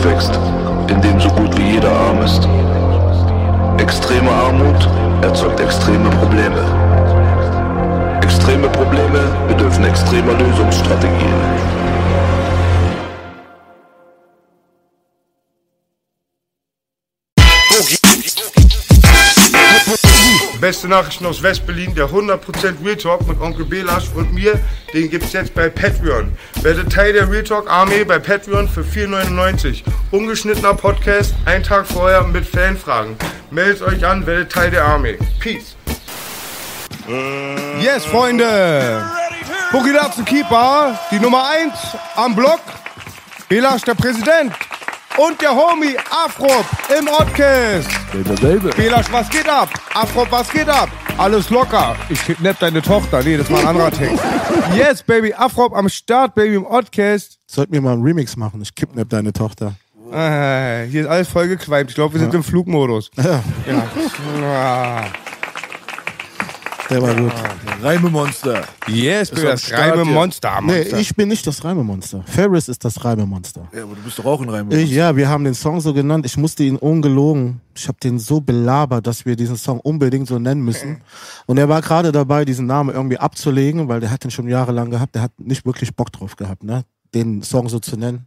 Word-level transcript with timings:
Bezirk 0.00 0.16
aufwächst, 0.16 0.38
in 0.88 1.00
dem 1.02 1.20
so 1.20 1.28
gut 1.30 1.56
wie 1.58 1.74
jeder 1.74 1.90
arm 1.90 2.22
ist? 2.22 2.48
Extreme 3.78 4.30
Armut 4.30 4.88
erzeugt 5.22 5.60
extreme 5.60 6.08
Probleme. 6.10 6.62
Extreme 8.22 8.68
Probleme 8.68 9.20
bedürfen 9.48 9.84
extremer 9.84 10.32
Lösungsstrategien. 10.32 11.34
Beste 20.70 20.86
Nachrichten 20.86 21.26
aus 21.26 21.42
West-Berlin, 21.42 21.96
der 21.96 22.06
100% 22.06 22.84
Real 22.84 22.94
Talk 22.94 23.26
mit 23.26 23.40
Onkel 23.40 23.64
Belasch 23.64 24.04
und 24.14 24.32
mir, 24.32 24.56
den 24.94 25.10
gibt's 25.10 25.32
jetzt 25.32 25.52
bei 25.52 25.68
Patreon. 25.68 26.32
Werde 26.62 26.88
Teil 26.88 27.12
der 27.12 27.28
Real 27.28 27.42
Talk 27.42 27.68
Armee 27.68 28.04
bei 28.04 28.20
Patreon 28.20 28.68
für 28.68 28.82
4,99. 28.82 29.82
Ungeschnittener 30.12 30.74
Podcast, 30.74 31.34
ein 31.44 31.64
Tag 31.64 31.88
vorher 31.88 32.22
mit 32.22 32.46
Fanfragen. 32.46 33.16
Meldet 33.50 33.82
euch 33.82 34.06
an, 34.06 34.24
werdet 34.28 34.52
Teil 34.52 34.70
der 34.70 34.84
Armee. 34.84 35.18
Peace. 35.40 35.74
Yes, 37.80 38.04
Freunde. 38.04 39.04
Dazu 39.72 40.22
Keeper, 40.22 40.96
die 41.10 41.18
Nummer 41.18 41.50
1 41.50 41.72
am 42.14 42.36
Block. 42.36 42.60
Belasch, 43.48 43.82
der 43.82 43.94
Präsident. 43.94 44.52
Und 45.16 45.40
der 45.42 45.50
Homie 45.50 45.96
Afrop 46.10 46.64
im 46.98 47.06
baby. 48.40 48.70
Belasch, 48.76 49.06
was 49.12 49.28
geht 49.28 49.48
ab? 49.48 49.68
Afrop, 49.94 50.30
was 50.30 50.48
geht 50.50 50.68
ab? 50.68 50.88
Alles 51.18 51.50
locker. 51.50 51.96
Ich 52.08 52.24
kidnapp 52.24 52.58
deine 52.60 52.80
Tochter. 52.80 53.22
Nee, 53.22 53.36
das 53.36 53.50
war 53.50 53.60
ein 53.60 53.66
anderer 53.66 53.90
Text. 53.90 54.22
Yes, 54.74 55.02
Baby. 55.02 55.34
Afrop 55.34 55.74
am 55.74 55.88
Start, 55.88 56.34
Baby, 56.34 56.54
im 56.54 56.64
Podcast. 56.64 57.38
Sollten 57.46 57.72
wir 57.72 57.80
mal 57.80 57.92
einen 57.92 58.02
Remix 58.02 58.36
machen. 58.36 58.62
Ich 58.62 58.74
kidnapp 58.74 59.08
deine 59.10 59.32
Tochter. 59.32 59.74
Äh, 60.12 60.86
hier 60.86 61.02
ist 61.02 61.06
alles 61.08 61.28
vollgequalmt. 61.28 61.90
Ich 61.90 61.96
glaube, 61.96 62.14
wir 62.14 62.20
sind 62.20 62.32
im 62.34 62.42
Flugmodus. 62.42 63.10
Ja, 63.16 63.42
Ja. 63.66 65.04
Ah. 66.90 66.94
der 66.94 67.02
war 67.02 67.14
gut. 67.14 67.32
Reimemonster. 67.82 68.64
Yes, 68.88 69.30
Baby, 69.30 69.42
am 69.42 69.48
das 69.48 69.62
Start 69.62 69.92
reime 69.92 70.04
hier. 70.04 70.12
Monster. 70.12 70.60
Nee, 70.62 70.82
ich 70.98 71.14
bin 71.14 71.28
nicht 71.28 71.46
das 71.46 71.64
Reimemonster. 71.64 72.22
Ferris 72.26 72.68
ist 72.68 72.84
das 72.84 73.04
Reimemonster. 73.04 73.68
Ja, 73.72 73.84
aber 73.84 73.94
du 73.94 74.02
bist 74.02 74.18
doch 74.18 74.24
auch 74.24 74.40
ein 74.40 74.48
Reimemonster. 74.48 74.82
Ich, 74.82 74.90
ja, 74.90 75.16
wir 75.16 75.28
haben 75.28 75.44
den 75.44 75.54
Song 75.54 75.80
so 75.80 75.94
genannt. 75.94 76.26
Ich 76.26 76.36
musste 76.36 76.62
ihn 76.64 76.76
ungelogen. 76.76 77.60
Ich 77.74 77.88
habe 77.88 77.98
den 78.02 78.18
so 78.18 78.40
belabert, 78.40 79.06
dass 79.06 79.24
wir 79.24 79.36
diesen 79.36 79.56
Song 79.56 79.80
unbedingt 79.80 80.28
so 80.28 80.38
nennen 80.38 80.62
müssen. 80.62 81.00
Und 81.46 81.58
er 81.58 81.68
war 81.68 81.80
gerade 81.80 82.12
dabei, 82.12 82.44
diesen 82.44 82.66
Namen 82.66 82.94
irgendwie 82.94 83.18
abzulegen, 83.18 83.88
weil 83.88 84.00
der 84.00 84.10
hat 84.10 84.24
den 84.24 84.30
schon 84.30 84.48
jahrelang 84.48 84.90
gehabt. 84.90 85.14
Der 85.14 85.22
hat 85.22 85.32
nicht 85.38 85.64
wirklich 85.64 85.94
Bock 85.94 86.12
drauf 86.12 86.36
gehabt, 86.36 86.64
ne? 86.64 86.84
den 87.14 87.42
Song 87.42 87.68
so 87.68 87.78
zu 87.78 87.96
nennen. 87.96 88.26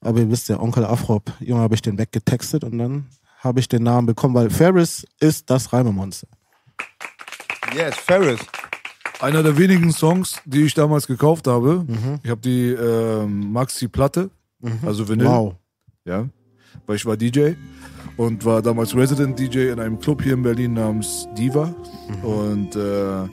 Aber 0.00 0.20
ihr 0.20 0.30
wisst 0.30 0.48
ja, 0.48 0.60
Onkel 0.60 0.84
Afrop, 0.84 1.32
Junge, 1.40 1.62
habe 1.62 1.74
ich 1.74 1.82
den 1.82 1.98
weggetextet 1.98 2.64
und 2.64 2.78
dann 2.78 3.06
habe 3.40 3.60
ich 3.60 3.68
den 3.68 3.82
Namen 3.82 4.06
bekommen, 4.06 4.34
weil 4.34 4.50
Ferris 4.50 5.04
ist 5.20 5.50
das 5.50 5.72
Reimemonster. 5.72 6.28
Yes, 7.74 7.96
Ferris. 7.96 8.40
Einer 9.20 9.42
der 9.42 9.58
wenigen 9.58 9.92
Songs, 9.92 10.40
die 10.44 10.62
ich 10.62 10.74
damals 10.74 11.06
gekauft 11.06 11.46
habe. 11.46 11.84
Ich 12.22 12.30
habe 12.30 12.40
die 12.40 12.70
ähm, 12.70 13.52
Maxi-Platte, 13.52 14.30
also 14.84 15.08
Vinyl. 15.08 15.26
Wow. 15.26 15.54
Ja, 16.04 16.26
weil 16.86 16.96
ich 16.96 17.04
war 17.04 17.16
DJ 17.16 17.52
und 18.16 18.44
war 18.44 18.62
damals 18.62 18.94
Resident 18.94 19.38
DJ 19.38 19.70
in 19.70 19.80
einem 19.80 19.98
Club 19.98 20.22
hier 20.22 20.34
in 20.34 20.42
Berlin 20.42 20.74
namens 20.74 21.28
Diva. 21.36 21.74
Und 22.22 22.76
äh, 22.76 23.28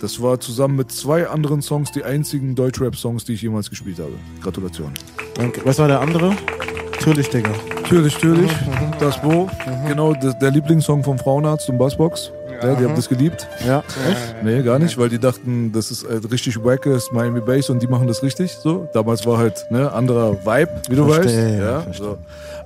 das 0.00 0.20
war 0.22 0.38
zusammen 0.40 0.76
mit 0.76 0.92
zwei 0.92 1.26
anderen 1.26 1.60
Songs 1.62 1.90
die 1.90 2.04
einzigen 2.04 2.54
Deutschrap-Songs, 2.54 3.24
die 3.24 3.34
ich 3.34 3.42
jemals 3.42 3.68
gespielt 3.68 3.98
habe. 3.98 4.12
Gratulation. 4.40 4.92
Danke. 5.34 5.60
Was 5.64 5.78
war 5.78 5.88
der 5.88 6.00
andere? 6.00 6.36
Natürlich, 6.92 7.28
Digga. 7.28 7.50
Natürlich, 7.82 8.14
natürlich. 8.14 8.50
Das 8.98 9.20
Bo. 9.20 9.48
Genau, 9.86 10.14
das, 10.14 10.38
der 10.38 10.50
Lieblingssong 10.50 11.04
vom 11.04 11.18
Frauenarzt 11.18 11.68
und 11.68 11.78
Bassbox. 11.78 12.32
Ja, 12.62 12.74
die 12.74 12.84
haben 12.84 12.94
das 12.96 13.08
geliebt. 13.08 13.46
Ja. 13.66 13.82
Nee, 14.42 14.62
gar 14.62 14.78
nicht, 14.78 14.96
weil 14.98 15.08
die 15.08 15.18
dachten, 15.18 15.72
das 15.72 15.90
ist 15.90 16.04
äh, 16.04 16.14
richtig 16.30 16.62
wackes 16.64 17.10
Miami 17.12 17.40
Bass 17.40 17.70
und 17.70 17.82
die 17.82 17.86
machen 17.86 18.06
das 18.08 18.22
richtig. 18.22 18.52
So, 18.52 18.88
damals 18.92 19.26
war 19.26 19.38
halt 19.38 19.66
ne 19.70 19.90
anderer 19.92 20.32
Vibe, 20.44 20.70
wie 20.88 20.96
du 20.96 21.06
Verstehe, 21.06 21.46
weißt. 21.52 21.58
Ja, 21.60 21.80
verstehe. 21.80 22.06
so. 22.06 22.18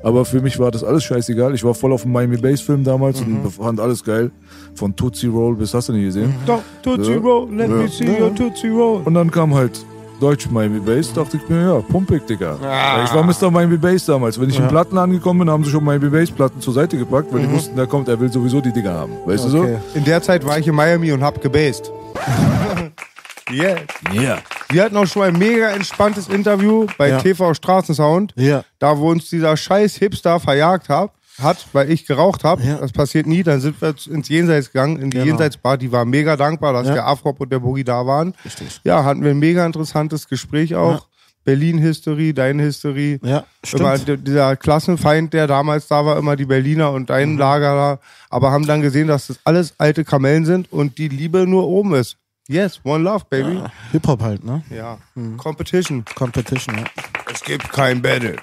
Aber 0.02 0.24
für 0.24 0.40
mich 0.40 0.58
war 0.58 0.70
das 0.70 0.82
alles 0.82 1.04
scheißegal. 1.04 1.54
Ich 1.54 1.62
war 1.62 1.74
voll 1.74 1.92
auf 1.92 2.02
dem 2.02 2.12
Miami 2.12 2.36
Bass 2.38 2.60
Film 2.62 2.84
damals 2.84 3.20
und 3.20 3.50
fand 3.50 3.80
alles 3.80 4.02
geil. 4.02 4.30
Von 4.74 4.96
Tootsie 4.96 5.26
Roll 5.26 5.56
bis 5.56 5.74
hast 5.74 5.88
du 5.90 5.92
nicht 5.92 6.04
gesehen. 6.04 6.34
Doch, 6.46 6.62
Tootsie 6.82 7.12
Ja. 7.12 7.18
Roll, 7.18 7.48
let 7.54 7.68
me 7.68 7.82
Ja. 7.82 7.88
see 7.88 8.22
your 8.22 8.34
Tootsie 8.34 8.68
Roll. 8.70 9.02
Und 9.04 9.14
dann 9.14 9.30
kam 9.30 9.54
halt 9.54 9.84
Deutsch 10.20 10.48
Miami 10.50 10.78
Bass, 10.80 11.12
dachte 11.12 11.38
ich 11.38 11.48
mir, 11.48 11.62
ja, 11.62 11.80
pumpig, 11.80 12.26
Digga. 12.26 12.58
Ah. 12.62 13.02
Ich 13.04 13.12
war 13.14 13.22
Mr. 13.24 13.50
Miami 13.50 13.76
Bass 13.78 14.04
damals. 14.04 14.38
Wenn 14.38 14.50
ich 14.50 14.58
im 14.58 14.68
Platten 14.68 14.98
angekommen 14.98 15.40
bin, 15.40 15.50
haben 15.50 15.64
sie 15.64 15.70
schon 15.70 15.82
Miami 15.82 16.10
Bass 16.10 16.30
Platten 16.30 16.60
zur 16.60 16.74
Seite 16.74 16.98
gepackt, 16.98 17.32
weil 17.32 17.40
die 17.40 17.50
wussten, 17.50 17.74
der 17.74 17.86
kommt, 17.86 18.06
er 18.08 18.20
will 18.20 18.30
sowieso 18.30 18.60
die 18.60 18.72
Dinger 18.72 18.92
haben. 18.92 19.12
Weißt 19.24 19.44
du 19.52 19.60
Okay. 19.60 19.78
In 19.94 20.04
der 20.04 20.22
Zeit 20.22 20.44
war 20.46 20.58
ich 20.58 20.66
in 20.68 20.74
Miami 20.74 21.10
und 21.12 21.22
hab 21.22 21.40
gebased. 21.40 21.90
yeah. 23.50 23.76
so? 24.12 24.20
Ja. 24.20 24.38
Wir 24.70 24.84
hatten 24.84 24.96
auch 24.96 25.06
schon 25.06 25.22
ein 25.22 25.38
mega 25.38 25.70
entspanntes 25.70 26.28
Interview 26.28 26.86
bei 26.96 27.08
Ja. 27.08 27.18
TV 27.18 27.54
Straßensound, 27.54 28.32
Ja. 28.36 28.62
da 28.78 28.96
wo 28.98 29.10
uns 29.10 29.28
dieser 29.28 29.56
scheiß 29.56 29.96
Hipster 29.96 30.38
verjagt 30.38 30.88
hat, 30.88 31.10
hat 31.42 31.66
weil 31.72 31.90
ich 31.90 32.06
geraucht 32.06 32.44
habe. 32.44 32.62
Ja. 32.62 32.76
Das 32.78 32.92
passiert 32.92 33.26
nie. 33.26 33.42
Dann 33.42 33.60
sind 33.60 33.80
wir 33.80 33.94
ins 34.10 34.28
Jenseits 34.28 34.72
gegangen, 34.72 34.96
in 34.96 35.10
die 35.10 35.16
Genau. 35.18 35.26
Jenseitsbar. 35.26 35.76
Die 35.78 35.90
war 35.92 36.04
mega 36.04 36.36
dankbar, 36.36 36.72
dass 36.72 36.86
Ja. 36.88 36.94
der 36.94 37.06
Afrop 37.06 37.40
und 37.40 37.50
der 37.52 37.58
Boogie 37.60 37.84
da 37.84 38.06
waren. 38.06 38.34
Richtig. 38.44 38.80
Ja, 38.84 39.04
hatten 39.04 39.22
wir 39.22 39.30
ein 39.30 39.38
mega 39.38 39.64
interessantes 39.66 40.28
Gespräch 40.28 40.74
auch. 40.74 40.92
Ja. 40.92 41.00
Berlin-History, 41.42 42.34
deine 42.34 42.62
History. 42.64 43.18
Ja, 43.22 43.44
Immer 43.72 43.96
stimmt. 43.98 44.08
d- 44.20 44.30
dieser 44.30 44.56
Klassenfeind, 44.56 45.32
der 45.32 45.46
damals 45.46 45.88
da 45.88 46.04
war, 46.04 46.18
immer 46.18 46.36
die 46.36 46.44
Berliner 46.44 46.92
und 46.92 47.10
dein 47.10 47.38
Lager 47.38 47.74
da. 47.74 47.98
Aber 48.28 48.52
haben 48.52 48.66
dann 48.66 48.82
gesehen, 48.82 49.08
dass 49.08 49.28
das 49.28 49.38
alles 49.44 49.74
alte 49.78 50.04
Kamellen 50.04 50.44
sind 50.44 50.70
und 50.70 50.98
die 50.98 51.08
Liebe 51.08 51.46
nur 51.46 51.66
oben 51.66 51.94
ist. 51.94 52.16
Yes, 52.48 52.80
one 52.84 53.04
love, 53.04 53.24
baby. 53.30 53.60
Hip-Hop 53.92 54.20
halt, 54.22 54.44
ne? 54.44 54.62
Ja. 54.70 54.98
Competition. 55.36 56.04
Competition, 56.14 56.76
ja. 56.78 56.84
Es 57.32 57.42
gibt 57.42 57.70
kein 57.72 58.02
Battle. 58.02 58.36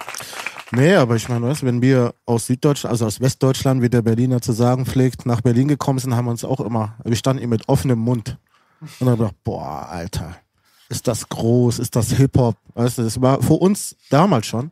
Nee, 0.71 0.95
aber 0.95 1.15
ich 1.15 1.29
meine, 1.29 1.47
weißt, 1.47 1.63
wenn 1.63 1.81
wir 1.81 2.13
aus 2.25 2.47
Süddeutschland, 2.47 2.91
also 2.91 3.05
aus 3.05 3.21
Westdeutschland, 3.21 3.81
wie 3.81 3.89
der 3.89 4.01
Berliner 4.01 4.41
zu 4.41 4.51
sagen 4.51 4.85
pflegt, 4.85 5.25
nach 5.25 5.41
Berlin 5.41 5.67
gekommen 5.67 5.99
sind, 5.99 6.15
haben 6.15 6.25
wir 6.25 6.31
uns 6.31 6.43
auch 6.43 6.59
immer, 6.59 6.95
wir 7.03 7.15
standen 7.15 7.41
eben 7.41 7.51
mit 7.51 7.69
offenem 7.69 7.99
Mund. 7.99 8.37
Und 8.81 9.07
dann 9.07 9.17
gedacht, 9.17 9.35
boah, 9.43 9.87
Alter, 9.89 10.35
ist 10.89 11.07
das 11.07 11.27
groß, 11.29 11.79
ist 11.79 11.95
das 11.95 12.11
Hip-Hop? 12.11 12.57
Weißt 12.73 12.97
du, 12.97 13.03
das 13.03 13.21
war 13.21 13.41
für 13.41 13.53
uns 13.53 13.95
damals 14.09 14.45
schon, 14.45 14.71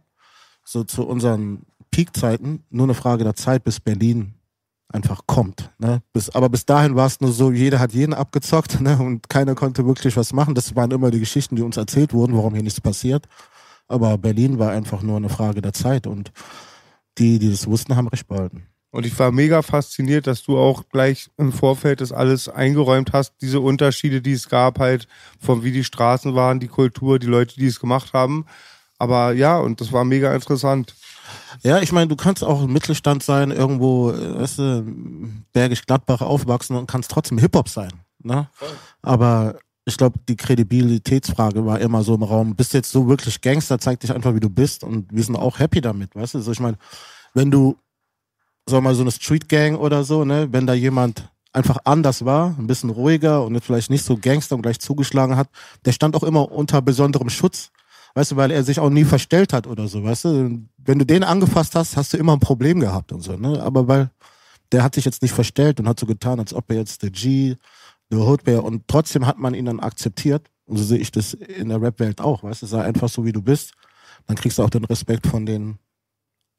so 0.64 0.84
zu 0.84 1.08
unseren 1.08 1.64
Peakzeiten, 1.92 2.64
nur 2.70 2.86
eine 2.86 2.94
Frage 2.94 3.24
der 3.24 3.36
Zeit, 3.36 3.64
bis 3.64 3.80
Berlin 3.80 4.34
einfach 4.90 5.22
kommt. 5.26 5.72
Ne? 5.80 6.02
Bis, 6.14 6.30
aber 6.30 6.50
bis 6.50 6.66
dahin 6.66 6.96
war 6.96 7.08
es 7.08 7.20
nur 7.22 7.32
so, 7.32 7.52
jeder 7.52 7.80
hat 7.80 7.94
jeden 7.94 8.14
abgezockt 8.14 8.82
ne? 8.82 8.98
und 8.98 9.30
keiner 9.30 9.56
konnte 9.56 9.86
wirklich 9.86 10.16
was 10.18 10.34
machen. 10.34 10.56
Das 10.56 10.76
waren 10.76 10.92
immer 10.92 11.12
die 11.12 11.20
Geschichten, 11.20 11.56
die 11.56 11.62
uns 11.62 11.78
erzählt 11.78 12.14
wurden, 12.14 12.36
warum 12.36 12.54
hier 12.54 12.64
nichts 12.64 12.82
passiert. 12.82 13.28
Aber 13.88 14.18
Berlin 14.18 14.60
war 14.60 14.72
einfach 14.72 15.02
nur 15.02 15.18
eine 15.18 15.30
Frage 15.30 15.62
der 15.62 15.74
Zeit 15.74 16.08
und 16.08 16.32
die, 17.18 17.40
die 17.40 17.52
das 17.52 17.68
wussten, 17.68 17.96
haben 17.96 18.08
recht 18.08 18.28
behalten. 18.28 18.68
Und 18.92 19.06
ich 19.06 19.20
war 19.20 19.32
mega 19.32 19.62
fasziniert, 19.62 20.26
dass 20.26 20.44
du 20.44 20.58
auch 20.58 20.84
gleich 20.90 21.30
im 21.38 21.52
Vorfeld 21.52 22.00
das 22.00 22.14
alles 22.14 22.48
eingeräumt 22.48 23.12
hast, 23.12 23.34
diese 23.42 23.60
Unterschiede, 23.60 24.22
die 24.22 24.32
es 24.32 24.48
gab, 24.48 24.80
halt, 24.80 25.08
von 25.38 25.64
wie 25.64 25.74
die 25.74 25.84
Straßen 25.84 26.34
waren, 26.34 26.62
die 26.62 26.70
Kultur, 26.70 27.20
die 27.20 27.28
Leute, 27.28 27.56
die 27.56 27.66
es 27.66 27.82
gemacht 27.82 28.14
haben. 28.14 28.46
Aber 28.98 29.34
ja, 29.34 29.58
und 29.58 29.82
das 29.82 29.92
war 29.92 30.06
mega 30.06 30.34
interessant. 30.34 30.96
Ja, 31.62 31.80
ich 31.80 31.92
meine, 31.92 32.08
du 32.08 32.16
kannst 32.16 32.42
auch 32.44 32.64
im 32.64 32.72
Mittelstand 32.72 33.22
sein, 33.22 33.52
irgendwo, 33.52 34.12
äh, 34.12 34.40
weißt 34.40 34.60
du, 34.60 34.86
Bergisch 35.52 35.86
Gladbach 35.86 36.22
aufwachsen 36.22 36.78
und 36.78 36.88
kannst 36.88 37.12
trotzdem 37.12 37.38
Hip-Hop 37.38 37.68
sein. 37.68 37.92
Ne? 38.24 38.48
Aber 39.02 39.58
ich 39.86 39.98
glaube, 39.98 40.20
die 40.28 40.36
Kredibilitätsfrage 40.36 41.66
war 41.66 41.80
immer 41.80 42.04
so 42.04 42.16
im 42.16 42.24
Raum, 42.24 42.56
bist 42.56 42.74
du 42.74 42.78
jetzt 42.78 42.92
so 42.92 43.08
wirklich 43.08 43.40
Gangster, 43.40 43.78
zeig 43.80 44.00
dich 44.00 44.12
einfach, 44.14 44.34
wie 44.34 44.40
du 44.40 44.50
bist 44.50 44.84
und 44.84 45.06
wir 45.12 45.24
sind 45.24 45.36
auch 45.36 45.60
happy 45.60 45.80
damit, 45.80 46.16
weißt 46.16 46.34
du? 46.34 46.38
Also 46.40 46.52
ich 46.52 46.60
meine, 46.60 46.78
wenn 47.36 47.52
du, 47.52 47.78
sag 48.66 48.82
mal, 48.82 48.96
so 48.96 49.02
eine 49.02 49.12
Street 49.12 49.48
Gang 49.48 49.80
oder 49.80 50.04
so, 50.04 50.26
ne, 50.26 50.48
wenn 50.52 50.66
da 50.66 50.74
jemand 50.74 51.30
einfach 51.54 51.78
anders 51.86 52.26
war, 52.26 52.56
ein 52.58 52.68
bisschen 52.68 52.90
ruhiger 52.90 53.46
und 53.46 53.64
vielleicht 53.64 53.92
nicht 53.92 54.04
so 54.04 54.18
Gangster 54.18 54.56
und 54.56 54.64
gleich 54.64 54.80
zugeschlagen 54.80 55.38
hat, 55.38 55.50
der 55.86 55.92
stand 55.92 56.16
auch 56.16 56.24
immer 56.24 56.52
unter 56.52 56.82
besonderem 56.82 57.30
Schutz. 57.30 57.72
Weißt 58.16 58.32
du, 58.32 58.36
weil 58.38 58.52
er 58.52 58.64
sich 58.64 58.80
auch 58.80 58.90
nie 58.90 59.04
verstellt 59.04 59.54
hat 59.54 59.68
oder 59.68 59.88
so, 59.88 60.04
weißt 60.04 60.26
du? 60.26 60.68
Wenn 60.78 61.00
du 61.00 61.06
den 61.06 61.24
angefasst 61.24 61.76
hast, 61.76 61.98
hast 61.98 62.14
du 62.14 62.18
immer 62.18 62.34
ein 62.34 62.40
Problem 62.40 62.80
gehabt 62.80 63.12
und 63.12 63.22
so, 63.22 63.36
ne? 63.36 63.62
Aber 63.62 63.88
weil 63.88 64.10
der 64.72 64.84
hat 64.84 64.96
sich 64.96 65.06
jetzt 65.06 65.22
nicht 65.22 65.34
verstellt 65.34 65.80
und 65.80 65.88
hat 65.88 66.00
so 66.00 66.06
getan, 66.06 66.40
als 66.40 66.54
ob 66.54 66.70
er 66.70 66.78
jetzt 66.78 67.04
der 67.04 67.10
G, 67.12 67.56
der 68.12 68.20
Hood 68.20 68.46
wäre 68.46 68.62
und 68.62 68.88
trotzdem 68.88 69.26
hat 69.26 69.38
man 69.38 69.54
ihn 69.54 69.66
dann 69.66 69.80
akzeptiert. 69.80 70.50
Und 70.66 70.78
so 70.78 70.84
sehe 70.84 70.98
ich 70.98 71.12
das 71.12 71.34
in 71.34 71.70
der 71.70 71.82
Rap-Welt 71.82 72.22
auch, 72.22 72.44
weißt 72.44 72.64
du? 72.64 72.66
Sei 72.66 72.82
einfach 72.82 73.10
so, 73.10 73.24
wie 73.26 73.32
du 73.32 73.42
bist. 73.42 73.74
Dann 74.26 74.36
kriegst 74.36 74.58
du 74.58 74.64
auch 74.64 74.70
den 74.70 74.86
Respekt 74.86 75.28
von 75.28 75.46
den 75.46 75.78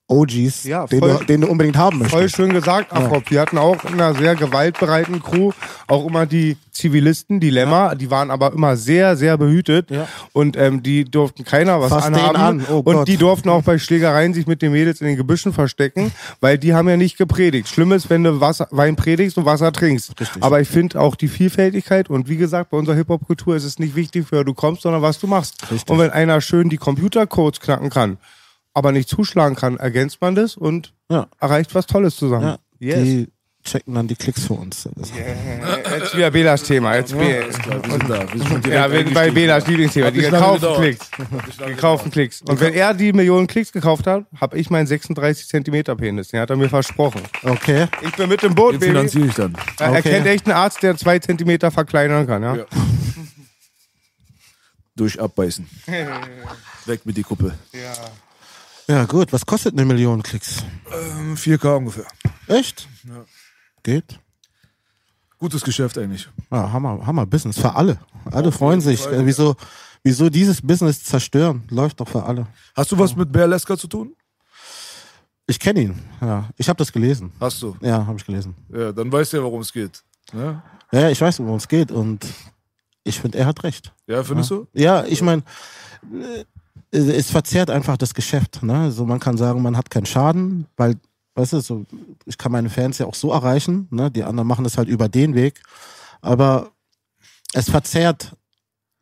OGs, 0.08 0.64
Ja, 0.64 0.86
den, 0.86 1.00
du, 1.00 1.24
den 1.24 1.40
du 1.40 1.48
unbedingt 1.48 1.76
haben 1.76 1.98
möchtest. 1.98 2.14
Voll 2.16 2.28
schön 2.28 2.52
gesagt, 2.54 2.92
Afrop. 2.92 3.28
Wir 3.30 3.40
hatten 3.40 3.58
auch 3.58 3.84
in 3.84 3.94
einer 3.94 4.14
sehr 4.14 4.36
gewaltbereiten 4.36 5.20
Crew 5.20 5.50
auch 5.88 6.06
immer 6.06 6.26
die 6.26 6.56
Zivilisten, 6.70 7.40
die 7.40 7.50
Lämmer, 7.50 7.96
die 7.96 8.10
waren 8.10 8.30
aber 8.30 8.52
immer 8.52 8.76
sehr, 8.76 9.16
sehr 9.16 9.36
behütet. 9.36 9.90
Ja. 9.90 10.06
Und 10.32 10.56
ähm, 10.56 10.82
die 10.82 11.04
durften 11.04 11.44
keiner 11.44 11.80
was 11.80 11.88
Fass 11.88 12.04
anhaben. 12.04 12.36
an, 12.36 12.66
oh 12.70 12.78
und 12.84 12.84
Gott. 12.84 13.08
die 13.08 13.16
durften 13.16 13.48
auch 13.48 13.62
bei 13.62 13.78
Schlägereien 13.78 14.32
sich 14.32 14.46
mit 14.46 14.62
den 14.62 14.72
Mädels 14.72 15.00
in 15.00 15.08
den 15.08 15.16
Gebüschen 15.16 15.52
verstecken, 15.52 16.12
weil 16.40 16.56
die 16.58 16.72
haben 16.72 16.88
ja 16.88 16.96
nicht 16.96 17.18
gepredigt. 17.18 17.68
Schlimm 17.68 17.90
ist, 17.92 18.08
wenn 18.08 18.22
du 18.22 18.40
Wasser, 18.40 18.68
Wein 18.70 18.94
predigst 18.94 19.36
und 19.38 19.44
Wasser 19.44 19.72
trinkst. 19.72 20.20
Richtig. 20.20 20.42
Aber 20.42 20.60
ich 20.60 20.68
finde 20.68 21.00
auch 21.00 21.16
die 21.16 21.28
Vielfältigkeit 21.28 22.10
und 22.10 22.28
wie 22.28 22.36
gesagt, 22.36 22.70
bei 22.70 22.76
unserer 22.76 22.94
Hip-Hop-Kultur 22.94 23.56
ist 23.56 23.64
es 23.64 23.80
nicht 23.80 23.96
wichtig, 23.96 24.26
wer 24.30 24.44
du 24.44 24.54
kommst, 24.54 24.82
sondern 24.82 25.02
was 25.02 25.18
du 25.18 25.26
machst. 25.26 25.68
Richtig. 25.70 25.90
Und 25.90 25.98
wenn 25.98 26.10
einer 26.10 26.40
schön 26.40 26.68
die 26.68 26.76
Computercodes 26.76 27.58
knacken 27.60 27.90
kann, 27.90 28.18
aber 28.76 28.92
nicht 28.92 29.08
zuschlagen 29.08 29.56
kann, 29.56 29.78
ergänzt 29.78 30.20
man 30.20 30.34
das 30.34 30.56
und 30.56 30.92
Ja. 31.10 31.28
erreicht 31.40 31.74
was 31.74 31.86
Tolles 31.86 32.14
zusammen. 32.16 32.44
Ja, 32.44 32.58
Yes. 32.78 32.98
Die 33.02 33.28
checken 33.64 33.94
dann 33.94 34.06
die 34.06 34.14
Klicks 34.16 34.44
für 34.46 34.52
uns. 34.52 34.86
Das- 34.94 35.10
Jetzt 35.98 36.14
wieder 36.16 36.30
Belas 36.30 36.62
Thema. 36.62 36.94
Jetzt 36.94 37.12
Klar, 37.14 37.22
wir 37.24 37.90
sind 37.90 38.08
da. 38.10 38.32
Wir 38.32 38.42
sind 38.44 38.66
ja, 38.66 38.92
wir 38.92 38.98
sind 38.98 39.14
bei. 39.14 39.30
Belas 39.30 39.66
Lieblingsthema. 39.66 40.10
Die 40.10 40.20
gekauften. 40.20 40.74
Klicks. 40.76 41.10
Die 41.58 41.64
gekauften 41.70 42.10
Klicks. 42.12 42.42
Und 42.42 42.60
wenn 42.60 42.74
er 42.74 42.92
die 42.92 43.12
Millionen 43.14 43.46
Klicks 43.46 43.72
gekauft 43.72 44.06
hat, 44.06 44.26
habe 44.40 44.58
ich 44.58 44.68
meinen 44.68 44.86
36 44.86 45.48
Zentimeter 45.48 45.96
Penis. 45.96 46.28
Den 46.28 46.40
hat 46.40 46.50
er 46.50 46.56
mir 46.56 46.68
versprochen. 46.68 47.22
Okay. 47.42 47.86
Ich 48.02 48.12
bin 48.14 48.28
mit 48.28 48.42
im 48.44 48.54
Boot, 48.54 48.74
Den 48.74 48.82
finanziere 48.82 49.26
ich 49.26 49.34
dann. 49.34 49.56
Er 49.80 49.90
Okay. 49.90 50.02
kennt 50.02 50.26
echt 50.26 50.46
einen 50.46 50.54
Arzt, 50.56 50.82
der 50.82 50.96
zwei 50.98 51.18
Zentimeter 51.18 51.70
verkleinern 51.70 52.26
kann. 52.26 52.42
Ja? 52.42 52.56
Ja. 52.56 52.64
Durch 54.94 55.20
Abbeißen. 55.20 55.66
Weg 56.86 57.04
mit 57.04 57.16
die 57.16 57.22
Kuppe. 57.22 57.54
Ja, 57.72 57.80
gut. 59.08 59.32
Was 59.32 59.44
kostet 59.44 59.74
eine 59.74 59.84
Million 59.84 60.22
Klicks? 60.22 60.62
Ähm, 60.92 61.34
4K 61.36 61.76
ungefähr. 61.76 62.06
Echt? 62.46 62.88
Geht? 63.82 64.18
Gutes 65.38 65.62
Geschäft 65.62 65.98
eigentlich. 65.98 66.28
Ja, 66.50 66.72
Hammer, 66.72 67.04
Hammer 67.06 67.26
Business. 67.26 67.58
Für 67.58 67.74
alle. 67.74 67.98
Alle 68.30 68.50
freuen 68.52 68.80
sich. 68.80 69.00
Fall, 69.00 69.14
Äh, 69.14 69.26
wieso, 69.26 69.56
wieso 70.02 70.30
dieses 70.30 70.62
Business 70.62 71.02
zerstören? 71.04 71.64
Läuft 71.70 72.00
doch 72.00 72.08
für 72.08 72.22
alle. 72.24 72.46
Hast 72.74 72.90
du 72.92 72.98
was 72.98 73.14
mit 73.14 73.30
Bear 73.30 73.46
Lesker 73.46 73.76
zu 73.76 73.86
tun? 73.86 74.14
Ich 75.46 75.60
kenne 75.60 75.80
ihn. 75.82 75.98
Ja, 76.20 76.48
ich 76.56 76.68
habe 76.68 76.76
das 76.78 76.90
gelesen. 76.90 77.32
Hast 77.38 77.62
du. 77.62 77.76
Ja, 77.80 78.04
habe 78.06 78.18
ich 78.18 78.26
gelesen. 78.26 78.54
Ja, 78.72 78.92
dann 78.92 79.12
weißt 79.12 79.32
du 79.32 79.36
ja, 79.36 79.42
worum 79.42 79.60
es 79.60 79.72
geht. 79.72 80.02
Ne? 80.32 80.62
Ja, 80.90 81.00
ja, 81.00 81.10
ich 81.10 81.20
weiß, 81.20 81.38
worum 81.40 81.56
es 81.56 81.68
geht 81.68 81.92
und 81.92 82.26
ich 83.04 83.20
finde, 83.20 83.38
er 83.38 83.46
hat 83.46 83.62
recht. 83.62 83.92
Ja, 84.08 84.24
findest 84.24 84.50
du? 84.50 84.66
Ja, 84.72 85.04
ich 85.04 85.22
meine, 85.22 85.42
es 86.90 87.30
verzerrt 87.30 87.70
einfach 87.70 87.96
das 87.96 88.14
Geschäft. 88.14 88.62
Ne? 88.62 88.78
Also 88.78 89.04
man 89.04 89.20
kann 89.20 89.36
sagen, 89.36 89.62
man 89.62 89.76
hat 89.76 89.90
keinen 89.90 90.06
Schaden, 90.06 90.66
weil, 90.76 90.96
weißt 91.34 91.54
du, 91.54 91.60
so, 91.60 91.86
ich 92.24 92.38
kann 92.38 92.52
meine 92.52 92.70
Fans 92.70 92.98
ja 92.98 93.06
auch 93.06 93.14
so 93.14 93.32
erreichen. 93.32 93.88
Ne? 93.90 94.10
Die 94.10 94.24
anderen 94.24 94.48
machen 94.48 94.64
es 94.64 94.78
halt 94.78 94.88
über 94.88 95.08
den 95.08 95.34
Weg. 95.34 95.60
Aber 96.20 96.70
es 97.52 97.70
verzerrt 97.70 98.36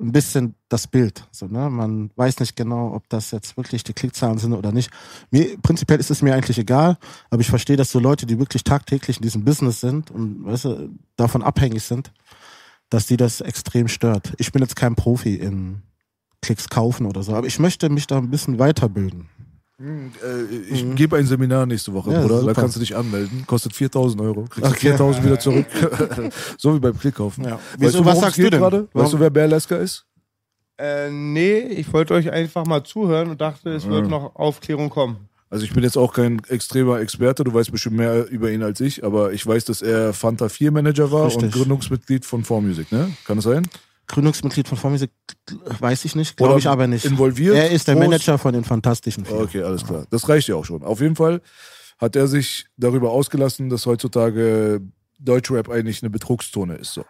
ein 0.01 0.13
bisschen 0.13 0.55
das 0.69 0.87
Bild. 0.87 1.27
So, 1.31 1.47
ne? 1.47 1.71
Man 1.71 2.11
weiß 2.17 2.41
nicht 2.41 2.57
genau, 2.57 2.95
ob 2.95 3.09
das 3.09 3.31
jetzt 3.31 3.57
wirklich 3.57 3.85
die 3.85 3.93
Klickzahlen 3.93 4.39
sind 4.39 4.53
oder 4.53 4.73
nicht. 4.73 4.91
Mir, 5.31 5.57
prinzipiell 5.63 6.01
ist 6.01 6.11
es 6.11 6.21
mir 6.21 6.35
eigentlich 6.35 6.59
egal, 6.59 6.99
aber 7.31 7.41
ich 7.41 7.49
verstehe, 7.49 7.77
dass 7.77 7.91
so 7.91 8.01
Leute, 8.01 8.27
die 8.27 8.39
wirklich 8.39 8.65
tagtäglich 8.65 9.19
in 9.19 9.23
diesem 9.23 9.45
Business 9.45 9.81
sind 9.81 10.11
und 10.11 10.45
weißt 10.45 10.65
du, 10.65 10.91
davon 11.17 11.43
abhängig 11.43 11.85
sind, 11.85 12.13
dass 12.91 13.07
die 13.07 13.17
das 13.17 13.41
extrem 13.41 13.89
stört. 13.89 14.35
Ich 14.39 14.53
bin 14.53 14.63
jetzt 14.63 14.77
kein 14.77 14.97
Profi 14.97 15.37
in 15.37 15.83
Klicks 16.45 16.69
kaufen 16.69 17.07
oder 17.07 17.23
so, 17.23 17.35
aber 17.35 17.47
ich 17.47 17.59
möchte 17.59 17.89
mich 17.89 18.07
da 18.07 18.19
ein 18.19 18.31
bisschen 18.31 18.59
weiterbilden. 18.59 19.29
Äh, 19.81 20.55
ich 20.71 20.95
gebe 20.95 21.17
ein 21.17 21.27
Seminar 21.27 21.67
nächste 21.67 21.93
Woche, 21.93 22.13
Ja, 22.13 22.21
Bruder. 22.21 22.35
Da 22.37 22.41
super. 22.43 22.55
kannst 22.55 22.77
du 22.77 22.81
dich 22.81 22.95
anmelden. 22.97 23.45
Kostet 23.47 23.73
4000 23.75 24.21
Euro. 24.23 24.45
Kriegst 24.45 24.59
du 24.67 24.71
Okay. 24.71 24.89
4000 24.91 25.25
wieder 25.27 25.39
zurück. 25.41 25.67
so 26.59 26.75
wie 26.75 26.79
beim 26.79 26.97
Klickkaufen. 26.99 27.45
Ja. 27.45 27.53
Weißt 27.55 27.61
Wieso, 27.79 27.99
du, 27.99 28.05
was 28.05 28.21
sagst 28.21 28.39
du 28.39 28.49
denn? 28.51 28.61
gerade? 28.61 28.89
Warum- 28.93 29.05
Weißt 29.05 29.15
du, 29.15 29.21
wer 29.21 29.31
Bear 29.31 29.49
Lesker 29.49 29.81
ist? 29.81 30.05
Äh, 30.79 31.11
nee, 31.11 31.59
ich 31.59 31.93
wollte 31.93 32.15
euch 32.15 32.31
einfach 32.31 32.65
mal 32.67 32.83
zuhören 32.85 33.31
und 33.31 33.41
dachte, 33.41 33.71
es 33.71 33.87
wird 33.87 34.09
noch 34.09 34.37
Aufklärung 34.37 34.91
kommen. 34.91 35.17
Also 35.51 35.65
ich 35.65 35.73
bin 35.73 35.85
jetzt 35.85 35.97
auch 35.97 36.13
kein 36.13 36.41
extremer 36.49 36.99
Experte, 37.01 37.45
du 37.45 37.55
weißt 37.55 37.71
bestimmt 37.71 37.97
mehr 37.97 38.29
über 38.29 38.51
ihn 38.51 38.63
als 38.65 38.81
ich, 38.81 39.05
aber 39.05 39.33
ich 39.33 39.47
weiß, 39.47 39.65
dass 39.67 39.83
er 39.83 40.13
Fanta 40.13 40.49
4 40.49 40.73
Manager 40.73 41.13
war 41.13 41.27
Richtig. 41.27 41.45
und 41.45 41.53
Gründungsmitglied 41.53 42.25
von 42.25 42.45
4Music, 42.45 42.87
ne? 42.91 43.11
Kann 43.25 43.37
das 43.37 43.45
sein? 43.45 43.69
Gründungsmitglied 44.07 44.69
von 44.69 44.77
Vormusik 44.79 45.11
weiß 45.79 46.05
ich 46.05 46.15
nicht, 46.15 46.37
glaube 46.37 46.59
ich 46.59 46.69
aber 46.69 46.87
nicht. 46.87 47.05
involviert, 47.05 47.57
Er 47.57 47.71
ist 47.71 47.89
der 47.89 47.95
groß? 47.95 48.05
Manager 48.05 48.39
von 48.39 48.53
den 48.53 48.65
Fantastischen 48.65 49.25
Vier. 49.25 49.41
Okay, 49.41 49.63
alles 49.63 49.85
klar. 49.85 50.07
Das 50.11 50.29
reicht 50.29 50.49
ja 50.49 50.57
auch 50.57 50.65
schon. 50.65 50.83
Auf 50.83 51.01
jeden 51.01 51.17
Fall 51.17 51.41
hat 51.99 52.17
er 52.17 52.27
sich 52.29 52.67
darüber 52.77 53.11
ausgelassen, 53.11 53.71
dass 53.71 53.87
heutzutage 53.87 54.81
Deutschrap 55.19 55.71
eigentlich 55.71 56.03
eine 56.03 56.11
Betrugszone 56.11 56.75
ist. 56.75 56.93
So. 56.93 57.05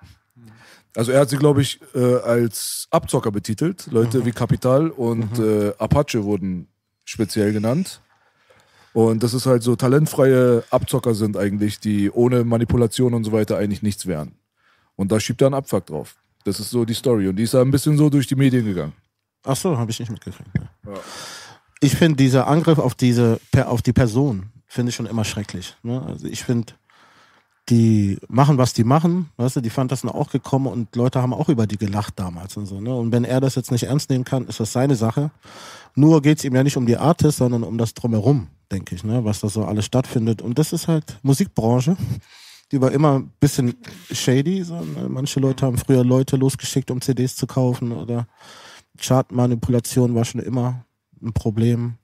Also 0.96 1.10
er 1.10 1.20
hat 1.20 1.30
sie, 1.30 1.38
glaube 1.38 1.62
ich, 1.62 1.80
äh, 1.94 2.16
als 2.16 2.86
Abzocker 2.90 3.32
betitelt. 3.32 3.88
Leute 3.90 4.24
wie 4.24 4.30
Capital 4.30 4.90
und 4.90 5.38
äh, 5.38 5.72
Apache 5.78 6.22
wurden 6.24 6.68
speziell 7.04 7.52
genannt. 7.52 8.00
Und 8.92 9.24
das 9.24 9.34
ist 9.34 9.46
halt 9.46 9.64
so 9.64 9.74
talentfreie 9.74 10.62
Abzocker 10.70 11.14
sind 11.14 11.36
eigentlich, 11.36 11.80
die 11.80 12.10
ohne 12.12 12.44
Manipulation 12.44 13.12
und 13.14 13.24
so 13.24 13.32
weiter 13.32 13.58
eigentlich 13.58 13.82
nichts 13.82 14.06
wären. 14.06 14.36
Und 14.94 15.10
da 15.10 15.18
schiebt 15.18 15.42
er 15.42 15.46
einen 15.48 15.54
Abfuck 15.54 15.86
drauf. 15.86 16.14
Das 16.44 16.60
ist 16.60 16.70
so 16.70 16.84
die 16.84 16.94
Story. 16.94 17.28
Und 17.28 17.36
die 17.36 17.42
ist 17.42 17.54
da 17.54 17.60
ein 17.60 17.70
bisschen 17.70 17.96
so 17.96 18.08
durch 18.08 18.26
die 18.26 18.36
Medien 18.36 18.64
gegangen. 18.64 18.92
Ach 19.44 19.56
so, 19.56 19.76
habe 19.76 19.90
ich 19.90 19.98
nicht 19.98 20.10
mitgekriegt. 20.10 20.50
Ja. 20.54 20.92
Ich 21.80 21.96
finde 21.96 22.16
dieser 22.16 22.46
Angriff 22.46 22.78
auf 22.78 22.94
diese 22.94 23.40
auf 23.66 23.82
die 23.82 23.92
Person 23.92 24.50
finde 24.66 24.90
ich 24.90 24.96
schon 24.96 25.06
immer 25.06 25.24
schrecklich. 25.24 25.76
Ne? 25.82 26.02
Also 26.02 26.26
ich 26.26 26.42
finde, 26.42 26.72
die 27.68 28.18
machen, 28.28 28.58
was 28.58 28.74
die 28.74 28.84
machen, 28.84 29.30
weißt 29.36 29.56
du, 29.56 29.60
die 29.60 29.70
fand 29.70 29.92
das 29.92 30.04
auch 30.04 30.30
gekommen 30.30 30.66
und 30.66 30.96
Leute 30.96 31.22
haben 31.22 31.32
auch 31.32 31.48
über 31.48 31.66
die 31.66 31.78
gelacht 31.78 32.18
damals 32.18 32.56
und 32.56 32.66
so. 32.66 32.80
Ne? 32.80 32.94
Und 32.94 33.12
wenn 33.12 33.24
er 33.24 33.40
das 33.40 33.54
jetzt 33.54 33.70
nicht 33.70 33.84
ernst 33.84 34.10
nehmen 34.10 34.24
kann, 34.24 34.46
ist 34.46 34.60
das 34.60 34.72
seine 34.72 34.96
Sache. 34.96 35.30
Nur 35.94 36.20
geht's 36.20 36.44
ihm 36.44 36.54
ja 36.54 36.62
nicht 36.62 36.76
um 36.76 36.86
die 36.86 36.96
Artists, 36.96 37.38
sondern 37.38 37.62
um 37.62 37.78
das 37.78 37.94
drumherum, 37.94 38.48
denke 38.70 38.94
ich, 38.94 39.04
ne? 39.04 39.24
was 39.24 39.40
da 39.40 39.48
so 39.48 39.64
alles 39.64 39.86
stattfindet. 39.86 40.42
Und 40.42 40.58
das 40.58 40.72
ist 40.72 40.88
halt 40.88 41.18
Musikbranche. 41.22 41.96
Die 42.72 42.80
war 42.80 42.92
immer 42.92 43.18
ein 43.18 43.32
bisschen 43.40 43.74
shady. 44.10 44.62
So, 44.64 44.80
ne? 44.80 45.08
Manche 45.08 45.40
Leute 45.40 45.66
haben 45.66 45.78
früher 45.78 46.04
Leute 46.04 46.36
losgeschickt, 46.36 46.90
um 46.90 47.00
CDs 47.00 47.36
zu 47.36 47.46
kaufen 47.46 47.92
oder 47.92 48.26
Chartmanipulation 48.98 50.14
war 50.14 50.24
schon 50.24 50.40
immer 50.40 50.84
ein 51.22 51.32
Problem. 51.32 51.98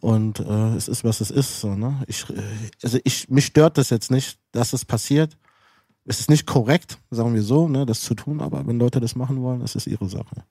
Und 0.00 0.40
äh, 0.40 0.74
es 0.74 0.88
ist, 0.88 1.04
was 1.04 1.20
es 1.20 1.30
ist. 1.30 1.60
So, 1.60 1.74
ne? 1.74 2.02
ich, 2.06 2.26
also 2.82 2.98
ich, 3.04 3.28
mich 3.28 3.46
stört 3.46 3.78
das 3.78 3.90
jetzt 3.90 4.10
nicht, 4.10 4.38
dass 4.52 4.72
es 4.72 4.84
passiert. 4.84 5.36
Es 6.04 6.20
ist 6.20 6.28
nicht 6.28 6.46
korrekt, 6.46 6.98
sagen 7.10 7.34
wir 7.34 7.42
so, 7.42 7.66
ne, 7.66 7.86
das 7.86 8.02
zu 8.02 8.14
tun, 8.14 8.42
aber 8.42 8.66
wenn 8.66 8.78
Leute 8.78 9.00
das 9.00 9.16
machen 9.16 9.40
wollen, 9.40 9.60
das 9.60 9.74
ist 9.74 9.86
ihre 9.86 10.06
Sache. 10.06 10.44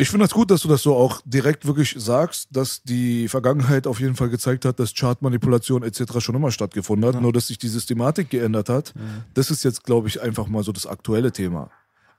Ich 0.00 0.08
finde 0.08 0.24
das 0.24 0.32
gut, 0.32 0.50
dass 0.50 0.62
du 0.62 0.68
das 0.68 0.82
so 0.82 0.94
auch 0.96 1.20
direkt 1.24 1.66
wirklich 1.66 1.94
sagst, 1.98 2.48
dass 2.50 2.82
die 2.82 3.28
Vergangenheit 3.28 3.86
auf 3.86 4.00
jeden 4.00 4.14
Fall 4.16 4.30
gezeigt 4.30 4.64
hat, 4.64 4.78
dass 4.80 4.94
Chartmanipulation 4.94 5.82
etc. 5.82 6.20
schon 6.20 6.34
immer 6.34 6.50
stattgefunden 6.50 7.06
hat, 7.14 7.20
nur 7.20 7.32
dass 7.32 7.48
sich 7.48 7.58
die 7.58 7.68
Systematik 7.68 8.30
geändert 8.30 8.68
hat. 8.70 8.94
Das 9.34 9.50
ist 9.50 9.62
jetzt, 9.62 9.84
glaube 9.84 10.08
ich, 10.08 10.22
einfach 10.22 10.46
mal 10.48 10.62
so 10.62 10.72
das 10.72 10.86
aktuelle 10.86 11.32
Thema. 11.32 11.70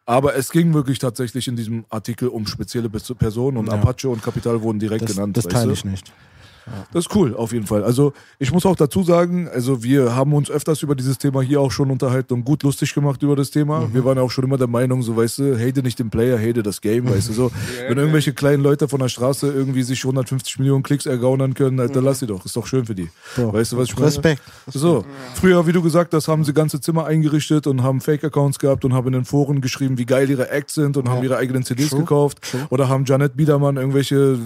Aber 0.05 0.35
es 0.35 0.51
ging 0.51 0.73
wirklich 0.73 1.00
tatsächlich 1.00 1.47
in 1.47 1.55
diesem 1.55 1.85
Artikel 1.89 2.27
um 2.27 2.45
spezielle 2.45 2.88
Pers- 2.89 3.15
Personen 3.15 3.57
und 3.57 3.67
Ja. 3.67 3.73
Apache 3.73 4.09
und 4.09 4.21
Kapital 4.21 4.61
wurden 4.61 4.79
direkt 4.79 5.03
Das, 5.03 5.15
genannt. 5.15 5.35
das 5.38 5.45
weißt 5.45 5.53
teile 5.55 5.67
du? 5.67 5.73
ich 5.73 5.85
nicht. 5.85 6.11
Das 6.94 7.06
ist 7.06 7.15
cool, 7.15 7.36
auf 7.36 7.53
jeden 7.53 7.65
Fall. 7.65 7.84
Also 7.84 8.13
ich 8.39 8.51
muss 8.51 8.65
auch 8.65 8.75
dazu 8.75 9.03
sagen, 9.03 9.48
also 9.48 9.84
wir 9.84 10.15
haben 10.15 10.34
uns 10.34 10.50
öfters 10.50 10.82
über 10.82 10.96
dieses 10.96 11.18
Thema 11.18 11.41
hier 11.41 11.62
auch 11.62 11.72
schon 11.72 11.91
unterhalten 11.91 12.34
und 12.34 12.44
gut 12.44 12.63
lustig 12.63 12.94
gemacht 12.94 13.22
über 13.24 13.36
das 13.36 13.51
Thema. 13.51 13.89
Wir 13.94 14.06
waren 14.06 14.18
ja 14.18 14.24
auch 14.24 14.32
schon 14.32 14.44
immer 14.44 14.58
der 14.58 14.68
Meinung, 14.68 15.01
so 15.01 15.15
weißt 15.15 15.39
du, 15.39 15.60
hate 15.60 15.82
nicht 15.82 16.00
den 16.00 16.10
Player, 16.10 16.38
hate 16.38 16.63
das 16.63 16.82
Game, 16.82 17.10
weißt 17.10 17.30
du 17.30 17.34
so. 17.34 17.51
Wenn 17.88 17.98
irgendwelche 17.98 18.34
kleinen 18.34 18.63
Leute 18.63 18.88
von 18.88 19.00
der 19.00 19.10
Straße 19.10 19.51
irgendwie 19.51 19.84
sich 19.84 20.03
150 20.03 20.60
Millionen 20.60 20.84
Klicks 20.84 21.06
ergaunern 21.06 21.53
können, 21.53 21.80
Alter, 21.80 22.01
lass 22.01 22.20
sie 22.20 22.27
doch. 22.27 22.46
Ist 22.46 22.56
doch 22.56 22.68
schön 22.68 22.86
für 22.86 22.96
die. 22.96 23.10
Bro, 23.36 23.53
Weißt 23.53 23.72
du, 23.72 23.77
was 23.77 23.89
ich 23.89 23.96
meine? 23.96 24.08
Respekt. 24.08 24.41
So, 24.68 25.06
früher, 25.36 25.65
wie 25.68 25.72
du 25.72 25.82
gesagt 25.82 26.13
hast, 26.13 26.27
haben 26.27 26.44
sie 26.44 26.53
ganze 26.53 26.80
Zimmer 26.80 27.06
eingerichtet 27.06 27.68
und 27.68 27.84
haben 27.84 28.01
Fake-Accounts 28.01 28.60
gehabt 28.60 28.86
und 28.86 28.94
haben 28.94 29.08
in 29.08 29.13
den 29.13 29.25
Foren 29.25 29.62
geschrieben, 29.62 29.98
wie 29.98 30.06
geil 30.06 30.30
ihre 30.30 30.50
Acts 30.50 30.75
sind 30.75 30.98
und 30.98 31.10
haben 31.10 31.24
ihre 31.24 31.38
eigenen 31.38 31.63
CDs 31.63 31.91
gekauft. 31.91 32.39
Oder 32.70 32.89
haben 32.89 33.06
Janet 33.06 33.36
Biedermann 33.36 33.77
irgendwelche 33.77 34.39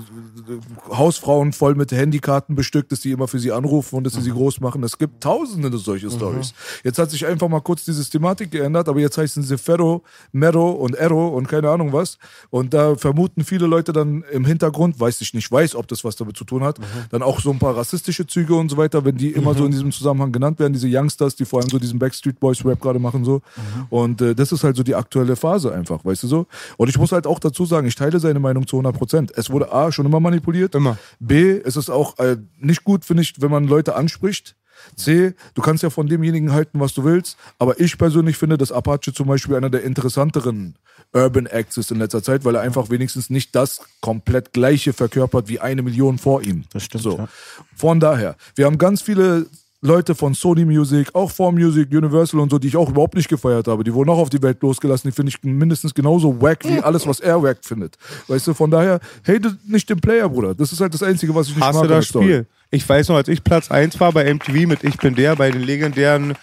Hausfrauen 0.90 1.54
voll 1.54 1.76
mit 1.76 1.92
Handykarten 2.06 2.56
bestückt, 2.56 2.92
dass 2.92 3.00
die 3.00 3.12
immer 3.12 3.28
für 3.28 3.40
sie 3.40 3.52
anrufen 3.52 3.96
und 3.96 4.04
dass 4.04 4.14
sie 4.14 4.22
sie 4.22 4.32
groß 4.32 4.62
machen. 4.62 4.84
Es 4.84 4.98
gibt 4.98 5.24
tausende 5.24 5.76
solche 5.78 6.12
Stories. 6.12 6.54
Jetzt 6.84 7.00
hat 7.00 7.10
sich 7.10 7.26
einfach 7.26 7.50
mal 7.50 7.62
kurz 7.62 7.84
die 7.84 7.94
Systematik 7.94 8.52
geändert, 8.52 8.88
aber 8.88 9.00
jetzt 9.00 9.18
heißen 9.18 9.42
sie 9.42 9.58
Ferro, 9.58 10.04
Mero 10.32 10.72
und 10.72 10.96
Ero 10.96 11.30
und 11.30 11.48
keine 11.48 11.70
Ahnung 11.70 11.94
was. 11.94 12.18
Und 12.52 12.74
da 12.74 12.96
vermuten 12.96 13.44
viele 13.44 13.66
Leute 13.66 13.92
dann 13.92 14.24
im 14.32 14.46
Hintergrund, 14.46 15.00
weiß 15.00 15.22
ich 15.22 15.34
nicht, 15.34 15.52
weiß, 15.52 15.76
ob 15.76 15.88
das 15.88 16.04
was 16.04 16.16
damit 16.16 16.38
zu 16.38 16.46
tun 16.46 16.64
hat, 16.64 16.80
dann 17.10 17.24
auch 17.24 17.40
so 17.40 17.52
ein 17.52 17.60
paar 17.60 17.76
rassistische 17.76 18.28
Züge 18.28 18.56
und 18.56 18.70
so 18.70 18.78
weiter, 18.78 19.04
wenn 19.04 19.18
die 19.18 19.32
immer 19.32 19.56
so 19.56 19.66
in 19.66 19.72
diesem 19.72 19.92
Zusammenhang 19.92 20.32
genannt 20.32 20.60
werden, 20.60 20.74
diese 20.74 20.88
Youngsters, 20.88 21.36
die 21.36 21.46
vor 21.46 21.60
allem 21.60 21.70
so 21.70 21.80
diesen 21.80 21.98
Backstreet 21.98 22.40
Boys 22.40 22.64
Rap 22.64 22.82
gerade 22.82 23.00
machen 23.00 23.26
so. 23.26 23.42
Und 23.90 24.22
äh, 24.22 24.36
das 24.36 24.52
ist 24.52 24.64
halt 24.64 24.76
so 24.76 24.84
die 24.84 24.96
aktuelle 24.96 25.36
Phase 25.36 25.74
einfach, 25.74 26.06
weißt 26.06 26.24
du 26.24 26.28
so. 26.28 26.48
Und 26.78 26.90
ich 26.90 26.98
muss 26.98 27.12
halt 27.12 27.26
auch 27.26 27.40
dazu 27.40 27.66
sagen, 27.66 27.88
ich 27.88 27.96
teile 27.96 28.20
seine 28.20 28.40
Meinung 28.40 28.68
zu 28.68 28.78
100 28.78 28.96
Prozent. 28.96 29.32
Es 29.36 29.50
wurde 29.50 29.72
A, 29.72 29.92
schon 29.92 30.06
immer 30.06 30.20
manipuliert. 30.20 30.76
Immer. 30.76 30.98
B, 31.20 31.60
es 31.64 31.76
ist 31.78 31.90
auch 31.96 32.18
äh, 32.20 32.38
nicht 32.60 32.84
gut, 32.84 33.06
finde 33.06 33.24
ich, 33.24 33.42
wenn 33.42 33.52
man 33.52 33.66
Leute 33.66 33.96
anspricht. 33.96 34.56
C, 34.96 35.34
du 35.54 35.62
kannst 35.62 35.84
ja 35.84 35.90
von 35.90 36.08
demjenigen 36.08 36.52
halten, 36.52 36.80
was 36.80 36.94
du 36.94 37.04
willst, 37.04 37.38
aber 37.60 37.80
ich 37.80 37.98
persönlich 37.98 38.38
finde, 38.38 38.58
dass 38.58 38.72
Apache 38.72 39.14
zum 39.14 39.28
Beispiel 39.28 39.56
einer 39.56 39.70
der 39.70 39.84
interessanteren 39.84 40.76
Urban 41.14 41.46
Acts 41.46 41.78
ist 41.78 41.92
in 41.92 42.00
letzter 42.00 42.22
Zeit, 42.22 42.44
weil 42.44 42.56
er 42.56 42.62
einfach 42.62 42.90
wenigstens 42.90 43.30
nicht 43.30 43.56
das 43.56 43.82
komplett 44.02 44.54
gleiche 44.54 44.94
verkörpert 44.94 45.48
wie 45.48 45.60
eine 45.60 45.82
Million 45.82 46.18
vor 46.18 46.42
ihm. 46.44 46.66
Das 46.74 46.84
stimmt, 46.84 47.04
So. 47.04 47.18
ja. 47.18 47.28
Von 47.76 48.00
daher, 48.00 48.36
wir 48.56 48.66
haben 48.66 48.78
ganz 48.78 49.02
viele 49.02 49.48
Leute 49.86 50.16
von 50.16 50.34
Sony 50.34 50.66
Music, 50.66 51.14
auch 51.14 51.30
4 51.30 51.52
Music, 51.52 51.92
Universal 51.92 52.40
und 52.40 52.50
so, 52.50 52.58
die 52.58 52.68
ich 52.70 52.76
auch 52.76 52.90
überhaupt 52.90 53.16
nicht 53.16 53.30
gefeiert 53.30 53.68
habe. 53.68 53.84
Die 53.84 53.94
wurden 53.94 54.10
auch 54.10 54.18
auf 54.18 54.30
die 54.30 54.42
Welt 54.42 54.62
losgelassen. 54.62 55.10
Die 55.10 55.16
finde 55.16 55.30
ich 55.30 55.44
mindestens 55.44 55.94
genauso 55.94 56.42
wack 56.42 56.66
wie 56.66 56.80
alles, 56.80 57.06
was 57.06 57.20
er 57.20 57.42
wack 57.44 57.60
findet. 57.62 57.96
Weißt 58.28 58.48
du, 58.48 58.54
von 58.54 58.72
daher, 58.72 59.00
hate 59.28 59.56
nicht 59.68 59.90
den 59.90 60.00
Player, 60.00 60.28
Bruder. 60.28 60.56
Das 60.56 60.72
ist 60.72 60.82
halt 60.82 60.94
das 60.94 61.04
Einzige, 61.04 61.36
was 61.36 61.48
ich 61.48 61.56
nicht 61.56 61.64
Hast 61.64 61.76
mag. 61.76 61.84
du 61.84 61.90
das 61.90 62.08
Story. 62.08 62.26
Spiel? 62.26 62.46
Ich 62.72 62.88
weiß 62.90 63.10
noch, 63.10 63.16
als 63.16 63.28
ich 63.28 63.44
Platz 63.44 63.70
1 63.70 64.00
war 64.00 64.12
bei 64.12 64.34
MTV 64.34 64.68
mit 64.68 64.84
Ich 64.84 64.98
bin 64.98 65.16
der, 65.16 65.36
bei 65.36 65.52
den 65.52 65.62
legendären 65.62 66.34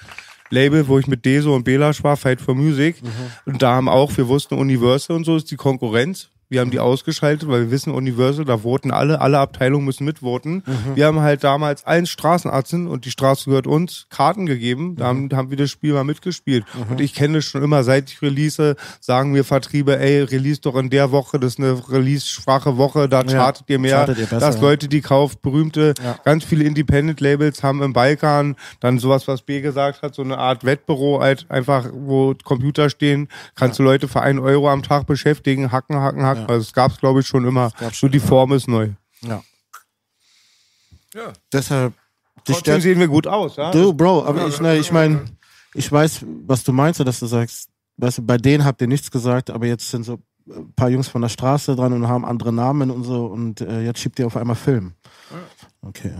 Label, 0.50 0.87
wo 0.87 0.99
ich 0.99 1.08
mit 1.08 1.25
Deso 1.25 1.54
und 1.54 1.64
Belasch 1.64 2.04
war, 2.04 2.16
Fight 2.16 2.40
for 2.40 2.54
Music. 2.54 2.96
Und 3.44 3.61
da 3.62 3.75
haben 3.75 3.88
auch, 3.88 4.16
wir 4.16 4.28
wussten, 4.28 4.54
Universal 4.54 5.16
und 5.16 5.25
so 5.25 5.37
ist 5.37 5.50
die 5.50 5.56
Konkurrenz. 5.56 6.28
Wir 6.52 6.61
haben 6.61 6.71
die 6.71 6.80
ausgeschaltet, 6.80 7.49
weil 7.49 7.62
wir 7.62 7.71
wissen, 7.71 7.94
Universal, 7.94 8.44
da 8.44 8.59
voten 8.59 8.90
alle, 8.90 9.23
alle 9.23 9.38
Abteilungen 9.38 9.87
müssen 9.87 10.04
mitvoten. 10.04 10.62
Wir 10.94 11.06
haben 11.06 11.21
halt 11.21 11.42
damals 11.44 11.87
allen 11.87 12.04
Straßenarzten 12.04 12.88
und 12.88 13.06
die 13.06 13.11
Straße 13.11 13.49
gehört 13.49 13.66
uns 13.66 14.06
Karten 14.11 14.44
gegeben. 14.44 14.97
Da 14.97 15.06
haben, 15.06 15.30
haben 15.32 15.49
wir 15.49 15.56
das 15.56 15.71
Spiel 15.71 15.94
mal 15.94 16.04
mitgespielt. 16.04 16.66
Und 16.90 17.00
ich 17.00 17.14
kenne 17.14 17.38
das 17.38 17.47
schon 17.47 17.62
immer, 17.62 17.85
seit 17.85 18.11
ich 18.11 18.21
release, 18.21 18.76
sagen 19.00 19.35
wir 19.35 19.44
Vertriebe, 19.44 19.99
ey, 19.99 20.25
release 20.25 20.61
doch 20.61 20.76
in 20.76 20.90
der 20.90 21.11
Woche, 21.11 21.40
das 21.40 21.54
ist 21.54 21.59
eine 21.59 21.88
release-schwache 21.88 22.76
Woche, 22.76 23.09
da 23.09 23.25
chartet 23.25 23.71
ihr 23.71 23.78
mehr, 23.78 23.97
chartet 23.97 24.18
ihr 24.18 24.26
besser, 24.26 24.40
dass 24.40 24.56
ja. 24.56 24.61
Leute, 24.61 24.88
die 24.88 25.00
kauft, 25.00 25.40
berühmte, 25.40 25.94
ganz 26.23 26.44
viele 26.44 26.64
Independent-Labels 26.64 27.62
haben 27.62 27.80
im 27.80 27.94
Balkan 27.94 28.56
dann 28.80 28.99
sowas, 28.99 29.26
was 29.26 29.40
B 29.40 29.62
gesagt 29.62 30.02
hat, 30.02 30.14
so 30.14 30.21
eine 30.21 30.37
Art 30.37 30.64
Wettbüro, 30.64 31.23
halt 31.23 31.47
einfach, 31.49 31.88
wo 31.94 32.35
Computer 32.44 32.90
stehen, 32.90 33.28
kannst 33.54 33.78
du 33.78 33.82
Leute 33.82 34.06
für 34.06 34.21
einen 34.21 34.38
Euro 34.38 34.68
am 34.68 34.82
Tag 34.82 35.06
beschäftigen, 35.06 35.73
hacken, 35.73 35.97
hacken, 35.97 36.23
hacken. 36.23 36.41
Also 36.46 36.62
es 36.62 36.72
gab's 36.72 36.99
glaube 36.99 37.20
ich, 37.20 37.26
schon 37.26 37.46
immer. 37.46 37.70
Nur 38.00 38.11
die 38.11 38.20
Form 38.20 38.52
ist 38.52 38.68
neu. 38.68 38.90
Ja. 39.22 39.42
Ja. 41.14 41.32
Deshalb. 41.52 41.94
Trotzdem 42.44 42.80
sehen 42.80 42.99
wir 42.99 43.08
gut 43.08 43.26
aus, 43.26 43.56
ja? 43.56 43.70
Du, 43.70 43.92
Bro, 43.92 44.25
aber 44.25 44.49
ich, 44.49 44.61
ne, 44.61 44.76
ich 44.76 44.90
meine, 44.90 45.25
ich 45.75 45.90
weiß, 45.90 46.25
was 46.46 46.64
du 46.64 46.72
meinst, 46.72 46.99
dass 47.00 47.20
du 47.20 47.26
sagst, 47.26 47.68
weißt 47.99 48.18
du, 48.18 48.22
bei 48.22 48.37
denen 48.37 48.64
habt 48.64 48.80
ihr 48.80 48.88
nichts 48.88 49.11
gesagt, 49.11 49.50
aber 49.50 49.66
jetzt 49.66 49.88
sind 49.90 50.04
so 50.04 50.18
ein 50.49 50.72
paar 50.75 50.88
Jungs 50.88 51.08
von 51.08 51.22
der 51.22 51.28
Straße 51.28 51.76
dran 51.76 51.92
und 51.92 52.08
haben 52.08 52.25
andere 52.25 52.52
Namen 52.52 52.90
und 52.90 53.04
so 53.04 53.26
und 53.26 53.61
äh, 53.61 53.82
jetzt 53.82 54.00
schiebt 54.00 54.18
ihr 54.18 54.26
auf 54.26 54.37
einmal 54.37 54.56
Film. 54.56 54.94
Okay. 55.82 56.12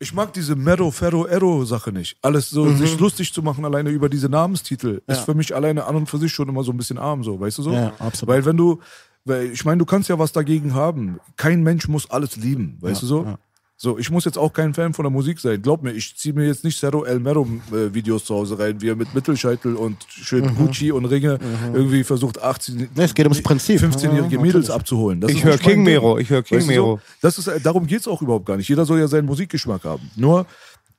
Ich 0.00 0.14
mag 0.14 0.32
diese 0.32 0.54
Mero, 0.54 0.90
Ferro, 0.92 1.26
Ero 1.26 1.64
Sache 1.64 1.90
nicht. 1.90 2.16
Alles 2.22 2.50
so, 2.50 2.70
sich 2.72 2.98
lustig 3.00 3.32
zu 3.32 3.42
machen 3.42 3.64
alleine 3.64 3.90
über 3.90 4.08
diese 4.08 4.28
Namenstitel, 4.28 5.02
ist 5.08 5.18
Ja. 5.18 5.24
für 5.24 5.34
mich 5.34 5.54
alleine 5.54 5.84
an 5.86 5.96
und 5.96 6.06
für 6.08 6.18
sich 6.18 6.32
schon 6.32 6.48
immer 6.48 6.62
so 6.62 6.70
ein 6.72 6.76
bisschen 6.76 6.98
arm, 6.98 7.24
so, 7.24 7.40
weißt 7.40 7.58
du 7.58 7.62
so? 7.62 7.72
Ja, 7.72 7.92
absolut. 7.98 8.32
Weil 8.32 8.44
wenn 8.44 8.56
du, 8.56 8.78
weil 9.24 9.46
ich 9.50 9.64
meine, 9.64 9.78
du 9.78 9.84
kannst 9.84 10.08
ja 10.08 10.16
was 10.18 10.30
dagegen 10.32 10.72
haben. 10.74 11.18
Kein 11.36 11.62
Mensch 11.64 11.88
muss 11.88 12.08
alles 12.10 12.36
lieben, 12.36 12.78
weißt 12.80 13.02
du 13.02 13.06
so? 13.06 13.24
ja. 13.24 13.38
So, 13.80 13.96
ich 13.96 14.10
muss 14.10 14.24
jetzt 14.24 14.36
auch 14.38 14.52
kein 14.52 14.74
Fan 14.74 14.92
von 14.92 15.04
der 15.04 15.10
Musik 15.10 15.38
sein. 15.38 15.62
Glaub 15.62 15.84
mir, 15.84 15.92
ich 15.92 16.16
ziehe 16.16 16.34
mir 16.34 16.44
jetzt 16.48 16.64
nicht 16.64 16.80
Cerro 16.80 17.04
El 17.04 17.20
Mero 17.20 17.46
äh, 17.70 17.94
Videos 17.94 18.24
zu 18.24 18.34
Hause 18.34 18.58
rein, 18.58 18.80
wie 18.80 18.88
er 18.88 18.96
mit 18.96 19.14
Mittelscheitel 19.14 19.76
und 19.76 19.98
schön 20.08 20.52
Gucci 20.56 20.90
und 20.90 21.04
Ringe 21.04 21.38
irgendwie 21.72 22.02
versucht 22.02 22.42
18, 22.42 22.76
Ne, 22.96 23.04
es 23.04 23.14
geht 23.14 23.26
ums 23.26 23.40
Prinzip. 23.40 23.80
15-jährige 23.80 24.34
Ja, 24.34 24.42
Mädels 24.42 24.68
abzuholen. 24.68 25.20
Das 25.20 25.30
Ich 25.30 25.44
höre 25.44 25.58
King. 25.58 25.84
Mero, 25.84 26.18
ich 26.18 26.28
höre 26.28 26.42
King 26.42 26.58
Weißt 26.58 26.66
Mero. 26.66 26.96
So? 26.96 27.00
Das 27.20 27.38
ist, 27.38 27.46
äh, 27.46 27.60
darum 27.60 27.86
geht's 27.86 28.08
auch 28.08 28.20
überhaupt 28.20 28.46
gar 28.46 28.56
nicht. 28.56 28.68
Jeder 28.68 28.84
soll 28.84 28.98
ja 28.98 29.06
seinen 29.06 29.26
Musikgeschmack 29.26 29.84
haben. 29.84 30.10
Nur 30.16 30.44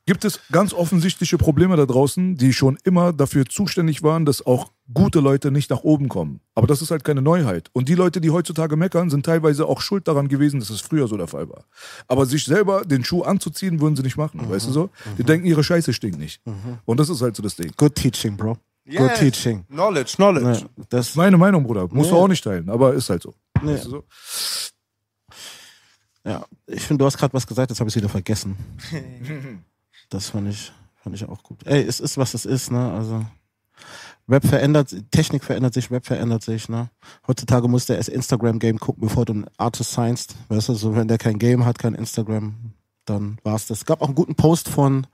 gibt 0.09 0.25
es 0.25 0.39
ganz 0.51 0.73
offensichtliche 0.73 1.37
Probleme 1.37 1.75
da 1.77 1.85
draußen, 1.85 2.35
die 2.35 2.51
schon 2.51 2.79
immer 2.83 3.13
dafür 3.13 3.45
zuständig 3.45 4.01
waren, 4.01 4.25
dass 4.25 4.43
auch 4.43 4.71
gute 4.91 5.19
Leute 5.19 5.51
nicht 5.51 5.69
nach 5.69 5.81
oben 5.83 6.09
kommen. 6.09 6.39
Aber 6.55 6.65
das 6.65 6.81
ist 6.81 6.89
halt 6.89 7.03
keine 7.03 7.21
Neuheit. 7.21 7.69
Und 7.73 7.89
die 7.89 7.93
Leute, 7.93 8.19
die 8.19 8.31
heutzutage 8.31 8.75
meckern, 8.75 9.11
sind 9.11 9.23
teilweise 9.23 9.67
auch 9.67 9.81
schuld 9.81 10.07
daran 10.07 10.27
gewesen, 10.27 10.59
dass 10.61 10.71
es 10.71 10.81
früher 10.81 11.07
so 11.07 11.15
der 11.15 11.27
Fall 11.27 11.47
war. 11.47 11.65
Aber 12.07 12.25
sich 12.25 12.43
selber 12.45 12.85
den 12.85 13.03
Schuh 13.03 13.21
anzuziehen, 13.21 13.81
würden 13.81 13.95
sie 13.95 14.01
nicht 14.01 14.17
machen. 14.17 14.49
Weißt 14.49 14.65
du 14.65 14.71
so? 14.71 14.89
Die 15.19 15.23
denken, 15.23 15.45
ihre 15.45 15.63
Scheiße 15.63 15.93
stinkt 15.93 16.17
nicht. 16.17 16.41
Und 16.85 16.99
das 16.99 17.09
ist 17.09 17.21
halt 17.21 17.35
so 17.35 17.43
das 17.43 17.55
Ding. 17.55 17.71
Good 17.77 17.93
teaching, 17.93 18.35
Bro. 18.35 18.57
Good 18.89 19.13
teaching. 19.13 19.63
Knowledge, 19.67 20.13
Knowledge. 20.15 20.61
Ja, 20.75 20.85
das, 20.89 21.13
Meine 21.13 21.37
Meinung, 21.37 21.61
Bruder. 21.63 21.87
Musst 21.91 22.09
du 22.09 22.15
Nee. 22.15 22.21
auch 22.21 22.27
nicht 22.27 22.43
teilen, 22.43 22.67
aber 22.71 22.95
ist 22.95 23.11
halt 23.11 23.21
so. 23.21 23.35
Nee. 23.61 23.73
Weißt 23.73 23.85
du 23.85 23.89
so? 23.91 24.03
ja, 26.25 26.43
ich 26.65 26.81
finde, 26.81 27.03
du 27.03 27.05
hast 27.05 27.19
gerade 27.19 27.33
was 27.35 27.45
gesagt, 27.45 27.69
jetzt 27.69 27.79
habe 27.79 27.91
ich 27.91 27.95
wieder 27.95 28.09
vergessen. 28.09 28.57
Das 30.09 30.29
fand 30.29 30.49
ich, 30.49 30.71
fand 30.95 31.15
ich 31.15 31.27
auch 31.27 31.43
gut. 31.43 31.65
Ey, 31.65 31.83
es 31.83 31.99
ist, 31.99 32.17
was 32.17 32.33
es 32.33 32.45
ist, 32.45 32.71
ne? 32.71 32.91
Also 32.91 33.25
Rap 34.27 34.45
verändert, 34.45 34.95
Technik 35.11 35.43
verändert 35.43 35.73
sich, 35.73 35.89
Rap 35.89 36.05
verändert 36.05 36.43
sich, 36.43 36.69
ne? 36.69 36.89
Heutzutage 37.27 37.67
muss 37.67 37.87
der 37.87 37.97
erst 37.97 38.09
Instagram-Game 38.09 38.79
gucken, 38.79 39.07
bevor 39.07 39.25
du 39.25 39.33
einen 39.33 39.45
Artist 39.57 39.91
signst. 39.93 40.35
Weißt 40.49 40.69
du, 40.69 40.75
so 40.75 40.95
wenn 40.95 41.07
der 41.07 41.17
kein 41.17 41.39
Game 41.39 41.65
hat, 41.65 41.79
kein 41.79 41.95
Instagram, 41.95 42.73
dann 43.05 43.39
war's 43.43 43.67
das. 43.67 43.79
Es 43.79 43.85
gab 43.85 44.01
auch 44.01 44.07
einen 44.07 44.15
guten 44.15 44.35
Post 44.35 44.69
von 44.69 45.07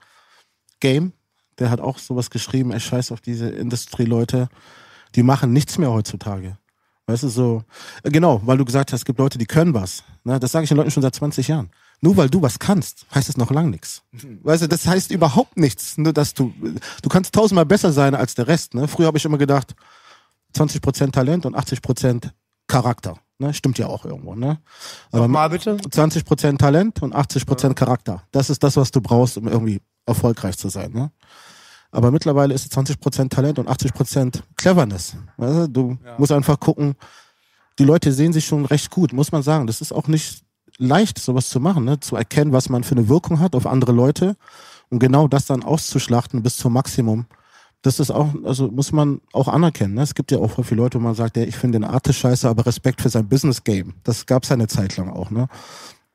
Game, 0.80 1.12
der 1.58 1.70
hat 1.70 1.80
auch 1.80 1.98
sowas 1.98 2.28
geschrieben, 2.28 2.70
er 2.70 2.80
scheißt 2.80 3.12
auf 3.12 3.22
diese 3.22 3.48
Industrie-Leute, 3.48 4.48
die 5.14 5.22
machen 5.22 5.52
nichts 5.52 5.78
mehr 5.78 5.90
heutzutage. 5.90 6.58
Weißt 7.06 7.22
du, 7.22 7.28
so, 7.28 7.64
genau, 8.02 8.42
weil 8.44 8.58
du 8.58 8.64
gesagt 8.64 8.92
hast, 8.92 9.00
es 9.00 9.04
gibt 9.04 9.18
Leute, 9.18 9.38
die 9.38 9.46
können 9.46 9.72
was. 9.72 10.02
Ne? 10.24 10.38
Das 10.40 10.52
sage 10.52 10.64
ich 10.64 10.68
den 10.68 10.76
Leuten 10.76 10.90
schon 10.90 11.02
seit 11.02 11.14
20 11.14 11.48
Jahren. 11.48 11.70
Nur 12.00 12.16
weil 12.16 12.28
du 12.28 12.42
was 12.42 12.58
kannst, 12.58 13.06
heißt 13.14 13.28
es 13.28 13.36
noch 13.36 13.50
lang 13.50 13.70
nichts. 13.70 14.02
Weißt 14.42 14.62
du, 14.62 14.68
das 14.68 14.86
heißt 14.86 15.10
überhaupt 15.10 15.56
nichts, 15.56 15.96
nur 15.96 16.12
dass 16.12 16.34
du, 16.34 16.52
du 17.02 17.08
kannst 17.08 17.34
tausendmal 17.34 17.66
besser 17.66 17.92
sein 17.92 18.14
als 18.14 18.34
der 18.34 18.46
Rest. 18.46 18.74
Ne? 18.74 18.86
Früher 18.86 19.06
habe 19.06 19.18
ich 19.18 19.24
immer 19.24 19.38
gedacht, 19.38 19.74
20% 20.54 21.12
Talent 21.12 21.46
und 21.46 21.56
80% 21.56 22.30
Charakter. 22.66 23.18
Ne? 23.38 23.52
Stimmt 23.54 23.78
ja 23.78 23.86
auch 23.86 24.04
irgendwo. 24.04 24.34
Ne? 24.34 24.58
Aber 25.10 25.28
Mal 25.28 25.48
bitte. 25.50 25.76
20% 25.76 26.58
Talent 26.58 27.02
und 27.02 27.14
80% 27.14 27.74
Charakter. 27.74 28.22
Das 28.30 28.50
ist 28.50 28.62
das, 28.62 28.76
was 28.76 28.90
du 28.90 29.00
brauchst, 29.00 29.36
um 29.36 29.48
irgendwie 29.48 29.80
erfolgreich 30.06 30.56
zu 30.56 30.68
sein. 30.68 30.92
Ne? 30.92 31.10
Aber 31.90 32.10
mittlerweile 32.10 32.54
ist 32.54 32.66
es 32.66 32.76
20% 32.76 33.30
Talent 33.30 33.58
und 33.58 33.68
80% 33.68 34.40
Cleverness. 34.56 35.16
Weißt 35.36 35.54
du? 35.54 35.68
du 35.68 35.98
musst 36.18 36.32
einfach 36.32 36.58
gucken, 36.60 36.94
die 37.78 37.84
Leute 37.84 38.12
sehen 38.12 38.32
sich 38.32 38.46
schon 38.46 38.64
recht 38.64 38.90
gut, 38.90 39.12
muss 39.12 39.32
man 39.32 39.42
sagen. 39.42 39.66
Das 39.66 39.80
ist 39.80 39.92
auch 39.92 40.08
nicht 40.08 40.45
leicht, 40.78 41.18
sowas 41.18 41.48
zu 41.48 41.60
machen, 41.60 41.84
ne? 41.84 42.00
zu 42.00 42.16
erkennen, 42.16 42.52
was 42.52 42.68
man 42.68 42.84
für 42.84 42.94
eine 42.94 43.08
Wirkung 43.08 43.40
hat 43.40 43.54
auf 43.54 43.66
andere 43.66 43.92
Leute 43.92 44.36
und 44.90 44.98
genau 44.98 45.28
das 45.28 45.46
dann 45.46 45.62
auszuschlachten 45.62 46.42
bis 46.42 46.56
zum 46.56 46.72
Maximum. 46.72 47.26
Das 47.82 48.00
ist 48.00 48.10
auch, 48.10 48.34
also 48.44 48.68
muss 48.68 48.92
man 48.92 49.20
auch 49.32 49.48
anerkennen. 49.48 49.94
Ne? 49.94 50.02
Es 50.02 50.14
gibt 50.14 50.32
ja 50.32 50.38
auch 50.38 50.52
viele 50.64 50.80
Leute, 50.80 50.98
wo 50.98 51.02
man 51.02 51.14
sagt, 51.14 51.36
ja, 51.36 51.44
ich 51.44 51.56
finde 51.56 51.78
den 51.78 51.88
Artist 51.88 52.18
scheiße, 52.18 52.48
aber 52.48 52.66
Respekt 52.66 53.00
für 53.00 53.08
sein 53.08 53.28
Business 53.28 53.62
Game. 53.62 53.94
Das 54.02 54.26
gab 54.26 54.42
es 54.42 54.50
eine 54.50 54.66
Zeit 54.66 54.96
lang 54.96 55.10
auch. 55.10 55.30
Ne? 55.30 55.48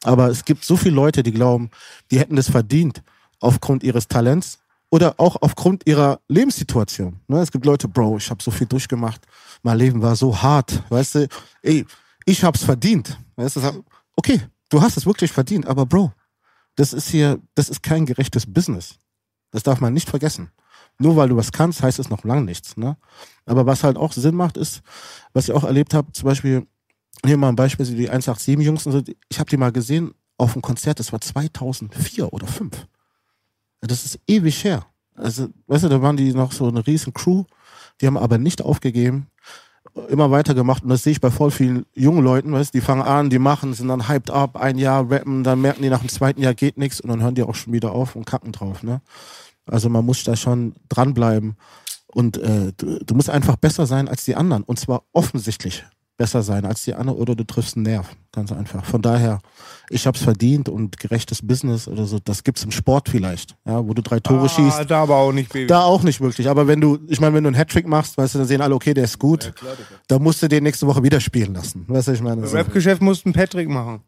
Aber 0.03 0.27
es 0.27 0.43
gibt 0.43 0.65
so 0.65 0.75
viele 0.75 0.95
Leute, 0.95 1.23
die 1.23 1.31
glauben, 1.31 1.69
die 2.09 2.19
hätten 2.19 2.35
das 2.35 2.49
verdient 2.49 3.03
aufgrund 3.39 3.83
ihres 3.83 4.07
Talents 4.07 4.59
oder 4.89 5.15
auch 5.17 5.37
aufgrund 5.41 5.87
ihrer 5.87 6.19
Lebenssituation. 6.27 7.19
Ne? 7.27 7.39
Es 7.39 7.51
gibt 7.51 7.65
Leute, 7.65 7.87
Bro, 7.87 8.17
ich 8.17 8.29
habe 8.29 8.43
so 8.43 8.51
viel 8.51 8.67
durchgemacht, 8.67 9.21
mein 9.63 9.77
Leben 9.77 10.01
war 10.01 10.15
so 10.15 10.41
hart, 10.41 10.83
weißt 10.89 11.15
du, 11.15 11.27
ey, 11.61 11.85
ich 12.25 12.43
hab's 12.43 12.63
verdient. 12.63 13.17
Weißt 13.35 13.55
du, 13.55 13.83
okay, 14.15 14.41
du 14.69 14.81
hast 14.81 14.97
es 14.97 15.05
wirklich 15.05 15.31
verdient, 15.31 15.65
aber 15.67 15.85
Bro, 15.85 16.13
das 16.75 16.93
ist 16.93 17.09
hier, 17.09 17.39
das 17.55 17.69
ist 17.69 17.83
kein 17.83 18.05
gerechtes 18.05 18.51
Business. 18.51 18.97
Das 19.51 19.63
darf 19.63 19.81
man 19.81 19.93
nicht 19.93 20.09
vergessen. 20.09 20.51
Nur 20.97 21.15
weil 21.15 21.29
du 21.29 21.35
was 21.35 21.51
kannst, 21.51 21.81
heißt 21.81 21.99
es 21.99 22.09
noch 22.09 22.23
lange 22.23 22.43
nichts. 22.43 22.77
Ne? 22.77 22.97
Aber 23.45 23.65
was 23.65 23.83
halt 23.83 23.97
auch 23.97 24.13
Sinn 24.13 24.35
macht, 24.35 24.57
ist, 24.57 24.81
was 25.33 25.49
ich 25.49 25.53
auch 25.53 25.63
erlebt 25.63 25.93
habe, 25.93 26.11
zum 26.11 26.25
Beispiel, 26.25 26.67
hier 27.25 27.37
mal 27.37 27.49
ein 27.49 27.55
Beispiel, 27.55 27.85
die 27.85 28.09
187-Jungs, 28.09 28.85
und 28.85 28.91
so, 28.91 29.13
ich 29.29 29.39
habe 29.39 29.49
die 29.49 29.57
mal 29.57 29.71
gesehen 29.71 30.13
auf 30.37 30.53
einem 30.53 30.61
Konzert, 30.61 30.99
das 30.99 31.11
war 31.11 31.21
2004 31.21 32.31
oder 32.31 32.47
2005. 32.47 32.87
Das 33.81 34.05
ist 34.05 34.19
ewig 34.27 34.63
her. 34.63 34.85
Also, 35.15 35.49
weißt 35.67 35.85
du, 35.85 35.89
da 35.89 36.01
waren 36.01 36.17
die 36.17 36.33
noch 36.33 36.51
so 36.51 36.67
eine 36.67 36.85
riesen 36.85 37.13
Crew, 37.13 37.45
die 37.99 38.07
haben 38.07 38.17
aber 38.17 38.37
nicht 38.37 38.61
aufgegeben, 38.61 39.27
immer 40.09 40.31
weitergemacht 40.31 40.83
und 40.83 40.89
das 40.89 41.03
sehe 41.03 41.11
ich 41.11 41.21
bei 41.21 41.31
voll 41.31 41.51
vielen 41.51 41.85
jungen 41.93 42.23
Leuten, 42.23 42.51
weißt, 42.53 42.73
die 42.73 42.81
fangen 42.81 43.01
an, 43.01 43.29
die 43.29 43.39
machen, 43.39 43.73
sind 43.73 43.87
dann 43.87 44.07
hyped 44.07 44.31
up, 44.31 44.55
ein 44.55 44.77
Jahr 44.77 45.09
rappen, 45.09 45.43
dann 45.43 45.61
merken 45.61 45.83
die 45.83 45.89
nach 45.89 45.99
dem 45.99 46.09
zweiten 46.09 46.41
Jahr 46.41 46.53
geht 46.53 46.77
nichts 46.77 47.01
und 47.01 47.09
dann 47.09 47.21
hören 47.21 47.35
die 47.35 47.43
auch 47.43 47.55
schon 47.55 47.73
wieder 47.73 47.91
auf 47.91 48.15
und 48.15 48.25
kacken 48.25 48.51
drauf, 48.51 48.83
ne? 48.83 49.01
Also 49.65 49.89
man 49.89 50.05
muss 50.05 50.23
da 50.23 50.35
schon 50.35 50.73
dranbleiben 50.89 51.55
und 52.07 52.37
äh, 52.37 52.73
du, 52.75 52.99
du 53.03 53.15
musst 53.15 53.29
einfach 53.29 53.57
besser 53.57 53.85
sein 53.85 54.07
als 54.07 54.25
die 54.25 54.35
anderen 54.35 54.63
und 54.63 54.79
zwar 54.79 55.03
offensichtlich 55.13 55.83
besser 56.21 56.43
sein 56.43 56.65
als 56.65 56.83
die 56.83 56.93
anderen 56.93 57.19
oder 57.19 57.33
du 57.33 57.43
triffst 57.43 57.75
einen 57.75 57.83
Nerv. 57.83 58.15
Ganz 58.31 58.51
einfach. 58.51 58.85
Von 58.85 59.01
daher, 59.01 59.39
ich 59.89 60.05
hab's 60.05 60.21
verdient 60.21 60.69
und 60.69 60.99
gerechtes 60.99 61.45
Business 61.45 61.87
oder 61.87 62.05
so, 62.05 62.19
das 62.23 62.43
gibt's 62.43 62.63
im 62.63 62.69
Sport 62.69 63.09
vielleicht, 63.09 63.55
ja, 63.65 63.85
wo 63.85 63.95
du 63.95 64.03
drei 64.03 64.19
Tore 64.19 64.45
Ah, 64.45 64.49
schießt. 64.49 64.85
da 64.89 65.01
aber 65.01 65.15
auch 65.15 65.31
nicht, 65.33 65.51
Baby. 65.51 65.65
Da 65.65 65.81
auch 65.81 66.03
nicht 66.03 66.21
wirklich. 66.21 66.47
Aber 66.47 66.67
wenn 66.67 66.79
du, 66.79 66.99
ich 67.07 67.19
meine, 67.19 67.33
wenn 67.33 67.43
du 67.43 67.47
einen 67.47 67.57
Hattrick 67.57 67.87
machst, 67.87 68.19
weißt 68.19 68.35
du, 68.35 68.37
dann 68.37 68.47
sehen 68.47 68.61
alle, 68.61 68.75
okay, 68.75 68.93
der 68.93 69.05
ist 69.05 69.17
gut. 69.17 69.51
Da 70.07 70.19
musst 70.19 70.43
du 70.43 70.47
den 70.47 70.63
nächste 70.63 70.85
Woche 70.85 71.01
wieder 71.01 71.19
spielen 71.19 71.55
lassen. 71.55 71.85
Weißt 71.87 72.07
du, 72.09 72.11
ich 72.11 72.21
meine, 72.21 72.45
so, 72.45 72.55
Rap-Geschäft 72.55 73.01
mussten 73.01 73.33
Patrick 73.33 73.67
machen. 73.67 74.01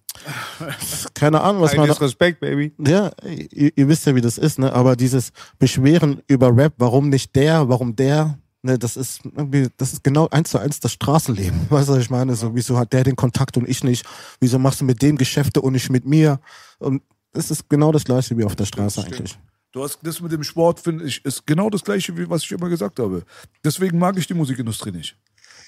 keine 1.16 1.42
Ahnung, 1.42 1.64
was 1.64 1.76
man. 1.76 1.86
Eines 1.86 2.00
Respekt, 2.00 2.40
Baby. 2.42 2.74
Ja, 2.78 3.12
ihr, 3.26 3.72
ihr 3.76 3.88
wisst 3.88 4.06
ja, 4.06 4.14
wie 4.14 4.22
das 4.22 4.38
ist, 4.38 4.60
ne? 4.60 4.72
Aber 4.72 4.96
dieses 4.96 5.32
Beschweren 5.58 6.22
über 6.28 6.56
Rap, 6.56 6.74
warum 6.78 7.10
nicht 7.10 7.36
der, 7.36 7.68
warum 7.70 7.96
der, 7.96 8.38
ne, 8.64 8.80
das 8.80 8.98
ist 8.98 9.22
irgendwie, 9.24 9.68
das 9.78 9.94
ist 9.94 10.04
genau 10.04 10.28
eins 10.30 10.50
zu 10.50 10.58
eins 10.58 10.80
das 10.80 10.94
Straßenleben. 10.94 11.66
Weißt 11.70 11.90
du, 11.90 11.94
was 11.94 12.00
ich 12.00 12.10
meine? 12.10 12.36
So, 12.36 12.56
wieso 12.56 12.78
hat 12.78 12.94
der 12.94 13.04
den 13.04 13.16
Kontakt 13.16 13.58
und 13.58 13.70
ich 13.70 13.84
nicht? 13.84 14.06
Wieso 14.40 14.58
machst 14.58 14.82
du 14.82 14.86
mit 14.86 15.02
dem 15.02 15.18
Geschäfte 15.18 15.62
und 15.62 15.74
nicht 15.74 15.90
mit 15.90 16.06
mir? 16.06 16.40
Und 16.80 17.04
es 17.34 17.52
ist 17.52 17.70
genau 17.70 17.92
das 17.92 18.06
gleiche 18.06 18.38
wie 18.38 18.44
auf 18.44 18.56
der 18.56 18.66
Straße 18.66 19.04
eigentlich. 19.04 19.38
Du 19.72 19.84
hast 19.84 20.00
das 20.04 20.22
mit 20.22 20.32
dem 20.32 20.44
Sport, 20.44 20.80
finde 20.80 21.06
ich, 21.06 21.26
ist 21.26 21.48
genau 21.48 21.70
das 21.70 21.84
gleiche, 21.84 22.16
wie 22.16 22.30
was 22.30 22.44
ich 22.44 22.52
immer 22.52 22.70
gesagt 22.70 23.00
habe. 23.00 23.24
Deswegen 23.64 23.98
mag 23.98 24.18
ich 24.18 24.28
die 24.28 24.36
Musikindustrie 24.36 24.92
nicht. 24.92 25.18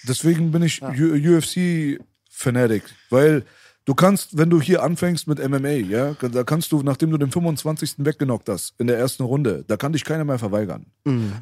Deswegen 0.07 0.51
bin 0.51 0.61
ich 0.61 0.83
UFC-Fanatic, 0.83 2.83
weil 3.09 3.43
du 3.85 3.93
kannst, 3.93 4.37
wenn 4.37 4.49
du 4.49 4.61
hier 4.61 4.83
anfängst 4.83 5.27
mit 5.27 5.39
MMA, 5.47 5.69
ja, 5.69 6.13
da 6.13 6.43
kannst 6.43 6.71
du, 6.71 6.81
nachdem 6.81 7.11
du 7.11 7.17
den 7.17 7.31
25. 7.31 7.95
weggenockt 7.99 8.49
hast 8.49 8.73
in 8.79 8.87
der 8.87 8.97
ersten 8.97 9.23
Runde, 9.23 9.63
da 9.67 9.77
kann 9.77 9.93
dich 9.93 10.03
keiner 10.03 10.25
mehr 10.25 10.39
verweigern. 10.39 10.87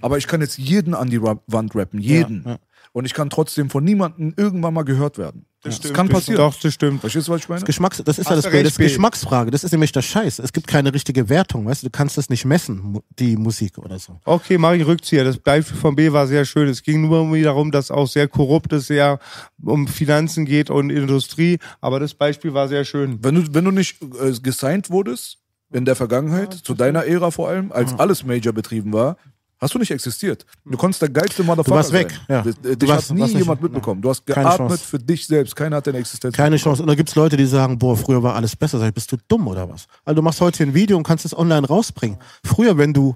Aber 0.02 0.18
ich 0.18 0.28
kann 0.28 0.42
jetzt 0.42 0.58
jeden 0.58 0.94
an 0.94 1.10
die 1.10 1.22
Wand 1.22 1.76
rappen, 1.76 2.00
jeden. 2.00 2.40
Mhm. 2.40 2.48
ja. 2.48 2.60
Und 2.92 3.06
ich 3.06 3.13
kann 3.13 3.30
trotzdem 3.30 3.70
von 3.70 3.84
niemandem 3.84 4.34
irgendwann 4.38 4.74
mal 4.74 4.84
gehört 4.84 5.18
werden. 5.18 5.46
Das, 5.63 5.80
kann 5.94 6.08
das- 6.08 6.16
passieren. 6.16 6.38
Doch, 6.38 6.54
das 6.60 6.74
stimmt. 6.74 7.00
Verstehst 7.00 7.28
du, 7.28 7.32
was 7.32 7.42
ich 7.42 7.50
meine? 7.50 7.63
Geschmacks, 7.63 8.02
das 8.04 8.20
ist 8.20 8.30
ja 8.30 8.36
das, 8.36 8.46
recht, 8.48 8.66
das 8.66 8.74
ist. 8.74 8.78
Geschmacksfrage. 8.80 9.50
Das 9.50 9.63
ist 9.63 9.72
nämlich 9.72 9.94
der 9.94 10.02
Scheiß. 10.02 10.40
Es 10.40 10.52
gibt 10.52 10.68
keine 10.68 10.94
richtige 10.94 11.30
Wertung, 11.30 11.66
weißt 11.66 11.84
du. 11.84 11.88
Du 11.88 11.92
kannst 11.92 12.18
das 12.18 12.30
nicht 12.30 12.44
messen, 12.44 13.00
die 13.18 13.38
Musik 13.38 13.78
oder 13.78 13.98
so. 13.98 14.20
Okay, 14.25 14.58
mach 14.58 14.74
ich 14.74 14.86
Rückzieher. 14.86 15.24
Das 15.24 15.38
Beispiel 15.38 15.78
von 15.78 15.96
B 15.96 16.12
war 16.12 16.28
sehr 16.28 16.44
schön. 16.44 16.68
Es 16.68 16.84
ging 16.84 17.08
nur 17.08 17.38
darum, 17.42 17.72
dass 17.72 17.92
auch 17.92 18.08
sehr 18.08 18.28
korrupt 18.28 18.74
ist, 18.74 18.88
sehr 18.88 19.20
um 19.63 19.88
Finanzen 19.88 20.46
geht 20.46 20.70
und 20.70 20.90
Industrie. 20.90 21.60
Aber 21.80 22.02
das 22.02 22.13
Beispiel 22.13 22.54
war 22.54 22.68
sehr 22.68 22.84
schön. 22.84 23.20
Wenn 23.24 23.36
du, 23.36 23.54
wenn 23.54 23.63
du 23.63 23.72
nicht 23.72 24.02
äh, 24.02 24.34
gesigned 24.42 24.90
wurdest 24.90 25.38
in 25.72 25.86
der 25.86 25.96
Vergangenheit, 25.96 26.54
zu 26.54 26.74
deiner 26.74 27.06
Ära 27.06 27.32
vor 27.32 27.48
allem, 27.48 27.72
als 27.72 27.98
alles 27.98 28.25
Major 28.25 28.54
betrieben 28.54 28.92
war, 28.92 29.18
hast 29.63 29.74
du 29.74 29.79
nicht 29.79 29.91
existiert. 29.91 30.46
Du 30.65 30.77
konntest 30.77 31.01
der 31.01 31.10
geilste 31.10 31.43
Motherfucker 31.43 31.75
warst 31.77 31.91
weg, 31.93 32.12
sein. 32.12 32.20
ja. 32.29 32.41
Dich 32.43 32.77
Du 32.77 32.88
warst- 32.88 33.10
hat 33.10 33.15
nie 33.15 33.22
warst 33.22 33.34
nicht- 33.34 33.41
jemand 33.43 33.62
mitbekommen. 33.62 34.01
Du 34.01 34.10
hast 34.10 34.25
geatmet 34.25 34.58
Chance. 34.58 34.77
für 34.86 35.00
dich 35.00 35.25
selbst. 35.25 35.55
Keiner 35.55 35.77
hat 35.77 35.88
deine 35.88 35.98
Existenz 35.98 36.36
Keine. 36.36 36.58
Chance. 36.58 36.82
Und 36.84 36.88
da 36.88 36.96
gibt's 36.96 37.15
Leute, 37.15 37.36
die 37.38 37.46
sagen, 37.46 37.77
boah, 37.79 37.98
früher 37.98 38.22
war 38.22 38.36
alles 38.36 38.55
besser. 38.55 38.77
Sag 38.79 38.89
ich, 38.89 38.93
bist 38.93 39.12
du 39.12 39.17
dumm 39.27 39.48
oder 39.48 39.67
was? 39.70 39.88
Also 40.05 40.15
du 40.17 40.22
machst 40.22 40.39
heute 40.41 40.63
ein 40.63 40.74
Video 40.74 40.98
und 40.98 41.03
kannst 41.03 41.25
es 41.25 41.36
online 41.38 41.65
rausbringen. 41.67 42.17
Früher, 42.46 42.77
wenn 42.77 42.93
du 42.93 43.15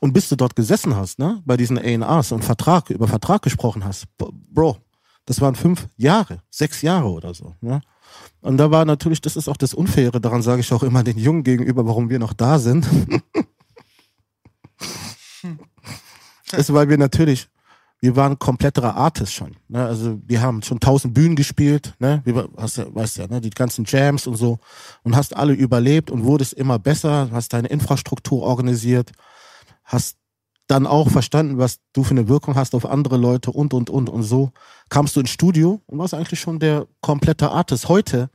und 0.00 0.12
bis 0.12 0.28
du 0.28 0.36
dort 0.36 0.54
gesessen 0.54 0.94
hast, 0.94 1.18
ne, 1.18 1.42
bei 1.44 1.56
diesen 1.56 1.76
A&Rs 1.78 2.32
und 2.32 2.44
Vertrag, 2.44 2.90
über 2.90 3.08
Vertrag 3.08 3.42
gesprochen 3.42 3.84
hast, 3.84 4.04
Bro, 4.18 4.76
das 5.26 5.40
waren 5.40 5.54
fünf 5.56 5.86
Jahre, 5.96 6.38
sechs 6.50 6.82
Jahre 6.82 7.08
oder 7.10 7.34
so, 7.34 7.54
ne? 7.60 7.80
Und 8.40 8.56
da 8.58 8.70
war 8.70 8.84
natürlich, 8.84 9.20
das 9.20 9.36
ist 9.36 9.48
auch 9.48 9.56
das 9.56 9.74
Unfaire, 9.74 10.20
daran 10.20 10.40
sage 10.42 10.60
ich 10.60 10.72
auch 10.72 10.82
immer 10.84 11.02
den 11.02 11.18
Jungen 11.18 11.42
gegenüber, 11.42 11.84
warum 11.86 12.08
wir 12.08 12.18
noch 12.20 12.32
da 12.32 12.58
sind. 12.60 12.86
ist, 16.52 16.72
weil 16.72 16.88
wir 16.88 16.98
natürlich, 16.98 17.48
wir 18.00 18.16
waren 18.16 18.38
komplettere 18.38 18.94
Artists 18.94 19.34
schon. 19.34 19.56
Ne? 19.68 19.84
Also 19.84 20.20
wir 20.26 20.40
haben 20.40 20.62
schon 20.62 20.80
tausend 20.80 21.14
Bühnen 21.14 21.36
gespielt, 21.36 21.94
ne? 21.98 22.22
Wie, 22.24 22.34
hast 22.56 22.78
ja, 22.78 22.86
weißt 22.94 23.18
ja, 23.18 23.26
ne? 23.26 23.40
die 23.40 23.50
ganzen 23.50 23.84
Jams 23.86 24.26
und 24.26 24.36
so 24.36 24.58
und 25.02 25.16
hast 25.16 25.36
alle 25.36 25.52
überlebt 25.52 26.10
und 26.10 26.24
wurdest 26.24 26.52
immer 26.54 26.78
besser, 26.78 27.28
hast 27.32 27.52
deine 27.52 27.68
Infrastruktur 27.68 28.42
organisiert, 28.42 29.12
hast 29.84 30.16
dann 30.68 30.86
auch 30.86 31.08
verstanden, 31.08 31.58
was 31.58 31.80
du 31.94 32.04
für 32.04 32.10
eine 32.10 32.28
Wirkung 32.28 32.54
hast 32.54 32.74
auf 32.74 32.84
andere 32.86 33.16
Leute 33.16 33.50
und 33.50 33.72
und 33.72 33.90
und 33.90 34.10
und 34.10 34.22
so 34.22 34.52
kamst 34.90 35.16
du 35.16 35.20
ins 35.20 35.30
Studio 35.30 35.80
und 35.86 35.98
warst 35.98 36.14
eigentlich 36.14 36.40
schon 36.40 36.58
der 36.58 36.86
komplette 37.00 37.50
Artist. 37.50 37.88
Heute 37.88 38.30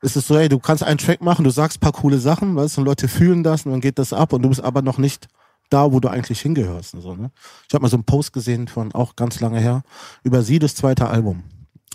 ist 0.00 0.16
es 0.16 0.26
so, 0.26 0.36
ey, 0.36 0.48
du 0.48 0.58
kannst 0.58 0.82
einen 0.82 0.98
Track 0.98 1.20
machen, 1.22 1.44
du 1.44 1.50
sagst 1.50 1.80
paar 1.80 1.92
coole 1.92 2.18
Sachen, 2.18 2.56
weißt 2.56 2.76
du, 2.76 2.80
und 2.80 2.86
Leute 2.86 3.08
fühlen 3.08 3.42
das 3.42 3.66
und 3.66 3.72
dann 3.72 3.80
geht 3.80 3.98
das 3.98 4.12
ab 4.12 4.32
und 4.32 4.42
du 4.42 4.48
bist 4.48 4.62
aber 4.62 4.80
noch 4.80 4.98
nicht 4.98 5.28
da, 5.72 5.92
wo 5.92 6.00
du 6.00 6.08
eigentlich 6.08 6.40
hingehörst. 6.40 6.92
So, 6.92 7.14
ne? 7.14 7.30
Ich 7.68 7.74
habe 7.74 7.82
mal 7.82 7.88
so 7.88 7.96
einen 7.96 8.04
Post 8.04 8.32
gesehen 8.32 8.68
von 8.68 8.92
auch 8.92 9.16
ganz 9.16 9.40
lange 9.40 9.60
her 9.60 9.82
über 10.22 10.42
sie 10.42 10.58
das 10.58 10.74
zweite 10.74 11.08
Album. 11.08 11.44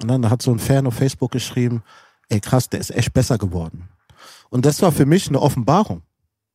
Und 0.01 0.09
dann 0.09 0.29
hat 0.29 0.41
so 0.41 0.51
ein 0.51 0.59
Fan 0.59 0.87
auf 0.87 0.95
Facebook 0.95 1.31
geschrieben, 1.31 1.83
ey 2.29 2.39
krass, 2.39 2.69
der 2.69 2.79
ist 2.79 2.91
echt 2.91 3.13
besser 3.13 3.37
geworden. 3.37 3.89
Und 4.49 4.65
das 4.65 4.81
war 4.81 4.91
für 4.91 5.05
mich 5.05 5.27
eine 5.27 5.41
Offenbarung. 5.41 6.03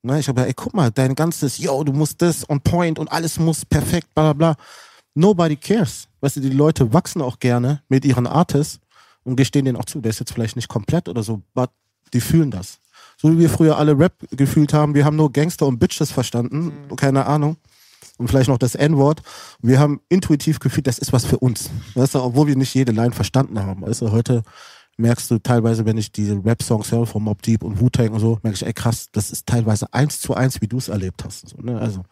Ne? 0.02 0.18
Ich 0.18 0.28
habe 0.28 0.46
ey, 0.46 0.54
guck 0.54 0.74
mal, 0.74 0.90
dein 0.90 1.14
ganzes, 1.14 1.58
yo, 1.58 1.84
du 1.84 1.92
musst 1.92 2.22
das 2.22 2.48
on 2.48 2.60
point 2.60 2.98
und 2.98 3.10
alles 3.10 3.38
muss 3.38 3.64
perfekt, 3.64 4.14
bla 4.14 4.32
bla 4.32 4.54
bla. 4.54 4.64
Nobody 5.14 5.56
cares. 5.56 6.08
Weißt 6.20 6.36
du, 6.36 6.40
die 6.40 6.50
Leute 6.50 6.92
wachsen 6.92 7.20
auch 7.22 7.38
gerne 7.38 7.82
mit 7.88 8.04
ihren 8.04 8.26
Artists 8.26 8.80
und 9.24 9.36
gestehen 9.36 9.64
denen 9.64 9.76
auch 9.76 9.84
zu, 9.84 10.00
der 10.00 10.10
ist 10.10 10.20
jetzt 10.20 10.32
vielleicht 10.32 10.56
nicht 10.56 10.68
komplett 10.68 11.08
oder 11.08 11.22
so, 11.22 11.42
but 11.54 11.70
die 12.12 12.20
fühlen 12.20 12.50
das. 12.50 12.80
So 13.22 13.30
wie 13.30 13.38
wir 13.38 13.48
früher 13.48 13.78
alle 13.78 13.96
Rap 13.96 14.14
gefühlt 14.32 14.74
haben, 14.74 14.96
wir 14.96 15.04
haben 15.04 15.14
nur 15.14 15.30
Gangster 15.30 15.66
und 15.66 15.78
Bitches 15.78 16.10
verstanden, 16.10 16.72
keine 16.96 17.24
Ahnung. 17.26 17.56
Und 18.18 18.26
vielleicht 18.26 18.48
noch 18.48 18.58
das 18.58 18.74
N-Wort. 18.74 19.22
Wir 19.60 19.78
haben 19.78 20.00
intuitiv 20.08 20.58
gefühlt, 20.58 20.88
das 20.88 20.98
ist 20.98 21.12
was 21.12 21.24
für 21.24 21.38
uns. 21.38 21.70
Weißt 21.94 22.16
du, 22.16 22.20
obwohl 22.20 22.48
wir 22.48 22.56
nicht 22.56 22.74
jede 22.74 22.90
Line 22.90 23.12
verstanden 23.12 23.60
haben. 23.60 23.82
Weißt 23.82 24.02
du, 24.02 24.10
heute 24.10 24.42
merkst 24.96 25.30
du 25.30 25.38
teilweise, 25.38 25.84
wenn 25.84 25.98
ich 25.98 26.10
diese 26.10 26.44
Rap-Songs 26.44 26.90
höre 26.90 27.06
von 27.06 27.22
Mob 27.22 27.40
Deep 27.42 27.62
und 27.62 27.80
Wu-Tang 27.80 28.10
und 28.10 28.18
so, 28.18 28.40
merke 28.42 28.56
ich, 28.56 28.66
ey 28.66 28.72
krass, 28.72 29.06
das 29.12 29.30
ist 29.30 29.46
teilweise 29.46 29.86
eins 29.94 30.20
zu 30.20 30.34
eins, 30.34 30.60
wie 30.60 30.66
du 30.66 30.78
es 30.78 30.88
erlebt 30.88 31.24
hast. 31.24 31.48
So, 31.48 31.58
ne? 31.62 31.80
Also 31.80 32.02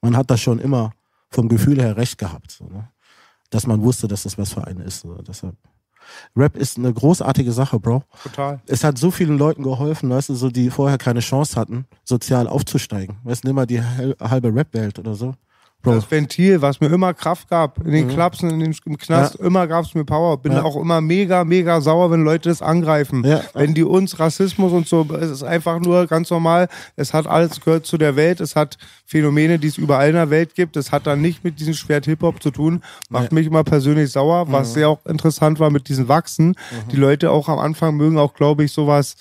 man 0.00 0.16
hat 0.16 0.28
das 0.28 0.40
schon 0.40 0.58
immer 0.58 0.92
vom 1.30 1.48
Gefühl 1.48 1.80
her 1.80 1.96
recht 1.96 2.18
gehabt. 2.18 2.50
So, 2.50 2.64
ne? 2.64 2.88
Dass 3.50 3.64
man 3.64 3.80
wusste, 3.82 4.08
dass 4.08 4.24
das 4.24 4.38
was 4.38 4.54
für 4.54 4.66
einen 4.66 4.80
ist. 4.80 5.02
So. 5.02 5.14
Deshalb. 5.22 5.54
Rap 6.36 6.56
ist 6.56 6.78
eine 6.78 6.92
großartige 6.92 7.52
Sache, 7.52 7.78
Bro. 7.78 8.02
Total. 8.22 8.60
Es 8.66 8.84
hat 8.84 8.98
so 8.98 9.10
vielen 9.10 9.38
Leuten 9.38 9.62
geholfen, 9.62 10.10
weißt 10.10 10.30
du, 10.30 10.34
so 10.34 10.50
die 10.50 10.70
vorher 10.70 10.98
keine 10.98 11.20
Chance 11.20 11.58
hatten, 11.58 11.86
sozial 12.04 12.46
aufzusteigen. 12.46 13.16
Weißt 13.24 13.44
du, 13.44 13.48
nimm 13.48 13.56
mal 13.56 13.66
die 13.66 13.82
halbe 13.82 14.54
Rap-Welt 14.54 14.98
oder 14.98 15.14
so. 15.14 15.34
Bro, 15.80 15.94
Das 15.94 16.10
Ventil, 16.10 16.60
was 16.60 16.80
mir 16.80 16.88
immer 16.88 17.14
Kraft 17.14 17.48
gab, 17.48 17.78
in 17.86 17.92
den 17.92 18.08
Clubs 18.08 18.42
und 18.42 18.50
in 18.50 18.58
den, 18.58 18.74
im 18.84 18.98
Knast, 18.98 19.36
immer 19.36 19.68
gab's 19.68 19.94
mir 19.94 20.04
Power. 20.04 20.36
Bin 20.36 20.50
Ja. 20.52 20.64
auch 20.64 20.74
immer 20.74 21.00
mega, 21.00 21.44
mega 21.44 21.80
sauer, 21.80 22.10
wenn 22.10 22.24
Leute 22.24 22.48
das 22.48 22.62
angreifen. 22.62 23.24
Ja. 23.24 23.42
Wenn 23.54 23.74
die 23.74 23.84
uns 23.84 24.18
Rassismus 24.18 24.72
und 24.72 24.88
so, 24.88 25.06
es 25.20 25.30
ist 25.30 25.44
einfach 25.44 25.78
nur 25.78 26.08
ganz 26.08 26.30
normal. 26.30 26.68
Es 26.96 27.14
hat 27.14 27.28
alles 27.28 27.60
gehört 27.60 27.86
zu 27.86 27.96
der 27.96 28.16
Welt. 28.16 28.40
Es 28.40 28.56
hat 28.56 28.76
Phänomene, 29.06 29.60
die 29.60 29.68
es 29.68 29.78
überall 29.78 30.08
in 30.08 30.14
der 30.16 30.30
Welt 30.30 30.56
gibt. 30.56 30.76
Es 30.76 30.90
hat 30.90 31.06
dann 31.06 31.20
nicht 31.20 31.44
mit 31.44 31.60
diesem 31.60 31.74
Schwert 31.74 32.06
Hip-Hop 32.06 32.42
zu 32.42 32.50
tun. 32.50 32.82
Macht 33.08 33.30
mich 33.30 33.46
immer 33.46 33.62
persönlich 33.62 34.10
sauer, 34.10 34.50
was 34.50 34.72
sehr 34.74 34.88
auch 34.88 35.06
interessant 35.06 35.60
war 35.60 35.70
mit 35.70 35.88
diesen 35.88 36.08
Wachsen. 36.08 36.56
Die 36.90 36.96
Leute 36.96 37.30
auch 37.30 37.48
am 37.48 37.60
Anfang 37.60 37.96
mögen 37.96 38.18
auch, 38.18 38.34
glaube 38.34 38.64
ich, 38.64 38.72
sowas, 38.72 39.14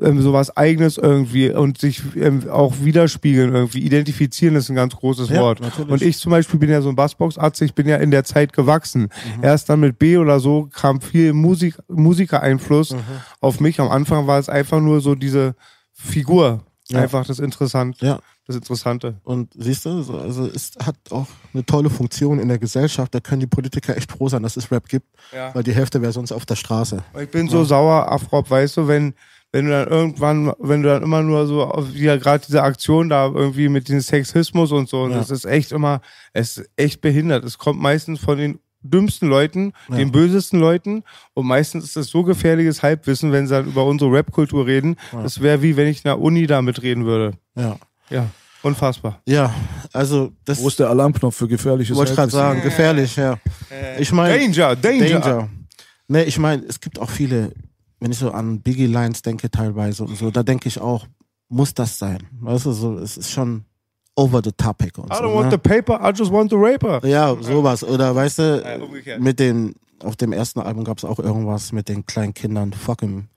ähm, 0.00 0.20
sowas 0.22 0.56
eigenes 0.56 0.96
irgendwie 0.98 1.50
und 1.50 1.78
sich 1.78 2.02
ähm, 2.16 2.48
auch 2.48 2.74
widerspiegeln 2.80 3.54
irgendwie. 3.54 3.80
Identifizieren 3.80 4.56
ist 4.56 4.68
ein 4.68 4.74
ganz 4.76 4.96
großes 4.96 5.28
Ja, 5.28 5.40
Wort. 5.42 5.60
natürlich. 5.60 5.90
Und 5.90 6.02
ich 6.02 6.18
zum 6.18 6.30
Beispiel 6.30 6.58
bin 6.58 6.70
ja 6.70 6.80
so 6.82 6.88
ein 6.88 6.96
Bassbox-Arzt, 6.96 7.62
ich 7.62 7.74
bin 7.74 7.86
ja 7.88 7.96
in 7.96 8.10
der 8.10 8.24
Zeit 8.24 8.52
gewachsen. 8.52 9.08
Mhm. 9.36 9.44
Erst 9.44 9.68
dann 9.68 9.80
mit 9.80 9.98
B 9.98 10.16
oder 10.16 10.40
so 10.40 10.68
kam 10.72 11.00
viel 11.00 11.32
Musik, 11.32 11.76
Musikereinfluss 11.88 12.92
Mhm. 12.92 12.98
auf 13.40 13.60
mich. 13.60 13.80
Am 13.80 13.88
Anfang 13.90 14.26
war 14.26 14.38
es 14.38 14.48
einfach 14.48 14.80
nur 14.80 15.00
so 15.00 15.14
diese 15.14 15.54
Figur. 15.92 16.62
Ja. 16.88 17.00
Einfach 17.00 17.24
das 17.26 17.38
Interessante. 17.38 18.04
Ja. 18.04 18.18
Das 18.48 18.56
Interessante. 18.56 19.14
Und 19.22 19.52
siehst 19.56 19.86
du, 19.86 20.02
so, 20.02 20.18
also 20.18 20.46
es 20.46 20.72
hat 20.84 20.96
auch 21.10 21.28
eine 21.54 21.64
tolle 21.64 21.90
Funktion 21.90 22.40
in 22.40 22.48
der 22.48 22.58
Gesellschaft. 22.58 23.14
Da 23.14 23.20
können 23.20 23.38
die 23.38 23.46
Politiker 23.46 23.96
echt 23.96 24.10
froh 24.10 24.28
sein, 24.28 24.42
dass 24.42 24.56
es 24.56 24.72
Rap 24.72 24.88
gibt, 24.88 25.06
Ja. 25.32 25.54
weil 25.54 25.62
die 25.62 25.72
Hälfte 25.72 26.02
wäre 26.02 26.12
sonst 26.12 26.32
auf 26.32 26.44
der 26.44 26.56
Straße. 26.56 27.04
Ich 27.22 27.30
bin 27.30 27.48
so 27.48 27.62
sauer, 27.64 28.10
Afrop, 28.10 28.50
weißt 28.50 28.78
du, 28.78 28.88
wenn 28.88 29.14
wenn 29.52 29.66
du 29.66 29.70
dann 29.70 29.88
irgendwann, 29.88 30.52
wenn 30.58 30.82
du 30.82 30.88
dann 30.88 31.02
immer 31.02 31.22
nur 31.22 31.46
so, 31.46 31.62
auf- 31.64 31.92
wie 31.94 32.04
ja 32.04 32.16
gerade 32.16 32.44
diese 32.46 32.62
Aktion 32.62 33.08
da 33.08 33.26
irgendwie 33.26 33.68
mit 33.68 33.88
dem 33.88 34.00
Sexismus 34.00 34.72
und 34.72 34.88
so, 34.88 35.02
und 35.02 35.10
Ja. 35.12 35.18
das 35.18 35.30
ist 35.30 35.44
echt 35.44 35.72
immer, 35.72 36.00
es 36.32 36.56
ist 36.58 36.70
echt 36.76 37.00
behindert. 37.02 37.44
Es 37.44 37.58
kommt 37.58 37.80
meistens 37.80 38.18
von 38.20 38.38
den 38.38 38.58
dümmsten 38.84 39.28
Leuten, 39.28 39.74
den 39.88 40.10
bösesten 40.10 40.58
Leuten 40.58 41.04
und 41.34 41.46
meistens 41.46 41.84
ist 41.84 41.94
das 41.96 42.08
so 42.08 42.24
gefährliches 42.24 42.82
Halbwissen, 42.82 43.30
wenn 43.30 43.46
sie 43.46 43.54
dann 43.54 43.66
über 43.66 43.84
unsere 43.86 44.10
Rap-Kultur 44.10 44.66
reden. 44.66 44.96
Das 45.12 45.40
wäre 45.40 45.62
wie 45.62 45.76
wenn 45.76 45.86
ich 45.86 45.98
in 45.98 46.02
der 46.08 46.18
Uni 46.18 46.48
damit 46.48 46.82
reden 46.82 47.04
würde. 47.04 47.32
Ja. 47.54 47.76
Ja, 48.10 48.26
unfassbar. 48.62 49.20
Ja, 49.26 49.54
also 49.92 50.32
das 50.44 50.60
Wo 50.60 50.66
ist 50.66 50.80
der 50.80 50.88
Alarmknopf 50.90 51.36
für 51.36 51.46
gefährliches 51.46 51.96
wollte 51.96 52.10
ich 52.10 52.16
gerade 52.16 52.32
sagen, 52.32 52.60
gefährlich, 52.62 53.14
ja. 53.14 53.38
Ich 53.98 54.10
meine, 54.12 54.36
Danger, 54.38 54.74
Danger. 54.74 55.20
Danger. 55.20 55.48
Nee, 56.08 56.22
ich 56.24 56.38
meine, 56.38 56.64
es 56.68 56.80
gibt 56.80 56.98
auch 56.98 57.08
viele, 57.08 57.52
wenn 58.02 58.10
ich 58.10 58.18
so 58.18 58.32
an 58.32 58.60
Biggie 58.60 58.86
Lines 58.86 59.22
denke 59.22 59.48
teilweise 59.48 60.02
und 60.02 60.16
so, 60.16 60.32
da 60.32 60.42
denke 60.42 60.66
ich 60.66 60.80
auch, 60.80 61.06
muss 61.48 61.72
das 61.72 62.00
sein? 62.00 62.18
Weißt 62.40 62.66
du, 62.66 62.72
so, 62.72 62.98
es 62.98 63.16
ist 63.16 63.30
schon 63.30 63.64
over 64.16 64.40
the 64.42 64.50
topic 64.50 64.98
und 64.98 65.12
I 65.12 65.16
so. 65.16 65.22
don't 65.22 65.34
want 65.34 65.46
ne? 65.46 65.52
the 65.52 65.58
paper, 65.58 66.00
I 66.02 66.10
just 66.10 66.32
want 66.32 66.50
the 66.50 66.56
raper. 66.56 67.06
Ja, 67.06 67.36
sowas. 67.40 67.84
Oder 67.84 68.12
weißt 68.12 68.38
du, 68.40 68.88
mit 69.20 69.38
den, 69.38 69.76
auf 70.02 70.16
dem 70.16 70.32
ersten 70.32 70.58
Album 70.58 70.82
gab 70.82 70.98
es 70.98 71.04
auch 71.04 71.20
irgendwas 71.20 71.70
mit 71.70 71.88
den 71.88 72.04
kleinen 72.04 72.34
Kindern, 72.34 72.72
fuck 72.72 73.02
him 73.02 73.28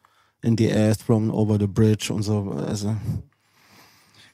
in 0.41 0.57
the 0.57 0.73
ass, 0.73 0.97
thrown 0.97 1.29
over 1.29 1.59
the 1.59 1.67
bridge 1.67 2.11
und 2.11 2.23
so. 2.23 2.49
Also. 2.67 2.95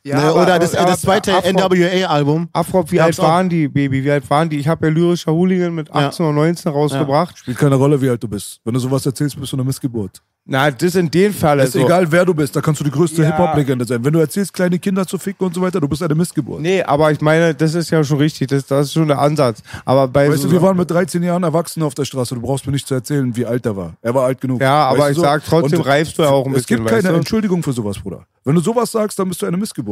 Ja, 0.03 0.17
ne, 0.17 0.23
aber- 0.29 0.41
oder 0.43 0.59
das, 0.59 0.73
aber- 0.75 0.91
das 0.91 1.01
zweite 1.01 1.31
Afro- 1.35 1.47
NWA-Album. 1.51 2.49
Afrop, 2.53 2.91
wie 2.91 2.99
alt 3.01 3.17
waren 3.19 3.49
die, 3.49 3.67
Baby? 3.67 4.03
Wie 4.03 4.11
alt 4.11 4.27
waren 4.29 4.49
die? 4.49 4.57
Ich 4.57 4.67
habe 4.67 4.87
ja 4.87 4.93
lyrischer 4.93 5.31
Hooligan 5.31 5.75
mit 5.75 5.91
18 5.93 6.25
oder 6.25 6.33
19 6.35 6.71
rausgebracht. 6.71 7.37
Spielt 7.37 7.57
keine 7.57 7.75
Rolle, 7.75 8.01
wie 8.01 8.09
alt 8.09 8.21
du 8.23 8.27
bist. 8.27 8.59
Wenn 8.63 8.73
du 8.73 8.79
sowas 8.79 9.05
erzählst, 9.05 9.39
bist 9.39 9.51
du 9.51 9.57
eine 9.57 9.63
Missgeburt. 9.63 10.21
Na, 10.43 10.71
das 10.71 10.95
in 10.95 11.09
dem 11.11 11.31
Fall. 11.35 11.59
ist 11.59 11.75
Also, 11.75 11.85
egal, 11.85 12.11
wer 12.11 12.25
du 12.25 12.33
bist, 12.33 12.55
da 12.55 12.61
kannst 12.61 12.79
du 12.81 12.83
die 12.83 12.89
größte 12.89 13.21
Ja. 13.21 13.27
Hip-Hop-Legende 13.27 13.85
sein. 13.85 14.03
Wenn 14.03 14.11
du 14.11 14.17
erzählst, 14.19 14.51
kleine 14.51 14.79
Kinder 14.79 15.05
zu 15.05 15.19
ficken 15.19 15.45
und 15.45 15.53
so 15.53 15.61
weiter, 15.61 15.79
du 15.79 15.87
bist 15.87 16.01
eine 16.01 16.15
Missgeburt. 16.15 16.61
Nee, 16.61 16.81
aber 16.81 17.11
ich 17.11 17.21
meine, 17.21 17.53
das 17.53 17.75
ist 17.75 17.91
ja 17.91 18.03
schon 18.03 18.17
richtig. 18.17 18.47
Das, 18.47 18.65
das 18.65 18.87
ist 18.87 18.93
schon 18.93 19.07
der 19.07 19.19
Ansatz. 19.19 19.61
Aber 19.85 20.07
bei 20.07 20.27
Weißt 20.31 20.41
so, 20.41 20.47
du, 20.47 20.53
wir 20.55 20.61
waren 20.63 20.75
mit 20.75 20.89
13 20.89 21.21
Jahren 21.21 21.43
Erwachsene 21.43 21.85
auf 21.85 21.93
der 21.93 22.05
Straße. 22.05 22.33
Du 22.33 22.41
brauchst 22.41 22.65
mir 22.65 22.71
nicht 22.73 22.87
zu 22.87 22.95
erzählen, 22.95 23.35
wie 23.35 23.45
alt 23.45 23.67
er 23.67 23.77
war. 23.77 23.93
Er 24.01 24.15
war 24.15 24.25
alt 24.25 24.41
genug. 24.41 24.59
Ja, 24.61 24.85
aber 24.87 24.97
Weißt 24.97 25.11
ich 25.17 25.21
sag 25.23 25.45
trotzdem, 25.45 25.79
Und 25.79 25.85
reifst 25.85 26.17
du 26.17 26.23
ja 26.23 26.29
auch 26.29 26.47
ein 26.47 26.53
Es 26.53 26.63
bisschen, 26.63 26.77
gibt 26.77 26.89
keine 26.89 27.03
weißt 27.03 27.11
du? 27.13 27.17
Entschuldigung 27.17 27.61
für 27.61 27.71
sowas, 27.73 27.99
Bruder. 27.99 28.25
Wenn 28.43 28.55
du 28.55 28.61
sowas 28.61 28.91
sagst, 28.91 29.19
dann 29.19 29.29
bist 29.29 29.43
du 29.43 29.45
eine 29.45 29.57
Missgeburt. 29.57 29.90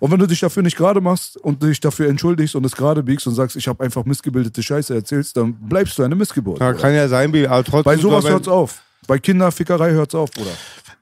Und 0.00 0.10
wenn 0.10 0.18
du 0.18 0.26
dich 0.26 0.40
dafür 0.40 0.62
nicht 0.62 0.76
gerade 0.76 1.00
machst 1.00 1.36
und 1.36 1.62
dich 1.62 1.80
dafür 1.80 2.08
entschuldigst 2.08 2.54
und 2.54 2.64
es 2.64 2.74
gerade 2.76 3.02
biegst 3.02 3.26
und 3.26 3.34
sagst, 3.34 3.56
ich 3.56 3.66
habe 3.68 3.82
einfach 3.84 4.04
missgebildete 4.04 4.62
Scheiße 4.62 4.94
erzählst, 4.94 5.36
dann 5.36 5.54
bleibst 5.54 5.98
du 5.98 6.02
eine 6.02 6.14
Missgeburt. 6.14 6.60
ja, 6.60 6.72
kann 6.72 6.94
ja 6.94 7.08
sein, 7.08 7.30
aber 7.46 7.64
trotzdem. 7.64 7.82
Bei 7.84 7.96
sowas 7.96 8.24
wenn- 8.24 8.32
hört's 8.32 8.48
auf. 8.48 8.82
Bei 9.06 9.18
Kinderfickerei 9.18 9.92
hört's 9.92 10.14
auf, 10.14 10.30
Bruder. 10.30 10.50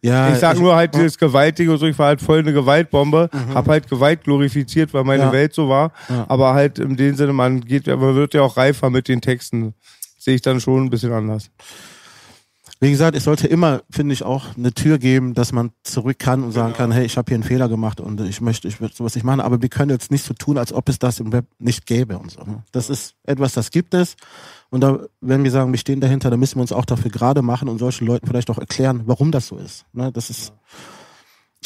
Ja, 0.03 0.33
Ich 0.33 0.39
sag 0.39 0.61
nur 0.61 0.77
halt 0.77 0.95
dieses 0.95 1.19
Gewaltige 1.19 1.73
und 1.73 1.79
so, 1.79 1.87
ich 1.87 1.99
war 1.99 2.07
halt 2.09 2.21
voll 2.21 2.39
eine 2.39 2.53
Gewaltbombe, 2.53 3.29
hab 3.53 3.67
halt 3.67 3.89
Gewalt 3.89 4.23
glorifiziert, 4.23 4.95
weil 4.95 5.03
meine 5.03 5.25
Ja. 5.25 5.33
Welt 5.33 5.55
so 5.55 5.69
war. 5.69 5.91
Aber 6.29 6.55
halt 6.55 6.79
in 6.79 6.97
dem 6.97 7.17
Sinne, 7.17 7.33
man 7.33 7.63
geht, 7.63 7.87
man 7.89 8.15
wird 8.15 8.35
ja 8.35 8.43
auch 8.43 8.57
reifer 8.57 8.91
mit 8.91 9.09
den 9.09 9.21
Texten. 9.21 9.75
Sehe 10.19 10.35
ich 10.37 10.43
dann 10.43 10.61
schon 10.61 10.85
ein 10.85 10.91
bisschen 10.91 11.13
anders. 11.13 11.51
Wie 12.79 12.91
gesagt, 12.91 13.17
es 13.17 13.25
sollte 13.25 13.47
immer, 13.47 13.83
finde 13.89 14.13
ich, 14.13 14.23
auch 14.23 14.55
eine 14.57 14.73
Tür 14.73 14.99
geben, 14.99 15.33
dass 15.33 15.53
man 15.53 15.71
zurück 15.83 16.19
kann 16.19 16.45
und 16.45 16.53
sagen 16.53 16.75
kann, 16.75 16.93
hey, 16.93 17.07
ich 17.07 17.17
habe 17.17 17.29
hier 17.29 17.37
einen 17.37 17.43
Fehler 17.43 17.71
gemacht 17.71 18.01
und 18.01 18.21
ich 18.21 18.43
möchte, 18.43 18.69
ich 18.69 18.81
würde 18.83 18.95
sowas 18.95 19.15
nicht 19.15 19.25
machen, 19.25 19.41
aber 19.41 19.63
wir 19.63 19.71
können 19.71 19.91
jetzt 19.91 20.11
nicht 20.11 20.25
so 20.25 20.35
tun, 20.35 20.59
als 20.59 20.75
ob 20.75 20.89
es 20.91 20.99
das 20.99 21.19
im 21.19 21.33
Web 21.33 21.47
nicht 21.59 21.87
gäbe 21.87 22.19
und 22.19 22.33
so. 22.33 22.43
ne? 22.43 22.63
Das 22.73 22.91
ist 22.91 23.15
etwas, 23.25 23.55
das 23.55 23.71
gibt 23.71 23.95
es. 23.95 24.17
Und 24.69 24.83
da, 24.83 25.01
wenn 25.23 25.43
wir 25.43 25.51
sagen, 25.51 25.73
wir 25.73 25.79
stehen 25.79 26.01
dahinter, 26.01 26.29
dann 26.29 26.39
müssen 26.39 26.57
wir 26.57 26.63
uns 26.63 26.73
auch 26.73 26.85
dafür 26.85 27.11
gerade 27.11 27.41
machen 27.41 27.69
und 27.69 27.79
solchen 27.79 28.07
Leuten 28.07 28.27
vielleicht 28.27 28.51
auch 28.51 28.59
erklären, 28.59 29.03
warum 29.07 29.33
das 29.33 29.47
so 29.47 29.57
ist. 29.57 29.87
Ne? 29.95 30.13
Das 30.13 30.29
ist, 30.29 30.53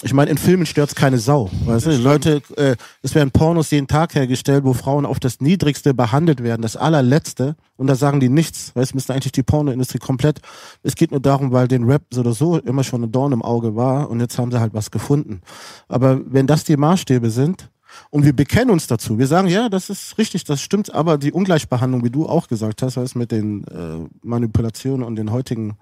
ich 0.02 0.14
meine, 0.14 0.30
in 0.30 0.38
Filmen 0.38 0.64
stört's 0.64 0.94
keine 0.94 1.18
Sau. 1.18 1.50
Weißt 1.66 1.86
du? 1.86 1.96
Leute, 1.96 2.42
äh, 2.56 2.76
es 3.02 3.14
werden 3.14 3.30
Pornos 3.30 3.70
jeden 3.70 3.86
Tag 3.86 4.14
hergestellt, 4.14 4.64
wo 4.64 4.72
Frauen 4.72 5.04
auf 5.04 5.20
das 5.20 5.40
Niedrigste 5.40 5.92
behandelt 5.92 6.42
werden, 6.42 6.62
das 6.62 6.76
allerletzte. 6.76 7.56
Und 7.76 7.86
da 7.86 7.94
sagen 7.94 8.20
die 8.20 8.28
nichts. 8.28 8.74
Weißt 8.74 8.92
du, 8.92 8.96
müsste 8.96 9.12
eigentlich 9.12 9.32
die 9.32 9.42
Pornoindustrie 9.42 9.98
komplett. 9.98 10.40
Es 10.82 10.94
geht 10.94 11.10
nur 11.10 11.20
darum, 11.20 11.52
weil 11.52 11.68
den 11.68 11.84
Rap 11.84 12.02
so 12.10 12.20
oder 12.20 12.32
so 12.32 12.58
immer 12.58 12.84
schon 12.84 13.02
ein 13.02 13.12
Dorn 13.12 13.32
im 13.32 13.42
Auge 13.42 13.76
war 13.76 14.10
und 14.10 14.20
jetzt 14.20 14.38
haben 14.38 14.50
sie 14.50 14.60
halt 14.60 14.74
was 14.74 14.90
gefunden. 14.90 15.42
Aber 15.88 16.20
wenn 16.24 16.46
das 16.46 16.64
die 16.64 16.76
Maßstäbe 16.76 17.30
sind, 17.30 17.68
und 18.10 18.24
wir 18.24 18.32
bekennen 18.32 18.70
uns 18.70 18.86
dazu. 18.86 19.18
Wir 19.18 19.26
sagen, 19.26 19.48
ja, 19.48 19.68
das 19.68 19.90
ist 19.90 20.16
richtig, 20.16 20.44
das 20.44 20.60
stimmt, 20.60 20.94
aber 20.94 21.18
die 21.18 21.32
Ungleichbehandlung, 21.32 22.04
wie 22.04 22.10
du 22.10 22.28
auch 22.28 22.46
gesagt 22.46 22.82
hast, 22.82 22.96
weißt, 22.96 23.16
mit 23.16 23.32
den 23.32 23.64
äh, 23.64 24.08
Manipulationen 24.22 25.04
und 25.04 25.16
den 25.16 25.32
heutigen 25.32 25.76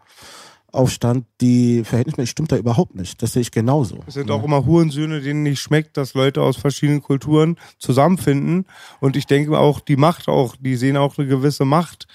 Aufstand, 0.71 1.25
die 1.41 1.83
verhältnismäßig 1.85 2.31
stimmt 2.31 2.53
da 2.53 2.57
überhaupt 2.57 2.95
nicht. 2.95 3.23
Das 3.23 3.33
sehe 3.33 3.43
ich 3.43 3.51
genauso. 3.51 4.01
Es 4.07 4.15
sind 4.15 4.31
auch 4.31 4.45
immer 4.45 4.67
Hurensöhne, 4.67 5.21
denen 5.21 5.43
nicht 5.43 5.61
schmeckt, 5.61 5.97
dass 5.97 6.15
Leute 6.15 6.43
aus 6.43 6.57
verschiedenen 6.57 7.03
Kulturen 7.03 7.57
zusammenfinden. 7.79 8.67
Und 9.01 9.17
ich 9.17 9.27
denke 9.27 9.59
auch, 9.59 9.81
die 9.81 9.97
Macht 9.97 10.29
auch, 10.29 10.57
die 10.61 10.77
sehen 10.77 10.97
auch 10.97 11.17
eine 11.17 11.27
gewisse 11.27 11.65
Macht, 11.65 12.07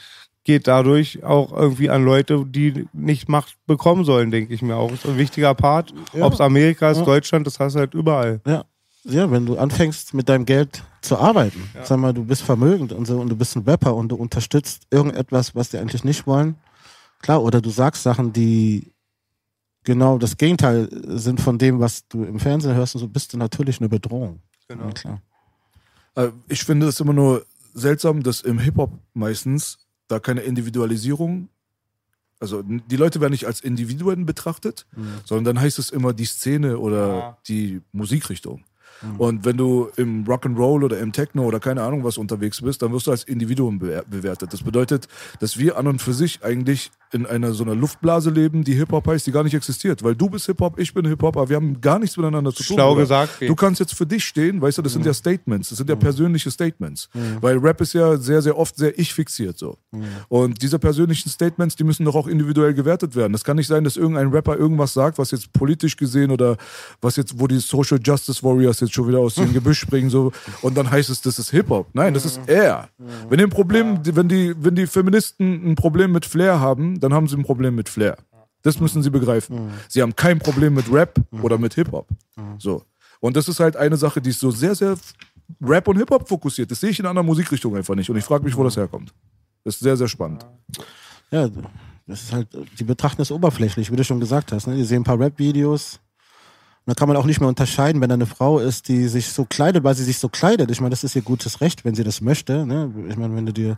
geht 0.43 0.67
dadurch 0.67 1.23
auch 1.23 1.51
irgendwie 1.51 1.89
an 1.89 2.03
Leute, 2.05 2.45
die 2.45 2.85
nicht 2.93 3.27
Macht 3.27 3.55
bekommen 3.65 4.05
sollen, 4.05 4.29
denke 4.29 4.53
ich 4.53 4.61
mir 4.61 4.75
auch. 4.75 4.91
Ist 4.91 5.05
ein 5.05 5.17
wichtiger 5.17 5.55
Part. 5.55 5.93
Ja. 6.13 6.25
Ob 6.25 6.33
es 6.33 6.41
Amerika 6.41 6.91
ist, 6.91 6.99
Ja. 6.99 7.05
Deutschland, 7.05 7.47
das 7.47 7.59
hast 7.59 7.73
du 7.73 7.79
halt 7.79 7.93
überall. 7.93 8.41
Ja. 8.45 8.65
Ja, 9.05 9.29
wenn 9.29 9.45
du 9.45 9.57
anfängst 9.57 10.13
mit 10.13 10.29
deinem 10.29 10.45
Geld 10.45 10.81
zu 11.01 11.17
arbeiten, 11.17 11.69
sag 11.83 11.97
mal, 11.99 12.13
du 12.13 12.23
bist 12.23 12.41
vermögend 12.41 12.93
und 12.93 13.05
so 13.05 13.19
und 13.19 13.27
du 13.27 13.35
bist 13.35 13.53
ein 13.57 13.63
Rapper 13.63 13.93
und 13.95 14.09
du 14.09 14.15
unterstützt 14.15 14.83
irgendetwas, 14.91 15.53
was 15.55 15.69
die 15.71 15.77
eigentlich 15.77 16.05
nicht 16.05 16.25
wollen. 16.25 16.55
Klar, 17.23 17.41
oder 17.41 17.61
du 17.61 17.69
sagst 17.69 18.03
Sachen, 18.03 18.33
die 18.33 18.91
genau 19.85 20.17
das 20.17 20.35
Gegenteil 20.37 20.89
sind 21.17 21.39
von 21.39 21.57
dem, 21.57 21.79
was 21.79 22.05
du 22.09 22.25
im 22.25 22.37
Fernsehen 22.39 22.75
hörst 22.75 22.95
und 22.95 22.99
so, 23.01 23.07
bist 23.07 23.31
du 23.33 23.37
natürlich 23.37 23.79
eine 23.79 23.87
Bedrohung. 23.89 24.41
Genau. 24.67 24.87
Ja, 24.87 24.91
klar. 24.91 25.21
Äh, 26.15 26.29
Ich 26.49 26.63
finde 26.65 26.87
es 26.87 26.99
immer 26.99 27.13
nur 27.13 27.45
seltsam, 27.73 28.23
dass 28.23 28.41
im 28.41 28.59
Hip-Hop 28.59 28.91
meistens 29.13 29.79
da 30.09 30.19
keine 30.19 30.41
Individualisierung, 30.41 31.47
also 32.41 32.61
die 32.61 32.97
Leute 32.97 33.21
werden 33.21 33.31
nicht 33.31 33.47
als 33.47 33.61
Individuen 33.61 34.25
betrachtet, 34.25 34.85
sondern 35.23 35.55
dann 35.55 35.61
heißt 35.63 35.79
es 35.79 35.89
immer 35.91 36.11
die 36.11 36.25
Szene 36.25 36.77
oder 36.77 37.07
Ja. 37.07 37.37
die 37.47 37.81
Musikrichtung. 37.93 38.65
Und 39.17 39.45
wenn 39.45 39.57
du 39.57 39.89
im 39.97 40.25
Rock'n'Roll 40.25 40.83
oder 40.83 40.99
im 40.99 41.11
Techno 41.11 41.43
oder 41.43 41.59
keine 41.59 41.81
Ahnung 41.83 42.03
was 42.03 42.17
unterwegs 42.17 42.61
bist, 42.61 42.81
dann 42.81 42.91
wirst 42.93 43.07
du 43.07 43.11
als 43.11 43.23
Individuum 43.23 43.79
bewer- 43.79 44.03
bewertet. 44.09 44.53
Das 44.53 44.63
bedeutet, 44.63 45.07
dass 45.39 45.57
wir 45.57 45.77
an 45.77 45.87
und 45.87 46.01
für 46.01 46.13
sich 46.13 46.43
eigentlich 46.43 46.91
in 47.11 47.25
einer 47.27 47.53
so 47.53 47.63
einer 47.63 47.75
Luftblase 47.75 48.31
leben, 48.31 48.63
die 48.63 48.73
Hip-Hop 48.73 49.05
heißt, 49.05 49.27
die 49.27 49.31
gar 49.31 49.43
nicht 49.43 49.53
existiert. 49.53 50.03
Weil 50.03 50.15
du 50.15 50.29
bist 50.29 50.47
Hip-Hop, 50.47 50.79
ich 50.79 50.93
bin 50.93 51.05
Hip-Hop, 51.05 51.37
aber 51.37 51.47
wir 51.49 51.55
haben 51.57 51.79
gar 51.79 51.99
nichts 51.99 52.17
miteinander 52.17 52.51
zu 52.51 52.63
tun. 52.63 52.75
Schlau 52.75 52.95
gesagt. 52.95 53.41
Du 53.41 53.55
kannst 53.55 53.79
jetzt 53.79 53.93
für 53.93 54.05
dich 54.05 54.23
stehen, 54.23 54.61
weißt 54.61 54.79
du, 54.79 54.81
das 54.81 54.93
sind 54.93 55.05
ja 55.05 55.13
Statements, 55.13 55.69
das 55.69 55.77
sind 55.77 55.89
ja 55.89 55.95
persönliche 55.95 56.49
Statements. 56.49 57.09
Weil 57.41 57.57
Rap 57.57 57.81
ist 57.81 57.93
ja 57.93 58.17
sehr, 58.17 58.41
sehr 58.41 58.57
oft 58.57 58.75
sehr 58.75 58.97
ich-fixiert 58.97 59.57
so. 59.59 59.77
Und 60.27 60.61
diese 60.61 60.79
persönlichen 60.79 61.29
Statements, 61.29 61.75
die 61.75 61.83
müssen 61.83 62.05
doch 62.05 62.15
auch 62.15 62.27
individuell 62.27 62.73
gewertet 62.73 63.15
werden. 63.15 63.33
Das 63.33 63.43
kann 63.43 63.57
nicht 63.57 63.67
sein, 63.67 63.83
dass 63.83 63.95
irgendein 63.97 64.29
Rapper 64.29 64.57
irgendwas 64.57 64.93
sagt, 64.93 65.17
was 65.17 65.31
jetzt 65.31 65.53
politisch 65.53 65.95
gesehen 65.97 66.31
oder 66.31 66.57
was 67.01 67.15
jetzt, 67.15 67.39
wo 67.39 67.47
die 67.47 67.59
Social 67.59 67.99
Justice 68.03 68.41
Warriors 68.41 68.79
jetzt 68.79 68.92
schon 68.93 69.07
wieder 69.07 69.19
aus 69.19 69.35
dem 69.35 69.53
Gebüsch 69.53 69.79
springen 69.79 70.09
so 70.09 70.31
und 70.61 70.75
dann 70.75 70.89
heißt 70.89 71.09
es, 71.09 71.21
das 71.21 71.39
ist 71.39 71.51
Hip-Hop. 71.51 71.87
Nein, 71.93 72.13
das 72.13 72.25
ist 72.25 72.39
er. 72.47 72.89
Wenn 73.29 73.37
die 73.37 73.45
ein 73.45 73.49
Problem, 73.49 73.99
wenn 74.03 74.27
die, 74.27 74.53
wenn 74.57 74.75
die 74.75 74.87
Feministen 74.87 75.71
ein 75.71 75.75
Problem 75.75 76.11
mit 76.11 76.25
Flair 76.25 76.59
haben, 76.59 76.99
dann 76.99 77.13
haben 77.13 77.27
sie 77.27 77.35
ein 77.37 77.43
Problem 77.43 77.75
mit 77.75 77.89
Flair. 77.89 78.17
Das 78.61 78.79
müssen 78.79 79.03
sie 79.03 79.09
begreifen. 79.09 79.71
Sie 79.89 80.01
haben 80.01 80.15
kein 80.15 80.39
Problem 80.39 80.73
mit 80.73 80.91
Rap 80.91 81.19
oder 81.41 81.57
mit 81.57 81.73
Hip-Hop. 81.73 82.07
So. 82.57 82.83
Und 83.19 83.35
das 83.35 83.47
ist 83.47 83.59
halt 83.59 83.75
eine 83.77 83.97
Sache, 83.97 84.21
die 84.21 84.29
ist 84.29 84.39
so 84.39 84.51
sehr, 84.51 84.75
sehr 84.75 84.95
Rap 85.61 85.87
und 85.87 85.97
Hip-Hop 85.97 86.27
fokussiert. 86.27 86.71
Das 86.71 86.79
sehe 86.79 86.89
ich 86.89 86.99
in 86.99 87.05
anderen 87.05 87.25
Musikrichtungen 87.25 87.77
einfach 87.77 87.95
nicht. 87.95 88.09
Und 88.09 88.17
ich 88.17 88.23
frage 88.23 88.43
mich, 88.43 88.55
wo 88.55 88.63
das 88.63 88.77
herkommt. 88.77 89.13
Das 89.63 89.75
ist 89.75 89.81
sehr, 89.81 89.97
sehr 89.97 90.07
spannend. 90.07 90.45
Ja, 91.31 91.49
das 92.05 92.23
ist 92.23 92.33
halt, 92.33 92.47
die 92.79 92.83
betrachten 92.83 93.21
es 93.21 93.31
oberflächlich, 93.31 93.91
wie 93.91 93.95
du 93.95 94.03
schon 94.03 94.19
gesagt 94.19 94.51
hast. 94.51 94.67
Ne? 94.67 94.75
Die 94.75 94.83
sehen 94.83 95.01
ein 95.01 95.05
paar 95.05 95.19
Rap-Videos. 95.19 95.99
Und 96.85 96.91
da 96.91 96.99
kann 96.99 97.07
man 97.07 97.15
auch 97.15 97.25
nicht 97.25 97.39
mehr 97.39 97.47
unterscheiden, 97.47 98.01
wenn 98.01 98.09
da 98.09 98.15
eine 98.15 98.25
Frau 98.25 98.59
ist, 98.59 98.89
die 98.89 99.07
sich 99.07 99.29
so 99.29 99.45
kleidet, 99.45 99.85
weil 99.85 99.95
sie 99.95 100.03
sich 100.03 100.17
so 100.17 100.27
kleidet. 100.27 100.69
Ich 100.69 100.81
meine, 100.81 100.89
das 100.89 101.05
ist 101.05 101.15
ihr 101.15 101.21
gutes 101.21 101.61
Recht, 101.61 101.85
wenn 101.85 101.95
sie 101.95 102.03
das 102.03 102.19
möchte. 102.19 102.65
Ne? 102.65 102.91
Ich 103.09 103.15
meine, 103.15 103.35
wenn 103.35 103.45
du 103.45 103.53
dir 103.53 103.77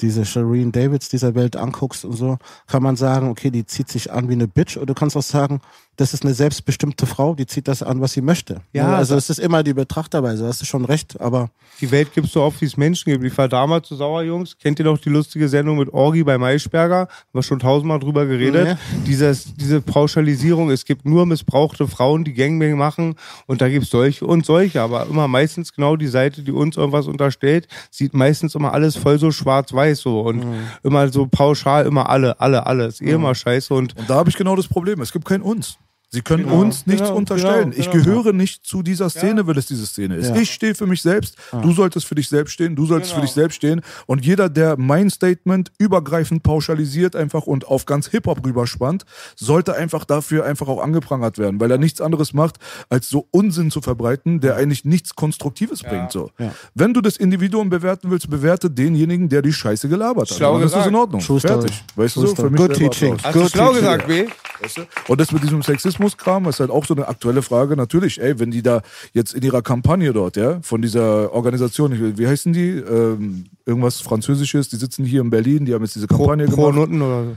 diese 0.00 0.24
Shireen 0.24 0.70
Davids 0.70 1.08
dieser 1.08 1.34
Welt 1.34 1.56
anguckst 1.56 2.04
und 2.04 2.12
so, 2.12 2.38
kann 2.68 2.82
man 2.82 2.94
sagen, 2.94 3.28
okay, 3.28 3.50
die 3.50 3.66
zieht 3.66 3.88
sich 3.88 4.12
an 4.12 4.28
wie 4.28 4.34
eine 4.34 4.46
Bitch. 4.46 4.76
Oder 4.76 4.86
du 4.86 4.94
kannst 4.94 5.16
auch 5.16 5.22
sagen, 5.22 5.60
das 5.98 6.14
ist 6.14 6.24
eine 6.24 6.32
selbstbestimmte 6.32 7.06
Frau, 7.06 7.34
die 7.34 7.44
zieht 7.46 7.68
das 7.68 7.82
an, 7.82 8.00
was 8.00 8.12
sie 8.12 8.22
möchte. 8.22 8.62
Ja, 8.72 8.88
Ne? 8.88 8.96
also 8.96 9.16
es 9.16 9.28
ist 9.30 9.38
immer 9.38 9.62
die 9.62 9.74
Betrachterweise, 9.74 10.46
hast 10.46 10.62
du 10.62 10.64
schon 10.64 10.84
recht, 10.84 11.20
aber 11.20 11.50
Die 11.80 11.90
Welt 11.90 12.12
gibt 12.14 12.28
so 12.28 12.42
oft, 12.42 12.60
wie 12.60 12.64
es 12.64 12.76
Menschen 12.76 13.12
gibt. 13.12 13.24
Ich 13.24 13.36
war 13.38 13.48
damals 13.48 13.86
zu 13.88 13.94
Sauerjungs. 13.96 14.56
Kennt 14.58 14.78
ihr 14.78 14.84
noch 14.84 14.98
die 14.98 15.10
lustige 15.10 15.48
Sendung 15.48 15.76
mit 15.78 15.92
Orgi 15.92 16.24
bei 16.24 16.38
Maischberger? 16.38 17.00
Haben 17.00 17.08
wir 17.32 17.42
schon 17.42 17.58
tausendmal 17.60 17.98
drüber 18.00 18.26
geredet. 18.26 18.66
Ja. 18.68 18.78
Dieses, 19.06 19.54
diese 19.54 19.80
Pauschalisierung. 19.80 20.70
Es 20.70 20.84
gibt 20.84 21.04
nur 21.04 21.24
missbrauchte 21.26 21.86
Frauen, 21.86 22.24
die 22.24 22.34
Gangbang 22.34 22.76
machen. 22.78 23.14
Und 23.46 23.60
da 23.60 23.68
gibt's 23.68 23.90
solche 23.90 24.26
und 24.26 24.44
solche. 24.46 24.80
Aber 24.82 25.06
immer 25.06 25.28
meistens 25.28 25.72
genau 25.72 25.94
die 25.96 26.08
Seite, 26.08 26.42
die 26.42 26.50
uns 26.52 26.76
irgendwas 26.76 27.06
unterstellt, 27.06 27.68
sieht 27.90 28.12
meistens 28.14 28.54
immer 28.56 28.72
alles 28.72 28.96
voll 28.96 29.18
so 29.18 29.30
schwarz-weiß 29.30 30.00
so. 30.00 30.20
Und 30.20 30.44
immer 30.82 31.08
so 31.10 31.26
pauschal, 31.26 31.86
immer 31.86 32.08
alle, 32.08 32.40
alle, 32.40 32.66
alle. 32.66 32.86
Ist 32.86 33.02
eh 33.02 33.10
immer 33.10 33.34
scheiße. 33.34 33.72
Und 33.74 33.96
Und 33.96 34.10
da 34.10 34.14
habe 34.16 34.30
ich 34.30 34.36
genau 34.36 34.56
das 34.56 34.66
Problem. 34.68 35.00
Es 35.00 35.12
gibt 35.12 35.24
kein 35.26 35.42
Uns. 35.42 35.78
Sie 36.10 36.22
können 36.22 36.44
Genau. 36.44 36.60
uns 36.60 36.86
nichts 36.86 37.02
Genau, 37.02 37.16
unterstellen. 37.16 37.70
genau, 37.70 37.80
ich 37.82 37.90
genau. 37.90 38.04
gehöre 38.04 38.32
nicht 38.32 38.64
zu 38.64 38.82
dieser 38.82 39.10
Szene, 39.10 39.46
weil 39.46 39.58
es 39.58 39.66
diese 39.66 39.84
Szene 39.86 40.16
ist. 40.16 40.28
Ja. 40.30 40.36
Ich 40.36 40.50
stehe 40.54 40.74
für 40.74 40.86
mich 40.86 41.02
selbst, 41.02 41.36
du 41.52 41.72
solltest 41.72 42.06
für 42.06 42.14
dich 42.14 42.28
selbst 42.28 42.52
stehen, 42.52 42.74
du 42.74 42.86
solltest 42.86 43.10
Genau. 43.12 43.20
für 43.20 43.26
dich 43.26 43.34
selbst 43.34 43.56
stehen. 43.56 43.82
Und 44.06 44.24
jeder, 44.24 44.48
der 44.48 44.78
mein 44.78 45.10
Statement 45.10 45.70
übergreifend 45.78 46.42
pauschalisiert 46.42 47.14
einfach 47.14 47.42
und 47.46 47.66
auf 47.68 47.84
ganz 47.84 48.08
Hip-Hop 48.08 48.44
rüberspannt, 48.46 49.04
sollte 49.36 49.74
einfach 49.74 50.06
dafür 50.06 50.46
einfach 50.46 50.68
auch 50.68 50.82
angeprangert 50.82 51.36
werden, 51.36 51.60
weil 51.60 51.70
er 51.70 51.78
nichts 51.78 52.00
anderes 52.00 52.32
macht, 52.32 52.56
als 52.88 53.10
so 53.10 53.26
Unsinn 53.30 53.70
zu 53.70 53.82
verbreiten, 53.82 54.40
der 54.40 54.56
eigentlich 54.56 54.86
nichts 54.86 55.14
Konstruktives 55.14 55.82
bringt. 55.82 56.10
So. 56.12 56.30
Ja. 56.38 56.54
Wenn 56.74 56.94
du 56.94 57.02
das 57.02 57.18
Individuum 57.18 57.68
bewerten 57.68 58.10
willst, 58.10 58.30
bewerte 58.30 58.70
denjenigen, 58.70 59.28
der 59.28 59.42
die 59.42 59.52
Scheiße 59.52 59.88
gelabert 59.90 60.30
hat. 60.30 60.36
Schlau 60.38 60.54
Und 60.54 60.60
dann 60.60 60.66
ist 60.68 60.74
das 60.74 60.86
in 60.86 60.92
gesagt. 60.94 61.14
Ordnung. 61.14 61.40
Fertig. 61.40 61.84
Weißt 61.96 62.16
du 62.16 62.26
so? 62.28 62.34
Für 62.34 62.48
mich 62.48 62.60
Good 62.60 62.74
teaching. 62.74 63.16
Good 63.32 63.50
schlau 63.50 63.68
teaching. 63.68 63.74
gesagt, 63.74 64.06
B? 64.06 64.26
Weißt 64.60 64.78
du? 64.78 64.82
Und 65.08 65.20
das 65.20 65.30
mit 65.32 65.42
diesem 65.42 65.62
Sexismuskram 65.98 66.46
ist 66.46 66.60
halt 66.60 66.70
auch 66.70 66.86
so 66.86 66.94
eine 66.94 67.08
aktuelle 67.08 67.42
Frage. 67.42 67.76
Natürlich, 67.76 68.20
ey, 68.20 68.38
wenn 68.38 68.50
die 68.50 68.62
da 68.62 68.82
jetzt 69.12 69.34
in 69.34 69.42
ihrer 69.42 69.62
Kampagne 69.62 70.12
dort, 70.12 70.36
ja, 70.36 70.60
von 70.62 70.80
dieser 70.80 71.32
Organisation, 71.32 72.16
wie 72.16 72.26
heißen 72.26 72.52
die? 72.52 72.70
Ähm, 72.70 73.46
irgendwas 73.66 74.00
Französisches, 74.00 74.68
die 74.68 74.76
sitzen 74.76 75.04
hier 75.04 75.20
in 75.20 75.30
Berlin, 75.30 75.66
die 75.66 75.74
haben 75.74 75.82
jetzt 75.82 75.94
diese 75.94 76.06
Pro, 76.06 76.26
Kampagne 76.26 76.46
pro 76.46 76.70
gemacht. 76.70 76.76
Nutten 76.76 77.02
oder 77.02 77.24
so. 77.24 77.36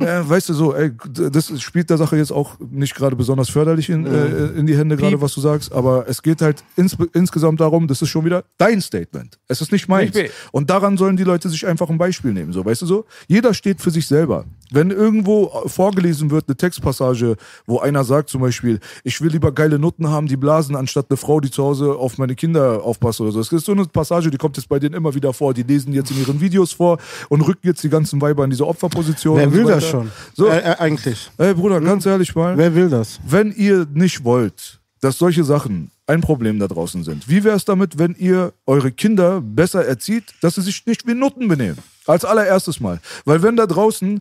Ja, 0.00 0.28
weißt 0.28 0.48
du 0.48 0.54
so, 0.54 0.74
ey, 0.74 0.90
das 1.30 1.60
spielt 1.60 1.88
der 1.88 1.96
Sache 1.96 2.16
jetzt 2.16 2.32
auch 2.32 2.58
nicht 2.58 2.94
gerade 2.94 3.14
besonders 3.14 3.50
förderlich 3.50 3.88
in, 3.88 4.04
äh, 4.04 4.46
in 4.48 4.66
die 4.66 4.76
Hände, 4.76 4.96
gerade 4.96 5.20
was 5.20 5.34
du 5.34 5.40
sagst, 5.40 5.72
aber 5.72 6.08
es 6.08 6.22
geht 6.22 6.42
halt 6.42 6.64
ins, 6.76 6.96
insgesamt 7.12 7.60
darum, 7.60 7.86
das 7.86 8.02
ist 8.02 8.08
schon 8.08 8.24
wieder 8.24 8.42
dein 8.58 8.80
Statement. 8.80 9.38
Es 9.46 9.60
ist 9.60 9.70
nicht 9.70 9.88
meins. 9.88 10.16
Und 10.50 10.70
daran 10.70 10.96
sollen 10.96 11.16
die 11.16 11.24
Leute 11.24 11.48
sich 11.48 11.66
einfach 11.66 11.88
ein 11.88 11.98
Beispiel 11.98 12.32
nehmen, 12.32 12.52
so, 12.52 12.64
weißt 12.64 12.82
du 12.82 12.86
so? 12.86 13.04
Jeder 13.28 13.54
steht 13.54 13.80
für 13.80 13.92
sich 13.92 14.06
selber. 14.08 14.44
Wenn 14.72 14.90
irgendwo 14.90 15.48
vorgelesen 15.66 16.30
wird, 16.30 16.48
eine 16.48 16.56
Textpassage, 16.56 17.36
wo 17.66 17.78
einer 17.80 18.04
sagt 18.04 18.30
zum 18.30 18.40
Beispiel, 18.40 18.80
ich 19.04 19.20
will 19.20 19.30
lieber 19.30 19.52
geile 19.52 19.78
Nutten 19.78 20.08
haben, 20.08 20.26
die 20.26 20.36
blasen, 20.36 20.76
anstatt 20.76 21.06
eine 21.10 21.16
Frau, 21.16 21.40
die 21.40 21.50
zu 21.50 21.62
Hause 21.62 21.92
auf 21.94 22.18
meine 22.18 22.34
Kinder 22.34 22.82
aufpasst 22.82 23.20
oder 23.20 23.32
so. 23.32 23.38
Das 23.38 23.52
ist 23.52 23.66
so 23.66 23.72
eine 23.72 23.84
Passage, 23.84 24.30
die 24.30 24.38
kommt 24.38 24.56
jetzt 24.56 24.68
bei 24.68 24.78
denen 24.78 24.94
immer 24.94 25.14
wieder 25.14 25.32
vor. 25.32 25.54
Die 25.54 25.62
lesen 25.62 25.92
jetzt 25.92 26.10
in 26.10 26.18
ihren 26.20 26.40
Videos 26.40 26.72
vor 26.72 26.98
und 27.28 27.40
rücken 27.42 27.66
jetzt 27.66 27.82
die 27.84 27.88
ganzen 27.90 28.20
Weiber 28.20 28.44
in 28.44 28.50
diese 28.50 28.66
Opferposition. 28.66 29.36
Wer 29.38 29.52
will 29.52 29.64
so 29.64 29.68
das 29.70 29.84
schon? 29.88 30.10
So, 30.34 30.46
Äh, 30.48 30.58
äh, 30.58 30.76
eigentlich. 30.78 31.30
Ey 31.38 31.54
Bruder, 31.54 31.80
ganz 31.80 32.06
ehrlich 32.06 32.34
mal, 32.34 32.56
Wer 32.56 32.74
will 32.74 32.88
das? 32.88 33.20
wenn 33.26 33.52
ihr 33.52 33.86
nicht 33.92 34.24
wollt, 34.24 34.80
dass 35.00 35.18
solche 35.18 35.44
Sachen 35.44 35.90
ein 36.06 36.20
Problem 36.20 36.58
da 36.58 36.68
draußen 36.68 37.04
sind, 37.04 37.28
wie 37.28 37.42
wäre 37.44 37.56
es 37.56 37.64
damit, 37.64 37.98
wenn 37.98 38.14
ihr 38.18 38.52
eure 38.66 38.92
Kinder 38.92 39.40
besser 39.40 39.84
erzieht, 39.84 40.24
dass 40.40 40.54
sie 40.56 40.62
sich 40.62 40.84
nicht 40.86 41.06
wie 41.06 41.14
Nutten 41.14 41.48
benehmen? 41.48 41.78
Als 42.06 42.24
allererstes 42.24 42.80
Mal. 42.80 43.00
Weil 43.24 43.42
wenn 43.42 43.56
da 43.56 43.66
draußen 43.66 44.20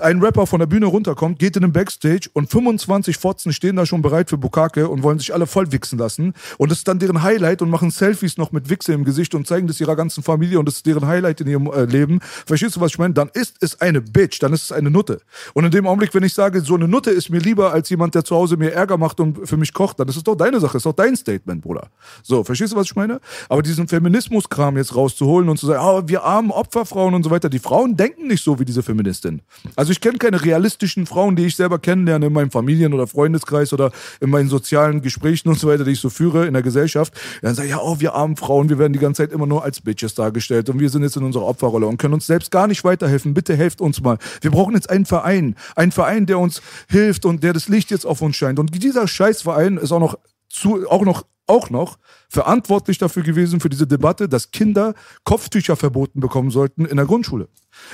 ein 0.00 0.20
Rapper 0.20 0.46
von 0.46 0.58
der 0.58 0.66
Bühne 0.66 0.86
runterkommt, 0.86 1.38
geht 1.38 1.54
in 1.54 1.62
den 1.62 1.72
Backstage 1.72 2.28
und 2.32 2.50
25 2.50 3.16
Fotzen 3.16 3.52
stehen 3.52 3.76
da 3.76 3.86
schon 3.86 4.02
bereit 4.02 4.28
für 4.28 4.36
Bukake 4.36 4.88
und 4.88 5.04
wollen 5.04 5.20
sich 5.20 5.32
alle 5.32 5.46
voll 5.46 5.70
wichsen 5.70 5.98
lassen. 5.98 6.34
Und 6.58 6.72
das 6.72 6.78
ist 6.78 6.88
dann 6.88 6.98
deren 6.98 7.22
Highlight 7.22 7.62
und 7.62 7.70
machen 7.70 7.92
Selfies 7.92 8.36
noch 8.36 8.50
mit 8.50 8.68
Wichse 8.70 8.92
im 8.92 9.04
Gesicht 9.04 9.36
und 9.36 9.46
zeigen 9.46 9.68
das 9.68 9.80
ihrer 9.80 9.94
ganzen 9.94 10.24
Familie 10.24 10.58
und 10.58 10.66
das 10.66 10.76
ist 10.76 10.86
deren 10.86 11.06
Highlight 11.06 11.42
in 11.42 11.46
ihrem 11.46 11.66
äh, 11.68 11.84
Leben. 11.84 12.18
Verstehst 12.20 12.74
du, 12.74 12.80
was 12.80 12.92
ich 12.92 12.98
meine? 12.98 13.14
Dann 13.14 13.30
ist 13.34 13.56
es 13.60 13.80
eine 13.80 14.00
Bitch, 14.00 14.40
dann 14.40 14.52
ist 14.52 14.64
es 14.64 14.72
eine 14.72 14.90
Nutte. 14.90 15.20
Und 15.52 15.64
in 15.64 15.70
dem 15.70 15.86
Augenblick, 15.86 16.12
wenn 16.12 16.24
ich 16.24 16.34
sage, 16.34 16.60
so 16.60 16.74
eine 16.74 16.88
Nutte 16.88 17.10
ist 17.10 17.30
mir 17.30 17.38
lieber 17.38 17.72
als 17.72 17.88
jemand, 17.88 18.16
der 18.16 18.24
zu 18.24 18.34
Hause 18.34 18.56
mir 18.56 18.72
Ärger 18.72 18.96
macht 18.96 19.20
und 19.20 19.48
für 19.48 19.56
mich 19.56 19.72
kocht, 19.72 20.00
dann 20.00 20.08
ist 20.08 20.16
es 20.16 20.24
doch 20.24 20.34
deine 20.34 20.58
Sache, 20.58 20.76
ist 20.76 20.86
doch 20.86 20.92
dein 20.92 21.14
Statement, 21.16 21.62
Bruder. 21.62 21.88
So, 22.24 22.42
verstehst 22.42 22.72
du, 22.72 22.76
was 22.76 22.86
ich 22.86 22.96
meine? 22.96 23.20
Aber 23.48 23.62
diesen 23.62 23.86
Feminismus-Kram 23.86 24.76
jetzt 24.76 24.96
rauszuholen 24.96 25.48
und 25.48 25.58
zu 25.58 25.66
sagen, 25.66 25.80
ah, 25.80 26.02
wir 26.08 26.24
armen 26.24 26.50
Opferfrauen 26.50 27.14
und 27.14 27.22
so 27.22 27.30
weiter, 27.30 27.48
die 27.48 27.60
Frauen 27.60 27.96
denken 27.96 28.26
nicht 28.26 28.42
so 28.42 28.58
wie 28.58 28.64
diese 28.64 28.82
Feministin. 28.82 29.40
Also 29.76 29.83
ich 29.90 30.00
kenne 30.00 30.18
keine 30.18 30.42
realistischen 30.42 31.06
Frauen, 31.06 31.36
die 31.36 31.46
ich 31.46 31.56
selber 31.56 31.78
kennenlerne 31.78 32.26
in 32.26 32.32
meinem 32.32 32.50
Familien- 32.50 32.94
oder 32.94 33.06
Freundeskreis 33.06 33.72
oder 33.72 33.90
in 34.20 34.30
meinen 34.30 34.48
sozialen 34.48 35.02
Gesprächen 35.02 35.48
und 35.48 35.58
so 35.58 35.68
weiter, 35.68 35.84
die 35.84 35.92
ich 35.92 36.00
so 36.00 36.10
führe 36.10 36.46
in 36.46 36.52
der 36.54 36.62
Gesellschaft. 36.62 37.14
Dann 37.42 37.54
sagen, 37.54 37.68
ja, 37.68 37.80
oh, 37.80 38.00
wir 38.00 38.14
armen 38.14 38.36
Frauen, 38.36 38.68
wir 38.68 38.78
werden 38.78 38.92
die 38.92 38.98
ganze 38.98 39.22
Zeit 39.22 39.32
immer 39.32 39.46
nur 39.46 39.64
als 39.64 39.80
Bitches 39.80 40.14
dargestellt 40.14 40.68
und 40.70 40.80
wir 40.80 40.90
sind 40.90 41.02
jetzt 41.02 41.16
in 41.16 41.24
unserer 41.24 41.44
Opferrolle 41.44 41.86
und 41.86 41.98
können 41.98 42.14
uns 42.14 42.26
selbst 42.26 42.50
gar 42.50 42.66
nicht 42.66 42.84
weiterhelfen. 42.84 43.34
Bitte 43.34 43.56
helft 43.56 43.80
uns 43.80 44.00
mal. 44.00 44.18
Wir 44.40 44.50
brauchen 44.50 44.74
jetzt 44.74 44.90
einen 44.90 45.06
Verein. 45.06 45.56
Einen 45.76 45.92
Verein, 45.92 46.26
der 46.26 46.38
uns 46.38 46.62
hilft 46.88 47.24
und 47.24 47.42
der 47.42 47.52
das 47.52 47.68
Licht 47.68 47.90
jetzt 47.90 48.06
auf 48.06 48.22
uns 48.22 48.36
scheint. 48.36 48.58
Und 48.58 48.82
dieser 48.82 49.08
Scheißverein 49.08 49.76
ist 49.76 49.92
auch 49.92 50.00
noch 50.00 50.18
zu, 50.48 50.88
auch 50.88 51.04
noch 51.04 51.24
auch 51.46 51.70
noch 51.70 51.98
verantwortlich 52.28 52.98
dafür 52.98 53.22
gewesen 53.22 53.60
für 53.60 53.68
diese 53.68 53.86
Debatte, 53.86 54.28
dass 54.28 54.50
Kinder 54.50 54.94
Kopftücher 55.24 55.76
verboten 55.76 56.20
bekommen 56.20 56.50
sollten 56.50 56.86
in 56.86 56.96
der 56.96 57.06
Grundschule. 57.06 57.48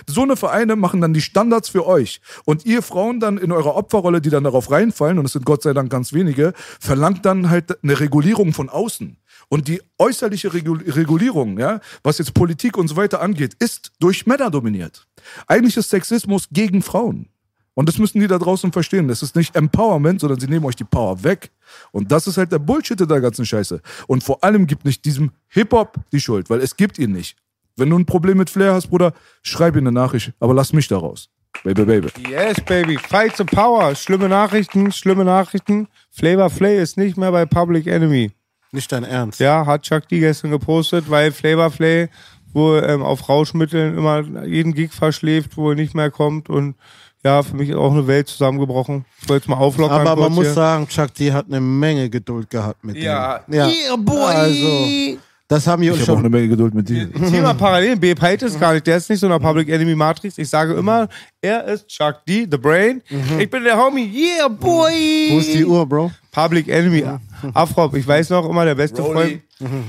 So 0.06 0.22
eine 0.22 0.36
Vereine 0.36 0.76
machen 0.76 1.00
dann 1.00 1.14
die 1.14 1.20
Standards 1.20 1.68
für 1.68 1.86
euch. 1.86 2.20
Und 2.44 2.66
ihr 2.66 2.82
Frauen 2.82 3.20
dann 3.20 3.38
in 3.38 3.52
eurer 3.52 3.74
Opferrolle, 3.76 4.20
die 4.20 4.30
dann 4.30 4.44
darauf 4.44 4.70
reinfallen, 4.70 5.18
und 5.18 5.24
es 5.24 5.32
sind 5.32 5.44
Gott 5.44 5.62
sei 5.62 5.72
Dank 5.72 5.90
ganz 5.90 6.12
wenige, 6.12 6.52
verlangt 6.80 7.24
dann 7.24 7.50
halt 7.50 7.82
eine 7.82 8.00
Regulierung 8.00 8.52
von 8.52 8.68
außen. 8.68 9.16
Und 9.48 9.68
die 9.68 9.82
äußerliche 9.98 10.52
Regul 10.54 10.82
Regulierung, 10.86 11.58
ja, 11.58 11.80
was 12.02 12.18
jetzt 12.18 12.34
Politik 12.34 12.76
und 12.76 12.88
so 12.88 12.96
weiter 12.96 13.20
angeht, 13.20 13.54
ist 13.58 13.92
durch 13.98 14.26
Männer 14.26 14.50
dominiert. 14.50 15.06
Eigentlich 15.46 15.76
ist 15.76 15.90
Sexismus 15.90 16.48
gegen 16.50 16.82
Frauen. 16.82 17.28
Und 17.74 17.88
das 17.88 17.98
müssen 17.98 18.20
die 18.20 18.26
da 18.26 18.38
draußen 18.38 18.72
verstehen. 18.72 19.08
Das 19.08 19.22
ist 19.22 19.36
nicht 19.36 19.56
Empowerment, 19.56 20.20
sondern 20.20 20.38
sie 20.38 20.48
nehmen 20.48 20.66
euch 20.66 20.76
die 20.76 20.84
Power 20.84 21.22
weg. 21.24 21.50
Und 21.92 22.12
das 22.12 22.26
ist 22.26 22.36
halt 22.36 22.52
der 22.52 22.58
Bullshit 22.58 22.98
der 22.98 23.20
ganzen 23.20 23.46
Scheiße. 23.46 23.80
Und 24.06 24.22
vor 24.22 24.42
allem 24.44 24.66
gibt 24.66 24.84
nicht 24.84 25.04
diesem 25.04 25.30
Hip-Hop 25.48 25.96
die 26.12 26.20
Schuld, 26.20 26.50
weil 26.50 26.60
es 26.60 26.76
gibt 26.76 26.98
ihn 26.98 27.12
nicht. 27.12 27.36
Wenn 27.80 27.90
du 27.90 27.98
ein 27.98 28.06
Problem 28.06 28.38
mit 28.38 28.50
Flair 28.50 28.74
hast, 28.74 28.88
Bruder, 28.88 29.12
schreib 29.42 29.74
ihm 29.74 29.80
eine 29.80 29.92
Nachricht, 29.92 30.32
aber 30.38 30.54
lass 30.54 30.72
mich 30.72 30.86
da 30.88 30.98
raus. 30.98 31.28
Baby, 31.64 31.84
baby. 31.84 32.08
Yes, 32.30 32.60
baby. 32.64 32.96
Fight 32.96 33.36
the 33.36 33.44
power. 33.44 33.94
Schlimme 33.96 34.28
Nachrichten, 34.28 34.92
schlimme 34.92 35.24
Nachrichten. 35.24 35.88
Flavor 36.10 36.48
Flay 36.48 36.80
ist 36.80 36.96
nicht 36.96 37.16
mehr 37.16 37.32
bei 37.32 37.44
Public 37.44 37.86
Enemy. 37.88 38.30
Nicht 38.72 38.92
dein 38.92 39.02
Ernst. 39.04 39.40
Ja, 39.40 39.66
hat 39.66 39.82
Chuck 39.82 40.06
D 40.08 40.20
gestern 40.20 40.52
gepostet, 40.52 41.10
weil 41.10 41.32
Flavor 41.32 41.70
Flay 41.70 42.08
wohl 42.52 42.84
ähm, 42.86 43.02
auf 43.02 43.28
Rauschmitteln 43.28 43.96
immer 43.98 44.44
jeden 44.46 44.74
Gig 44.74 44.92
verschläft, 44.92 45.56
wo 45.56 45.70
er 45.70 45.76
nicht 45.76 45.94
mehr 45.94 46.10
kommt 46.10 46.48
und 46.48 46.76
ja, 47.22 47.42
für 47.42 47.54
mich 47.54 47.68
ist 47.68 47.76
auch 47.76 47.92
eine 47.92 48.06
Welt 48.06 48.28
zusammengebrochen. 48.28 49.04
Ich 49.20 49.28
wollte 49.28 49.44
es 49.44 49.48
mal 49.48 49.56
auflockern. 49.58 50.06
Aber 50.06 50.22
man 50.22 50.32
muss 50.32 50.46
hier. 50.46 50.54
sagen, 50.54 50.88
Chuck 50.88 51.12
D 51.14 51.32
hat 51.32 51.46
eine 51.48 51.60
Menge 51.60 52.08
Geduld 52.08 52.48
gehabt 52.48 52.82
mit 52.82 52.96
Ja. 52.96 53.40
dem. 53.40 53.54
Ja. 53.54 53.68
Yeah, 53.68 53.96
boy. 53.96 54.22
Also, 54.34 55.18
das 55.50 55.66
haben 55.66 55.82
wir 55.82 55.92
uns 55.92 56.00
Ich 56.00 56.08
habe 56.08 56.12
auch 56.12 56.20
schon. 56.20 56.26
eine 56.26 56.34
Menge 56.34 56.48
Geduld 56.48 56.72
mit 56.74 56.88
dir. 56.88 57.12
Thema 57.12 57.54
parallel. 57.54 57.96
B. 57.96 58.14
Peit 58.14 58.40
ist 58.42 58.58
gar 58.58 58.72
nicht. 58.72 58.86
Der 58.86 58.96
ist 58.96 59.10
nicht 59.10 59.18
so 59.18 59.26
in 59.26 59.32
der 59.32 59.40
Public 59.40 59.68
Enemy 59.68 59.96
Matrix. 59.96 60.38
Ich 60.38 60.48
sage 60.48 60.74
immer, 60.74 61.08
er 61.42 61.64
ist 61.66 61.88
Chuck 61.88 62.24
D, 62.26 62.46
The 62.48 62.56
Brain. 62.56 63.02
Ich 63.38 63.50
bin 63.50 63.64
der 63.64 63.76
Homie. 63.76 64.08
Yeah, 64.14 64.46
boy. 64.48 65.28
Wo 65.30 65.38
ist 65.40 65.52
die 65.52 65.64
Uhr, 65.64 65.84
Bro? 65.86 66.12
Public 66.30 66.68
Enemy. 66.68 67.04
Afrop, 67.52 67.96
ich 67.96 68.06
weiß 68.06 68.30
noch 68.30 68.48
immer, 68.48 68.64
der 68.64 68.76
beste 68.76 69.02
Freund, 69.02 69.40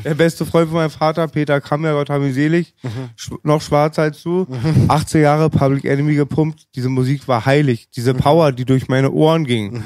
der 0.03 0.15
beste 0.15 0.45
Freund 0.45 0.69
von 0.69 0.77
meinem 0.77 0.89
Vater, 0.89 1.27
Peter 1.27 1.61
Kammer, 1.61 1.93
Gott 1.93 2.09
haben 2.09 2.25
ihn 2.25 2.33
selig, 2.33 2.73
sch 3.15 3.31
noch 3.43 3.61
schwarzer 3.61 4.03
als 4.03 4.23
du, 4.23 4.47
18 4.87 5.21
Jahre 5.21 5.49
Public 5.49 5.85
Enemy 5.85 6.15
gepumpt, 6.15 6.67
diese 6.75 6.89
Musik 6.89 7.27
war 7.27 7.45
heilig, 7.45 7.89
diese 7.95 8.13
Power, 8.13 8.51
die 8.53 8.65
durch 8.65 8.87
meine 8.87 9.11
Ohren 9.11 9.45
ging. 9.45 9.83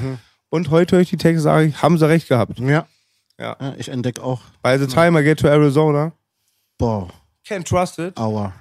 Und 0.48 0.70
heute 0.70 0.96
höre 0.96 1.02
ich 1.02 1.10
die 1.10 1.16
Texte, 1.16 1.42
sage 1.42 1.66
ich, 1.66 1.82
haben 1.82 1.98
sie 1.98 2.08
recht 2.08 2.28
gehabt. 2.28 2.58
Ja. 2.60 2.86
Ja. 3.40 3.56
ja 3.60 3.74
ich 3.76 3.88
entdecke 3.88 4.22
auch. 4.22 4.40
By 4.62 4.78
the 4.78 4.86
time 4.86 5.18
I 5.20 5.22
get 5.24 5.38
to 5.40 5.48
Arizona, 5.48 6.12
Boah, 6.78 7.08
can't 7.46 7.64
trust 7.66 7.98
it. 7.98 8.16
aua. 8.16 8.52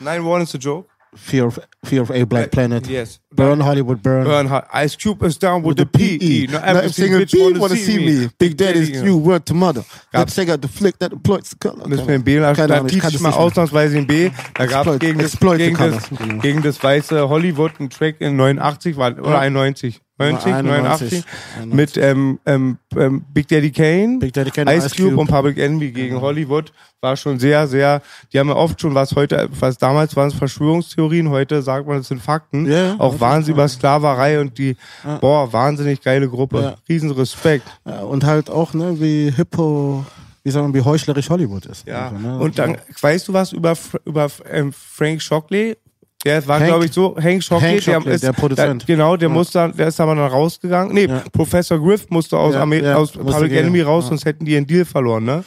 9-1 0.00 0.42
is 0.42 0.54
a 0.54 0.58
joke. 0.58 0.88
Fear 1.16 1.46
of, 1.46 1.58
Fear 1.84 2.02
of 2.02 2.10
a 2.12 2.24
Black 2.24 2.52
Planet. 2.52 2.86
Yes. 2.86 3.18
Burn 3.34 3.60
Hollywood, 3.60 4.00
burn. 4.00 4.24
Burn. 4.24 4.46
Ice 4.72 4.94
Cube 4.94 5.24
is 5.24 5.36
down 5.36 5.62
with, 5.62 5.76
With 5.76 5.90
the 5.92 5.98
the 5.98 6.18
PE. 6.18 6.46
PE. 6.46 6.52
Not 6.52 6.64
Not 6.64 6.76
every 6.76 6.92
single 6.92 7.20
bitch 7.20 7.58
wanna, 7.58 7.74
see, 7.74 7.98
me. 7.98 8.28
Big 8.38 8.56
Daddy's 8.56 8.90
Ja. 8.90 9.02
you, 9.02 9.16
word 9.16 9.44
to 9.46 9.54
mother. 9.54 9.84
Let's 10.12 10.36
take 10.36 10.48
out 10.48 10.62
the 10.62 10.68
flick 10.68 10.98
that 11.00 11.12
exploits 11.12 11.50
the 11.50 11.56
color. 11.56 11.88
Müssen 11.88 12.06
wir 12.06 12.14
in 12.14 12.22
B, 12.22 12.38
Keine 12.38 12.68
da 12.68 12.76
Ahnung, 12.76 12.90
ich 12.90 13.20
mal 13.20 13.32
ausnahmsweise 13.32 13.98
in 13.98 14.06
B. 14.06 14.30
Da 14.54 14.66
gab 14.66 14.86
es 14.86 15.00
gegen, 15.00 15.18
das, 15.18 15.36
gegen, 15.36 15.76
das, 15.76 16.10
gegen 16.42 16.62
das 16.62 16.80
weiße 16.80 17.28
Hollywood 17.28 17.72
ein 17.80 17.90
Track 17.90 18.20
in 18.20 18.36
89 18.36 18.96
war, 18.96 19.18
oder 19.18 19.40
91. 19.40 20.00
90, 20.20 20.52
89. 20.52 21.24
91. 21.60 21.74
Mit 21.74 21.96
ähm, 21.96 22.38
ähm, 22.44 22.78
ähm, 22.96 23.24
Big 23.32 23.48
Daddy 23.48 23.70
Kane, 23.70 24.18
Big 24.18 24.32
Daddy 24.32 24.50
Kane, 24.50 24.74
Ice 24.74 24.90
Cube 24.94 25.16
und 25.16 25.26
Public 25.28 25.58
Enemy 25.58 25.90
gegen 25.90 26.20
Hollywood. 26.20 26.72
War 27.00 27.16
schon 27.16 27.38
sehr, 27.38 27.66
sehr, 27.66 28.02
die 28.30 28.38
haben 28.38 28.48
ja 28.48 28.56
oft 28.56 28.78
schon 28.80 28.94
was 28.94 29.16
heute, 29.16 29.48
was 29.58 29.78
damals 29.78 30.14
waren 30.16 30.28
es 30.28 30.34
Verschwörungstheorien, 30.34 31.30
heute 31.30 31.62
sagt 31.62 31.86
man, 31.88 31.98
es 31.98 32.08
sind 32.08 32.20
Fakten. 32.20 32.70
Ja, 32.70 32.96
Auch 32.98 33.18
Wahnsinn 33.20 33.54
über 33.54 33.66
Sklaverei 33.68 34.38
und 34.40 34.58
die, 34.58 34.76
boah, 35.20 35.50
wahnsinnig 35.50 36.02
geile 36.02 36.28
Gruppe. 36.28 36.60
Ja. 36.60 36.74
Riesen 36.88 37.10
Respekt. 37.12 37.66
Ja, 37.86 38.00
und 38.00 38.24
halt 38.24 38.50
auch, 38.50 38.74
ne, 38.74 39.00
wie 39.00 39.32
hippo, 39.34 40.04
wie 40.42 40.50
sagen 40.50 40.74
wir, 40.74 40.80
wie 40.80 40.84
heuchlerisch 40.84 41.30
Hollywood 41.30 41.64
ist. 41.64 41.86
Ja. 41.86 42.08
Also, 42.10 42.18
ne? 42.18 42.38
Und 42.38 42.58
dann, 42.58 42.76
weißt 43.00 43.28
du 43.28 43.32
was 43.32 43.52
über, 43.52 43.74
über 44.04 44.28
ähm, 44.50 44.72
Frank 44.72 45.22
Shockley? 45.22 45.76
Der 46.24 46.46
war, 46.46 46.58
Hank- 46.60 46.68
glaube 46.68 46.84
ich, 46.84 46.92
so, 46.92 47.16
Hank 47.16 47.42
Shockley, 47.42 47.70
Hank 47.70 47.82
Shockley, 47.82 48.14
ist, 48.14 48.22
der 48.24 48.32
Produzent. 48.32 48.82
Da, 48.82 48.86
genau, 48.86 49.16
der 49.16 49.28
muss 49.30 49.50
dann, 49.52 49.74
der 49.74 49.88
ist 49.88 49.98
aber 50.00 50.14
dann 50.14 50.26
rausgegangen. 50.30 50.92
Nee, 50.94 51.06
Ja. 51.06 51.22
Professor 51.32 51.78
Griff 51.78 52.10
musste 52.10 52.36
aus, 52.36 52.54
Ja, 52.54 52.62
Amer 52.62 52.76
ja, 52.76 52.96
aus 52.96 53.14
musste 53.14 53.32
Public 53.32 53.52
gehen. 53.52 53.60
Enemy 53.62 53.80
raus, 53.80 54.04
Ja. 54.04 54.08
sonst 54.10 54.24
hätten 54.26 54.44
die 54.44 54.56
einen 54.56 54.66
Deal 54.66 54.84
verloren, 54.84 55.24
ne? 55.24 55.44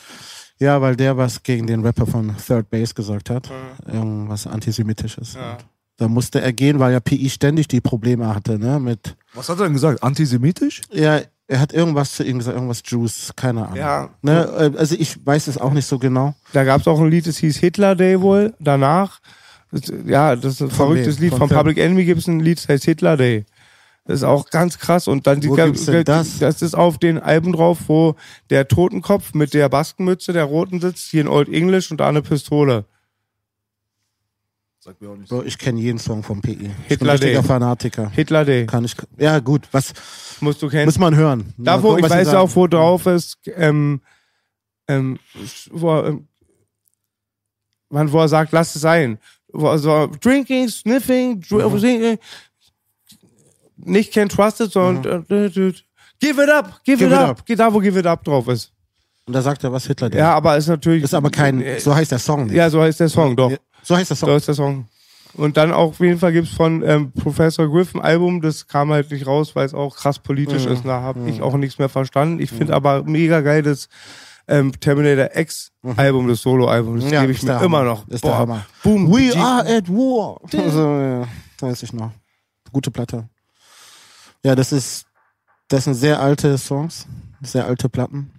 Ja, 0.60 0.82
weil 0.82 0.96
der 0.96 1.16
was 1.18 1.44
gegen 1.44 1.68
den 1.68 1.82
Rapper 1.86 2.08
von 2.08 2.34
Third 2.38 2.70
Base 2.70 2.94
gesagt 2.94 3.30
hat. 3.30 3.50
Irgendwas 3.86 4.48
Antisemitisches. 4.48 5.38
Da 5.98 6.08
musste 6.08 6.42
er 6.42 6.54
gehen, 6.54 6.80
weil 6.80 6.92
ja 6.94 7.00
PI 7.00 7.30
ständig 7.30 7.68
die 7.68 7.82
Probleme 7.82 8.34
hatte, 8.34 8.58
ne? 8.58 8.80
Mit, 8.80 9.16
Was 9.36 9.50
hat 9.50 9.60
er 9.60 9.66
denn 9.66 9.74
gesagt? 9.74 10.02
Antisemitisch? 10.02 10.82
ja, 10.92 11.20
er 11.48 11.60
hat 11.60 11.72
irgendwas 11.74 12.14
zu 12.16 12.24
ihm 12.24 12.40
gesagt, 12.40 12.56
irgendwas 12.56 12.82
Juice, 12.86 13.32
keine 13.36 13.64
Ahnung. 13.66 13.76
Ja. 13.78 14.10
Ne? 14.24 14.72
äh, 14.74 14.78
Also 14.78 14.96
ich 14.98 15.24
weiß 15.24 15.48
es 15.48 15.58
auch 15.60 15.74
nicht 15.74 15.86
so 15.86 16.00
genau. 16.00 16.34
Da 16.54 16.64
gab 16.64 16.82
es 16.82 16.88
auch 16.88 17.00
ein 17.00 17.10
Lied, 17.12 17.28
das 17.28 17.38
hieß 17.38 17.58
Hitler 17.58 17.96
Day 17.96 18.20
wohl. 18.22 18.54
Danach, 18.60 19.20
ja, 20.06 20.36
das 20.36 20.56
ist 20.56 20.62
ein 20.62 20.72
verrücktes 20.72 21.18
wem? 21.18 21.24
Lied. 21.24 21.32
Von 21.32 21.48
Von? 21.48 21.58
Public 21.58 21.78
Enemy 21.78 22.06
gibt 22.06 22.22
es 22.22 22.28
ein 22.28 22.40
Lied, 22.40 22.58
das 22.58 22.70
heißt 22.70 22.86
Hitler 22.86 23.18
Day. 23.18 23.46
Das 24.06 24.18
ist 24.18 24.24
auch 24.24 24.50
ganz 24.50 24.80
krass. 24.80 25.08
Und 25.08 25.28
dann 25.28 25.40
die 25.40 25.50
Wo 25.50 25.56
gibt's 25.56 25.86
denn 25.86 26.04
das? 26.04 26.40
das 26.40 26.62
ist 26.62 26.76
auf 26.76 26.98
den 26.98 27.20
Alben 27.20 27.54
drauf, 27.54 27.80
wo 27.88 28.16
der 28.50 28.68
Totenkopf 28.68 29.34
mit 29.34 29.54
der 29.54 29.70
Baskenmütze, 29.70 30.34
der 30.34 30.44
roten 30.44 30.82
sitzt, 30.82 31.10
hier 31.10 31.22
in 31.22 31.28
Old 31.28 31.48
English 31.48 31.90
und 31.90 32.00
da 32.00 32.10
eine 32.10 32.22
Pistole. 32.22 32.86
Sagt 34.80 35.02
mir 35.02 35.12
auch 35.12 35.16
nicht. 35.16 35.30
So, 35.30 35.42
ich 35.42 35.58
kenne 35.58 35.80
jeden 35.80 35.98
Song 35.98 36.24
vom 36.24 36.42
PI. 36.42 36.52
Ich 36.52 36.58
bin 36.60 36.72
Hitler 36.88 37.14
ein 37.14 37.18
richtiger 37.20 37.40
Day. 37.42 37.48
Fanatiker. 37.48 38.10
Hitler 38.10 38.44
Day. 38.44 38.66
Kann 38.66 38.84
ich. 38.84 38.96
Ja, 39.18 39.40
gut, 39.40 39.70
was 39.72 39.94
Musst 40.42 40.62
du 40.62 40.68
kennen. 40.68 40.84
muss 40.86 41.00
man 41.00 41.16
hören? 41.16 41.54
Da, 41.58 41.82
wo, 41.82 41.90
gucken, 41.90 42.00
ich 42.00 42.04
was 42.04 42.12
sie 42.12 42.18
weiß 42.18 42.28
sagen. 42.28 42.38
auch, 42.40 42.56
wo 42.58 42.68
drauf 42.68 43.06
ist, 43.06 43.38
ähm, 43.56 44.02
ähm, 44.90 45.20
wo, 45.72 45.90
er, 45.94 46.08
ähm, 46.08 46.28
wann, 47.90 48.12
wo 48.12 48.20
er 48.20 48.28
sagt, 48.28 48.52
lass 48.52 48.76
es 48.76 48.82
sein. 48.82 49.20
Wo 49.54 49.68
er 49.68 49.78
so, 49.80 50.10
drinking, 50.20 50.68
sniffing, 50.68 51.40
dr 51.42 51.70
Mhm. 51.70 52.18
nicht 53.78 54.14
can 54.14 54.30
trust 54.30 54.62
it, 54.62 54.72
sondern 54.72 55.26
äh, 55.30 55.46
äh, 55.46 55.46
äh, 55.46 55.74
give 56.20 56.42
it 56.44 56.50
up, 56.50 56.82
give, 56.84 56.98
Give 56.98 57.06
it 57.06 57.12
it 57.12 57.18
up. 57.18 57.30
up. 57.40 57.46
Da, 57.46 57.74
wo 57.74 57.80
give 57.80 57.98
it 58.00 58.06
up 58.06 58.24
drauf 58.24 58.48
ist. 58.48 58.72
Und 59.26 59.34
da 59.34 59.42
sagt 59.42 59.64
er, 59.64 59.72
was 59.72 59.86
Hitler 59.88 60.10
denkt. 60.10 60.20
Ja, 60.20 60.34
aber 60.34 60.58
ist 60.58 60.68
natürlich. 60.68 61.04
Ist 61.04 61.14
aber 61.14 61.30
kein, 61.30 61.64
so 61.80 61.96
heißt 61.96 62.12
der 62.12 62.20
Song 62.20 62.46
nicht. 62.48 62.56
Ja, 62.56 62.70
so 62.70 62.82
heißt 62.82 63.00
der 63.00 63.10
Song, 63.10 63.36
doch. 63.36 63.52
So 63.82 63.96
heißt 63.96 64.10
der 64.10 64.18
Song. 64.18 64.30
So 64.30 64.36
ist 64.36 64.48
der 64.48 64.56
Song. 64.56 64.88
Und 65.36 65.58
dann 65.58 65.72
auch 65.72 65.90
auf 65.90 66.00
jeden 66.00 66.20
Fall 66.20 66.32
gibt's 66.32 66.52
von 66.52 66.84
ähm, 66.86 67.12
Professor 67.12 67.68
Griff 67.68 67.96
ein 67.96 68.02
Album, 68.02 68.42
das 68.42 68.68
kam 68.68 68.92
halt 68.92 69.10
nicht 69.10 69.26
raus, 69.26 69.56
weil 69.56 69.66
es 69.66 69.74
auch 69.74 69.96
krass 69.96 70.20
politisch 70.20 70.66
ist. 70.66 70.86
Da 70.86 71.02
habe 71.02 71.28
ich 71.30 71.42
auch 71.42 71.56
nichts 71.58 71.80
mehr 71.80 71.90
verstanden. 71.90 72.40
Ich 72.40 72.52
finde 72.52 72.76
aber 72.76 73.04
mega 73.04 73.42
geil 73.42 73.64
das 73.64 73.88
ähm, 74.48 74.72
Terminator 74.80 75.30
X 75.40 75.72
Album, 75.96 76.28
das 76.28 76.42
Solo-Album. 76.42 77.00
Das 77.00 77.10
Ja, 77.12 77.22
gebe 77.22 77.32
ich 77.34 77.44
mir 77.44 77.62
immer 77.62 77.84
noch. 77.84 78.08
Ist 78.08 78.24
der 78.24 78.38
Hammer. 78.38 78.66
Boom. 78.84 79.12
We 79.12 79.30
G- 79.32 79.38
are 79.38 79.66
at 79.78 79.88
war. 79.90 80.40
Also, 80.60 80.80
ja, 81.00 81.28
weiß 81.60 81.84
ich 81.84 81.94
noch. 81.94 82.12
Gute 82.72 82.92
Platte. 82.92 83.30
Ja, 84.44 84.56
das 84.56 84.72
ist, 84.72 85.06
das 85.70 85.86
sind 85.86 85.94
sehr 85.94 86.20
alte 86.20 86.58
Songs, 86.58 87.08
sehr 87.42 87.66
alte 87.66 87.88
Platten. 87.88 88.32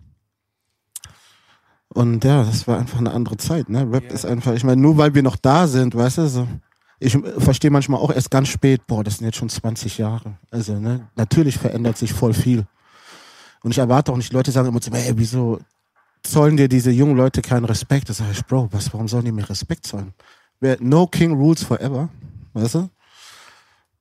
Und 1.88 2.24
ja, 2.24 2.42
das 2.42 2.66
war 2.66 2.78
einfach 2.78 2.98
eine 2.98 3.12
andere 3.12 3.36
Zeit, 3.36 3.68
ne? 3.68 3.90
Rap 3.90 4.10
ist 4.10 4.26
einfach, 4.26 4.52
ich 4.54 4.64
meine, 4.64 4.80
nur 4.80 4.96
weil 4.98 5.14
wir 5.14 5.22
noch 5.22 5.36
da 5.36 5.66
sind, 5.66 5.94
weißt 5.94 6.18
du, 6.18 6.28
so. 6.28 6.48
Ich 7.00 7.16
verstehe 7.38 7.70
manchmal 7.70 8.00
auch 8.00 8.10
erst 8.10 8.30
ganz 8.30 8.48
spät, 8.48 8.86
boah, 8.86 9.04
das 9.04 9.18
sind 9.18 9.26
jetzt 9.26 9.36
schon 9.36 9.48
20 9.48 9.98
Jahre. 9.98 10.38
Also, 10.50 10.78
ne, 10.78 11.08
natürlich 11.16 11.58
verändert 11.58 11.98
sich 11.98 12.12
voll 12.12 12.32
viel. 12.34 12.66
Und 13.62 13.70
ich 13.70 13.78
erwarte 13.78 14.12
auch 14.12 14.16
nicht, 14.16 14.32
Leute 14.32 14.50
sagen 14.52 14.68
immer 14.68 14.80
zu 14.80 14.90
mir, 14.90 14.98
ey, 15.06 15.12
wieso 15.16 15.58
zollen 16.24 16.56
dir 16.56 16.68
diese 16.68 16.90
jungen 16.90 17.16
Leute 17.16 17.42
keinen 17.42 17.64
Respekt? 17.64 18.08
Das 18.08 18.20
ich, 18.32 18.44
Bro, 18.46 18.68
was, 18.72 18.92
warum 18.92 19.08
sollen 19.08 19.24
die 19.24 19.32
mir 19.32 19.48
Respekt 19.48 19.86
zollen? 19.86 20.12
No 20.80 21.06
King 21.06 21.34
rules 21.34 21.62
forever, 21.62 22.08
weißt 22.54 22.74
du? 22.76 22.90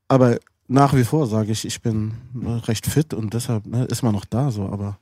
Aber 0.08 0.38
nach 0.68 0.94
wie 0.94 1.04
vor 1.04 1.28
sage 1.28 1.52
ich, 1.52 1.66
ich 1.66 1.82
bin 1.82 2.14
ne, 2.34 2.66
recht 2.68 2.88
fit 2.88 3.14
und 3.14 3.34
deshalb 3.34 3.66
ne, 3.66 3.86
ist 3.86 4.02
man 4.02 4.14
noch 4.14 4.26
da 4.26 4.50
so, 4.50 4.64
aber 4.68 4.98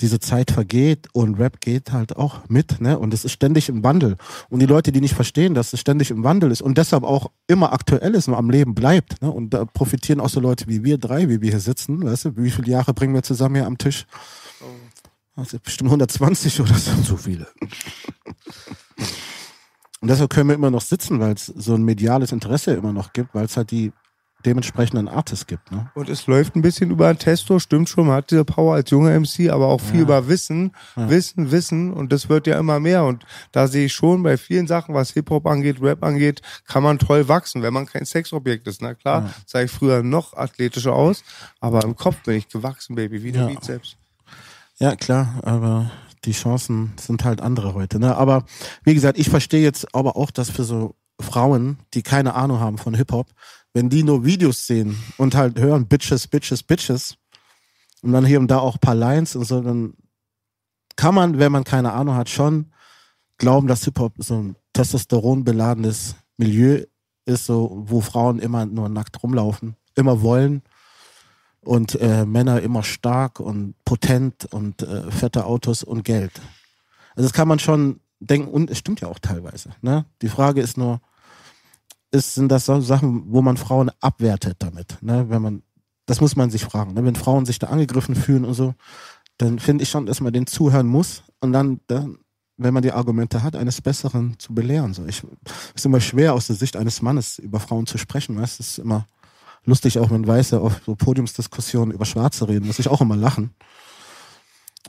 diese 0.00 0.20
Zeit 0.20 0.50
vergeht 0.50 1.08
und 1.12 1.40
Rap 1.40 1.60
geht 1.60 1.92
halt 1.92 2.16
auch 2.16 2.48
mit, 2.48 2.80
ne? 2.80 2.98
Und 2.98 3.12
es 3.12 3.24
ist 3.24 3.32
ständig 3.32 3.68
im 3.68 3.82
Wandel. 3.82 4.16
Und 4.48 4.60
die 4.60 4.66
Leute, 4.66 4.92
die 4.92 5.00
nicht 5.00 5.14
verstehen, 5.14 5.54
dass 5.54 5.72
es 5.72 5.80
ständig 5.80 6.12
im 6.12 6.22
Wandel 6.22 6.52
ist 6.52 6.62
und 6.62 6.78
deshalb 6.78 7.02
auch 7.02 7.32
immer 7.48 7.72
aktuell 7.72 8.14
ist 8.14 8.28
und 8.28 8.34
am 8.34 8.48
Leben 8.48 8.74
bleibt, 8.74 9.20
ne? 9.20 9.30
Und 9.30 9.50
da 9.50 9.64
profitieren 9.64 10.20
auch 10.20 10.28
so 10.28 10.38
Leute 10.38 10.68
wie 10.68 10.84
wir 10.84 10.98
drei, 10.98 11.28
wie 11.28 11.42
wir 11.42 11.50
hier 11.50 11.60
sitzen, 11.60 12.04
weißt 12.04 12.26
du? 12.26 12.36
Wie 12.36 12.50
viele 12.50 12.70
Jahre 12.70 12.94
bringen 12.94 13.12
wir 13.12 13.24
zusammen 13.24 13.56
hier 13.56 13.66
am 13.66 13.76
Tisch? 13.76 14.06
Also 15.38 15.58
bestimmt 15.60 15.88
120 15.88 16.60
oder 16.60 16.74
so. 16.74 16.90
So 17.04 17.16
viele. 17.16 17.46
Und 20.00 20.08
deshalb 20.08 20.30
können 20.30 20.48
wir 20.48 20.54
immer 20.54 20.70
noch 20.70 20.80
sitzen, 20.80 21.20
weil 21.20 21.34
es 21.34 21.46
so 21.46 21.74
ein 21.74 21.82
mediales 21.84 22.32
Interesse 22.32 22.72
immer 22.74 22.92
noch 22.92 23.12
gibt, 23.12 23.34
weil 23.34 23.44
es 23.44 23.56
halt 23.56 23.70
die 23.70 23.92
dementsprechenden 24.44 25.08
Artists 25.08 25.46
gibt. 25.46 25.70
Ne? 25.72 25.90
Und 25.94 26.08
es 26.08 26.26
läuft 26.28 26.54
ein 26.54 26.62
bisschen 26.62 26.90
über 26.90 27.08
ein 27.08 27.18
Testo, 27.18 27.58
stimmt 27.58 27.88
schon, 27.88 28.06
man 28.06 28.16
hat 28.16 28.30
diese 28.30 28.44
Power 28.44 28.74
als 28.74 28.90
junger 28.90 29.18
MC, 29.18 29.50
aber 29.50 29.66
auch 29.66 29.80
viel 29.80 30.02
über 30.02 30.28
Wissen, 30.28 30.72
Wissen, 30.94 31.50
Wissen 31.50 31.92
und 31.92 32.12
das 32.12 32.28
wird 32.28 32.46
ja 32.46 32.56
immer 32.58 32.78
mehr 32.78 33.04
und 33.04 33.24
da 33.50 33.66
sehe 33.66 33.86
ich 33.86 33.92
schon 33.92 34.22
bei 34.22 34.36
vielen 34.36 34.68
Sachen, 34.68 34.94
was 34.94 35.10
Hip-Hop 35.10 35.44
angeht, 35.46 35.82
Rap 35.82 36.04
angeht, 36.04 36.42
kann 36.66 36.84
man 36.84 37.00
toll 37.00 37.26
wachsen, 37.26 37.62
wenn 37.62 37.74
man 37.74 37.86
kein 37.86 38.04
Sexobjekt 38.04 38.68
ist. 38.68 38.80
Na 38.80 38.94
klar, 38.94 39.28
sah 39.44 39.60
ich 39.62 39.72
früher 39.72 40.04
noch 40.04 40.34
athletischer 40.34 40.92
aus, 40.92 41.24
aber 41.58 41.82
im 41.82 41.96
Kopf 41.96 42.22
bin 42.22 42.36
ich 42.36 42.48
gewachsen, 42.48 42.94
Baby, 42.94 43.24
wie 43.24 43.32
der 43.32 43.42
Ja. 43.42 43.48
Bizeps. 43.48 43.97
Ja, 44.80 44.94
klar, 44.94 45.40
aber 45.42 45.90
die 46.24 46.32
Chancen 46.32 46.92
sind 47.00 47.24
halt 47.24 47.40
andere 47.40 47.74
heute. 47.74 47.98
Ne? 47.98 48.16
Aber 48.16 48.44
wie 48.84 48.94
gesagt, 48.94 49.18
ich 49.18 49.28
verstehe 49.28 49.62
jetzt 49.62 49.92
aber 49.92 50.16
auch, 50.16 50.30
dass 50.30 50.50
für 50.50 50.62
so 50.62 50.94
Frauen, 51.20 51.78
die 51.94 52.02
keine 52.02 52.34
Ahnung 52.34 52.60
haben 52.60 52.78
von 52.78 52.94
Hip-Hop, 52.94 53.28
wenn 53.74 53.88
die 53.88 54.04
nur 54.04 54.24
Videos 54.24 54.66
sehen 54.66 54.96
und 55.16 55.34
halt 55.34 55.58
hören 55.58 55.88
Bitches, 55.88 56.28
Bitches, 56.28 56.62
Bitches 56.62 57.16
und 58.02 58.12
dann 58.12 58.24
hier 58.24 58.38
und 58.38 58.48
da 58.48 58.58
auch 58.58 58.76
ein 58.76 58.80
paar 58.80 58.94
Lines 58.94 59.34
und 59.34 59.44
so, 59.44 59.60
dann 59.60 59.94
kann 60.94 61.14
man, 61.14 61.40
wenn 61.40 61.50
man 61.50 61.64
keine 61.64 61.92
Ahnung 61.92 62.14
hat, 62.14 62.28
schon 62.28 62.72
glauben, 63.36 63.66
dass 63.66 63.84
Hip-Hop 63.84 64.14
so 64.18 64.34
ein 64.34 64.56
testosteronbeladenes 64.74 66.14
Milieu 66.36 66.84
ist, 67.24 67.46
so, 67.46 67.82
wo 67.86 68.00
Frauen 68.00 68.38
immer 68.38 68.64
nur 68.64 68.88
nackt 68.88 69.20
rumlaufen, 69.22 69.74
immer 69.96 70.22
wollen 70.22 70.62
und 71.62 72.00
äh, 72.00 72.24
Männer 72.24 72.62
immer 72.62 72.82
stark 72.82 73.40
und 73.40 73.74
potent 73.84 74.46
und 74.52 74.82
äh, 74.82 75.10
fette 75.10 75.44
Autos 75.44 75.82
und 75.82 76.04
Geld. 76.04 76.32
Also 77.16 77.28
das 77.28 77.32
kann 77.32 77.48
man 77.48 77.58
schon 77.58 78.00
denken 78.20 78.48
und 78.48 78.70
es 78.70 78.78
stimmt 78.78 79.00
ja 79.00 79.08
auch 79.08 79.18
teilweise. 79.18 79.70
Ne? 79.80 80.04
Die 80.22 80.28
Frage 80.28 80.60
ist 80.60 80.76
nur, 80.76 81.00
ist, 82.10 82.34
sind 82.34 82.50
das 82.50 82.66
so 82.66 82.80
Sachen, 82.80 83.24
wo 83.32 83.42
man 83.42 83.56
Frauen 83.56 83.90
abwertet 84.00 84.56
damit? 84.60 84.98
Ne? 85.00 85.26
Wenn 85.28 85.42
man, 85.42 85.62
das 86.06 86.20
muss 86.20 86.36
man 86.36 86.50
sich 86.50 86.64
fragen. 86.64 86.94
Ne? 86.94 87.04
Wenn 87.04 87.16
Frauen 87.16 87.44
sich 87.44 87.58
da 87.58 87.68
angegriffen 87.68 88.14
fühlen 88.14 88.44
und 88.44 88.54
so, 88.54 88.74
dann 89.36 89.58
finde 89.58 89.82
ich 89.82 89.90
schon, 89.90 90.06
dass 90.06 90.20
man 90.20 90.32
den 90.32 90.46
zuhören 90.46 90.86
muss 90.86 91.22
und 91.40 91.52
dann, 91.52 91.80
dann 91.86 92.18
wenn 92.56 92.74
man 92.74 92.82
die 92.82 92.92
Argumente 92.92 93.42
hat, 93.42 93.54
eines 93.54 93.80
Besseren 93.80 94.36
zu 94.38 94.52
belehren. 94.52 94.92
So, 94.92 95.06
ich, 95.06 95.22
es 95.22 95.76
ist 95.76 95.86
immer 95.86 96.00
schwer 96.00 96.34
aus 96.34 96.48
der 96.48 96.56
Sicht 96.56 96.76
eines 96.76 97.02
Mannes 97.02 97.38
über 97.38 97.60
Frauen 97.60 97.86
zu 97.86 97.98
sprechen. 97.98 98.38
Es 98.42 98.58
ist 98.58 98.78
immer 98.78 99.06
lustig, 99.68 99.98
auch 99.98 100.10
wenn 100.10 100.26
Weiße 100.26 100.60
auf 100.60 100.80
so 100.84 100.96
Podiumsdiskussionen 100.96 101.94
über 101.94 102.04
Schwarze 102.04 102.48
reden, 102.48 102.66
muss 102.66 102.78
ich 102.78 102.88
auch 102.88 103.00
immer 103.00 103.16
lachen. 103.16 103.50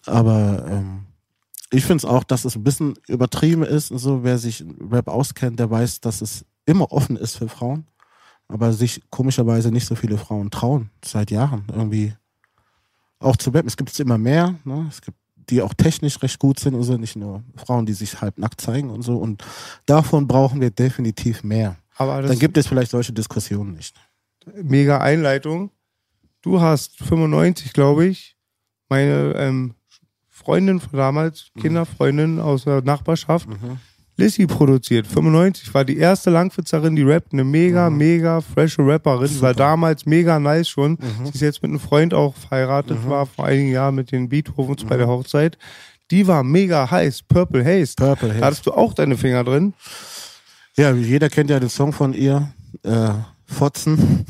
Aber 0.05 0.65
ähm, 0.67 1.05
ich 1.69 1.85
finde 1.85 1.97
es 1.97 2.05
auch, 2.05 2.23
dass 2.23 2.45
es 2.45 2.55
ein 2.55 2.63
bisschen 2.63 2.95
übertrieben 3.07 3.63
ist 3.63 3.91
und 3.91 3.99
so. 3.99 4.23
Wer 4.23 4.37
sich 4.37 4.63
Rap 4.89 5.07
auskennt, 5.07 5.59
der 5.59 5.69
weiß, 5.69 6.01
dass 6.01 6.21
es 6.21 6.45
immer 6.65 6.91
offen 6.91 7.17
ist 7.17 7.37
für 7.37 7.49
Frauen, 7.49 7.85
aber 8.47 8.73
sich 8.73 9.01
komischerweise 9.09 9.71
nicht 9.71 9.85
so 9.85 9.95
viele 9.95 10.17
Frauen 10.17 10.49
trauen 10.49 10.89
seit 11.03 11.29
Jahren 11.29 11.65
irgendwie 11.71 12.13
auch 13.19 13.35
zu 13.35 13.49
rappen. 13.49 13.67
Es 13.67 13.77
gibt 13.77 13.99
immer 13.99 14.17
mehr. 14.17 14.55
Ne? 14.63 14.85
Es 14.89 15.01
gibt 15.01 15.17
die 15.49 15.61
auch 15.61 15.73
technisch 15.73 16.21
recht 16.21 16.39
gut 16.39 16.59
sind 16.59 16.75
und 16.75 16.83
so, 16.83 16.95
nicht 16.97 17.15
nur 17.15 17.43
Frauen, 17.55 17.85
die 17.85 17.93
sich 17.93 18.21
halb 18.21 18.37
nackt 18.37 18.61
zeigen 18.61 18.91
und 18.91 19.01
so. 19.01 19.17
Und 19.17 19.43
davon 19.85 20.27
brauchen 20.27 20.61
wir 20.61 20.69
definitiv 20.69 21.43
mehr. 21.43 21.75
Aber 21.97 22.21
Dann 22.21 22.39
gibt 22.39 22.55
es 22.57 22.67
vielleicht 22.67 22.91
solche 22.91 23.13
Diskussionen 23.13 23.73
nicht. 23.73 23.95
Mega 24.63 24.99
Einleitung. 24.99 25.71
Du 26.41 26.61
hast 26.61 26.97
95, 27.03 27.73
glaube 27.73 28.05
ich, 28.07 28.35
meine 28.89 29.33
ähm, 29.37 29.73
Freundin 30.29 30.79
von 30.79 30.97
damals, 30.97 31.51
Mhm. 31.55 31.61
Kinderfreundin 31.61 32.39
aus 32.39 32.63
der 32.63 32.81
Nachbarschaft, 32.81 33.47
Lissy 34.15 34.47
produziert. 34.47 35.07
95 35.07 35.73
war 35.73 35.85
die 35.85 35.97
erste 35.97 36.29
Langwitzerin, 36.29 36.95
die 36.95 37.03
rappt. 37.03 37.31
Eine 37.33 37.43
mega, 37.45 37.89
mega 37.89 38.41
frische 38.41 38.85
Rapperin. 38.85 39.29
Die 39.29 39.41
war 39.41 39.53
damals 39.53 40.05
mega 40.05 40.39
nice 40.39 40.67
schon. 40.69 40.97
Sie 41.23 41.29
ist 41.35 41.41
jetzt 41.41 41.61
mit 41.61 41.69
einem 41.71 41.79
Freund 41.79 42.13
auch 42.13 42.35
verheiratet, 42.35 42.97
war 43.07 43.25
vor 43.25 43.45
einigen 43.45 43.71
Jahren 43.71 43.95
mit 43.95 44.11
den 44.11 44.27
Beethovens 44.27 44.83
bei 44.83 44.97
der 44.97 45.07
Hochzeit. 45.07 45.57
Die 46.11 46.25
war 46.27 46.43
mega 46.43 46.89
heiß. 46.91 47.23
Purple 47.23 47.63
Haze. 47.63 47.93
Purple 47.95 48.29
Haze. 48.31 48.39
Da 48.39 48.45
hattest 48.47 48.65
du 48.65 48.71
auch 48.73 48.93
deine 48.93 49.15
Finger 49.15 49.43
drin. 49.45 49.73
Ja, 50.75 50.91
jeder 50.93 51.29
kennt 51.29 51.49
ja 51.49 51.59
den 51.59 51.69
Song 51.69 51.93
von 51.93 52.13
ihr, 52.13 52.51
äh, 52.83 53.09
Fotzen. 53.45 54.25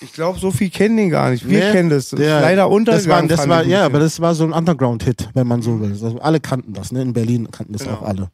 Ich 0.00 0.12
glaube, 0.12 0.38
so 0.38 0.50
viel 0.52 0.70
kennen 0.70 0.96
den 0.96 1.10
gar 1.10 1.30
nicht. 1.30 1.48
Wir 1.48 1.58
Nee, 1.66 1.72
kennen 1.72 1.90
das. 1.90 2.10
das 2.10 2.20
ja, 2.20 2.38
leider 2.40 2.62
das 2.62 2.68
war, 2.68 2.70
untergegangen. 2.70 3.28
das 3.28 3.48
war, 3.48 3.60
ich 3.62 3.66
ein 3.66 3.70
Ja, 3.70 3.84
aber 3.84 3.98
das 3.98 4.20
war 4.20 4.34
so 4.34 4.44
ein 4.44 4.52
Underground-Hit, 4.52 5.30
wenn 5.34 5.46
man 5.46 5.60
so 5.62 5.80
will. 5.80 5.90
Also 5.90 6.18
alle 6.20 6.38
kannten 6.40 6.72
das, 6.72 6.92
ne? 6.92 7.02
In 7.02 7.12
Berlin 7.12 7.50
kannten 7.50 7.72
das 7.72 7.82
Genau. 7.82 7.96
auch 7.96 8.02
alle. 8.02 8.30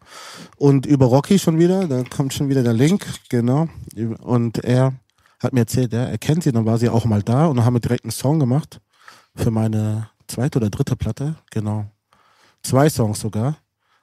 Und 0.57 0.85
über 0.85 1.07
Rocky 1.07 1.39
schon 1.39 1.59
wieder, 1.59 1.87
da 1.87 2.03
kommt 2.05 2.35
schon 2.35 2.49
wieder 2.51 2.63
der 2.63 2.75
Link, 2.75 3.07
genau. 3.31 3.69
Und 4.21 4.59
er 4.63 4.93
hat 5.41 5.53
mir 5.55 5.61
erzählt, 5.61 5.93
ja, 5.95 6.05
er 6.05 6.19
kennt 6.19 6.43
sie, 6.43 6.53
dann 6.53 6.67
war 6.67 6.77
sie 6.79 6.89
auch 6.91 7.05
mal 7.07 7.23
da 7.23 7.47
und 7.47 7.57
dann 7.57 7.65
haben 7.65 7.75
wir 7.75 7.81
direkt 7.81 8.05
einen 8.05 8.11
Song 8.13 8.39
gemacht 8.39 8.81
für 9.35 9.51
meine 9.51 10.09
zweite 10.27 10.59
oder 10.59 10.69
dritte 10.71 10.97
Platte, 10.97 11.37
genau. 11.51 11.87
Zwei 12.63 12.89
Songs 12.91 13.21
sogar. 13.21 13.57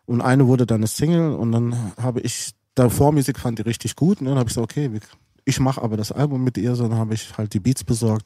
Und 0.06 0.22
eine 0.22 0.48
wurde 0.48 0.66
dann 0.66 0.78
eine 0.82 0.88
Single 0.88 1.34
und 1.36 1.52
dann 1.52 1.76
habe 2.02 2.22
ich 2.22 2.52
davor 2.76 3.12
Musik 3.12 3.40
fand 3.40 3.60
die 3.60 3.64
richtig 3.64 3.96
gut. 3.96 4.20
Ne? 4.22 4.30
Dann 4.30 4.40
habe 4.40 4.50
ich 4.50 4.56
gesagt, 4.56 4.72
okay, 4.72 4.92
wir- 4.92 5.00
ich 5.46 5.60
mache 5.60 5.82
aber 5.82 5.98
das 5.98 6.12
Album 6.12 6.44
mit 6.44 6.58
ihr, 6.58 6.76
so 6.76 6.88
dann 6.88 6.98
habe 6.98 7.14
ich 7.14 7.38
halt 7.38 7.54
die 7.54 7.60
Beats 7.60 7.84
besorgt. 7.84 8.26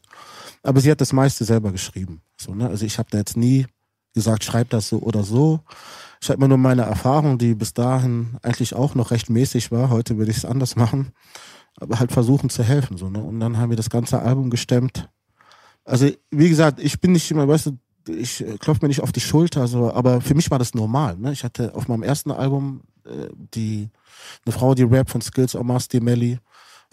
Aber 0.64 0.80
sie 0.82 0.92
hat 0.92 1.02
das 1.02 1.14
meiste 1.14 1.46
selber 1.46 1.72
geschrieben. 1.72 2.22
So, 2.40 2.54
ne? 2.54 2.68
Also 2.68 2.86
ich 2.86 2.98
habe 2.98 3.10
da 3.12 3.18
jetzt 3.18 3.38
nie 3.38 3.66
gesagt, 4.14 4.44
schreib 4.44 4.70
das 4.70 4.90
so 4.90 5.00
oder 5.00 5.24
so. 5.24 5.60
Ich 6.22 6.30
habe 6.30 6.38
immer 6.38 6.48
nur 6.48 6.58
meine 6.58 6.84
Erfahrung, 6.84 7.38
die 7.38 7.54
bis 7.54 7.74
dahin 7.74 8.38
eigentlich 8.42 8.74
auch 8.74 8.96
noch 8.96 9.12
recht 9.12 9.30
mäßig 9.30 9.72
war. 9.72 9.90
Heute 9.90 10.18
würde 10.18 10.32
ich 10.32 10.38
es 10.38 10.46
anders 10.46 10.76
machen. 10.76 11.12
Aber 11.78 12.00
halt 12.00 12.12
versuchen 12.12 12.50
zu 12.50 12.64
helfen. 12.64 12.98
So, 12.98 13.10
ne? 13.10 13.22
Und 13.22 13.40
dann 13.40 13.58
haben 13.58 13.70
wir 13.70 13.78
das 13.78 13.90
ganze 13.90 14.22
Album 14.22 14.50
gestemmt. 14.50 15.10
Also, 15.84 16.10
wie 16.32 16.50
gesagt, 16.50 16.80
ich 16.80 17.00
bin 17.00 17.12
nicht 17.12 17.30
immer, 17.30 17.48
weißt 17.48 17.68
du, 17.68 17.78
ich 18.08 18.42
äh, 18.42 18.58
klopfe 18.58 18.84
mir 18.84 18.88
nicht 18.88 19.02
auf 19.02 19.12
die 19.12 19.20
Schulter, 19.20 19.68
so, 19.68 19.92
aber 19.92 20.22
für 20.22 20.36
mich 20.36 20.50
war 20.52 20.60
das 20.60 20.74
normal. 20.74 21.18
Ne? 21.18 21.32
Ich 21.32 21.44
hatte 21.44 21.76
auf 21.76 21.88
meinem 21.88 22.04
ersten 22.04 22.32
Album 22.32 22.82
äh, 23.06 23.28
die 23.54 23.90
eine 24.46 24.54
Frau, 24.54 24.74
die 24.74 24.84
Rap 24.84 25.10
von 25.10 25.22
Skills 25.22 25.56
Omas, 25.56 25.88
die 25.88 26.00
Melly. 26.00 26.40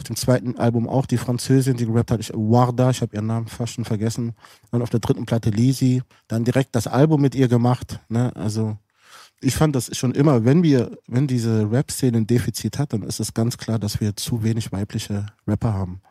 Auf 0.02 0.08
dem 0.08 0.16
zweiten 0.16 0.58
Album 0.58 0.88
auch 0.88 1.06
die 1.06 1.16
Französin, 1.16 1.76
die 1.76 1.86
gerappt 1.86 2.10
hat, 2.10 2.18
ich, 2.18 2.32
Warda, 2.34 2.90
ich 2.90 3.02
habe 3.02 3.14
ihren 3.14 3.26
Namen 3.26 3.46
fast 3.46 3.74
schon 3.74 3.84
vergessen. 3.84 4.34
Dann 4.72 4.82
auf 4.82 4.90
der 4.90 4.98
dritten 4.98 5.26
Platte 5.26 5.50
Lisi, 5.50 6.02
dann 6.26 6.42
direkt 6.42 6.74
das 6.74 6.88
Album 6.88 7.20
mit 7.20 7.36
ihr 7.36 7.46
gemacht. 7.46 8.00
Ne? 8.08 8.34
Also 8.34 8.76
ich 9.40 9.54
fand 9.54 9.76
das 9.76 9.96
schon 9.96 10.12
immer, 10.12 10.44
wenn 10.44 10.64
wir, 10.64 10.98
wenn 11.06 11.28
diese 11.28 11.70
Rap-Szene 11.70 12.16
ein 12.16 12.26
Defizit 12.26 12.80
hat, 12.80 12.92
dann 12.92 13.04
ist 13.04 13.20
es 13.20 13.32
ganz 13.32 13.58
klar, 13.58 13.78
dass 13.78 14.00
wir 14.00 14.16
zu 14.16 14.42
wenig 14.42 14.72
weibliche 14.72 15.26
Rapper 15.46 15.72
haben. 15.72 16.02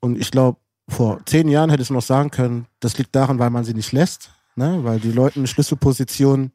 Und 0.00 0.18
ich 0.18 0.30
glaube, 0.30 0.58
vor 0.90 1.24
zehn 1.24 1.48
Jahren 1.48 1.70
hätte 1.70 1.82
ich 1.82 1.88
noch 1.88 2.02
sagen 2.02 2.30
können, 2.30 2.66
das 2.80 2.98
liegt 2.98 3.16
daran, 3.16 3.38
weil 3.38 3.48
man 3.48 3.64
sie 3.64 3.72
nicht 3.72 3.92
lässt, 3.92 4.30
ne? 4.56 4.84
weil 4.84 5.00
die 5.00 5.12
Leute 5.12 5.40
in 5.40 5.46
Schlüsselpositionen 5.46 6.52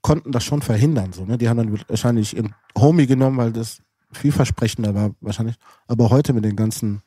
konnten 0.00 0.32
das 0.32 0.42
schon 0.42 0.60
verhindern. 0.60 1.12
So, 1.12 1.24
ne? 1.24 1.38
Die 1.38 1.48
haben 1.48 1.58
dann 1.58 1.80
wahrscheinlich 1.86 2.36
ihren 2.36 2.52
Homie 2.76 3.06
genommen, 3.06 3.36
weil 3.36 3.52
das 3.52 3.80
vielversprechender 4.12 4.94
war 4.94 5.10
wahrscheinlich. 5.20 5.56
Aber 5.86 6.10
heute 6.10 6.32
mit 6.32 6.44
den 6.44 6.56
ganzen 6.56 7.02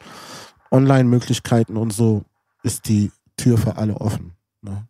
Online-Möglichkeiten 0.71 1.77
und 1.77 1.93
so 1.93 2.23
ist 2.63 2.87
die 2.87 3.11
Tür 3.37 3.57
für 3.57 3.77
alle 3.77 3.95
offen. 3.95 4.33
Ne? 4.61 4.87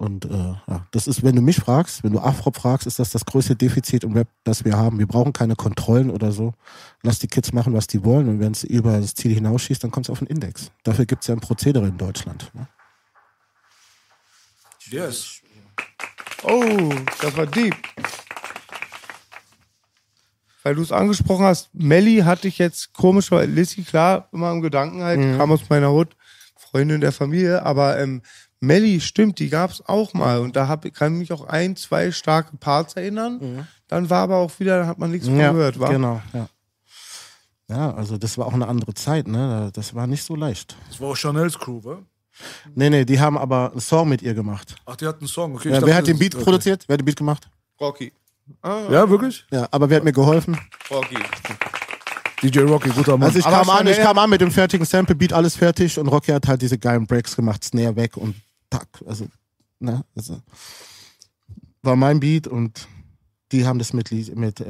Und 0.00 0.24
äh, 0.24 0.54
ja, 0.66 0.86
das 0.92 1.06
ist, 1.06 1.22
wenn 1.22 1.36
du 1.36 1.42
mich 1.42 1.56
fragst, 1.56 2.02
wenn 2.02 2.14
du 2.14 2.20
Afro 2.20 2.50
fragst, 2.52 2.86
ist 2.86 2.98
das 2.98 3.10
das 3.10 3.26
größte 3.26 3.54
Defizit 3.54 4.02
im 4.02 4.14
Rap, 4.14 4.28
das 4.44 4.64
wir 4.64 4.74
haben. 4.74 4.98
Wir 4.98 5.06
brauchen 5.06 5.34
keine 5.34 5.56
Kontrollen 5.56 6.10
oder 6.10 6.32
so. 6.32 6.54
Lass 7.02 7.18
die 7.18 7.28
Kids 7.28 7.52
machen, 7.52 7.74
was 7.74 7.86
die 7.86 8.02
wollen. 8.02 8.26
Und 8.28 8.40
wenn 8.40 8.52
es 8.52 8.64
über 8.64 8.98
das 8.98 9.14
Ziel 9.14 9.34
hinausschießt, 9.34 9.84
dann 9.84 9.90
kommt 9.90 10.06
es 10.06 10.10
auf 10.10 10.20
den 10.20 10.28
Index. 10.28 10.72
Dafür 10.84 11.04
gibt 11.04 11.22
es 11.22 11.28
ja 11.28 11.34
ein 11.34 11.40
Prozedere 11.40 11.86
in 11.86 11.98
Deutschland. 11.98 12.50
Ne? 12.54 12.66
Yes. 14.90 15.42
Oh, 16.44 16.90
das 17.20 17.36
war 17.36 17.46
deep. 17.46 17.76
Weil 20.62 20.74
du 20.74 20.82
es 20.82 20.92
angesprochen 20.92 21.44
hast, 21.44 21.70
Melly 21.74 22.18
hatte 22.18 22.48
ich 22.48 22.58
jetzt 22.58 22.92
komisch, 22.92 23.30
weil 23.30 23.48
Lissy, 23.48 23.82
klar, 23.82 24.28
immer 24.32 24.50
im 24.52 24.60
Gedanken 24.60 25.02
halt, 25.02 25.18
kam 25.38 25.50
aus 25.52 25.68
meiner 25.70 25.90
Hut, 25.90 26.16
Freundin 26.56 27.00
der 27.00 27.12
Familie, 27.12 27.64
aber 27.64 27.98
ähm, 27.98 28.22
Melly, 28.60 29.00
stimmt, 29.00 29.38
die 29.38 29.48
gab's 29.48 29.82
auch 29.86 30.12
mal 30.12 30.40
und 30.40 30.54
da 30.56 30.68
hab, 30.68 30.92
kann 30.92 31.18
mich 31.18 31.32
auch 31.32 31.46
ein, 31.46 31.76
zwei 31.76 32.12
starke 32.12 32.56
Parts 32.58 32.94
erinnern. 32.94 33.66
Dann 33.88 34.10
war 34.10 34.22
aber 34.22 34.36
auch 34.36 34.52
wieder, 34.60 34.86
hat 34.86 34.98
man 34.98 35.10
nichts 35.10 35.26
von 35.28 35.38
gehört, 35.38 35.80
war? 35.80 35.90
Genau, 35.90 36.20
ja. 36.34 36.48
Ja, 37.68 37.94
also 37.94 38.18
das 38.18 38.36
war 38.36 38.46
auch 38.46 38.52
eine 38.52 38.66
andere 38.66 38.94
Zeit, 38.94 39.28
ne? 39.28 39.70
Das 39.72 39.94
war 39.94 40.08
nicht 40.08 40.24
so 40.24 40.34
leicht. 40.34 40.76
Das 40.88 41.00
war 41.00 41.10
auch 41.10 41.16
Chanels 41.16 41.56
Crew, 41.56 41.82
wa? 41.84 42.02
Nee, 42.74 42.90
nee, 42.90 43.04
die 43.04 43.20
haben 43.20 43.38
aber 43.38 43.70
einen 43.70 43.80
Song 43.80 44.08
mit 44.08 44.22
ihr 44.22 44.34
gemacht. 44.34 44.74
Ach, 44.86 44.96
die 44.96 45.06
hatten 45.06 45.20
einen 45.20 45.28
Song. 45.28 45.54
Okay, 45.54 45.68
Ja, 45.68 45.74
dachte, 45.74 45.86
wer 45.86 45.94
hat 45.94 46.06
den 46.06 46.18
Beat 46.18 46.34
okay. 46.34 46.44
produziert? 46.44 46.84
Wer 46.86 46.94
hat 46.94 47.00
den 47.00 47.04
Beat 47.04 47.16
gemacht? 47.16 47.48
Rocky. 47.80 48.12
Ja, 48.64 49.08
wirklich? 49.10 49.46
Ja, 49.50 49.68
aber 49.70 49.88
wer 49.90 49.96
hat 49.98 50.04
mir 50.04 50.12
geholfen? 50.12 50.58
Rocky. 50.90 51.16
DJ 52.42 52.60
Rocky, 52.60 52.88
guter 52.90 53.16
Mann. 53.18 53.28
Also 53.28 53.38
ich 53.38 53.44
kam 53.44 53.68
an, 53.68 53.86
ich 53.86 53.98
kam 53.98 54.18
an 54.18 54.30
mit 54.30 54.40
dem 54.40 54.50
fertigen 54.50 54.86
Sample, 54.86 55.14
Beat 55.14 55.32
alles 55.32 55.56
fertig 55.56 55.98
und 55.98 56.08
Rocky 56.08 56.32
hat 56.32 56.48
halt 56.48 56.62
diese 56.62 56.78
geilen 56.78 57.06
Breaks 57.06 57.36
gemacht, 57.36 57.62
Snare 57.64 57.94
weg 57.96 58.16
und 58.16 58.34
tack. 58.70 58.88
Also, 59.06 59.26
ne, 59.78 60.04
also 60.16 60.40
war 61.82 61.96
mein 61.96 62.20
Beat 62.20 62.46
und 62.46 62.88
die 63.52 63.66
haben 63.66 63.78
das 63.78 63.92
mit, 63.92 64.10
mit 64.36 64.60
äh, 64.60 64.64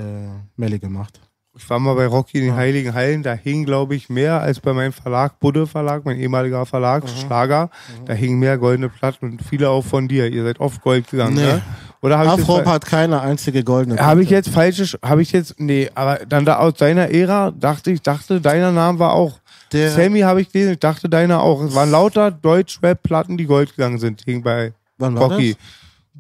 Melly 0.57 0.79
gemacht. 0.79 1.21
Ich 1.57 1.69
war 1.69 1.79
mal 1.81 1.95
bei 1.95 2.07
Rocky 2.07 2.39
in 2.39 2.45
den 2.47 2.55
Heiligen 2.55 2.95
Hallen, 2.95 3.23
da 3.23 3.35
hing, 3.35 3.65
glaube 3.65 3.95
ich, 3.97 4.09
mehr 4.09 4.41
als 4.41 4.61
bei 4.61 4.73
meinem 4.73 4.93
Verlag, 4.93 5.39
Budde 5.41 5.67
Verlag, 5.67 6.05
mein 6.05 6.17
ehemaliger 6.19 6.65
Verlag, 6.65 7.09
Schlager. 7.09 7.71
Da 8.07 8.15
hingen 8.15 8.39
mehr 8.39 8.57
goldene 8.57 8.89
Platten 8.89 9.33
und 9.33 9.43
viele 9.43 9.69
auch 9.69 9.85
von 9.85 10.07
dir. 10.09 10.29
Ihr 10.31 10.45
seid 10.45 10.61
oft 10.61 10.81
Gold 10.81 11.11
gegangen, 11.11 11.35
Nee. 11.35 11.43
ne? 11.43 11.63
Oder 12.03 12.19
habe 12.19 12.31
das 12.31 12.41
Afro 12.41 12.65
hat 12.65 12.87
keine 12.87 13.21
einzige 13.21 13.63
goldene. 13.63 13.99
hab 14.01 14.19
ich 14.19 14.31
jetzt 14.31 14.49
falsches, 14.49 14.97
habe 15.05 15.21
ich 15.23 15.33
jetzt, 15.33 15.61
nee, 15.61 15.91
aber 15.95 16.21
dann 16.27 16.45
da 16.47 16.57
aus 16.59 16.75
deiner 16.75 17.11
Ära 17.11 17.51
dachte 17.51 17.91
ich, 17.91 18.01
dachte, 18.01 18.41
deiner 18.41 18.73
Name 18.73 18.99
war 18.99 19.13
auch, 19.13 19.39
Der- 19.73 19.91
Sammy 19.91 20.21
habe 20.21 20.41
ich 20.41 20.51
gelesen, 20.51 20.73
ich 20.73 20.79
dachte 20.79 21.09
deiner 21.11 21.43
auch. 21.43 21.63
Es 21.63 21.75
waren 21.75 21.91
lauter 21.91 22.31
Deutsch-Rap-Platten, 22.31 23.37
die 23.37 23.45
Gold 23.47 23.77
gegangen 23.77 23.99
sind, 23.99 24.23
hing 24.25 24.43
bei 24.43 24.73
Wann 24.99 25.15
war 25.15 25.31
Rocky. 25.31 25.57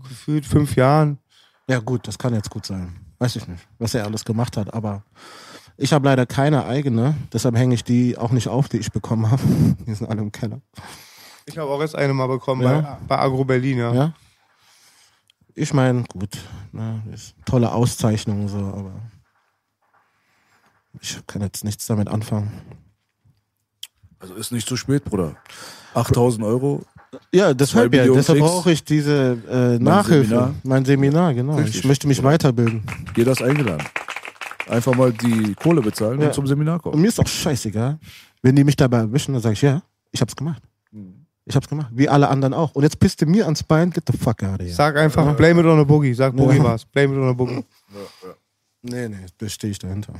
Gefühlt 0.08 0.44
fünf 0.44 0.76
Jahren. 0.76 1.18
Ja 1.68 1.78
gut, 1.78 2.06
das 2.06 2.18
kann 2.18 2.34
jetzt 2.34 2.50
gut 2.50 2.66
sein. 2.66 2.94
Weiß 3.18 3.36
ich 3.36 3.46
nicht, 3.48 3.66
was 3.78 3.94
er 3.94 4.04
alles 4.04 4.24
gemacht 4.24 4.56
hat, 4.56 4.72
aber 4.74 5.02
ich 5.76 5.92
habe 5.94 6.04
leider 6.06 6.26
keine 6.26 6.66
eigene, 6.66 7.14
deshalb 7.32 7.56
hänge 7.56 7.74
ich 7.74 7.84
die 7.84 8.18
auch 8.18 8.32
nicht 8.32 8.48
auf, 8.48 8.68
die 8.68 8.78
ich 8.78 8.92
bekommen 8.92 9.30
habe. 9.30 9.42
Die 9.86 9.94
sind 9.94 10.08
alle 10.10 10.20
im 10.20 10.30
Keller. 10.32 10.60
Ich 11.46 11.56
habe 11.56 11.70
auch 11.70 11.80
erst 11.80 11.96
eine 11.96 12.12
mal 12.12 12.28
bekommen 12.28 12.62
Ja? 12.62 12.98
bei, 13.08 13.16
bei 13.16 13.22
Agro 13.22 13.44
Berlin, 13.44 13.78
ja. 13.78 13.94
Ja? 13.94 14.12
Ich 15.54 15.72
meine, 15.74 16.04
gut, 16.04 16.36
ne, 16.72 17.02
ist 17.12 17.34
tolle 17.44 17.72
Auszeichnung 17.72 18.48
so, 18.48 18.58
aber 18.58 18.92
ich 21.00 21.18
kann 21.26 21.42
jetzt 21.42 21.64
nichts 21.64 21.86
damit 21.86 22.08
anfangen. 22.08 22.50
Also 24.18 24.34
ist 24.34 24.52
nicht 24.52 24.68
zu 24.68 24.76
spät, 24.76 25.04
Bruder. 25.04 25.36
8000 25.94 26.44
Euro. 26.44 26.82
Ja, 27.32 27.54
deshalb, 27.54 27.92
ja, 27.94 28.06
deshalb 28.06 28.38
brauche 28.38 28.70
ich 28.70 28.84
diese 28.84 29.38
äh, 29.50 29.82
Nachhilfe. 29.82 30.28
Seminar. 30.28 30.54
Mein 30.62 30.84
Seminar, 30.84 31.34
genau. 31.34 31.56
Richtig. 31.56 31.76
Ich 31.80 31.84
möchte 31.84 32.06
mich 32.06 32.22
weiterbilden. 32.22 32.82
Jeder 33.16 33.32
ist 33.32 33.42
eingeladen. 33.42 33.84
Einfach 34.68 34.94
mal 34.94 35.12
die 35.12 35.54
Kohle 35.54 35.80
bezahlen 35.80 36.20
Ja. 36.20 36.28
und 36.28 36.34
zum 36.34 36.46
Seminar 36.46 36.74
Und 36.76 36.82
kommen. 36.82 37.02
mir 37.02 37.08
ist 37.08 37.18
auch 37.18 37.26
scheißegal. 37.26 37.98
Wenn 38.42 38.54
die 38.54 38.62
mich 38.62 38.76
dabei 38.76 38.98
erwischen, 38.98 39.32
dann 39.32 39.42
sage 39.42 39.54
ich, 39.54 39.62
ja, 39.62 39.82
ich 40.12 40.20
hab's 40.20 40.36
gemacht. 40.36 40.62
Ich 41.50 41.56
hab's 41.56 41.68
gemacht. 41.68 41.88
Wie 41.92 42.08
alle 42.08 42.28
anderen 42.28 42.54
auch. 42.54 42.72
Und 42.74 42.82
jetzt 42.84 42.98
pisst 43.00 43.20
du 43.20 43.26
mir 43.26 43.44
ans 43.44 43.62
Bein, 43.62 43.90
get 43.90 44.04
the 44.10 44.16
fuck 44.16 44.42
out 44.42 44.54
of 44.60 44.66
here. 44.66 44.72
Sag 44.72 44.96
einfach, 44.96 45.34
blame 45.36 45.60
it 45.60 45.66
on 45.66 45.78
a 45.80 45.84
boogie. 45.84 46.14
Sag, 46.14 46.34
Boogie 46.34 46.56
Ja. 46.58 46.64
war's. 46.64 46.84
Blame 46.84 47.14
it 47.14 47.20
on 47.20 47.28
a 47.28 47.32
boogie. 47.32 47.64
Nee, 48.82 49.08
nee, 49.08 49.26
da 49.38 49.48
stehe 49.48 49.70
ich 49.72 49.78
dahinter. 49.78 50.14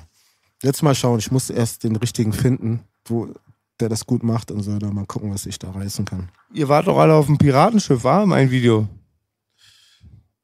Jetzt 0.62 0.82
mal 0.82 0.94
schauen, 0.94 1.18
ich 1.18 1.30
muss 1.30 1.48
erst 1.48 1.84
den 1.84 1.96
richtigen 1.96 2.32
finden, 2.32 2.80
wo 3.06 3.28
der 3.78 3.88
das 3.88 4.04
gut 4.04 4.22
macht 4.22 4.50
und 4.50 4.62
so, 4.62 4.76
dann 4.78 4.94
mal 4.94 5.06
gucken, 5.06 5.32
was 5.32 5.46
ich 5.46 5.58
da 5.58 5.70
reißen 5.70 6.04
kann. 6.04 6.28
Ihr 6.52 6.68
wart 6.68 6.86
doch 6.86 6.98
alle 6.98 7.14
auf 7.14 7.26
dem 7.26 7.38
Piratenschiff, 7.38 8.04
war 8.04 8.26
mein 8.26 8.50
Video? 8.50 8.86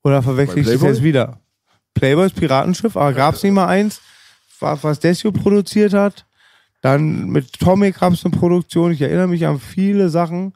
Oder 0.05 0.23
verwechsel 0.23 0.59
ich 0.61 0.67
das 0.67 0.81
jetzt 0.83 1.03
wieder? 1.03 1.39
Playboys 1.95 2.33
Piratenschiff, 2.33 2.97
aber 2.97 3.13
gab's 3.13 3.43
nicht 3.43 3.53
mal 3.53 3.67
eins, 3.67 4.01
wa- 4.61 4.79
was 4.81 5.01
Desio 5.01 5.33
produziert 5.33 5.93
hat? 5.95 6.26
Dann 6.87 7.31
mit 7.31 7.59
Tommy 7.59 7.91
gab's 7.91 8.25
eine 8.25 8.37
Produktion. 8.37 8.93
Ich 8.93 9.01
erinnere 9.03 9.27
mich 9.27 9.45
an 9.45 9.59
viele 9.59 10.09
Sachen 10.09 10.53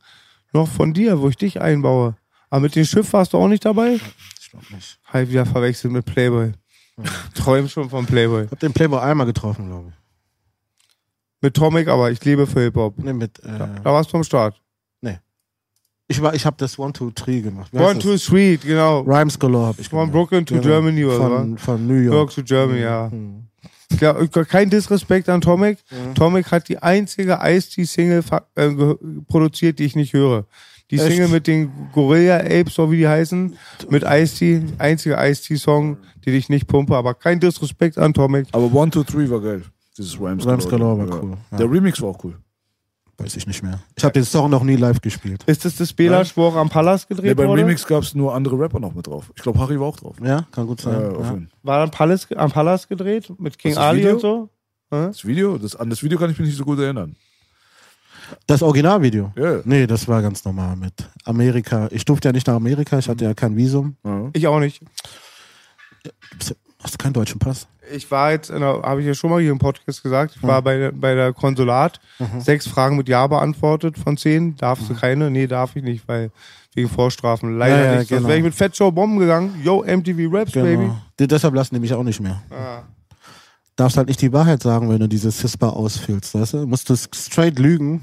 noch 0.52 0.68
von 0.68 0.92
dir, 0.94 1.20
wo 1.20 1.28
ich 1.28 1.36
dich 1.36 1.60
einbaue. 1.60 2.14
Aber 2.50 2.60
mit 2.60 2.76
dem 2.76 2.84
Schiff 2.84 3.12
warst 3.12 3.32
du 3.32 3.38
auch 3.38 3.48
nicht 3.48 3.64
dabei? 3.64 3.98
Ich 4.40 4.48
glaube 4.48 4.66
nicht. 4.72 5.00
Halt 5.06 5.28
wieder 5.28 5.44
verwechselt 5.44 5.92
mit 5.92 6.04
Playboy. 6.04 6.52
Träum 7.34 7.66
schon 7.68 7.90
von 7.90 8.06
Playboy. 8.06 8.44
Ich 8.44 8.50
hab 8.52 8.60
den 8.60 8.72
Playboy 8.72 9.00
einmal 9.00 9.26
getroffen, 9.26 9.66
glaube 9.66 9.88
ich. 9.88 9.94
Mit 11.40 11.54
Tomic, 11.54 11.88
aber 11.88 12.12
ich 12.12 12.24
lebe 12.24 12.46
für 12.46 12.60
Hip-Hop. 12.60 12.94
Nee, 12.98 13.12
mit, 13.12 13.40
äh, 13.40 13.58
Da 13.82 13.92
warst 13.92 14.12
du 14.12 14.16
am 14.16 14.22
Start. 14.22 14.54
ich 16.06 16.22
war, 16.22 16.32
ich 16.34 16.46
habe 16.46 16.56
das 16.60 16.78
One, 16.78 16.92
Two, 16.92 17.10
Three 17.10 17.40
gemacht. 17.40 17.72
Wie 17.72 17.78
One, 17.78 17.98
two, 17.98 18.16
street, 18.18 18.62
genau. 18.62 19.00
Rhymes 19.00 19.36
Galore 19.36 19.66
habe 19.66 19.80
ich 19.80 19.88
Von. 19.88 20.12
Brooklyn 20.12 20.46
to 20.46 20.54
Genau. 20.54 20.64
Germany, 20.66 21.04
oder 21.04 21.16
Von, 21.16 21.58
von 21.58 21.86
New 21.88 21.94
York. 21.94 22.14
York 22.14 22.34
to 22.36 22.42
Germany, 22.44 22.82
ja. 22.82 23.08
Mhm. 23.10 23.49
Ja, 24.00 24.14
kein 24.44 24.70
Disrespekt 24.70 25.28
an 25.28 25.40
Tomic. 25.40 25.78
Tomic 26.14 26.50
hat 26.52 26.68
die 26.68 26.78
einzige 26.78 27.38
Ice-T-Single 27.42 28.22
äh, 28.54 28.70
produziert, 29.28 29.78
die 29.78 29.84
ich 29.84 29.96
nicht 29.96 30.12
höre. 30.12 30.46
Die 30.90 30.96
Echt? 30.96 31.06
Single 31.06 31.28
mit 31.28 31.46
den 31.46 31.70
Gorilla 31.92 32.38
Apes, 32.38 32.74
so 32.74 32.90
wie 32.90 32.98
die 32.98 33.08
heißen, 33.08 33.56
mit 33.90 34.02
Ice-T, 34.04 34.62
einzige 34.78 35.16
Ice-T-Song, 35.16 35.98
die 36.24 36.30
ich 36.30 36.48
nicht 36.48 36.66
pumpe, 36.66 36.96
aber 36.96 37.14
kein 37.14 37.38
Disrespekt 37.40 37.98
an 37.98 38.12
Tomic. 38.12 38.48
Aber 38.52 38.66
1, 38.82 38.94
2, 38.94 39.02
3 39.02 39.30
war 39.30 39.40
geil. 39.40 39.62
Dieses 39.96 40.20
Rhymes, 40.20 40.46
Rhymes 40.46 40.68
Galore 40.68 41.08
war 41.08 41.22
cool, 41.22 41.36
ja. 41.52 41.58
Der 41.58 41.70
Remix 41.70 42.00
war 42.00 42.10
auch 42.10 42.24
cool. 42.24 42.36
Weiß 43.20 43.36
ich 43.36 43.46
nicht 43.46 43.62
mehr. 43.62 43.80
Ich 43.96 44.04
habe 44.04 44.14
den 44.14 44.24
Song 44.24 44.50
noch 44.50 44.62
nie 44.62 44.76
live 44.76 45.00
gespielt. 45.00 45.44
Ist 45.44 45.64
das 45.64 45.76
das 45.76 45.92
Belasch, 45.92 46.36
wo 46.36 46.44
auch 46.44 46.56
am 46.56 46.70
Palast 46.70 47.10
Nee, 47.10 47.16
gedreht 47.16 47.36
beim 47.36 47.48
wurde? 47.48 47.62
Remix 47.62 47.86
gab 47.86 48.02
es 48.02 48.14
nur 48.14 48.34
andere 48.34 48.58
Rapper 48.58 48.80
noch 48.80 48.94
mit 48.94 49.06
drauf. 49.06 49.30
Ich 49.36 49.42
glaube, 49.42 49.58
Harry 49.58 49.78
war 49.78 49.88
auch 49.88 49.96
drauf. 49.96 50.16
Ja, 50.22 50.46
kann 50.52 50.66
gut 50.66 50.80
sein. 50.80 51.00
Ja, 51.00 51.08
auf 51.10 51.26
ja. 51.26 51.38
War 51.62 51.78
dann 51.80 51.90
Palast, 51.90 52.34
am 52.36 52.50
Palast 52.50 52.88
gedreht 52.88 53.30
mit 53.38 53.58
King 53.58 53.76
Ali 53.76 54.00
Video? 54.00 54.14
und 54.14 54.20
so? 54.20 54.48
Das 54.88 55.24
Video, 55.24 55.58
das, 55.58 55.76
an 55.76 55.90
das 55.90 56.02
Video 56.02 56.18
kann 56.18 56.30
ich 56.30 56.38
mich 56.38 56.48
nicht 56.48 56.56
so 56.56 56.64
gut 56.64 56.78
erinnern. 56.78 57.14
Das 58.46 58.62
Originalvideo? 58.62 59.32
Ja. 59.36 59.60
Nee, 59.64 59.86
das 59.86 60.08
war 60.08 60.22
ganz 60.22 60.44
normal 60.44 60.76
mit 60.76 60.94
Amerika. 61.24 61.88
Ich 61.90 62.04
durfte 62.04 62.28
ja 62.28 62.32
nicht 62.32 62.46
nach 62.46 62.54
Amerika, 62.54 62.98
ich 62.98 63.08
hatte 63.08 63.24
ja 63.24 63.34
kein 63.34 63.56
Visum. 63.56 63.96
Ja. 64.04 64.30
Ich 64.32 64.46
auch 64.46 64.60
nicht. 64.60 64.82
Hast 66.82 66.94
du 66.94 66.98
keinen 66.98 67.12
deutschen 67.12 67.38
Pass? 67.38 67.68
Ich 67.92 68.10
war 68.10 68.30
jetzt, 68.32 68.50
habe 68.50 69.00
ich 69.00 69.06
ja 69.06 69.14
schon 69.14 69.30
mal 69.30 69.40
hier 69.40 69.50
im 69.52 69.58
Podcast 69.58 70.02
gesagt, 70.02 70.34
ich 70.36 70.42
war 70.42 70.62
bei, 70.62 70.76
der- 70.76 70.92
bei 70.92 71.14
der 71.14 71.32
Konsulat, 71.32 72.00
Mhm. 72.18 72.40
sechs 72.40 72.66
Fragen 72.68 72.96
mit 72.96 73.08
Ja 73.08 73.26
beantwortet 73.26 73.98
von 73.98 74.16
zehn. 74.16 74.56
Darfst 74.56 74.88
du 74.88 74.94
keine? 74.94 75.30
Nee, 75.30 75.46
darf 75.46 75.76
ich 75.76 75.82
nicht, 75.82 76.06
weil 76.06 76.30
wegen 76.74 76.88
Vorstrafen. 76.88 77.58
Leider 77.58 77.78
Ja, 77.78 77.84
ja, 77.84 77.98
nicht. 77.98 78.08
Sonst 78.08 78.18
genau. 78.18 78.28
wäre 78.28 78.38
ich 78.38 78.44
mit 78.44 78.54
Fat 78.54 78.76
Show 78.76 78.90
Bomben 78.92 79.18
gegangen. 79.18 79.60
Yo, 79.64 79.82
MTV 79.84 80.28
Raps, 80.32 80.52
Baby. 80.52 80.76
Genau. 80.82 80.98
Die, 81.18 81.26
deshalb 81.26 81.54
lassen 81.54 81.74
die 81.74 81.80
mich 81.80 81.92
auch 81.94 82.02
nicht 82.04 82.20
mehr. 82.20 82.40
Ah. 82.50 82.82
Darfst 83.76 83.96
halt 83.96 84.08
nicht 84.08 84.20
die 84.20 84.32
Wahrheit 84.32 84.62
sagen, 84.62 84.88
wenn 84.90 84.98
du 85.00 85.08
diese 85.08 85.32
CISPA 85.32 85.70
ausfüllst, 85.70 86.34
weißt 86.34 86.52
du? 86.54 86.66
Musst 86.66 86.90
du 86.90 86.96
straight 86.96 87.58
lügen. 87.58 88.02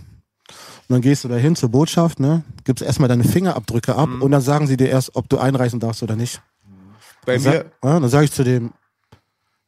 Und 0.90 0.94
dann 0.94 1.02
gehst 1.02 1.24
du 1.24 1.28
dahin 1.28 1.56
zur 1.56 1.70
Botschaft, 1.70 2.20
ne? 2.20 2.44
Gibst 2.64 2.84
erstmal 2.84 3.10
deine 3.10 3.24
Fingerabdrücke 3.26 3.96
ab 3.96 4.10
Mhm. 4.10 4.22
und 4.22 4.32
dann 4.32 4.42
sagen 4.42 4.68
sie 4.68 4.78
dir 4.78 4.88
erst, 4.90 5.16
ob 5.16 5.30
du 5.30 5.38
einreisen 5.38 5.80
darfst 5.80 6.02
oder 6.04 6.16
nicht. 6.16 6.42
Bei 7.26 7.38
Dann, 7.38 7.44
mir, 7.44 7.66
ja, 7.84 8.00
dann 8.00 8.08
sage 8.10 8.26
ich 8.26 8.32
zu 8.32 8.44
dem, 8.46 8.72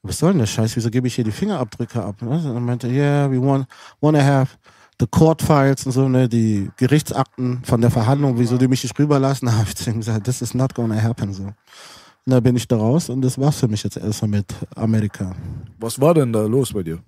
was 0.02 0.20
soll 0.20 0.32
denn 0.32 0.40
der 0.40 0.46
Scheiß? 0.46 0.76
Wieso 0.76 0.90
gebe 0.90 1.08
ich 1.08 1.16
hier 1.16 1.24
die 1.24 1.32
Fingerabdrücke 1.32 2.02
ab? 2.04 2.22
Ne? 2.22 2.30
Und 2.30 2.44
dann 2.44 2.66
meinte, 2.66 2.88
yeah, 2.88 3.30
we 3.30 3.42
want, 3.42 3.68
wanna 4.00 4.24
have 4.24 4.58
the 5.00 5.08
court 5.08 5.42
files 5.42 5.86
und 5.86 5.92
so, 5.92 6.08
ne, 6.08 6.28
die 6.28 6.70
Gerichtsakten 6.78 7.64
von 7.64 7.82
der 7.82 7.92
Verhandlung, 7.92 8.38
wieso 8.38 8.58
die 8.58 8.68
mich 8.68 8.84
nicht 8.84 8.98
rüberlassen. 8.98 9.48
Da 9.50 9.54
habe 9.54 9.68
ich 9.68 9.76
zu 9.76 9.90
ihm 9.90 9.98
gesagt, 9.98 10.26
this 10.26 10.42
is 10.42 10.54
not 10.54 10.74
gonna 10.74 11.02
happen, 11.02 11.34
so. 11.34 11.44
Und 11.44 12.34
da 12.34 12.40
bin 12.40 12.56
ich 12.56 12.68
da 12.68 12.78
raus 12.78 13.10
und 13.10 13.22
das 13.22 13.40
war's 13.40 13.58
für 13.58 13.68
mich 13.68 13.84
jetzt 13.84 13.98
erstmal 13.98 14.30
mit 14.30 14.54
Amerika. 14.76 15.36
Was 15.80 16.00
war 16.00 16.14
denn 16.14 16.32
da 16.32 16.44
los 16.44 16.74
bei 16.74 16.84
dir? 16.84 17.00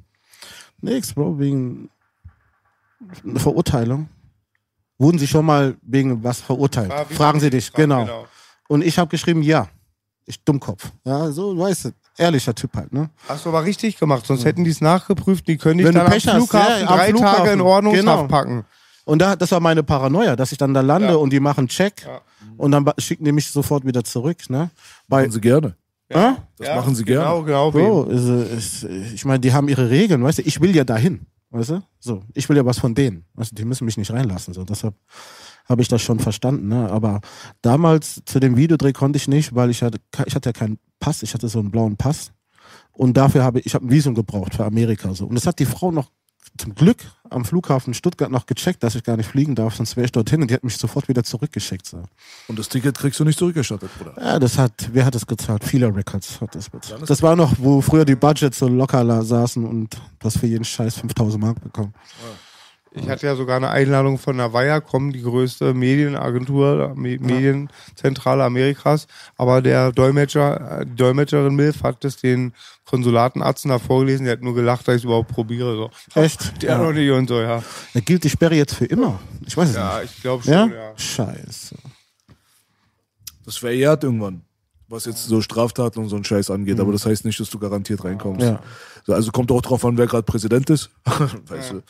Nix, 0.81 1.13
Bro, 1.13 1.37
wegen 1.37 1.89
einer 3.23 3.39
Verurteilung. 3.39 4.09
Wurden 4.97 5.19
Sie 5.19 5.27
schon 5.27 5.45
mal 5.45 5.75
wegen 5.81 6.23
was 6.23 6.41
verurteilt? 6.41 6.91
Ah, 6.91 7.05
Fragen 7.05 7.39
Sie 7.39 7.49
dich, 7.49 7.69
Fragen, 7.69 7.89
genau. 7.89 8.05
genau. 8.05 8.27
Und 8.67 8.83
ich 8.83 8.97
habe 8.97 9.09
geschrieben, 9.09 9.41
ja. 9.41 9.67
Ich 10.25 10.43
Dummkopf. 10.43 10.91
Ja, 11.03 11.31
so, 11.31 11.57
weißt 11.57 11.85
du, 11.85 11.91
ehrlicher 12.17 12.53
Typ 12.55 12.75
halt, 12.75 12.91
ne? 12.93 13.09
Hast 13.27 13.45
du 13.45 13.49
aber 13.49 13.63
richtig 13.63 13.97
gemacht, 13.99 14.25
sonst 14.25 14.45
hätten 14.45 14.63
die 14.63 14.69
es 14.71 14.81
nachgeprüft. 14.81 15.47
Die 15.47 15.57
können 15.57 15.77
dich 15.79 15.87
Wenn 15.87 15.93
du 15.93 15.99
dann 15.99 16.07
am 16.07 16.13
Pech 16.13 16.27
hast, 16.27 16.35
Flughafen 16.35 16.81
ja, 16.83 16.87
am 16.89 16.97
drei 16.97 17.09
Flughafen. 17.09 17.37
Tage 17.37 17.51
in 17.51 17.61
Ordnungshaft 17.61 18.05
Genau. 18.05 18.27
packen. 18.27 18.65
Und 19.05 19.19
da, 19.21 19.35
das 19.35 19.51
war 19.51 19.59
meine 19.59 19.83
Paranoia, 19.83 20.35
dass 20.35 20.51
ich 20.51 20.57
dann 20.57 20.73
da 20.73 20.81
lande 20.81 21.09
Ja. 21.09 21.15
und 21.15 21.31
die 21.33 21.39
machen 21.39 21.67
Check 21.67 22.03
Ja. 22.05 22.21
und 22.57 22.71
dann 22.71 22.85
ba- 22.85 22.93
schicken 22.97 23.25
die 23.25 23.31
mich 23.31 23.49
sofort 23.49 23.85
wieder 23.85 24.03
zurück, 24.03 24.37
ne? 24.49 24.69
Bei, 25.07 25.21
Machen 25.21 25.31
sie 25.31 25.41
gerne. 25.41 25.75
Hä? 26.13 26.33
Das 26.57 26.75
machen 26.75 26.93
sie 26.93 27.05
gerne. 27.05 27.23
Genau, 27.23 27.43
genau. 27.43 27.71
Bro, 27.71 28.03
ist, 28.11 28.27
ist, 28.27 28.83
ich 28.83 29.23
meine, 29.25 29.39
die 29.39 29.53
haben 29.53 29.69
ihre 29.69 29.89
Regeln, 29.89 30.21
weißt 30.23 30.39
du? 30.39 30.41
Ich 30.43 30.59
will 30.61 30.75
ja 30.75 30.83
dahin, 30.83 31.25
weißt 31.51 31.69
du? 31.69 31.83
So, 31.99 32.23
ich 32.33 32.47
will 32.49 32.57
ja 32.57 32.65
was 32.65 32.79
von 32.79 32.95
denen. 32.95 33.25
Du, 33.35 33.43
die 33.51 33.65
müssen 33.65 33.85
mich 33.85 33.97
nicht 33.97 34.11
reinlassen, 34.11 34.53
so. 34.53 34.63
Deshalb 34.63 34.95
habe 35.67 35.81
ich 35.81 35.87
das 35.87 36.01
schon 36.01 36.19
verstanden, 36.19 36.67
ne? 36.69 36.89
Aber 36.89 37.21
damals 37.61 38.21
zu 38.25 38.39
dem 38.39 38.57
Videodreh 38.57 38.93
konnte 38.93 39.17
ich 39.17 39.27
nicht, 39.27 39.53
weil 39.53 39.69
ich 39.69 39.83
hatte, 39.83 39.99
ich 40.25 40.35
hatte 40.35 40.49
ja 40.49 40.53
keinen 40.53 40.79
Pass, 40.99 41.23
ich 41.23 41.33
hatte 41.33 41.47
so 41.47 41.59
einen 41.59 41.71
blauen 41.71 41.97
Pass. 41.97 42.31
Und 42.93 43.15
dafür 43.17 43.43
habe 43.43 43.59
ich, 43.59 43.67
ich 43.67 43.75
habe 43.75 43.85
ein 43.85 43.91
Visum 43.91 44.15
gebraucht 44.15 44.55
für 44.55 44.65
Amerika, 44.65 45.13
so. 45.13 45.25
Und 45.25 45.35
das 45.35 45.45
hat 45.45 45.59
die 45.59 45.65
Frau 45.65 45.91
noch 45.91 46.11
zum 46.57 46.75
Glück 46.75 46.97
am 47.29 47.45
Flughafen 47.45 47.93
Stuttgart 47.93 48.29
noch 48.29 48.45
gecheckt, 48.45 48.83
dass 48.83 48.95
ich 48.95 49.03
gar 49.03 49.17
nicht 49.17 49.29
fliegen 49.29 49.55
darf, 49.55 49.75
sonst 49.75 49.95
wäre 49.95 50.05
ich 50.05 50.11
dorthin 50.11 50.41
und 50.41 50.49
die 50.49 50.53
hat 50.53 50.63
mich 50.63 50.77
sofort 50.77 51.07
wieder 51.07 51.23
zurückgeschickt, 51.23 51.85
so. 51.85 52.03
Und 52.47 52.59
das 52.59 52.69
Ticket 52.69 52.97
kriegst 52.97 53.19
du 53.19 53.23
nicht 53.23 53.39
zurückgestattet, 53.39 53.89
Bruder. 53.97 54.13
Ja, 54.17 54.39
das 54.39 54.57
hat, 54.57 54.89
wer 54.91 55.05
hat 55.05 55.15
das 55.15 55.25
gezahlt? 55.25 55.63
Viele 55.63 55.95
Records 55.95 56.41
hat 56.41 56.53
das 56.55 56.69
bezahlt. 56.69 57.09
Das 57.09 57.21
war 57.21 57.35
noch, 57.35 57.53
wo 57.57 57.81
früher 57.81 58.05
die 58.05 58.15
Budgets 58.15 58.59
so 58.59 58.67
locker 58.67 59.23
saßen 59.23 59.65
und 59.65 59.97
das 60.19 60.37
für 60.37 60.47
jeden 60.47 60.65
Scheiß 60.65 60.97
5000 60.97 61.41
Mark 61.41 61.61
bekommen. 61.61 61.93
Ich 62.93 63.07
hatte 63.07 63.25
ja 63.25 63.35
sogar 63.37 63.55
eine 63.55 63.69
Einladung 63.69 64.17
von 64.17 64.35
der 64.37 64.53
Viacom, 64.53 65.13
die 65.13 65.21
größte 65.21 65.73
Medienagentur, 65.73 66.93
Me 66.95 67.17
Medienzentrale 67.19 68.43
Amerikas. 68.43 69.07
Aber 69.37 69.61
der 69.61 69.93
Dolmetscher, 69.93 70.81
äh, 70.81 70.85
die 70.85 70.95
Dolmetscherin 70.97 71.55
Milf 71.55 71.83
hat 71.83 72.03
es 72.03 72.17
den 72.17 72.53
Konsulatenarzen 72.85 73.69
da 73.69 73.79
vorgelesen. 73.79 74.25
Der 74.25 74.33
hat 74.33 74.41
nur 74.41 74.53
gelacht, 74.55 74.87
dass 74.89 74.95
ich 74.95 75.01
es 75.01 75.05
überhaupt 75.05 75.29
probiere. 75.29 75.73
So. 76.13 76.19
Echt? 76.21 76.53
Der 76.61 76.71
Ja. 76.71 76.77
noch 76.79 76.91
nicht 76.91 77.09
und 77.11 77.29
so, 77.29 77.39
ja. 77.39 77.63
Da 77.93 77.99
gilt 78.01 78.25
die 78.25 78.29
Sperre 78.29 78.55
jetzt 78.55 78.75
für 78.75 78.85
immer. 78.85 79.21
Ich 79.45 79.55
weiß 79.55 79.69
es 79.69 79.75
Ja, 79.75 79.99
nicht. 80.01 80.13
ich 80.15 80.21
glaube 80.21 80.43
schon, 80.43 80.51
Ja? 80.53 80.65
ja. 80.65 80.91
Scheiße. 80.97 81.75
Das 83.45 83.55
verjährt 83.57 84.03
irgendwann, 84.03 84.41
was 84.89 85.05
jetzt 85.05 85.25
so 85.27 85.39
Straftaten 85.41 85.99
und 85.99 86.09
so 86.09 86.15
einen 86.17 86.25
Scheiß 86.25 86.51
angeht. 86.51 86.79
Aber 86.81 86.91
das 86.91 87.05
heißt 87.05 87.23
nicht, 87.23 87.39
dass 87.39 87.49
du 87.49 87.57
garantiert 87.57 88.03
reinkommst. 88.03 88.41
Ja. 88.45 88.59
So, 89.05 89.13
Also 89.13 89.31
kommt 89.31 89.49
auch 89.51 89.61
drauf 89.61 89.83
an, 89.85 89.97
wer 89.97 90.07
gerade 90.07 90.23
Präsident 90.23 90.69
ist. 90.69 90.89
weißt 91.47 91.71
du, 91.71 91.83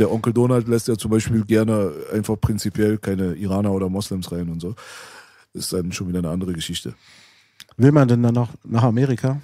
der 0.00 0.10
Onkel 0.10 0.32
Donald 0.32 0.66
lässt 0.66 0.88
ja 0.88 0.96
zum 0.96 1.10
Beispiel 1.12 1.44
gerne 1.44 1.92
einfach 2.12 2.40
prinzipiell 2.40 2.98
keine 2.98 3.34
Iraner 3.34 3.70
oder 3.72 3.88
Moslems 3.88 4.32
rein 4.32 4.48
und 4.48 4.60
so. 4.60 4.74
Das 5.54 5.64
ist 5.64 5.72
dann 5.72 5.92
schon 5.92 6.08
wieder 6.08 6.18
eine 6.20 6.30
andere 6.30 6.52
Geschichte. 6.52 6.94
Will 7.76 7.92
man 7.92 8.08
denn 8.08 8.22
dann 8.22 8.34
noch 8.34 8.48
nach 8.64 8.82
Amerika? 8.82 9.40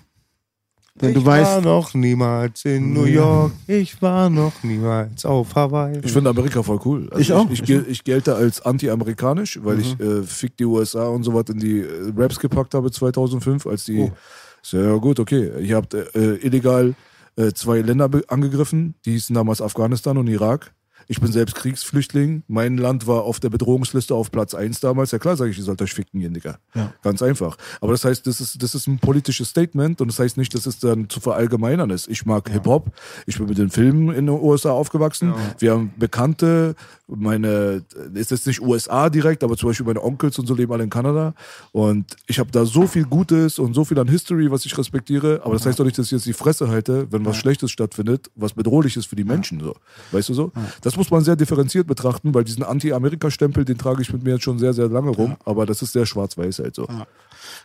Wenn 0.98 1.10
ich 1.10 1.16
du 1.16 1.26
war 1.26 1.38
weißt, 1.38 1.62
noch 1.64 1.92
niemals 1.92 2.64
in 2.64 2.94
New 2.94 3.04
York. 3.04 3.52
Ich 3.66 4.00
war 4.00 4.30
noch 4.30 4.62
niemals 4.62 5.26
auf 5.26 5.54
Hawaii. 5.54 6.00
Ich 6.02 6.10
finde 6.12 6.30
Amerika 6.30 6.62
voll 6.62 6.80
cool. 6.86 7.08
Also 7.10 7.20
Ich 7.20 7.32
auch, 7.34 7.50
Ich, 7.50 7.62
ich 7.68 7.88
ich 7.88 8.02
gelte 8.04 8.34
als 8.34 8.62
anti-amerikanisch, 8.62 9.60
weil 9.62 9.80
ich 9.80 9.98
Mhm. 9.98 10.22
äh, 10.22 10.22
Fick 10.22 10.56
die 10.56 10.64
USA 10.64 11.08
und 11.08 11.22
so 11.22 11.34
was 11.34 11.44
in 11.50 11.58
die 11.58 11.80
äh, 11.80 12.12
Raps 12.16 12.38
gepackt 12.40 12.72
habe 12.74 12.90
2005, 12.90 13.66
als 13.66 13.84
die. 13.84 13.98
Oh. 14.00 14.12
So, 14.62 14.78
ja, 14.78 14.96
gut, 14.96 15.20
okay. 15.20 15.50
Ihr 15.60 15.76
habt 15.76 15.92
äh, 15.92 16.36
illegal 16.36 16.94
äh, 17.36 17.52
zwei 17.52 17.80
Länder 17.80 18.10
angegriffen, 18.28 18.94
die 19.04 19.12
hießen 19.12 19.34
damals 19.34 19.60
Afghanistan 19.60 20.18
und 20.18 20.26
Irak. 20.26 20.72
Ich 21.08 21.20
bin 21.20 21.30
selbst 21.30 21.54
Kriegsflüchtling. 21.54 22.42
Mein 22.48 22.78
Land 22.78 23.06
war 23.06 23.22
auf 23.22 23.38
der 23.38 23.48
Bedrohungsliste 23.48 24.14
auf 24.14 24.32
Platz 24.32 24.54
1 24.54 24.80
damals. 24.80 25.12
Ja 25.12 25.18
klar, 25.18 25.36
sage 25.36 25.50
ich, 25.50 25.58
ihr 25.58 25.62
sollt 25.62 25.80
euch 25.80 25.94
ficken, 25.94 26.20
ihr 26.20 26.30
Digga. 26.30 26.58
Ja. 26.74 26.92
Ganz 27.02 27.22
einfach. 27.22 27.56
Aber 27.80 27.92
das 27.92 28.04
heißt, 28.04 28.26
das 28.26 28.40
ist, 28.40 28.60
das 28.62 28.74
ist 28.74 28.88
ein 28.88 28.98
politisches 28.98 29.50
Statement 29.50 30.00
und 30.00 30.08
das 30.08 30.18
heißt 30.18 30.36
nicht, 30.36 30.52
dass 30.54 30.66
es 30.66 30.80
dann 30.80 31.08
zu 31.08 31.20
verallgemeinern 31.20 31.90
ist. 31.90 32.08
Ich 32.08 32.26
mag 32.26 32.50
Hip-Hop. 32.50 32.90
Ich 33.26 33.38
bin 33.38 33.46
mit 33.46 33.58
den 33.58 33.70
Filmen 33.70 34.08
in 34.08 34.26
den 34.26 34.40
USA 34.40 34.70
aufgewachsen. 34.70 35.32
Wir 35.58 35.72
haben 35.72 35.92
Bekannte, 35.96 36.74
meine, 37.08 37.84
ist 38.14 38.30
jetzt 38.30 38.46
nicht 38.46 38.60
USA 38.60 39.08
direkt, 39.10 39.44
aber 39.44 39.56
zum 39.56 39.70
Beispiel 39.70 39.86
meine 39.86 40.02
Onkels 40.02 40.38
und 40.38 40.46
so 40.46 40.54
leben 40.54 40.72
alle 40.72 40.84
in 40.84 40.90
Kanada. 40.90 41.34
Und 41.72 42.16
ich 42.26 42.38
habe 42.38 42.50
da 42.50 42.64
so 42.64 42.86
viel 42.86 43.04
Gutes 43.04 43.58
und 43.58 43.74
so 43.74 43.84
viel 43.84 43.98
an 43.98 44.08
History, 44.08 44.50
was 44.50 44.64
ich 44.66 44.76
respektiere. 44.76 45.40
Aber 45.44 45.54
das 45.54 45.66
heißt 45.66 45.78
doch 45.78 45.84
nicht, 45.84 45.96
dass 45.98 46.06
ich 46.06 46.12
jetzt 46.12 46.26
die 46.26 46.32
Fresse 46.32 46.68
halte, 46.68 47.10
wenn 47.12 47.24
was 47.24 47.36
Schlechtes 47.36 47.70
stattfindet, 47.70 48.30
was 48.34 48.54
bedrohlich 48.54 48.96
ist 48.96 49.06
für 49.06 49.16
die 49.16 49.24
Menschen. 49.24 49.60
So. 49.60 49.74
Weißt 50.12 50.28
du 50.28 50.34
so? 50.34 50.52
Das 50.82 50.96
muss 50.96 51.10
man 51.10 51.22
sehr 51.22 51.36
differenziert 51.36 51.86
betrachten, 51.86 52.34
weil 52.34 52.44
diesen 52.44 52.62
Anti-Amerika-Stempel, 52.62 53.64
den 53.64 53.78
trage 53.78 54.02
ich 54.02 54.12
mit 54.12 54.24
mir 54.24 54.32
jetzt 54.32 54.42
schon 54.42 54.58
sehr, 54.58 54.72
sehr 54.72 54.88
lange 54.88 55.10
rum. 55.10 55.36
Aber 55.44 55.66
das 55.66 55.82
ist 55.82 55.92
sehr 55.92 56.06
schwarz-weiß 56.06 56.58
halt 56.58 56.74
so. 56.74 56.88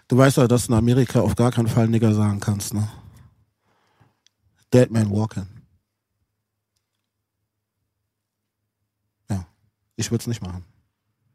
du 0.08 0.18
weißt 0.18 0.38
ja, 0.38 0.48
dass 0.48 0.68
du 0.68 0.74
in 0.74 0.78
Amerika 0.78 1.22
auf 1.22 1.36
gar 1.36 1.52
keinen 1.52 1.68
Fall 1.68 1.88
Nigger 1.88 2.14
sagen 2.14 2.40
kannst, 2.40 2.74
ne? 2.74 2.88
Dead 4.74 4.90
Man 4.90 5.10
Walking. 5.10 5.48
Ja. 9.30 9.46
Ich 10.02 10.10
würde 10.10 10.22
es 10.22 10.28
nicht 10.28 10.42
machen. 10.42 10.66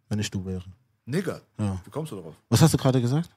Wenn 0.08 0.18
ich 0.18 0.28
du 0.28 0.44
wäre. 0.44 0.64
Nigger. 1.04 1.40
Ja. 1.56 1.80
Wie 1.84 1.90
kommst 1.90 2.10
du 2.10 2.16
darauf? 2.16 2.34
Was 2.48 2.60
hast 2.60 2.74
du 2.74 2.78
gerade 2.78 3.00
gesagt? 3.00 3.30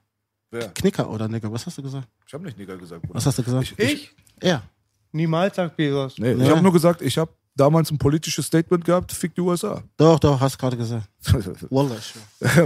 Wer? 0.49 0.69
Knicker 0.69 1.07
oder 1.07 1.27
Nigger? 1.27 1.51
Was 1.51 1.67
hast 1.67 1.77
du 1.77 1.84
gesagt? 1.84 2.07
Ich 2.25 2.34
habe 2.34 2.43
nicht 2.45 2.57
Nigger 2.57 2.75
gesagt. 2.75 3.03
Bruder. 3.03 3.13
Was 3.13 3.27
hast 3.27 3.38
du 3.38 3.43
gesagt? 3.43 3.75
Ich? 3.77 4.11
Er. 4.39 4.63
Niemals, 5.11 5.55
sagt 5.55 5.77
Bezos. 5.77 6.17
Nee, 6.17 6.34
ich 6.34 6.49
habe 6.49 6.63
nur 6.63 6.73
gesagt, 6.73 7.03
ich 7.03 7.15
habe 7.19 7.32
damals 7.60 7.91
ein 7.91 7.97
politisches 7.97 8.45
Statement 8.45 8.86
gehabt, 8.86 9.12
fick 9.12 9.36
die 9.36 9.41
USA. 9.41 9.82
Doch, 9.97 10.20
doch, 10.20 10.39
hast 10.39 10.57
gerade 10.57 10.78
gesagt. 10.78 11.07
Wallah. 11.70 11.95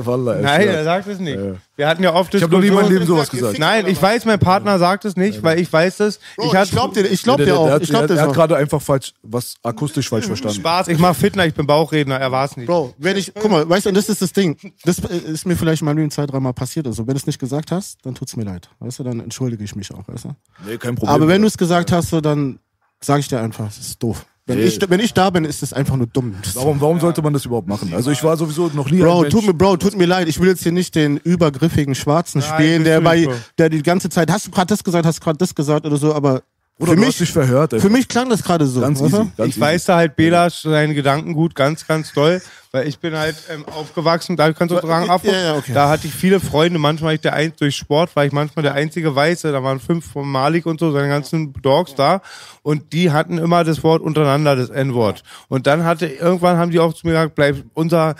Wallah, 0.06 0.36
Nein, 0.41 0.68
er 0.68 0.84
sagt 0.84 1.08
es 1.08 1.20
nicht. 1.20 1.38
Ja. 1.39 1.54
Wir 1.76 1.88
hatten 1.88 2.04
ja 2.04 2.14
oft 2.14 2.34
Ich 2.36 2.44
hab 2.44 2.52
noch 2.52 2.60
nie 2.60 2.68
in 2.68 2.74
meinem 2.76 2.91
Leben 2.91 3.06
sowas 3.08 3.30
gesagt. 3.32 3.58
Nein, 3.58 3.88
ich 3.88 4.00
weiß, 4.00 4.26
mein 4.26 4.38
Partner 4.39 4.78
sagt 4.78 5.06
es 5.06 5.16
nicht, 5.16 5.41
weil 5.41 5.60
ich 5.60 5.74
weiß 5.74 6.02
es. 6.02 6.20
Bro, 6.38 6.46
ich 6.46 6.56
hatte 6.56 6.72
glaub 6.72 6.94
dir, 6.94 7.06
ich 7.06 7.24
glaub 7.24 7.38
Der- 7.38 7.48
dir 7.48 7.52
der- 7.54 7.60
auch. 7.60 7.66
der 7.66 7.74
hat- 7.76 7.82
ich 7.82 7.89
glaub 7.89 8.08
der- 8.08 8.18
Er 8.18 8.24
hat 8.28 8.34
gerade 8.34 8.56
einfach 8.58 8.82
falsch, 8.82 9.14
was 9.24 9.56
akustisch 9.64 10.08
falsch 10.10 10.28
verstanden. 10.28 10.60
Spaß, 10.60 10.88
ich 10.89 11.00
mache 11.00 11.16
Fitner, 11.16 11.46
ich 11.48 11.54
bin 11.56 11.66
Bauchredner, 11.66 12.18
er 12.20 12.32
war 12.32 12.46
es 12.46 12.56
nicht. 12.56 12.68
Bro, 12.68 12.94
wenn 13.00 13.18
ich, 13.18 13.34
guck 13.34 13.50
mal, 13.50 13.68
weißt 13.68 13.86
du, 13.86 13.89
und 13.89 13.96
das 13.96 14.08
ist 14.10 14.22
das 14.22 14.32
Ding. 14.34 14.56
Das 14.86 15.00
ist 15.00 15.46
mir 15.48 15.56
vielleicht 15.56 15.82
in 15.82 15.86
meinem 15.86 15.98
Leben 15.98 16.12
zwei, 16.12 16.28
dreimal 16.28 16.54
passiert. 16.54 16.86
Also, 16.86 17.08
wenn 17.08 17.16
du 17.16 17.20
es 17.20 17.26
nicht 17.26 17.39
gesagt 17.39 17.72
hast, 17.72 17.98
dann 18.06 18.14
tut's 18.14 18.36
mir 18.36 18.44
leid. 18.46 18.70
Weißt 18.80 19.00
du, 19.00 19.04
dann 19.04 19.20
entschuldige 19.20 19.64
ich 19.64 19.76
mich 19.76 19.91
auch, 19.94 20.08
weißt 20.08 20.26
du. 20.26 20.36
Nee, 20.68 20.78
kein 20.78 20.94
Problem. 20.96 21.10
Aber 21.16 21.28
wenn 21.28 21.41
du 21.41 21.48
es 21.48 21.58
gesagt 21.58 21.91
hast, 21.91 22.10
so, 22.10 22.22
dann 22.22 22.60
sage 23.06 23.20
ich 23.22 23.28
dir 23.28 23.39
einfach, 23.41 23.66
das 23.66 23.78
ist 23.80 24.01
doof. 24.01 24.26
Wenn, 24.45 24.58
Nee. 24.58 24.66
ich, 24.66 24.80
wenn 24.89 24.99
ich 24.99 25.14
da 25.14 25.30
bin, 25.30 25.45
ist 25.45 25.64
es 25.64 25.72
einfach 25.72 25.95
nur 25.95 26.08
dumm. 26.08 26.36
Das- 26.43 26.56
Warum, 26.58 26.82
warum 26.82 26.99
sollte 26.99 27.22
man 27.22 27.32
das 27.32 27.45
überhaupt 27.45 27.68
machen? 27.70 27.93
Also 27.93 28.12
ich 28.12 28.22
war 28.26 28.36
sowieso 28.36 28.70
noch 28.74 28.89
nie 28.91 28.99
Bro, 28.99 29.26
tut 29.26 29.45
mir, 29.45 29.54
Bro, 29.54 29.78
tut 29.78 29.95
mir 29.95 30.06
leid. 30.06 30.28
Ich 30.28 30.38
will 30.39 30.49
jetzt 30.49 30.64
hier 30.64 30.74
nicht 30.74 30.95
den 30.95 31.16
übergriffigen 31.18 31.95
Schwarzen 31.95 32.39
Nein, 32.41 32.49
spielen, 32.54 32.84
der 32.84 32.99
bei, 32.99 33.30
der 33.58 33.70
die 33.70 33.82
ganze 33.82 34.10
Zeit, 34.10 34.30
hast 34.30 34.47
du 34.47 34.51
gerade 34.51 34.68
das 34.68 34.84
gesagt, 34.84 35.06
hast 35.06 35.20
du 35.20 35.24
gerade 35.24 35.38
das 35.38 35.56
gesagt 35.56 35.86
oder 35.86 35.95
so, 35.95 36.14
aber 36.14 36.41
Bruder, 36.78 36.91
für 36.91 36.95
du 36.97 37.01
hast 37.04 37.14
dich 37.14 37.20
mich, 37.22 37.32
verhört. 37.32 37.70
für 37.70 37.76
einfach. 37.78 37.89
mich 37.89 38.08
klang 38.10 38.30
das 38.30 38.43
gerade 38.43 38.66
so. 38.68 38.82
Ganz 38.82 38.99
weißt 39.01 39.14
du? 39.14 39.18
easy. 39.22 39.32
Ganz 39.38 39.56
ich 39.56 39.62
weiß 39.62 39.86
da 39.86 39.95
halt 39.95 40.16
Bela 40.18 40.49
seine 40.49 40.93
Gedanken 40.93 41.34
gut, 41.34 41.56
ganz, 41.56 41.88
ganz 41.88 42.12
toll. 42.12 42.41
Weil 42.76 42.88
ich 42.88 42.98
bin 42.98 43.16
halt 43.16 43.36
ähm, 43.52 43.66
aufgewachsen, 43.68 44.36
da 44.36 44.52
kannst 44.52 44.74
du 44.76 44.80
dran 44.80 45.08
ab. 45.08 45.22
Ja, 45.24 45.32
ja, 45.32 45.56
okay. 45.58 45.74
Da 45.76 45.90
hatte 45.90 46.08
ich 46.08 46.14
viele 46.16 46.40
Freunde, 46.40 46.80
manchmal 46.80 47.10
war 47.10 47.14
ich 47.14 47.22
der 47.22 47.34
ein, 47.34 47.54
durch 47.60 47.76
Sport 47.76 48.16
war 48.16 48.26
ich 48.26 48.32
manchmal 48.32 48.64
der 48.64 48.74
einzige 48.74 49.16
Weiße, 49.16 49.52
da 49.52 49.62
waren 49.62 49.80
fünf 49.80 50.12
von 50.12 50.28
Malik 50.28 50.66
und 50.66 50.80
so, 50.80 50.92
seine 50.92 51.08
ganzen 51.08 51.54
Dogs 51.62 51.94
da. 51.94 52.22
Und 52.64 52.92
die 52.92 53.12
hatten 53.12 53.38
immer 53.38 53.64
das 53.64 53.84
Wort 53.84 54.02
untereinander, 54.02 54.56
das 54.56 54.72
N-Wort. 54.72 55.22
Und 55.50 55.68
dann 55.68 55.84
hatte, 55.84 56.08
irgendwann 56.08 56.58
haben 56.58 56.72
die 56.72 56.80
auch 56.80 56.94
zu 56.94 57.06
mir 57.06 57.14
gesagt, 57.14 57.36
bleib 57.36 57.58
unser 57.76 58.16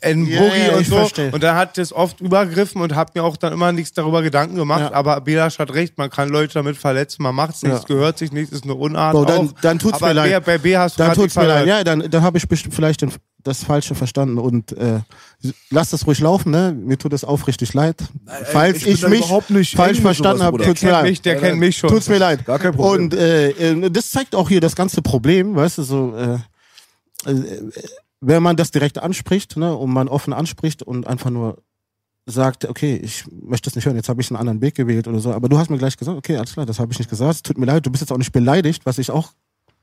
N-Boogie 0.00 0.66
Ja, 0.68 0.76
und 0.78 0.86
so. 0.86 0.96
verstehe. 0.96 1.30
Und 1.32 1.42
da 1.42 1.56
hat 1.56 1.76
das 1.76 1.92
oft 1.92 2.22
übergriffen 2.22 2.80
und 2.80 2.94
hab 2.96 3.14
mir 3.14 3.22
auch 3.22 3.36
dann 3.36 3.52
immer 3.52 3.70
nichts 3.72 3.92
darüber 3.92 4.22
Gedanken 4.22 4.56
gemacht. 4.56 4.94
Aber 4.94 5.20
Belasch 5.20 5.58
hat 5.58 5.74
recht, 5.74 5.98
man 5.98 6.08
kann 6.08 6.30
Leute 6.30 6.54
damit 6.54 6.78
verletzen, 6.78 7.22
man 7.22 7.34
macht's 7.34 7.62
nicht, 7.62 7.72
Ja. 7.72 7.78
es 7.78 7.84
gehört 7.84 8.16
sich 8.16 8.32
nicht, 8.32 8.50
ist 8.50 8.64
eine 8.64 8.74
Unart. 8.76 9.12
Bro, 9.12 9.26
dann, 9.26 9.48
auch. 9.48 9.52
dann 9.60 9.78
tut's 9.78 9.96
aber 10.02 10.06
mir 10.08 10.12
leid. 10.14 10.44
Bei, 10.46 10.56
B 10.56 10.74
hast 10.78 10.98
du 10.98 11.02
dann 11.02 11.12
tut's 11.12 11.36
mir 11.36 11.46
leid. 11.46 11.66
Ja, 11.66 11.84
dann, 11.84 12.08
dann 12.10 12.22
habe 12.22 12.38
ich 12.38 12.48
bestimmt 12.48 12.74
vielleicht 12.74 13.02
den, 13.02 13.12
das 13.42 13.64
Falsche 13.64 13.94
verstanden 13.94 14.38
und 14.38 14.72
äh, 14.72 15.00
lass 15.70 15.90
das 15.90 16.06
ruhig 16.06 16.20
laufen, 16.20 16.50
ne? 16.50 16.72
Mir 16.72 16.98
tut 16.98 17.12
es 17.12 17.24
aufrichtig 17.24 17.74
leid. 17.74 18.02
Falls 18.44 18.84
ich 18.84 19.02
ich, 19.02 19.08
mich 19.08 19.74
falsch 19.74 20.00
verstanden 20.00 20.42
habe, 20.42 20.62
tut's 20.62 20.82
mir 20.82 20.92
leid. 20.92 21.04
mich, 21.04 21.22
der 21.22 21.36
kennt 21.36 21.58
mich 21.58 21.76
schon. 21.76 21.90
Tut's 21.90 22.08
mir 22.08 22.18
leid. 22.18 22.44
Gar 22.44 22.58
kein 22.58 22.74
Problem. 22.74 23.04
Und 23.04 23.14
äh, 23.14 23.50
äh, 23.50 23.90
das 23.90 24.10
zeigt 24.10 24.34
auch 24.34 24.48
hier 24.48 24.60
das 24.60 24.76
ganze 24.76 25.02
Problem, 25.02 25.54
weißt 25.54 25.78
du, 25.78 25.82
so 25.82 26.14
äh, 26.16 26.38
äh, 27.30 27.70
wenn 28.20 28.42
man 28.42 28.56
das 28.56 28.70
direkt 28.70 28.98
anspricht, 28.98 29.56
ne, 29.56 29.74
und 29.74 29.90
man 29.90 30.08
offen 30.08 30.32
anspricht 30.32 30.82
und 30.82 31.06
einfach 31.06 31.30
nur 31.30 31.62
sagt, 32.26 32.66
okay, 32.66 32.96
ich 32.96 33.24
möchte 33.30 33.68
das 33.68 33.76
nicht 33.76 33.86
hören, 33.86 33.96
jetzt 33.96 34.08
habe 34.08 34.20
ich 34.20 34.30
einen 34.30 34.36
anderen 34.38 34.60
Weg 34.60 34.74
gewählt 34.74 35.08
oder 35.08 35.18
so, 35.20 35.32
aber 35.32 35.48
du 35.48 35.58
hast 35.58 35.70
mir 35.70 35.78
gleich 35.78 35.96
gesagt, 35.96 36.16
okay, 36.16 36.36
alles 36.36 36.52
klar, 36.52 36.66
das 36.66 36.78
habe 36.78 36.92
ich 36.92 36.98
nicht 36.98 37.08
gesagt, 37.08 37.34
es 37.34 37.42
tut 37.42 37.58
mir 37.58 37.66
leid, 37.66 37.84
du 37.86 37.90
bist 37.90 38.02
jetzt 38.02 38.12
auch 38.12 38.18
nicht 38.18 38.32
beleidigt, 38.32 38.84
was 38.84 38.98
ich 38.98 39.10
auch 39.10 39.30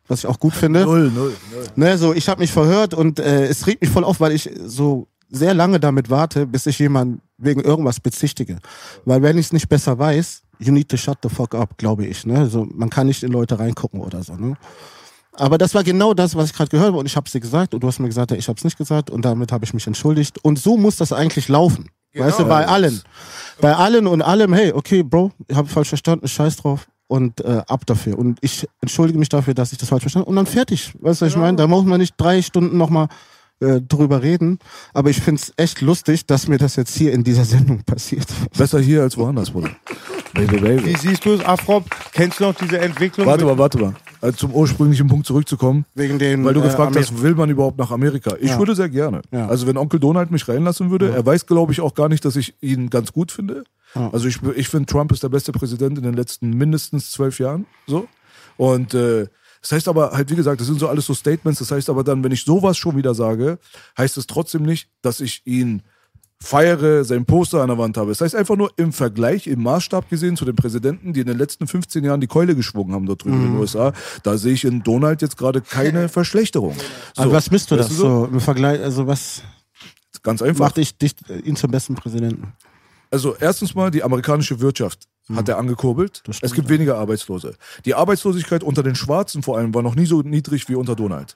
was 0.07 0.19
ich 0.19 0.27
auch 0.27 0.39
gut 0.39 0.53
finde. 0.53 0.83
Null, 0.83 1.11
null, 1.11 1.35
null. 1.51 1.65
Ne, 1.75 1.97
so, 1.97 2.13
ich 2.13 2.27
habe 2.29 2.41
mich 2.41 2.51
verhört 2.51 2.93
und 2.93 3.19
äh, 3.19 3.45
es 3.45 3.67
regt 3.67 3.81
mich 3.81 3.89
voll 3.89 4.03
auf, 4.03 4.19
weil 4.19 4.31
ich 4.31 4.49
so 4.65 5.07
sehr 5.29 5.53
lange 5.53 5.79
damit 5.79 6.09
warte, 6.09 6.47
bis 6.47 6.65
ich 6.65 6.79
jemanden 6.79 7.21
wegen 7.37 7.61
irgendwas 7.61 7.99
bezichtige. 7.99 8.57
Weil 9.05 9.21
wenn 9.21 9.37
ich 9.37 9.47
es 9.47 9.53
nicht 9.53 9.67
besser 9.67 9.99
weiß, 9.99 10.43
you 10.59 10.71
need 10.71 10.89
to 10.89 10.97
shut 10.97 11.17
the 11.21 11.29
fuck 11.29 11.53
up, 11.53 11.77
glaube 11.77 12.05
ich. 12.05 12.25
Ne? 12.25 12.47
So, 12.47 12.67
man 12.73 12.89
kann 12.89 13.07
nicht 13.07 13.23
in 13.23 13.31
Leute 13.31 13.59
reingucken 13.59 13.99
oder 13.99 14.23
so. 14.23 14.35
Ne? 14.35 14.55
Aber 15.33 15.57
das 15.57 15.75
war 15.75 15.83
genau 15.83 16.13
das, 16.13 16.35
was 16.35 16.49
ich 16.49 16.53
gerade 16.53 16.69
gehört 16.69 16.87
habe 16.87 16.97
und 16.97 17.05
ich 17.05 17.15
habe 17.15 17.25
es 17.25 17.31
dir 17.31 17.41
gesagt 17.41 17.73
und 17.73 17.83
du 17.83 17.87
hast 17.87 17.99
mir 17.99 18.07
gesagt, 18.07 18.31
ja, 18.31 18.37
ich 18.37 18.47
habe 18.47 18.57
es 18.57 18.63
nicht 18.63 18.77
gesagt 18.77 19.09
und 19.09 19.23
damit 19.23 19.51
habe 19.51 19.65
ich 19.65 19.73
mich 19.73 19.85
entschuldigt. 19.85 20.43
Und 20.43 20.57
so 20.57 20.77
muss 20.77 20.95
das 20.95 21.13
eigentlich 21.13 21.47
laufen. 21.47 21.89
Weißt 22.15 22.39
du, 22.39 22.45
bei 22.45 22.65
allen. 22.65 22.99
Bei 23.61 23.75
allen 23.75 24.07
und 24.07 24.23
allem, 24.23 24.53
hey, 24.53 24.71
okay, 24.71 25.03
Bro, 25.03 25.31
ich 25.47 25.55
habe 25.55 25.67
falsch 25.67 25.89
verstanden, 25.89 26.27
scheiß 26.27 26.55
drauf 26.55 26.87
und 27.07 27.41
äh, 27.41 27.61
ab 27.67 27.85
dafür. 27.85 28.17
Und 28.19 28.37
ich 28.41 28.67
entschuldige 28.81 29.17
mich 29.19 29.29
dafür, 29.29 29.53
dass 29.53 29.71
ich 29.71 29.77
das 29.77 29.89
falsch 29.89 30.03
verstanden 30.03 30.25
habe 30.25 30.29
und 30.31 30.35
dann 30.35 30.45
fertig. 30.45 30.93
Weißt 30.99 31.21
du, 31.21 31.25
was 31.25 31.31
ich 31.33 31.37
meine? 31.37 31.57
Da 31.57 31.67
muss 31.67 31.85
man 31.85 31.99
nicht 31.99 32.15
drei 32.17 32.41
Stunden 32.41 32.77
nochmal 32.77 33.07
äh, 33.59 33.81
drüber 33.81 34.21
reden. 34.21 34.59
Aber 34.93 35.09
ich 35.09 35.19
find's 35.21 35.53
echt 35.57 35.81
lustig, 35.81 36.25
dass 36.25 36.47
mir 36.47 36.57
das 36.57 36.75
jetzt 36.75 36.95
hier 36.95 37.13
in 37.13 37.23
dieser 37.23 37.45
Sendung 37.45 37.83
passiert. 37.85 38.27
Besser 38.57 38.79
hier 38.79 39.01
als 39.01 39.17
woanders, 39.17 39.51
Bruder. 39.51 39.69
Baby, 40.33 40.57
baby. 40.59 40.85
Wie 40.85 40.95
siehst 40.97 41.25
du 41.25 41.31
es, 41.33 41.43
Afrop? 41.43 41.85
Kennst 42.11 42.39
du 42.39 42.43
noch 42.43 42.53
diese 42.55 42.77
Entwicklung? 42.79 43.25
Warte 43.25 43.45
mal, 43.45 43.57
warte 43.57 43.79
mal. 43.79 43.95
Also 44.21 44.37
zum 44.37 44.53
ursprünglichen 44.53 45.07
Punkt 45.07 45.25
zurückzukommen. 45.25 45.85
Wegen 45.95 46.19
dem, 46.19 46.43
Weil 46.43 46.53
du 46.53 46.59
äh, 46.59 46.63
gefragt 46.63 46.91
Amer- 46.95 46.99
hast, 46.99 47.21
will 47.21 47.33
man 47.35 47.49
überhaupt 47.49 47.77
nach 47.79 47.91
Amerika? 47.91 48.35
Ich 48.39 48.49
Ja. 48.51 48.59
würde 48.59 48.75
sehr 48.75 48.89
gerne. 48.89 49.21
Ja. 49.31 49.47
Also 49.47 49.65
wenn 49.67 49.77
Onkel 49.77 49.99
Donald 49.99 50.29
mich 50.31 50.47
reinlassen 50.47 50.91
würde, 50.91 51.11
er 51.11 51.25
weiß, 51.25 51.45
glaube 51.47 51.71
ich, 51.71 51.81
auch 51.81 51.93
gar 51.95 52.09
nicht, 52.09 52.25
dass 52.25 52.35
ich 52.35 52.55
ihn 52.61 52.89
ganz 52.89 53.13
gut 53.13 53.31
finde. 53.31 53.63
Ja. 53.95 54.09
Also 54.11 54.27
ich, 54.27 54.41
ich 54.55 54.69
finde, 54.69 54.85
Trump 54.85 55.11
ist 55.11 55.23
der 55.23 55.29
beste 55.29 55.51
Präsident 55.51 55.97
in 55.97 56.03
den 56.03 56.13
letzten 56.13 56.51
mindestens 56.51 57.11
zwölf 57.11 57.39
Jahren. 57.39 57.65
So. 57.88 58.07
Und 58.57 58.93
äh, 58.93 59.27
das 59.61 59.71
heißt 59.71 59.88
aber 59.88 60.11
halt, 60.11 60.29
wie 60.29 60.35
gesagt, 60.35 60.61
das 60.61 60.67
sind 60.67 60.79
so 60.79 60.88
alles 60.88 61.05
so 61.05 61.13
Statements. 61.13 61.59
Das 61.59 61.71
heißt 61.71 61.89
aber 61.89 62.03
dann, 62.03 62.23
wenn 62.23 62.31
ich 62.31 62.43
sowas 62.43 62.77
schon 62.77 62.95
wieder 62.95 63.13
sage, 63.13 63.59
heißt 63.97 64.17
es 64.17 64.27
trotzdem 64.27 64.63
nicht, 64.63 64.89
dass 65.01 65.19
ich 65.19 65.41
ihn 65.45 65.83
feiere, 66.39 67.03
sein 67.03 67.25
Poster 67.25 67.61
an 67.61 67.69
der 67.69 67.77
Wand 67.77 67.97
habe. 67.97 68.09
Das 68.09 68.21
heißt 68.21 68.35
einfach 68.35 68.55
nur 68.55 68.71
im 68.77 68.93
Vergleich, 68.93 69.47
im 69.47 69.63
Maßstab 69.63 70.09
gesehen 70.09 70.38
zu 70.38 70.45
den 70.45 70.55
Präsidenten, 70.55 71.13
die 71.13 71.21
in 71.21 71.27
den 71.27 71.38
letzten 71.38 71.67
15 71.67 72.03
Jahren 72.03 72.21
die 72.21 72.27
Keule 72.27 72.55
geschwungen 72.55 72.93
haben 72.93 73.07
dort 73.07 73.23
drüben 73.23 73.43
in 73.43 73.51
den 73.53 73.59
USA, 73.59 73.91
da 74.23 74.38
sehe 74.38 74.53
ich 74.53 74.63
in 74.63 74.83
Donald 74.83 75.21
jetzt 75.21 75.38
gerade 75.38 75.61
keine 75.61 76.09
Verschlechterung. 76.09 76.75
So, 77.15 77.23
Aber 77.23 77.31
was 77.33 77.49
misst 77.49 77.71
du 77.71 77.75
das 77.75 77.89
so 77.89 78.29
im 78.31 78.39
Vergleich? 78.39 78.81
Also 78.81 79.07
was 79.07 79.41
Ganz 80.21 80.41
einfach. 80.41 80.65
macht 80.65 80.77
dich, 80.77 80.97
dich 80.97 81.15
äh, 81.29 81.39
ihn 81.39 81.55
zum 81.55 81.71
besten 81.71 81.95
Präsidenten? 81.95 82.53
Also 83.11 83.35
erstens 83.39 83.75
mal, 83.75 83.91
die 83.91 84.03
amerikanische 84.03 84.59
Wirtschaft 84.59 85.07
hat 85.35 85.49
er 85.49 85.57
angekurbelt. 85.57 86.17
Stimmt, 86.17 86.39
Es 86.41 86.53
gibt 86.53 86.69
weniger 86.69 86.97
Arbeitslose. 86.97 87.55
Die 87.85 87.93
Arbeitslosigkeit 87.93 88.63
unter 88.63 88.83
den 88.83 88.95
Schwarzen 88.95 89.43
vor 89.43 89.57
allem 89.57 89.73
war 89.73 89.81
noch 89.81 89.95
nie 89.95 90.05
so 90.05 90.21
niedrig 90.21 90.69
wie 90.69 90.75
unter 90.75 90.95
Donald. 90.95 91.35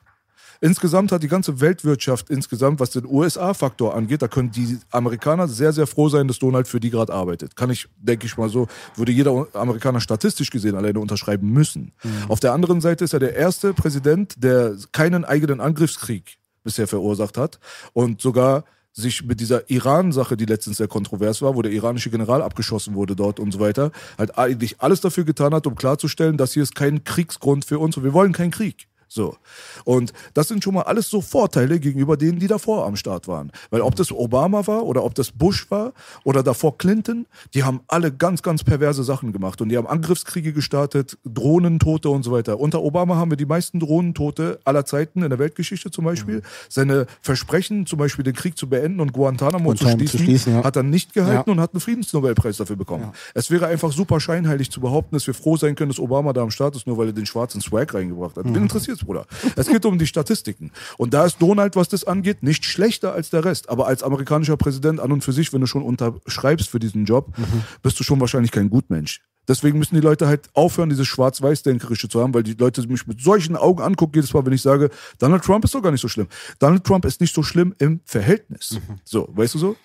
Insgesamt 0.63 1.11
hat 1.11 1.23
die 1.23 1.27
ganze 1.27 1.59
Weltwirtschaft 1.59 2.29
insgesamt, 2.29 2.79
was 2.79 2.91
den 2.91 3.05
USA-Faktor 3.07 3.95
angeht, 3.95 4.21
da 4.21 4.27
können 4.27 4.51
die 4.51 4.77
Amerikaner 4.91 5.47
sehr, 5.47 5.73
sehr 5.73 5.87
froh 5.87 6.07
sein, 6.07 6.27
dass 6.27 6.37
Donald 6.37 6.67
für 6.67 6.79
die 6.79 6.91
gerade 6.91 7.11
arbeitet. 7.11 7.55
Kann 7.55 7.71
ich, 7.71 7.87
denke 7.97 8.27
ich 8.27 8.37
mal 8.37 8.47
so, 8.47 8.67
würde 8.95 9.11
jeder 9.11 9.47
Amerikaner 9.53 9.99
statistisch 9.99 10.51
gesehen 10.51 10.75
alleine 10.75 10.99
unterschreiben 10.99 11.49
müssen. 11.49 11.93
Auf 12.27 12.39
der 12.39 12.53
anderen 12.53 12.79
Seite 12.79 13.03
ist 13.03 13.13
er 13.13 13.19
der 13.19 13.35
erste 13.35 13.73
Präsident, 13.73 14.35
der 14.37 14.75
keinen 14.91 15.25
eigenen 15.25 15.61
Angriffskrieg 15.61 16.37
bisher 16.63 16.87
verursacht 16.87 17.39
hat 17.39 17.59
und 17.93 18.21
sogar 18.21 18.63
sich 18.93 19.23
mit 19.23 19.39
dieser 19.39 19.69
Iran-Sache, 19.69 20.35
die 20.37 20.45
letztens 20.45 20.77
sehr 20.77 20.87
kontrovers 20.87 21.41
war, 21.41 21.55
wo 21.55 21.61
der 21.61 21.71
iranische 21.71 22.09
General 22.09 22.41
abgeschossen 22.41 22.93
wurde 22.93 23.15
dort 23.15 23.39
und 23.39 23.51
so 23.51 23.59
weiter, 23.59 23.91
halt 24.17 24.37
eigentlich 24.37 24.81
alles 24.81 25.01
dafür 25.01 25.23
getan 25.23 25.53
hat, 25.53 25.65
um 25.67 25.75
klarzustellen, 25.75 26.37
dass 26.37 26.53
hier 26.53 26.63
ist 26.63 26.75
kein 26.75 27.03
Kriegsgrund 27.03 27.65
für 27.65 27.79
uns 27.79 27.97
und 27.97 28.03
wir 28.03 28.13
wollen 28.13 28.33
keinen 28.33 28.51
Krieg. 28.51 28.87
So. 29.13 29.35
Und 29.83 30.13
das 30.33 30.47
sind 30.47 30.63
schon 30.63 30.73
mal 30.73 30.83
alles 30.83 31.09
so 31.09 31.19
Vorteile 31.19 31.81
gegenüber 31.81 32.15
denen, 32.15 32.39
die 32.39 32.47
davor 32.47 32.85
am 32.85 32.95
Start 32.95 33.27
waren. 33.27 33.51
Weil 33.69 33.81
ob 33.81 33.95
das 33.97 34.09
Obama 34.09 34.65
war 34.67 34.83
oder 34.85 35.03
ob 35.03 35.15
das 35.15 35.31
Bush 35.33 35.69
war 35.69 35.91
oder 36.23 36.43
davor 36.43 36.77
Clinton, 36.77 37.25
die 37.53 37.65
haben 37.65 37.81
alle 37.87 38.13
ganz, 38.13 38.41
ganz 38.41 38.63
perverse 38.63 39.03
Sachen 39.03 39.33
gemacht. 39.33 39.59
Und 39.59 39.67
die 39.67 39.75
haben 39.75 39.85
Angriffskriege 39.85 40.53
gestartet, 40.53 41.17
Drohnentote 41.25 42.07
und 42.09 42.23
so 42.23 42.31
weiter. 42.31 42.57
Unter 42.57 42.81
Obama 42.81 43.17
haben 43.17 43.31
wir 43.31 43.37
die 43.37 43.45
meisten 43.45 43.81
Drohnentote 43.81 44.59
aller 44.63 44.85
Zeiten 44.85 45.23
in 45.23 45.29
der 45.29 45.39
Weltgeschichte 45.39 45.91
zum 45.91 46.05
Beispiel. 46.05 46.35
Mhm. 46.37 46.41
Seine 46.69 47.05
Versprechen, 47.21 47.85
zum 47.85 47.99
Beispiel 47.99 48.23
den 48.23 48.33
Krieg 48.33 48.57
zu 48.57 48.69
beenden 48.69 49.01
und 49.01 49.11
Guantanamo 49.11 49.73
zu 49.73 49.83
Guantanamo 49.83 49.99
schließen, 49.99 50.19
zu 50.19 50.23
schließen, 50.23 50.53
ja. 50.53 50.63
hat 50.63 50.77
er 50.77 50.83
nicht 50.83 51.13
gehalten 51.13 51.49
Ja. 51.49 51.53
und 51.53 51.59
hat 51.59 51.73
einen 51.73 51.81
Friedensnobelpreis 51.81 52.55
dafür 52.55 52.77
bekommen. 52.77 53.11
Es 53.33 53.51
wäre 53.51 53.67
einfach 53.67 53.91
super 53.91 54.21
scheinheilig 54.21 54.71
zu 54.71 54.79
behaupten, 54.79 55.15
dass 55.17 55.27
wir 55.27 55.33
froh 55.33 55.57
sein 55.57 55.75
können, 55.75 55.89
dass 55.89 55.99
Obama 55.99 56.31
da 56.31 56.43
am 56.43 56.51
Start 56.51 56.77
ist, 56.77 56.87
nur 56.87 56.97
weil 56.97 57.07
er 57.07 57.13
den 57.13 57.25
schwarzen 57.25 57.59
Swag 57.59 57.93
reingebracht 57.93 58.37
hat. 58.37 58.45
Wen 58.45 58.69
interessiert's, 59.01 59.05
Bruder? 59.05 59.25
Es 59.55 59.67
geht 59.67 59.85
um 59.85 59.97
die 59.97 60.07
Statistiken. 60.07 60.71
Und 60.97 61.13
da 61.13 61.25
ist 61.25 61.41
Donald, 61.41 61.75
was 61.75 61.89
das 61.89 62.03
angeht, 62.03 62.43
nicht 62.43 62.65
schlechter 62.65 63.13
als 63.13 63.29
der 63.29 63.45
Rest. 63.45 63.69
Aber 63.69 63.87
als 63.87 64.03
amerikanischer 64.03 64.57
Präsident 64.57 64.99
an 64.99 65.11
und 65.11 65.23
für 65.23 65.33
sich, 65.33 65.51
wenn 65.53 65.61
du 65.61 65.67
schon 65.67 65.83
unterschreibst 65.83 66.69
für 66.69 66.79
diesen 66.79 67.05
Job, 67.05 67.33
bist 67.81 67.99
du 67.99 68.03
schon 68.03 68.19
wahrscheinlich 68.19 68.51
kein 68.51 68.69
Gutmensch. 68.69 69.21
Deswegen 69.47 69.79
müssen 69.79 69.95
die 69.95 70.01
Leute 70.01 70.27
halt 70.27 70.49
aufhören, 70.53 70.89
dieses 70.89 71.07
Schwarz-Weiß-Denkerische 71.07 72.07
zu 72.07 72.21
haben, 72.21 72.33
weil 72.33 72.43
die 72.43 72.53
Leute 72.53 72.87
mich 72.87 73.07
mit 73.07 73.21
solchen 73.21 73.55
Augen 73.55 73.81
angucken, 73.81 74.13
jedes 74.15 74.33
Mal, 74.33 74.45
wenn 74.45 74.53
ich 74.53 74.61
sage, 74.61 74.91
Donald 75.17 75.43
Trump 75.43 75.65
ist 75.65 75.73
doch 75.73 75.81
gar 75.81 75.91
nicht 75.91 76.01
so 76.01 76.07
schlimm. 76.07 76.27
Donald 76.59 76.83
Trump 76.83 77.05
ist 77.05 77.19
nicht 77.19 77.33
so 77.33 77.41
schlimm 77.41 77.73
im 77.79 78.01
Verhältnis. 78.05 78.79
So, 79.03 79.27
weißt 79.31 79.55
du 79.55 79.59
so? 79.59 79.75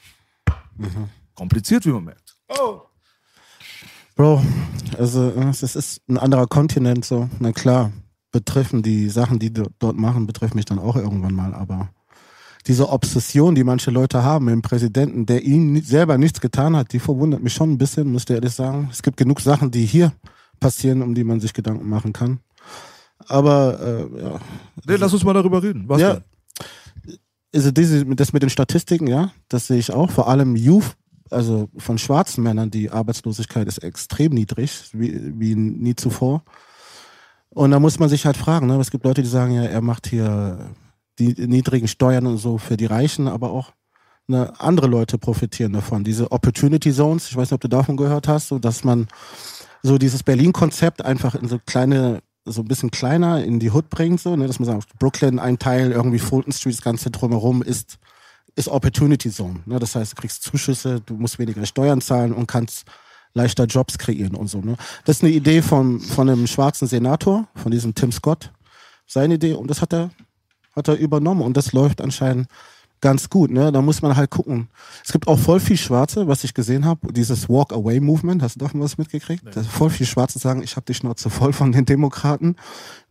Kompliziert, 1.35 1.87
wie 1.87 1.91
man 1.91 2.05
merkt. 2.05 2.37
Bro, 4.15 4.43
also 4.99 5.31
es 5.51 5.63
ist 5.63 6.03
ein 6.09 6.19
anderer 6.19 6.47
Kontinent 6.47 7.05
so. 7.05 7.29
Na 7.39 7.53
klar, 7.53 7.93
betreffen 8.33 8.83
die 8.83 9.09
Sachen, 9.09 9.39
die 9.39 9.53
do- 9.53 9.69
dort 9.79 9.97
machen, 9.97 10.27
betreffen 10.27 10.57
mich 10.57 10.65
dann 10.65 10.79
auch 10.79 10.97
irgendwann 10.97 11.35
mal. 11.35 11.55
Aber 11.55 11.91
diese 12.67 12.89
Obsession, 12.89 13.55
die 13.55 13.65
manche 13.65 13.91
Leute 13.91 14.23
haben 14.23 14.49
im 14.49 14.63
Präsidenten, 14.63 15.25
der 15.27 15.43
ihnen 15.45 15.81
selber 15.83 16.19
nichts 16.19 16.41
getan 16.41 16.77
hat, 16.77 16.93
die 16.93 16.99
verwundert 16.99 17.43
mich 17.43 17.55
schon 17.55 17.71
ein 17.73 17.79
bisschen, 17.79 18.11
muss 18.11 18.25
ich 18.25 18.31
ehrlich 18.31 18.53
sagen. 18.53 18.89
Es 18.93 19.03
gibt 19.03 19.17
genug 19.17 19.41
Sachen, 19.41 19.71
die 19.71 19.87
hier 19.87 20.13
passieren, 20.61 21.03
um 21.03 21.15
die 21.15 21.25
man 21.25 21.41
sich 21.41 21.53
Gedanken 21.53 21.89
machen 21.89 22.13
kann. 22.13 22.41
Aber 23.29 23.81
äh, 23.81 24.23
ja, 24.23 24.41
Nee, 24.87 24.97
lass 24.97 25.13
uns 25.13 25.25
mal 25.25 25.33
darüber 25.33 25.63
reden. 25.63 25.85
Was 25.89 26.01
ja, 26.01 26.15
denn? 26.15 27.17
also 27.55 27.71
diese, 27.71 28.05
das 28.05 28.33
mit 28.33 28.43
den 28.43 28.51
Statistiken, 28.51 29.07
ja, 29.07 29.33
das 29.49 29.67
sehe 29.69 29.79
ich 29.79 29.93
auch. 29.93 30.11
Vor 30.11 30.29
allem 30.29 30.57
Youth, 30.57 30.97
also 31.31 31.69
von 31.79 31.99
schwarzen 31.99 32.43
Männern, 32.43 32.71
die 32.71 32.91
Arbeitslosigkeit 32.91 33.67
ist 33.69 33.79
extrem 33.79 34.33
niedrig, 34.33 34.91
wie, 34.93 35.33
wie 35.39 35.55
nie 35.55 35.95
zuvor. 35.97 36.45
Und 37.57 37.71
da 37.71 37.81
muss 37.81 37.99
man 37.99 38.11
sich 38.11 38.27
halt 38.27 38.37
fragen, 38.37 38.67
ne? 38.67 38.79
es 38.79 38.91
gibt 38.91 39.05
Leute, 39.05 39.23
die 39.23 39.31
sagen, 39.31 39.55
ja, 39.55 39.63
er 39.63 39.81
macht 39.81 40.09
hier 40.09 40.75
die 41.19 41.33
niedrigen 41.47 41.89
Steuern 41.89 42.27
und 42.27 42.37
so 42.37 42.59
für 42.59 42.77
die 42.77 42.85
Reichen, 42.85 43.29
aber 43.29 43.51
auch 43.51 43.73
ne, 44.27 44.53
andere 44.59 44.89
Leute 44.89 45.17
profitieren 45.17 45.73
davon. 45.73 46.05
Diese 46.05 46.31
Opportunity 46.31 46.93
Zones, 46.93 47.31
ich 47.31 47.35
weiß 47.35 47.51
nicht, 47.51 47.55
ob 47.55 47.63
du 47.63 47.69
davon 47.69 47.97
gehört 47.97 48.29
hast, 48.29 48.49
so 48.49 48.59
dass 48.59 48.85
man 48.85 49.09
so 49.83 49.97
dieses 49.97 50.23
Berlin-Konzept 50.23 51.03
einfach 51.03 51.35
in 51.35 51.49
so 51.49 51.59
kleine, 51.65 52.21
so 52.45 52.61
ein 52.61 52.69
bisschen 52.69 52.91
kleiner 52.91 53.43
in 53.43 53.59
die 53.59 53.71
Hood 53.71 53.89
bringt, 53.89 54.21
so, 54.21 54.37
ne, 54.37 54.47
dass 54.47 54.59
man 54.61 54.67
sagt, 54.67 54.99
Brooklyn 54.99 55.39
ein 55.39 55.59
Teil, 55.59 55.93
irgendwie 55.93 56.19
Fulton 56.19 56.53
Street, 56.53 56.75
das 56.75 56.83
ganze 56.83 57.11
drumherum 57.11 57.63
ist, 57.63 57.97
ist 58.55 58.69
Opportunity 58.69 59.31
Zone. 59.31 59.61
Ne? 59.65 59.79
Das 59.79 59.95
heißt, 59.95 60.13
du 60.13 60.21
kriegst 60.21 60.43
Zuschüsse, 60.43 61.01
du 61.01 61.15
musst 61.15 61.39
weniger 61.39 61.65
Steuern 61.65 62.03
zahlen 62.03 62.35
und 62.35 62.49
kannst 62.49 62.85
leichter 63.37 63.67
Jobs 63.67 63.99
kreieren 63.99 64.35
und 64.35 64.49
so. 64.49 64.61
Ne? 64.61 64.77
Das 65.05 65.19
ist 65.19 65.23
eine 65.23 65.33
Idee 65.33 65.63
von, 65.63 66.01
von 66.01 66.29
einem 66.29 66.47
schwarzen 66.47 66.89
Senator, 66.89 67.47
von 67.55 67.71
diesem 67.71 67.95
Tim 67.95 68.11
Scott, 68.11 68.51
seine 69.07 69.35
Idee, 69.35 69.53
und 69.53 69.71
das 69.71 69.83
hat 69.83 69.93
er, 69.93 70.11
hat 70.75 70.89
er 70.89 70.97
übernommen 70.97 71.43
und 71.43 71.57
das 71.57 71.73
läuft 71.73 72.01
anscheinend 72.01 72.49
ganz 73.01 73.29
gut. 73.29 73.51
Ne? 73.51 73.71
Da 73.73 73.83
muss 73.83 74.03
man 74.03 74.17
halt 74.17 74.31
gucken. 74.31 74.69
Es 75.05 75.13
gibt 75.13 75.29
auch 75.29 75.39
voll 75.39 75.61
viel 75.61 75.77
Schwarze, 75.77 76.27
was 76.27 76.45
ich 76.45 76.55
gesehen 76.55 76.87
habe. 76.87 77.13
Dieses 77.13 77.49
Walk-Away-Movement, 77.49 78.43
hast 78.43 78.57
du 78.57 78.61
davon 78.61 78.81
was 78.81 78.99
mitgekriegt? 78.99 79.45
Nee. 79.45 79.63
voll 79.65 79.91
viel 79.91 80.07
Schwarze 80.07 80.39
sagen, 80.39 80.63
ich 80.63 80.77
habe 80.77 80.87
die 80.87 80.95
Schnauze 80.95 81.31
voll 81.31 81.53
von 81.53 81.73
den 81.73 81.85
Demokraten. 81.85 82.57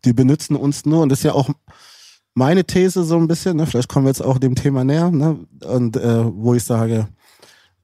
Die 0.03 0.13
benutzen 0.13 0.55
uns 0.55 0.85
nur. 0.85 1.03
Und 1.03 1.09
das 1.09 1.19
ist 1.19 1.23
ja 1.23 1.33
auch 1.33 1.49
meine 2.33 2.65
These 2.65 3.03
so 3.03 3.17
ein 3.17 3.27
bisschen. 3.27 3.57
Ne? 3.57 3.67
Vielleicht 3.67 3.87
kommen 3.87 4.05
wir 4.05 4.09
jetzt 4.09 4.23
auch 4.23 4.39
dem 4.39 4.55
Thema 4.55 4.83
näher. 4.83 5.11
Ne? 5.11 5.45
Und 5.63 5.97
äh, 5.97 6.25
wo 6.25 6.55
ich 6.55 6.63
sage, 6.63 7.07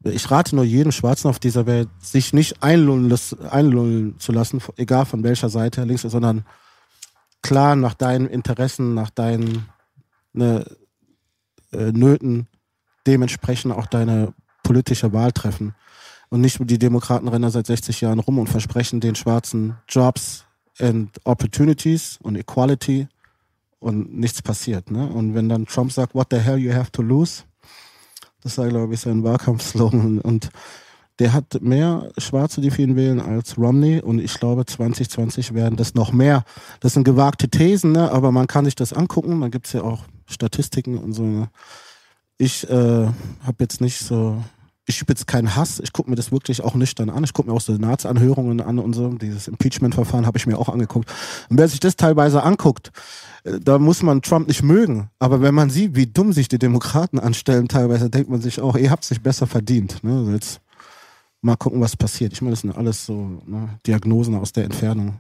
ich 0.04 0.30
rate 0.32 0.56
nur 0.56 0.66
jedem 0.66 0.92
Schwarzen 0.92 1.28
auf 1.28 1.40
dieser 1.40 1.66
Welt, 1.66 1.90
sich 2.00 2.34
nicht 2.34 2.64
einlullen, 2.64 3.16
zu 4.18 4.32
lassen, 4.32 4.62
egal 4.78 5.06
von 5.06 5.24
welcher 5.24 5.50
Seite, 5.50 5.84
links, 5.84 6.02
sondern 6.02 6.46
klar 7.42 7.76
nach 7.76 7.94
deinen 7.94 8.28
Interessen, 8.28 8.94
nach 8.94 9.10
deinen 9.10 9.70
ne, 10.34 10.66
äh, 11.72 11.92
Nöten 11.92 12.48
dementsprechend 13.08 13.74
auch 13.74 13.88
deine 13.88 14.34
politische 14.64 15.14
Wahl 15.14 15.32
treffen. 15.32 15.76
Und 16.30 16.42
nicht 16.42 16.60
die 16.62 16.80
Demokraten 16.80 17.28
rennen 17.28 17.52
seit 17.52 17.68
60 17.68 18.02
Jahren 18.02 18.20
rum 18.20 18.40
und 18.40 18.48
versprechen 18.48 19.02
den 19.02 19.16
Schwarzen 19.16 19.76
Jobs 19.88 20.46
and 20.80 21.20
Opportunities 21.26 22.20
und 22.22 22.38
Equality 22.38 23.08
und 23.80 24.18
nichts 24.18 24.42
passiert. 24.42 24.92
Ne? 24.92 25.08
Und 25.08 25.34
wenn 25.36 25.50
dann 25.50 25.66
Trump 25.66 25.92
sagt, 25.92 26.16
what 26.16 26.28
the 26.32 26.38
hell 26.38 26.58
you 26.58 26.74
have 26.74 26.92
to 26.92 27.02
lose, 27.02 27.44
das 28.44 28.58
war, 28.58 28.68
glaube 28.68 28.94
ich, 28.94 29.00
sein 29.00 29.24
Wahlkampfslogan. 29.24 30.20
Und 30.20 30.50
der 31.20 31.34
hat 31.34 31.62
mehr 31.62 32.12
Schwarze, 32.18 32.62
die 32.62 32.72
für 32.72 32.82
ihn 32.82 32.96
wählen, 32.96 33.20
als 33.20 33.58
Romney. 33.58 34.02
Und 34.02 34.20
ich 34.20 34.34
glaube, 34.40 34.66
2020 34.66 35.54
werden 35.54 35.76
das 35.76 35.94
noch 35.94 36.12
mehr. 36.12 36.44
Das 36.80 36.94
sind 36.94 37.04
gewagte 37.04 37.50
Thesen, 37.50 37.92
ne? 37.92 38.12
aber 38.12 38.32
man 38.32 38.48
kann 38.48 38.66
sich 38.66 38.76
das 38.76 38.94
angucken. 38.94 39.40
Da 39.42 39.50
gibt 39.50 39.68
es 39.68 39.74
ja 39.74 39.84
auch 39.84 40.06
Statistiken 40.26 40.98
und 40.98 41.14
so. 41.14 41.24
Ne? 41.24 41.50
Ich 42.38 42.68
äh, 42.70 43.06
habe 43.44 43.56
jetzt 43.60 43.82
nicht 43.82 44.00
so, 44.00 44.44
ich 44.96 45.02
habe 45.02 45.12
jetzt 45.12 45.28
keinen 45.28 45.56
Hass. 45.56 45.80
Ich 45.80 45.94
gucke 45.94 46.10
mir 46.10 46.16
das 46.16 46.32
wirklich 46.32 46.64
auch 46.64 46.76
nüchtern 46.76 47.10
an. 47.10 47.24
Ich 47.24 47.34
gucke 47.34 47.50
mir 47.50 47.56
auch 47.56 47.62
Senatsanhörungen 47.62 48.62
an 48.62 48.80
und 48.80 48.94
so. 48.94 49.10
Dieses 49.10 49.48
Impeachment-Verfahren 49.48 50.26
habe 50.26 50.38
ich 50.38 50.48
mir 50.48 50.58
auch 50.58 50.70
angeguckt. 50.70 51.12
Und 51.50 51.58
wer 51.58 51.68
sich 51.68 51.80
das 51.80 51.96
teilweise 51.96 52.44
anguckt, 52.44 52.92
äh, 53.44 53.60
da 53.60 53.80
muss 53.80 54.04
man 54.04 54.22
Trump 54.22 54.48
nicht 54.48 54.64
mögen. 54.64 55.10
Aber 55.20 55.42
wenn 55.42 55.56
man 55.56 55.70
sieht, 55.70 55.96
wie 55.96 56.08
dumm 56.08 56.34
sich 56.34 56.48
die 56.48 56.60
Demokraten 56.60 57.20
anstellen, 57.20 57.68
teilweise 57.68 58.10
denkt 58.10 58.30
man 58.30 58.42
sich 58.42 58.62
auch, 58.62 58.76
ihr 58.76 58.92
habt 58.92 59.06
sich 59.06 59.22
besser 59.22 59.48
verdient. 59.48 60.04
Ne? 60.04 60.18
Also 60.20 60.32
jetzt 60.32 60.62
mal 61.42 61.56
gucken, 61.56 61.82
was 61.82 61.98
passiert. 61.98 62.34
Ich 62.34 62.42
meine, 62.42 62.52
das 62.52 62.62
sind 62.62 62.76
alles 62.76 63.06
so 63.06 63.42
ne, 63.46 63.70
Diagnosen 63.86 64.36
aus 64.36 64.52
der 64.52 64.66
Entfernung. 64.66 65.20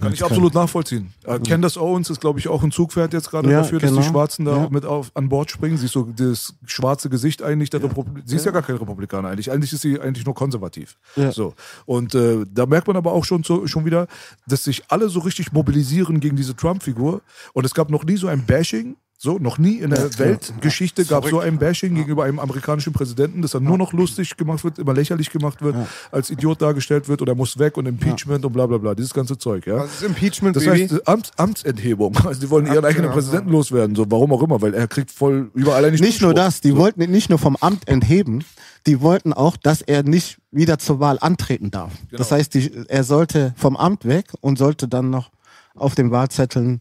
Kann 0.00 0.12
ich 0.12 0.24
absolut 0.24 0.54
nachvollziehen. 0.54 1.12
Äh, 1.24 1.38
Candace 1.40 1.76
Owens 1.76 2.10
ist, 2.10 2.20
glaube 2.20 2.38
ich, 2.38 2.48
auch 2.48 2.62
ein 2.62 2.70
Zugpferd 2.70 3.12
jetzt 3.12 3.30
gerade 3.30 3.50
ja, 3.50 3.58
dafür, 3.58 3.78
dass 3.78 3.90
genau. 3.90 4.02
die 4.02 4.08
Schwarzen 4.08 4.44
da 4.44 4.56
ja. 4.56 4.68
mit 4.70 4.84
auf, 4.84 5.10
an 5.14 5.28
Bord 5.28 5.50
springen. 5.50 5.76
Siehst 5.76 5.94
du 5.94 6.12
das 6.16 6.54
schwarze 6.64 7.10
Gesicht 7.10 7.42
eigentlich 7.42 7.70
der 7.70 7.80
ja. 7.80 7.86
Republik. 7.86 8.24
Sie 8.26 8.36
ist 8.36 8.46
ja. 8.46 8.52
gar 8.52 8.62
kein 8.62 8.76
Republikaner 8.76 9.28
eigentlich. 9.28 9.50
Eigentlich 9.50 9.72
ist 9.72 9.82
sie 9.82 10.00
eigentlich 10.00 10.24
nur 10.24 10.34
konservativ. 10.34 10.96
So. 11.32 11.54
Und 11.86 12.14
äh, 12.14 12.44
da 12.50 12.66
merkt 12.66 12.86
man 12.86 12.96
aber 12.96 13.12
auch 13.12 13.24
schon, 13.24 13.42
so, 13.42 13.66
schon 13.66 13.84
wieder, 13.84 14.06
dass 14.46 14.64
sich 14.64 14.84
alle 14.88 15.08
so 15.08 15.20
richtig 15.20 15.52
mobilisieren 15.52 16.20
gegen 16.20 16.36
diese 16.36 16.56
Trump-Figur. 16.56 17.20
Und 17.52 17.64
es 17.66 17.74
gab 17.74 17.90
noch 17.90 18.04
nie 18.04 18.16
so 18.16 18.28
ein 18.28 18.44
Bashing 18.46 18.96
so, 19.22 19.36
noch 19.38 19.58
nie 19.58 19.76
in 19.76 19.90
der 19.90 20.18
Weltgeschichte 20.18 21.04
gab 21.04 21.24
es 21.24 21.30
so 21.30 21.40
ein 21.40 21.58
Bashing 21.58 21.94
gegenüber 21.94 22.24
einem 22.24 22.38
amerikanischen 22.38 22.94
Präsidenten, 22.94 23.42
dass 23.42 23.52
er 23.52 23.60
nur 23.60 23.76
noch 23.76 23.92
lustig 23.92 24.34
gemacht 24.38 24.64
wird, 24.64 24.78
immer 24.78 24.94
lächerlich 24.94 25.28
gemacht 25.28 25.60
wird, 25.60 25.76
als 26.10 26.30
Idiot 26.30 26.62
dargestellt 26.62 27.06
wird 27.06 27.20
oder 27.20 27.34
muss 27.34 27.58
weg 27.58 27.76
und 27.76 27.84
Impeachment 27.84 28.46
und 28.46 28.52
bla 28.54 28.64
bla 28.64 28.78
bla. 28.78 28.94
Dieses 28.94 29.12
ganze 29.12 29.36
Zeug, 29.36 29.66
ja. 29.66 29.76
Was 29.76 29.96
ist 29.96 30.04
Impeachment, 30.04 30.56
Das 30.56 30.64
Baby? 30.64 30.88
heißt 30.88 31.06
Amts, 31.06 31.32
Amtsenthebung. 31.36 32.16
Also 32.24 32.40
die 32.40 32.48
wollen 32.48 32.64
ihren 32.64 32.82
eigenen 32.82 33.10
Präsidenten 33.10 33.50
loswerden, 33.50 33.94
so 33.94 34.06
warum 34.08 34.32
auch 34.32 34.42
immer, 34.42 34.62
weil 34.62 34.72
er 34.72 34.88
kriegt 34.88 35.10
voll 35.10 35.50
überall 35.52 35.84
eigentlich 35.84 36.00
Nicht 36.00 36.22
nur 36.22 36.32
das, 36.32 36.62
die 36.62 36.74
wollten 36.74 37.02
ihn 37.02 37.10
nicht 37.10 37.28
nur 37.28 37.38
vom 37.38 37.56
Amt 37.56 37.88
entheben, 37.88 38.42
die 38.86 39.02
wollten 39.02 39.34
auch, 39.34 39.58
dass 39.58 39.82
er 39.82 40.02
nicht 40.02 40.38
wieder 40.50 40.78
zur 40.78 40.98
Wahl 40.98 41.18
antreten 41.20 41.70
darf. 41.70 41.92
Genau. 42.08 42.16
Das 42.16 42.32
heißt, 42.32 42.54
die, 42.54 42.72
er 42.88 43.04
sollte 43.04 43.52
vom 43.58 43.76
Amt 43.76 44.06
weg 44.06 44.32
und 44.40 44.56
sollte 44.56 44.88
dann 44.88 45.10
noch 45.10 45.30
auf 45.74 45.94
den 45.94 46.10
Wahlzetteln 46.10 46.80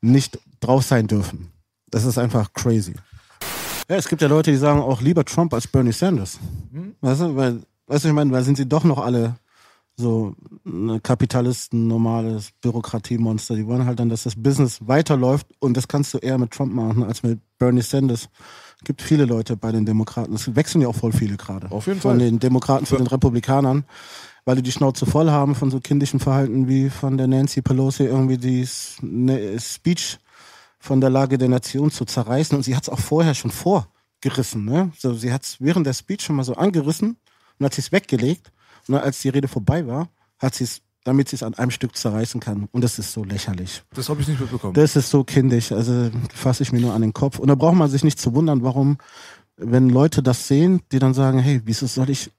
nicht 0.00 0.38
drauf 0.60 0.84
sein 0.84 1.08
dürfen. 1.08 1.50
Das 1.90 2.04
ist 2.04 2.18
einfach 2.18 2.52
crazy. 2.52 2.94
Ja, 3.88 3.96
es 3.96 4.08
gibt 4.08 4.22
ja 4.22 4.28
Leute, 4.28 4.52
die 4.52 4.56
sagen 4.56 4.80
auch 4.80 5.00
lieber 5.00 5.24
Trump 5.24 5.52
als 5.52 5.66
Bernie 5.66 5.92
Sanders. 5.92 6.38
Hm? 6.72 6.94
Weißt 7.00 7.20
du, 7.22 7.36
weil, 7.36 7.60
weißt 7.88 8.04
du, 8.04 8.08
ich 8.08 8.14
meine, 8.14 8.30
weil 8.30 8.44
sind 8.44 8.56
sie 8.56 8.68
doch 8.68 8.84
noch 8.84 8.98
alle 8.98 9.34
so 9.96 10.34
ne, 10.64 11.00
Kapitalisten, 11.00 11.86
normales 11.86 12.50
Bürokratiemonster. 12.60 13.54
Die 13.54 13.66
wollen 13.66 13.86
halt 13.86 14.00
dann, 14.00 14.08
dass 14.08 14.24
das 14.24 14.34
Business 14.36 14.78
weiterläuft 14.86 15.46
und 15.60 15.76
das 15.76 15.88
kannst 15.88 16.14
du 16.14 16.18
eher 16.18 16.38
mit 16.38 16.50
Trump 16.52 16.72
machen 16.72 17.04
als 17.04 17.22
mit 17.22 17.40
Bernie 17.58 17.82
Sanders. 17.82 18.28
Es 18.78 18.84
gibt 18.84 19.02
viele 19.02 19.26
Leute 19.26 19.56
bei 19.56 19.72
den 19.72 19.84
Demokraten. 19.84 20.34
Es 20.34 20.54
wechseln 20.56 20.80
ja 20.80 20.88
auch 20.88 20.94
voll 20.94 21.12
viele 21.12 21.36
gerade. 21.36 21.70
Auf 21.70 21.86
jeden 21.86 22.00
Fall. 22.00 22.12
Von 22.12 22.18
den 22.18 22.38
Demokraten 22.38 22.86
zu 22.86 22.96
den 22.96 23.06
Republikanern, 23.06 23.84
weil 24.44 24.56
die 24.56 24.62
die 24.62 24.72
Schnauze 24.72 25.04
voll 25.04 25.30
haben 25.30 25.54
von 25.54 25.70
so 25.70 25.80
kindischen 25.80 26.18
Verhalten 26.18 26.66
wie 26.66 26.88
von 26.88 27.18
der 27.18 27.26
Nancy 27.26 27.60
Pelosi 27.60 28.04
irgendwie 28.04 28.38
die 28.38 28.66
ne, 29.02 29.58
Speech 29.60 30.18
von 30.80 31.00
der 31.00 31.10
Lage 31.10 31.38
der 31.38 31.48
Nation 31.48 31.90
zu 31.90 32.04
zerreißen. 32.04 32.56
Und 32.56 32.64
sie 32.64 32.74
hat 32.74 32.84
es 32.84 32.88
auch 32.88 32.98
vorher 32.98 33.34
schon 33.34 33.52
vorgerissen. 33.52 34.64
Ne? 34.64 34.90
So, 34.98 35.14
sie 35.14 35.32
hat 35.32 35.44
es 35.44 35.60
während 35.60 35.86
der 35.86 35.92
Speech 35.92 36.22
schon 36.22 36.36
mal 36.36 36.42
so 36.42 36.54
angerissen 36.54 37.16
und 37.58 37.66
hat 37.66 37.78
es 37.78 37.92
weggelegt. 37.92 38.50
Und 38.88 38.94
dann, 38.94 39.04
als 39.04 39.20
die 39.20 39.28
Rede 39.28 39.46
vorbei 39.46 39.86
war, 39.86 40.08
hat 40.38 40.54
sie 40.54 40.64
es, 40.64 40.80
damit 41.04 41.28
sie 41.28 41.36
es 41.36 41.42
an 41.42 41.54
einem 41.54 41.70
Stück 41.70 41.96
zerreißen 41.96 42.40
kann. 42.40 42.66
Und 42.72 42.82
das 42.82 42.98
ist 42.98 43.12
so 43.12 43.22
lächerlich. 43.22 43.82
Das 43.94 44.08
habe 44.08 44.22
ich 44.22 44.28
nicht 44.28 44.40
mitbekommen. 44.40 44.72
Das 44.72 44.96
ist 44.96 45.10
so 45.10 45.22
kindisch. 45.22 45.70
Also 45.70 46.10
fasse 46.34 46.62
ich 46.62 46.72
mir 46.72 46.80
nur 46.80 46.94
an 46.94 47.02
den 47.02 47.12
Kopf. 47.12 47.38
Und 47.38 47.48
da 47.48 47.54
braucht 47.54 47.76
man 47.76 47.90
sich 47.90 48.02
nicht 48.02 48.18
zu 48.18 48.34
wundern, 48.34 48.62
warum, 48.62 48.96
wenn 49.56 49.90
Leute 49.90 50.22
das 50.22 50.48
sehen, 50.48 50.80
die 50.92 50.98
dann 50.98 51.12
sagen, 51.12 51.38
hey, 51.38 51.60
wieso 51.66 51.86
soll 51.86 52.08
ich 52.08 52.32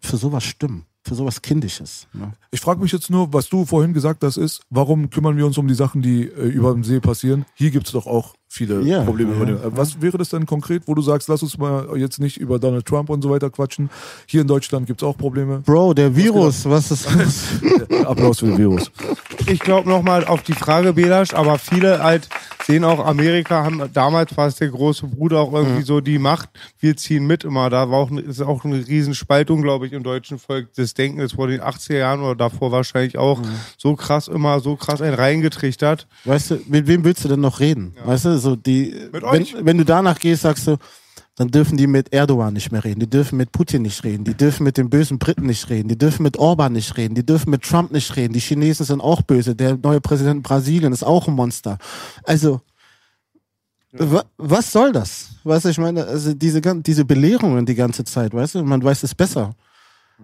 für 0.00 0.16
sowas 0.16 0.44
stimmen? 0.44 0.86
Für 1.08 1.14
sowas 1.14 1.42
Kindisches. 1.42 2.06
Ne? 2.12 2.32
Ich 2.50 2.60
frage 2.60 2.80
mich 2.80 2.92
jetzt 2.92 3.10
nur, 3.10 3.32
was 3.32 3.48
du 3.48 3.64
vorhin 3.64 3.94
gesagt 3.94 4.22
hast, 4.22 4.36
ist, 4.36 4.60
warum 4.70 5.10
kümmern 5.10 5.36
wir 5.36 5.46
uns 5.46 5.58
um 5.58 5.66
die 5.66 5.74
Sachen, 5.74 6.02
die 6.02 6.22
äh, 6.22 6.46
über 6.46 6.72
dem 6.72 6.84
See 6.84 7.00
passieren? 7.00 7.44
Hier 7.54 7.70
gibt 7.70 7.86
es 7.86 7.92
doch 7.92 8.06
auch 8.06 8.34
viele 8.48 8.80
ja, 8.82 9.02
Probleme. 9.02 9.34
Ja, 9.34 9.50
ja. 9.50 9.76
Was 9.76 10.00
wäre 10.00 10.18
das 10.18 10.30
denn 10.30 10.46
konkret, 10.46 10.82
wo 10.86 10.94
du 10.94 11.02
sagst, 11.02 11.28
lass 11.28 11.42
uns 11.42 11.58
mal 11.58 11.86
jetzt 11.96 12.18
nicht 12.18 12.38
über 12.38 12.58
Donald 12.58 12.86
Trump 12.86 13.10
und 13.10 13.22
so 13.22 13.30
weiter 13.30 13.50
quatschen? 13.50 13.90
Hier 14.26 14.40
in 14.40 14.46
Deutschland 14.48 14.86
gibt 14.86 15.02
es 15.02 15.06
auch 15.06 15.16
Probleme. 15.16 15.60
Bro, 15.60 15.94
der 15.94 16.16
Virus, 16.16 16.64
was, 16.64 16.90
was 16.90 17.06
ist 17.06 17.12
los? 17.14 17.88
Applaus 18.06 18.40
für 18.40 18.46
den 18.46 18.58
Virus. 18.58 18.90
Ich 19.46 19.60
glaube 19.60 19.88
nochmal 19.88 20.24
auf 20.24 20.42
die 20.42 20.54
Frage, 20.54 20.92
Belasch, 20.92 21.34
aber 21.34 21.58
viele 21.58 22.02
halt 22.02 22.28
sehen 22.68 22.84
auch, 22.84 23.04
Amerika 23.04 23.64
haben 23.64 23.82
damals 23.94 24.36
war 24.36 24.46
es 24.46 24.56
der 24.56 24.68
große 24.68 25.06
Bruder 25.06 25.40
auch 25.40 25.52
irgendwie 25.54 25.80
mhm. 25.80 25.84
so 25.84 26.00
die 26.00 26.18
Macht. 26.18 26.50
Wir 26.78 26.96
ziehen 26.96 27.26
mit 27.26 27.44
immer. 27.44 27.70
Da 27.70 27.90
war 27.90 27.98
auch, 27.98 28.10
ist 28.10 28.42
auch 28.42 28.64
eine 28.64 28.86
Riesenspaltung, 28.86 29.62
glaube 29.62 29.86
ich, 29.86 29.92
im 29.94 30.02
deutschen 30.02 30.38
Volk. 30.38 30.68
Das 30.76 30.92
Denken 30.92 31.20
ist 31.20 31.34
vor 31.34 31.48
den 31.48 31.62
80er 31.62 31.96
Jahren 31.96 32.20
oder 32.20 32.36
davor 32.36 32.70
wahrscheinlich 32.70 33.16
auch 33.16 33.40
mhm. 33.40 33.48
so 33.78 33.96
krass 33.96 34.28
immer, 34.28 34.60
so 34.60 34.76
krass 34.76 35.00
ein 35.00 35.14
reingetrichtert. 35.14 36.06
Weißt 36.24 36.50
du, 36.50 36.60
mit 36.66 36.86
wem 36.86 37.04
willst 37.04 37.24
du 37.24 37.28
denn 37.28 37.40
noch 37.40 37.60
reden? 37.60 37.94
Ja. 37.96 38.06
Weißt 38.06 38.26
du, 38.26 38.37
so 38.38 38.56
die, 38.56 38.94
wenn, 39.12 39.46
wenn 39.60 39.78
du 39.78 39.84
danach 39.84 40.18
gehst, 40.18 40.42
sagst 40.42 40.66
du, 40.66 40.76
dann 41.38 41.52
dürfen 41.52 41.76
die 41.76 41.86
mit 41.86 42.12
Erdogan 42.12 42.52
nicht 42.52 42.72
mehr 42.72 42.82
reden, 42.82 42.98
die 42.98 43.08
dürfen 43.08 43.36
mit 43.36 43.52
Putin 43.52 43.82
nicht 43.82 44.02
reden, 44.02 44.24
die 44.24 44.34
dürfen 44.34 44.64
mit 44.64 44.76
den 44.76 44.90
bösen 44.90 45.20
Briten 45.20 45.46
nicht 45.46 45.70
reden, 45.70 45.88
die 45.88 45.96
dürfen 45.96 46.24
mit 46.24 46.36
Orban 46.36 46.72
nicht 46.72 46.96
reden, 46.96 47.14
die 47.14 47.24
dürfen 47.24 47.50
mit 47.50 47.62
Trump 47.62 47.92
nicht 47.92 48.16
reden, 48.16 48.32
die 48.32 48.40
Chinesen 48.40 48.84
sind 48.84 49.00
auch 49.00 49.22
böse, 49.22 49.54
der 49.54 49.76
neue 49.76 50.00
Präsident 50.00 50.42
Brasilien 50.42 50.92
ist 50.92 51.04
auch 51.04 51.28
ein 51.28 51.34
Monster. 51.34 51.78
Also, 52.24 52.60
ja. 53.92 54.24
was 54.36 54.72
soll 54.72 54.90
das? 54.90 55.28
Weißt 55.44 55.66
du, 55.66 55.68
ich 55.68 55.78
meine, 55.78 56.04
also 56.06 56.34
diese, 56.34 56.60
diese 56.60 57.04
Belehrungen 57.04 57.66
die 57.66 57.76
ganze 57.76 58.04
Zeit, 58.04 58.34
weißt 58.34 58.56
du, 58.56 58.64
man 58.64 58.82
weiß 58.82 59.04
es 59.04 59.14
besser. 59.14 59.54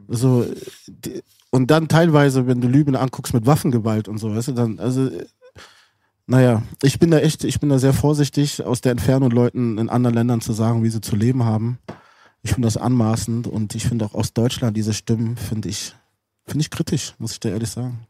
So, 0.08 0.44
und 1.50 1.70
dann 1.70 1.86
teilweise, 1.86 2.48
wenn 2.48 2.60
du 2.60 2.66
Lüben 2.66 2.96
anguckst 2.96 3.32
mit 3.32 3.46
Waffengewalt 3.46 4.08
und 4.08 4.18
so, 4.18 4.34
weißt 4.34 4.48
du, 4.48 4.52
dann, 4.52 4.80
also, 4.80 5.08
naja, 6.26 6.62
ich 6.82 6.98
bin 6.98 7.10
da 7.10 7.18
echt, 7.18 7.44
ich 7.44 7.60
bin 7.60 7.68
da 7.68 7.78
sehr 7.78 7.92
vorsichtig, 7.92 8.64
aus 8.64 8.80
der 8.80 8.92
Entfernung 8.92 9.30
Leuten 9.30 9.78
in 9.78 9.88
anderen 9.88 10.14
Ländern 10.14 10.40
zu 10.40 10.52
sagen, 10.52 10.82
wie 10.82 10.90
sie 10.90 11.00
zu 11.00 11.16
leben 11.16 11.44
haben. 11.44 11.78
Ich 12.42 12.52
finde 12.52 12.66
das 12.66 12.76
anmaßend 12.76 13.46
und 13.46 13.74
ich 13.74 13.86
finde 13.86 14.04
auch 14.06 14.14
aus 14.14 14.32
Deutschland 14.32 14.76
diese 14.76 14.94
Stimmen, 14.94 15.36
finde 15.36 15.68
ich, 15.68 15.94
finde 16.46 16.62
ich 16.62 16.70
kritisch, 16.70 17.14
muss 17.18 17.32
ich 17.32 17.40
dir 17.40 17.50
ehrlich 17.50 17.70
sagen. 17.70 18.06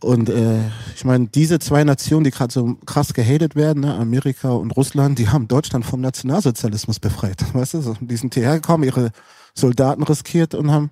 Und 0.00 0.28
äh, 0.28 0.58
ich 0.94 1.04
meine, 1.04 1.28
diese 1.28 1.60
zwei 1.60 1.84
Nationen, 1.84 2.24
die 2.24 2.30
gerade 2.30 2.52
so 2.52 2.74
krass 2.84 3.14
gehatet 3.14 3.54
werden, 3.54 3.80
ne, 3.80 3.94
Amerika 3.94 4.50
und 4.50 4.72
Russland, 4.72 5.18
die 5.18 5.28
haben 5.28 5.46
Deutschland 5.46 5.84
vom 5.84 6.00
Nationalsozialismus 6.00 6.98
befreit. 6.98 7.44
Weißt 7.54 7.74
du, 7.74 7.94
die 8.00 8.16
sind 8.16 8.34
hierher 8.34 8.56
gekommen, 8.56 8.84
ihre 8.84 9.12
Soldaten 9.54 10.02
riskiert 10.02 10.54
und 10.54 10.70
haben 10.70 10.90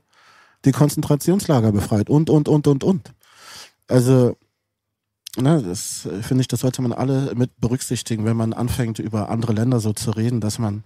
die 0.64 0.72
Konzentrationslager 0.72 1.72
befreit 1.72 2.08
und, 2.08 2.30
und, 2.30 2.48
und, 2.48 2.68
und, 2.68 2.84
und. 2.84 3.12
Also, 3.88 4.36
ne, 5.36 5.62
das 5.62 6.08
finde 6.22 6.42
ich, 6.42 6.48
das 6.48 6.60
sollte 6.60 6.82
man 6.82 6.92
alle 6.92 7.34
mit 7.34 7.60
berücksichtigen, 7.60 8.24
wenn 8.24 8.36
man 8.36 8.52
anfängt, 8.52 8.98
über 8.98 9.30
andere 9.30 9.52
Länder 9.52 9.80
so 9.80 9.92
zu 9.92 10.10
reden, 10.10 10.40
dass 10.40 10.58
man 10.58 10.84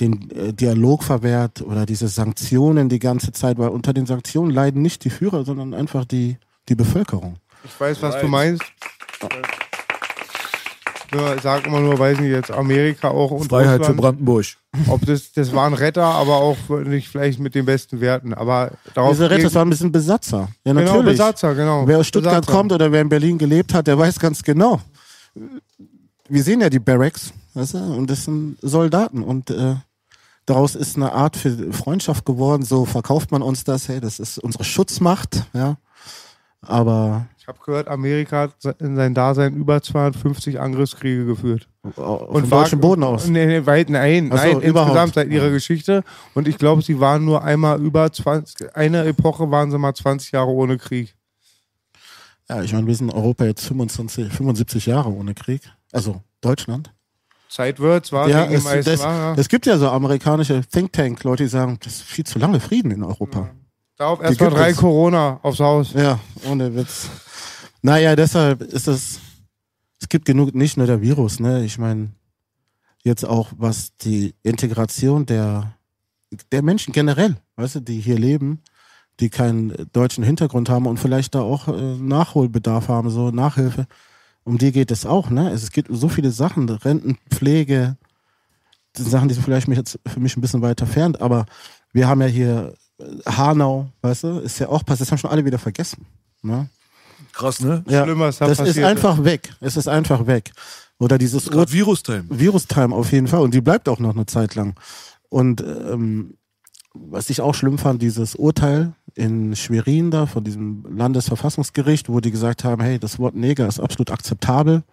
den 0.00 0.30
äh, 0.30 0.52
Dialog 0.52 1.04
verwehrt 1.04 1.62
oder 1.62 1.86
diese 1.86 2.08
Sanktionen 2.08 2.88
die 2.88 2.98
ganze 2.98 3.32
Zeit, 3.32 3.58
weil 3.58 3.68
unter 3.68 3.92
den 3.92 4.06
Sanktionen 4.06 4.50
leiden 4.50 4.82
nicht 4.82 5.04
die 5.04 5.10
Führer, 5.10 5.44
sondern 5.44 5.74
einfach 5.74 6.04
die, 6.04 6.36
die 6.68 6.74
Bevölkerung. 6.74 7.36
Ich 7.64 7.78
weiß, 7.78 8.02
was 8.02 8.20
du 8.20 8.28
meinst. 8.28 8.62
Ja, 9.22 9.28
Ich 11.36 11.42
sag 11.42 11.66
immer 11.66 11.80
nur, 11.80 11.98
weiß 11.98 12.18
nicht, 12.20 12.30
jetzt 12.30 12.50
Amerika 12.50 13.08
auch 13.08 13.30
und 13.30 13.48
Freiheit 13.48 13.76
für 13.76 13.78
Russland. 13.78 14.00
Brandenburg. 14.00 14.46
Ob 14.88 15.06
das, 15.06 15.32
das 15.32 15.52
waren 15.54 15.74
Retter, 15.74 16.04
aber 16.04 16.36
auch 16.36 16.56
nicht 16.84 17.08
vielleicht 17.08 17.38
mit 17.38 17.54
den 17.54 17.64
besten 17.64 18.00
Werten. 18.00 18.34
Aber 18.34 18.72
darauf 18.94 19.12
Diese 19.12 19.30
Retter, 19.30 19.44
das 19.44 19.54
war 19.54 19.64
ein 19.64 19.70
bisschen 19.70 19.92
Besatzer. 19.92 20.48
Ja, 20.64 20.72
genau, 20.72 20.80
natürlich. 20.80 21.18
Besatzer, 21.18 21.54
genau. 21.54 21.86
Wer 21.86 21.98
aus 21.98 22.06
Stuttgart 22.06 22.40
Besatzer. 22.40 22.52
kommt 22.52 22.72
oder 22.72 22.90
wer 22.90 23.00
in 23.00 23.08
Berlin 23.08 23.38
gelebt 23.38 23.72
hat, 23.74 23.86
der 23.86 23.98
weiß 23.98 24.18
ganz 24.18 24.42
genau. 24.42 24.80
Wir 26.28 26.42
sehen 26.42 26.60
ja 26.60 26.70
die 26.70 26.78
Barracks, 26.78 27.32
weißt 27.54 27.74
du, 27.74 27.78
und 27.78 28.10
das 28.10 28.24
sind 28.24 28.56
Soldaten 28.62 29.22
und 29.22 29.50
äh, 29.50 29.76
daraus 30.46 30.74
ist 30.74 30.96
eine 30.96 31.12
Art 31.12 31.36
für 31.36 31.72
Freundschaft 31.72 32.24
geworden. 32.24 32.64
So 32.64 32.84
verkauft 32.84 33.30
man 33.30 33.42
uns 33.42 33.64
das, 33.64 33.88
hey, 33.88 34.00
das 34.00 34.18
ist 34.18 34.38
unsere 34.38 34.64
Schutzmacht, 34.64 35.44
ja. 35.52 35.76
Aber 36.62 37.26
Ich 37.44 37.48
habe 37.48 37.58
gehört, 37.62 37.88
Amerika 37.88 38.48
hat 38.64 38.80
in 38.80 38.96
sein 38.96 39.12
Dasein 39.12 39.52
über 39.54 39.82
250 39.82 40.58
Angriffskriege 40.60 41.26
geführt. 41.26 41.68
von 41.94 42.50
war- 42.50 42.62
deutschem 42.62 42.80
Boden 42.80 43.04
aus. 43.04 43.26
Nee, 43.28 43.44
nee, 43.44 43.66
weit, 43.66 43.90
nein, 43.90 44.30
so, 44.30 44.34
nein, 44.36 44.62
überhaupt. 44.62 44.88
insgesamt 44.92 45.14
seit 45.14 45.28
ihrer 45.28 45.50
Geschichte. 45.50 46.04
Und 46.32 46.48
ich 46.48 46.56
glaube, 46.56 46.80
sie 46.80 47.00
waren 47.00 47.22
nur 47.26 47.44
einmal 47.44 47.82
über 47.82 48.10
20, 48.10 48.74
eine 48.74 49.04
Epoche 49.04 49.50
waren 49.50 49.70
sie 49.70 49.76
mal 49.76 49.92
20 49.92 50.32
Jahre 50.32 50.48
ohne 50.52 50.78
Krieg. 50.78 51.14
Ja, 52.48 52.62
ich 52.62 52.72
meine, 52.72 52.86
wir 52.86 52.94
sind 52.94 53.10
in 53.10 53.14
Europa 53.14 53.44
jetzt 53.44 53.66
25, 53.66 54.32
75 54.32 54.86
Jahre 54.86 55.10
ohne 55.10 55.34
Krieg. 55.34 55.60
Also 55.92 56.22
Deutschland. 56.40 56.94
Zeit 57.50 57.78
wird's, 57.78 58.10
war 58.10 58.26
Ja, 58.26 58.46
es, 58.46 58.64
das, 58.64 59.00
war, 59.02 59.34
ja. 59.34 59.34
es 59.38 59.48
gibt 59.50 59.66
ja 59.66 59.76
so 59.76 59.90
amerikanische 59.90 60.62
Think 60.62 60.94
Tank, 60.94 61.22
Leute, 61.24 61.42
die 61.42 61.50
sagen, 61.50 61.76
das 61.84 61.96
ist 61.96 62.02
viel 62.04 62.24
zu 62.24 62.38
lange 62.38 62.58
Frieden 62.58 62.90
in 62.90 63.02
Europa. 63.04 63.50
Darauf 63.98 64.22
erstmal 64.22 64.48
drei 64.50 64.70
es. 64.70 64.78
Corona 64.78 65.38
aufs 65.42 65.60
Haus. 65.60 65.92
Ja, 65.92 66.18
ohne 66.50 66.74
Witz. 66.74 67.10
Naja, 67.84 68.16
deshalb 68.16 68.62
ist 68.62 68.88
es, 68.88 69.20
es 70.00 70.08
gibt 70.08 70.24
genug, 70.24 70.54
nicht 70.54 70.78
nur 70.78 70.86
der 70.86 71.02
Virus, 71.02 71.38
ne? 71.38 71.66
Ich 71.66 71.76
meine, 71.76 72.12
jetzt 73.02 73.26
auch 73.26 73.52
was 73.58 73.94
die 73.98 74.34
Integration 74.42 75.26
der, 75.26 75.74
der 76.50 76.62
Menschen 76.62 76.94
generell, 76.94 77.36
weißt 77.56 77.74
du, 77.74 77.80
die 77.80 78.00
hier 78.00 78.18
leben, 78.18 78.62
die 79.20 79.28
keinen 79.28 79.74
deutschen 79.92 80.24
Hintergrund 80.24 80.70
haben 80.70 80.86
und 80.86 80.98
vielleicht 80.98 81.34
da 81.34 81.42
auch 81.42 81.68
äh, 81.68 81.96
Nachholbedarf 81.98 82.88
haben, 82.88 83.10
so 83.10 83.30
Nachhilfe. 83.30 83.86
Um 84.44 84.56
die 84.56 84.72
geht 84.72 84.90
es 84.90 85.04
auch, 85.04 85.28
ne? 85.28 85.50
Es 85.50 85.70
gibt 85.70 85.90
so 85.92 86.08
viele 86.08 86.30
Sachen, 86.30 86.66
Rentenpflege, 86.70 87.98
Sachen, 88.96 89.28
die 89.28 89.34
sind 89.34 89.44
vielleicht 89.44 89.68
mich 89.68 89.76
jetzt 89.76 89.98
für 90.06 90.20
mich 90.20 90.34
ein 90.38 90.40
bisschen 90.40 90.62
weiter 90.62 90.86
fern, 90.86 91.16
aber 91.16 91.44
wir 91.92 92.08
haben 92.08 92.22
ja 92.22 92.28
hier 92.28 92.74
äh, 92.98 93.30
Hanau, 93.30 93.90
weißt 94.00 94.24
du, 94.24 94.38
ist 94.38 94.58
ja 94.58 94.70
auch 94.70 94.86
passiert, 94.86 95.02
das 95.02 95.10
haben 95.10 95.18
schon 95.18 95.30
alle 95.30 95.44
wieder 95.44 95.58
vergessen. 95.58 96.06
Ne? 96.40 96.66
Krass, 97.32 97.60
ne? 97.60 97.84
Ja, 97.88 98.04
Schlimm, 98.04 98.20
was 98.20 98.38
da 98.38 98.46
das 98.46 98.58
passiert 98.58 98.76
ist 98.76 98.84
einfach 98.84 99.24
weg. 99.24 99.54
Es 99.60 99.76
ist 99.76 99.88
einfach 99.88 100.26
weg. 100.26 100.52
Oder 100.98 101.18
dieses 101.18 101.48
Ur 101.50 101.70
Virus-Time. 101.70 102.24
Virus-Time 102.28 102.94
auf 102.94 103.12
jeden 103.12 103.26
Fall. 103.26 103.40
Und 103.40 103.52
die 103.54 103.60
bleibt 103.60 103.88
auch 103.88 103.98
noch 103.98 104.14
eine 104.14 104.26
Zeit 104.26 104.54
lang. 104.54 104.74
Und 105.28 105.60
ähm, 105.60 106.34
was 106.94 107.28
ich 107.28 107.40
auch 107.40 107.54
schlimm 107.54 107.78
fand, 107.78 108.00
dieses 108.00 108.36
Urteil 108.36 108.92
in 109.14 109.56
Schwerin 109.56 110.10
da 110.10 110.26
von 110.26 110.44
diesem 110.44 110.86
Landesverfassungsgericht, 110.88 112.08
wo 112.08 112.20
die 112.20 112.30
gesagt 112.30 112.64
haben, 112.64 112.82
hey, 112.82 112.98
das 112.98 113.18
Wort 113.18 113.34
Neger 113.34 113.66
ist 113.66 113.80
absolut 113.80 114.10
akzeptabel. 114.10 114.84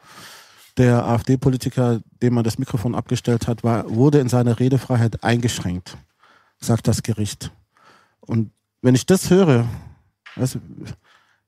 Der 0.77 1.05
AfD-Politiker, 1.05 2.01
dem 2.21 2.33
man 2.33 2.43
das 2.43 2.57
Mikrofon 2.57 2.95
abgestellt 2.95 3.47
hat, 3.47 3.63
war, 3.63 3.89
wurde 3.89 4.19
in 4.19 4.29
seiner 4.29 4.59
Redefreiheit 4.59 5.23
eingeschränkt, 5.23 5.97
sagt 6.59 6.87
das 6.87 7.03
Gericht. 7.03 7.51
Und 8.21 8.51
wenn 8.81 8.95
ich 8.95 9.05
das 9.05 9.29
höre, 9.29 9.67
also, 10.35 10.59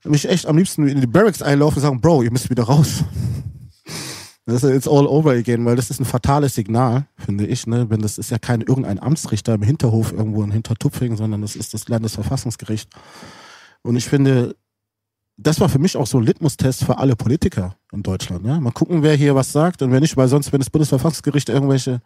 mich 0.04 0.28
echt 0.28 0.45
am 0.45 0.58
liebsten 0.58 0.88
in 0.88 1.01
die 1.01 1.08
Barracks 1.08 1.41
einlaufen 1.41 1.78
und 1.78 1.82
sagen, 1.82 2.01
Bro, 2.01 2.24
ihr 2.24 2.32
müsst 2.32 2.49
wieder 2.49 2.64
raus. 2.64 3.04
Das 4.45 4.62
ist 4.64 4.76
it's 4.76 4.88
all 4.88 5.08
over 5.08 5.32
again, 5.32 5.64
weil 5.66 5.78
das 5.78 5.89
ist 5.89 6.01
ein 6.01 6.06
fatales 6.06 6.56
Signal, 6.56 7.06
finde 7.18 7.47
ich, 7.47 7.66
ne? 7.66 7.89
Wenn 7.89 8.01
das 8.01 8.18
ist 8.18 8.30
ja 8.30 8.38
kein 8.38 8.60
irgendein 8.60 9.01
Amtsrichter 9.01 9.54
im 9.54 9.62
Hinterhof 9.62 10.12
irgendwo 10.12 10.43
in 10.43 10.51
Hintertupfingen, 10.51 11.16
sondern 11.16 11.41
das 11.41 11.56
ist 11.56 11.74
das 11.74 11.88
Landesverfassungsgericht. 11.88 12.89
Und 13.84 13.95
ich 13.95 14.06
finde, 14.06 14.56
das 15.38 15.62
war 15.62 15.70
für 15.70 15.80
mich 15.80 15.95
auch 15.95 16.08
so 16.08 16.18
ein 16.18 16.26
Litmus-Test 16.26 16.84
für 16.84 16.97
alle 16.97 17.16
Politiker 17.16 17.78
in 17.93 18.04
Deutschland. 18.04 18.45
Ja? 18.45 18.60
Mal 18.60 18.72
gucken, 18.72 19.01
wer 19.01 19.16
hier 19.16 19.34
was 19.34 19.51
sagt 19.51 19.82
und 19.82 19.91
wer 19.91 20.01
nicht, 20.01 20.18
weil 20.18 20.28
sonst, 20.28 20.51
wenn 20.51 20.60
das 20.60 20.70
Bundesverfassungsgericht 20.70 21.47
irgendwelche 21.47 22.01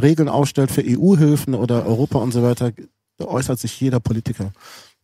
Regeln 0.00 0.28
aufstellt 0.28 0.70
für 0.70 0.82
EU-Hilfen 0.84 1.54
oder 1.54 1.86
Europa 1.86 2.18
und 2.18 2.32
so 2.32 2.42
weiter, 2.42 2.72
äußert 3.20 3.58
sich 3.58 3.80
jeder 3.80 4.00
Politiker. 4.00 4.52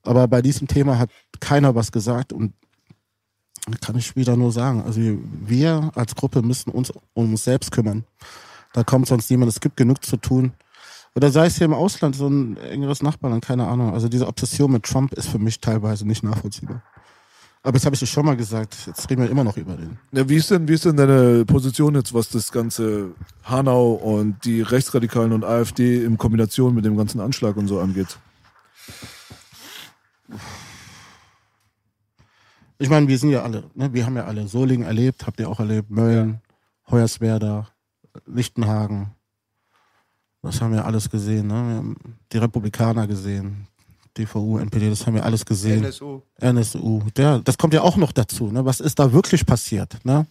Aber 0.07 0.28
bei 0.28 0.42
diesem 0.42 0.68
Thema 0.68 0.98
hat 0.98 1.11
keiner 1.40 1.74
was 1.74 1.92
gesagt 1.92 2.32
und 2.32 2.52
kann 3.80 3.96
ich 3.96 4.14
wieder 4.16 4.36
nur 4.36 4.52
sagen. 4.52 4.82
Also 4.84 5.00
wir 5.00 5.90
als 5.94 6.14
Gruppe 6.14 6.42
müssen 6.42 6.70
uns 6.70 6.92
um 7.14 7.32
uns 7.32 7.44
selbst 7.44 7.72
kümmern. 7.72 8.04
Da 8.72 8.84
kommt 8.84 9.09
sonst 9.09 9.30
niemand. 9.30 9.50
Es 9.50 9.61
gibt 9.61 9.76
genug 9.76 10.04
zu 10.04 10.16
tun. 10.16 10.52
Oder 11.14 11.30
sei 11.30 11.46
es 11.46 11.57
hier 11.57 11.64
im 11.64 11.72
Ausland 11.72 12.14
so 12.14 12.28
ein 12.28 12.59
engeres 12.59 13.02
Nachbarland, 13.02 13.44
keine 13.44 13.66
Ahnung. 13.66 13.94
Also 13.94 14.09
diese 14.09 14.26
Obsession 14.26 14.70
mit 14.70 14.84
Trump 14.84 15.14
ist 15.14 15.28
für 15.28 15.38
mich 15.38 15.61
teilweise 15.61 16.07
nicht 16.07 16.22
nachvollziehbar. 16.22 16.82
Aber 17.62 17.76
jetzt 17.76 17.86
habe 17.86 17.96
ich 17.96 18.02
es 18.02 18.09
schon 18.09 18.26
mal 18.26 18.36
gesagt. 18.36 18.76
Jetzt 18.86 19.11
reden 19.11 19.22
wir 19.22 19.30
immer 19.30 19.42
noch 19.42 19.57
über 19.57 19.74
den. 19.74 19.98
Ja, 20.12 20.28
wie 20.28 20.36
ist 20.36 20.50
denn, 20.50 20.68
wie 20.68 20.74
ist 20.74 20.84
denn 20.84 20.96
deine 20.96 21.44
Position 21.46 21.96
jetzt, 21.96 22.14
was 22.14 22.28
das 22.28 22.52
ganze 22.52 23.12
Hanau 23.42 23.94
und 23.94 24.44
die 24.44 24.61
Rechtsradikalen 24.61 25.32
und 25.32 25.42
AfD 25.42 26.04
in 26.04 26.16
Kombination 26.16 26.74
mit 26.74 26.84
dem 26.84 26.96
ganzen 26.96 27.18
Anschlag 27.18 27.57
und 27.57 27.66
so 27.66 27.80
angeht? 27.80 28.18
Ich 32.79 32.91
meine, 32.91 33.09
wir 33.09 33.18
sind 33.18 33.31
ja 33.31 33.43
alle, 33.43 33.64
ne? 33.74 33.93
wir 33.93 34.05
haben 34.05 34.16
ja 34.16 34.24
alle 34.27 34.47
Solingen 34.49 34.87
erlebt, 34.87 35.27
habt 35.27 35.41
ihr 35.41 35.49
auch 35.49 35.61
erlebt, 35.61 35.91
Mölln, 35.91 36.43
Hoyerswerda, 36.91 37.68
Lichtenhagen. 38.27 39.14
Das 40.43 40.61
haben 40.61 40.72
wir 40.72 40.85
alles 40.85 41.09
gesehen. 41.11 41.47
Ne? 41.47 41.55
Wir 41.55 41.77
haben 41.77 41.97
die 42.33 42.39
Republikaner 42.39 43.07
gesehen, 43.07 43.66
DVU, 44.16 44.59
NPD, 44.59 44.91
das 44.91 45.07
haben 45.07 45.14
wir 45.14 45.24
alles 45.24 45.45
gesehen. 45.45 45.85
NSU. 45.85 46.20
NSU. 46.39 47.03
Ja, 47.16 47.39
das 47.39 47.57
kommt 47.57 47.72
ja 47.72 47.81
auch 47.81 47.97
noch 47.97 48.12
dazu. 48.12 48.51
Ne? 48.51 48.64
Was 48.64 48.81
ist 48.81 48.99
da 48.99 49.12
wirklich 49.12 49.47
passiert? 49.47 50.05
Ne? 50.05 50.27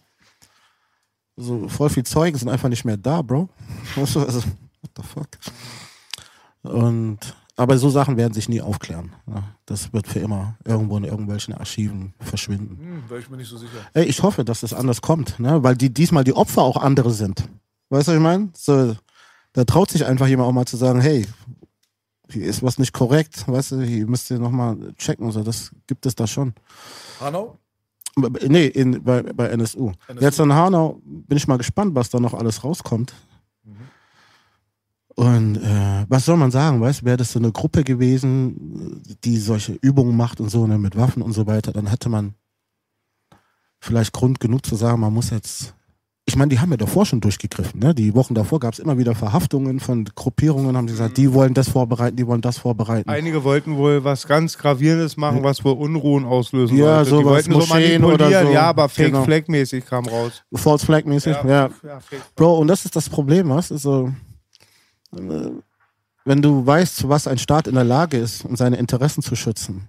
So 1.36 1.68
voll 1.68 1.90
viel 1.90 2.04
Zeugen 2.04 2.38
sind 2.38 2.48
einfach 2.48 2.68
nicht 2.68 2.84
mehr 2.84 2.96
da, 2.96 3.22
Bro. 3.22 3.48
Also, 3.96 4.20
what 4.22 4.90
the 4.96 5.02
fuck? 5.02 5.28
Und 6.62 7.18
aber 7.56 7.78
so 7.78 7.88
Sachen 7.88 8.16
werden 8.16 8.34
sich 8.34 8.48
nie 8.48 8.60
aufklären. 8.60 9.12
Ne? 9.26 9.42
Das 9.64 9.92
wird 9.92 10.06
für 10.06 10.20
immer 10.20 10.56
irgendwo 10.64 10.96
in 10.98 11.04
irgendwelchen 11.04 11.54
Archiven 11.54 12.12
verschwinden. 12.20 12.78
Hm, 12.78 13.10
wäre 13.10 13.20
ich 13.20 13.30
mir 13.30 13.38
nicht 13.38 13.48
so 13.48 13.56
sicher. 13.56 13.78
Ey, 13.94 14.04
ich 14.04 14.22
hoffe, 14.22 14.44
dass 14.44 14.62
es 14.62 14.74
anders 14.74 15.00
kommt, 15.00 15.40
ne? 15.40 15.62
weil 15.62 15.74
die 15.74 15.92
diesmal 15.92 16.24
die 16.24 16.34
Opfer 16.34 16.62
auch 16.62 16.76
andere 16.76 17.10
sind. 17.10 17.48
Weißt 17.88 18.08
du, 18.08 18.12
was 18.12 18.16
ich 18.16 18.22
meine? 18.22 18.50
So, 18.54 18.96
da 19.54 19.64
traut 19.64 19.90
sich 19.90 20.04
einfach 20.04 20.26
jemand 20.26 20.48
auch 20.48 20.52
mal 20.52 20.66
zu 20.66 20.76
sagen, 20.76 21.00
hey, 21.00 21.26
hier 22.28 22.44
ist 22.44 22.62
was 22.62 22.78
nicht 22.78 22.92
korrekt, 22.92 23.48
weißt 23.48 23.72
du, 23.72 23.82
hier 23.82 24.06
müsst 24.06 24.30
ihr 24.30 24.38
nochmal 24.38 24.92
checken. 24.96 25.30
So, 25.30 25.42
das 25.42 25.70
gibt 25.86 26.04
es 26.04 26.14
da 26.14 26.26
schon. 26.26 26.52
Hanau? 27.20 27.58
Nee, 28.48 28.66
in, 28.66 29.02
bei, 29.02 29.22
bei 29.22 29.48
NSU. 29.48 29.92
NSU. 30.08 30.24
Jetzt 30.24 30.40
in 30.40 30.52
Hanau 30.52 31.00
bin 31.04 31.36
ich 31.36 31.46
mal 31.46 31.58
gespannt, 31.58 31.94
was 31.94 32.10
da 32.10 32.18
noch 32.18 32.34
alles 32.34 32.64
rauskommt. 32.64 33.14
Und 35.18 35.56
äh, 35.56 36.04
was 36.08 36.26
soll 36.26 36.36
man 36.36 36.50
sagen, 36.50 36.80
weißt 36.80 37.04
wäre 37.04 37.16
das 37.16 37.32
so 37.32 37.38
eine 37.38 37.50
Gruppe 37.50 37.84
gewesen, 37.84 39.02
die 39.24 39.38
solche 39.38 39.72
Übungen 39.80 40.14
macht 40.16 40.40
und 40.40 40.50
so, 40.50 40.66
ne, 40.66 40.76
mit 40.76 40.94
Waffen 40.94 41.22
und 41.22 41.32
so 41.32 41.46
weiter, 41.46 41.72
dann 41.72 41.86
hätte 41.86 42.10
man 42.10 42.34
vielleicht 43.80 44.12
Grund 44.12 44.40
genug 44.40 44.64
zu 44.66 44.76
sagen, 44.76 45.00
man 45.00 45.12
muss 45.14 45.30
jetzt. 45.30 45.72
Ich 46.28 46.34
meine, 46.34 46.48
die 46.48 46.58
haben 46.58 46.72
ja 46.72 46.76
davor 46.76 47.06
schon 47.06 47.20
durchgegriffen, 47.20 47.78
ne? 47.78 47.94
Die 47.94 48.12
Wochen 48.16 48.34
davor 48.34 48.58
gab 48.58 48.72
es 48.74 48.80
immer 48.80 48.98
wieder 48.98 49.14
Verhaftungen 49.14 49.78
von 49.78 50.04
Gruppierungen, 50.16 50.76
haben 50.76 50.88
die 50.88 50.92
gesagt, 50.92 51.16
die 51.18 51.32
wollen 51.32 51.54
das 51.54 51.68
vorbereiten, 51.68 52.16
die 52.16 52.26
wollen 52.26 52.40
das 52.40 52.58
vorbereiten. 52.58 53.08
Einige 53.08 53.44
wollten 53.44 53.76
wohl 53.76 54.02
was 54.02 54.26
ganz 54.26 54.58
Gravierendes 54.58 55.16
machen, 55.16 55.44
was 55.44 55.64
wohl 55.64 55.74
Unruhen 55.74 56.24
auslösen 56.24 56.76
Ja, 56.78 57.04
sollte. 57.04 57.10
sowas, 57.10 57.44
Die 57.44 57.50
wollten 57.50 57.52
so 57.52 57.58
Moscheen 57.74 58.02
oder 58.04 58.08
manipulieren, 58.24 58.46
so. 58.48 58.52
ja, 58.54 58.62
aber 58.62 58.88
Fake 58.88 59.06
Genau. 59.12 59.22
Flag 59.24 59.42
mäßig 59.46 59.86
kam 59.86 60.04
raus. 60.06 60.42
False 60.52 60.84
Flag 60.84 61.04
mäßig, 61.04 61.36
ja. 61.44 61.46
ja 61.48 62.00
Fake 62.00 62.20
Bro, 62.34 62.58
und 62.58 62.66
das 62.66 62.84
ist 62.84 62.96
das 62.96 63.08
Problem, 63.08 63.48
was? 63.48 63.70
Also, 63.70 64.10
wenn 66.24 66.42
du 66.42 66.66
weißt, 66.66 66.96
zu 66.96 67.08
was 67.08 67.26
ein 67.26 67.38
Staat 67.38 67.66
in 67.68 67.74
der 67.74 67.84
Lage 67.84 68.18
ist, 68.18 68.44
um 68.44 68.56
seine 68.56 68.76
Interessen 68.76 69.22
zu 69.22 69.36
schützen, 69.36 69.88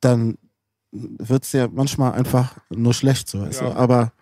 dann 0.00 0.36
wird's 0.92 1.52
ja 1.52 1.68
manchmal 1.68 2.12
einfach 2.12 2.54
nur 2.70 2.94
schlecht, 2.94 3.28
so, 3.28 3.40
weißt 3.42 3.62
Ja. 3.62 3.70
du? 3.70 3.76
Aber 3.76 4.12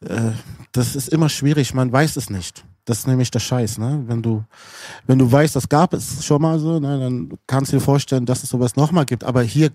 äh, 0.00 0.32
das 0.72 0.94
ist 0.94 1.08
immer 1.08 1.28
schwierig, 1.28 1.74
man 1.74 1.90
weiß 1.90 2.16
es 2.16 2.30
nicht. 2.30 2.64
Das 2.84 3.00
ist 3.00 3.06
nämlich 3.06 3.30
der 3.30 3.40
Scheiß, 3.40 3.78
ne? 3.78 4.04
Wenn 4.06 4.22
du, 4.22 4.44
wenn 5.06 5.18
du 5.18 5.30
weißt, 5.30 5.54
das 5.56 5.68
gab 5.68 5.92
es 5.92 6.24
schon 6.24 6.40
mal 6.40 6.58
so, 6.58 6.78
ne, 6.80 6.98
dann 6.98 7.30
kannst 7.46 7.72
du 7.72 7.76
dir 7.76 7.82
vorstellen, 7.82 8.24
dass 8.24 8.42
es 8.42 8.48
sowas 8.50 8.76
nochmal 8.76 9.04
gibt. 9.04 9.24
Aber 9.24 9.42
hier 9.42 9.70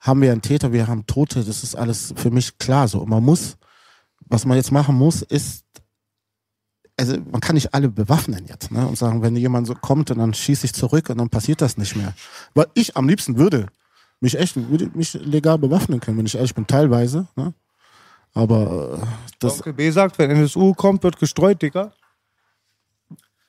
haben 0.00 0.20
wir 0.20 0.30
einen 0.30 0.42
Täter, 0.42 0.72
wir 0.72 0.86
haben 0.86 1.06
Tote, 1.06 1.42
das 1.42 1.62
ist 1.64 1.74
alles 1.74 2.12
für 2.16 2.30
mich 2.30 2.58
klar 2.58 2.86
so. 2.86 3.00
Und 3.00 3.08
man 3.08 3.24
muss, 3.24 3.56
was 4.26 4.44
man 4.44 4.56
jetzt 4.56 4.70
machen 4.70 4.94
muss, 4.94 5.22
ist 5.22 5.64
also 6.96 7.16
man 7.30 7.40
kann 7.40 7.54
nicht 7.54 7.74
alle 7.74 7.88
bewaffnen 7.88 8.46
jetzt 8.46 8.70
ne? 8.70 8.86
und 8.86 8.96
sagen, 8.96 9.22
wenn 9.22 9.36
jemand 9.36 9.66
so 9.66 9.74
kommt 9.74 10.10
und 10.10 10.18
dann 10.18 10.34
schieße 10.34 10.66
ich 10.66 10.74
zurück 10.74 11.10
und 11.10 11.18
dann 11.18 11.28
passiert 11.28 11.60
das 11.60 11.76
nicht 11.76 11.96
mehr. 11.96 12.14
Weil 12.54 12.66
ich 12.74 12.96
am 12.96 13.08
liebsten 13.08 13.36
würde 13.36 13.66
mich 14.20 14.38
echt 14.38 14.56
würde 14.56 14.90
mich 14.94 15.14
legal 15.14 15.58
bewaffnen 15.58 16.00
können, 16.00 16.18
wenn 16.18 16.26
ich 16.26 16.36
ehrlich 16.36 16.54
bin, 16.54 16.66
teilweise. 16.66 17.26
Ne? 17.36 17.52
Aber 18.32 19.00
äh, 19.02 19.06
das, 19.38 19.58
Onkel 19.58 19.72
B 19.72 19.90
sagt, 19.90 20.18
wenn 20.18 20.30
NSU 20.30 20.72
kommt, 20.74 21.02
wird 21.02 21.18
gestreut, 21.18 21.60
Digga. 21.62 21.92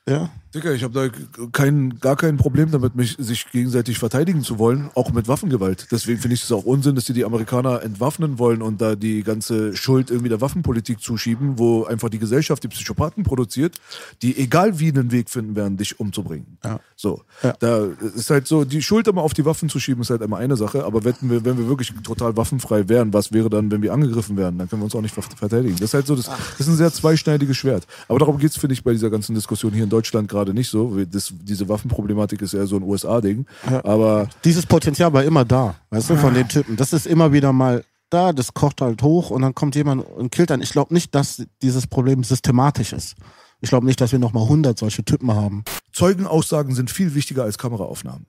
ja. 0.08 0.30
Digga, 0.56 0.72
ich 0.72 0.82
habe 0.82 0.94
da 0.94 1.46
kein, 1.52 1.98
gar 2.00 2.16
kein 2.16 2.36
Problem 2.38 2.70
damit, 2.70 2.96
mich 2.96 3.14
sich 3.18 3.46
gegenseitig 3.52 3.98
verteidigen 3.98 4.42
zu 4.42 4.58
wollen, 4.58 4.90
auch 4.94 5.12
mit 5.12 5.28
Waffengewalt. 5.28 5.88
Deswegen 5.92 6.18
finde 6.18 6.34
ich 6.34 6.42
es 6.42 6.50
auch 6.50 6.64
Unsinn, 6.64 6.94
dass 6.94 7.04
die 7.04 7.12
die 7.12 7.24
Amerikaner 7.24 7.82
entwaffnen 7.82 8.38
wollen 8.38 8.62
und 8.62 8.80
da 8.80 8.96
die 8.96 9.22
ganze 9.22 9.76
Schuld 9.76 10.10
irgendwie 10.10 10.30
der 10.30 10.40
Waffenpolitik 10.40 11.00
zuschieben, 11.00 11.58
wo 11.58 11.84
einfach 11.84 12.08
die 12.08 12.18
Gesellschaft 12.18 12.62
die 12.64 12.68
Psychopathen 12.68 13.22
produziert, 13.22 13.76
die 14.22 14.36
egal 14.38 14.78
wie 14.80 14.88
einen 14.88 15.12
Weg 15.12 15.28
finden 15.30 15.54
werden, 15.56 15.76
dich 15.76 16.00
umzubringen. 16.00 16.56
Ja. 16.64 16.80
So, 16.96 17.22
Ja. 17.42 17.52
da 17.58 17.86
ist 18.14 18.30
halt 18.30 18.46
so, 18.46 18.64
die 18.64 18.80
Schuld 18.80 19.06
immer 19.08 19.20
auf 19.22 19.34
die 19.34 19.44
Waffen 19.44 19.68
zu 19.68 19.78
schieben, 19.78 20.00
ist 20.00 20.10
halt 20.10 20.22
immer 20.22 20.38
eine 20.38 20.56
Sache, 20.56 20.84
aber 20.84 21.04
wenn 21.04 21.14
wir, 21.20 21.44
wenn 21.44 21.58
wir 21.58 21.68
wirklich 21.68 21.92
total 22.02 22.36
waffenfrei 22.36 22.88
wären, 22.88 23.12
was 23.12 23.32
wäre 23.32 23.50
dann, 23.50 23.70
wenn 23.70 23.82
wir 23.82 23.92
angegriffen 23.92 24.36
werden? 24.38 24.58
Dann 24.58 24.68
können 24.70 24.80
wir 24.80 24.86
uns 24.86 24.94
auch 24.94 25.02
nicht 25.02 25.14
ver- 25.14 25.22
verteidigen. 25.22 25.74
Das 25.74 25.82
ist 25.90 25.94
halt 25.94 26.06
so, 26.06 26.16
das, 26.16 26.26
das 26.26 26.60
ist 26.60 26.68
ein 26.68 26.76
sehr 26.76 26.92
zweischneidiges 26.92 27.56
Schwert. 27.56 27.86
Aber 28.08 28.18
darum 28.18 28.38
geht's 28.38 28.56
finde 28.56 28.72
ich, 28.72 28.82
bei 28.82 28.92
dieser 28.92 29.10
ganzen 29.10 29.34
Diskussion 29.34 29.72
hier 29.72 29.84
in 29.84 29.90
Deutschland 29.90 30.28
gerade 30.28 30.45
nicht 30.52 30.68
so. 30.68 31.04
Das, 31.04 31.32
diese 31.40 31.68
Waffenproblematik 31.68 32.42
ist 32.42 32.54
eher 32.54 32.66
so 32.66 32.76
ein 32.76 32.82
USA-Ding. 32.82 33.46
Aber 33.84 34.28
Dieses 34.44 34.66
Potenzial 34.66 35.12
war 35.12 35.24
immer 35.24 35.44
da, 35.44 35.74
weißt 35.90 36.10
du, 36.10 36.16
von 36.16 36.34
den 36.34 36.48
Typen. 36.48 36.76
Das 36.76 36.92
ist 36.92 37.06
immer 37.06 37.32
wieder 37.32 37.52
mal 37.52 37.84
da, 38.10 38.32
das 38.32 38.54
kocht 38.54 38.80
halt 38.80 39.02
hoch 39.02 39.30
und 39.30 39.42
dann 39.42 39.54
kommt 39.54 39.74
jemand 39.74 40.06
und 40.06 40.30
killt 40.30 40.50
einen. 40.50 40.62
Ich 40.62 40.70
glaube 40.70 40.94
nicht, 40.94 41.14
dass 41.14 41.42
dieses 41.62 41.86
Problem 41.86 42.22
systematisch 42.24 42.92
ist. 42.92 43.16
Ich 43.60 43.70
glaube 43.70 43.86
nicht, 43.86 44.00
dass 44.00 44.12
wir 44.12 44.18
nochmal 44.18 44.44
100 44.44 44.78
solche 44.78 45.04
Typen 45.04 45.32
haben. 45.34 45.64
Zeugenaussagen 45.92 46.74
sind 46.74 46.90
viel 46.90 47.14
wichtiger 47.14 47.44
als 47.44 47.58
Kameraaufnahmen. 47.58 48.26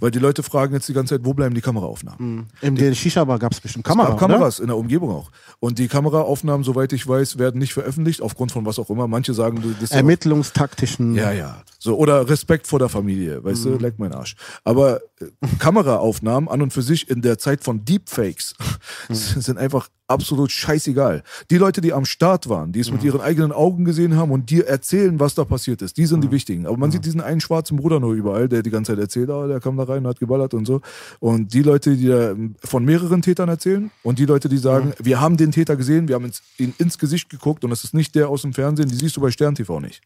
Weil 0.00 0.10
die 0.10 0.18
Leute 0.18 0.42
fragen 0.42 0.72
jetzt 0.74 0.88
die 0.88 0.94
ganze 0.94 1.14
Zeit, 1.16 1.24
wo 1.26 1.34
bleiben 1.34 1.54
die 1.54 1.60
Kameraaufnahmen? 1.60 2.46
In 2.62 2.74
der 2.76 2.94
Shisha-Bar 2.94 3.38
gab 3.38 3.52
es 3.52 3.60
bestimmt 3.60 3.86
Es 3.86 3.90
Kamera, 3.90 4.10
gab 4.10 4.18
Kameras 4.18 4.58
in 4.60 4.68
der 4.68 4.76
Umgebung 4.76 5.10
auch. 5.10 5.30
Und 5.60 5.78
die 5.78 5.88
Kameraaufnahmen, 5.88 6.64
soweit 6.64 6.92
ich 6.94 7.06
weiß, 7.06 7.38
werden 7.38 7.58
nicht 7.58 7.74
veröffentlicht, 7.74 8.22
aufgrund 8.22 8.50
von 8.52 8.64
was 8.64 8.78
auch 8.78 8.88
immer. 8.90 9.06
Manche 9.08 9.34
sagen, 9.34 9.60
du- 9.60 9.72
das 9.72 9.84
ist? 9.84 9.92
Ermittlungstaktischen. 9.92 11.14
Ja, 11.14 11.32
ja. 11.32 11.62
So, 11.78 11.96
oder 11.98 12.28
Respekt 12.28 12.66
vor 12.66 12.78
der 12.78 12.88
Familie, 12.88 13.42
weißt 13.44 13.66
Mhm. 13.66 13.70
du, 13.72 13.76
leck 13.78 13.94
mein 13.98 14.12
Arsch. 14.12 14.36
Aber 14.64 15.00
Kameraaufnahmen 15.58 16.48
an 16.48 16.62
und 16.62 16.72
für 16.72 16.82
sich 16.82 17.08
in 17.10 17.22
der 17.22 17.38
Zeit 17.38 17.64
von 17.64 17.84
Deepfakes 17.84 18.54
Mhm. 19.08 19.14
sind 19.14 19.58
einfach 19.58 19.88
absolut 20.06 20.50
scheißegal. 20.50 21.22
Die 21.50 21.58
Leute, 21.58 21.80
die 21.82 21.92
am 21.92 22.04
Start 22.06 22.48
waren, 22.48 22.72
die 22.72 22.80
es 22.80 22.88
Mhm. 22.88 22.94
mit 22.96 23.04
ihren 23.04 23.20
eigenen 23.20 23.52
Augen 23.52 23.84
gesehen 23.84 24.16
haben 24.16 24.30
und 24.30 24.48
dir 24.48 24.66
erzählen, 24.66 25.20
was 25.20 25.34
da 25.34 25.44
passiert 25.44 25.82
ist, 25.82 25.96
die 25.98 26.06
sind 26.06 26.18
Mhm. 26.18 26.22
die 26.22 26.30
wichtigen. 26.30 26.66
Aber 26.66 26.76
man 26.78 26.90
sieht 26.90 27.04
diesen 27.04 27.20
einen 27.20 27.40
schwarzen 27.40 27.76
Bruder 27.76 28.00
nur 28.00 28.14
überall, 28.14 28.48
der 28.48 28.62
die 28.62 28.70
ganze 28.70 28.92
Zeit 28.92 29.00
erzählt, 29.00 29.28
oh, 29.28 29.46
der 29.46 29.60
kam 29.60 29.76
da 29.76 29.84
rein, 29.84 30.06
hat 30.06 30.18
geballert 30.20 30.54
und 30.54 30.66
so. 30.66 30.80
Und 31.20 31.52
die 31.52 31.62
Leute, 31.62 31.96
die 31.96 32.06
da 32.06 32.30
ähm, 32.30 32.54
von 32.64 32.84
mehreren 32.84 33.20
Tätern 33.22 33.48
erzählen 33.48 33.90
und 34.02 34.18
die 34.18 34.24
Leute, 34.26 34.48
die 34.48 34.58
sagen, 34.58 34.92
wir 34.98 35.20
haben 35.20 35.36
den 35.36 35.52
Täter 35.52 35.76
gesehen, 35.76 36.08
wir 36.08 36.14
haben 36.14 36.30
ihn 36.58 36.74
ins 36.78 36.98
Gesicht 36.98 37.28
geguckt 37.28 37.64
und 37.64 37.70
das 37.70 37.84
ist 37.84 37.92
nicht 37.94 38.14
der 38.14 38.28
aus 38.28 38.42
dem 38.42 38.52
Fernsehen, 38.54 38.88
die 38.88 38.96
siehst 38.96 39.16
du 39.16 39.20
bei 39.20 39.30
Stern 39.30 39.54
TV 39.54 39.80
nicht. 39.80 40.00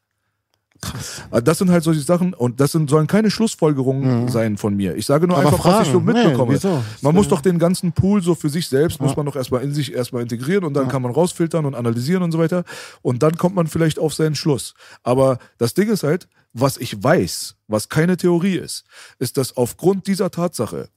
Also 1.31 1.45
Das 1.45 1.59
sind 1.59 1.71
halt 1.71 1.85
solche 1.85 2.01
Sachen 2.01 2.35
und 2.35 2.61
das 2.61 2.73
sind, 2.73 2.91
sollen 2.91 3.07
keine 3.07 3.31
Schlussfolgerungen 3.31 4.29
sein 4.29 4.57
von 4.57 4.75
mir. 4.75 4.97
Ich 4.97 5.07
sage 5.07 5.27
nur 5.27 5.39
Mhm. 5.39 5.47
Aber 5.47 5.57
einfach, 5.57 5.65
was 5.65 5.87
ich 5.87 5.93
so 5.93 6.01
Fragen, 6.01 6.13
nee, 6.13 6.25
mitbekomme. 6.25 6.55
wieso? 6.55 6.83
Man 7.01 7.15
muss 7.15 7.29
doch 7.29 7.41
den 7.41 7.59
ganzen 7.59 7.93
Pool 7.93 8.23
so 8.23 8.35
für 8.35 8.49
sich 8.49 8.69
selbst, 8.69 9.01
muss 9.01 9.17
man 9.17 9.27
doch 9.27 9.37
erstmal 9.37 9.63
in 9.63 9.73
sich 9.73 9.93
erstmal 9.95 10.23
integrieren 10.23 10.65
und 10.65 10.75
dann 10.75 10.89
kann 10.89 11.03
man 11.03 11.13
rausfiltern 11.13 11.65
und 11.65 11.75
analysieren 11.75 12.23
und 12.23 12.33
so 12.33 12.39
weiter. 12.39 12.65
Und 13.03 13.23
dann 13.23 13.37
kommt 13.37 13.55
man 13.55 13.67
vielleicht 13.67 13.99
auf 13.99 14.15
seinen 14.15 14.35
Schluss. 14.35 14.75
Aber 15.03 15.39
das 15.59 15.75
Ding 15.75 15.89
ist 15.89 16.03
halt, 16.03 16.29
was 16.53 16.77
ich 16.77 17.03
weiß, 17.03 17.57
was 17.69 17.89
keine 17.89 18.17
Theorie 18.17 18.57
ist, 18.57 18.85
ist, 19.19 19.37
dass 19.37 19.57
aufgrund 19.57 20.07
dieser 20.07 20.31
Tatsache 20.31 20.89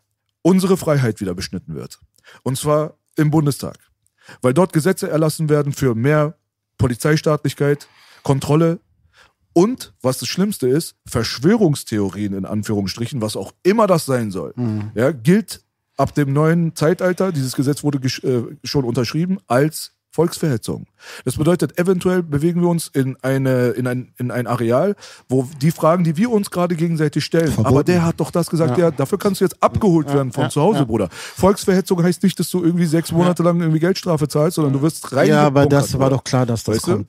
unsere 0.41 0.77
Freiheit 0.77 1.21
wieder 1.21 1.33
beschnitten 1.33 1.75
wird. 1.75 1.99
Und 2.43 2.57
zwar 2.57 2.95
im 3.15 3.31
Bundestag. 3.31 3.77
Weil 4.41 4.53
dort 4.53 4.73
Gesetze 4.73 5.09
erlassen 5.09 5.49
werden 5.49 5.71
für 5.71 5.95
mehr 5.95 6.35
Polizeistaatlichkeit, 6.77 7.87
Kontrolle 8.23 8.79
und, 9.55 9.93
was 10.01 10.17
das 10.17 10.27
Schlimmste 10.27 10.67
ist, 10.67 10.95
Verschwörungstheorien 11.07 12.33
in 12.33 12.45
Anführungsstrichen, 12.45 13.21
was 13.21 13.37
auch 13.37 13.53
immer 13.63 13.87
das 13.87 14.05
sein 14.05 14.29
soll, 14.29 14.53
ja, 14.95 15.11
gilt 15.11 15.63
ab 15.97 16.13
dem 16.13 16.33
neuen 16.33 16.75
Zeitalter, 16.75 17.31
dieses 17.31 17.55
Gesetz 17.55 17.81
wurde 17.81 18.05
äh, 18.05 18.57
schon 18.63 18.83
unterschrieben, 18.83 19.39
als 19.47 19.93
Volksverhetzung. 20.11 20.87
Das 21.25 21.35
bedeutet, 21.35 21.77
eventuell 21.77 22.23
bewegen 22.23 22.61
wir 22.61 22.69
uns 22.69 22.87
in, 22.87 23.17
eine, 23.21 23.69
in, 23.71 23.85
ein, 23.85 24.13
in 24.17 24.31
ein 24.31 24.47
Areal, 24.47 24.95
wo 25.27 25.45
die 25.61 25.71
Fragen, 25.71 26.05
die 26.05 26.15
wir 26.15 26.31
uns 26.31 26.51
gerade 26.51 26.75
gegenseitig 26.75 27.25
stellen, 27.25 27.51
Verboten. 27.51 27.67
aber 27.67 27.83
der 27.83 28.05
hat 28.05 28.21
doch 28.21 28.31
das 28.31 28.49
gesagt, 28.49 28.77
ja, 28.77 28.91
dafür 28.91 29.19
kannst 29.19 29.41
du 29.41 29.45
jetzt 29.45 29.61
abgeholt 29.61 30.13
werden 30.13 30.31
von 30.31 30.45
ja, 30.45 30.49
zu 30.49 30.61
Hause, 30.61 30.79
ja. 30.79 30.85
Bruder. 30.85 31.09
Volksverhetzung 31.11 32.01
heißt 32.01 32.23
nicht, 32.23 32.39
dass 32.39 32.49
du 32.49 32.63
irgendwie 32.63 32.85
sechs 32.85 33.11
Monate 33.11 33.43
lang 33.43 33.59
irgendwie 33.59 33.79
Geldstrafe 33.79 34.29
zahlst, 34.29 34.55
sondern 34.55 34.71
du 34.71 34.81
wirst 34.81 35.13
rein. 35.13 35.27
Ja, 35.27 35.43
aber 35.43 35.65
das 35.65 35.99
war 35.99 36.09
doch 36.09 36.23
klar, 36.23 36.45
dass 36.45 36.63
das 36.63 36.75
Weißt 36.75 36.87
du? 36.87 37.05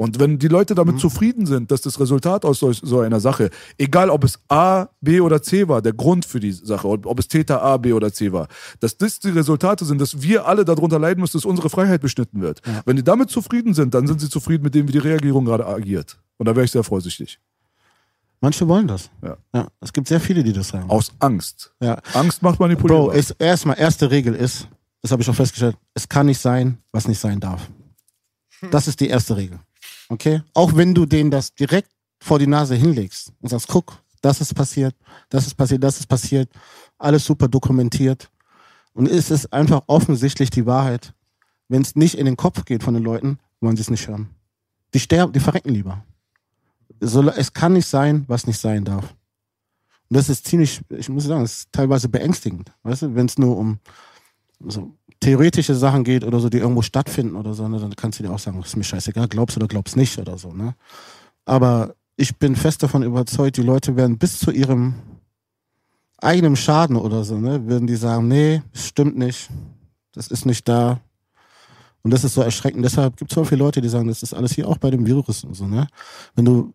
Und 0.00 0.18
wenn 0.18 0.38
die 0.38 0.48
Leute 0.48 0.74
damit 0.74 0.98
zufrieden 0.98 1.44
sind, 1.44 1.70
dass 1.70 1.82
das 1.82 2.00
Resultat 2.00 2.46
aus 2.46 2.58
so, 2.58 2.72
so 2.72 3.00
einer 3.00 3.20
Sache, 3.20 3.50
egal 3.76 4.08
ob 4.08 4.24
es 4.24 4.40
A, 4.48 4.86
B 5.02 5.20
oder 5.20 5.42
C 5.42 5.68
war, 5.68 5.82
der 5.82 5.92
Grund 5.92 6.24
für 6.24 6.40
die 6.40 6.52
Sache, 6.52 6.88
ob 6.88 7.04
ob 7.04 7.18
es 7.18 7.28
Täter 7.28 7.60
A, 7.60 7.76
B 7.76 7.92
oder 7.92 8.10
C 8.10 8.32
war, 8.32 8.48
dass 8.78 8.96
das 8.96 9.18
die 9.18 9.28
Resultate 9.28 9.84
sind, 9.84 10.00
dass 10.00 10.22
wir 10.22 10.46
alle 10.46 10.64
darunter 10.64 10.98
leiden 10.98 11.20
müssen, 11.20 11.36
dass 11.36 11.44
unsere 11.44 11.68
Freiheit 11.68 12.00
beschnitten 12.00 12.40
wird. 12.40 12.62
Wenn 12.86 12.96
die 12.96 13.04
damit 13.04 13.28
zufrieden 13.28 13.74
sind, 13.74 13.92
dann 13.92 14.06
sind 14.06 14.22
sie 14.22 14.30
zufrieden 14.30 14.62
mit 14.62 14.74
dem, 14.74 14.88
wie 14.88 14.92
die 14.92 14.98
Regierung 15.00 15.44
gerade 15.44 15.66
agiert. 15.66 16.18
Und 16.38 16.46
da 16.46 16.56
wäre 16.56 16.64
ich 16.64 16.70
sehr 16.70 16.82
vorsichtig. 16.82 17.38
Manche 18.40 18.66
wollen 18.66 18.88
das. 18.88 19.10
Ja. 19.22 19.36
Ja, 19.52 19.68
es 19.82 19.92
gibt 19.92 20.08
sehr 20.08 20.20
viele, 20.20 20.42
die 20.42 20.54
das 20.54 20.68
sagen. 20.68 20.88
Aus 20.88 21.12
Angst. 21.18 21.74
Ja. 21.78 21.98
Angst 22.14 22.40
macht 22.40 22.58
manipulierbar. 22.58 23.08
Bro, 23.08 23.12
ist 23.18 23.36
erstmal 23.38 23.78
erste 23.78 24.10
Regel 24.10 24.34
ist, 24.34 24.66
das 25.02 25.10
habe 25.10 25.20
ich 25.20 25.28
auch 25.28 25.34
festgestellt, 25.34 25.76
es 25.92 26.08
kann 26.08 26.24
nicht 26.24 26.40
sein, 26.40 26.78
was 26.90 27.06
nicht 27.06 27.20
sein 27.20 27.38
darf. 27.38 27.68
Das 28.70 28.88
ist 28.88 29.00
die 29.00 29.08
erste 29.08 29.36
Regel. 29.36 29.58
Okay? 30.10 30.42
Auch 30.54 30.74
wenn 30.76 30.92
du 30.92 31.06
denen 31.06 31.30
das 31.30 31.54
direkt 31.54 31.90
vor 32.20 32.38
die 32.38 32.46
Nase 32.46 32.74
hinlegst 32.74 33.32
und 33.40 33.48
sagst, 33.48 33.68
guck, 33.68 34.02
das 34.20 34.40
ist 34.40 34.54
passiert, 34.54 34.94
das 35.30 35.46
ist 35.46 35.54
passiert, 35.54 35.82
das 35.82 36.00
ist 36.00 36.06
passiert, 36.06 36.50
alles 36.98 37.24
super 37.24 37.48
dokumentiert. 37.48 38.28
Und 38.92 39.08
es 39.08 39.30
ist 39.30 39.52
einfach 39.52 39.82
offensichtlich 39.86 40.50
die 40.50 40.66
Wahrheit. 40.66 41.14
Wenn 41.68 41.80
es 41.82 41.94
nicht 41.94 42.16
in 42.16 42.26
den 42.26 42.36
Kopf 42.36 42.64
geht 42.64 42.82
von 42.82 42.92
den 42.92 43.04
Leuten, 43.04 43.38
wollen 43.60 43.76
sie 43.76 43.82
es 43.82 43.90
nicht 43.90 44.08
hören. 44.08 44.30
Die 44.92 45.00
sterben, 45.00 45.32
die 45.32 45.40
verrecken 45.40 45.70
lieber. 45.70 46.04
Es 46.98 47.52
kann 47.52 47.72
nicht 47.72 47.86
sein, 47.86 48.24
was 48.26 48.48
nicht 48.48 48.58
sein 48.58 48.84
darf. 48.84 49.14
Und 50.08 50.16
das 50.16 50.28
ist 50.28 50.44
ziemlich, 50.44 50.80
ich 50.90 51.08
muss 51.08 51.24
sagen, 51.24 51.44
es 51.44 51.58
ist 51.60 51.72
teilweise 51.72 52.08
beängstigend. 52.08 52.72
Weißt 52.82 53.02
du, 53.02 53.14
wenn 53.14 53.26
es 53.26 53.38
nur 53.38 53.56
um 53.56 53.78
so 54.58 54.92
theoretische 55.20 55.74
Sachen 55.74 56.02
geht 56.04 56.24
oder 56.24 56.40
so, 56.40 56.48
die 56.48 56.58
irgendwo 56.58 56.82
stattfinden 56.82 57.36
oder 57.36 57.54
so, 57.54 57.68
ne, 57.68 57.78
dann 57.78 57.94
kannst 57.94 58.18
du 58.18 58.22
dir 58.22 58.32
auch 58.32 58.38
sagen, 58.38 58.60
ist 58.62 58.76
mir 58.76 58.84
scheißegal, 58.84 59.28
glaubst 59.28 59.56
oder 59.56 59.68
glaubst 59.68 59.96
nicht 59.96 60.18
oder 60.18 60.38
so, 60.38 60.52
ne? 60.52 60.74
Aber 61.44 61.94
ich 62.16 62.36
bin 62.36 62.56
fest 62.56 62.82
davon 62.82 63.02
überzeugt, 63.02 63.56
die 63.56 63.62
Leute 63.62 63.96
werden 63.96 64.18
bis 64.18 64.38
zu 64.38 64.50
ihrem 64.50 64.94
eigenen 66.18 66.56
Schaden 66.56 66.96
oder 66.96 67.24
so, 67.24 67.38
ne, 67.38 67.66
würden 67.66 67.86
die 67.86 67.96
sagen, 67.96 68.28
nee, 68.28 68.62
es 68.72 68.88
stimmt 68.88 69.16
nicht, 69.16 69.48
das 70.12 70.28
ist 70.28 70.46
nicht 70.46 70.68
da. 70.68 71.00
Und 72.02 72.12
das 72.12 72.24
ist 72.24 72.32
so 72.32 72.40
erschreckend. 72.40 72.82
Deshalb 72.82 73.18
gibt 73.18 73.30
es 73.30 73.34
so 73.34 73.44
viele 73.44 73.62
Leute, 73.62 73.82
die 73.82 73.88
sagen, 73.90 74.08
das 74.08 74.22
ist 74.22 74.32
alles 74.32 74.52
hier 74.52 74.66
auch 74.66 74.78
bei 74.78 74.90
dem 74.90 75.04
Virus 75.04 75.44
und 75.44 75.54
so, 75.54 75.66
ne? 75.66 75.86
Wenn 76.34 76.46
du 76.46 76.72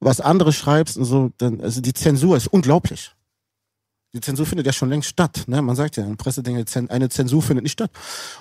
was 0.00 0.20
anderes 0.20 0.56
schreibst 0.56 0.96
und 0.96 1.04
so, 1.04 1.30
dann, 1.38 1.60
also 1.60 1.80
die 1.80 1.92
Zensur 1.92 2.36
ist 2.36 2.48
unglaublich. 2.48 3.14
Die 4.12 4.20
Zensur 4.20 4.44
findet 4.44 4.66
ja 4.66 4.72
schon 4.72 4.88
längst 4.88 5.08
statt. 5.08 5.44
Ne? 5.46 5.62
Man 5.62 5.76
sagt 5.76 5.96
ja 5.96 6.04
in 6.04 6.16
Pressedinge, 6.16 6.64
eine 6.88 7.08
Zensur 7.08 7.42
findet 7.42 7.62
nicht 7.62 7.72
statt. 7.72 7.92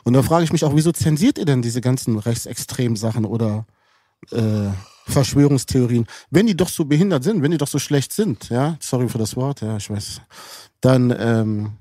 Und 0.03 0.13
da 0.13 0.23
frage 0.23 0.43
ich 0.43 0.51
mich 0.51 0.63
auch, 0.63 0.75
wieso 0.75 0.91
zensiert 0.91 1.37
ihr 1.37 1.45
denn 1.45 1.61
diese 1.61 1.79
ganzen 1.79 2.17
rechtsextremen 2.17 2.95
Sachen 2.95 3.23
oder 3.23 3.67
äh, 4.31 4.69
Verschwörungstheorien? 5.05 6.07
Wenn 6.31 6.47
die 6.47 6.57
doch 6.57 6.69
so 6.69 6.85
behindert 6.85 7.23
sind, 7.23 7.43
wenn 7.43 7.51
die 7.51 7.57
doch 7.57 7.67
so 7.67 7.77
schlecht 7.77 8.13
sind, 8.13 8.49
ja, 8.49 8.77
sorry 8.79 9.09
für 9.09 9.19
das 9.19 9.35
Wort, 9.35 9.61
ja, 9.61 9.77
ich 9.77 9.91
weiß, 9.91 10.21
dann 10.81 11.15
ähm, 11.17 11.73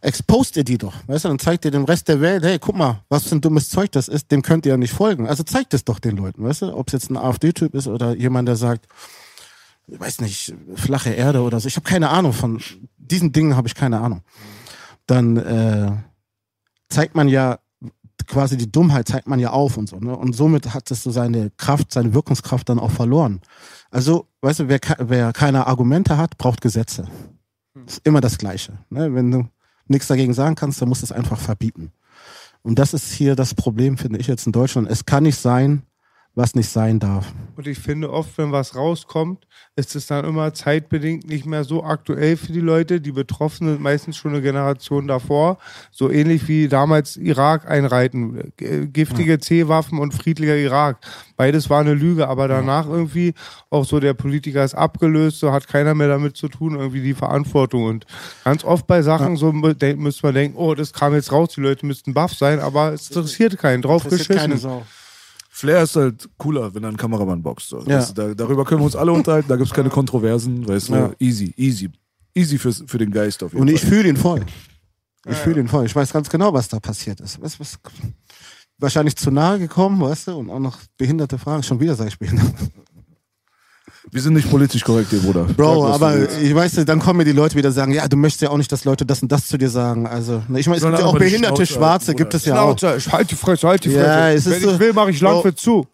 expost 0.00 0.56
ihr 0.56 0.64
die 0.64 0.78
doch, 0.78 0.94
weißt 1.06 1.24
du, 1.24 1.28
dann 1.28 1.38
zeigt 1.38 1.64
ihr 1.64 1.70
dem 1.70 1.84
Rest 1.84 2.08
der 2.08 2.20
Welt, 2.20 2.42
hey, 2.42 2.58
guck 2.58 2.76
mal, 2.76 3.04
was 3.08 3.28
für 3.28 3.36
ein 3.36 3.40
dummes 3.40 3.70
Zeug 3.70 3.92
das 3.92 4.08
ist, 4.08 4.32
dem 4.32 4.42
könnt 4.42 4.66
ihr 4.66 4.70
ja 4.70 4.76
nicht 4.76 4.92
folgen. 4.92 5.28
Also 5.28 5.44
zeigt 5.44 5.72
es 5.72 5.84
doch 5.84 6.00
den 6.00 6.16
Leuten, 6.16 6.42
weißt 6.42 6.62
du, 6.62 6.76
ob 6.76 6.88
es 6.88 6.92
jetzt 6.92 7.10
ein 7.10 7.16
AfD-Typ 7.16 7.74
ist 7.74 7.86
oder 7.86 8.16
jemand, 8.16 8.48
der 8.48 8.56
sagt, 8.56 8.88
ich 9.86 10.00
weiß 10.00 10.20
nicht, 10.20 10.54
flache 10.74 11.10
Erde 11.10 11.42
oder 11.42 11.60
so. 11.60 11.68
Ich 11.68 11.76
habe 11.76 11.88
keine 11.88 12.10
Ahnung 12.10 12.32
von 12.32 12.60
diesen 12.96 13.32
Dingen, 13.32 13.56
habe 13.56 13.68
ich 13.68 13.74
keine 13.74 14.00
Ahnung. 14.00 14.22
Dann 15.06 15.36
äh, 15.36 15.92
zeigt 16.88 17.14
man 17.14 17.28
ja 17.28 17.58
quasi 18.26 18.56
die 18.56 18.70
Dummheit 18.70 19.08
zeigt 19.08 19.28
man 19.28 19.38
ja 19.38 19.50
auf 19.50 19.76
und 19.76 19.88
so. 19.88 19.98
Ne? 19.98 20.16
Und 20.16 20.34
somit 20.34 20.74
hat 20.74 20.90
es 20.90 21.02
so 21.02 21.10
seine 21.10 21.50
Kraft, 21.56 21.92
seine 21.92 22.14
Wirkungskraft 22.14 22.68
dann 22.68 22.78
auch 22.78 22.90
verloren. 22.90 23.40
Also, 23.90 24.28
weißt 24.40 24.60
du, 24.60 24.68
wer, 24.68 24.80
wer 24.98 25.32
keine 25.32 25.66
Argumente 25.66 26.16
hat, 26.16 26.38
braucht 26.38 26.60
Gesetze. 26.60 27.06
Das 27.74 27.94
ist 27.94 28.06
immer 28.06 28.20
das 28.20 28.38
Gleiche. 28.38 28.78
Ne? 28.90 29.14
Wenn 29.14 29.30
du 29.30 29.48
nichts 29.86 30.08
dagegen 30.08 30.32
sagen 30.32 30.54
kannst, 30.54 30.80
dann 30.80 30.88
musst 30.88 31.02
du 31.02 31.06
es 31.06 31.12
einfach 31.12 31.38
verbieten. 31.38 31.92
Und 32.62 32.78
das 32.78 32.94
ist 32.94 33.12
hier 33.12 33.36
das 33.36 33.54
Problem, 33.54 33.98
finde 33.98 34.18
ich 34.18 34.26
jetzt 34.26 34.46
in 34.46 34.52
Deutschland. 34.52 34.88
Es 34.88 35.04
kann 35.04 35.24
nicht 35.24 35.38
sein, 35.38 35.82
was 36.36 36.54
nicht 36.56 36.68
sein 36.68 36.98
darf. 36.98 37.32
Und 37.56 37.68
ich 37.68 37.78
finde 37.78 38.12
oft, 38.12 38.36
wenn 38.38 38.50
was 38.50 38.74
rauskommt, 38.74 39.46
ist 39.76 39.94
es 39.94 40.06
dann 40.08 40.24
immer 40.24 40.52
zeitbedingt 40.52 41.28
nicht 41.28 41.46
mehr 41.46 41.62
so 41.62 41.84
aktuell 41.84 42.36
für 42.36 42.52
die 42.52 42.60
Leute. 42.60 43.00
Die 43.00 43.12
Betroffenen 43.12 43.74
sind 43.74 43.82
meistens 43.82 44.16
schon 44.16 44.32
eine 44.32 44.42
Generation 44.42 45.06
davor. 45.06 45.58
So 45.92 46.10
ähnlich 46.10 46.48
wie 46.48 46.66
damals 46.66 47.16
Irak 47.16 47.70
einreiten. 47.70 48.52
G- 48.56 48.86
Giftige 48.86 49.38
C-Waffen 49.38 49.98
und 49.98 50.12
friedlicher 50.12 50.56
Irak. 50.56 50.98
Beides 51.36 51.70
war 51.70 51.80
eine 51.80 51.94
Lüge, 51.94 52.26
aber 52.28 52.48
danach 52.48 52.88
irgendwie 52.88 53.34
auch 53.70 53.84
so 53.84 54.00
der 54.00 54.14
Politiker 54.14 54.64
ist 54.64 54.74
abgelöst, 54.74 55.38
so 55.38 55.52
hat 55.52 55.68
keiner 55.68 55.94
mehr 55.94 56.08
damit 56.08 56.36
zu 56.36 56.48
tun, 56.48 56.74
irgendwie 56.74 57.02
die 57.02 57.14
Verantwortung. 57.14 57.84
Und 57.84 58.06
ganz 58.44 58.64
oft 58.64 58.86
bei 58.88 59.02
Sachen 59.02 59.36
so 59.36 59.50
mü- 59.50 59.74
denk- 59.74 60.00
müsste 60.00 60.26
man 60.26 60.34
denken, 60.34 60.56
oh, 60.58 60.74
das 60.74 60.92
kam 60.92 61.14
jetzt 61.14 61.30
raus, 61.30 61.50
die 61.54 61.60
Leute 61.60 61.86
müssten 61.86 62.12
baff 62.12 62.34
sein, 62.34 62.58
aber 62.58 62.92
es 62.92 63.08
interessiert 63.08 63.56
keinen, 63.58 63.82
drauf 63.82 64.02
Interessiert 64.04 64.28
geschissen. 64.28 64.50
keine 64.50 64.58
Sau. 64.60 64.82
Flair 65.56 65.84
ist 65.84 65.94
halt 65.94 66.28
cooler, 66.36 66.74
wenn 66.74 66.82
er 66.82 66.88
einen 66.88 66.96
Kameramann 66.96 67.40
boxt. 67.40 67.68
So. 67.68 67.78
Ja. 67.86 67.98
Weißt 67.98 68.10
du, 68.10 68.14
da, 68.14 68.34
darüber 68.34 68.64
können 68.64 68.80
wir 68.80 68.86
uns 68.86 68.96
alle 68.96 69.12
unterhalten, 69.12 69.48
da 69.48 69.54
gibt 69.54 69.68
es 69.68 69.72
keine 69.72 69.88
Kontroversen, 69.88 70.66
weißt 70.66 70.88
du, 70.88 70.92
Ja. 70.94 71.12
easy, 71.20 71.54
easy. 71.56 71.90
Easy 72.34 72.58
für, 72.58 72.72
für 72.72 72.98
den 72.98 73.12
Geist 73.12 73.40
auf 73.44 73.52
jeden 73.52 73.62
Und 73.62 73.68
Fall. 73.68 73.76
ich 73.76 73.80
fühle 73.84 74.08
ihn 74.08 74.16
voll. 74.16 74.44
Ich 75.28 75.36
fühle 75.36 75.60
ihn 75.60 75.68
voll. 75.68 75.86
Ich 75.86 75.94
weiß 75.94 76.12
ganz 76.12 76.28
genau, 76.28 76.52
was 76.52 76.66
da 76.68 76.80
passiert 76.80 77.20
ist. 77.20 77.40
Was, 77.40 77.60
was, 77.60 77.78
wahrscheinlich 78.78 79.14
zu 79.16 79.30
nahe 79.30 79.60
gekommen, 79.60 80.00
weißt 80.00 80.26
du, 80.28 80.32
und 80.38 80.50
auch 80.50 80.58
noch 80.58 80.76
behinderte 80.98 81.38
Fragen. 81.38 81.62
Schon 81.62 81.78
wieder 81.78 81.94
sage 81.94 82.08
ich 82.08 82.18
behindert. 82.18 82.52
Wir 84.10 84.20
sind 84.20 84.34
nicht 84.34 84.48
politisch 84.50 84.84
korrekt 84.84 85.10
hier, 85.10 85.18
Bruder. 85.20 85.46
Sag, 85.48 85.56
Bro, 85.56 85.74
du 85.86 85.92
aber 85.92 86.30
ich 86.40 86.54
weiß, 86.54 86.74
dann 86.84 87.00
kommen 87.00 87.18
mir 87.18 87.24
die 87.24 87.32
Leute 87.32 87.56
wieder 87.56 87.72
sagen, 87.72 87.92
ja, 87.92 88.06
du 88.06 88.16
möchtest 88.16 88.42
ja 88.42 88.50
auch 88.50 88.56
nicht, 88.58 88.70
dass 88.70 88.84
Leute 88.84 89.04
das 89.04 89.22
und 89.22 89.32
das 89.32 89.46
zu 89.48 89.58
dir 89.58 89.70
sagen. 89.70 90.06
Also, 90.06 90.42
ne, 90.46 90.60
ich 90.60 90.66
meine, 90.66 90.76
es 90.78 90.84
gibt 90.84 90.98
ja 90.98 91.04
auch 91.06 91.18
behinderte 91.18 91.66
Schnauze 91.66 91.74
Schwarze, 91.74 92.06
halten, 92.08 92.18
gibt 92.18 92.30
Bruder. 92.30 92.36
es 92.36 92.44
ja 92.44 92.60
auch. 92.60 92.78
Schnauze, 92.78 92.96
ich 92.98 93.12
halt 93.12 93.30
die 93.30 93.34
Fresse, 93.34 93.66
halt 93.66 93.84
die 93.84 93.90
Ja, 93.90 94.02
Fresse. 94.04 94.36
es 94.36 94.46
ist 94.46 94.52
Wenn 94.52 94.62
so- 94.62 94.74
ich 94.74 94.78
will, 94.78 94.92
mache 94.92 95.10
ich 95.10 95.20
Landwirt 95.20 95.56
Oh. 95.58 95.60
zu. 95.60 95.86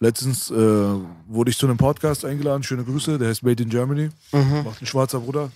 Letztens 0.00 0.50
äh, 0.50 0.54
wurde 0.54 1.50
ich 1.50 1.56
zu 1.56 1.66
einem 1.66 1.76
Podcast 1.78 2.24
eingeladen, 2.24 2.62
schöne 2.62 2.84
Grüße, 2.84 3.16
der 3.18 3.28
heißt 3.28 3.42
Made 3.42 3.62
in 3.62 3.70
Germany, 3.70 4.10
macht 4.32 4.82
ein 4.82 4.86
schwarzer 4.86 5.20
Bruder. 5.20 5.50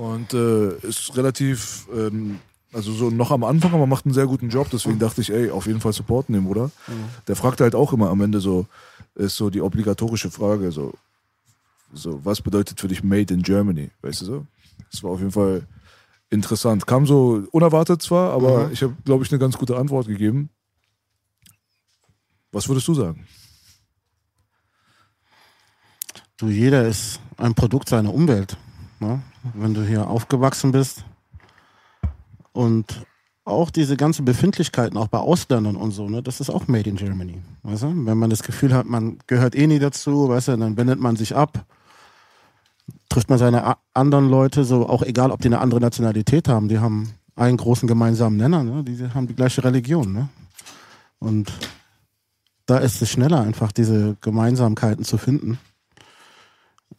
Und 0.00 0.32
äh, 0.32 0.78
ist 0.78 1.14
relativ, 1.14 1.86
ähm, 1.94 2.38
also 2.72 2.90
so 2.90 3.10
noch 3.10 3.30
am 3.32 3.44
Anfang, 3.44 3.74
aber 3.74 3.86
macht 3.86 4.06
einen 4.06 4.14
sehr 4.14 4.26
guten 4.26 4.48
Job, 4.48 4.68
deswegen 4.72 4.98
dachte 4.98 5.20
ich, 5.20 5.30
ey, 5.30 5.50
auf 5.50 5.66
jeden 5.66 5.82
Fall 5.82 5.92
supporten 5.92 6.32
den 6.32 6.44
Bruder. 6.44 6.70
Der 7.28 7.36
fragt 7.36 7.60
halt 7.60 7.74
auch 7.74 7.92
immer 7.92 8.08
am 8.08 8.22
Ende 8.22 8.40
so, 8.40 8.66
ist 9.14 9.36
so 9.36 9.50
die 9.50 9.60
obligatorische 9.60 10.30
Frage, 10.30 10.72
so, 10.72 10.94
so, 11.92 12.24
was 12.24 12.40
bedeutet 12.40 12.80
für 12.80 12.88
dich 12.88 13.04
Made 13.04 13.34
in 13.34 13.42
Germany, 13.42 13.90
weißt 14.00 14.22
du 14.22 14.24
so? 14.24 14.46
Das 14.90 15.02
war 15.02 15.10
auf 15.10 15.18
jeden 15.18 15.32
Fall 15.32 15.66
interessant. 16.30 16.86
Kam 16.86 17.04
so 17.04 17.46
unerwartet 17.50 18.00
zwar, 18.00 18.32
aber 18.32 18.70
ich 18.72 18.82
habe, 18.82 18.96
glaube 19.04 19.24
ich, 19.24 19.30
eine 19.30 19.38
ganz 19.38 19.58
gute 19.58 19.76
Antwort 19.76 20.06
gegeben. 20.06 20.48
Was 22.52 22.66
würdest 22.68 22.88
du 22.88 22.94
sagen? 22.94 23.26
Du, 26.38 26.48
jeder 26.48 26.88
ist 26.88 27.20
ein 27.36 27.54
Produkt 27.54 27.90
seiner 27.90 28.14
Umwelt. 28.14 28.56
Ne? 28.98 29.22
Wenn 29.54 29.74
du 29.74 29.82
hier 29.82 30.08
aufgewachsen 30.08 30.72
bist 30.72 31.04
und 32.52 33.06
auch 33.44 33.70
diese 33.70 33.96
ganzen 33.96 34.24
Befindlichkeiten, 34.24 34.96
auch 34.98 35.08
bei 35.08 35.18
Ausländern 35.18 35.76
und 35.76 35.92
so, 35.92 36.08
ne, 36.08 36.22
das 36.22 36.40
ist 36.40 36.50
auch 36.50 36.68
made 36.68 36.88
in 36.88 36.96
Germany. 36.96 37.40
Weißt 37.62 37.82
du? 37.82 38.06
Wenn 38.06 38.18
man 38.18 38.30
das 38.30 38.42
Gefühl 38.42 38.74
hat, 38.74 38.86
man 38.86 39.18
gehört 39.26 39.54
eh 39.54 39.66
nie 39.66 39.78
dazu, 39.78 40.28
weißt 40.28 40.48
du, 40.48 40.56
dann 40.56 40.76
wendet 40.76 41.00
man 41.00 41.16
sich 41.16 41.34
ab, 41.34 41.64
trifft 43.08 43.30
man 43.30 43.38
seine 43.38 43.76
anderen 43.94 44.28
Leute, 44.28 44.64
so 44.64 44.88
auch 44.88 45.02
egal, 45.02 45.30
ob 45.30 45.40
die 45.40 45.48
eine 45.48 45.60
andere 45.60 45.80
Nationalität 45.80 46.48
haben, 46.48 46.68
die 46.68 46.78
haben 46.78 47.14
einen 47.34 47.56
großen 47.56 47.88
gemeinsamen 47.88 48.36
Nenner, 48.36 48.62
ne? 48.62 48.84
die 48.84 49.02
haben 49.14 49.26
die 49.26 49.34
gleiche 49.34 49.64
Religion. 49.64 50.12
Ne? 50.12 50.28
Und 51.18 51.52
da 52.66 52.78
ist 52.78 53.00
es 53.02 53.10
schneller, 53.10 53.40
einfach 53.40 53.72
diese 53.72 54.16
Gemeinsamkeiten 54.20 55.04
zu 55.04 55.18
finden. 55.18 55.58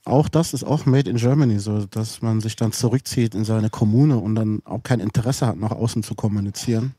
Auch 0.06 0.30
das 0.30 0.54
ist 0.54 0.64
auch 0.64 0.86
made 0.86 1.10
in 1.10 1.18
Germany, 1.18 1.60
so 1.60 1.86
dass 1.86 2.22
man 2.22 2.42
sich 2.42 2.56
dann 2.56 2.72
zurückzieht 2.72 3.36
in 3.36 3.46
seine 3.46 3.70
Kommune 3.70 4.18
und 4.18 4.36
dann 4.36 4.62
auch 4.66 4.84
kein 4.84 5.00
Interesse 5.00 5.48
hat, 5.48 5.58
nach 5.58 5.72
außen 5.72 6.04
zu 6.04 6.16
kommunizieren. 6.16 6.96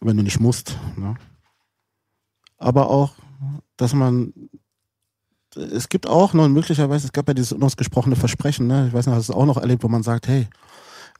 Wenn 0.00 0.16
du 0.16 0.22
nicht 0.22 0.40
musst. 0.40 0.76
Ne? 0.96 1.14
Aber 2.58 2.90
auch, 2.90 3.14
dass 3.76 3.94
man 3.94 4.32
es 5.54 5.88
gibt 5.88 6.06
auch 6.06 6.32
noch 6.32 6.48
möglicherweise, 6.48 7.06
es 7.06 7.12
gab 7.12 7.28
ja 7.28 7.34
dieses 7.34 7.52
unausgesprochene 7.52 8.16
Versprechen, 8.16 8.66
ne? 8.66 8.86
ich 8.88 8.94
weiß 8.94 9.06
nicht, 9.06 9.14
hast 9.14 9.28
du 9.28 9.32
es 9.32 9.38
auch 9.38 9.44
noch 9.44 9.58
erlebt, 9.58 9.82
wo 9.82 9.88
man 9.88 10.02
sagt, 10.02 10.28
hey, 10.28 10.48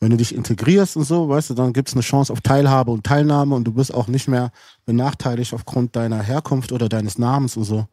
wenn 0.01 0.11
du 0.11 0.17
dich 0.17 0.35
integrierst 0.35 0.97
und 0.97 1.05
so, 1.05 1.29
weißt 1.29 1.51
du, 1.51 1.55
dann 1.55 1.73
gibt 1.73 1.89
es 1.89 1.95
eine 1.95 2.03
Chance 2.03 2.33
auf 2.33 2.41
Teilhabe 2.41 2.91
und 2.91 3.05
Teilnahme 3.05 3.55
und 3.55 3.65
du 3.65 3.73
bist 3.73 3.95
auch 3.95 4.09
nicht 4.09 4.27
mehr 4.27 4.51
benachteiligt 4.85 5.55
aufgrund 5.55 5.95
deiner 5.95 6.21
Herkunft 6.21 6.73
oder 6.73 6.89
deines 6.89 7.19
Namens 7.19 7.57
und 7.57 7.65
so. 7.65 7.87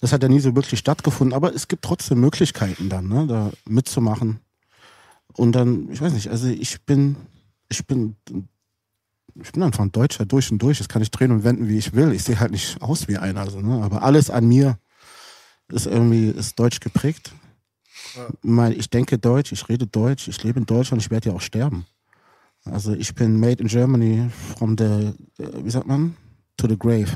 Das 0.00 0.12
hat 0.12 0.22
ja 0.22 0.28
nie 0.28 0.40
so 0.40 0.54
wirklich 0.54 0.80
stattgefunden, 0.80 1.34
aber 1.34 1.54
es 1.54 1.68
gibt 1.68 1.84
trotzdem 1.84 2.20
Möglichkeiten 2.20 2.88
dann, 2.88 3.08
ne, 3.08 3.26
da 3.26 3.52
mitzumachen. 3.66 4.40
Und 5.34 5.52
dann, 5.52 5.90
ich 5.90 6.00
weiß 6.00 6.12
nicht, 6.12 6.28
also 6.28 6.46
ich 6.48 6.82
bin, 6.82 7.16
ich 7.68 7.86
bin, 7.86 8.16
ich 9.34 9.52
bin 9.52 9.62
einfach 9.62 9.82
ein 9.84 9.92
Deutscher 9.92 10.26
durch 10.26 10.50
und 10.50 10.60
durch. 10.60 10.78
Das 10.78 10.88
kann 10.88 11.02
ich 11.02 11.10
drehen 11.10 11.32
und 11.32 11.44
wenden, 11.44 11.68
wie 11.68 11.78
ich 11.78 11.94
will. 11.94 12.12
Ich 12.12 12.22
sehe 12.24 12.38
halt 12.38 12.52
nicht 12.52 12.80
aus 12.82 13.08
wie 13.08 13.18
einer, 13.18 13.40
also, 13.40 13.60
ne, 13.60 13.82
aber 13.82 14.02
alles 14.02 14.30
an 14.30 14.46
mir 14.46 14.78
ist 15.68 15.86
irgendwie, 15.86 16.28
ist 16.28 16.58
deutsch 16.58 16.80
geprägt. 16.80 17.32
Mein, 18.42 18.72
ich 18.72 18.90
denke 18.90 19.18
Deutsch, 19.18 19.52
ich 19.52 19.68
rede 19.68 19.86
Deutsch, 19.86 20.28
ich 20.28 20.42
lebe 20.42 20.60
in 20.60 20.66
Deutschland, 20.66 21.02
ich 21.02 21.10
werde 21.10 21.30
ja 21.30 21.34
auch 21.34 21.40
sterben. 21.40 21.86
Also 22.64 22.92
ich 22.92 23.14
bin 23.14 23.38
made 23.38 23.62
in 23.62 23.68
Germany 23.68 24.30
from 24.56 24.76
the, 24.78 25.12
äh, 25.42 25.64
wie 25.64 25.70
sagt 25.70 25.86
man, 25.86 26.16
to 26.56 26.68
the 26.68 26.78
grave. 26.78 27.08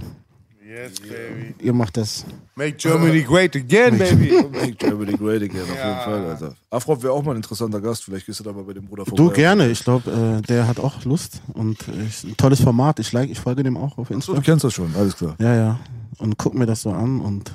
Yes, 0.68 1.00
baby. 1.00 1.54
Ihr 1.60 1.72
macht 1.72 1.96
das. 1.96 2.26
Make 2.54 2.74
Germany 2.76 3.22
great 3.22 3.56
again, 3.56 3.96
baby. 3.96 4.30
Make 4.52 4.74
Germany 4.74 5.12
great 5.16 5.42
again, 5.42 5.62
auf 5.62 5.68
jeden 5.68 6.00
Fall, 6.04 6.26
Alter. 6.30 6.54
Afrop 6.70 7.02
wäre 7.02 7.14
auch 7.14 7.22
mal 7.22 7.30
ein 7.30 7.36
interessanter 7.38 7.80
Gast, 7.80 8.04
vielleicht 8.04 8.26
gehst 8.26 8.40
du 8.40 8.44
da 8.44 8.52
mal 8.52 8.64
bei 8.64 8.74
dem 8.74 8.84
Bruder 8.84 9.06
vorbei. 9.06 9.16
Du 9.22 9.30
gerne, 9.30 9.70
ich 9.70 9.82
glaube, 9.82 10.10
äh, 10.10 10.42
der 10.42 10.66
hat 10.66 10.78
auch 10.78 11.02
Lust 11.06 11.40
und 11.54 11.88
äh, 11.88 12.26
ein 12.28 12.36
tolles 12.36 12.60
Format. 12.60 12.98
Ich 13.00 13.10
like, 13.12 13.30
ich 13.30 13.40
folge 13.40 13.62
dem 13.62 13.78
auch 13.78 13.96
auf 13.96 14.08
So, 14.08 14.14
Insta. 14.14 14.34
du 14.34 14.42
kennst 14.42 14.62
das 14.62 14.74
schon, 14.74 14.94
alles 14.94 15.16
klar. 15.16 15.36
Ja, 15.40 15.54
ja. 15.54 15.80
Und 16.18 16.36
guck 16.36 16.52
mir 16.52 16.66
das 16.66 16.82
so 16.82 16.90
an 16.90 17.20
und 17.20 17.50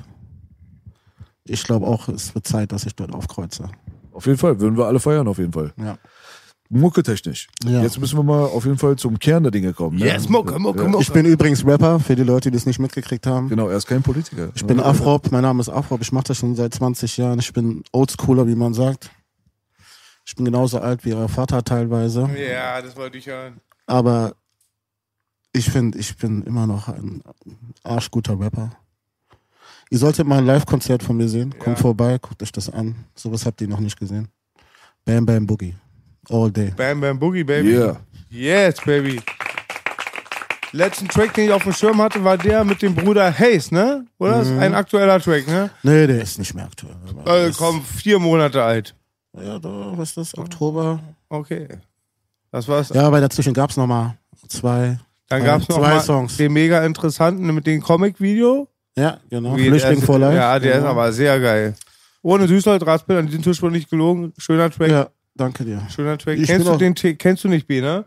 ich 1.44 1.62
glaube 1.62 1.86
auch, 1.86 2.08
es 2.08 2.34
wird 2.34 2.48
Zeit, 2.48 2.72
dass 2.72 2.84
ich 2.84 2.96
dort 2.96 3.14
aufkreuze. 3.14 3.68
Auf 4.12 4.26
jeden 4.26 4.38
Fall, 4.38 4.58
würden 4.58 4.76
wir 4.76 4.86
alle 4.86 4.98
feiern, 4.98 5.28
auf 5.28 5.38
jeden 5.38 5.52
Fall. 5.52 5.72
Ja. 5.76 5.98
Mucke-technisch. 6.70 7.48
Ja. 7.64 7.82
Jetzt 7.82 7.98
müssen 8.00 8.16
wir 8.18 8.22
mal 8.22 8.44
auf 8.46 8.64
jeden 8.64 8.78
Fall 8.78 8.96
zum 8.96 9.18
Kern 9.18 9.42
der 9.42 9.52
Dinge 9.52 9.72
kommen. 9.74 9.98
Ne? 9.98 10.06
Yes, 10.06 10.28
Mucke, 10.28 10.58
Mucke, 10.58 10.82
Ja. 10.82 10.88
Mucke. 10.88 11.02
Ich 11.02 11.12
bin 11.12 11.26
übrigens 11.26 11.64
Rapper, 11.64 12.00
für 12.00 12.16
die 12.16 12.22
Leute, 12.22 12.50
die 12.50 12.56
das 12.56 12.66
nicht 12.66 12.78
mitgekriegt 12.78 13.26
haben. 13.26 13.48
Genau, 13.48 13.68
er 13.68 13.76
ist 13.76 13.86
kein 13.86 14.02
Politiker. 14.02 14.50
Ich 14.54 14.64
bin 14.64 14.80
Afrop, 14.80 15.30
mein 15.30 15.42
Name 15.42 15.60
ist 15.60 15.68
Afrop, 15.68 16.00
ich 16.00 16.10
mache 16.10 16.24
das 16.28 16.38
schon 16.38 16.54
seit 16.56 16.74
20 16.74 17.16
Jahren. 17.18 17.38
Ich 17.38 17.52
bin 17.52 17.84
Oldschooler, 17.92 18.46
wie 18.48 18.54
man 18.54 18.72
sagt. 18.74 19.10
Ich 20.26 20.34
bin 20.34 20.46
genauso 20.46 20.78
alt 20.80 21.04
wie 21.04 21.10
ihr 21.10 21.28
Vater 21.28 21.62
teilweise. 21.62 22.28
Ja, 22.50 22.80
das 22.80 22.96
wollte 22.96 23.18
ich 23.18 23.26
hören. 23.26 23.60
Aber 23.86 24.34
ich 25.52 25.68
finde, 25.70 25.98
ich 25.98 26.16
bin 26.16 26.42
immer 26.42 26.66
noch 26.66 26.88
ein 26.88 27.22
arschguter 27.84 28.40
Rapper. 28.40 28.70
Ihr 29.90 29.98
solltet 29.98 30.26
mal 30.26 30.38
ein 30.38 30.46
Live-Konzert 30.46 31.02
von 31.02 31.18
mir 31.18 31.28
sehen. 31.28 31.50
Kommt 31.58 31.76
Ja. 31.76 31.82
vorbei, 31.82 32.18
guckt 32.20 32.42
euch 32.42 32.50
das 32.52 32.70
an. 32.70 32.96
Sowas 33.14 33.44
habt 33.44 33.60
ihr 33.60 33.68
noch 33.68 33.80
nicht 33.80 33.98
gesehen. 33.98 34.28
Bam 35.04 35.26
Bam 35.26 35.46
Boogie. 35.46 35.74
All 36.30 36.50
day. 36.50 36.72
Bam 36.76 37.00
Bam 37.00 37.18
Boogie, 37.18 37.44
baby. 37.44 37.72
Yeah. 37.72 37.96
Yes, 38.30 38.76
baby. 38.84 39.20
Letzten 40.72 41.06
Track, 41.08 41.34
den 41.34 41.44
ich 41.46 41.52
auf 41.52 41.62
dem 41.62 41.72
Schirm 41.72 42.02
hatte, 42.02 42.24
war 42.24 42.36
der 42.36 42.64
mit 42.64 42.82
dem 42.82 42.94
Bruder 42.96 43.32
Hayes, 43.38 43.70
ne? 43.70 44.06
Oder? 44.18 44.38
Das 44.38 44.48
ist 44.48 44.58
ein 44.58 44.74
aktueller 44.74 45.20
Track, 45.20 45.46
ne? 45.46 45.70
Nee, 45.84 46.08
der 46.08 46.20
ist 46.22 46.36
nicht 46.38 46.52
mehr 46.54 46.64
aktuell. 46.64 46.94
Äh, 47.26 47.46
das- 47.48 47.56
komm, 47.58 47.82
vier 47.84 48.18
Monate 48.18 48.60
alt. 48.62 48.94
Ja, 49.40 49.58
da, 49.60 49.92
was 49.96 50.10
ist 50.10 50.16
das? 50.16 50.38
Oktober. 50.38 50.98
Okay. 51.28 51.68
Das 52.50 52.66
war's. 52.66 52.88
Ja, 52.88 53.02
aber 53.06 53.20
dazwischen 53.20 53.52
gab's 53.54 53.76
noch 53.76 53.86
mal 53.86 54.16
zwei. 54.48 54.98
Dann 55.28 55.44
gab's 55.44 55.68
noch 55.68 55.78
zwei 55.78 55.94
mal 55.94 56.00
Songs. 56.00 56.36
den 56.36 56.52
mega 56.52 56.84
interessanten 56.84 57.52
mit 57.54 57.66
dem 57.66 57.80
Comic-Video. 57.80 58.68
Ja, 58.96 59.18
genau. 59.30 59.56
Wie- 59.56 59.68
Flüchtling 59.68 59.98
ist- 60.02 60.08
Life. 60.08 60.36
Ja, 60.36 60.58
der 60.58 60.72
ist 60.72 60.78
genau. 60.78 60.90
aber 60.90 61.12
sehr 61.12 61.38
geil. 61.40 61.74
Ohne 62.22 62.46
Süßholz-Raspel, 62.48 63.18
an 63.18 63.26
diesem 63.26 63.42
Tisch 63.42 63.60
wurde 63.62 63.74
nicht 63.74 63.90
gelogen. 63.90 64.32
Schöner 64.38 64.70
Track. 64.70 64.90
Ja, 64.90 65.08
danke 65.34 65.64
dir. 65.64 65.86
Schöner 65.94 66.18
Track. 66.18 66.38
Ich 66.38 66.46
Kennst 66.46 66.66
du 66.66 66.72
auch- 66.72 66.78
den, 66.78 66.94
kennst 66.94 67.44
du 67.44 67.48
nicht, 67.48 67.66
B, 67.66 67.80
ne? 67.80 68.04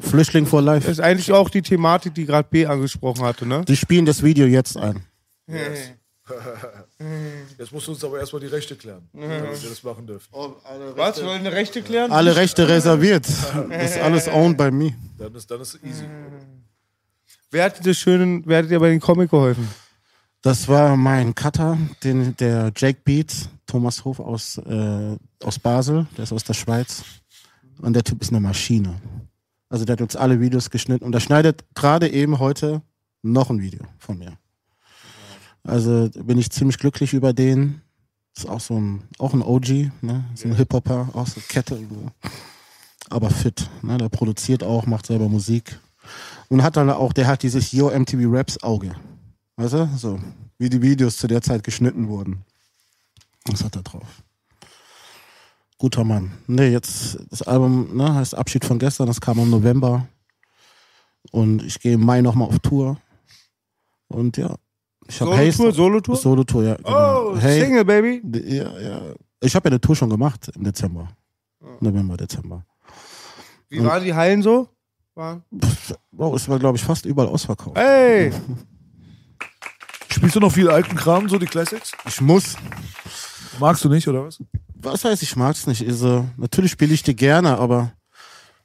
Flüchtling 0.00 0.46
for 0.46 0.62
Life. 0.62 0.86
Das 0.86 0.98
ist 0.98 1.04
eigentlich 1.04 1.32
auch 1.32 1.50
die 1.50 1.62
Thematik, 1.62 2.14
die 2.14 2.24
gerade 2.26 2.46
B 2.48 2.66
angesprochen 2.66 3.24
hatte, 3.24 3.46
ne? 3.46 3.64
Die 3.66 3.76
spielen 3.76 4.06
das 4.06 4.22
Video 4.22 4.46
jetzt 4.46 4.76
ein. 4.76 5.02
Jetzt 7.58 7.72
musst 7.72 7.88
du 7.88 7.92
uns 7.92 8.04
aber 8.04 8.20
erstmal 8.20 8.40
die 8.40 8.46
Rechte 8.46 8.76
klären, 8.76 9.08
damit 9.12 9.62
wir 9.62 9.68
das 9.70 9.82
machen 9.82 10.06
dürfen. 10.06 10.28
Was? 10.32 11.22
Wollen 11.24 11.40
eine 11.40 11.52
Rechte 11.52 11.82
klären? 11.82 12.12
Alle 12.12 12.36
Rechte 12.36 12.68
reserviert. 12.68 13.26
Das 13.68 13.90
ist 13.90 13.98
alles 13.98 14.28
owned 14.28 14.56
by 14.56 14.70
me. 14.70 14.94
Dann 15.18 15.34
ist, 15.34 15.50
dann 15.50 15.60
ist 15.60 15.78
easy. 15.84 16.04
Wer 17.50 17.64
hat 17.64 17.78
dir 17.80 17.90
das 17.90 17.98
schönen, 17.98 18.42
wer 18.46 18.58
hat 18.62 18.70
dir 18.70 18.78
bei 18.78 18.88
den 18.90 19.00
Comic 19.00 19.30
geholfen? 19.30 19.68
Das 20.42 20.68
war 20.68 20.96
mein 20.96 21.34
Cutter, 21.34 21.76
den, 22.02 22.36
der 22.36 22.72
Jake 22.76 23.00
Beats, 23.04 23.48
Thomas 23.72 24.04
Hof 24.04 24.20
aus, 24.20 24.58
äh, 24.58 25.16
aus 25.42 25.58
Basel, 25.58 26.06
der 26.18 26.24
ist 26.24 26.32
aus 26.32 26.44
der 26.44 26.52
Schweiz. 26.52 27.04
Und 27.80 27.94
der 27.94 28.04
Typ 28.04 28.20
ist 28.20 28.28
eine 28.28 28.38
Maschine. 28.38 29.00
Also 29.70 29.86
der 29.86 29.94
hat 29.94 30.02
uns 30.02 30.14
alle 30.14 30.40
Videos 30.40 30.68
geschnitten 30.68 31.02
und 31.06 31.12
der 31.12 31.20
schneidet 31.20 31.64
gerade 31.74 32.10
eben 32.10 32.38
heute 32.38 32.82
noch 33.22 33.48
ein 33.48 33.62
Video 33.62 33.82
von 33.96 34.18
mir. 34.18 34.36
Also 35.62 36.10
bin 36.22 36.36
ich 36.36 36.50
ziemlich 36.50 36.76
glücklich 36.76 37.14
über 37.14 37.32
den. 37.32 37.80
Ist 38.36 38.46
auch 38.46 38.60
so 38.60 38.78
ein, 38.78 39.04
auch 39.18 39.32
ein 39.32 39.40
OG, 39.40 39.90
ne? 40.02 40.24
So 40.34 40.48
ein 40.48 40.54
Hip-Hopper, 40.54 41.08
auch 41.14 41.26
so 41.26 41.40
Kette. 41.48 41.78
Aber 43.08 43.30
fit, 43.30 43.70
ne? 43.80 43.96
Der 43.96 44.10
produziert 44.10 44.62
auch, 44.62 44.84
macht 44.84 45.06
selber 45.06 45.30
Musik. 45.30 45.80
Und 46.48 46.62
hat 46.62 46.76
dann 46.76 46.90
auch, 46.90 47.14
der 47.14 47.26
hat 47.26 47.42
dieses 47.42 47.72
Yo 47.72 47.88
MTV 47.88 48.20
Raps 48.26 48.62
Auge. 48.62 48.94
Weißt 49.56 49.72
du? 49.72 49.88
So, 49.96 50.20
wie 50.58 50.68
die 50.68 50.82
Videos 50.82 51.16
zu 51.16 51.26
der 51.26 51.40
Zeit 51.40 51.64
geschnitten 51.64 52.08
wurden. 52.08 52.44
Was 53.50 53.64
hat 53.64 53.76
er 53.76 53.82
drauf? 53.82 54.22
Guter 55.78 56.04
Mann. 56.04 56.32
Nee, 56.46 56.68
jetzt, 56.68 57.18
das 57.30 57.42
Album 57.42 57.96
ne, 57.96 58.14
heißt 58.14 58.36
Abschied 58.36 58.64
von 58.64 58.78
gestern, 58.78 59.06
das 59.08 59.20
kam 59.20 59.38
im 59.40 59.50
November. 59.50 60.06
Und 61.32 61.62
ich 61.64 61.80
gehe 61.80 61.94
im 61.94 62.04
Mai 62.04 62.20
nochmal 62.20 62.48
auf 62.48 62.58
Tour. 62.60 62.98
Und 64.08 64.36
ja, 64.36 64.54
ich 65.08 65.20
habe 65.20 65.30
Solo-Tour, 65.52 65.72
Solo-Tour? 65.72 66.16
Solo-Tour, 66.16 66.64
ja. 66.64 66.74
Genau. 66.76 67.30
Oh, 67.32 67.36
Single, 67.40 67.84
Baby. 67.84 68.22
Ja, 68.54 68.78
ja. 68.78 69.00
Ich 69.40 69.54
habe 69.56 69.68
ja 69.68 69.72
eine 69.72 69.80
Tour 69.80 69.96
schon 69.96 70.10
gemacht 70.10 70.50
im 70.54 70.62
Dezember. 70.64 71.08
November, 71.80 72.16
Dezember. 72.16 72.64
Wie 73.68 73.82
waren 73.82 74.04
die 74.04 74.14
Hallen 74.14 74.42
so? 74.42 74.68
War- 75.14 75.42
Wow, 76.12 76.36
es 76.36 76.48
war, 76.48 76.58
glaube 76.58 76.76
ich, 76.76 76.84
fast 76.84 77.06
überall 77.06 77.28
ausverkauft. 77.28 77.76
Ey! 77.76 78.32
Spielst 80.10 80.36
du 80.36 80.40
noch 80.40 80.52
viel 80.52 80.68
alten 80.70 80.94
Kram, 80.94 81.28
so 81.28 81.38
die 81.38 81.46
Classics? 81.46 81.92
Ich 82.06 82.20
muss. 82.20 82.54
Magst 83.58 83.84
du 83.84 83.88
nicht, 83.88 84.08
oder 84.08 84.24
was? 84.24 84.42
Was 84.74 85.04
heißt, 85.04 85.22
ich 85.22 85.36
mag's 85.36 85.66
nicht? 85.66 85.86
Also, 85.86 86.28
natürlich 86.36 86.72
spiele 86.72 86.94
ich 86.94 87.02
die 87.02 87.14
gerne, 87.14 87.58
aber 87.58 87.92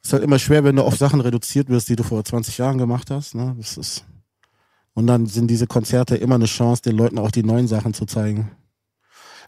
es 0.02 0.08
ist 0.08 0.12
halt 0.12 0.24
immer 0.24 0.38
schwer, 0.38 0.64
wenn 0.64 0.76
du 0.76 0.82
auf 0.82 0.96
Sachen 0.96 1.20
reduziert 1.20 1.68
wirst, 1.68 1.88
die 1.88 1.96
du 1.96 2.02
vor 2.02 2.24
20 2.24 2.58
Jahren 2.58 2.78
gemacht 2.78 3.10
hast. 3.10 3.34
Ne? 3.34 3.54
Das 3.58 3.76
ist 3.76 4.04
und 4.98 5.06
dann 5.06 5.26
sind 5.26 5.46
diese 5.46 5.68
Konzerte 5.68 6.16
immer 6.16 6.34
eine 6.34 6.46
Chance, 6.46 6.82
den 6.82 6.96
Leuten 6.96 7.20
auch 7.20 7.30
die 7.30 7.44
neuen 7.44 7.68
Sachen 7.68 7.94
zu 7.94 8.04
zeigen. 8.04 8.50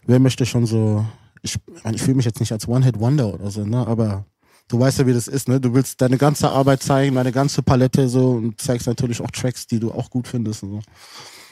Wer 0.05 0.21
möchte 0.21 0.45
schon 0.45 0.65
so, 0.65 1.05
ich, 1.41 1.57
ich 1.91 2.01
fühle 2.01 2.15
mich 2.15 2.25
jetzt 2.25 2.39
nicht 2.39 2.53
als 2.53 2.69
One-Hit-Wonder 2.69 3.33
oder 3.33 3.51
so, 3.51 3.65
ne? 3.65 3.85
aber 3.85 4.23
du 4.69 4.79
weißt 4.79 4.99
ja, 4.99 5.07
wie 5.07 5.13
das 5.13 5.27
ist. 5.27 5.49
Ne? 5.49 5.59
Du 5.59 5.73
willst 5.73 5.99
deine 5.99 6.17
ganze 6.17 6.49
Arbeit 6.49 6.81
zeigen, 6.81 7.15
deine 7.15 7.33
ganze 7.33 7.63
Palette 7.63 8.07
so 8.07 8.31
und 8.31 8.61
zeigst 8.61 8.87
natürlich 8.87 9.19
auch 9.19 9.29
Tracks, 9.29 9.67
die 9.67 9.81
du 9.81 9.91
auch 9.91 10.09
gut 10.09 10.29
findest. 10.29 10.63
Und 10.63 10.69
so. 10.69 10.79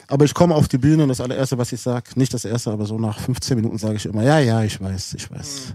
Aber 0.09 0.25
ich 0.25 0.33
komme 0.33 0.55
auf 0.55 0.67
die 0.67 0.79
Bühne 0.79 1.03
und 1.03 1.09
das 1.09 1.21
allererste, 1.21 1.57
was 1.57 1.71
ich 1.71 1.79
sag, 1.79 2.17
nicht 2.17 2.33
das 2.33 2.43
erste, 2.43 2.71
aber 2.71 2.85
so 2.85 2.97
nach 2.97 3.19
15 3.19 3.55
Minuten 3.55 3.77
sage 3.77 3.95
ich 3.95 4.05
immer, 4.05 4.23
ja, 4.23 4.39
ja, 4.39 4.63
ich 4.63 4.81
weiß, 4.81 5.13
ich 5.13 5.31
weiß. 5.31 5.73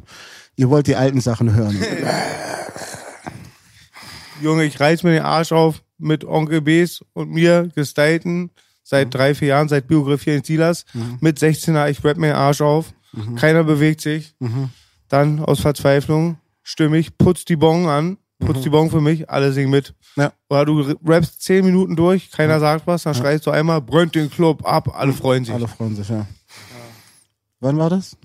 Ihr 0.56 0.68
wollt 0.68 0.88
die 0.88 0.96
alten 0.96 1.20
Sachen 1.20 1.54
hören. 1.54 1.80
Junge, 4.42 4.64
ich 4.64 4.78
reiß 4.78 5.04
mir 5.04 5.12
den 5.12 5.22
Arsch 5.22 5.52
auf 5.52 5.82
mit 5.98 6.24
Onkel 6.24 6.60
Bs 6.60 7.04
und 7.12 7.30
mir 7.30 7.68
gestylten 7.74 8.50
seit 8.82 9.14
drei, 9.14 9.34
vier 9.34 9.48
Jahren, 9.48 9.68
seit 9.68 9.86
Biografie 9.86 10.34
in 10.34 10.44
Silas. 10.44 10.84
Mit 11.20 11.38
16er, 11.38 11.88
ich 11.88 12.02
rap 12.04 12.18
mir 12.18 12.28
den 12.28 12.36
Arsch 12.36 12.60
auf. 12.60 12.92
Keiner 13.36 13.62
bewegt 13.62 14.00
sich. 14.00 14.34
Dann 15.08 15.40
aus 15.40 15.60
Verzweiflung 15.60 16.38
stimme 16.64 16.98
ich, 16.98 17.16
putz 17.16 17.44
die 17.44 17.56
Bon 17.56 17.86
an, 17.88 18.16
putz 18.38 18.62
die 18.62 18.70
Bon 18.70 18.90
für 18.90 19.00
mich, 19.00 19.28
alle 19.30 19.52
singen 19.52 19.70
mit. 19.70 19.94
Ja. 20.16 20.32
Oder 20.48 20.64
du 20.66 20.80
rappst 21.04 21.42
zehn 21.42 21.64
Minuten 21.64 21.96
durch, 21.96 22.30
keiner 22.30 22.60
sagt 22.60 22.86
was, 22.86 23.02
dann 23.04 23.14
schreist 23.14 23.46
du 23.46 23.50
einmal, 23.50 23.80
brennt 23.80 24.14
den 24.14 24.30
Club 24.30 24.66
ab, 24.66 24.88
alle 24.94 25.12
freuen 25.12 25.44
sich. 25.44 25.54
Alle 25.54 25.68
freuen 25.68 25.96
sich, 25.96 26.08
ja. 26.08 26.26
Wann 27.60 27.78
war 27.78 27.90
das? 27.90 28.16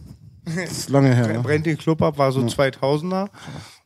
Das 0.45 0.71
ist 0.71 0.89
lange 0.89 1.13
her. 1.15 1.27
Ne? 1.33 1.39
Brennt 1.39 1.65
den 1.65 1.77
Club 1.77 2.01
ab, 2.01 2.17
war 2.17 2.31
so 2.31 2.41
2000er. 2.41 3.29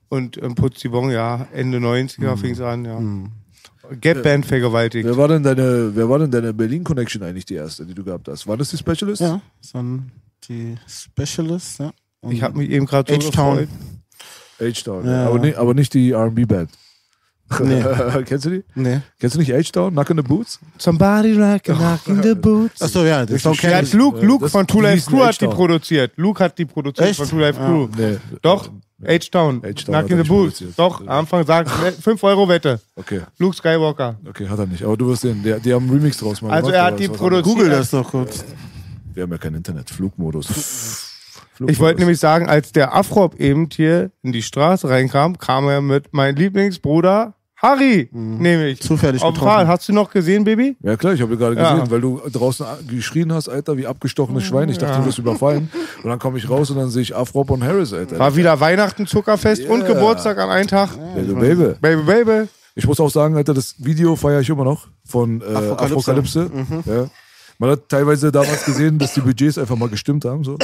Und 0.10 0.42
ähm, 0.42 0.56
Putz 0.56 0.80
die 0.80 0.90
Bon, 0.90 1.10
ja, 1.10 1.48
Ende 1.54 1.80
90er 1.80 2.38
fing's 2.38 2.62
an, 2.62 2.86
ja. 2.86 3.00
Gap-Band 4.00 4.46
vergewaltigt. 4.46 5.06
Wer 5.06 5.18
war 5.18 5.28
denn 5.28 5.44
deine, 5.44 5.92
wer 5.96 6.08
war 6.08 6.20
denn 6.20 6.32
deine 6.32 6.54
Berlin-Connection 6.54 7.22
eigentlich 7.24 7.46
die 7.46 7.56
erste, 7.56 7.86
die 7.86 7.94
du 7.94 8.04
gehabt 8.04 8.28
hast? 8.28 8.48
War 8.48 8.56
das 8.56 8.70
die 8.70 8.78
Specialist? 8.78 9.22
Ja, 9.22 9.42
das 9.62 9.74
waren 9.74 10.12
die 10.48 10.76
Specialists, 10.88 11.80
ja. 11.80 11.92
Und 12.22 12.32
Ich 12.32 12.42
habe 12.42 12.58
mich 12.58 12.70
eben 12.70 12.86
gerade 12.86 13.14
so 13.14 13.20
H-Town. 13.28 13.58
gefreut. 13.58 13.70
H-Town. 14.60 15.06
Ja. 15.06 15.28
Aber, 15.28 15.40
nicht, 15.40 15.58
aber 15.58 15.74
nicht 15.74 15.94
die 15.94 16.12
R&B-Band. 16.12 16.70
Nee. 17.60 17.84
Kennst 18.26 18.46
du 18.46 18.50
die? 18.50 18.64
Nee. 18.74 19.02
Kennst 19.20 19.36
du 19.36 19.40
nicht 19.40 19.52
H-Town? 19.52 19.92
Knock 19.92 20.10
in 20.10 20.18
the 20.18 20.24
Boots? 20.24 20.60
Somebody 20.80 21.34
like 21.34 21.70
a 21.70 21.74
knock 21.76 22.08
in 22.08 22.24
the 22.24 22.34
boots. 22.42 22.82
Achso, 22.82 23.04
ja, 23.06 23.26
das 23.26 23.44
kenn 23.44 23.76
hat 23.76 23.84
ich. 23.84 23.94
Luke, 23.94 24.26
Luke 24.26 24.46
Das- 24.46 24.52
von 24.54 24.66
Two 24.66 24.78
die 24.80 24.84
Life 24.88 25.10
Crew 25.10 25.24
hat 25.24 25.40
die 25.40 25.48
produziert. 25.48 26.14
Luke 26.16 26.44
hat 26.44 26.58
die 26.58 26.66
produziert 26.66 27.10
Echt? 27.10 27.20
von 27.20 27.28
Two 27.30 27.40
Life 27.40 27.60
Crew. 27.60 27.88
Nee. 27.96 28.18
Doch, 28.42 28.70
H-Town. 29.06 29.62
Knock 29.62 30.10
er 30.10 30.10
in 30.18 30.24
the 30.24 30.28
boots. 30.28 30.64
Doch, 30.78 31.02
am 31.02 31.10
Anfang 31.10 31.46
sagt 31.46 31.70
5 31.70 32.24
Euro 32.24 32.48
Wette. 32.48 32.80
Okay, 32.96 33.22
Luke 33.38 33.56
Skywalker. 33.56 34.18
okay, 34.28 34.48
hat 34.48 34.58
er 34.58 34.66
nicht. 34.66 34.84
Aber 34.84 34.98
du 34.98 35.08
wirst 35.10 35.22
sehen, 35.24 35.44
der, 35.44 35.60
die 35.60 35.74
haben 35.74 35.84
einen 35.90 35.94
Remix 36.00 36.18
draus 36.18 36.42
Also 36.42 36.48
gemacht, 36.48 36.74
er 36.74 36.82
aber 36.86 36.92
hat 36.94 37.00
die 37.00 37.08
produziert. 37.10 37.44
Google 37.46 37.70
das 37.70 37.92
doch 37.92 38.10
kurz. 38.10 38.46
Wir 39.14 39.24
haben 39.24 39.32
ja 39.32 39.38
kein 39.38 39.54
Internet, 39.54 39.90
Flugmodus. 39.92 41.13
Ich 41.68 41.80
wollte 41.80 42.00
nämlich 42.00 42.20
sagen, 42.20 42.48
als 42.50 42.72
der 42.72 42.96
Afrop 42.96 43.36
eben 43.40 43.70
hier 43.72 44.12
in 44.22 44.32
die 44.32 44.42
Straße 44.42 44.90
reinkam, 44.90 45.38
kam 45.38 45.68
er 45.68 45.82
mit 45.82 46.14
meinem 46.14 46.36
Lieblingsbruder 46.36 47.34
Harry, 47.56 48.10
nämlich. 48.12 48.82
Zufällig 48.82 49.22
Auf 49.24 49.36
getroffen. 49.36 49.50
Fahrrad. 49.50 49.68
Hast 49.70 49.88
du 49.88 49.94
noch 49.94 50.10
gesehen, 50.12 50.44
Baby? 50.44 50.76
Ja 50.82 50.98
klar, 50.98 51.14
ich 51.14 51.22
habe 51.22 51.38
gerade 51.38 51.56
Ja. 51.56 51.76
gesehen, 51.76 51.92
weil 51.92 52.02
du 52.02 52.20
draußen 52.30 52.66
geschrien 52.90 53.32
hast, 53.32 53.48
Alter, 53.48 53.78
wie 53.78 53.88
abgestochenes 53.88 54.44
Schwein. 54.44 54.68
Ich 54.68 54.78
dachte, 54.80 55.00
du 55.00 55.06
wirst 55.06 55.18
überfallen. 55.18 55.70
Und 56.04 56.10
dann 56.10 56.20
komme 56.20 56.38
ich 56.40 56.50
raus 56.50 56.70
und 56.72 56.78
dann 56.78 56.90
sehe 56.90 57.04
ich 57.04 57.16
Afrop 57.16 57.50
und 57.52 57.64
Harris, 57.64 57.94
Alter. 57.94 58.20
War 58.20 58.36
wieder 58.36 58.60
Weihnachten, 58.60 59.08
Zuckerfest 59.08 59.66
und 59.66 59.86
Geburtstag 59.86 60.38
an 60.40 60.50
einem 60.50 60.68
Tag. 60.68 60.90
Baby, 61.16 61.34
Baby. 61.36 61.74
Baby, 61.80 62.02
Baby. 62.02 62.50
Ich 62.76 62.86
muss 62.86 63.00
auch 63.00 63.10
sagen, 63.10 63.38
Alter, 63.38 63.54
das 63.54 63.76
Video 63.78 64.16
feiere 64.18 64.42
ich 64.42 64.50
immer 64.50 64.66
noch 64.66 64.88
von 65.06 65.40
äh, 65.40 65.46
Afrokalypse. 65.46 66.50
Afrokalypse. 66.52 66.52
Ja. 66.86 67.06
Man 67.64 67.72
hat 67.72 67.88
teilweise 67.88 68.30
damals 68.30 68.66
gesehen, 68.66 69.00
dass 69.00 69.14
die 69.14 69.22
Budgets 69.22 69.58
einfach 69.58 69.78
mal 69.78 69.88
gestimmt 69.88 70.26
haben. 70.26 70.44
So. 70.44 70.58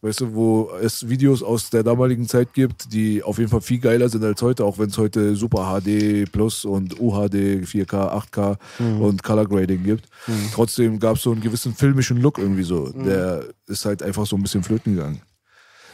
Weißt 0.00 0.22
du, 0.22 0.32
wo 0.32 0.70
es 0.80 1.06
Videos 1.06 1.42
aus 1.42 1.68
der 1.68 1.82
damaligen 1.82 2.26
Zeit 2.26 2.54
gibt, 2.54 2.90
die 2.90 3.22
auf 3.22 3.36
jeden 3.36 3.50
Fall 3.50 3.60
viel 3.60 3.80
geiler 3.80 4.08
sind 4.08 4.24
als 4.24 4.40
heute, 4.40 4.64
auch 4.64 4.78
wenn 4.78 4.88
es 4.88 4.96
heute 4.96 5.36
Super 5.36 5.78
HD 5.78 6.32
Plus 6.32 6.64
und 6.64 6.98
UHD, 6.98 7.66
4K, 7.66 8.24
8K 8.32 8.56
und 8.98 9.22
Color 9.22 9.46
Grading 9.46 9.84
gibt. 9.84 10.06
Trotzdem 10.54 10.98
gab 10.98 11.16
es 11.16 11.22
so 11.22 11.32
einen 11.32 11.42
gewissen 11.42 11.74
filmischen 11.74 12.16
Look 12.22 12.38
irgendwie 12.38 12.62
so. 12.62 12.88
Der 12.88 13.44
ist 13.66 13.84
halt 13.84 14.02
einfach 14.02 14.24
so 14.24 14.34
ein 14.36 14.42
bisschen 14.42 14.62
flöten 14.62 14.96
gegangen. 14.96 15.20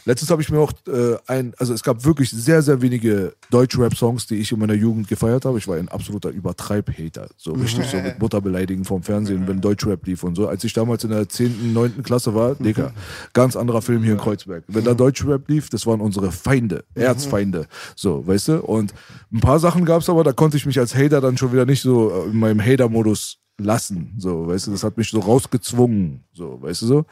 Letztens 0.09 0.31
habe 0.31 0.41
ich 0.41 0.49
mir 0.49 0.59
auch 0.59 0.73
äh, 0.87 1.19
ein, 1.27 1.53
also 1.59 1.75
es 1.75 1.83
gab 1.83 2.03
wirklich 2.07 2.31
sehr, 2.31 2.63
sehr 2.63 2.81
wenige 2.81 3.35
Deutsch-Rap-Songs, 3.51 4.27
die 4.27 4.37
ich 4.37 4.51
in 4.51 4.59
meiner 4.59 4.73
Jugend 4.73 5.07
gefeiert 5.07 5.45
habe. 5.45 5.59
Ich 5.59 5.69
war 5.69 5.77
ein 5.77 5.91
absoluter 5.91 6.31
Übertreib-Hater. 6.31 7.29
So 7.37 7.53
richtig 7.53 7.85
so 7.85 7.99
mit 7.99 8.19
Mutterbeleidigen 8.19 8.87
vom 8.87 9.03
Fernsehen, 9.03 9.47
wenn 9.47 9.61
Deutsch-Rap 9.61 10.07
lief 10.07 10.23
und 10.23 10.35
so. 10.35 10.49
Als 10.49 10.65
ich 10.65 10.73
damals 10.73 11.05
in 11.05 11.11
der 11.11 11.29
10., 11.29 11.75
9. 11.75 12.03
Klasse 12.03 12.35
war, 12.35 12.55
Digga, 12.55 12.93
ganz 13.35 13.55
anderer 13.55 13.83
Film 13.83 14.03
hier 14.03 14.13
in 14.13 14.19
Kreuzberg. 14.19 14.65
Wenn 14.67 14.85
da 14.85 14.95
Deutsch-Rap 14.95 15.47
lief, 15.47 15.69
das 15.69 15.87
waren 15.87 16.01
unsere 16.01 16.33
Feinde, 16.33 16.85
Erzfeinde. 16.95 17.67
So, 17.95 18.27
weißt 18.27 18.49
du? 18.49 18.63
Und 18.63 18.95
ein 19.31 19.41
paar 19.41 19.59
Sachen 19.59 19.85
gab 19.85 20.01
es 20.01 20.09
aber, 20.09 20.25
da 20.25 20.33
konnte 20.33 20.57
ich 20.57 20.65
mich 20.65 20.79
als 20.79 20.95
Hater 20.95 21.21
dann 21.21 21.37
schon 21.37 21.53
wieder 21.53 21.67
nicht 21.67 21.83
so 21.83 22.11
äh, 22.11 22.31
in 22.31 22.39
meinem 22.39 22.65
Hater-Modus 22.65 23.41
lassen, 23.59 24.15
so, 24.19 24.47
weißt 24.47 24.69
du, 24.69 24.71
das 24.71 24.85
hat 24.85 24.97
mich 24.97 25.11
so 25.11 25.21
rausgezwungen, 25.21 26.25
so, 26.33 26.63
weißt 26.63 26.83
du 26.83 26.87
so. 26.87 27.05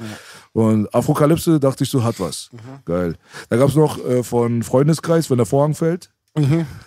Und 0.52 0.92
Afrokalypse 0.94 1.58
dachte 1.58 1.84
ich 1.84 1.90
so, 1.90 2.04
hat 2.04 2.20
was. 2.20 2.50
Geil. 2.84 3.16
Da 3.48 3.56
gab's 3.56 3.74
noch 3.74 3.98
äh, 4.04 4.22
von 4.22 4.62
Freundeskreis, 4.62 5.28
wenn 5.28 5.38
der 5.38 5.46
Vorhang 5.46 5.74
fällt. 5.74 6.10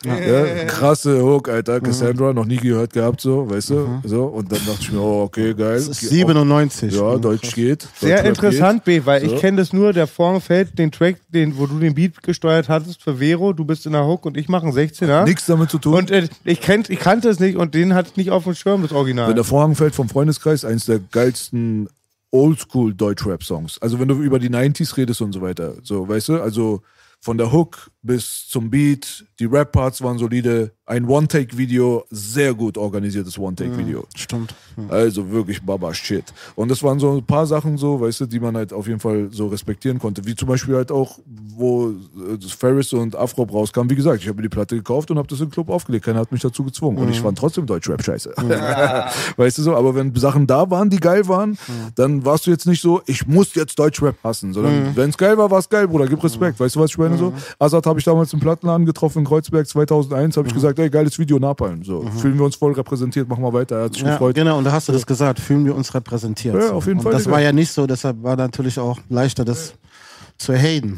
Ja. 0.06 0.66
krasse 0.66 1.24
Hook, 1.24 1.50
Alter, 1.50 1.82
Cassandra, 1.82 2.34
noch 2.34 2.46
nie 2.46 2.58
gehört 2.58 2.94
gehabt, 2.94 3.20
so, 3.22 3.50
weißt 3.50 3.72
du, 3.72 4.02
so. 4.06 4.26
Und 4.26 4.52
dann 4.52 4.60
dachte 4.66 4.80
ich 4.82 4.92
mir, 4.92 5.00
oh, 5.02 5.24
okay, 5.24 5.54
geil. 5.54 5.76
Das 5.76 5.88
ist 5.88 6.02
Ge- 6.02 6.10
97. 6.10 6.94
Ja, 6.96 7.18
Deutsch 7.18 7.54
geht. 7.56 7.88
Sehr 8.00 8.18
Deutschrap 8.24 8.28
interessant, 8.28 8.84
B, 8.86 9.02
weil 9.06 9.26
So. 9.28 9.34
ich 9.36 9.42
kenne 9.42 9.58
das 9.58 9.74
nur, 9.74 9.92
der 9.94 10.08
Vorfeld, 10.08 10.78
den 10.78 10.92
Track, 10.92 11.18
den, 11.30 11.58
wo 11.58 11.66
du 11.66 11.80
den 11.80 11.96
Beat 11.96 12.22
gesteuert 12.24 12.70
hattest 12.70 13.02
für 13.02 13.18
Vero, 13.18 13.54
du 13.54 13.66
bist 13.66 13.86
in 13.86 13.94
der 13.94 14.06
Hook 14.06 14.26
und 14.26 14.38
ich 14.38 14.48
mache 14.50 14.68
einen 14.68 14.76
16er. 14.76 15.20
Geht. 15.20 15.28
Nichts 15.28 15.46
damit 15.48 15.70
zu 15.70 15.80
tun. 15.80 15.96
Und 15.96 16.12
äh, 16.12 16.28
ich, 16.46 16.62
kennt, 16.62 16.90
ich 16.90 17.00
kannte 17.00 17.28
es 17.30 17.40
nicht 17.40 17.58
und 17.58 17.74
den 17.74 17.94
hatte 17.94 18.10
ich 18.12 18.18
nicht 18.18 18.30
auf 18.32 18.44
dem 18.44 18.54
Schirm, 18.56 18.84
das 18.84 18.92
Original. 18.92 19.28
Wenn 19.30 19.36
der 19.36 19.44
Vorhang 19.44 19.76
fällt 19.76 19.96
vom 19.96 20.10
Freundeskreis, 20.10 20.64
eins 20.64 20.86
der 20.86 21.00
geilsten 21.12 21.90
Oldschool 22.32 22.94
Deutschrap-Songs. 22.94 23.80
Also 23.82 24.00
wenn 24.00 24.08
du 24.08 24.16
über 24.22 24.38
die 24.38 24.50
90s 24.50 24.96
redest 24.98 25.22
und 25.22 25.34
so 25.34 25.42
weiter. 25.42 25.74
So, 25.84 26.08
weißt 26.08 26.30
du? 26.30 26.42
Also 26.42 26.82
von 27.22 27.38
der 27.38 27.52
Hook 27.52 27.92
bis 28.02 28.48
zum 28.48 28.70
Beat, 28.70 29.26
die 29.40 29.46
Rap-Parts 29.46 30.02
waren 30.02 30.18
solide, 30.18 30.76
ein 30.90 31.06
One-Take-Video, 31.06 32.04
sehr 32.10 32.56
gut 32.56 32.76
organisiertes 32.76 33.38
One-Take-Video. 33.38 34.08
Stimmt. 34.16 34.56
Also 34.88 35.30
wirklich 35.30 35.62
Baba 35.62 35.94
Shit. 35.94 36.26
Und 36.56 36.72
das 36.72 36.82
waren 36.82 36.98
so 36.98 37.16
ein 37.16 37.24
paar 37.24 37.46
Sachen 37.46 37.78
so, 37.78 38.02
weißt 38.02 38.22
du, 38.22 38.26
die 38.26 38.40
man 38.40 38.58
halt 38.58 38.74
auf 38.74 38.88
jeden 38.88 39.00
Fall 39.00 39.28
so 39.32 39.48
respektieren 39.48 40.00
konnte. 40.00 40.26
Wie 40.26 40.36
zum 40.36 40.48
Beispiel 40.48 40.76
halt 40.76 40.92
auch, 40.92 41.20
wo 41.28 41.90
äh, 41.90 41.94
Ferris 42.48 42.92
und 42.94 43.16
Afro 43.16 43.44
rauskam. 43.44 43.88
Wie 43.90 43.96
gesagt, 43.96 44.24
ich 44.24 44.28
habe 44.28 44.38
mir 44.38 44.44
die 44.44 44.50
Platte 44.50 44.76
gekauft 44.76 45.12
und 45.12 45.20
habe 45.20 45.28
das 45.28 45.40
im 45.42 45.52
Club 45.52 45.70
aufgelegt. 45.70 46.06
Keiner 46.06 46.20
hat 46.20 46.32
mich 46.32 46.42
dazu 46.42 46.64
gezwungen. 46.64 46.98
Und 46.98 47.10
ich 47.10 47.22
fand 47.22 47.38
trotzdem 47.38 47.68
Deutschrap 47.68 48.04
scheiße. 48.04 48.34
weißt 49.38 49.58
du 49.60 49.62
so, 49.62 49.76
aber 49.76 49.94
wenn 49.94 50.16
Sachen 50.16 50.48
da 50.48 50.72
waren, 50.72 50.90
die 50.90 51.00
geil 51.00 51.28
waren, 51.28 51.60
dann 51.94 52.26
warst 52.26 52.48
du 52.48 52.52
jetzt 52.52 52.66
nicht 52.66 52.82
so, 52.82 53.02
ich 53.06 53.28
muss 53.28 53.54
jetzt 53.54 53.78
Deutschrap 53.78 54.16
hassen, 54.24 54.54
sondern 54.54 54.96
wenn 54.96 55.12
es 55.12 55.18
geil 55.18 55.38
war, 55.38 55.52
war 55.52 55.60
es 55.60 55.70
geil, 55.70 55.88
Bruder. 55.88 56.08
Gib 56.08 56.24
Respekt. 56.24 56.60
Weißt 56.60 56.76
du, 56.76 56.80
was 56.80 56.90
ich 56.90 56.98
meine? 56.98 57.16
So, 57.18 57.32
Azad 57.60 57.86
habe 57.86 58.00
ich 58.00 58.06
damals 58.06 58.34
im 58.34 58.40
Plattenladen 58.40 58.88
getroffen 58.88 59.20
in 59.20 59.26
Kreuzberg 59.26 59.68
2001, 59.68 60.36
habe 60.38 60.48
ich 60.48 60.54
gesagt, 60.54 60.79
ey, 60.80 60.90
geiles 60.90 61.18
Video, 61.20 61.38
Napalm. 61.40 61.84
So, 61.84 62.02
fühlen 62.20 62.38
wir 62.38 62.46
uns 62.46 62.56
voll 62.56 62.74
repräsentiert, 62.74 63.28
machen 63.28 63.44
wir 63.44 63.54
weiter. 63.54 63.78
Er 63.78 63.84
hat 63.86 63.94
sich 63.94 64.04
Ja, 64.04 64.12
gefreut. 64.14 64.36
genau, 64.36 64.58
und 64.58 64.64
da 64.64 64.72
hast 64.72 64.88
du 64.88 64.92
das 64.94 65.06
gesagt, 65.06 65.40
fühlen 65.40 65.66
wir 65.66 65.76
uns 65.76 65.94
repräsentiert. 65.94 66.56
Ja, 66.56 66.68
so. 66.70 66.74
auf 66.76 66.86
jeden 66.88 67.00
und 67.00 67.04
Fall, 67.04 67.14
Das 67.14 67.24
Digga. 67.24 67.34
war 67.36 67.42
ja 67.42 67.52
nicht 67.52 67.72
so, 67.72 67.86
deshalb 67.88 68.22
war 68.24 68.36
natürlich 68.36 68.80
auch 68.80 69.00
leichter, 69.10 69.46
das 69.46 69.74
zu 70.38 70.54
haten. 70.56 70.98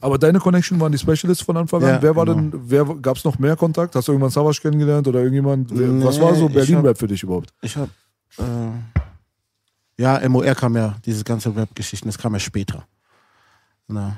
Aber 0.00 0.16
deine 0.18 0.38
Connection 0.38 0.80
waren 0.80 0.90
die 0.92 0.98
Specialists 0.98 1.44
von 1.44 1.56
Anfang 1.58 1.82
an. 1.84 1.88
Ja, 1.96 2.02
wer 2.02 2.16
war 2.16 2.24
genau. 2.24 2.38
denn, 2.40 2.52
wer 2.70 2.84
gab 2.86 3.18
es 3.18 3.24
noch 3.24 3.38
mehr 3.38 3.54
Kontakt? 3.54 3.94
Hast 3.94 4.08
du 4.08 4.12
irgendwann 4.12 4.30
Savage 4.30 4.60
kennengelernt 4.62 5.06
oder 5.06 5.18
irgendjemand? 5.18 5.70
Wer- 5.76 6.02
was 6.04 6.16
Nee, 6.16 6.22
war 6.24 6.34
so 6.34 6.48
Berlin-Rap 6.48 6.96
für 6.96 7.06
dich 7.06 7.22
überhaupt? 7.22 7.52
Ich 7.60 7.76
hab, 7.76 7.90
äh, 8.38 8.42
ja, 9.98 10.26
MOR 10.28 10.54
kam 10.54 10.74
ja, 10.76 10.96
diese 11.04 11.22
ganze 11.22 11.54
Rap-Geschichten, 11.54 12.08
das 12.08 12.16
kam 12.16 12.32
ja 12.32 12.40
später. 12.40 12.84
Na. 13.88 14.16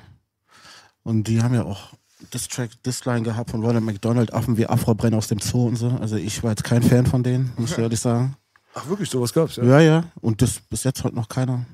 Und 1.02 1.24
die 1.26 1.42
haben 1.42 1.52
ja 1.54 1.64
auch 1.64 1.88
Diss-Track, 2.32 2.82
Diss-Line 2.84 3.22
gehabt 3.22 3.50
von 3.50 3.62
Ronald 3.62 3.84
McDonald, 3.84 4.32
Affen 4.32 4.56
wie 4.56 4.66
Afro 4.66 4.94
brennen 4.94 5.16
aus 5.16 5.28
dem 5.28 5.40
Zoo 5.40 5.66
und 5.66 5.76
so. 5.76 5.88
Also 6.00 6.16
ich 6.16 6.42
war 6.42 6.50
jetzt 6.50 6.64
kein 6.64 6.82
Fan 6.82 7.06
von 7.06 7.22
denen, 7.22 7.52
muss 7.56 7.72
ich 7.72 7.78
ehrlich 7.78 8.00
sagen. 8.00 8.36
Ach 8.74 8.88
wirklich, 8.88 9.08
sowas 9.08 9.32
gab's, 9.32 9.56
ja? 9.56 9.64
Ja, 9.64 9.80
ja. 9.80 10.04
Und 10.20 10.42
das 10.42 10.60
bis 10.68 10.84
jetzt 10.84 11.04
halt 11.04 11.14
noch 11.14 11.28
keiner. 11.28 11.64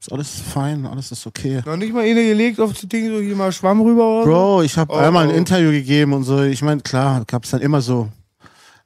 Ist 0.00 0.12
alles 0.12 0.40
fein, 0.40 0.86
alles 0.86 1.10
ist 1.10 1.26
okay. 1.26 1.60
Noch 1.66 1.76
nicht 1.76 1.92
mal 1.92 2.04
eine 2.04 2.24
gelegt 2.24 2.60
auf 2.60 2.72
das 2.72 2.82
Ding, 2.82 3.08
so 3.08 3.20
hier 3.20 3.34
mal 3.34 3.50
Schwamm 3.50 3.80
rüber 3.80 4.22
oder? 4.22 4.26
Bro, 4.30 4.62
ich 4.62 4.78
habe 4.78 4.92
Oh, 4.92 4.96
einmal 4.96 5.24
ein 5.24 5.34
oh. 5.34 5.36
Interview 5.36 5.70
gegeben 5.70 6.12
und 6.12 6.22
so. 6.22 6.42
Ich 6.42 6.62
meine, 6.62 6.80
klar, 6.80 7.24
gab's 7.26 7.50
dann 7.50 7.60
immer 7.60 7.80
so. 7.80 8.08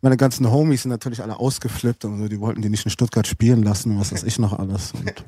Meine 0.00 0.16
ganzen 0.16 0.50
Homies 0.50 0.82
sind 0.82 0.90
natürlich 0.90 1.22
alle 1.22 1.38
ausgeflippt 1.38 2.04
und 2.06 2.18
so. 2.18 2.28
Die 2.28 2.40
wollten 2.40 2.62
die 2.62 2.70
nicht 2.70 2.84
in 2.84 2.90
Stuttgart 2.90 3.26
spielen 3.26 3.62
lassen, 3.62 4.00
was 4.00 4.10
weiß 4.10 4.24
ich 4.24 4.38
noch 4.38 4.58
alles. 4.58 4.92
Und 4.92 5.24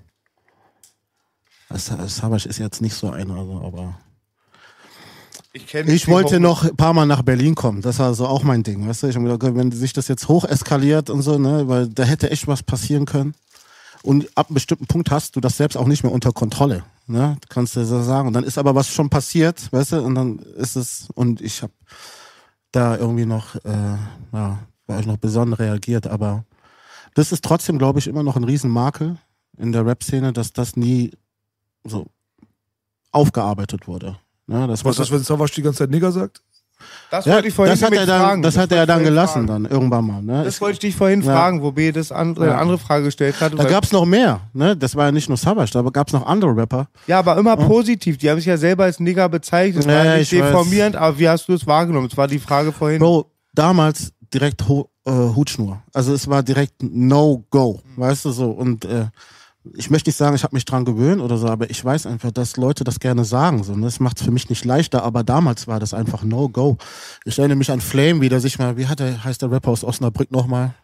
Savage 2.11 2.49
ist 2.49 2.59
jetzt 2.59 2.81
nicht 2.81 2.95
so 2.95 3.11
einer, 3.11 3.37
also, 3.37 3.61
aber 3.61 3.95
Ich, 5.57 5.73
ich 5.73 6.09
wollte 6.09 6.41
noch 6.41 6.65
ein 6.65 6.77
paar 6.77 6.93
Mal 6.95 7.07
nach 7.07 7.23
Berlin 7.23 7.55
kommen. 7.55 7.81
Das 7.81 8.01
war 8.01 8.13
so 8.15 8.27
auch 8.27 8.43
mein 8.43 8.65
Ding, 8.65 8.89
weißt 8.89 9.05
du? 9.05 9.07
Ich 9.07 9.15
hab 9.15 9.23
mir 9.23 9.39
gedacht, 9.39 9.55
wenn 9.55 9.71
sich 9.71 9.93
das 9.93 10.09
jetzt 10.09 10.27
hoch 10.27 10.45
eskaliert 10.45 11.11
und 11.11 11.23
so, 11.23 11.39
ne, 11.39 11.69
weil 11.69 11.89
da 11.89 12.03
hätte 12.03 12.29
echt 12.29 12.49
was 12.49 12.65
passieren 12.65 13.07
können. 13.07 13.35
Und 14.03 14.29
ab 14.37 14.49
einem 14.49 14.55
bestimmten 14.55 14.87
Punkt 14.87 15.13
hast 15.13 15.37
du 15.37 15.41
das 15.41 15.57
selbst 15.57 15.77
auch 15.77 15.87
nicht 15.87 16.03
mehr 16.03 16.13
unter 16.13 16.33
Kontrolle. 16.33 16.83
Ne? 17.07 17.37
Du 17.41 17.49
kannst 17.49 17.77
dir 17.77 17.85
so 17.85 18.03
sagen. 18.03 18.27
Und 18.27 18.35
dann 18.35 18.43
ist 18.43 18.59
aber 18.59 18.75
was 18.75 18.89
schon 18.89 19.09
passiert, 19.11 19.73
weißt 19.73 19.93
du? 19.93 20.03
Und 20.03 20.17
dann 20.17 20.41
ist 20.41 20.75
es, 20.75 21.09
und 21.15 21.41
ich 21.41 21.63
habe 21.63 21.73
da 22.73 22.97
irgendwie 22.97 23.25
noch, 23.25 23.55
äh, 23.65 23.97
ja, 24.33 24.59
war 24.89 25.01
ich 25.01 25.07
noch 25.07 25.19
besonnen 25.19 25.55
reagiert. 25.55 26.09
Aber 26.09 26.45
das 27.15 27.31
ist 27.31 27.45
trotzdem, 27.45 27.79
glaube 27.79 28.01
ich, 28.01 28.09
immer 28.09 28.25
noch 28.25 28.37
ein 28.37 28.45
Riesenmakel 28.45 29.19
in 29.57 29.71
der 29.71 29.87
Rap-Szene, 29.87 30.33
dass 30.33 30.53
das 30.53 30.75
nie 30.75 31.13
so 31.85 32.07
aufgearbeitet 33.13 33.87
wurde. 33.87 34.19
Ne? 34.47 34.67
Das 34.69 34.85
Was 34.85 34.99
ist, 34.99 35.11
wenn 35.11 35.23
Savage 35.23 35.53
die 35.57 35.63
ganze 35.63 35.79
Zeit 35.81 35.91
Nigger 35.91 36.13
sagt? 36.13 36.43
Das 37.11 37.25
ja, 37.25 37.35
wollte 37.35 37.49
ich 37.49 37.55
vorhin 37.55 37.73
das 37.73 37.83
hat 37.83 37.93
er 37.95 38.05
dann, 38.05 38.21
fragen. 38.21 38.43
das 38.43 38.55
hat 38.57 38.63
wollte 38.63 38.75
er 38.77 38.87
dann 38.87 39.05
gelassen 39.05 39.47
fragen. 39.47 39.65
dann 39.65 39.65
irgendwann 39.65 40.05
mal. 40.07 40.21
Ne? 40.23 40.45
Das 40.45 40.55
Es- 40.57 40.61
wollte 40.61 40.73
ich 40.75 40.79
dich 40.81 40.97
vorhin 40.97 41.23
Ja. 41.23 41.33
fragen, 41.33 41.63
wo 41.63 41.71
B 41.73 41.93
das 41.93 42.11
andere, 42.13 42.49
Ja. 42.49 42.59
andere 42.59 42.77
Frage 42.79 43.05
gestellt 43.05 43.41
hat. 43.41 43.55
da 43.55 43.59
weil- 43.59 43.67
gab's 43.71 43.93
noch 43.93 44.05
mehr, 44.05 44.41
ne? 44.53 44.77
Das 44.77 44.95
war 44.97 45.07
ja 45.07 45.13
nicht 45.13 45.29
nur 45.29 45.39
Savage, 45.39 45.71
da 45.73 45.83
gab's 45.83 46.13
noch 46.13 46.27
andere 46.27 46.55
Rapper. 46.57 46.89
ja, 47.07 47.21
aber 47.21 47.39
immer 47.39 47.57
positiv. 47.57 48.19
Die 48.19 48.29
haben 48.29 48.39
sich 48.39 48.47
ja 48.47 48.57
selber 48.59 48.85
als 48.85 49.01
Nigger 49.01 49.29
bezeichnet. 49.29 49.79
Das 49.79 49.87
Ja, 49.87 49.99
war 49.99 50.05
ja, 50.05 50.17
nicht 50.19 50.33
ich 50.33 50.41
weiß. 50.41 50.49
deformierend, 50.49 50.97
aber 50.97 51.19
wie 51.19 51.29
hast 51.29 51.49
du 51.49 51.53
es 51.55 51.67
wahrgenommen? 51.67 52.09
Das 52.09 52.19
war 52.19 52.27
die 52.29 52.41
Frage 52.41 52.73
vorhin. 52.73 52.99
Bro, 52.99 53.31
damals 53.55 54.13
direkt 54.35 54.69
Ho 54.69 54.91
äh, 55.07 55.11
Hutschnur. 55.11 55.83
Also 55.93 56.13
es 56.13 56.27
war 56.29 56.43
direkt 56.43 56.83
No-Go, 56.83 57.81
weißt 57.97 58.25
du 58.25 58.31
so. 58.31 58.51
Und 58.51 58.85
äh, 58.87 59.07
ich 59.73 59.91
möchte 59.91 60.11
nicht 60.11 60.17
sagen, 60.17 60.37
ich 60.37 60.45
habe 60.45 60.55
mich 60.55 60.65
dran 60.65 60.85
gewöhnt 60.85 61.23
oder 61.23 61.39
so, 61.39 61.49
aber 61.49 61.71
ich 61.71 61.83
weiß 61.83 62.07
einfach, 62.07 62.31
dass 62.31 62.57
Leute 62.57 62.85
das 62.85 63.01
gerne 63.01 63.25
sagen. 63.25 63.65
So. 63.65 63.73
Und 63.73 63.83
das 63.83 63.99
macht 63.99 64.19
es 64.19 64.25
für 64.25 64.31
mich 64.31 64.51
nicht 64.51 64.65
leichter, 64.65 65.03
aber 65.03 65.25
damals 65.25 65.67
war 65.67 65.81
das 65.81 65.95
einfach 65.95 66.23
No-Go. 66.23 66.77
Ich 67.25 67.39
erinnere 67.39 67.57
mich 67.57 67.71
an 67.71 67.81
Flame, 67.81 68.21
wie 68.21 68.29
der 68.29 68.41
sich 68.41 68.59
mal, 68.59 68.77
wie 68.77 68.87
hat 68.87 69.01
der, 69.01 69.25
heißt 69.25 69.41
der 69.43 69.51
Rapper 69.51 69.71
aus 69.71 69.85
Osnabrück 69.85 70.31
nochmal? 70.31 70.75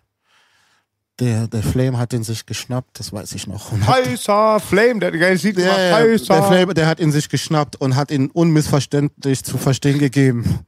Der, 1.19 1.49
der 1.49 1.63
Flame 1.63 1.99
hat 1.99 2.13
den 2.13 2.23
sich 2.23 2.47
geschnappt, 2.47 2.99
das 2.99 3.13
weiß 3.13 3.33
ich 3.33 3.47
noch. 3.47 3.71
Heißer 3.73 4.59
Flame, 4.59 5.01
der 5.01 5.11
Lied 5.11 5.57
gemacht. 5.57 5.77
Ja, 5.77 5.89
ja, 5.89 5.97
Heißer. 5.97 6.35
der 6.35 6.43
Flame, 6.45 6.73
der 6.73 6.87
hat 6.87 6.99
ihn 6.99 7.13
sich 7.13 7.29
geschnappt 7.29 7.77
und 7.77 7.95
hat 7.95 8.11
ihn 8.11 8.31
unmissverständlich 8.31 9.45
zu 9.45 9.59
verstehen 9.59 9.99
gegeben, 9.99 10.61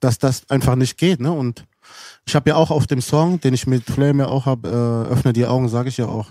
dass 0.00 0.18
das 0.18 0.42
einfach 0.50 0.74
nicht 0.74 0.98
geht. 0.98 1.20
Ne? 1.20 1.30
Und 1.30 1.64
ich 2.26 2.34
habe 2.34 2.50
ja 2.50 2.56
auch 2.56 2.72
auf 2.72 2.88
dem 2.88 3.00
Song, 3.00 3.40
den 3.40 3.54
ich 3.54 3.68
mit 3.68 3.84
Flame 3.84 4.24
ja 4.24 4.28
auch 4.28 4.46
habe, 4.46 5.06
äh, 5.08 5.12
öffne 5.12 5.32
die 5.32 5.46
Augen, 5.46 5.68
sage 5.68 5.88
ich 5.90 5.96
ja 5.96 6.06
auch. 6.06 6.26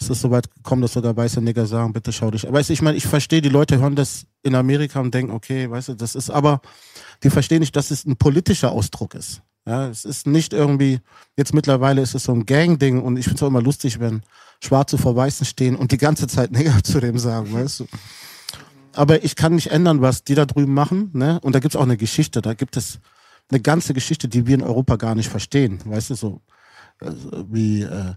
Es 0.00 0.08
ist 0.10 0.20
soweit 0.20 0.52
gekommen, 0.54 0.82
dass 0.82 0.92
sogar 0.92 1.16
weiße 1.16 1.40
Nigger 1.40 1.66
sagen, 1.66 1.92
bitte 1.92 2.12
schau 2.12 2.30
dich. 2.30 2.50
Weißt 2.50 2.68
du, 2.68 2.72
ich 2.72 2.82
meine, 2.82 2.96
ich 2.96 3.06
verstehe, 3.06 3.42
die 3.42 3.48
Leute 3.48 3.80
hören 3.80 3.96
das 3.96 4.26
in 4.42 4.54
Amerika 4.54 5.00
und 5.00 5.12
denken, 5.12 5.32
okay, 5.32 5.68
weißt 5.68 5.88
du, 5.88 5.94
das 5.94 6.14
ist 6.14 6.30
aber, 6.30 6.60
die 7.22 7.30
verstehen 7.30 7.60
nicht, 7.60 7.74
dass 7.74 7.90
es 7.90 8.04
ein 8.04 8.16
politischer 8.16 8.70
Ausdruck 8.70 9.14
ist. 9.14 9.42
Ja, 9.66 9.88
es 9.88 10.04
ist 10.04 10.26
nicht 10.26 10.54
irgendwie, 10.54 11.00
jetzt 11.36 11.52
mittlerweile 11.52 12.00
ist 12.00 12.14
es 12.14 12.24
so 12.24 12.32
ein 12.32 12.46
Gang-Ding 12.46 13.02
und 13.02 13.18
ich 13.18 13.26
finde 13.26 13.36
es 13.36 13.42
auch 13.42 13.48
immer 13.48 13.60
lustig, 13.60 14.00
wenn 14.00 14.22
Schwarze 14.62 14.96
vor 14.96 15.14
Weißen 15.14 15.44
stehen 15.44 15.76
und 15.76 15.92
die 15.92 15.98
ganze 15.98 16.26
Zeit 16.26 16.52
Nigger 16.52 16.82
zu 16.82 17.00
dem 17.00 17.18
sagen, 17.18 17.52
weißt 17.52 17.80
du. 17.80 17.86
Aber 18.94 19.22
ich 19.24 19.36
kann 19.36 19.54
nicht 19.54 19.70
ändern, 19.70 20.00
was 20.00 20.24
die 20.24 20.34
da 20.34 20.46
drüben 20.46 20.72
machen, 20.72 21.10
ne? 21.12 21.38
Und 21.42 21.54
da 21.54 21.60
gibt's 21.60 21.76
auch 21.76 21.82
eine 21.82 21.96
Geschichte, 21.96 22.40
da 22.40 22.54
gibt 22.54 22.76
es 22.76 22.98
eine 23.50 23.60
ganze 23.60 23.94
Geschichte, 23.94 24.28
die 24.28 24.46
wir 24.46 24.54
in 24.54 24.62
Europa 24.62 24.96
gar 24.96 25.14
nicht 25.14 25.28
verstehen, 25.28 25.80
weißt 25.84 26.10
du, 26.10 26.14
so 26.14 26.40
äh, 27.00 27.10
wie 27.50 27.82
äh, 27.82 28.14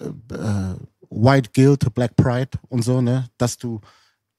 äh, 0.00 0.74
White 1.10 1.50
Guilt, 1.52 1.94
Black 1.94 2.16
Pride 2.16 2.50
und 2.68 2.82
so, 2.82 3.00
ne? 3.00 3.28
Dass 3.38 3.58
du 3.58 3.80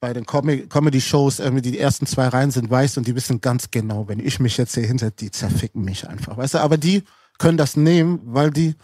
bei 0.00 0.12
den 0.12 0.26
Com 0.26 0.48
Comedy-Shows 0.68 1.38
irgendwie 1.38 1.62
die 1.62 1.78
ersten 1.78 2.06
zwei 2.06 2.26
Reihen 2.26 2.50
sind 2.50 2.68
weiß 2.68 2.96
und 2.96 3.06
die 3.06 3.14
wissen 3.14 3.40
ganz 3.40 3.70
genau, 3.70 4.08
wenn 4.08 4.18
ich 4.18 4.40
mich 4.40 4.56
jetzt 4.56 4.74
hier 4.74 4.86
hinter, 4.86 5.10
die 5.10 5.30
zerficken 5.30 5.84
mich 5.84 6.08
einfach, 6.08 6.36
weißt 6.36 6.54
du? 6.54 6.58
Aber 6.58 6.76
die 6.76 7.04
können 7.38 7.56
das 7.56 7.76
nehmen, 7.76 8.20
weil 8.24 8.50
die 8.50 8.74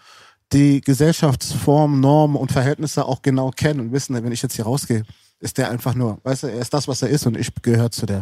die 0.52 0.80
Gesellschaftsform, 0.80 2.00
Normen 2.00 2.36
und 2.36 2.52
Verhältnisse 2.52 3.04
auch 3.04 3.22
genau 3.22 3.50
kennen 3.50 3.80
und 3.80 3.92
wissen, 3.92 4.14
wenn 4.14 4.32
ich 4.32 4.42
jetzt 4.42 4.56
hier 4.56 4.64
rausgehe, 4.64 5.04
ist 5.40 5.58
der 5.58 5.70
einfach 5.70 5.94
nur, 5.94 6.18
weißt 6.24 6.44
du, 6.44 6.46
er 6.48 6.60
ist 6.60 6.74
das, 6.74 6.88
was 6.88 7.02
er 7.02 7.08
ist 7.08 7.26
und 7.26 7.36
ich 7.36 7.50
gehöre 7.62 7.90
zu 7.90 8.06
der 8.06 8.20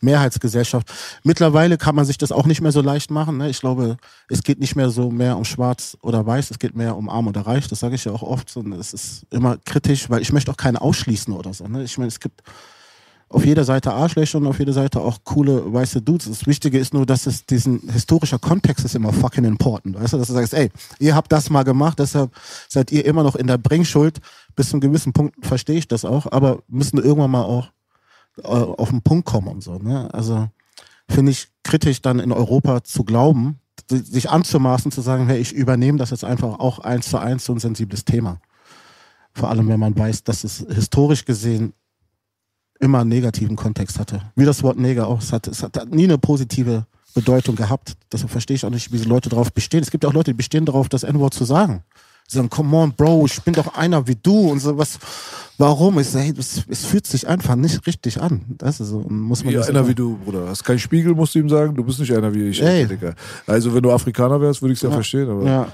Mehrheitsgesellschaft. 0.00 0.92
Mittlerweile 1.22 1.78
kann 1.78 1.94
man 1.94 2.04
sich 2.04 2.18
das 2.18 2.32
auch 2.32 2.46
nicht 2.46 2.60
mehr 2.60 2.72
so 2.72 2.82
leicht 2.82 3.10
machen. 3.10 3.38
Ne? 3.38 3.48
Ich 3.48 3.60
glaube, 3.60 3.96
es 4.28 4.42
geht 4.42 4.60
nicht 4.60 4.76
mehr 4.76 4.90
so 4.90 5.10
mehr 5.10 5.36
um 5.36 5.44
Schwarz 5.44 5.96
oder 6.02 6.26
Weiß, 6.26 6.50
es 6.50 6.58
geht 6.58 6.76
mehr 6.76 6.96
um 6.96 7.08
Arm 7.08 7.28
oder 7.28 7.42
Reich. 7.42 7.68
Das 7.68 7.80
sage 7.80 7.94
ich 7.94 8.04
ja 8.04 8.12
auch 8.12 8.22
oft. 8.22 8.54
Und 8.56 8.72
es 8.72 8.92
ist 8.92 9.26
immer 9.30 9.56
kritisch, 9.64 10.10
weil 10.10 10.20
ich 10.20 10.32
möchte 10.32 10.50
auch 10.50 10.56
keinen 10.56 10.76
ausschließen 10.76 11.32
oder 11.32 11.54
so. 11.54 11.66
Ne? 11.66 11.82
Ich 11.84 11.96
meine, 11.96 12.08
es 12.08 12.20
gibt 12.20 12.42
auf 13.32 13.46
jeder 13.46 13.64
Seite 13.64 13.92
Arschlöcher 13.92 14.38
und 14.38 14.46
auf 14.48 14.58
jeder 14.58 14.72
Seite 14.72 15.00
auch 15.00 15.18
coole 15.22 15.72
weiße 15.72 16.02
Dudes. 16.02 16.28
Das 16.28 16.46
Wichtige 16.46 16.78
ist 16.78 16.92
nur, 16.92 17.06
dass 17.06 17.26
es 17.26 17.46
diesen 17.46 17.78
historischer 17.88 18.40
Kontext 18.40 18.84
ist 18.84 18.96
immer 18.96 19.12
fucking 19.12 19.44
important. 19.44 19.98
Weißt 19.98 20.12
du, 20.12 20.18
dass 20.18 20.26
du 20.26 20.34
sagst, 20.34 20.52
ey, 20.52 20.68
ihr 20.98 21.14
habt 21.14 21.30
das 21.30 21.48
mal 21.48 21.62
gemacht, 21.62 22.00
deshalb 22.00 22.32
seid 22.68 22.90
ihr 22.90 23.04
immer 23.04 23.22
noch 23.22 23.36
in 23.36 23.46
der 23.46 23.56
Bringschuld. 23.56 24.20
Bis 24.56 24.70
zu 24.70 24.74
einem 24.74 24.80
gewissen 24.80 25.12
Punkt 25.12 25.46
verstehe 25.46 25.78
ich 25.78 25.86
das 25.86 26.04
auch, 26.04 26.30
aber 26.32 26.64
müssen 26.66 26.98
irgendwann 26.98 27.30
mal 27.30 27.44
auch 27.44 27.68
äh, 28.38 28.48
auf 28.48 28.90
den 28.90 29.02
Punkt 29.02 29.26
kommen 29.26 29.46
und 29.46 29.62
so. 29.62 29.78
Ne? 29.78 30.12
Also 30.12 30.48
finde 31.08 31.30
ich 31.30 31.48
kritisch 31.62 32.02
dann 32.02 32.18
in 32.18 32.32
Europa 32.32 32.82
zu 32.82 33.04
glauben, 33.04 33.60
si- 33.88 33.98
sich 33.98 34.28
anzumaßen, 34.28 34.90
zu 34.90 35.02
sagen, 35.02 35.28
hey, 35.28 35.38
ich 35.38 35.52
übernehme 35.52 35.98
das 35.98 36.10
jetzt 36.10 36.24
einfach 36.24 36.58
auch 36.58 36.80
eins 36.80 37.08
zu 37.08 37.18
eins 37.18 37.44
so 37.44 37.52
ein 37.52 37.60
sensibles 37.60 38.04
Thema. 38.04 38.40
Vor 39.32 39.50
allem, 39.50 39.68
wenn 39.68 39.78
man 39.78 39.96
weiß, 39.96 40.24
dass 40.24 40.42
es 40.42 40.66
historisch 40.68 41.24
gesehen 41.24 41.74
immer 42.80 43.00
einen 43.00 43.10
negativen 43.10 43.56
Kontext 43.56 43.98
hatte. 43.98 44.22
Wie 44.34 44.44
das 44.44 44.62
Wort 44.62 44.78
Neger 44.78 45.06
auch. 45.06 45.20
Es 45.20 45.32
hat, 45.32 45.46
es 45.46 45.62
hat 45.62 45.78
nie 45.90 46.04
eine 46.04 46.18
positive 46.18 46.86
Bedeutung 47.14 47.54
gehabt. 47.54 47.94
Deshalb 48.12 48.30
verstehe 48.30 48.56
ich 48.56 48.64
auch 48.64 48.70
nicht, 48.70 48.90
wie 48.92 48.96
diese 48.96 49.08
Leute 49.08 49.28
darauf 49.28 49.52
bestehen. 49.52 49.82
Es 49.82 49.90
gibt 49.90 50.04
ja 50.04 50.10
auch 50.10 50.14
Leute, 50.14 50.32
die 50.32 50.36
bestehen 50.36 50.64
darauf, 50.64 50.88
das 50.88 51.02
N-Wort 51.02 51.34
zu 51.34 51.44
sagen. 51.44 51.82
Sie 52.26 52.36
sagen, 52.36 52.48
come 52.48 52.76
on, 52.76 52.92
Bro, 52.92 53.26
ich 53.26 53.42
bin 53.42 53.54
doch 53.54 53.74
einer 53.74 54.06
wie 54.06 54.14
du 54.14 54.50
und 54.50 54.60
so 54.60 54.78
was. 54.78 54.98
Warum? 55.58 55.98
Ich 55.98 56.08
sage, 56.08 56.26
hey, 56.26 56.34
es, 56.38 56.64
es 56.68 56.84
fühlt 56.84 57.06
sich 57.06 57.26
einfach 57.26 57.56
nicht 57.56 57.84
richtig 57.86 58.22
an. 58.22 58.42
Das 58.56 58.78
ist 58.78 58.88
so. 58.88 59.00
Muss 59.00 59.44
man 59.44 59.52
Ja, 59.52 59.62
einer 59.62 59.86
wie 59.88 59.94
du, 59.94 60.16
Bruder. 60.16 60.48
Hast 60.48 60.62
keinen 60.64 60.78
Spiegel, 60.78 61.14
musst 61.14 61.34
du 61.34 61.40
ihm 61.40 61.48
sagen. 61.48 61.74
Du 61.74 61.82
bist 61.82 61.98
nicht 61.98 62.14
einer 62.14 62.32
wie 62.32 62.48
ich. 62.48 62.62
Ey. 62.62 62.86
Also, 63.48 63.74
wenn 63.74 63.82
du 63.82 63.90
Afrikaner 63.90 64.40
wärst, 64.40 64.62
würde 64.62 64.72
ich 64.72 64.78
es 64.78 64.82
ja, 64.82 64.90
verstehen. 64.90 65.28
Aber 65.28 65.44
Ja. 65.44 65.72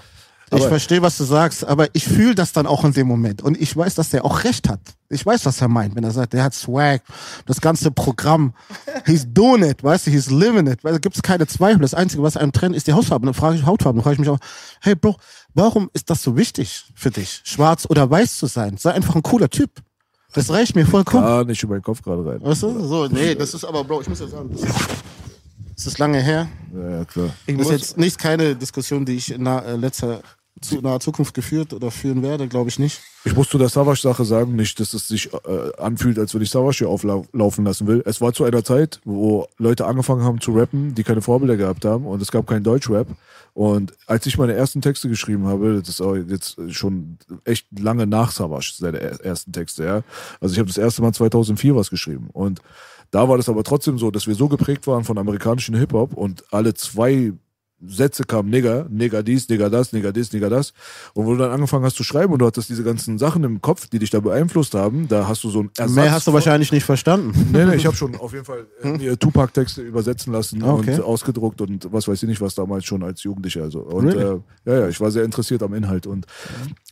Ich 0.55 0.65
verstehe, 0.65 1.03
was 1.03 1.17
du 1.19 1.25
sagst, 1.25 1.65
aber 1.65 1.89
ich 1.93 2.05
fühle 2.05 2.35
das 2.37 2.53
dann 2.53 2.67
auch 2.67 2.85
in 2.85 2.93
dem 2.93 3.09
Moment. 3.09 3.43
Und 3.43 3.61
ich 3.61 3.77
weiß, 3.77 3.97
dass 3.97 4.11
der 4.11 4.25
auch 4.25 4.45
recht 4.45 4.69
hat. 4.69 4.81
Ich 5.09 5.27
weiß, 5.27 5.45
was 5.45 5.61
er 5.61 5.67
meint, 5.67 5.97
wenn 5.97 6.05
er 6.05 6.13
sagt, 6.13 6.35
der 6.35 6.45
hat 6.45 6.55
Swag, 6.55 7.03
das 7.47 7.61
ganze 7.61 7.91
Programm. 7.91 8.55
He's 9.05 9.27
doing 9.29 9.65
it, 9.65 9.83
weißt 9.83 10.07
du, 10.07 10.11
he's 10.13 10.31
living 10.31 10.69
it. 10.69 10.85
Weil 10.85 10.93
da 10.93 10.99
gibt 10.99 11.17
es 11.17 11.23
keine 11.23 11.47
Zweifel. 11.49 11.81
Das 11.81 11.95
Einzige, 11.95 12.23
was 12.23 12.37
einem 12.37 12.53
trennt, 12.53 12.77
ist 12.77 12.87
die 12.87 12.93
Hautfarbe. 12.93 13.27
Dann 13.27 13.35
frage 13.35 13.57
ich 13.57 13.67
Hautfarbe. 13.67 13.97
Dann 13.97 14.05
frage 14.05 14.15
ich 14.15 14.21
mich 14.21 14.29
auch, 14.29 14.39
hey 14.81 14.95
Bro, 14.95 15.17
warum 15.55 15.91
ist 15.95 16.11
das 16.11 16.23
so 16.23 16.37
wichtig 16.37 16.85
für 16.95 17.11
dich, 17.11 17.41
schwarz 17.45 17.87
oder 17.89 18.09
weiß 18.09 18.39
zu 18.39 18.47
sein? 18.47 18.77
Sei 18.77 18.93
einfach 18.93 19.17
ein 19.17 19.23
cooler 19.23 19.51
Typ. 19.51 19.71
Das 20.33 20.51
reicht 20.51 20.77
mir 20.77 20.87
vollkommen. 20.87 21.25
Ah, 21.25 21.45
nicht 21.45 21.63
in 21.63 21.71
meinen 21.71 21.83
Kopf 21.83 22.03
gerade 22.03 22.25
rein. 22.25 22.43
Weißt 22.43 22.63
du? 22.63 22.87
So, 22.87 23.07
nee, 23.09 23.35
das 23.35 23.55
ist 23.55 23.65
aber, 23.65 23.83
Bro, 23.83 24.03
ich 24.03 24.09
muss 24.09 24.21
ja 24.21 24.29
sagen, 24.29 24.51
das 24.53 24.63
ist, 24.63 24.75
das 25.77 25.87
ist 25.87 25.99
lange 25.99 26.21
her. 26.21 26.49
Ja, 26.75 26.91
ja 26.99 27.05
klar. 27.05 27.31
Ich 27.47 27.57
Das 27.57 27.67
ist 27.67 27.73
muss, 27.73 27.81
jetzt 27.81 27.99
nicht 27.99 28.19
keine 28.19 28.57
Diskussion, 28.57 29.05
die 29.05 29.15
ich 29.17 29.33
in 29.33 29.43
naher, 29.45 29.65
äh, 29.67 29.77
letzter 29.77 30.21
zu 30.63 30.81
naher 30.81 31.01
Zukunft 31.01 31.35
geführt 31.35 31.75
oder 31.75 31.91
führen 31.91 32.23
werde, 32.23 32.49
glaube 32.49 32.71
ich 32.71 32.79
nicht. 32.79 33.03
Ich 33.27 33.37
muss 33.37 33.51
zu 33.51 33.59
der 33.59 33.69
Savage-Sache 33.69 34.25
sagen, 34.25 34.57
nicht, 34.57 34.81
dass 34.81 34.95
es 34.95 35.07
sich 35.07 35.31
äh, 35.35 35.39
anfühlt, 35.77 36.19
als 36.19 36.33
würde 36.33 36.45
ich 36.45 36.51
Savage 36.51 36.79
hier 36.79 36.89
auflaufen 36.89 37.65
lassen 37.67 37.87
will. 37.87 38.03
Es 38.07 38.23
war 38.23 38.33
zu 38.33 38.45
einer 38.45 38.65
Zeit, 38.65 39.01
wo 39.05 39.47
Leute 39.59 39.85
angefangen 39.85 40.23
haben 40.25 40.41
zu 40.41 40.53
rappen, 40.53 40.95
die 40.95 41.05
keine 41.05 41.21
Vorbilder 41.21 41.59
gehabt 41.59 41.85
haben 41.85 42.07
und 42.07 42.23
es 42.23 42.31
gab 42.33 42.47
keinen 42.47 42.63
Deutschrap. 42.65 43.07
Und 43.53 43.93
als 44.07 44.25
ich 44.25 44.39
meine 44.39 44.55
ersten 44.55 44.81
Texte 44.81 45.11
geschrieben 45.11 45.47
habe, 45.47 45.79
das 45.81 45.89
ist 45.91 46.01
auch 46.01 46.15
jetzt 46.17 46.57
schon 46.71 47.19
echt 47.45 47.67
lange 47.79 48.07
nach 48.07 48.31
Savage, 48.31 48.73
seine 48.79 48.99
er- 48.99 49.21
ersten 49.25 49.53
Texte, 49.53 49.85
ja. 49.85 50.03
Also 50.41 50.55
ich 50.55 50.59
habe 50.59 50.69
das 50.69 50.79
erste 50.79 51.03
Mal 51.03 51.13
2004 51.13 51.77
was 51.77 51.91
geschrieben 51.91 52.29
und 52.33 52.61
da 53.17 53.27
war 53.31 53.39
das 53.39 53.49
aber 53.49 53.65
trotzdem 53.65 53.97
so, 53.99 54.11
dass 54.11 54.27
wir 54.27 54.35
so 54.35 54.47
geprägt 54.47 54.87
waren 54.87 55.03
von 55.03 55.17
amerikanischen 55.17 55.75
Hip-Hop 55.75 56.13
und 56.13 56.45
alle 56.51 56.75
zwei 56.75 57.33
Sätze 57.87 58.25
kamen 58.25 58.51
Nigger, 58.51 58.87
Nigger 58.91 59.23
dies, 59.23 59.49
Nigger 59.49 59.71
das, 59.71 59.93
Nigger 59.95 60.13
dies, 60.13 60.33
Nigger 60.35 60.51
das. 60.51 60.75
Und 61.15 61.25
wo 61.25 61.33
du 61.33 61.39
dann 61.39 61.51
angefangen 61.51 61.85
hast 61.85 61.97
zu 61.97 62.05
schreiben 62.05 62.33
und 62.35 62.41
du 62.41 62.47
hattest 62.47 62.69
diese 62.69 62.85
ganzen 62.85 63.17
Sachen 63.19 63.43
im 63.45 63.63
Kopf, 63.63 63.87
die 63.89 63.99
dich 63.99 64.11
da 64.11 64.21
beeinflusst 64.21 64.75
haben, 64.75 65.09
da 65.09 65.29
hast 65.29 65.45
du 65.45 65.49
so 65.51 65.61
ein 65.63 65.71
Ersatz. 65.79 65.95
Mehr 65.97 66.13
hast 66.13 66.27
du 66.27 66.33
wahrscheinlich 66.35 66.73
nicht 66.73 66.85
verstanden. 66.85 67.33
Nee, 67.53 67.65
nee, 67.65 67.77
ich 67.77 67.87
habe 67.87 67.97
schon 67.97 68.17
auf 68.17 68.33
jeden 68.35 68.45
Fall 68.45 68.67
äh, 68.83 68.99
mir 68.99 69.19
Tupac-Texte 69.19 69.81
übersetzen 69.81 70.31
lassen 70.33 70.63
Hm? 70.63 70.69
Okay. 70.71 70.95
und 70.97 71.03
ausgedruckt 71.03 71.61
und 71.63 71.91
was 71.91 72.07
weiß 72.09 72.23
ich 72.23 72.29
nicht, 72.29 72.41
was 72.43 72.55
damals 72.55 72.85
schon 72.85 73.03
als 73.03 73.23
Jugendlicher. 73.23 73.63
Also. 73.63 73.81
Und 73.81 74.07
Really? 74.09 74.23
äh, 74.23 74.41
ja, 74.67 74.81
ja, 74.81 74.89
ich 74.89 75.01
war 75.01 75.11
sehr 75.11 75.25
interessiert 75.25 75.63
am 75.63 75.73
Inhalt. 75.73 76.07
Und 76.07 76.27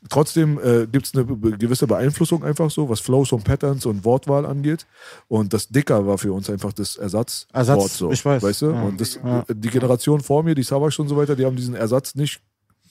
trotzdem 0.09 0.59
äh, 0.59 0.87
gibt 0.87 1.07
es 1.07 1.15
eine 1.15 1.25
gewisse 1.25 1.87
Beeinflussung 1.87 2.45
einfach 2.45 2.71
so, 2.71 2.89
was 2.89 3.01
Flows 3.01 3.33
und 3.33 3.45
Patterns 3.45 3.87
und 3.87 4.05
Wortwahl 4.05 4.47
angeht. 4.47 4.87
Und 5.29 5.53
das 5.53 5.69
Dicker 5.69 6.07
war 6.07 6.19
für 6.19 6.33
uns 6.33 6.51
einfach 6.51 6.73
das 6.73 6.97
Ersatzwort. 6.97 7.49
Ersatz, 7.53 7.99
so, 7.99 8.11
ich 8.11 8.25
weiß. 8.25 8.43
Weißt 8.43 8.63
du? 8.63 8.71
Ja. 8.71 8.83
Und 8.83 9.01
das, 9.01 9.19
Ja. 9.25 9.45
die 9.49 9.71
Generation 9.71 10.21
vor 10.21 10.43
mir, 10.43 10.55
die 10.55 10.63
Savage 10.63 11.01
und 11.01 11.09
so 11.09 11.17
weiter, 11.17 11.37
die 11.37 11.45
haben 11.45 11.57
diesen 11.57 11.75
Ersatz 11.75 12.15
nicht 12.15 12.41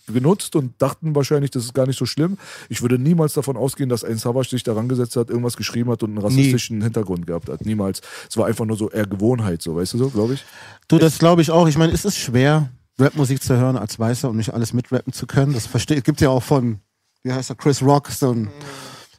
genutzt 0.07 0.55
und 0.55 0.73
dachten 0.81 1.15
wahrscheinlich, 1.15 1.51
das 1.51 1.63
ist 1.63 1.73
gar 1.73 1.87
nicht 1.87 1.97
so 1.97 2.05
schlimm. 2.05 2.37
Ich 2.67 2.81
würde 2.81 2.99
niemals 2.99 3.33
davon 3.33 3.55
ausgehen, 3.55 3.89
dass 3.89 4.03
ein 4.03 4.17
Savage 4.17 4.49
sich 4.49 4.63
daran 4.63 4.89
gesetzt 4.89 5.15
hat, 5.15 5.29
irgendwas 5.29 5.55
geschrieben 5.55 5.89
hat 5.91 6.03
und 6.03 6.09
einen 6.09 6.17
rassistischen 6.17 6.81
Hintergrund 6.81 7.25
gehabt 7.25 7.47
hat. 7.47 7.65
Niemals. 7.65 8.01
Es 8.29 8.35
war 8.35 8.47
einfach 8.47 8.65
nur 8.65 8.75
so 8.75 8.89
eher 8.89 9.07
Gewohnheit, 9.07 9.61
so, 9.61 9.75
weißt 9.75 9.93
du 9.93 9.97
so, 9.99 10.09
glaube 10.09 10.33
ich. 10.33 10.43
Du, 10.89 10.97
das 10.97 11.19
glaube 11.19 11.41
ich 11.41 11.51
auch. 11.51 11.67
Ich 11.67 11.77
meine, 11.77 11.93
es 11.93 12.03
ist 12.03 12.17
schwer, 12.17 12.69
Rapmusik 12.99 13.41
zu 13.41 13.55
hören 13.57 13.77
als 13.77 13.97
Weißer 13.97 14.29
und 14.29 14.37
nicht 14.37 14.53
alles 14.53 14.73
mitrappen 14.73 15.13
zu 15.13 15.25
können. 15.25 15.53
Das 15.53 15.67
verstehe 15.67 15.97
ich. 15.97 16.03
Gibt 16.03 16.21
ja 16.21 16.29
auch 16.29 16.43
von, 16.43 16.79
wie 17.23 17.31
heißt 17.31 17.49
er, 17.49 17.55
Chris 17.55 17.81
Rock, 17.81 18.09
so 18.09 18.31
ein, 18.31 18.49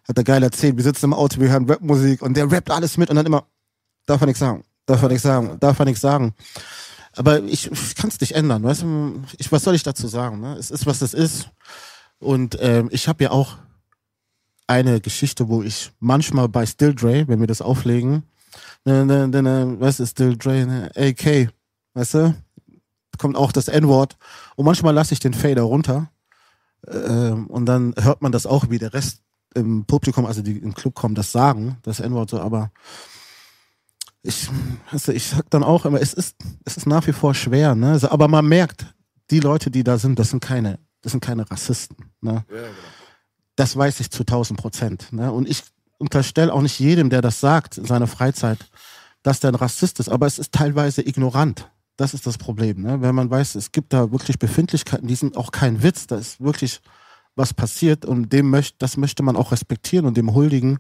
hat 0.07 0.17
er 0.17 0.25
geil 0.25 0.43
erzählt. 0.43 0.77
Wir 0.77 0.85
sitzen 0.85 1.07
im 1.07 1.15
Auto, 1.15 1.41
wir 1.41 1.49
hören 1.49 1.69
Rapmusik 1.69 2.23
und 2.23 2.37
der 2.37 2.51
rappt 2.51 2.71
alles 2.71 2.97
mit 2.97 3.11
und 3.11 3.17
dann 3.17 3.27
immer, 3.27 3.47
darf 4.07 4.21
er 4.21 4.27
nichts 4.27 4.41
sagen, 4.41 4.65
darf 4.87 5.03
er 5.03 5.09
nichts 5.09 5.23
sagen, 5.23 5.57
darf 5.59 5.79
er 5.79 5.85
nichts 5.87 6.03
sagen. 6.03 6.35
Aber 7.17 7.43
ich, 7.43 7.71
ich 7.71 7.95
kann 7.95 8.11
es 8.11 8.21
nicht 8.21 8.33
ändern, 8.33 8.63
weißt 8.63 8.83
du? 8.83 9.23
Ich, 9.39 9.51
was 9.51 9.63
soll 9.63 9.75
ich 9.75 9.83
dazu 9.83 10.09
sagen? 10.09 10.41
Ne? 10.41 10.57
Es 10.57 10.71
ist, 10.71 10.85
was 10.85 11.01
es 11.01 11.15
ist. 11.15 11.49
Und 12.19 12.59
ähm, 12.61 12.89
ich 12.91 13.09
habe 13.09 13.25
ja 13.25 13.31
auch 13.31 13.57
eine 14.67 15.01
Geschichte, 15.01 15.49
wo 15.49 15.63
ich 15.63 15.93
manchmal 16.01 16.49
bei 16.49 16.67
Still 16.67 16.95
Dre, 16.95 17.27
wenn 17.29 17.41
wir 17.41 17.47
das 17.47 17.63
auflegen, 17.63 18.25
ne, 18.85 19.05
ne, 19.05 19.29
ne, 19.29 19.43
ne, 19.43 19.77
was 19.79 20.01
ist 20.01 20.13
Still 20.13 20.37
Dre, 20.37 20.67
ne, 20.67 20.91
AK, 20.97 21.51
weißt 21.95 22.15
du, 22.15 22.35
kommt 23.19 23.37
auch 23.37 23.53
das 23.53 23.69
N-Wort 23.69 24.17
und 24.57 24.65
manchmal 24.65 24.95
lasse 24.95 25.15
ich 25.15 25.21
den 25.21 25.35
Fader 25.35 25.63
runter 25.63 26.11
ähm, 26.89 27.47
und 27.47 27.67
dann 27.67 27.95
hört 27.99 28.23
man 28.23 28.33
das 28.33 28.47
auch, 28.47 28.71
wie 28.71 28.79
der 28.79 28.93
Rest 28.93 29.21
im 29.55 29.85
Publikum, 29.85 30.27
also 30.27 30.43
die 30.43 30.59
im 30.59 30.75
Club 30.75 30.95
kommen, 30.95 31.15
das 31.15 31.33
sagen, 31.33 31.79
das 31.83 32.01
N-Wort 32.01 32.31
so, 32.31 32.41
aber 32.41 32.71
ich, 34.23 34.49
du, 34.91 35.13
ich 35.13 35.29
sag 35.29 35.49
dann 35.51 35.63
auch 35.63 35.85
immer, 35.85 36.01
es 36.01 36.15
ist, 36.15 36.37
es 36.65 36.77
ist 36.77 36.87
nach 36.87 37.07
wie 37.07 37.13
vor 37.13 37.35
schwer, 37.35 37.75
ne, 37.75 37.93
also, 37.93 38.11
aber 38.11 38.29
man 38.29 38.47
merkt, 38.47 38.87
die 39.31 39.41
Leute, 39.41 39.71
die 39.71 39.85
da 39.85 39.99
sind, 39.99 40.19
das 40.19 40.31
sind 40.31 40.41
keine, 40.41 40.79
das 41.03 41.13
sind 41.13 41.23
keine 41.23 41.49
Rassisten, 41.51 41.97
ne. 42.21 42.45
Das 43.57 43.77
weiß 43.77 44.01
ich 44.01 44.11
zu 44.11 44.23
1000 44.23 44.59
Prozent, 44.59 45.13
ne, 45.13 45.31
und 45.31 45.49
ich 45.49 45.63
unterstelle 45.99 46.53
auch 46.53 46.63
nicht 46.63 46.79
jedem, 46.81 47.11
der 47.11 47.23
das 47.23 47.41
sagt 47.41 47.79
in 47.79 47.85
seiner 47.85 48.07
Freizeit, 48.07 48.59
dass 49.23 49.41
der 49.41 49.53
ein 49.53 49.57
Rassist 49.57 50.01
ist, 50.01 50.09
aber 50.09 50.27
es 50.27 50.39
ist 50.39 50.53
teilweise 50.53 51.07
ignorant. 51.07 51.71
Das 51.97 52.15
ist 52.15 52.27
das 52.27 52.39
Problem. 52.39 52.83
Ne? 52.83 53.01
Wenn 53.01 53.15
man 53.15 53.31
weiß, 53.31 53.55
es 53.55 53.71
gibt 53.71 53.93
da 53.93 54.11
wirklich 54.11 54.39
Befindlichkeiten, 54.39 55.07
die 55.07 55.15
sind 55.15 55.37
auch 55.37 55.53
kein 55.53 55.83
Witz, 55.83 56.07
da 56.07 56.17
ist 56.17 56.41
wirklich 56.41 56.81
was 57.37 57.55
passiert 57.55 58.05
und 58.05 58.33
dem 58.33 58.51
möcht, 58.51 58.77
das 58.81 58.97
möchte 58.97 59.23
man 59.23 59.37
auch 59.37 59.53
respektieren 59.53 60.07
und 60.07 60.17
dem 60.17 60.35
huldigen, 60.35 60.79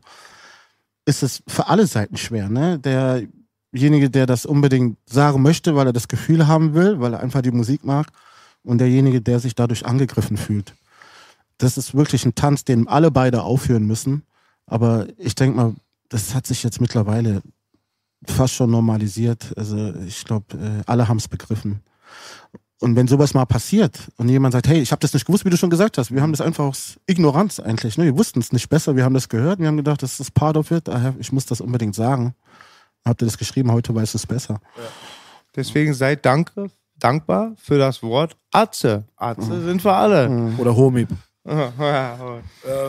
ist 1.04 1.22
es 1.22 1.42
für 1.46 1.68
alle 1.68 1.86
Seiten 1.86 2.16
schwer. 2.16 2.48
Ne? 2.48 2.78
Derjenige, 2.78 4.10
der 4.10 4.26
das 4.26 4.46
unbedingt 4.46 4.98
sagen 5.06 5.42
möchte, 5.42 5.76
weil 5.76 5.86
er 5.86 5.92
das 5.92 6.08
Gefühl 6.08 6.46
haben 6.46 6.74
will, 6.74 7.00
weil 7.00 7.14
er 7.14 7.20
einfach 7.20 7.42
die 7.42 7.50
Musik 7.50 7.84
mag 7.84 8.08
und 8.62 8.78
derjenige, 8.78 9.20
der 9.20 9.40
sich 9.40 9.54
dadurch 9.54 9.86
angegriffen 9.86 10.36
fühlt. 10.36 10.74
Das 11.58 11.78
ist 11.78 11.94
wirklich 11.94 12.24
ein 12.24 12.34
Tanz, 12.34 12.64
den 12.64 12.88
alle 12.88 13.10
beide 13.10 13.42
aufführen 13.42 13.86
müssen. 13.86 14.22
Aber 14.66 15.06
ich 15.18 15.34
denke 15.34 15.56
mal, 15.56 15.74
das 16.08 16.34
hat 16.34 16.46
sich 16.46 16.62
jetzt 16.62 16.80
mittlerweile 16.80 17.42
fast 18.30 18.54
schon 18.54 18.70
normalisiert. 18.70 19.52
Also 19.56 19.94
ich 20.06 20.24
glaube, 20.24 20.56
äh, 20.56 20.82
alle 20.86 21.08
haben 21.08 21.16
es 21.18 21.28
begriffen. 21.28 21.80
Und 22.80 22.96
wenn 22.96 23.08
sowas 23.08 23.32
mal 23.34 23.46
passiert 23.46 23.98
und 24.18 24.28
jemand 24.28 24.52
sagt, 24.52 24.68
hey, 24.68 24.80
ich 24.80 24.92
habe 24.92 25.00
das 25.00 25.14
nicht 25.14 25.24
gewusst, 25.24 25.44
wie 25.44 25.50
du 25.50 25.56
schon 25.56 25.70
gesagt 25.70 25.96
hast, 25.96 26.12
wir 26.12 26.20
haben 26.20 26.32
das 26.32 26.40
einfach 26.42 26.64
aus 26.64 26.98
Ignoranz 27.06 27.58
eigentlich. 27.60 27.96
Ne? 27.96 28.04
Wir 28.04 28.18
wussten 28.18 28.40
es 28.40 28.52
nicht 28.52 28.68
besser, 28.68 28.94
wir 28.96 29.04
haben 29.04 29.14
das 29.14 29.28
gehört, 29.28 29.58
wir 29.58 29.68
haben 29.68 29.76
gedacht, 29.78 30.02
das 30.02 30.20
ist 30.20 30.34
part 30.34 30.56
of 30.56 30.70
it, 30.70 30.88
I 30.88 30.92
have- 30.92 31.14
ich 31.18 31.32
muss 31.32 31.46
das 31.46 31.60
unbedingt 31.60 31.94
sagen. 31.94 32.34
Habt 33.06 33.22
ihr 33.22 33.26
das 33.26 33.38
geschrieben, 33.38 33.70
heute 33.72 33.94
weißt 33.94 34.14
du 34.14 34.18
es 34.18 34.26
besser. 34.26 34.60
deswegen 35.56 35.94
seid 35.94 36.26
danke, 36.26 36.66
dankbar 36.98 37.52
für 37.56 37.78
das 37.78 38.02
Wort 38.02 38.36
Atze. 38.52 39.04
Atze 39.16 39.62
sind 39.64 39.82
wir 39.84 39.94
alle. 39.94 40.52
Oder 40.58 40.74
Homie. 40.76 41.06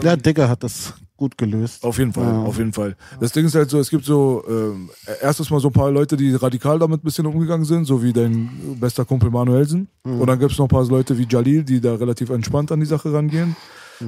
Ja, 0.01 0.15
Digger 0.15 0.47
hat 0.49 0.63
das 0.63 0.93
gut 1.17 1.37
gelöst. 1.37 1.83
Auf 1.83 1.97
jeden 1.97 2.11
Fall, 2.13 2.23
Ja. 2.25 2.43
auf 2.43 2.57
jeden 2.57 2.73
Fall. 2.73 2.95
Das 3.19 3.31
Ding 3.31 3.45
ist 3.45 3.55
halt 3.55 3.69
so, 3.69 3.79
es 3.79 3.89
gibt 3.89 4.03
so 4.05 4.43
ähm, 4.49 4.89
erstes 5.21 5.49
Mal 5.49 5.59
so 5.59 5.69
ein 5.69 5.73
paar 5.73 5.89
Leute, 5.91 6.17
die 6.17 6.33
radikal 6.35 6.77
damit 6.79 7.01
ein 7.01 7.05
bisschen 7.05 7.25
umgegangen 7.25 7.65
sind, 7.65 7.85
so 7.85 8.03
wie 8.03 8.11
dein 8.13 8.49
bester 8.79 9.05
Kumpel 9.05 9.29
Manuelsen. 9.31 9.87
Und 10.03 10.27
dann 10.27 10.39
gibt 10.39 10.51
es 10.51 10.57
noch 10.57 10.65
ein 10.65 10.69
paar 10.69 10.85
Leute 10.85 11.17
wie 11.17 11.25
Jalil, 11.29 11.63
die 11.63 11.79
da 11.79 11.95
relativ 11.95 12.29
entspannt 12.29 12.71
an 12.71 12.79
die 12.81 12.85
Sache 12.85 13.13
rangehen. 13.13 13.55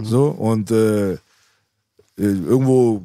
So, 0.03 0.25
und 0.27 0.69
äh, 0.71 1.13
äh, 1.13 1.17
irgendwo, 2.17 3.03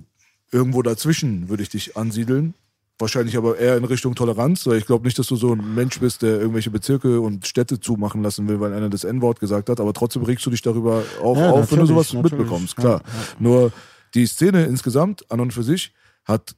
irgendwo 0.51 0.83
dazwischen 0.83 1.49
würde 1.49 1.63
ich 1.63 1.69
dich 1.69 1.97
ansiedeln. 1.97 2.55
Wahrscheinlich 2.99 3.37
aber 3.37 3.59
eher 3.59 3.77
in 3.77 3.85
Richtung 3.85 4.15
Toleranz, 4.15 4.67
weil 4.67 4.79
ich 4.79 4.87
glaube 4.87 5.05
nicht, 5.07 5.19
dass 5.19 5.27
du 5.27 5.35
so 5.35 5.53
ein 5.55 5.75
Mensch 5.75 5.99
bist, 5.99 6.23
der 6.23 6.39
irgendwelche 6.41 6.71
Bezirke 6.71 7.21
und 7.21 7.47
Städte 7.47 7.81
zumachen 7.81 8.23
lassen 8.23 8.47
will, 8.49 8.61
weil 8.61 8.73
einer 8.73 8.91
das 8.91 9.03
N-Wort 9.05 9.41
gesagt 9.41 9.69
hat, 9.71 9.81
aber 9.81 9.93
trotzdem 9.93 10.23
regst 10.23 10.45
du 10.47 10.51
dich 10.51 10.63
darüber 10.63 11.03
auch 11.23 11.37
Ja, 11.37 11.51
auf, 11.51 11.73
wenn 11.73 11.81
du 11.81 11.87
sowas 11.87 12.13
mitbekommst, 12.13 12.75
Ja, 12.79 12.83
klar. 12.83 13.01
ja. 13.05 13.13
Nur 13.41 13.73
die 14.15 14.27
Szene 14.27 14.65
insgesamt, 14.65 15.31
an 15.31 15.41
und 15.41 15.53
für 15.53 15.63
sich, 15.63 15.93
hat 16.25 16.55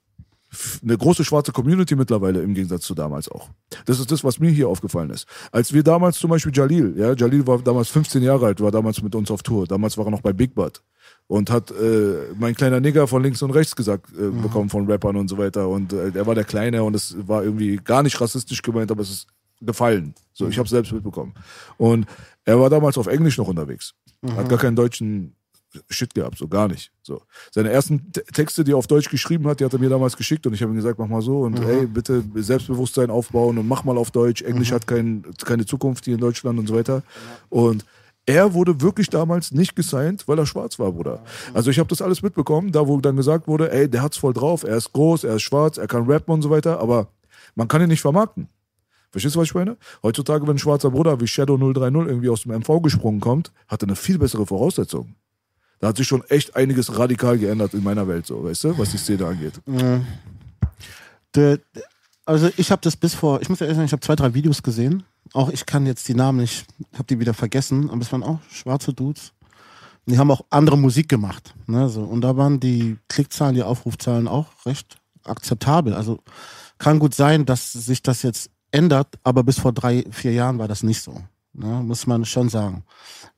eine 0.82 0.97
große 0.97 1.24
schwarze 1.24 1.52
Community 1.52 1.97
mittlerweile 1.97 2.40
im 2.43 2.55
Gegensatz 2.55 2.82
zu 2.82 2.94
damals 2.94 3.28
auch. 3.28 3.51
Das 3.86 3.98
ist 3.98 4.10
das, 4.10 4.24
was 4.24 4.39
mir 4.39 4.51
hier 4.51 4.68
aufgefallen 4.68 5.10
ist. 5.10 5.26
Als 5.52 5.72
wir 5.72 5.82
damals 5.82 6.18
zum 6.18 6.31
Beispiel 6.31 6.52
Jalil, 6.55 6.94
ja, 6.97 7.12
Jalil 7.12 7.47
war 7.47 7.59
damals 7.59 7.89
15 7.89 8.22
Jahre 8.22 8.47
alt, 8.47 8.60
war 8.60 8.70
damals 8.70 9.02
mit 9.02 9.14
uns 9.14 9.31
auf 9.31 9.43
Tour. 9.43 9.66
Damals 9.66 9.98
war 9.98 10.06
er 10.06 10.10
noch 10.10 10.20
bei 10.20 10.32
Big 10.32 10.55
Bud 10.55 10.82
und 11.26 11.51
hat 11.51 11.70
äh, 11.70 12.32
mein 12.39 12.55
kleiner 12.55 12.81
Nigger 12.81 13.06
von 13.06 13.22
links 13.22 13.43
und 13.43 13.51
rechts 13.51 13.74
gesagt 13.74 14.10
äh, 14.12 14.31
bekommen 14.31 14.70
von 14.70 14.90
Rappern 14.90 15.16
und 15.16 15.28
so 15.28 15.39
weiter. 15.39 15.68
Und 15.68 15.93
äh, 15.93 16.12
er 16.14 16.26
war 16.26 16.35
der 16.35 16.44
Kleine 16.44 16.82
und 16.85 16.94
es 16.94 17.16
war 17.26 17.43
irgendwie 17.43 17.76
gar 17.76 18.02
nicht 18.02 18.20
rassistisch 18.20 18.62
gemeint, 18.62 18.90
aber 18.90 19.02
es 19.02 19.10
ist 19.10 19.26
gefallen. 19.60 20.14
So, 20.32 20.48
ich 20.48 20.59
habe 20.59 20.68
selbst 20.68 20.93
mitbekommen. 20.93 21.35
Und 21.78 22.06
er 22.44 22.60
war 22.60 22.70
damals 22.70 22.98
auf 22.98 23.06
Englisch 23.06 23.39
noch 23.39 23.48
unterwegs. 23.48 23.94
Hat 24.36 24.48
gar 24.48 24.59
keinen 24.59 24.76
deutschen 24.76 25.36
Shit 25.90 26.14
gehabt, 26.14 26.38
so 26.38 26.48
gar 26.48 26.68
nicht. 26.68 26.92
So. 27.02 27.22
Seine 27.51 27.70
ersten 27.70 28.12
Te- 28.12 28.24
Texte, 28.24 28.64
die 28.64 28.72
er 28.72 28.76
auf 28.76 28.86
Deutsch 28.86 29.10
geschrieben 29.10 29.46
hat, 29.46 29.60
die 29.60 29.64
hat 29.64 29.72
er 29.72 29.78
mir 29.78 29.88
damals 29.90 30.16
geschickt 30.16 30.46
und 30.46 30.55
ich 30.55 30.62
habe 30.62 30.72
ihm 30.72 30.76
gesagt, 30.76 30.98
mach 30.98 31.09
mal 31.09 31.22
so 31.22 31.40
und 31.40 31.59
ey, 31.60 31.86
bitte 31.86 32.22
Selbstbewusstsein 32.34 33.10
aufbauen 33.10 33.59
und 33.59 33.66
mach 33.68 33.84
mal 33.84 33.98
auf 33.98 34.10
Deutsch. 34.10 34.42
Englisch 34.42 34.72
hat 34.72 34.86
kein, 34.86 35.24
keine 35.44 35.66
Zukunft 35.66 36.05
hier 36.05 36.14
in 36.14 36.20
Deutschland 36.20 36.59
und 36.59 36.66
so 36.68 36.74
weiter. 36.74 37.02
Und 37.48 37.84
er 38.26 38.55
wurde 38.55 38.80
wirklich 38.80 39.10
damals 39.10 39.52
nicht 39.52 39.76
gesigned, 39.76 40.26
weil 40.26 40.38
er 40.38 40.46
schwarz 40.46 40.78
war, 40.78 40.92
Bruder. 40.92 41.22
Also 41.52 41.70
ich 41.70 41.78
habe 41.78 41.88
das 41.88 42.01
alles 42.01 42.22
mitbekommen, 42.22 42.72
da 42.72 42.86
wo 42.88 42.98
dann 42.98 43.16
gesagt 43.16 43.46
wurde, 43.48 43.70
ey, 43.70 43.88
der 43.88 44.02
hat's 44.02 44.16
voll 44.16 44.32
drauf, 44.32 44.62
er 44.62 44.76
ist 44.76 44.92
groß, 44.92 45.24
er 45.24 45.36
ist 45.36 45.42
schwarz, 45.42 45.76
er 45.76 45.86
kann 45.86 46.10
rappen 46.10 46.32
und 46.32 46.42
so 46.42 46.48
weiter, 46.51 46.80
aber 46.80 47.09
man 47.55 47.68
kann 47.68 47.82
ihn 47.82 47.88
nicht 47.88 48.01
vermarkten. 48.01 48.48
Verstehst 49.10 49.36
du, 49.36 49.40
was 49.40 49.46
ich 49.48 49.55
meine? 49.55 49.76
Heutzutage, 50.02 50.44
wenn 50.46 50.56
ein 50.56 50.59
schwarzer 50.59 50.90
Bruder 50.90 51.20
wie 51.20 51.26
Shadow 51.28 51.56
030 51.56 52.09
irgendwie 52.09 52.28
aus 52.30 52.42
dem 52.42 52.52
MV 52.52 52.80
gesprungen 52.82 53.20
kommt, 53.20 53.52
hat 53.68 53.82
er 53.82 53.88
eine 53.88 53.94
viel 53.96 54.18
bessere 54.18 54.44
Voraussetzung. 54.44 55.14
Da 55.85 55.89
hat 55.89 55.98
sich 55.98 56.09
schon 56.09 56.24
echt 56.31 56.56
einiges 56.56 56.97
radikal 56.97 57.36
geändert 57.36 57.74
in 57.74 57.82
meiner 57.82 58.09
Welt, 58.09 58.24
so, 58.24 58.43
weißt 58.43 58.65
du, 58.65 58.78
was 58.78 58.93
die 58.93 58.97
Szene 58.97 59.27
angeht. 59.27 59.61
Also 62.24 62.48
ich 62.56 62.70
habe 62.70 62.81
das 62.81 62.97
bis 62.97 63.12
vor, 63.12 63.43
ich 63.43 63.51
muss 63.51 63.61
ehrlich 63.61 63.77
sagen, 63.77 63.85
ich 63.85 63.93
habe 63.93 64.01
zwei, 64.01 64.16
drei 64.16 64.32
Videos 64.32 64.62
gesehen. 64.62 65.02
Auch 65.35 65.51
ich 65.51 65.66
kann 65.66 65.85
jetzt 65.85 66.09
die 66.09 66.15
Namen 66.15 66.39
nicht, 66.39 66.65
habe 66.94 67.05
die 67.05 67.20
wieder 67.20 67.35
vergessen, 67.35 67.90
aber 67.90 68.01
es 68.01 68.11
waren 68.12 68.23
auch 68.23 68.39
schwarze 68.51 68.94
Dudes. 68.94 69.35
Und 70.06 70.15
die 70.15 70.19
haben 70.19 70.31
auch 70.31 70.47
andere 70.48 70.78
Musik 70.78 71.11
gemacht. 71.11 71.55
Ne, 71.66 71.86
so. 71.90 72.02
Und 72.02 72.23
da 72.23 72.35
waren 72.35 72.61
die 72.61 72.97
Klickzahlen, 73.11 73.55
die 73.55 73.62
Aufrufzahlen 73.62 74.27
auch 74.27 74.47
recht 74.65 74.97
akzeptabel. 75.24 75.93
Also 75.93 76.20
kann 76.78 76.98
gut 76.98 77.15
sein, 77.15 77.44
dass 77.44 77.74
sich 77.74 78.01
das 78.01 78.23
jetzt 78.23 78.48
ändert, 78.70 79.19
aber 79.23 79.43
bis 79.44 79.59
vor 79.59 79.74
drei, 79.74 80.02
vier 80.11 80.32
Jahren 80.32 80.59
war 80.59 80.66
das 80.66 80.82
nicht 80.82 81.02
so. 81.02 81.23
Ne, 81.55 81.82
muss 81.85 82.06
man 82.06 82.24
schon 82.24 82.48
sagen. 82.48 82.85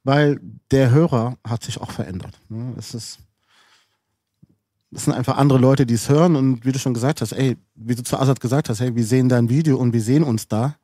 Weil 0.03 0.41
der 0.71 0.91
Hörer 0.91 1.37
hat 1.47 1.63
sich 1.65 1.81
auch 1.81 1.91
verändert. 1.91 2.39
Ne. 2.49 2.75
Es 2.79 2.95
ist 2.95 3.19
es 4.93 5.05
sind 5.05 5.13
einfach 5.15 5.37
andere 5.37 5.59
Leute, 5.59 5.85
die 5.85 5.95
es 5.95 6.09
hören 6.09 6.37
und 6.37 6.65
wie 6.65 6.73
du 6.73 6.79
schon 6.79 6.95
gesagt 6.95 7.21
hast, 7.21 7.33
ey, 7.33 7.57
wie 7.75 7.95
du 7.95 8.03
zu 8.03 8.19
Azad 8.19 8.41
gesagt 8.41 8.69
hast, 8.71 8.81
hey, 8.81 8.95
wir 8.95 9.05
sehen 9.05 9.29
dein 9.29 9.49
Video 9.51 9.77
und 9.77 9.93
wir 9.93 10.01
sehen 10.01 10.23
uns 10.23 10.49
da. 10.49 10.77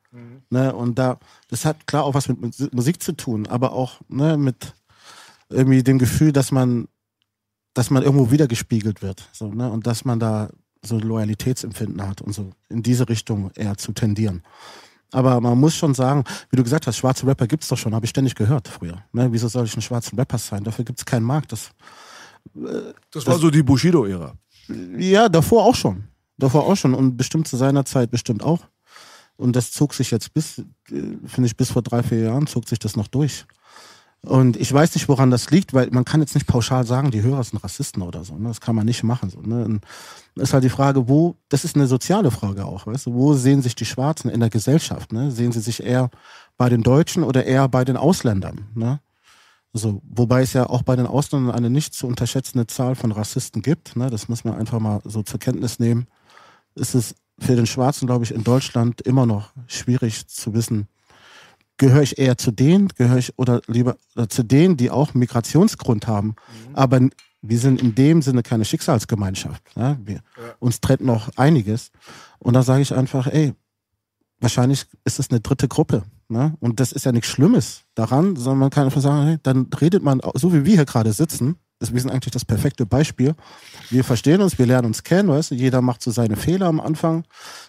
Ne, 0.51 0.75
und 0.75 0.99
da, 0.99 1.17
das 1.47 1.65
hat 1.65 1.87
klar 1.87 2.03
auch 2.03 2.13
was 2.13 2.27
mit 2.27 2.37
Musi- 2.39 2.69
Musik 2.71 3.01
zu 3.01 3.13
tun, 3.13 3.47
aber 3.47 3.71
auch 3.73 4.01
ne, 4.09 4.37
mit 4.37 4.75
irgendwie 5.49 5.81
dem 5.81 5.97
Gefühl, 5.97 6.31
dass 6.31 6.51
man, 6.51 6.87
dass 7.73 7.89
man 7.89 8.03
irgendwo 8.03 8.29
wiedergespiegelt 8.29 9.01
wird. 9.01 9.27
So, 9.31 9.51
ne, 9.51 9.71
und 9.71 9.87
dass 9.87 10.05
man 10.05 10.19
da 10.19 10.49
so 10.83 10.99
Loyalitätsempfinden 10.99 12.05
hat 12.07 12.21
und 12.21 12.33
so 12.33 12.51
in 12.69 12.83
diese 12.83 13.09
Richtung 13.09 13.49
eher 13.55 13.75
zu 13.77 13.93
tendieren. 13.93 14.43
Aber 15.13 15.39
man 15.39 15.59
muss 15.59 15.75
schon 15.75 15.93
sagen, 15.93 16.23
wie 16.49 16.55
du 16.57 16.63
gesagt 16.63 16.87
hast, 16.87 16.97
schwarze 16.97 17.25
Rapper 17.27 17.47
gibt's 17.47 17.67
doch 17.67 17.77
schon, 17.77 17.93
habe 17.93 18.05
ich 18.05 18.09
ständig 18.09 18.35
gehört 18.35 18.67
früher. 18.67 19.03
Ne, 19.13 19.31
wieso 19.31 19.47
soll 19.47 19.65
ich 19.65 19.75
ein 19.77 19.81
schwarzen 19.81 20.17
Rapper 20.17 20.39
sein? 20.39 20.63
Dafür 20.63 20.83
gibt's 20.83 21.05
keinen 21.05 21.23
Markt. 21.23 21.51
Das, 21.51 21.69
Das 23.11 23.25
war 23.27 23.37
so 23.37 23.49
die 23.49 23.63
Bushido-Ära. 23.63 24.33
ja, 24.97 25.29
davor 25.29 25.63
auch 25.65 25.75
schon. 25.75 26.05
Davor 26.37 26.65
auch 26.65 26.75
schon 26.75 26.93
und 26.95 27.15
bestimmt 27.15 27.47
zu 27.47 27.57
seiner 27.57 27.85
Zeit 27.85 28.09
bestimmt 28.09 28.43
auch. 28.43 28.61
Und 29.35 29.55
das 29.55 29.71
zog 29.71 29.93
sich 29.93 30.11
jetzt 30.11 30.33
bis, 30.33 30.59
äh, 30.59 30.63
finde 31.25 31.45
ich, 31.45 31.55
bis 31.55 31.71
vor 31.71 31.81
drei, 31.81 32.01
vier 32.03 32.19
Jahren 32.19 32.47
zog 32.47 32.67
sich 32.67 32.79
das 32.79 32.95
noch 32.95 33.07
durch. 33.07 33.45
Und 34.25 34.55
ich 34.55 34.71
weiß 34.71 34.95
nicht, 34.95 35.09
woran 35.09 35.31
das 35.31 35.51
liegt, 35.51 35.73
weil 35.73 35.89
man 35.91 36.05
kann 36.05 36.21
jetzt 36.21 36.33
nicht 36.33 36.47
pauschal 36.47 36.85
sagen, 36.85 37.11
die 37.11 37.21
Hörer 37.21 37.43
sind 37.43 37.61
Rassisten 37.61 38.01
oder 38.01 38.23
so. 38.23 38.37
Ne? 38.37 38.47
Das 38.47 38.61
kann 38.61 38.75
man 38.75 38.85
nicht 38.85 39.03
machen. 39.03 39.29
So, 39.29 39.41
ne? 39.41 39.65
Und 39.65 39.85
ist 40.35 40.53
halt 40.53 40.63
die 40.63 40.69
Frage, 40.69 41.09
wo, 41.09 41.35
das 41.49 41.65
ist 41.65 41.75
eine 41.75 41.87
soziale 41.87 42.31
Frage 42.31 42.65
auch, 42.65 42.87
weißt 42.87 43.07
du, 43.07 43.13
wo 43.13 43.33
sehen 43.33 43.61
sich 43.61 43.75
die 43.75 43.85
Schwarzen 43.85 44.29
in 44.29 44.39
der 44.39 44.49
Gesellschaft? 44.49 45.11
Ne? 45.11 45.29
Sehen 45.31 45.51
sie 45.51 45.59
sich 45.59 45.83
eher 45.83 46.09
bei 46.57 46.69
den 46.69 46.83
Deutschen 46.83 47.23
oder 47.23 47.45
eher 47.45 47.67
bei 47.67 47.83
den 47.83 47.97
Ausländern? 47.97 48.69
Ne? 48.75 49.01
So, 49.73 50.01
wobei 50.05 50.43
es 50.43 50.53
ja 50.53 50.69
auch 50.69 50.83
bei 50.83 50.95
den 50.95 51.07
Ausländern 51.07 51.53
eine 51.53 51.69
nicht 51.69 51.93
zu 51.93 52.07
unterschätzende 52.07 52.65
Zahl 52.67 52.95
von 52.95 53.11
Rassisten 53.11 53.61
gibt. 53.61 53.97
Ne? 53.97 54.09
Das 54.09 54.29
muss 54.29 54.45
man 54.45 54.55
einfach 54.55 54.79
mal 54.79 55.01
so 55.03 55.21
zur 55.23 55.39
Kenntnis 55.39 55.79
nehmen. 55.79 56.07
Es 56.75 56.95
ist 56.95 57.15
für 57.39 57.57
den 57.57 57.65
Schwarzen, 57.65 58.05
glaube 58.05 58.23
ich, 58.23 58.33
in 58.33 58.45
Deutschland 58.45 59.01
immer 59.01 59.25
noch 59.25 59.51
schwierig 59.67 60.27
zu 60.27 60.53
wissen, 60.53 60.87
gehöre 61.77 62.03
ich 62.03 62.17
eher 62.17 62.37
zu 62.37 62.51
denen, 62.51 62.87
gehöre 62.89 63.17
ich 63.17 63.37
oder 63.37 63.61
lieber 63.67 63.97
oder 64.15 64.29
zu 64.29 64.43
denen, 64.43 64.77
die 64.77 64.89
auch 64.91 65.13
Migrationsgrund 65.13 66.07
haben. 66.07 66.35
Aber 66.73 66.97
n- 66.97 67.11
wir 67.41 67.59
sind 67.59 67.81
in 67.81 67.93
dem 67.95 68.21
Sinne 68.21 68.41
keine 68.43 68.63
Schicksalsgemeinschaft. 68.63 69.75
Ne? 69.75 69.99
Wir, 70.05 70.21
Uns 70.59 70.79
trennt 70.79 71.01
noch 71.01 71.29
einiges. 71.35 71.91
Und 72.39 72.53
da 72.53 72.63
sage 72.63 72.81
ich 72.81 72.93
einfach, 72.93 73.27
ey, 73.27 73.53
wahrscheinlich 74.39 74.85
ist 75.03 75.19
es 75.19 75.29
eine 75.29 75.39
dritte 75.41 75.67
Gruppe. 75.67 76.03
Ne? 76.29 76.55
Und 76.59 76.79
das 76.79 76.91
ist 76.91 77.05
ja 77.05 77.11
nichts 77.11 77.29
Schlimmes 77.29 77.81
daran, 77.95 78.35
sondern 78.35 78.59
man 78.59 78.69
kann 78.69 78.85
einfach 78.85 79.01
sagen, 79.01 79.27
hey, 79.27 79.37
dann 79.43 79.67
redet 79.79 80.03
man, 80.03 80.21
so 80.35 80.53
wie 80.53 80.63
wir 80.65 80.75
hier 80.75 80.85
gerade 80.85 81.11
sitzen, 81.13 81.55
wir 81.91 81.99
sind 81.99 82.11
eigentlich 82.11 82.31
das 82.31 82.45
perfekte 82.45 82.85
Beispiel. 82.85 83.33
Wir 83.89 84.03
verstehen 84.03 84.41
uns, 84.41 84.59
wir 84.59 84.65
lernen 84.67 84.85
uns 84.87 85.03
kennen, 85.03 85.29
weißt 85.29 85.51
du, 85.51 85.55
jeder 85.55 85.81
macht 85.81 86.03
so 86.03 86.11
seine 86.11 86.35
Fehler 86.35 86.67
am 86.67 86.79
Anfang, 86.79 87.25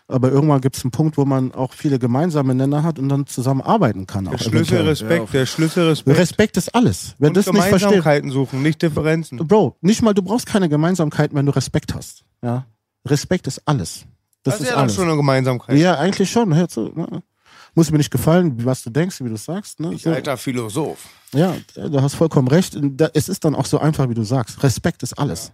aber 0.07 0.31
irgendwann 0.31 0.61
gibt 0.61 0.77
es 0.77 0.85
einen 0.85 0.91
Punkt, 0.91 1.17
wo 1.17 1.25
man 1.25 1.53
auch 1.53 1.73
viele 1.73 1.99
gemeinsame 1.99 2.55
Nenner 2.55 2.83
hat 2.83 2.99
und 2.99 3.09
dann 3.09 3.27
zusammen 3.27 3.63
arbeiten 3.63 4.07
kann. 4.07 4.27
Der 4.27 4.35
auch 4.35 4.39
Schlüssel. 4.39 4.83
Respekt, 4.87 5.33
der 5.33 5.47
Schlüssel 5.47 5.89
Respekt. 5.89 6.19
Respekt 6.19 6.57
ist 6.59 6.75
alles. 6.75 7.15
Wer 7.19 7.29
und 7.29 7.37
das 7.37 7.47
nicht 7.47 7.57
versteht, 7.57 7.81
Gemeinsamkeiten 7.81 8.31
suchen, 8.31 8.63
nicht 8.63 8.83
Differenzen. 8.83 9.39
Bro, 9.39 9.77
nicht 9.81 10.03
mal, 10.03 10.13
du 10.15 10.23
brauchst 10.23 10.47
keine 10.47 10.69
Gemeinsamkeiten, 10.69 11.37
wenn 11.37 11.47
du 11.47 11.53
Respekt 11.57 11.95
hast. 11.95 12.25
Ja? 12.43 12.67
Respekt 13.07 13.47
ist 13.47 13.63
alles. 13.67 14.05
Das, 14.43 14.59
Das, 14.59 14.61
ist 14.61 14.71
ja 14.73 14.77
alles. 14.77 14.95
schon 14.95 15.09
eine 15.09 15.17
Gemeinsamkeit. 15.17 15.79
Ja, 15.79 15.99
eigentlich 15.99 16.31
schon. 16.31 16.55
Hör 16.55 16.69
zu, 16.69 16.93
ne? 16.95 17.23
Muss 17.75 17.91
mir 17.91 17.99
nicht 17.99 18.11
gefallen, 18.11 18.65
was 18.65 18.83
du 18.83 18.91
denkst, 18.91 19.21
wie 19.21 19.29
du 19.29 19.37
sagst. 19.37 19.81
Ne? 19.81 19.95
Ich 19.95 20.03
So. 20.03 20.11
alter 20.11 20.37
Philosoph. 20.37 20.99
Ja, 21.33 21.57
du 21.75 22.01
hast 22.01 22.15
vollkommen 22.15 22.49
recht. 22.49 22.77
Es 23.15 23.29
ist 23.29 23.45
dann 23.45 23.55
auch 23.55 23.67
so 23.67 23.79
einfach, 23.79 24.09
wie 24.09 24.15
du 24.15 24.23
sagst. 24.23 24.63
Respekt 24.63 25.03
ist 25.03 25.15
alles. 25.15 25.53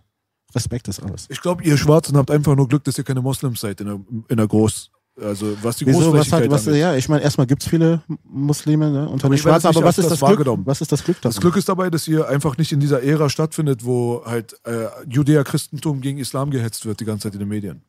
Respekt 0.54 0.88
ist 0.88 1.02
alles. 1.02 1.26
Ich 1.30 1.40
glaube, 1.40 1.62
ihr 1.64 1.76
Schwarzen 1.76 2.16
habt 2.16 2.30
einfach 2.30 2.54
nur 2.56 2.68
Glück, 2.68 2.84
dass 2.84 2.98
ihr 2.98 3.04
keine 3.04 3.22
Moslems 3.22 3.60
seid 3.60 3.80
in 3.80 3.86
der, 3.86 4.00
in 4.28 4.36
der 4.36 4.46
Groß... 4.46 4.90
Also 5.20 5.54
was 5.60 5.76
die 5.76 5.86
Wieso, 5.86 6.14
was 6.14 6.32
hat, 6.32 6.48
was, 6.48 6.66
angeht. 6.66 6.80
ja, 6.80 6.94
ich 6.94 7.06
meine, 7.08 7.22
erstmal 7.22 7.46
gibt's 7.46 7.66
viele 7.66 8.00
Muslime 8.24 8.90
ne, 8.90 9.06
unter 9.06 9.26
Aber 9.26 9.34
den 9.34 9.40
Schwarzen, 9.40 9.66
aber 9.66 9.82
was 9.82 9.98
ist 9.98 10.10
das 10.10 10.20
das 10.20 10.34
Glück? 10.34 10.58
Was 10.64 10.80
ist 10.80 10.92
das 10.92 11.04
Glück 11.04 11.20
Das 11.20 11.34
davon? 11.34 11.50
Glück 11.50 11.56
ist 11.58 11.68
dabei, 11.68 11.90
dass 11.90 12.08
ihr 12.08 12.26
einfach 12.26 12.56
nicht 12.56 12.72
in 12.72 12.80
dieser 12.80 13.02
Ära 13.02 13.28
stattfindet, 13.28 13.84
wo 13.84 14.22
halt 14.24 14.54
äh, 14.64 14.86
Judäer-Christentum 15.08 16.00
gegen 16.00 16.18
Islam 16.18 16.50
gehetzt 16.50 16.86
wird 16.86 17.00
die 17.00 17.04
ganze 17.04 17.24
Zeit 17.24 17.34
in 17.34 17.40
den 17.40 17.48
Medien. 17.48 17.82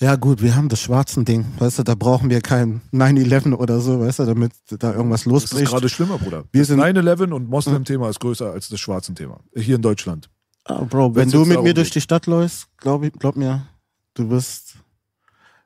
Ja, 0.00 0.16
gut, 0.16 0.42
wir 0.42 0.56
haben 0.56 0.68
das 0.68 0.80
schwarzen 0.80 1.24
Ding. 1.24 1.44
Weißt 1.58 1.78
du, 1.78 1.82
da 1.84 1.94
brauchen 1.94 2.28
wir 2.30 2.40
kein 2.40 2.80
9-11 2.92 3.54
oder 3.54 3.80
so, 3.80 4.00
weißt 4.00 4.20
du, 4.20 4.24
damit 4.26 4.52
da 4.68 4.92
irgendwas 4.92 5.20
Das 5.24 5.26
ist 5.26 5.32
losbricht. 5.32 5.70
gerade 5.70 5.88
schlimmer, 5.88 6.18
Bruder. 6.18 6.44
Wir 6.52 6.64
sind- 6.64 6.80
9-11 6.80 7.32
und 7.32 7.48
Moslem-Thema 7.48 8.08
ist 8.08 8.18
größer 8.20 8.50
als 8.52 8.68
das 8.68 8.80
schwarzen 8.80 9.14
Thema. 9.14 9.40
Hier 9.54 9.76
in 9.76 9.82
Deutschland. 9.82 10.28
Ah, 10.64 10.82
Bro, 10.84 11.14
wenn 11.14 11.22
Wenn's 11.22 11.32
du 11.32 11.44
mit 11.44 11.62
mir 11.62 11.74
durch 11.74 11.90
die 11.90 12.00
Stadt 12.00 12.26
läufst, 12.26 12.66
glaub, 12.78 13.02
ich, 13.04 13.12
glaub 13.12 13.36
mir, 13.36 13.66
du 14.14 14.30
wirst 14.30 14.74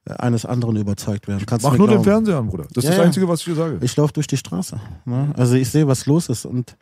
äh, 0.06 0.12
eines 0.14 0.44
anderen 0.46 0.76
überzeugt 0.76 1.28
werden. 1.28 1.44
Kannst 1.46 1.64
Mach 1.64 1.76
nur 1.76 1.86
den 1.86 1.94
glauben. 2.02 2.04
Fernseher 2.04 2.36
an, 2.38 2.46
Bruder. 2.48 2.66
Das 2.72 2.84
Ja, 2.84 2.90
ist 2.90 2.98
das. 2.98 3.06
Einzige, 3.06 3.28
was 3.28 3.40
ich 3.40 3.46
dir 3.46 3.54
sage. 3.56 3.78
Ich 3.82 3.96
laufe 3.96 4.12
durch 4.12 4.26
die 4.26 4.36
Straße. 4.36 4.78
Ne? 5.04 5.32
Also 5.36 5.54
ich 5.54 5.68
sehe, 5.70 5.86
was 5.86 6.06
los 6.06 6.28
ist 6.28 6.44
und 6.46 6.76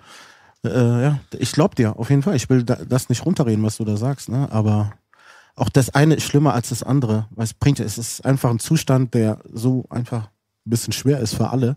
äh, 0.65 0.69
ja, 1.03 1.19
ich 1.39 1.53
glaub 1.53 1.75
dir 1.75 1.99
auf 1.99 2.09
jeden 2.11 2.23
Fall. 2.23 2.37
Ich 2.37 2.49
will 2.49 2.63
da, 2.63 2.77
das 2.77 3.09
nicht 3.09 3.25
runterreden, 3.27 3.63
was 3.65 3.77
du 3.79 3.85
da 3.85 3.97
sagst, 3.97 4.29
ne? 4.29 4.49
Aber 4.51 4.93
auch 5.57 5.69
das 5.69 5.91
eine 5.91 6.15
ist 6.15 6.25
schlimmer 6.25 6.55
als 6.55 6.71
das 6.71 6.83
andere. 6.83 7.29
Weil 7.31 7.45
es 7.45 7.55
bringt, 7.55 7.81
es 7.81 7.99
ist 7.99 8.25
einfach 8.25 8.51
ein 8.51 8.59
Zustand, 8.59 9.15
der 9.15 9.39
so 9.53 9.85
einfach 9.91 10.29
ein 10.67 10.71
bisschen 10.71 10.93
schwer 10.93 11.21
ist 11.21 11.35
für 11.35 11.51
alle. 11.51 11.77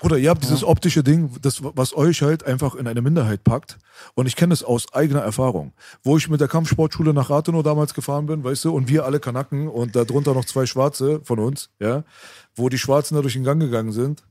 Bruder, 0.00 0.16
ihr 0.16 0.30
habt 0.30 0.42
dieses 0.42 0.64
optische 0.64 1.04
Ding, 1.04 1.30
das, 1.42 1.62
was 1.62 1.94
euch 1.94 2.22
halt 2.22 2.46
einfach 2.46 2.74
in 2.74 2.86
eine 2.86 3.02
Minderheit 3.02 3.44
packt. 3.44 3.76
Und 4.14 4.24
ich 4.26 4.34
kenne 4.34 4.54
es 4.54 4.64
aus 4.64 4.90
eigener 4.94 5.20
Erfahrung. 5.20 5.74
Wo 6.02 6.16
ich 6.16 6.30
mit 6.30 6.40
der 6.40 6.48
Kampfsportschule 6.48 7.12
nach 7.12 7.28
Rathenow 7.28 7.62
damals 7.62 7.92
gefahren 7.92 8.24
bin, 8.24 8.42
weißt 8.42 8.64
du, 8.64 8.74
und 8.74 8.88
wir 8.88 9.04
alle 9.04 9.20
Kanaken 9.20 9.68
und 9.68 9.94
darunter 9.94 10.32
noch 10.32 10.46
zwei 10.46 10.64
Schwarze 10.64 11.20
von 11.24 11.38
uns, 11.38 11.68
ja, 11.80 12.04
wo 12.54 12.70
die 12.70 12.78
Schwarzen 12.78 13.14
da 13.14 13.20
durch 13.20 13.34
den 13.34 13.44
Gang 13.44 13.60
gegangen 13.60 13.92
sind, 13.92 14.22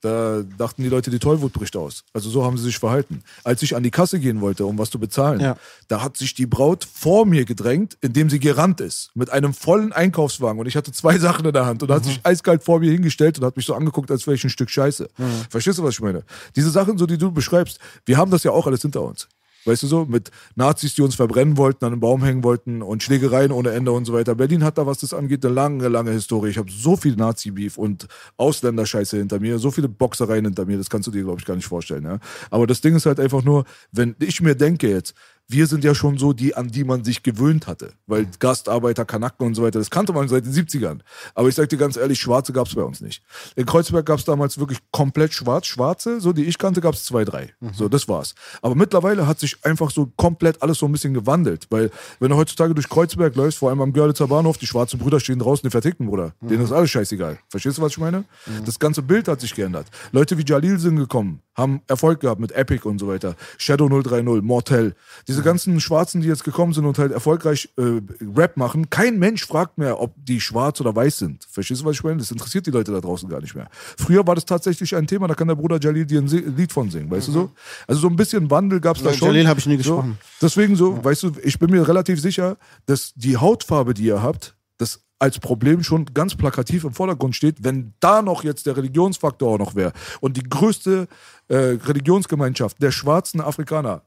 da 0.00 0.42
dachten 0.58 0.82
die 0.82 0.88
Leute, 0.88 1.10
die 1.10 1.18
Tollwut 1.18 1.52
bricht 1.52 1.76
aus. 1.76 2.04
Also 2.12 2.30
so 2.30 2.44
haben 2.44 2.56
sie 2.56 2.64
sich 2.64 2.78
verhalten. 2.78 3.22
Als 3.44 3.62
ich 3.62 3.74
an 3.74 3.82
die 3.82 3.90
Kasse 3.90 4.20
gehen 4.20 4.40
wollte, 4.40 4.64
um 4.66 4.78
was 4.78 4.90
zu 4.90 4.98
bezahlen, 4.98 5.40
Ja. 5.40 5.56
da 5.88 6.02
hat 6.02 6.16
sich 6.16 6.34
die 6.34 6.46
Braut 6.46 6.84
vor 6.90 7.26
mir 7.26 7.44
gedrängt, 7.44 7.96
indem 8.00 8.30
sie 8.30 8.38
gerannt 8.38 8.80
ist, 8.80 9.10
mit 9.14 9.30
einem 9.30 9.52
vollen 9.54 9.92
Einkaufswagen. 9.92 10.60
Und 10.60 10.66
ich 10.66 10.76
hatte 10.76 10.92
zwei 10.92 11.18
Sachen 11.18 11.44
in 11.46 11.52
der 11.52 11.66
Hand 11.66 11.82
und 11.82 11.90
hat 11.90 12.04
sich 12.04 12.20
eiskalt 12.22 12.62
vor 12.62 12.80
mir 12.80 12.90
hingestellt 12.92 13.38
und 13.38 13.44
hat 13.44 13.56
mich 13.56 13.66
so 13.66 13.74
angeguckt, 13.74 14.10
als 14.10 14.26
wäre 14.26 14.34
ich 14.36 14.44
ein 14.44 14.50
Stück 14.50 14.70
Scheiße. 14.70 15.08
Verstehst 15.50 15.78
du, 15.78 15.82
was 15.82 15.94
ich 15.94 16.00
meine? 16.00 16.22
Diese 16.56 16.70
Sachen, 16.70 16.98
so 16.98 17.06
die 17.06 17.18
du 17.18 17.32
beschreibst, 17.32 17.78
wir 18.06 18.16
haben 18.16 18.30
das 18.30 18.44
ja 18.44 18.52
auch 18.52 18.66
alles 18.66 18.82
hinter 18.82 19.02
uns. 19.02 19.28
Weißt 19.64 19.82
du 19.82 19.86
so, 19.86 20.04
mit 20.04 20.30
Nazis, 20.54 20.94
die 20.94 21.02
uns 21.02 21.14
verbrennen 21.14 21.56
wollten, 21.56 21.84
an 21.84 21.92
den 21.92 22.00
Baum 22.00 22.24
hängen 22.24 22.44
wollten 22.44 22.80
und 22.82 23.02
Schlägereien 23.02 23.52
ohne 23.52 23.70
Ende 23.70 23.92
und 23.92 24.04
so 24.04 24.12
weiter. 24.12 24.34
Berlin 24.34 24.64
hat 24.64 24.78
da, 24.78 24.86
was 24.86 24.98
das 24.98 25.12
angeht, 25.12 25.44
eine 25.44 25.54
lange, 25.54 25.88
lange 25.88 26.12
Historie. 26.12 26.50
Ich 26.50 26.58
habe 26.58 26.70
so 26.70 26.96
viel 26.96 27.16
Nazi-Beef 27.16 27.76
und 27.76 28.06
Ausländerscheiße 28.36 29.16
hinter 29.16 29.40
mir, 29.40 29.58
so 29.58 29.70
viele 29.70 29.88
Boxereien 29.88 30.44
hinter 30.44 30.64
mir, 30.64 30.78
das 30.78 30.88
kannst 30.88 31.06
du 31.08 31.10
dir, 31.10 31.24
glaube 31.24 31.40
ich, 31.40 31.46
gar 31.46 31.56
nicht 31.56 31.66
vorstellen. 31.66 32.04
Ja? 32.04 32.18
Aber 32.50 32.66
das 32.66 32.80
Ding 32.80 32.94
ist 32.94 33.06
halt 33.06 33.20
einfach 33.20 33.42
nur, 33.42 33.64
wenn 33.92 34.14
ich 34.20 34.40
mir 34.40 34.54
denke 34.54 34.88
jetzt, 34.88 35.14
wir 35.50 35.66
sind 35.66 35.82
ja 35.82 35.94
schon 35.94 36.18
so 36.18 36.34
die, 36.34 36.54
an 36.54 36.68
die 36.68 36.84
man 36.84 37.04
sich 37.04 37.22
gewöhnt 37.22 37.66
hatte. 37.66 37.94
Weil 38.06 38.26
Gastarbeiter, 38.38 39.06
Kanaken 39.06 39.46
und 39.46 39.54
so 39.54 39.62
weiter, 39.62 39.78
das 39.78 39.88
kannte 39.88 40.12
man 40.12 40.28
seit 40.28 40.44
den 40.44 40.52
70ern. 40.52 41.00
Aber 41.34 41.48
ich 41.48 41.54
sag 41.54 41.70
dir 41.70 41.78
ganz 41.78 41.96
ehrlich, 41.96 42.20
Schwarze 42.20 42.52
gab's 42.52 42.74
bei 42.74 42.82
uns 42.82 43.00
nicht. 43.00 43.22
In 43.56 43.64
Kreuzberg 43.64 44.04
gab's 44.04 44.26
damals 44.26 44.58
wirklich 44.58 44.78
komplett 44.92 45.32
schwarz. 45.32 45.66
Schwarze, 45.66 46.20
so 46.20 46.34
die 46.34 46.44
ich 46.44 46.58
kannte, 46.58 46.82
gab's 46.82 47.04
zwei, 47.04 47.24
drei. 47.24 47.54
So, 47.72 47.88
das 47.88 48.08
war's. 48.08 48.34
Aber 48.60 48.74
mittlerweile 48.74 49.26
hat 49.26 49.40
sich 49.40 49.56
einfach 49.64 49.90
so 49.90 50.12
komplett 50.16 50.60
alles 50.62 50.78
so 50.78 50.86
ein 50.86 50.92
bisschen 50.92 51.14
gewandelt. 51.14 51.66
Weil, 51.70 51.90
wenn 52.20 52.28
du 52.28 52.36
heutzutage 52.36 52.74
durch 52.74 52.88
Kreuzberg 52.88 53.34
läufst, 53.34 53.58
vor 53.58 53.70
allem 53.70 53.80
am 53.80 53.94
Görlitzer 53.94 54.26
Bahnhof, 54.28 54.58
die 54.58 54.66
schwarzen 54.66 54.98
Brüder 54.98 55.18
stehen 55.18 55.38
draußen, 55.38 55.66
die 55.66 55.70
verticken, 55.70 56.06
Bruder. 56.06 56.34
Denen 56.42 56.62
ist 56.62 56.72
alles 56.72 56.90
scheißegal. 56.90 57.38
Verstehst 57.48 57.78
du, 57.78 57.82
was 57.82 57.92
ich 57.92 57.98
meine? 57.98 58.24
Das 58.66 58.78
ganze 58.78 59.00
Bild 59.00 59.28
hat 59.28 59.40
sich 59.40 59.54
geändert. 59.54 59.86
Leute 60.12 60.36
wie 60.36 60.44
Jalil 60.44 60.78
sind 60.78 60.96
gekommen, 60.96 61.40
haben 61.54 61.80
Erfolg 61.86 62.20
gehabt 62.20 62.40
mit 62.40 62.52
Epic 62.52 62.86
und 62.86 62.98
so 62.98 63.08
weiter. 63.08 63.34
Shadow 63.56 63.88
030, 63.88 64.42
Mortel. 64.42 64.94
Diese 65.26 65.37
Diese 65.38 65.44
ganzen 65.44 65.78
Schwarzen, 65.78 66.20
die 66.20 66.26
jetzt 66.26 66.42
gekommen 66.42 66.72
sind 66.72 66.84
und 66.84 66.98
halt 66.98 67.12
erfolgreich 67.12 67.68
äh, 67.76 68.00
Rap 68.36 68.56
machen, 68.56 68.90
kein 68.90 69.20
Mensch 69.20 69.46
fragt 69.46 69.78
mehr, 69.78 70.00
ob 70.00 70.12
die 70.16 70.40
schwarz 70.40 70.80
oder 70.80 70.96
weiß 70.96 71.18
sind. 71.18 71.46
Verstehst 71.48 71.80
du, 71.80 71.84
was 71.84 71.94
ich 71.94 72.02
meine? 72.02 72.16
Das 72.16 72.32
interessiert 72.32 72.66
die 72.66 72.72
Leute 72.72 72.90
da 72.90 73.00
draußen 73.00 73.28
gar 73.28 73.40
nicht 73.40 73.54
mehr. 73.54 73.68
Früher 73.96 74.26
war 74.26 74.34
das 74.34 74.44
tatsächlich 74.46 74.96
ein 74.96 75.06
Thema, 75.06 75.28
da 75.28 75.34
kann 75.34 75.46
der 75.46 75.54
Bruder 75.54 75.78
Jalil 75.78 76.06
dir 76.06 76.20
ein 76.20 76.26
Lied 76.26 76.72
von 76.72 76.90
singen, 76.90 77.08
weißt 77.08 77.28
du 77.28 77.32
so? 77.32 77.50
Also 77.86 78.00
so 78.00 78.08
ein 78.08 78.16
bisschen 78.16 78.50
Wandel 78.50 78.80
gab 78.80 78.96
es 78.96 79.04
da 79.04 79.10
Ja, 79.10 79.16
schon. 79.16 79.28
Jalil 79.28 79.46
hab 79.46 79.58
ich 79.58 79.66
nie 79.66 79.74
so. 79.74 79.78
gesprochen. 79.78 80.18
Deswegen 80.42 80.74
so, 80.74 81.04
weißt 81.04 81.22
du, 81.22 81.32
ich 81.44 81.60
bin 81.60 81.70
mir 81.70 81.86
relativ 81.86 82.20
sicher, 82.20 82.56
dass 82.86 83.12
die 83.14 83.36
Hautfarbe, 83.36 83.94
die 83.94 84.06
ihr 84.06 84.20
habt, 84.20 84.56
das 84.78 85.00
als 85.20 85.38
Problem 85.38 85.82
schon 85.84 86.06
ganz 86.14 86.34
plakativ 86.34 86.82
im 86.84 86.94
Vordergrund 86.94 87.36
steht, 87.36 87.62
wenn 87.62 87.92
da 88.00 88.22
noch 88.22 88.42
jetzt 88.42 88.66
der 88.66 88.76
Religionsfaktor 88.76 89.54
auch 89.54 89.58
noch 89.58 89.74
wäre 89.76 89.92
und 90.20 90.36
die 90.36 90.42
größte 90.42 91.06
äh, 91.48 91.56
Religionsgemeinschaft 91.56 92.82
der 92.82 92.90
schwarzen 92.90 93.40
Afrikaner 93.40 94.02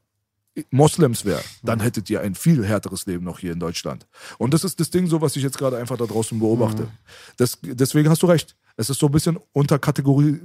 Moslems 0.70 1.24
wäre, 1.24 1.42
dann 1.62 1.80
hättet 1.80 2.10
ihr 2.10 2.20
ein 2.20 2.34
viel 2.34 2.64
härteres 2.66 3.06
Leben 3.06 3.24
noch 3.24 3.38
hier 3.38 3.52
in 3.52 3.60
Deutschland. 3.60 4.06
Und 4.38 4.52
das 4.52 4.64
ist 4.64 4.80
das 4.80 4.90
Ding 4.90 5.06
so, 5.06 5.20
was 5.20 5.36
ich 5.36 5.42
jetzt 5.42 5.56
gerade 5.56 5.78
einfach 5.78 5.96
da 5.96 6.04
draußen 6.04 6.38
beobachte. 6.38 6.88
Das, 7.36 7.58
deswegen 7.62 8.10
hast 8.10 8.22
du 8.22 8.26
recht. 8.26 8.56
Es 8.76 8.90
ist 8.90 8.98
so 9.00 9.06
ein 9.06 9.12
bisschen 9.12 9.38
unter 9.52 9.78
Kategorie, 9.78 10.40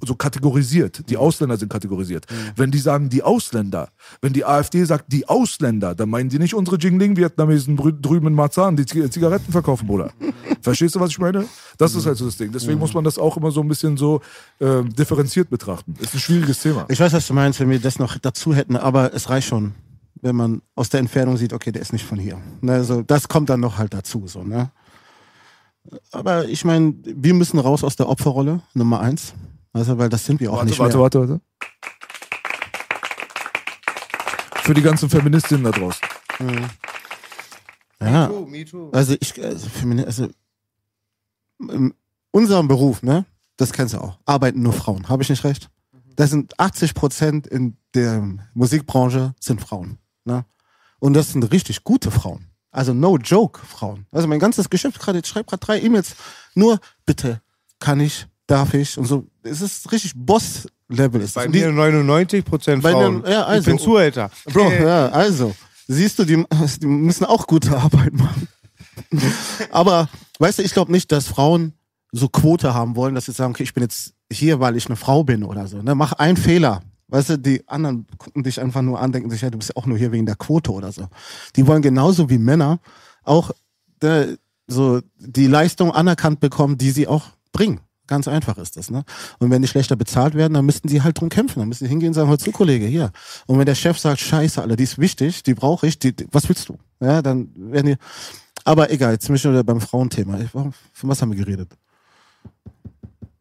so 0.00 0.14
kategorisiert. 0.14 1.08
Die 1.10 1.16
Ausländer 1.16 1.56
sind 1.56 1.68
kategorisiert. 1.70 2.26
Wenn 2.56 2.70
die 2.70 2.78
sagen, 2.78 3.08
die 3.08 3.22
Ausländer, 3.22 3.88
wenn 4.20 4.32
die 4.32 4.44
AfD 4.44 4.84
sagt, 4.84 5.12
die 5.12 5.28
Ausländer, 5.28 5.94
dann 5.94 6.08
meinen 6.10 6.28
die 6.28 6.38
nicht 6.38 6.54
unsere 6.54 6.76
Jingling-Vietnamesen 6.76 7.76
drüben 7.76 8.26
in 8.28 8.34
Marzahn, 8.34 8.76
die 8.76 8.86
Zi- 8.86 9.08
Zigaretten 9.10 9.50
verkaufen, 9.52 9.86
Bruder. 9.86 10.12
Verstehst 10.60 10.94
du, 10.94 11.00
was 11.00 11.10
ich 11.10 11.18
meine? 11.18 11.44
Das 11.78 11.94
ist 11.94 12.06
halt 12.06 12.16
so 12.16 12.24
das 12.26 12.36
Ding. 12.36 12.52
Deswegen 12.52 12.78
muss 12.78 12.94
man 12.94 13.04
das 13.04 13.18
auch 13.18 13.36
immer 13.36 13.50
so 13.50 13.60
ein 13.60 13.68
bisschen 13.68 13.96
so 13.96 14.20
ähm, 14.60 14.94
differenziert 14.94 15.50
betrachten. 15.50 15.94
Ist 16.00 16.14
ein 16.14 16.20
schwieriges 16.20 16.60
Thema. 16.60 16.86
Ich 16.88 17.00
weiß, 17.00 17.12
was 17.12 17.26
du 17.26 17.34
meinst, 17.34 17.58
wenn 17.60 17.70
wir 17.70 17.80
das 17.80 17.98
noch 17.98 18.16
dazu 18.18 18.54
hätten, 18.54 18.76
aber 18.76 19.12
es 19.14 19.28
reicht 19.28 19.48
schon, 19.48 19.74
wenn 20.20 20.36
man 20.36 20.62
aus 20.76 20.88
der 20.88 21.00
Entfernung 21.00 21.36
sieht, 21.36 21.52
okay, 21.52 21.72
der 21.72 21.82
ist 21.82 21.92
nicht 21.92 22.04
von 22.04 22.18
hier. 22.18 22.38
Ne, 22.60 22.84
so, 22.84 23.02
das 23.02 23.26
kommt 23.28 23.50
dann 23.50 23.58
noch 23.60 23.78
halt 23.78 23.92
dazu. 23.92 24.28
So, 24.28 24.44
ne? 24.44 24.70
Aber 26.12 26.46
ich 26.48 26.64
meine, 26.64 26.94
wir 27.04 27.34
müssen 27.34 27.58
raus 27.58 27.82
aus 27.84 27.96
der 27.96 28.08
Opferrolle, 28.08 28.60
Nummer 28.74 29.00
eins. 29.00 29.34
Also, 29.72 29.98
weil 29.98 30.08
das 30.08 30.24
sind 30.24 30.40
wir 30.40 30.50
auch 30.52 30.56
Warte, 30.56 30.68
nicht 30.68 30.78
warte, 30.78 30.96
mehr. 30.96 31.02
warte, 31.02 31.20
warte. 31.20 31.40
Für 34.62 34.74
die 34.74 34.82
ganzen 34.82 35.10
Feministinnen 35.10 35.64
da 35.64 35.70
draußen. 35.72 36.00
Ja, 38.00 38.30
Oh, 38.30 38.46
me 38.46 38.64
too. 38.64 38.90
also 38.92 39.14
ich, 39.20 39.42
also, 39.42 39.68
Femini- 39.68 40.04
also 40.04 40.28
in 41.70 41.94
unserem 42.32 42.66
Beruf, 42.68 43.02
ne, 43.02 43.24
das 43.56 43.72
kennst 43.72 43.94
du 43.94 43.98
auch, 43.98 44.18
arbeiten 44.24 44.62
nur 44.62 44.72
Frauen. 44.72 45.08
Habe 45.08 45.22
ich 45.22 45.30
nicht 45.30 45.44
recht? 45.44 45.70
Das 46.16 46.30
sind 46.30 46.58
80 46.58 46.94
Prozent 46.94 47.46
in 47.46 47.76
der 47.94 48.22
Musikbranche 48.54 49.34
sind 49.40 49.60
Frauen. 49.60 49.98
Ne? 50.24 50.44
Und 50.98 51.14
das 51.14 51.32
sind 51.32 51.42
richtig 51.52 51.84
gute 51.84 52.10
Frauen. 52.10 52.46
Also 52.72 52.94
no 52.94 53.16
joke 53.18 53.60
Frauen. 53.64 54.06
Also 54.10 54.26
mein 54.26 54.38
ganzes 54.40 54.68
Geschäft 54.70 54.98
gerade, 54.98 55.18
ich 55.20 55.26
schreibe 55.26 55.46
gerade 55.46 55.60
drei 55.64 55.80
E-Mails. 55.80 56.14
Nur 56.54 56.80
bitte, 57.06 57.40
kann 57.78 58.00
ich, 58.00 58.26
darf 58.46 58.72
ich 58.74 58.96
und 58.98 59.04
so. 59.06 59.26
Es 59.42 59.60
ist 59.60 59.92
richtig 59.92 60.12
Boss-Level. 60.16 61.20
ist 61.20 61.34
Bei 61.34 61.48
mir 61.48 61.70
99 61.70 62.44
Prozent 62.44 62.82
Frauen. 62.82 63.22
den- 63.22 63.30
ja, 63.30 63.44
also- 63.44 63.60
ich 63.70 63.76
bin 63.76 63.78
Zuhälter. 63.84 64.30
Bro, 64.46 64.72
ja, 64.72 65.08
also, 65.10 65.54
siehst 65.86 66.18
du, 66.18 66.24
die, 66.24 66.44
die 66.80 66.86
müssen 66.86 67.24
auch 67.26 67.46
gute 67.46 67.76
Arbeit 67.76 68.14
machen. 68.14 68.48
Aber, 69.70 70.08
weißt 70.38 70.58
du, 70.58 70.62
ich 70.62 70.72
glaube 70.72 70.92
nicht, 70.92 71.12
dass 71.12 71.26
Frauen 71.28 71.74
so 72.10 72.28
Quote 72.28 72.74
haben 72.74 72.96
wollen, 72.96 73.14
dass 73.14 73.26
sie 73.26 73.32
sagen, 73.32 73.52
okay, 73.52 73.62
ich 73.62 73.74
bin 73.74 73.82
jetzt 73.82 74.14
hier, 74.30 74.60
weil 74.60 74.76
ich 74.76 74.86
eine 74.86 74.96
Frau 74.96 75.24
bin 75.24 75.44
oder 75.44 75.66
so. 75.66 75.82
Ne? 75.82 75.94
Mach 75.94 76.12
einen 76.14 76.36
Fehler. 76.36 76.82
Weißt 77.12 77.28
du, 77.28 77.38
die 77.38 77.68
anderen 77.68 78.06
gucken 78.16 78.42
dich 78.42 78.58
einfach 78.58 78.80
nur 78.80 78.98
an, 78.98 79.12
denken 79.12 79.28
sich, 79.28 79.42
ja, 79.42 79.50
du 79.50 79.58
bist 79.58 79.68
ja 79.70 79.76
auch 79.76 79.84
nur 79.86 79.98
hier 79.98 80.12
wegen 80.12 80.24
der 80.24 80.34
Quote 80.36 80.72
oder 80.72 80.90
so. 80.92 81.08
Die 81.56 81.66
wollen 81.66 81.82
genauso 81.82 82.30
wie 82.30 82.38
Männer 82.38 82.80
auch 83.22 83.50
äh, 84.02 84.36
so 84.66 85.00
die 85.18 85.46
Leistung 85.46 85.92
anerkannt 85.92 86.40
bekommen, 86.40 86.78
die 86.78 86.90
sie 86.90 87.06
auch 87.06 87.26
bringen. 87.52 87.80
Ganz 88.06 88.28
einfach 88.28 88.56
ist 88.56 88.76
das, 88.78 88.90
ne? 88.90 89.04
Und 89.38 89.50
wenn 89.50 89.60
die 89.62 89.68
schlechter 89.68 89.94
bezahlt 89.94 90.34
werden, 90.34 90.54
dann 90.54 90.64
müssten 90.64 90.88
die 90.88 91.02
halt 91.02 91.20
drum 91.20 91.28
kämpfen. 91.28 91.60
Dann 91.60 91.68
müssen 91.68 91.84
die 91.84 91.90
hingehen 91.90 92.08
und 92.08 92.14
sagen, 92.14 92.28
hör 92.30 92.38
zu, 92.38 92.50
Kollege, 92.50 92.86
hier. 92.86 93.12
Und 93.46 93.58
wenn 93.58 93.66
der 93.66 93.74
Chef 93.74 93.98
sagt, 93.98 94.20
scheiße, 94.20 94.60
Alter, 94.62 94.76
die 94.76 94.84
ist 94.84 94.98
wichtig, 94.98 95.42
die 95.42 95.54
brauche 95.54 95.86
ich, 95.86 95.98
die, 95.98 96.16
die, 96.16 96.26
was 96.32 96.48
willst 96.48 96.68
du? 96.68 96.78
Ja, 97.00 97.20
dann 97.22 97.50
werden 97.54 97.86
die. 97.86 97.96
Aber 98.64 98.90
egal, 98.90 99.12
jetzt 99.12 99.26
sind 99.26 99.34
wir 99.34 99.38
schon 99.38 99.64
beim 99.66 99.80
Frauenthema. 99.80 100.40
Ich- 100.40 100.50
von 100.50 100.72
was 101.02 101.20
haben 101.20 101.30
wir 101.32 101.38
geredet? 101.44 101.72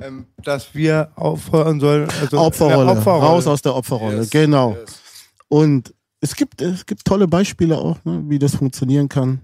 Ähm, 0.02 0.26
dass 0.44 0.74
wir 0.74 1.12
aufhören 1.16 1.80
sollen. 1.80 2.10
Also 2.22 2.40
Opferrolle. 2.40 2.92
Opferrolle. 2.92 3.26
Raus 3.26 3.48
aus 3.48 3.62
der 3.62 3.76
Opferrolle. 3.76 4.26
genau. 4.28 4.78
Und 5.48 5.94
es 6.22 6.36
gibt, 6.36 6.62
es 6.62 6.86
gibt 6.86 7.06
tolle 7.06 7.28
Beispiele 7.28 7.78
auch, 7.78 8.04
ne, 8.06 8.24
wie 8.28 8.40
das 8.40 8.56
funktionieren 8.56 9.10
kann. 9.10 9.42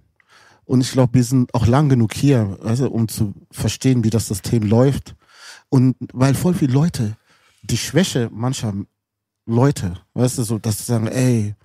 Und 0.65 0.81
ich 0.81 0.91
glaube, 0.91 1.13
wir 1.13 1.23
sind 1.23 1.53
auch 1.53 1.65
lang 1.65 1.89
genug 1.89 2.13
hier, 2.13 2.57
also, 2.63 2.89
um 2.89 3.07
zu 3.07 3.33
verstehen, 3.51 4.03
wie 4.03 4.09
das 4.09 4.27
System 4.27 4.63
läuft. 4.63 5.15
Und 5.69 5.95
weil 6.13 6.35
voll 6.35 6.53
viele 6.53 6.73
Leute, 6.73 7.15
die 7.63 7.77
Schwäche 7.77 8.29
mancher 8.31 8.73
Leute, 9.45 9.93
weißt 10.13 10.37
du, 10.37 10.43
so, 10.43 10.59
dass 10.59 10.79
sie 10.79 10.83
sagen, 10.83 11.07
ey, 11.07 11.55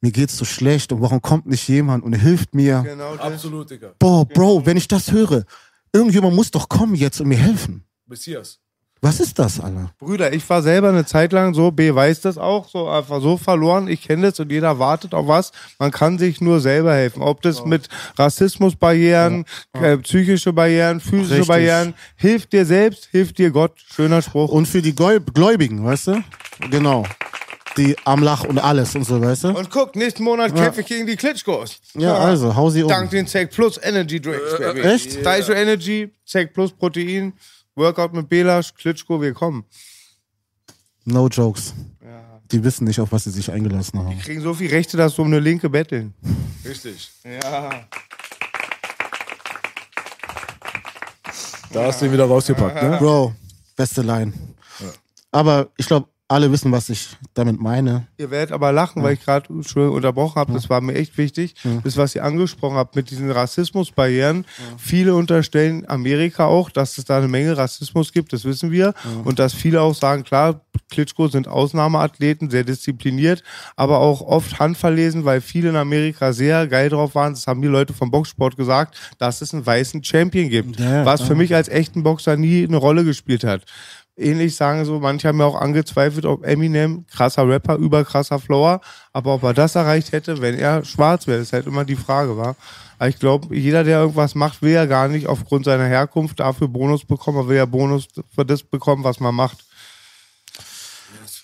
mir 0.00 0.12
geht's 0.12 0.36
so 0.36 0.44
schlecht 0.44 0.92
und 0.92 1.00
warum 1.00 1.20
kommt 1.22 1.46
nicht 1.46 1.68
jemand 1.68 2.04
und 2.04 2.12
hilft 2.12 2.54
mir? 2.54 2.82
Genau 2.82 3.16
das. 3.16 3.32
Absolut, 3.32 3.70
Digga. 3.70 3.92
Boah, 3.98 4.24
Bro, 4.24 4.66
wenn 4.66 4.76
ich 4.76 4.88
das 4.88 5.12
höre, 5.12 5.44
irgendjemand 5.92 6.34
muss 6.34 6.50
doch 6.50 6.68
kommen 6.68 6.94
jetzt 6.94 7.20
und 7.20 7.28
mir 7.28 7.38
helfen. 7.38 7.84
Messias. 8.12 8.58
Was 9.04 9.18
ist 9.18 9.36
das, 9.40 9.58
Alter? 9.58 9.90
Brüder, 9.98 10.32
ich 10.32 10.48
war 10.48 10.62
selber 10.62 10.90
eine 10.90 11.04
Zeit 11.04 11.32
lang 11.32 11.54
so, 11.54 11.72
B 11.72 11.92
weiß 11.92 12.20
das 12.20 12.38
auch, 12.38 12.68
so 12.68 12.88
einfach 12.88 13.20
so 13.20 13.36
verloren. 13.36 13.88
Ich 13.88 14.02
kenne 14.02 14.30
das 14.30 14.38
und 14.38 14.52
jeder 14.52 14.78
wartet 14.78 15.12
auf 15.12 15.26
was. 15.26 15.50
Man 15.80 15.90
kann 15.90 16.18
sich 16.20 16.40
nur 16.40 16.60
selber 16.60 16.94
helfen. 16.94 17.20
Ob 17.20 17.42
das 17.42 17.64
mit 17.64 17.88
Rassismusbarrieren, 18.16 19.44
äh, 19.72 19.96
psychische 19.98 20.52
Barrieren, 20.52 21.00
physische 21.00 21.30
Richtig. 21.40 21.48
Barrieren, 21.48 21.94
hilft 22.16 22.52
dir 22.52 22.64
selbst, 22.64 23.06
hilft 23.10 23.38
dir 23.38 23.50
Gott. 23.50 23.72
Schöner 23.92 24.22
Spruch. 24.22 24.52
Und 24.52 24.66
für 24.68 24.82
die 24.82 24.94
Gläub- 24.94 25.34
Gläubigen, 25.34 25.84
weißt 25.84 26.08
du? 26.08 26.22
Genau. 26.70 27.04
Die 27.76 27.96
am 28.04 28.22
Lach 28.22 28.44
und 28.44 28.58
alles 28.58 28.94
und 28.94 29.04
so, 29.04 29.20
weißt 29.20 29.44
du? 29.44 29.48
Und 29.48 29.70
guck, 29.70 29.96
nächsten 29.96 30.22
Monat 30.22 30.54
kämpfe 30.54 30.82
ich 30.82 30.86
gegen 30.86 31.06
die 31.06 31.16
Klitschkos. 31.16 31.80
Ja, 31.94 32.18
also, 32.18 32.54
hau 32.54 32.68
sie 32.70 32.82
um. 32.82 32.88
Dank 32.88 33.10
den 33.10 33.26
Zack 33.26 33.50
Plus 33.50 33.80
Energy 33.82 34.20
Drinks, 34.20 34.58
Baby. 34.58 34.80
echt? 34.82 35.24
Daiso 35.24 35.52
Energy, 35.54 36.12
Zack 36.26 36.52
Plus 36.52 36.70
Protein, 36.70 37.32
Workout 37.74 38.12
mit 38.12 38.28
Belasch, 38.28 38.74
Klitschko, 38.74 39.20
wir 39.20 39.32
kommen. 39.32 39.64
No 41.04 41.28
jokes. 41.28 41.74
Die 42.50 42.62
wissen 42.62 42.84
nicht, 42.84 43.00
auf 43.00 43.12
was 43.12 43.24
sie 43.24 43.30
sich 43.30 43.50
eingelassen 43.50 43.98
haben. 43.98 44.18
Kriegen 44.18 44.42
so 44.42 44.52
viel 44.52 44.68
Rechte, 44.68 44.98
dass 44.98 45.16
du 45.16 45.22
um 45.22 45.28
eine 45.28 45.40
Linke 45.40 45.70
betteln. 45.70 46.12
Richtig. 46.64 47.10
Ja. 47.24 47.70
Da 51.72 51.84
hast 51.86 52.02
du 52.02 52.06
ihn 52.06 52.12
wieder 52.12 52.26
rausgepackt, 52.26 52.82
ne? 52.82 52.98
Bro, 52.98 53.34
beste 53.74 54.02
Line. 54.02 54.34
Aber 55.30 55.70
ich 55.78 55.86
glaube, 55.86 56.08
alle 56.32 56.50
wissen, 56.50 56.72
was 56.72 56.88
ich 56.88 57.08
damit 57.34 57.60
meine. 57.60 58.06
Ihr 58.18 58.30
werdet 58.30 58.52
aber 58.52 58.72
lachen, 58.72 59.02
weil 59.02 59.14
ich 59.14 59.20
gerade 59.24 59.52
unterbrochen 59.52 60.36
habe. 60.36 60.52
Das 60.52 60.70
war 60.70 60.80
mir 60.80 60.94
echt 60.94 61.18
wichtig. 61.18 61.54
Das, 61.84 61.96
was 61.96 62.14
ihr 62.14 62.24
angesprochen 62.24 62.76
habt 62.76 62.96
mit 62.96 63.10
diesen 63.10 63.30
Rassismusbarrieren. 63.30 64.44
Viele 64.78 65.14
unterstellen 65.14 65.88
Amerika 65.88 66.46
auch, 66.46 66.70
dass 66.70 66.98
es 66.98 67.04
da 67.04 67.18
eine 67.18 67.28
Menge 67.28 67.56
Rassismus 67.56 68.12
gibt. 68.12 68.32
Das 68.32 68.44
wissen 68.44 68.70
wir. 68.70 68.94
Und 69.24 69.38
dass 69.38 69.52
viele 69.52 69.80
auch 69.82 69.94
sagen, 69.94 70.24
klar, 70.24 70.60
Klitschko 70.90 71.28
sind 71.28 71.48
Ausnahmeathleten, 71.48 72.50
sehr 72.50 72.64
diszipliniert, 72.64 73.42
aber 73.76 73.98
auch 73.98 74.20
oft 74.22 74.58
handverlesen, 74.58 75.24
weil 75.24 75.40
viele 75.40 75.68
in 75.68 75.76
Amerika 75.76 76.32
sehr 76.32 76.66
geil 76.66 76.88
drauf 76.88 77.14
waren. 77.14 77.34
Das 77.34 77.46
haben 77.46 77.62
die 77.62 77.68
Leute 77.68 77.92
vom 77.92 78.10
Boxsport 78.10 78.56
gesagt, 78.56 78.96
dass 79.18 79.42
es 79.42 79.52
einen 79.54 79.64
weißen 79.64 80.02
Champion 80.02 80.48
gibt. 80.48 80.80
Ja, 80.80 81.04
was 81.04 81.22
für 81.22 81.34
mich 81.34 81.54
als 81.54 81.68
echten 81.68 82.02
Boxer 82.02 82.36
nie 82.36 82.64
eine 82.64 82.76
Rolle 82.76 83.04
gespielt 83.04 83.44
hat 83.44 83.62
ähnlich 84.16 84.56
sagen 84.56 84.84
so, 84.84 85.00
manche 85.00 85.28
haben 85.28 85.38
ja 85.40 85.46
auch 85.46 85.60
angezweifelt, 85.60 86.26
ob 86.26 86.44
Eminem, 86.44 87.06
krasser 87.06 87.48
Rapper, 87.48 87.76
überkrasser 87.76 88.38
Flower, 88.38 88.80
aber 89.12 89.34
ob 89.34 89.42
er 89.42 89.54
das 89.54 89.74
erreicht 89.74 90.12
hätte, 90.12 90.40
wenn 90.40 90.58
er 90.58 90.84
schwarz 90.84 91.26
wäre, 91.26 91.38
das 91.38 91.48
ist 91.48 91.52
halt 91.52 91.66
immer 91.66 91.84
die 91.84 91.96
Frage, 91.96 92.36
war. 92.36 92.56
Aber 92.98 93.08
ich 93.08 93.18
glaube, 93.18 93.54
jeder, 93.56 93.84
der 93.84 94.00
irgendwas 94.00 94.34
macht, 94.34 94.62
will 94.62 94.72
ja 94.72 94.86
gar 94.86 95.08
nicht 95.08 95.26
aufgrund 95.26 95.64
seiner 95.64 95.86
Herkunft 95.86 96.40
dafür 96.40 96.68
Bonus 96.68 97.04
bekommen, 97.04 97.38
er 97.38 97.48
will 97.48 97.56
ja 97.56 97.66
Bonus 97.66 98.08
für 98.34 98.44
das 98.44 98.62
bekommen, 98.62 99.02
was 99.04 99.18
man 99.18 99.34
macht. 99.34 99.64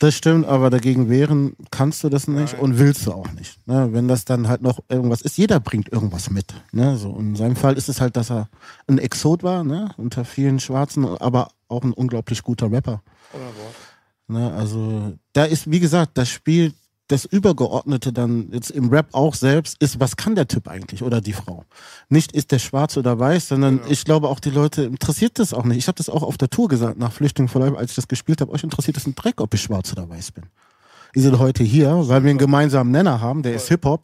Das 0.00 0.14
stimmt, 0.14 0.46
aber 0.46 0.70
dagegen 0.70 1.10
wehren 1.10 1.56
kannst 1.72 2.04
du 2.04 2.08
das 2.08 2.28
nicht 2.28 2.56
und 2.58 2.78
willst 2.78 3.06
du 3.06 3.12
auch 3.12 3.32
nicht. 3.32 3.66
Ne? 3.66 3.88
Wenn 3.92 4.06
das 4.06 4.24
dann 4.24 4.46
halt 4.46 4.62
noch 4.62 4.78
irgendwas 4.88 5.22
ist, 5.22 5.36
jeder 5.36 5.58
bringt 5.58 5.92
irgendwas 5.92 6.30
mit. 6.30 6.54
Ne? 6.70 6.96
So, 6.96 7.10
und 7.10 7.30
in 7.30 7.36
seinem 7.36 7.56
Fall 7.56 7.74
ist 7.76 7.88
es 7.88 8.00
halt, 8.00 8.16
dass 8.16 8.30
er 8.30 8.48
ein 8.86 8.98
Exot 8.98 9.42
war, 9.42 9.64
ne? 9.64 9.90
unter 9.96 10.24
vielen 10.24 10.60
Schwarzen, 10.60 11.04
aber 11.04 11.50
auch 11.66 11.82
ein 11.82 11.92
unglaublich 11.92 12.44
guter 12.44 12.70
Rapper. 12.70 13.02
Ne? 14.28 14.52
Also 14.52 15.14
da 15.32 15.44
ist, 15.44 15.68
wie 15.68 15.80
gesagt, 15.80 16.16
das 16.16 16.28
Spiel, 16.28 16.74
das 17.08 17.24
Übergeordnete 17.24 18.12
dann 18.12 18.48
jetzt 18.52 18.70
im 18.70 18.90
Rap 18.90 19.08
auch 19.12 19.34
selbst 19.34 19.76
ist, 19.80 19.98
was 19.98 20.16
kann 20.16 20.34
der 20.34 20.46
Typ 20.46 20.68
eigentlich 20.68 21.02
oder 21.02 21.20
die 21.20 21.32
Frau? 21.32 21.64
Nicht 22.08 22.32
ist 22.32 22.52
der 22.52 22.58
schwarz 22.58 22.96
oder 22.96 23.18
weiß, 23.18 23.48
sondern 23.48 23.80
ich 23.88 24.04
glaube 24.04 24.28
auch 24.28 24.40
die 24.40 24.50
Leute 24.50 24.82
interessiert 24.82 25.38
das 25.38 25.54
auch 25.54 25.64
nicht. 25.64 25.78
Ich 25.78 25.88
habe 25.88 25.96
das 25.96 26.08
auch 26.10 26.22
auf 26.22 26.36
der 26.36 26.50
Tour 26.50 26.68
gesagt 26.68 26.98
nach 26.98 27.12
Flüchtling 27.12 27.48
for 27.48 27.62
Life, 27.62 27.76
als 27.76 27.92
ich 27.92 27.96
das 27.96 28.08
gespielt 28.08 28.40
habe, 28.40 28.52
euch 28.52 28.62
interessiert 28.62 28.96
das 28.96 29.06
ein 29.06 29.14
Dreck, 29.14 29.40
ob 29.40 29.52
ich 29.54 29.62
schwarz 29.62 29.90
oder 29.92 30.08
weiß 30.08 30.32
bin. 30.32 30.44
Ihr 31.14 31.22
seid 31.22 31.38
heute 31.38 31.64
hier, 31.64 31.90
weil 32.08 32.22
wir 32.22 32.30
einen 32.30 32.38
gemeinsamen 32.38 32.90
Nenner 32.90 33.20
haben, 33.20 33.42
der 33.42 33.54
ist 33.54 33.68
Hip-Hop. 33.68 34.02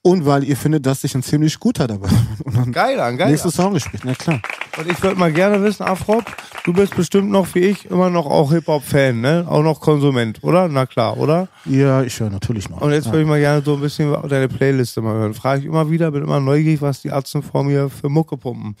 Und 0.00 0.24
weil 0.24 0.44
ihr 0.44 0.56
findet, 0.56 0.86
dass 0.86 1.04
ich 1.04 1.14
ein 1.14 1.22
ziemlich 1.22 1.58
guter 1.58 1.86
dabei 1.86 2.08
bin. 2.08 2.26
Und 2.44 2.56
dann 2.56 2.72
Geil 2.72 2.98
an, 3.00 3.16
geil. 3.18 3.30
nächstes 3.30 3.54
Song 3.54 3.74
gespielt, 3.74 4.04
na 4.06 4.14
klar. 4.14 4.40
Und 4.78 4.88
ich 4.88 5.02
würde 5.02 5.18
mal 5.18 5.32
gerne 5.32 5.60
wissen, 5.64 5.82
Afrop, 5.82 6.24
du 6.64 6.72
bist 6.72 6.94
bestimmt 6.94 7.30
noch 7.30 7.52
wie 7.56 7.60
ich 7.60 7.86
immer 7.86 8.10
noch 8.10 8.26
auch 8.26 8.52
Hip-Hop-Fan, 8.52 9.20
ne? 9.20 9.44
Auch 9.48 9.62
noch 9.62 9.80
Konsument, 9.80 10.44
oder? 10.44 10.68
Na 10.68 10.86
klar, 10.86 11.16
oder? 11.16 11.48
Ja, 11.64 12.02
ich 12.02 12.20
höre 12.20 12.30
natürlich 12.30 12.68
noch. 12.68 12.80
Und 12.80 12.92
jetzt 12.92 13.06
würde 13.06 13.22
ich 13.22 13.26
mal 13.26 13.40
gerne 13.40 13.60
so 13.60 13.74
ein 13.74 13.80
bisschen 13.80 14.16
deine 14.28 14.48
Playliste 14.48 15.00
mal 15.00 15.14
hören. 15.14 15.34
Frage 15.34 15.62
ich 15.62 15.66
immer 15.66 15.90
wieder, 15.90 16.12
bin 16.12 16.22
immer 16.22 16.38
neugierig, 16.38 16.80
was 16.80 17.02
die 17.02 17.10
Atzen 17.10 17.42
vor 17.42 17.64
mir 17.64 17.90
für 17.90 18.08
Mucke 18.08 18.36
pumpen. 18.36 18.76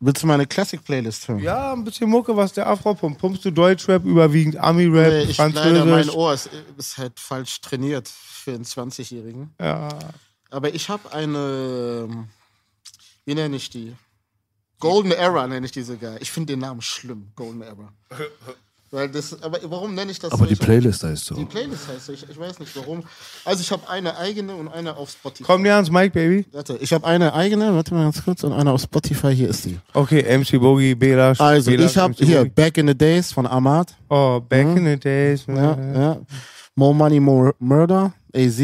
Willst 0.00 0.22
du 0.22 0.26
meine 0.26 0.46
Classic-Playlist 0.46 1.28
hören? 1.28 1.38
Ja, 1.38 1.72
ein 1.72 1.84
bisschen 1.84 2.10
Mucke, 2.10 2.36
was 2.36 2.52
der 2.52 2.68
Afro 2.68 2.92
pumpt. 2.92 3.18
Pumpst 3.18 3.44
du 3.46 3.50
Deutschrap, 3.50 4.04
überwiegend 4.04 4.58
Ami-Rap, 4.58 5.12
Nee, 5.12 5.22
ich 5.22 5.38
leider, 5.38 5.54
mein 5.54 5.86
Französisch? 5.86 6.14
Ohr 6.14 6.34
ist, 6.34 6.50
ist 6.76 6.98
halt 6.98 7.18
falsch 7.18 7.60
trainiert 7.62 8.08
für 8.08 8.52
einen 8.52 8.64
20-Jährigen. 8.64 9.54
Ja. 9.58 9.88
Aber 10.50 10.74
ich 10.74 10.88
habe 10.90 11.12
eine, 11.14 12.26
wie 13.24 13.34
nenne 13.34 13.56
ich 13.56 13.70
die? 13.70 13.94
Golden 14.82 15.12
Era 15.12 15.46
nenne 15.46 15.64
ich 15.64 15.72
diese 15.72 15.92
sogar. 15.92 16.20
Ich 16.20 16.30
finde 16.30 16.54
den 16.54 16.60
Namen 16.60 16.80
schlimm, 16.82 17.28
Golden 17.36 17.62
Era. 17.62 17.92
Weil 18.90 19.08
das, 19.08 19.42
aber 19.42 19.58
warum 19.70 19.94
nenne 19.94 20.10
ich 20.10 20.18
das 20.18 20.32
Aber 20.32 20.44
so? 20.44 20.50
die 20.50 20.54
Playlist 20.54 21.02
heißt 21.02 21.24
so. 21.24 21.34
Die 21.34 21.46
Playlist 21.46 21.88
heißt 21.88 22.04
so, 22.04 22.12
ich, 22.12 22.28
ich 22.28 22.38
weiß 22.38 22.58
nicht 22.58 22.76
warum. 22.76 23.02
Also 23.42 23.62
ich 23.62 23.72
habe 23.72 23.88
eine 23.88 24.18
eigene 24.18 24.54
und 24.54 24.68
eine 24.68 24.94
auf 24.94 25.12
Spotify. 25.12 25.44
Komm 25.44 25.64
dir 25.64 25.76
ans 25.76 25.90
Mic, 25.90 26.12
Baby. 26.12 26.44
Warte, 26.52 26.76
ich 26.76 26.92
habe 26.92 27.06
eine 27.06 27.32
eigene, 27.32 27.74
warte 27.74 27.94
mal 27.94 28.02
ganz 28.02 28.22
kurz, 28.22 28.44
und 28.44 28.52
eine 28.52 28.70
auf 28.70 28.82
Spotify, 28.82 29.34
hier 29.34 29.48
ist 29.48 29.64
die. 29.64 29.78
Okay, 29.94 30.22
MC 30.36 30.60
Boogie, 30.60 30.94
Bela. 30.94 31.32
Also 31.38 31.70
Bela, 31.70 31.86
ich 31.86 31.96
habe 31.96 32.12
hier. 32.18 32.44
Back 32.44 32.76
in 32.76 32.86
the 32.88 32.94
Days 32.94 33.32
von 33.32 33.46
Ahmad. 33.46 33.96
Oh, 34.10 34.40
back 34.46 34.76
in 34.76 34.84
the 34.84 34.98
days. 34.98 35.46
Ja, 35.46 35.74
ja. 35.94 36.20
More 36.74 36.94
Money, 36.94 37.18
More 37.18 37.54
Murder, 37.60 38.12
AZ. 38.34 38.60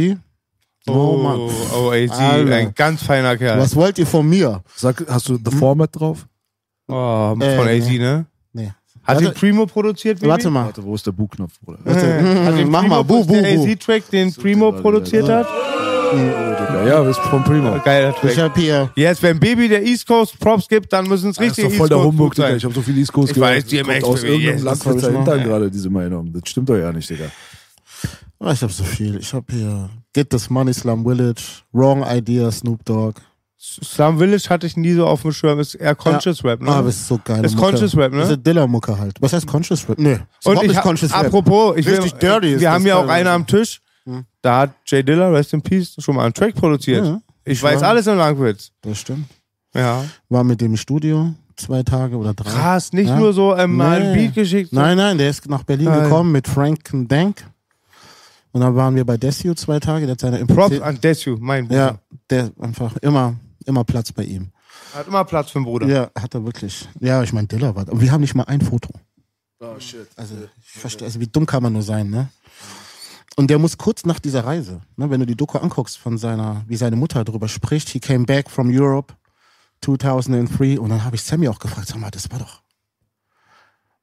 Oh, 0.88 1.14
Oh, 1.14 1.22
Mann. 1.22 1.38
oh, 1.74 1.90
AZ, 1.90 2.10
Alter. 2.18 2.54
ein 2.54 2.72
ganz 2.74 3.02
feiner 3.02 3.36
Kerl. 3.36 3.58
Was 3.58 3.74
wollt 3.76 3.98
ihr 3.98 4.06
von 4.06 4.28
mir? 4.28 4.62
Sag, 4.76 5.04
hast 5.08 5.28
du 5.28 5.36
The 5.36 5.54
Format 5.56 5.90
drauf? 5.92 6.26
Oh, 6.88 7.30
von 7.34 7.40
Äh, 7.42 7.78
AZ, 7.80 7.88
ne? 7.90 8.26
Nee. 8.52 8.66
Hat 9.04 9.16
Warte- 9.16 9.24
den 9.24 9.34
Primo 9.34 9.66
produziert, 9.66 10.18
Baby? 10.20 10.30
Warte 10.30 10.50
mal. 10.50 10.66
Warte, 10.66 10.84
wo 10.84 10.94
ist 10.94 11.06
der 11.06 11.12
Bu-Knopf, 11.12 11.52
Bruder? 11.64 11.78
Hat 11.84 12.56
den 12.58 12.70
Mach 12.70 12.80
Primo, 12.82 12.94
mal, 12.96 13.02
bu, 13.02 13.20
ist 13.20 13.26
bu, 13.26 13.34
der 13.34 13.54
bu. 13.56 13.64
AZ-Track, 13.64 14.10
den 14.10 14.32
Primo 14.34 14.72
produziert 14.72 15.28
hat? 15.28 15.46
Ja, 16.86 17.02
das 17.04 17.18
ist 17.18 17.24
von 17.26 17.44
Primo. 17.44 17.78
Geiler 17.84 18.10
Ich 18.10 18.16
Track. 18.34 18.38
habe 18.38 18.60
hier 18.60 18.90
Jetzt, 18.96 19.22
wenn 19.22 19.38
Baby 19.38 19.68
der 19.68 19.82
East 19.84 20.06
Coast 20.06 20.38
Props 20.38 20.66
gibt, 20.68 20.90
dann 20.92 21.06
müssen 21.06 21.30
es 21.30 21.38
richtig 21.40 21.64
East 21.66 21.76
voll 21.76 21.88
der 21.88 21.98
Coast 21.98 22.06
Humbug, 22.08 22.34
Digga. 22.34 22.48
sein. 22.48 22.56
Ich 22.56 22.64
habe 22.64 22.74
so 22.74 22.80
viel 22.80 22.96
East 22.98 23.12
Coast 23.12 23.30
Ich 23.30 23.34
gehört. 23.34 23.56
weiß, 23.56 23.62
kommt 23.64 23.72
DMX, 23.72 24.04
aus 24.04 24.20
Baby, 24.22 24.32
irgendeinem 24.44 24.64
Land 24.64 24.86
hab 24.86 24.96
ich. 24.96 25.04
Hintern 25.06 25.42
gerade, 25.44 25.70
diese 25.70 25.90
Meinung. 25.90 26.32
Das 26.32 26.42
stimmt 26.46 26.68
doch 26.70 26.76
ja 26.78 26.92
nicht, 26.92 27.10
Digga. 27.10 27.24
Ah, 28.40 28.52
ich 28.52 28.62
habe 28.62 28.72
so 28.72 28.84
viel. 28.84 29.16
Ich 29.18 29.34
habe 29.34 29.46
hier 29.52 29.90
Get 30.12 30.30
This 30.30 30.48
Money, 30.48 30.72
Slum 30.72 31.04
Village, 31.04 31.42
Wrong 31.72 32.04
Idea, 32.08 32.50
Snoop 32.52 32.84
Dogg. 32.84 33.20
Slum 33.60 34.18
Village 34.18 34.48
hatte 34.48 34.66
ich 34.68 34.76
nie 34.76 34.92
so 34.92 35.04
auf 35.06 35.22
dem 35.22 35.32
Schirm. 35.32 35.58
Ist 35.58 35.74
eher 35.74 35.96
Conscious 35.96 36.44
Rap, 36.44 36.62
ne? 36.62 36.70
Ah, 36.70 36.82
das 36.82 36.94
ist 36.94 37.08
so 37.08 37.18
geil. 37.24 37.44
Ist 37.44 37.56
Conscious 37.56 37.96
Rap, 37.96 38.12
ne? 38.12 38.20
Das 38.20 38.30
ist 38.30 38.46
Dilla-Mucke 38.46 38.96
halt. 38.96 39.20
Was 39.20 39.32
heißt 39.32 39.46
Conscious 39.48 39.88
Rap? 39.88 39.98
Nee. 39.98 40.12
ist 40.12 40.46
Und 40.46 40.62
ich 40.62 40.76
hab, 40.76 40.84
Conscious 40.84 41.12
Rap. 41.12 41.26
apropos, 41.26 41.76
ich 41.76 41.86
Richtig 41.88 42.12
will, 42.12 42.18
dirty 42.20 42.52
ist 42.54 42.60
wir 42.60 42.70
haben 42.70 42.86
ja 42.86 42.96
auch 42.96 43.08
einen 43.08 43.26
am 43.28 43.46
Tisch. 43.46 43.80
Da 44.40 44.60
hat 44.60 44.70
Jay 44.86 45.02
Diller, 45.02 45.32
Rest 45.32 45.52
in 45.52 45.60
Peace, 45.60 45.94
schon 45.98 46.14
mal 46.14 46.24
einen 46.24 46.32
Track 46.32 46.54
produziert. 46.54 47.04
Ja, 47.04 47.20
ich 47.44 47.60
weiß 47.62 47.82
alles 47.82 48.06
in 48.06 48.16
Langwitz. 48.16 48.70
Das 48.82 48.98
stimmt. 48.98 49.26
Ja. 49.74 50.04
War 50.28 50.44
mit 50.44 50.60
dem 50.60 50.76
Studio 50.76 51.34
zwei 51.56 51.82
Tage 51.82 52.16
oder 52.16 52.32
drei. 52.32 52.48
Krass, 52.50 52.92
nicht 52.92 53.08
Ja. 53.08 53.18
nur 53.18 53.32
so 53.32 53.54
ähm, 53.56 53.74
mal 53.76 54.00
ein 54.00 54.12
Nee. 54.12 54.26
Beat 54.26 54.34
geschickt. 54.36 54.72
Nein, 54.72 54.96
nein, 54.96 55.18
der 55.18 55.28
ist 55.28 55.46
nach 55.48 55.64
Berlin 55.64 55.86
Geil. 55.86 56.04
gekommen 56.04 56.32
mit 56.32 56.46
Frank 56.48 56.78
Dank. 57.08 57.44
Und 58.58 58.64
dann 58.64 58.74
waren 58.74 58.96
wir 58.96 59.04
bei 59.04 59.16
Desio 59.16 59.54
zwei 59.54 59.78
Tage. 59.78 60.06
Der 60.06 60.14
hat 60.14 60.20
seine 60.20 60.44
Props 60.44 60.80
an 60.80 61.00
Desu, 61.00 61.36
mein 61.38 61.68
Bruder. 61.68 61.80
Ja, 61.80 61.98
der 62.28 62.50
einfach 62.58 62.96
immer, 62.96 63.36
immer 63.64 63.84
Platz 63.84 64.10
bei 64.10 64.24
ihm. 64.24 64.50
Hat 64.92 65.06
immer 65.06 65.24
Platz 65.24 65.52
für 65.52 65.60
den 65.60 65.64
Bruder. 65.64 65.86
Ja, 65.86 66.10
hat 66.20 66.34
er 66.34 66.44
wirklich. 66.44 66.88
Ja, 66.98 67.22
ich 67.22 67.32
meine, 67.32 67.46
Dilla 67.46 67.76
war. 67.76 67.82
Aber 67.82 68.00
wir 68.00 68.10
haben 68.10 68.20
nicht 68.20 68.34
mal 68.34 68.42
ein 68.48 68.60
Foto. 68.60 68.90
Oh, 69.60 69.78
shit. 69.78 70.08
Also, 70.16 70.34
ich 70.60 70.80
verstehe, 70.80 71.06
also 71.06 71.20
wie 71.20 71.28
dumm 71.28 71.46
kann 71.46 71.62
man 71.62 71.72
nur 71.72 71.82
sein, 71.82 72.10
ne? 72.10 72.30
Und 73.36 73.48
der 73.48 73.60
muss 73.60 73.78
kurz 73.78 74.04
nach 74.04 74.18
dieser 74.18 74.44
Reise, 74.44 74.80
ne, 74.96 75.08
wenn 75.08 75.20
du 75.20 75.26
die 75.26 75.36
Doku 75.36 75.58
anguckst 75.58 75.96
von 75.96 76.18
seiner, 76.18 76.64
wie 76.66 76.74
seine 76.74 76.96
Mutter 76.96 77.22
darüber 77.22 77.46
spricht, 77.46 77.88
he 77.90 78.00
came 78.00 78.24
back 78.24 78.50
from 78.50 78.70
Europe 78.72 79.14
2003 79.82 80.80
und 80.80 80.90
dann 80.90 81.04
habe 81.04 81.14
ich 81.14 81.22
Sammy 81.22 81.46
auch 81.46 81.60
gefragt, 81.60 81.86
sag 81.86 81.98
mal, 81.98 82.10
das 82.10 82.28
war 82.32 82.40
doch. 82.40 82.62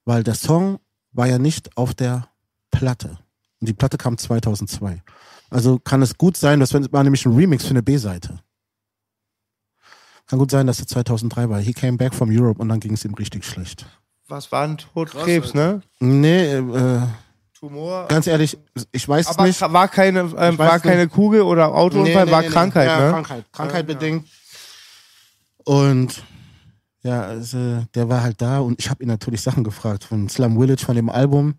Weil 0.06 0.24
der 0.24 0.34
Song 0.34 0.78
war 1.12 1.26
ja 1.26 1.36
nicht 1.38 1.76
auf 1.76 1.92
der 1.92 2.28
Platte. 2.70 3.18
Und 3.60 3.68
die 3.68 3.74
Platte 3.74 3.96
kam 3.96 4.18
2002. 4.18 5.02
Also 5.50 5.78
kann 5.78 6.02
es 6.02 6.18
gut 6.18 6.36
sein, 6.36 6.60
dass 6.60 6.74
wenn 6.74 6.90
war 6.92 7.02
nämlich 7.04 7.24
ein 7.24 7.34
Remix 7.34 7.64
für 7.64 7.70
eine 7.70 7.82
B-Seite. 7.82 8.40
Kann 10.26 10.38
gut 10.40 10.50
sein, 10.50 10.66
dass 10.66 10.80
er 10.80 10.86
2003 10.86 11.48
war. 11.48 11.60
He 11.60 11.72
came 11.72 11.96
back 11.96 12.14
from 12.14 12.30
Europe 12.30 12.60
und 12.60 12.68
dann 12.68 12.80
ging 12.80 12.94
es 12.94 13.04
ihm 13.04 13.14
richtig 13.14 13.44
schlecht. 13.44 13.86
Was 14.28 14.50
war 14.50 14.64
ein 14.64 14.76
Tod? 14.76 15.10
Krebs, 15.12 15.54
ne? 15.54 15.82
Nee, 16.00 16.54
äh, 16.54 17.00
Tumor. 17.56 18.08
ganz 18.08 18.26
ehrlich, 18.26 18.58
ich 18.90 19.08
weiß 19.08 19.26
es 19.30 19.36
Aber 19.38 19.46
nicht. 19.46 19.60
war 19.60 19.86
keine, 19.86 20.24
Ich 20.26 20.58
war 20.58 20.80
keine 20.80 21.06
Kugel 21.08 21.42
oder 21.42 21.68
Autounfall, 21.72 22.02
Nee, 22.02 22.24
nee, 22.24 22.30
war 22.32 22.40
nee, 22.40 22.48
nee. 22.48 22.52
Krankheit, 22.52 22.88
ja, 22.88 23.00
ne? 23.06 23.10
Krankheit, 23.12 23.44
Krankheit 23.52 23.86
bedingt. 23.86 24.26
Und 25.64 26.24
ja, 27.02 27.22
also, 27.22 27.84
der 27.94 28.08
war 28.08 28.22
halt 28.22 28.42
da 28.42 28.58
und 28.58 28.80
ich 28.80 28.90
habe 28.90 29.04
ihn 29.04 29.08
natürlich 29.08 29.40
Sachen 29.42 29.62
gefragt 29.62 30.02
von 30.02 30.28
Slum 30.28 30.58
Village, 30.60 30.84
von 30.84 30.96
dem 30.96 31.08
Album, 31.08 31.54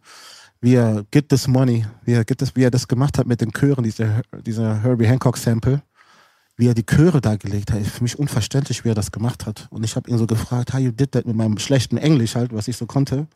wie 0.61 0.75
er 0.75 1.05
Get 1.11 1.29
This 1.29 1.47
Money, 1.47 1.85
wie 2.03 2.13
er, 2.13 2.25
get 2.25 2.39
this, 2.39 2.55
wie 2.55 2.63
er 2.63 2.71
das 2.71 2.87
gemacht 2.87 3.17
hat 3.17 3.27
mit 3.27 3.41
den 3.41 3.51
Chören, 3.51 3.83
dieser, 3.83 4.21
dieser 4.45 4.81
Herbie 4.81 5.07
Hancock 5.07 5.37
Sample, 5.37 5.81
wie 6.55 6.67
er 6.67 6.73
die 6.73 6.85
Chöre 6.85 7.21
dargelegt 7.21 7.71
hat. 7.71 7.85
Für 7.85 8.03
mich 8.03 8.17
unverständlich, 8.17 8.83
wie 8.83 8.89
er 8.89 8.95
das 8.95 9.11
gemacht 9.11 9.45
hat. 9.45 9.67
Und 9.69 9.83
ich 9.83 9.95
habe 9.95 10.09
ihn 10.09 10.17
so 10.17 10.25
gefragt, 10.25 10.73
how 10.73 10.79
you 10.79 10.91
did 10.91 11.11
that 11.11 11.25
mit 11.25 11.35
meinem 11.35 11.59
schlechten 11.59 11.97
Englisch 11.97 12.35
halt, 12.35 12.53
was 12.53 12.67
ich 12.67 12.77
so 12.77 12.85
konnte. 12.85 13.27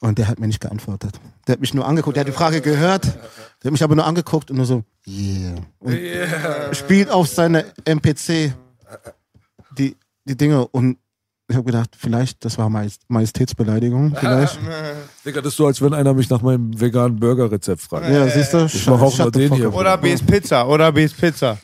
Und 0.00 0.18
der 0.18 0.26
hat 0.26 0.40
mir 0.40 0.48
nicht 0.48 0.60
geantwortet. 0.60 1.20
Der 1.46 1.52
hat 1.52 1.60
mich 1.60 1.74
nur 1.74 1.86
angeguckt, 1.86 2.16
der 2.16 2.22
hat 2.22 2.28
die 2.28 2.32
Frage 2.32 2.60
gehört, 2.60 3.04
der 3.04 3.66
hat 3.66 3.72
mich 3.72 3.84
aber 3.84 3.94
nur 3.94 4.04
angeguckt 4.04 4.50
und 4.50 4.56
nur 4.56 4.66
so, 4.66 4.82
yeah. 5.06 5.54
Und 5.78 5.96
spielt 6.72 7.08
auf 7.08 7.28
seine 7.28 7.66
MPC 7.84 8.52
die, 9.78 9.96
die 10.24 10.36
Dinge 10.36 10.66
und 10.66 10.98
ich 11.52 11.56
habe 11.56 11.66
gedacht, 11.66 11.90
vielleicht, 11.98 12.44
das 12.44 12.56
war 12.58 12.68
Majest 12.70 13.02
Majestätsbeleidigung, 13.08 14.16
vielleicht. 14.18 14.58
Digga, 15.24 15.40
das 15.42 15.52
ist 15.52 15.56
so, 15.58 15.66
als 15.66 15.80
wenn 15.82 15.92
einer 15.92 16.14
mich 16.14 16.30
nach 16.30 16.42
meinem 16.42 16.78
veganen 16.80 17.20
Burger-Rezept 17.20 17.82
fragt. 17.82 18.08
Ja, 18.08 18.26
siehst 18.28 18.54
du? 18.54 18.64
Ich 18.64 18.86
mach 18.86 19.00
auch 19.00 19.16
nur 19.18 19.30
den 19.30 19.52
hier. 19.54 19.72
Oder 19.74 19.96
B's 19.98 20.22
Pizza, 20.22 20.66
oder 20.66 20.90
B's 20.90 21.12
Pizza. 21.12 21.58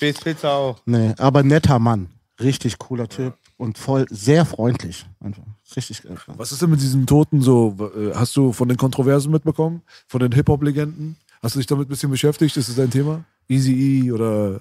B's 0.00 0.20
Pizza 0.20 0.50
auch. 0.50 0.78
Nee, 0.86 1.14
aber 1.18 1.42
netter 1.42 1.78
Mann. 1.78 2.08
Richtig 2.40 2.78
cooler 2.78 3.08
Typ 3.08 3.34
und 3.58 3.76
voll 3.76 4.06
sehr 4.10 4.46
freundlich. 4.46 5.04
Einfach. 5.20 5.42
Richtig. 5.76 6.04
äh, 6.04 6.14
Was 6.36 6.52
ist 6.52 6.62
denn 6.62 6.70
mit 6.70 6.80
diesen 6.80 7.06
Toten 7.06 7.42
so? 7.42 7.76
Äh, 7.94 8.14
Hast 8.14 8.34
du 8.36 8.52
von 8.52 8.68
den 8.68 8.78
Kontroversen 8.78 9.30
mitbekommen? 9.30 9.82
Von 10.06 10.20
den 10.20 10.32
Hip-Hop-Legenden? 10.32 11.16
Hast 11.42 11.54
du 11.54 11.58
dich 11.60 11.66
damit 11.66 11.86
ein 11.86 11.90
bisschen 11.90 12.10
beschäftigt? 12.10 12.56
Ist 12.56 12.68
das 12.68 12.76
dein 12.76 12.90
Thema? 12.90 13.24
Easy 13.48 13.72
E 14.06 14.12
oder 14.12 14.60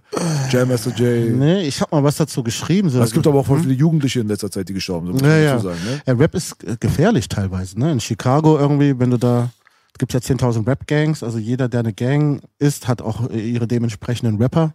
Jam 0.50 0.70
Master 0.70 0.92
J? 0.92 1.36
Nee, 1.36 1.64
ich 1.68 1.82
habe 1.82 1.94
mal 1.96 2.04
was 2.04 2.16
dazu 2.16 2.42
geschrieben. 2.42 2.90
So. 2.90 3.02
Es 3.02 3.12
gibt 3.12 3.28
aber 3.28 3.40
auch 3.40 3.46
voll 3.46 3.60
viele 3.60 3.74
Jugendliche 3.74 4.22
in 4.22 4.28
letzter 4.30 4.50
Zeit, 4.50 4.70
die 4.70 4.74
gestorben 4.74 5.08
sind. 5.08 5.14
muss 5.16 5.22
man 5.24 5.44
Ja, 5.44 5.60
sagen, 5.60 5.80
ne? 5.84 6.02
Ja, 6.06 6.14
Rap 6.14 6.34
ist 6.36 6.64
äh, 6.64 6.78
gefährlich 6.80 7.28
teilweise. 7.28 7.78
Ne? 7.78 7.92
In 7.92 8.00
Chicago 8.00 8.58
irgendwie, 8.58 8.98
wenn 8.98 9.10
du 9.12 9.18
da, 9.18 9.50
es 9.92 9.98
gibt 9.98 10.14
ja 10.14 10.20
10.000 10.22 10.66
Rap-Gangs, 10.66 11.22
also 11.22 11.38
jeder, 11.38 11.68
der 11.68 11.82
eine 11.82 11.92
Gang 11.94 12.42
ist, 12.60 12.88
hat 12.88 13.02
auch 13.02 13.30
ihre 13.30 13.68
dementsprechenden 13.68 14.38
Rapper. 14.42 14.74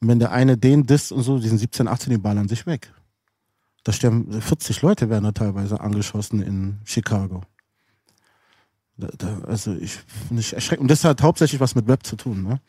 Und 0.00 0.08
wenn 0.08 0.18
der 0.18 0.32
eine 0.32 0.56
den 0.58 0.84
disst 0.84 1.12
und 1.12 1.22
so, 1.22 1.38
die 1.38 1.48
sind 1.48 1.58
17, 1.58 1.86
18, 1.86 2.10
die 2.10 2.18
ballern 2.18 2.48
sich 2.48 2.66
weg. 2.66 2.92
Da 3.84 3.92
sterben 3.92 4.32
40 4.40 4.82
Leute 4.82 5.10
werden 5.10 5.24
da 5.24 5.32
teilweise 5.32 5.78
angeschossen 5.80 6.42
in 6.42 6.78
Chicago. 6.84 7.42
Da, 8.96 9.08
da, 9.18 9.38
also 9.46 9.74
ich 9.74 9.92
finde 10.28 10.40
ich 10.40 10.52
erschreckend. 10.52 10.82
Und 10.82 10.90
das 10.90 11.04
hat 11.04 11.22
hauptsächlich 11.22 11.60
was 11.60 11.74
mit 11.74 11.88
Rap 11.88 12.06
zu 12.06 12.16
tun. 12.16 12.42
Ne? 12.42 12.60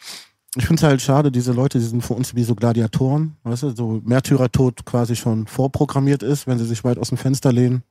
Ich 0.56 0.66
finde 0.66 0.80
es 0.80 0.84
halt 0.84 1.02
schade, 1.02 1.32
diese 1.32 1.52
Leute, 1.52 1.80
die 1.80 1.86
sind 1.86 2.02
für 2.02 2.14
uns 2.14 2.34
wie 2.34 2.44
so 2.44 2.56
Gladiatoren, 2.56 3.36
weißt 3.44 3.64
du, 3.64 3.70
so 3.72 4.02
Märtyrertod 4.04 4.86
quasi 4.86 5.16
schon 5.16 5.48
vorprogrammiert 5.48 6.24
ist, 6.24 6.48
wenn 6.48 6.58
sie 6.58 6.66
sich 6.66 6.84
weit 6.84 6.98
aus 6.98 7.10
dem 7.10 7.18
Fenster 7.18 7.52
lehnen. 7.52 7.84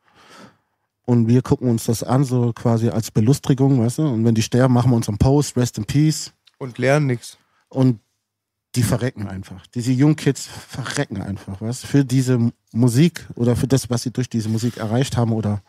Und 1.06 1.28
wir 1.28 1.42
gucken 1.42 1.68
uns 1.68 1.84
das 1.84 2.02
an, 2.02 2.24
so 2.24 2.52
quasi 2.54 2.88
als 2.88 3.10
Belustigung, 3.10 3.80
weißt 3.80 3.98
du? 3.98 4.08
Und 4.08 4.24
wenn 4.24 4.34
die 4.34 4.42
sterben, 4.42 4.72
machen 4.72 4.90
wir 4.90 4.96
uns 4.96 5.08
einen 5.08 5.18
Post, 5.18 5.56
Rest 5.56 5.76
in 5.76 5.84
Peace. 5.84 6.32
Und 6.58 6.78
lernen 6.78 7.06
nichts. 7.06 7.36
Und 7.68 8.00
die 8.74 8.82
verrecken 8.82 9.28
einfach. 9.28 9.66
Diese 9.68 9.92
Jungkids 9.92 10.46
verrecken 10.46 11.20
einfach, 11.22 11.60
was? 11.60 11.84
Für 11.84 12.04
diese 12.04 12.50
Musik 12.72 13.28
oder 13.34 13.54
für 13.54 13.68
das, 13.68 13.90
was 13.90 14.02
sie 14.02 14.10
durch 14.10 14.28
diese 14.28 14.48
Musik 14.48 14.78
erreicht 14.78 15.16
haben 15.16 15.32
oder 15.32 15.62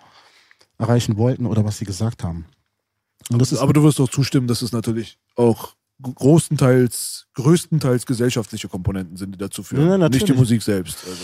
erreichen 0.78 1.18
wollten 1.18 1.46
oder 1.46 1.66
was 1.66 1.78
sie 1.78 1.86
gesagt 1.86 2.24
haben. 2.24 2.46
Und 3.32 3.40
das 3.40 3.52
ist 3.52 3.60
Aber 3.60 3.74
du 3.74 3.84
wirst 3.84 4.00
doch 4.00 4.10
zustimmen, 4.10 4.48
dass 4.48 4.62
es 4.62 4.72
natürlich 4.72 5.18
auch 5.36 5.76
großenteils, 6.02 7.28
größtenteils 7.36 8.06
gesellschaftliche 8.06 8.68
Komponenten 8.68 9.18
sind, 9.18 9.34
die 9.34 9.38
dazu 9.38 9.64
führen. 9.64 10.02
Ja, 10.02 10.10
nicht 10.10 10.28
die. 10.28 10.34
Musik 10.34 10.62
selbst. 10.62 10.98
Also. 11.08 11.24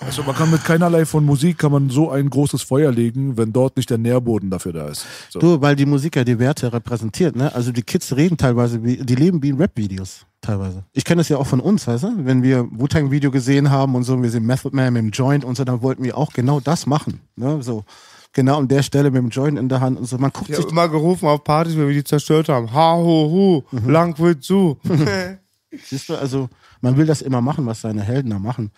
Also 0.00 0.22
man 0.24 0.34
kann 0.34 0.50
mit 0.50 0.64
keinerlei 0.64 1.06
von 1.06 1.24
Musik 1.24 1.58
kann 1.58 1.70
man 1.70 1.90
so 1.90 2.10
ein 2.10 2.28
großes 2.28 2.62
Feuer 2.62 2.90
legen, 2.90 3.36
wenn 3.36 3.52
dort 3.52 3.76
nicht 3.76 3.88
der 3.90 3.98
Nährboden 3.98 4.50
dafür 4.50 4.72
da 4.72 4.88
ist. 4.88 5.06
So. 5.30 5.38
Du, 5.38 5.60
weil 5.60 5.76
die 5.76 5.86
Musik 5.86 6.16
ja 6.16 6.24
die 6.24 6.38
Werte 6.38 6.72
repräsentiert, 6.72 7.36
ne? 7.36 7.54
Also 7.54 7.72
die 7.72 7.82
Kids 7.82 8.14
reden 8.16 8.36
teilweise, 8.36 8.82
wie, 8.82 8.96
die 8.96 9.14
leben 9.14 9.42
wie 9.42 9.50
in 9.50 9.58
Rap-Videos. 9.58 10.26
Teilweise. 10.40 10.84
Ich 10.92 11.04
kenne 11.04 11.20
das 11.20 11.28
ja 11.28 11.36
auch 11.36 11.46
von 11.46 11.60
uns, 11.60 11.86
weißt 11.86 12.02
du? 12.02 12.12
Wenn 12.24 12.42
wir 12.42 12.66
Wu-Tang-Video 12.72 13.30
gesehen 13.30 13.70
haben 13.70 13.94
und 13.94 14.02
so, 14.02 14.20
wir 14.20 14.30
sehen 14.30 14.44
Method 14.44 14.74
Man 14.74 14.92
mit 14.92 15.02
dem 15.02 15.10
Joint 15.10 15.44
und 15.44 15.56
so, 15.56 15.64
dann 15.64 15.82
wollten 15.82 16.02
wir 16.02 16.18
auch 16.18 16.32
genau 16.32 16.58
das 16.58 16.86
machen. 16.86 17.20
Ne? 17.36 17.62
So, 17.62 17.84
genau 18.32 18.58
an 18.58 18.68
der 18.68 18.82
Stelle 18.82 19.10
mit 19.10 19.22
dem 19.22 19.28
Joint 19.28 19.58
in 19.58 19.68
der 19.68 19.80
Hand 19.80 19.98
und 19.98 20.06
so. 20.06 20.18
Man 20.18 20.32
guckt 20.32 20.50
Ich 20.50 20.56
sich 20.56 20.66
immer 20.66 20.88
gerufen 20.88 21.26
auf 21.26 21.44
Partys, 21.44 21.76
wenn 21.76 21.88
wir 21.88 21.94
die 21.94 22.04
zerstört 22.04 22.48
haben. 22.48 22.72
Ha, 22.72 22.94
ho, 22.96 23.62
hu, 23.72 23.78
lang 23.88 24.18
wird 24.18 24.42
zu. 24.42 24.78
Siehst 25.84 26.08
du, 26.08 26.16
also 26.16 26.48
man 26.80 26.96
will 26.96 27.06
das 27.06 27.22
immer 27.22 27.40
machen, 27.40 27.64
was 27.64 27.80
seine 27.80 28.02
Helden 28.02 28.30
da 28.30 28.38
machen. 28.38 28.70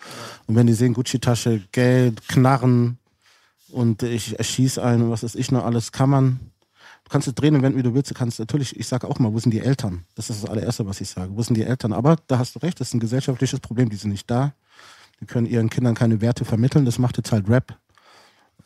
Und 0.47 0.55
wenn 0.55 0.67
die 0.67 0.73
sehen 0.73 0.93
Gucci-Tasche, 0.93 1.61
Geld, 1.71 2.27
Knarren 2.27 2.97
und 3.69 4.03
ich 4.03 4.37
erschieß 4.37 4.77
einen 4.77 5.03
und 5.03 5.11
was 5.11 5.23
weiß 5.23 5.35
ich 5.35 5.51
noch 5.51 5.65
alles, 5.65 5.91
kann 5.91 6.09
man, 6.09 6.39
du 7.03 7.09
kannst 7.09 7.27
es 7.27 7.35
drehen 7.35 7.55
und 7.55 7.63
wenden, 7.63 7.77
wie 7.77 7.83
du 7.83 7.93
willst. 7.93 8.11
Du 8.11 8.13
kannst 8.13 8.39
natürlich, 8.39 8.79
ich 8.79 8.87
sage 8.87 9.07
auch 9.07 9.19
mal, 9.19 9.33
wo 9.33 9.39
sind 9.39 9.51
die 9.51 9.59
Eltern? 9.59 10.05
Das 10.15 10.29
ist 10.29 10.43
das 10.43 10.49
allererste, 10.49 10.85
was 10.85 11.01
ich 11.01 11.09
sage. 11.09 11.31
Wo 11.35 11.41
sind 11.41 11.55
die 11.55 11.63
Eltern? 11.63 11.91
Aber 11.91 12.15
da 12.27 12.39
hast 12.39 12.55
du 12.55 12.59
recht, 12.59 12.79
das 12.79 12.89
ist 12.89 12.93
ein 12.93 13.01
gesellschaftliches 13.01 13.59
Problem, 13.59 13.89
die 13.89 13.97
sind 13.97 14.11
nicht 14.11 14.29
da. 14.31 14.53
Die 15.19 15.25
können 15.25 15.47
ihren 15.47 15.69
Kindern 15.69 15.95
keine 15.95 16.21
Werte 16.21 16.45
vermitteln, 16.45 16.85
das 16.85 16.99
macht 16.99 17.17
jetzt 17.17 17.31
halt 17.31 17.49
Rap. 17.49 17.77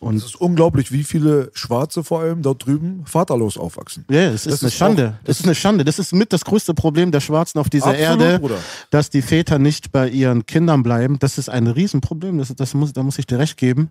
Es 0.01 0.23
ist 0.23 0.39
unglaublich, 0.39 0.91
wie 0.93 1.03
viele 1.03 1.51
Schwarze 1.53 2.03
vor 2.05 2.21
allem 2.21 2.41
dort 2.41 2.65
drüben 2.65 3.03
vaterlos 3.05 3.57
aufwachsen. 3.57 4.05
Ja, 4.09 4.21
es 4.29 4.45
ist 4.45 4.53
Das 4.53 4.61
eine 4.63 4.67
ist 4.69 4.75
Schande. 4.75 5.15
auch- 5.19 5.25
das 5.25 5.39
ist 5.41 5.45
eine 5.45 5.55
Schande. 5.55 5.83
Das 5.83 5.99
ist 5.99 6.13
mit 6.13 6.31
das 6.31 6.45
größte 6.45 6.73
Problem 6.73 7.11
der 7.11 7.19
Schwarzen 7.19 7.59
auf 7.59 7.69
dieser 7.69 7.87
Absolut, 7.87 8.21
Erde, 8.21 8.39
Bruder. 8.39 8.57
dass 8.91 9.09
die 9.09 9.21
Väter 9.21 9.59
nicht 9.59 9.91
bei 9.91 10.07
ihren 10.09 10.45
Kindern 10.45 10.83
bleiben. 10.83 11.19
Das 11.19 11.37
ist 11.37 11.49
ein 11.49 11.67
Riesenproblem. 11.67 12.37
Das, 12.37 12.53
das 12.55 12.73
muss, 12.73 12.93
da 12.93 13.03
muss 13.03 13.19
ich 13.19 13.27
dir 13.27 13.39
recht 13.39 13.57
geben. 13.57 13.89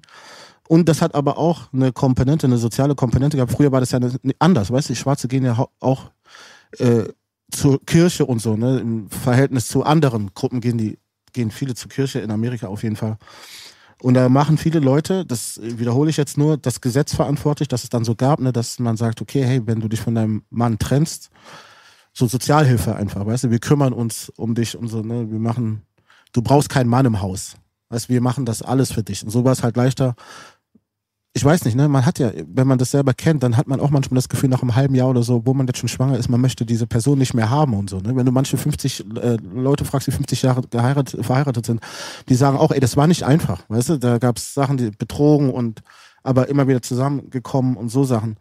Und 0.66 0.88
das 0.88 1.02
hat 1.02 1.14
aber 1.14 1.36
auch 1.38 1.72
eine 1.72 1.92
Komponente, 1.92 2.46
eine 2.46 2.58
soziale 2.58 2.94
Komponente 2.94 3.36
gehabt. 3.36 3.52
Früher 3.52 3.70
war 3.72 3.80
das 3.80 3.90
ja 3.90 4.00
anders, 4.38 4.70
weißt 4.70 4.88
du, 4.88 4.92
die 4.94 4.98
Schwarze 4.98 5.28
gehen 5.28 5.44
ja 5.44 5.66
auch 5.80 6.10
äh, 6.78 7.04
zur 7.50 7.84
Kirche 7.86 8.26
und 8.26 8.40
so, 8.42 8.56
ne? 8.56 8.78
Im 8.80 9.08
Verhältnis 9.10 9.68
zu 9.68 9.82
anderen 9.82 10.30
Gruppen 10.34 10.60
gehen 10.60 10.76
die, 10.76 10.98
gehen 11.32 11.50
viele 11.50 11.74
zur 11.74 11.90
Kirche 11.90 12.18
in 12.20 12.30
Amerika 12.30 12.66
auf 12.66 12.82
jeden 12.82 12.96
Fall. 12.96 13.16
Und 14.00 14.14
da 14.14 14.28
machen 14.28 14.58
viele 14.58 14.78
Leute, 14.78 15.26
das 15.26 15.60
wiederhole 15.62 16.10
ich 16.10 16.16
jetzt 16.16 16.38
nur, 16.38 16.56
das 16.56 16.80
Gesetz 16.80 17.14
verantwortlich, 17.14 17.68
dass 17.68 17.82
es 17.82 17.90
dann 17.90 18.04
so 18.04 18.14
gab, 18.14 18.40
ne, 18.40 18.52
dass 18.52 18.78
man 18.78 18.96
sagt, 18.96 19.20
okay, 19.20 19.44
hey, 19.44 19.66
wenn 19.66 19.80
du 19.80 19.88
dich 19.88 20.00
von 20.00 20.14
deinem 20.14 20.42
Mann 20.50 20.78
trennst, 20.78 21.30
so 22.12 22.26
Sozialhilfe 22.26 22.94
einfach, 22.94 23.26
weißt 23.26 23.44
du, 23.44 23.50
wir 23.50 23.58
kümmern 23.58 23.92
uns 23.92 24.30
um 24.36 24.54
dich 24.54 24.76
und 24.76 24.88
so, 24.88 25.02
ne, 25.02 25.30
wir 25.30 25.40
machen, 25.40 25.82
du 26.32 26.42
brauchst 26.42 26.68
keinen 26.68 26.88
Mann 26.88 27.06
im 27.06 27.20
Haus. 27.20 27.56
Weißt 27.90 28.08
du, 28.08 28.12
wir 28.12 28.20
machen 28.20 28.44
das 28.44 28.62
alles 28.62 28.92
für 28.92 29.02
dich. 29.02 29.24
Und 29.24 29.30
so 29.30 29.44
war 29.44 29.52
es 29.52 29.62
halt 29.62 29.76
leichter. 29.76 30.14
Ich 31.34 31.44
weiß 31.44 31.64
nicht, 31.66 31.76
ne, 31.76 31.88
man 31.88 32.04
hat 32.04 32.18
ja, 32.18 32.32
wenn 32.46 32.66
man 32.66 32.78
das 32.78 32.90
selber 32.90 33.14
kennt, 33.14 33.42
dann 33.42 33.56
hat 33.56 33.68
man 33.68 33.80
auch 33.80 33.90
manchmal 33.90 34.16
das 34.16 34.28
Gefühl 34.28 34.48
nach 34.48 34.62
einem 34.62 34.74
halben 34.74 34.94
Jahr 34.94 35.08
oder 35.08 35.22
so, 35.22 35.46
wo 35.46 35.54
man 35.54 35.66
jetzt 35.66 35.78
schon 35.78 35.88
schwanger 35.88 36.18
ist, 36.18 36.28
man 36.28 36.40
möchte 36.40 36.66
diese 36.66 36.86
Person 36.86 37.18
nicht 37.18 37.34
mehr 37.34 37.50
haben 37.50 37.74
und 37.74 37.90
so, 37.90 38.00
ne. 38.00 38.16
Wenn 38.16 38.26
du 38.26 38.32
manche 38.32 38.56
50 38.56 39.04
äh, 39.16 39.36
Leute 39.54 39.84
fragst, 39.84 40.06
die 40.06 40.12
50 40.12 40.42
Jahre 40.42 40.62
geheiratet, 40.62 41.24
verheiratet 41.24 41.66
sind, 41.66 41.80
die 42.28 42.34
sagen 42.34 42.56
auch, 42.56 42.72
ey, 42.72 42.80
das 42.80 42.96
war 42.96 43.06
nicht 43.06 43.22
einfach, 43.22 43.62
weißt 43.68 43.90
du, 43.90 43.98
da 43.98 44.18
gab 44.18 44.38
es 44.38 44.54
Sachen, 44.54 44.78
die 44.78 44.90
betrogen 44.90 45.50
und 45.50 45.82
aber 46.22 46.48
immer 46.48 46.66
wieder 46.66 46.82
zusammengekommen 46.82 47.76
und 47.76 47.90
so 47.90 48.04
Sachen. 48.04 48.36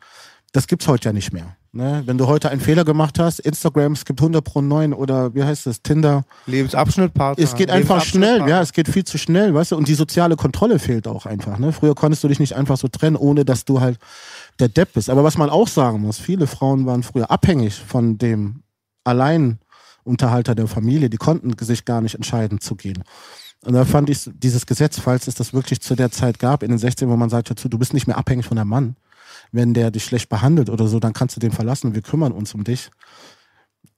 Das 0.52 0.68
gibt's 0.68 0.88
heute 0.88 1.10
ja 1.10 1.14
nicht 1.14 1.32
mehr. 1.34 1.56
Ne? 1.78 2.02
Wenn 2.08 2.18
du 2.18 2.26
heute 2.26 2.50
einen 2.50 2.60
Fehler 2.60 2.84
gemacht 2.84 3.20
hast, 3.20 3.40
Instagram, 3.40 3.92
es 3.92 4.04
gibt 4.04 4.20
100 4.20 4.44
pro 4.44 4.62
9 4.62 4.94
oder 4.94 5.36
wie 5.36 5.44
heißt 5.44 5.68
das, 5.68 5.84
Tinder, 5.84 6.26
Lebensabschnittpartner. 6.48 7.44
es 7.44 7.54
geht 7.54 7.70
einfach 7.70 8.04
schnell, 8.04 8.50
ja, 8.50 8.62
es 8.62 8.74
geht 8.74 8.88
viel 8.88 9.04
zu 9.04 9.20
schnell, 9.20 9.54
weißt 9.54 9.74
du, 9.74 9.78
und 9.78 9.88
die 9.88 9.94
soziale 9.94 10.36
Kontrolle 10.36 10.80
fehlt 10.80 11.08
auch 11.08 11.28
einfach. 11.28 11.60
Ne? 11.60 11.72
Früher 11.72 11.94
konntest 11.94 12.24
du 12.24 12.30
dich 12.30 12.40
nicht 12.40 12.56
einfach 12.56 12.78
so 12.78 12.88
trennen, 12.88 13.16
ohne 13.16 13.46
dass 13.46 13.64
du 13.64 13.80
halt 13.80 14.00
der 14.58 14.70
Depp 14.70 14.94
bist. 14.94 15.12
Aber 15.12 15.24
was 15.24 15.38
man 15.38 15.52
auch 15.52 15.68
sagen 15.68 16.02
muss, 16.02 16.18
viele 16.18 16.48
Frauen 16.48 16.88
waren 16.88 17.04
früher 17.04 17.30
abhängig 17.30 17.76
von 17.76 18.18
dem 18.18 18.64
Alleinunterhalter 19.04 20.56
der 20.56 20.66
Familie, 20.66 21.12
die 21.12 21.18
konnten 21.18 21.54
sich 21.64 21.86
gar 21.86 22.02
nicht 22.02 22.16
entscheiden 22.16 22.60
zu 22.60 22.74
gehen. 22.74 23.04
Und 23.64 23.74
da 23.74 23.86
fand 23.86 24.10
ich 24.10 24.28
dieses 24.34 24.66
Gesetz, 24.66 25.00
falls 25.00 25.28
es 25.28 25.36
das 25.36 25.54
wirklich 25.54 25.82
zu 25.82 25.96
der 25.96 26.10
Zeit 26.10 26.40
gab, 26.40 26.64
in 26.64 26.70
den 26.70 26.80
16, 26.80 27.08
wo 27.08 27.16
man 27.18 27.30
sagt 27.30 27.52
dazu, 27.52 27.70
du 27.70 27.78
bist 27.78 27.94
nicht 27.94 28.08
mehr 28.08 28.18
abhängig 28.18 28.48
von 28.48 28.58
deinem 28.58 28.70
Mann. 28.70 28.96
Wenn 29.52 29.74
der 29.74 29.92
dich 29.92 30.04
schlecht 30.04 30.30
behandelt 30.30 30.70
oder 30.70 30.88
so, 30.88 31.00
dann 31.00 31.14
kannst 31.14 31.36
du 31.36 31.40
den 31.40 31.52
verlassen, 31.52 31.96
wir 31.96 32.02
kümmern 32.02 32.32
uns 32.32 32.54
um 32.54 32.64
dich. 32.64 32.90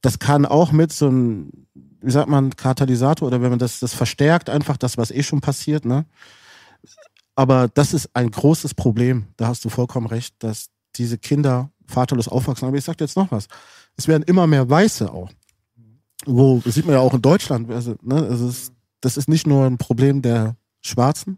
Das 0.01 0.19
kann 0.19 0.45
auch 0.45 0.71
mit 0.71 0.93
so 0.93 1.07
einem, 1.07 1.51
wie 2.01 2.11
sagt 2.11 2.29
man, 2.29 2.55
Katalysator 2.55 3.27
oder 3.27 3.41
wenn 3.41 3.49
man 3.49 3.59
das, 3.59 3.79
das 3.79 3.93
verstärkt 3.93 4.49
einfach 4.49 4.77
das, 4.77 4.97
was 4.97 5.11
eh 5.11 5.23
schon 5.23 5.41
passiert, 5.41 5.85
ne? 5.85 6.05
Aber 7.35 7.69
das 7.69 7.93
ist 7.93 8.09
ein 8.13 8.31
großes 8.31 8.73
Problem. 8.73 9.27
Da 9.37 9.47
hast 9.47 9.63
du 9.63 9.69
vollkommen 9.69 10.07
recht, 10.07 10.35
dass 10.39 10.71
diese 10.95 11.17
Kinder 11.17 11.71
vaterlos 11.87 12.27
aufwachsen. 12.27 12.67
Aber 12.67 12.77
ich 12.77 12.83
sag 12.83 12.97
dir 12.97 13.05
jetzt 13.05 13.15
noch 13.15 13.31
was. 13.31 13.47
Es 13.95 14.09
werden 14.09 14.23
immer 14.23 14.45
mehr 14.45 14.69
Weiße 14.69 15.09
auch. 15.09 15.29
Wo, 16.25 16.61
das 16.63 16.75
sieht 16.75 16.85
man 16.85 16.95
ja 16.95 17.01
auch 17.01 17.13
in 17.13 17.21
Deutschland. 17.21 17.71
Also, 17.71 17.95
ne, 18.01 18.19
es 18.25 18.41
ist, 18.41 18.73
das 18.99 19.15
ist 19.15 19.29
nicht 19.29 19.47
nur 19.47 19.65
ein 19.65 19.77
Problem 19.77 20.21
der 20.21 20.57
Schwarzen, 20.81 21.37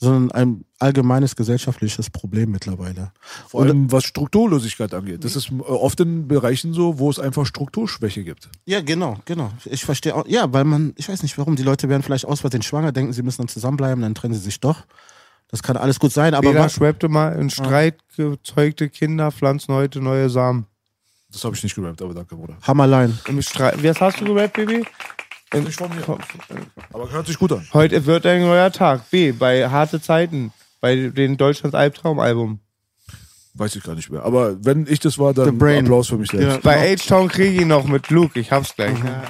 sondern 0.00 0.30
ein 0.30 0.64
allgemeines 0.78 1.34
gesellschaftliches 1.34 2.10
Problem 2.10 2.52
mittlerweile. 2.52 3.12
Vor 3.48 3.62
allem 3.62 3.90
was 3.90 4.04
Strukturlosigkeit 4.04 4.94
angeht. 4.94 5.24
Das 5.24 5.34
ist 5.34 5.50
äh, 5.50 5.54
oft 5.54 5.98
in 6.00 6.28
Bereichen 6.28 6.72
so, 6.72 6.98
wo 6.98 7.10
es 7.10 7.18
einfach 7.18 7.44
Strukturschwäche 7.46 8.22
gibt. 8.22 8.48
Ja, 8.64 8.80
genau, 8.80 9.18
genau. 9.24 9.50
Ich 9.64 9.84
verstehe 9.84 10.14
auch. 10.14 10.26
Ja, 10.26 10.52
weil 10.52 10.64
man, 10.64 10.94
ich 10.96 11.08
weiß 11.08 11.22
nicht 11.22 11.36
warum, 11.36 11.56
die 11.56 11.64
Leute 11.64 11.88
werden 11.88 12.02
vielleicht 12.02 12.26
aus 12.26 12.40
Versehen 12.40 12.62
schwanger, 12.62 12.92
denken, 12.92 13.12
sie 13.12 13.22
müssen 13.22 13.42
dann 13.42 13.48
zusammenbleiben, 13.48 14.02
dann 14.02 14.14
trennen 14.14 14.34
sie 14.34 14.40
sich 14.40 14.60
doch. 14.60 14.84
Das 15.48 15.62
kann 15.62 15.76
alles 15.76 15.98
gut 15.98 16.12
sein, 16.12 16.34
aber 16.34 16.50
Bela 16.50 16.66
was, 16.66 16.74
schweppte 16.74 17.08
mal, 17.08 17.34
in 17.34 17.50
Streit 17.50 17.96
gezeugte 18.16 18.90
Kinder 18.90 19.32
pflanzen 19.32 19.74
heute 19.74 20.00
neue 20.00 20.28
Samen. 20.28 20.66
Das 21.30 21.44
habe 21.44 21.56
ich 21.56 21.62
nicht 21.62 21.74
gerappt, 21.74 22.00
aber 22.02 22.14
danke, 22.14 22.36
Bruder. 22.36 22.56
Hammerlein. 22.62 23.18
Im 23.26 23.40
Streit, 23.42 23.82
was 23.82 24.00
hast 24.00 24.20
du 24.20 24.26
gerappt, 24.26 24.54
Baby? 24.54 24.84
In, 25.54 25.64
Nicht 25.64 25.78
von 25.78 25.88
mir. 25.94 26.04
Aber 26.92 27.10
hört 27.10 27.26
sich 27.26 27.38
gut 27.38 27.52
an. 27.52 27.66
heute 27.72 28.04
wird 28.04 28.26
ein 28.26 28.42
neuer 28.42 28.70
Tag. 28.70 29.08
B, 29.10 29.32
bei 29.32 29.68
Harte 29.68 30.00
Zeiten, 30.00 30.52
bei 30.80 31.08
den 31.08 31.36
Deutschlands 31.38 31.74
Albtraum-Album. 31.74 32.60
Weiß 33.54 33.74
ich 33.74 33.82
gar 33.82 33.94
nicht 33.94 34.10
mehr. 34.10 34.22
Aber 34.24 34.62
wenn 34.64 34.86
ich 34.86 35.00
das 35.00 35.18
war, 35.18 35.34
The 35.34 35.42
dann 35.44 35.58
Brain. 35.58 35.84
Applaus 35.84 36.08
für 36.08 36.18
mich 36.18 36.30
selbst. 36.30 36.56
Ja. 36.56 36.58
Bei 36.62 36.94
H-Town 36.94 37.28
kriege 37.28 37.62
ich 37.62 37.66
noch 37.66 37.86
mit 37.86 38.10
Luke, 38.10 38.38
ich 38.38 38.52
hab's 38.52 38.74
gleich. 38.76 38.96
Ja. 39.02 39.22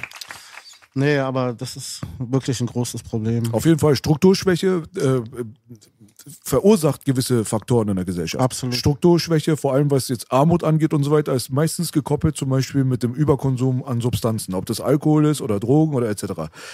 Nee, 0.95 1.19
aber 1.19 1.53
das 1.53 1.77
ist 1.77 2.01
wirklich 2.19 2.61
ein 2.61 2.67
großes 2.67 3.05
Problem. 3.05 3.55
Auf 3.55 3.65
jeden 3.65 3.79
Fall, 3.79 3.95
Strukturschwäche 3.95 4.83
äh, 4.97 5.21
verursacht 6.45 7.05
gewisse 7.05 7.45
Faktoren 7.45 7.89
in 7.89 7.97
der 7.97 8.05
Gesellschaft. 8.05 8.43
Absolut. 8.43 8.75
Strukturschwäche, 8.75 9.57
vor 9.57 9.75
allem 9.75 9.91
was 9.91 10.09
jetzt 10.09 10.31
Armut 10.33 10.65
angeht 10.65 10.93
und 10.95 11.03
so 11.05 11.11
weiter, 11.11 11.33
ist 11.35 11.51
meistens 11.51 11.93
gekoppelt 11.93 12.37
zum 12.37 12.49
Beispiel 12.51 12.85
mit 12.85 13.03
dem 13.03 13.15
Überkonsum 13.15 13.85
an 13.85 14.01
Substanzen, 14.01 14.55
ob 14.55 14.67
das 14.67 14.81
Alkohol 14.81 15.27
ist 15.27 15.41
oder 15.41 15.61
Drogen 15.61 15.95
oder 15.95 16.09
etc. 16.09 16.25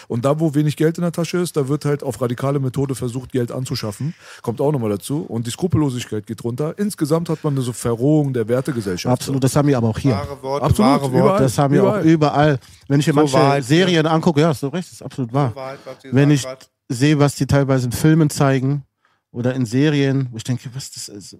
Und 0.08 0.24
da, 0.24 0.40
wo 0.40 0.54
wenig 0.54 0.76
Geld 0.76 0.98
in 0.98 1.02
der 1.02 1.12
Tasche 1.12 1.38
ist, 1.38 1.56
da 1.56 1.68
wird 1.68 1.84
halt 1.84 2.02
auf 2.02 2.20
radikale 2.20 2.58
Methode 2.60 2.94
versucht, 2.94 3.32
Geld 3.32 3.52
anzuschaffen. 3.52 4.14
Kommt 4.42 4.60
auch 4.60 4.72
nochmal 4.72 4.90
dazu. 4.90 5.24
Und 5.26 5.46
die 5.46 5.50
Skrupellosigkeit 5.50 6.26
geht 6.26 6.44
runter. 6.44 6.74
Insgesamt 6.78 7.28
hat 7.28 7.42
man 7.44 7.54
eine 7.54 7.62
so 7.62 7.72
Verrohung 7.72 8.32
der 8.32 8.48
Wertegesellschaft. 8.48 9.12
Absolut, 9.12 9.42
das 9.44 9.54
haben 9.56 9.68
wir 9.68 9.76
aber 9.76 9.88
auch 9.88 9.98
hier. 9.98 10.12
Wahre 10.12 10.42
Worte, 10.42 10.64
Absolut, 10.66 10.90
wahre 10.90 11.02
Worte. 11.02 11.18
überall. 11.18 11.40
Das 11.42 11.58
haben 11.58 11.74
wir 11.74 11.82
auch 11.82 11.86
Überall. 12.02 12.06
überall. 12.06 12.58
Wenn 12.88 13.00
ich 13.00 13.06
mir 13.06 13.12
So 13.12 13.20
manche 13.20 13.34
Wahrheit, 13.34 13.64
Serien 13.64 14.06
angucke, 14.06 14.40
ja, 14.40 14.48
hast 14.48 14.62
du 14.62 14.68
recht, 14.68 14.86
das 14.88 14.92
ist 14.94 15.02
absolut 15.02 15.32
wahr. 15.32 15.54
Wahrheit, 15.54 15.78
was 15.84 16.02
sie 16.02 16.08
Wenn 16.12 16.36
sagen, 16.36 16.58
ich 16.88 16.96
sehe, 16.96 17.18
was 17.18 17.34
die 17.36 17.46
teilweise 17.46 17.86
in 17.86 17.92
Filmen 17.92 18.30
zeigen 18.30 18.84
oder 19.34 19.54
in 19.54 19.66
Serien, 19.66 20.28
wo 20.30 20.36
ich 20.36 20.44
denke, 20.44 20.70
was 20.74 20.92
das 20.92 21.08
ist. 21.08 21.36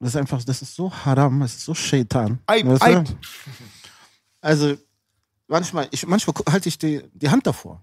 Das 0.00 0.10
ist 0.10 0.16
einfach, 0.16 0.42
das 0.42 0.62
ist 0.62 0.74
so 0.74 0.90
haram, 0.90 1.40
das 1.40 1.54
ist 1.54 1.64
so 1.64 1.74
shaitan. 1.74 2.38
Eid, 2.46 2.66
Weißt 2.66 2.82
du? 2.82 3.04
Also, 4.40 4.74
manchmal, 5.46 5.88
ich, 5.90 6.06
manchmal 6.06 6.34
halte 6.50 6.68
ich 6.68 6.78
die, 6.78 7.02
die 7.12 7.28
Hand 7.28 7.46
davor. 7.46 7.82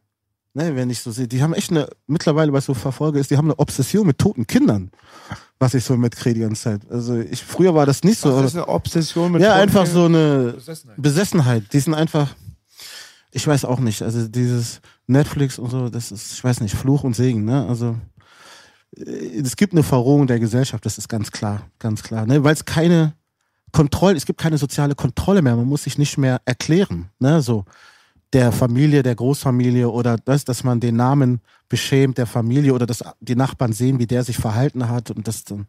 Ne, 0.56 0.76
wenn 0.76 0.90
ich 0.91 0.99
so 0.99 1.11
sehe, 1.11 1.27
die 1.27 1.41
haben 1.41 1.53
echt 1.53 1.72
eine, 1.72 1.88
mittlerweile, 2.06 2.53
was 2.53 2.64
ich 2.64 2.68
so 2.68 2.73
verfolge, 2.76 3.19
ist, 3.19 3.31
die 3.31 3.38
haben 3.38 3.48
eine 3.48 3.57
Obsession 3.57 4.06
mit 4.06 4.19
toten 4.19 4.45
Kindern. 4.45 4.91
Was 5.57 5.73
ich 5.73 5.84
so 5.84 5.98
mitkriege 5.98 6.35
die 6.35 6.41
ganze 6.41 6.61
Zeit. 6.61 6.81
Also, 6.91 7.19
ich, 7.19 7.44
früher 7.44 7.73
war 7.73 7.85
das 7.85 8.03
nicht 8.03 8.19
so. 8.19 8.30
Das 8.30 8.52
ist 8.52 8.56
eine 8.56 8.68
Obsession 8.68 9.31
mit 9.31 9.41
ja, 9.41 9.56
einfach 9.56 9.85
so 9.85 10.06
eine 10.06 10.53
Besessenheit. 10.53 11.02
Besessenheit. 11.02 11.73
Die 11.73 11.80
sind 11.80 11.94
einfach, 11.94 12.35
ich 13.31 13.45
weiß 13.48 13.65
auch 13.65 13.80
nicht, 13.80 14.02
also 14.02 14.27
dieses 14.27 14.81
Netflix 15.07 15.57
und 15.57 15.69
so, 15.69 15.90
das 15.90 16.11
ist, 16.11 16.34
ich 16.34 16.44
weiß 16.44 16.61
nicht, 16.61 16.76
Fluch 16.76 17.03
und 17.03 17.15
Segen, 17.15 17.45
ne? 17.45 17.68
Also, 17.68 17.95
es 18.95 19.56
gibt 19.56 19.74
eine 19.74 19.84
Verrohung 19.84 20.28
der 20.28 20.40
Gesellschaft, 20.40 20.86
das 20.86 20.98
ist 20.98 21.10
ganz 21.10 21.32
klar, 21.32 21.68
ganz 21.80 22.03
klar, 22.03 22.26
ne? 22.26 22.44
Weil 22.44 22.53
es 22.53 22.65
keine 22.65 23.14
Kontrolle, 23.72 24.18
es 24.18 24.26
gibt 24.26 24.40
keine 24.40 24.57
soziale 24.57 24.95
Kontrolle 24.95 25.41
mehr, 25.41 25.56
man 25.56 25.68
muss 25.68 25.84
sich 25.84 25.98
nicht 25.98 26.18
mehr 26.18 26.41
erklären, 26.45 27.10
ne? 27.20 27.41
So, 27.41 27.65
der 28.34 28.52
Familie, 28.52 29.03
der 29.03 29.15
Großfamilie 29.15 29.90
oder 29.90 30.18
das, 30.18 30.44
dass 30.45 30.64
man 30.64 30.80
den 30.80 30.95
Namen 30.95 31.41
beschämt 31.70 32.18
der 32.18 32.26
Familie 32.26 32.74
oder 32.74 32.86
dass 32.86 33.03
die 33.20 33.36
Nachbarn 33.36 33.74
sehen, 33.74 33.99
wie 33.99 34.07
der 34.07 34.24
sich 34.24 34.38
verhalten 34.38 34.90
hat 34.90 35.11
und 35.11 35.28
dass 35.28 35.44
dann 35.44 35.68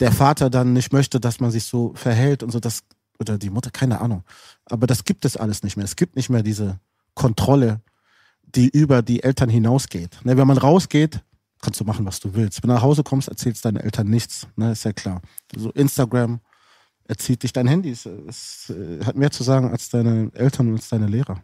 der 0.00 0.12
Vater 0.12 0.50
dann 0.50 0.72
nicht 0.72 0.92
möchte, 0.92 1.20
dass 1.20 1.40
man 1.40 1.50
sich 1.50 1.64
so 1.64 1.92
verhält 1.94 2.42
und 2.42 2.50
so, 2.50 2.58
das, 2.58 2.82
oder 3.20 3.38
die 3.38 3.50
Mutter, 3.50 3.70
keine 3.70 4.00
Ahnung. 4.00 4.24
Aber 4.66 4.86
das 4.86 5.04
gibt 5.04 5.24
es 5.24 5.36
alles 5.36 5.62
nicht 5.62 5.76
mehr. 5.76 5.84
Es 5.84 5.94
gibt 5.94 6.16
nicht 6.16 6.30
mehr 6.30 6.42
diese 6.42 6.80
Kontrolle, 7.14 7.80
die 8.42 8.68
über 8.68 9.02
die 9.02 9.22
Eltern 9.22 9.48
hinausgeht. 9.48 10.18
Ne, 10.24 10.36
wenn 10.36 10.48
man 10.48 10.58
rausgeht, 10.58 11.22
kannst 11.64 11.80
du 11.80 11.84
machen, 11.84 12.06
was 12.06 12.20
du 12.20 12.34
willst. 12.34 12.62
Wenn 12.62 12.68
du 12.68 12.74
nach 12.74 12.82
Hause 12.82 13.02
kommst, 13.02 13.28
erzählst 13.28 13.64
deinen 13.64 13.78
Eltern 13.78 14.08
nichts. 14.08 14.46
Ne, 14.56 14.72
ist 14.72 14.84
ja 14.84 14.92
klar. 14.92 15.20
So 15.56 15.70
Instagram 15.70 16.40
erzieht 17.06 17.42
dich 17.42 17.52
dein 17.52 17.66
Handy. 17.66 17.90
Es, 17.90 18.06
es 18.06 18.70
äh, 18.70 19.04
hat 19.04 19.16
mehr 19.16 19.30
zu 19.30 19.42
sagen 19.42 19.70
als 19.70 19.88
deine 19.88 20.30
Eltern 20.34 20.68
und 20.68 20.76
als 20.76 20.88
deine 20.88 21.06
Lehrer. 21.06 21.42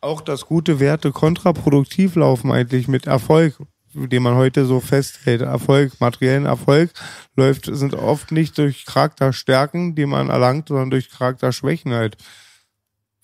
Auch 0.00 0.20
dass 0.20 0.46
gute 0.46 0.80
Werte 0.80 1.12
kontraproduktiv 1.12 2.14
laufen 2.14 2.52
eigentlich 2.52 2.88
mit 2.88 3.06
Erfolg, 3.06 3.58
den 3.92 4.22
man 4.22 4.34
heute 4.34 4.64
so 4.64 4.80
festhält. 4.80 5.42
Erfolg, 5.42 6.00
materiellen 6.00 6.46
Erfolg 6.46 6.90
läuft, 7.36 7.66
sind 7.66 7.94
oft 7.94 8.32
nicht 8.32 8.56
durch 8.56 8.86
Charakterstärken, 8.86 9.94
die 9.94 10.06
man 10.06 10.30
erlangt, 10.30 10.68
sondern 10.68 10.90
durch 10.90 11.10
Charakterschwächen 11.10 11.92
halt. 11.92 12.16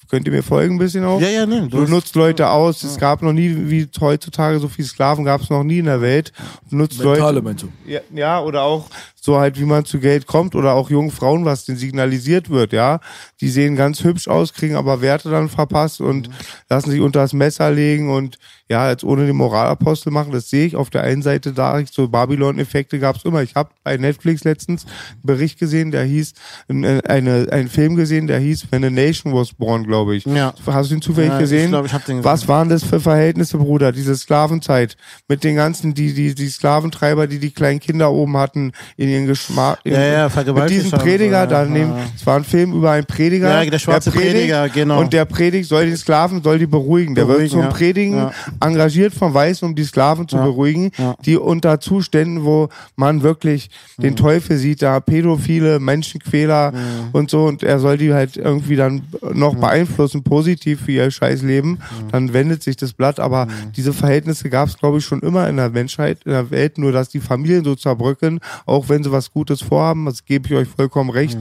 Könnt 0.09 0.27
ihr 0.27 0.33
mir 0.33 0.43
folgen 0.43 0.77
ein 0.77 0.79
bisschen 0.79 1.05
auch? 1.05 1.21
Ja, 1.21 1.29
ja, 1.29 1.47
ne. 1.47 1.67
Du 1.69 1.83
hast- 1.83 1.89
nutzt 1.91 2.15
Leute 2.15 2.49
aus. 2.49 2.83
Es 2.85 2.97
gab 2.99 3.23
noch 3.23 3.33
nie, 3.33 3.55
wie 3.71 3.89
heutzutage, 4.01 4.59
so 4.61 4.69
viele 4.69 4.87
Sklaven 4.87 5.25
gab 5.25 5.41
es 5.43 5.51
noch 5.51 5.65
nie 5.65 5.79
in 5.79 5.87
der 5.87 6.01
Welt. 6.01 6.33
Du 6.71 6.77
nutzt 6.77 6.99
Mentale 6.99 7.33
Leute. 7.33 7.43
meinst 7.43 7.63
du? 7.65 7.69
Ja, 7.87 8.01
ja, 8.15 8.41
oder 8.41 8.63
auch 8.63 8.87
so 9.27 9.39
halt, 9.39 9.61
wie 9.61 9.65
man 9.65 9.85
zu 9.85 9.99
Geld 9.99 10.27
kommt 10.27 10.55
oder 10.55 10.73
auch 10.73 10.89
jungen 10.89 11.11
Frauen, 11.11 11.45
was 11.45 11.65
denen 11.67 11.77
signalisiert 11.79 12.49
wird, 12.49 12.73
ja. 12.73 13.01
Die 13.41 13.49
sehen 13.49 13.77
ganz 13.77 14.03
hübsch 14.05 14.29
aus, 14.29 14.55
kriegen 14.55 14.77
aber 14.77 15.03
Werte 15.03 15.29
dann 15.29 15.49
verpasst 15.51 16.01
und 16.01 16.31
lassen 16.71 16.91
sich 16.91 17.01
unter 17.01 17.21
das 17.21 17.33
Messer 17.35 17.71
legen 17.71 18.09
und 18.11 18.39
ja, 18.69 18.91
jetzt 18.91 19.05
ohne 19.05 19.27
den 19.27 19.37
Moralapostel 19.37 20.11
machen, 20.13 20.33
das 20.33 20.51
sehe 20.51 20.67
ich 20.67 20.75
auf 20.75 20.91
der 20.91 21.03
einen 21.03 21.23
Seite 21.23 21.53
da, 21.53 21.81
so 21.89 22.09
Babylon-Effekte 22.09 22.99
gab's 22.99 23.25
immer. 23.25 23.43
Ich 23.43 23.55
habe 23.55 23.71
bei 23.85 23.97
Netflix 23.97 24.43
letztens 24.43 24.85
einen 24.87 25.23
Bericht 25.23 25.61
gesehen, 25.61 25.93
der 25.93 26.03
hieß, 26.03 26.33
eine, 26.69 27.47
einen 27.53 27.69
Film 27.69 27.95
gesehen, 27.95 28.27
der 28.27 28.41
hieß 28.41 28.73
When 28.73 28.85
a 28.85 28.91
Nation 28.91 29.33
Was 29.33 29.53
Born, 29.53 29.85
glaube 29.85 30.17
ich. 30.17 30.25
Ja. 30.27 30.53
Hast 30.67 30.91
du 30.91 30.97
ihn 30.97 31.03
zufällig 31.03 31.31
Ja, 31.31 31.37
ich 31.37 31.43
gesehen? 31.43 31.69
glaub, 31.71 31.87
ich 31.87 31.93
hab 31.93 32.05
den 32.07 32.17
gesehen. 32.17 32.25
Was 32.25 32.49
waren 32.49 32.69
das 32.69 32.83
für 32.83 32.99
Verhältnisse, 32.99 33.59
Bruder? 33.59 33.93
Diese 33.93 34.17
Sklavenzeit 34.17 34.97
mit 35.29 35.45
den 35.45 35.55
ganzen, 35.55 35.95
die, 35.95 36.13
die, 36.13 36.35
die 36.35 36.49
Sklaventreiber, 36.49 37.29
die 37.29 37.39
die 37.39 37.53
kleinen 37.53 37.79
Kinder 37.79 38.11
oben 38.11 38.37
hatten, 38.37 38.73
in 38.97 39.09
ihren 39.17 39.27
Geschmack. 39.27 39.79
Ja, 39.85 40.01
ja, 40.01 40.29
Mit 40.29 40.71
diesem 40.71 40.85
und 40.87 40.91
so, 40.91 40.97
Prediger, 40.99 41.31
ja, 41.31 41.47
daneben, 41.47 41.91
ja. 41.91 42.05
es 42.15 42.27
war 42.27 42.37
ein 42.37 42.45
Film 42.45 42.73
über 42.75 42.93
einen 42.93 43.07
Prediger. 43.07 43.63
Ja, 43.63 43.71
der 43.71 43.79
schwarze 43.79 44.11
predigt 44.11 44.35
Prediger, 44.35 44.69
genau. 44.69 45.01
Und 45.01 45.13
der 45.13 45.25
predigt, 45.25 45.69
soll 45.69 45.87
die 45.87 45.97
Sklaven, 45.97 46.43
soll 46.43 46.59
die 46.59 46.67
beruhigen. 46.67 47.15
Der 47.15 47.27
wird 47.29 47.51
zum. 47.51 47.69
Predigen 47.69 48.31
engagiert 48.61 49.13
von 49.13 49.35
Weißen, 49.35 49.67
um 49.67 49.75
die 49.75 49.85
Sklaven 49.85 50.29
zu 50.29 50.37
beruhigen, 50.37 50.91
die 51.25 51.37
unter 51.37 51.81
Zuständen, 51.81 52.45
wo 52.45 52.69
man 52.97 53.23
wirklich 53.23 53.71
den 53.99 54.13
Mhm. 54.13 54.17
Teufel 54.17 54.57
sieht, 54.57 54.83
da 54.83 55.01
Pädophile, 55.01 55.79
Menschenquäler 55.81 56.73
und 57.13 57.31
so, 57.31 57.45
und 57.45 57.63
er 57.63 57.79
soll 57.79 57.99
die 57.99 58.13
halt 58.13 58.37
irgendwie 58.37 58.77
dann 58.77 59.03
noch 59.33 59.55
beeinflussen, 59.55 60.23
positiv 60.23 60.83
für 60.83 60.93
ihr 60.93 61.11
scheiß 61.11 61.43
Leben, 61.43 61.79
dann 62.13 62.33
wendet 62.33 62.63
sich 62.63 62.77
das 62.77 62.93
Blatt, 62.93 63.21
aber 63.21 63.47
diese 63.77 63.93
Verhältnisse 63.93 64.51
gab 64.51 64.69
es, 64.69 64.79
glaube 64.79 64.99
ich, 64.99 65.05
schon 65.05 65.21
immer 65.21 65.49
in 65.49 65.57
der 65.57 65.71
Menschheit, 65.71 66.19
in 66.25 66.33
der 66.33 66.51
Welt, 66.51 66.79
nur 66.79 66.93
dass 66.93 67.09
die 67.09 67.21
Familien 67.21 67.65
so 67.65 67.75
zerbröckeln, 67.75 68.41
auch 68.65 68.89
wenn 68.89 69.03
sie 69.07 69.13
was 69.13 69.33
Gutes 69.33 69.63
vorhaben, 69.63 70.07
das 70.07 70.25
gebe 70.25 70.47
ich 70.49 70.55
euch 70.55 70.69
vollkommen 70.69 71.11
recht, 71.11 71.39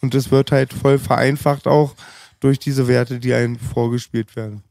und 0.00 0.14
das 0.14 0.30
wird 0.30 0.52
halt 0.52 0.72
voll 0.72 0.98
vereinfacht 0.98 1.66
auch 1.66 1.94
durch 2.40 2.58
diese 2.58 2.86
Werte, 2.88 3.18
die 3.18 3.34
einem 3.34 3.58
vorgespielt 3.58 4.36
werden. 4.36 4.62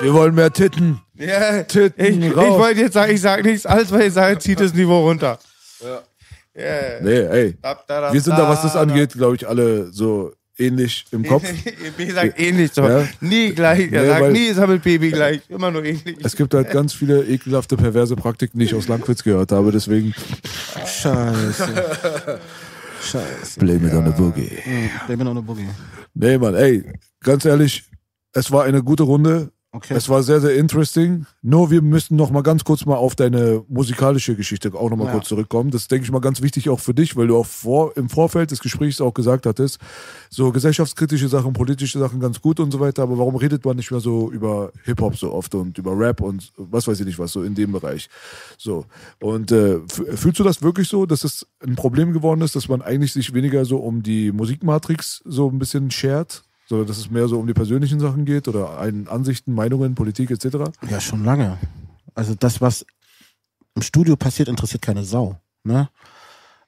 Wir 0.00 0.14
wollen 0.14 0.34
mehr 0.34 0.50
Titten. 0.50 1.02
Ja, 1.14 1.62
Titten 1.62 2.22
ich, 2.22 2.30
ich 2.30 2.34
wollte 2.34 2.80
jetzt 2.80 2.94
sagen, 2.94 3.12
ich 3.12 3.20
sage 3.20 3.42
nichts, 3.42 3.66
alles 3.66 3.92
was 3.92 4.02
ich 4.02 4.12
sage, 4.14 4.38
zieht 4.38 4.58
das 4.58 4.72
Niveau 4.72 5.06
runter. 5.06 5.38
Ja. 5.82 6.02
Nee, 7.02 7.20
ey. 7.20 7.58
Wir 8.10 8.20
sind 8.20 8.38
da, 8.38 8.48
was 8.48 8.62
das 8.62 8.76
angeht, 8.76 9.12
glaube 9.12 9.36
ich, 9.36 9.46
alle 9.46 9.92
so 9.92 10.32
ähnlich 10.60 11.04
im 11.10 11.24
Kopf. 11.24 11.44
Wie 11.96 12.10
sagt 12.10 12.38
ähnlich 12.38 12.72
so. 12.72 12.82
Ja. 12.82 13.08
Nie 13.20 13.52
gleich. 13.52 13.90
Er 13.92 14.02
Nee, 14.02 14.08
sagt 14.08 14.32
nie 14.32 14.52
sammelt 14.52 14.82
Baby 14.82 15.10
gleich. 15.10 15.40
Immer 15.48 15.70
nur 15.70 15.84
ähnlich. 15.84 16.16
Es 16.22 16.36
gibt 16.36 16.54
halt 16.54 16.70
ganz 16.70 16.92
viele 16.92 17.24
ekelhafte, 17.24 17.76
perverse 17.76 18.16
Praktiken, 18.16 18.58
die 18.58 18.66
ich 18.66 18.74
aus 18.74 18.88
Langwitz 18.88 19.22
gehört 19.22 19.52
habe, 19.52 19.72
deswegen 19.72 20.14
Scheiße. 20.86 22.40
Scheiße. 23.02 23.58
blame 23.60 23.88
it 23.88 23.94
on 23.94 24.04
the 24.06 24.12
boogie. 24.12 24.50
Ich 25.08 25.16
bin 25.16 25.26
on 25.26 25.38
a 25.38 25.40
Boogie. 25.40 25.68
Nee, 26.14 26.38
Mann, 26.38 26.54
ey, 26.54 26.84
ganz 27.20 27.44
ehrlich, 27.44 27.84
es 28.32 28.50
war 28.50 28.64
eine 28.64 28.82
gute 28.82 29.04
Runde. 29.04 29.50
Okay. 29.72 29.94
Es 29.94 30.08
war 30.08 30.24
sehr, 30.24 30.40
sehr 30.40 30.56
interesting. 30.56 31.26
Nur 31.42 31.70
wir 31.70 31.80
müssen 31.80 32.16
noch 32.16 32.32
mal 32.32 32.42
ganz 32.42 32.64
kurz 32.64 32.84
mal 32.86 32.96
auf 32.96 33.14
deine 33.14 33.64
musikalische 33.68 34.34
Geschichte 34.34 34.74
auch 34.74 34.90
noch 34.90 34.96
mal 34.96 35.04
Ja. 35.06 35.12
kurz 35.12 35.28
zurückkommen. 35.28 35.70
Das 35.70 35.82
ist, 35.82 35.92
denke 35.92 36.04
ich 36.04 36.10
mal 36.10 36.18
ganz 36.20 36.42
wichtig 36.42 36.68
auch 36.68 36.80
für 36.80 36.92
dich, 36.92 37.16
weil 37.16 37.28
du 37.28 37.36
auch 37.36 37.46
vor, 37.46 37.96
im 37.96 38.08
Vorfeld 38.08 38.50
des 38.50 38.58
Gesprächs 38.58 39.00
auch 39.00 39.14
gesagt 39.14 39.46
hattest, 39.46 39.78
so 40.28 40.50
gesellschaftskritische 40.50 41.28
Sachen, 41.28 41.52
politische 41.52 42.00
Sachen 42.00 42.18
ganz 42.18 42.40
gut 42.40 42.58
und 42.58 42.72
so 42.72 42.80
weiter, 42.80 43.04
aber 43.04 43.16
warum 43.18 43.36
redet 43.36 43.64
man 43.64 43.76
nicht 43.76 43.92
mehr 43.92 44.00
so 44.00 44.32
über 44.32 44.72
Hip-Hop 44.86 45.16
so 45.16 45.32
oft 45.32 45.54
und 45.54 45.78
über 45.78 45.96
Rap 45.96 46.20
und 46.20 46.52
was 46.56 46.88
weiß 46.88 46.98
ich 46.98 47.06
nicht 47.06 47.20
was, 47.20 47.30
so 47.30 47.44
in 47.44 47.54
dem 47.54 47.70
Bereich. 47.70 48.08
So. 48.58 48.86
Und 49.20 49.52
äh, 49.52 49.78
fühlst 49.88 50.40
du 50.40 50.42
das 50.42 50.62
wirklich 50.62 50.88
so, 50.88 51.06
dass 51.06 51.22
es 51.22 51.46
ein 51.64 51.76
Problem 51.76 52.12
geworden 52.12 52.40
ist, 52.40 52.56
dass 52.56 52.68
man 52.68 52.82
eigentlich 52.82 53.12
sich 53.12 53.34
weniger 53.34 53.64
so 53.64 53.76
um 53.76 54.02
die 54.02 54.32
Musikmatrix 54.32 55.22
so 55.24 55.48
ein 55.48 55.60
bisschen 55.60 55.92
schert? 55.92 56.42
So, 56.70 56.84
dass 56.84 56.98
es 56.98 57.10
mehr 57.10 57.26
so 57.26 57.36
um 57.40 57.48
die 57.48 57.52
persönlichen 57.52 57.98
Sachen 57.98 58.24
geht 58.24 58.46
oder 58.46 58.78
ein 58.78 59.08
Ansichten, 59.08 59.52
Meinungen, 59.52 59.96
Politik 59.96 60.30
etc. 60.30 60.70
Ja, 60.88 61.00
schon 61.00 61.24
lange. 61.24 61.58
Also 62.14 62.36
das, 62.36 62.60
was 62.60 62.86
im 63.74 63.82
Studio 63.82 64.14
passiert, 64.14 64.48
interessiert 64.48 64.80
keine 64.80 65.02
Sau. 65.02 65.40
Ne? 65.64 65.88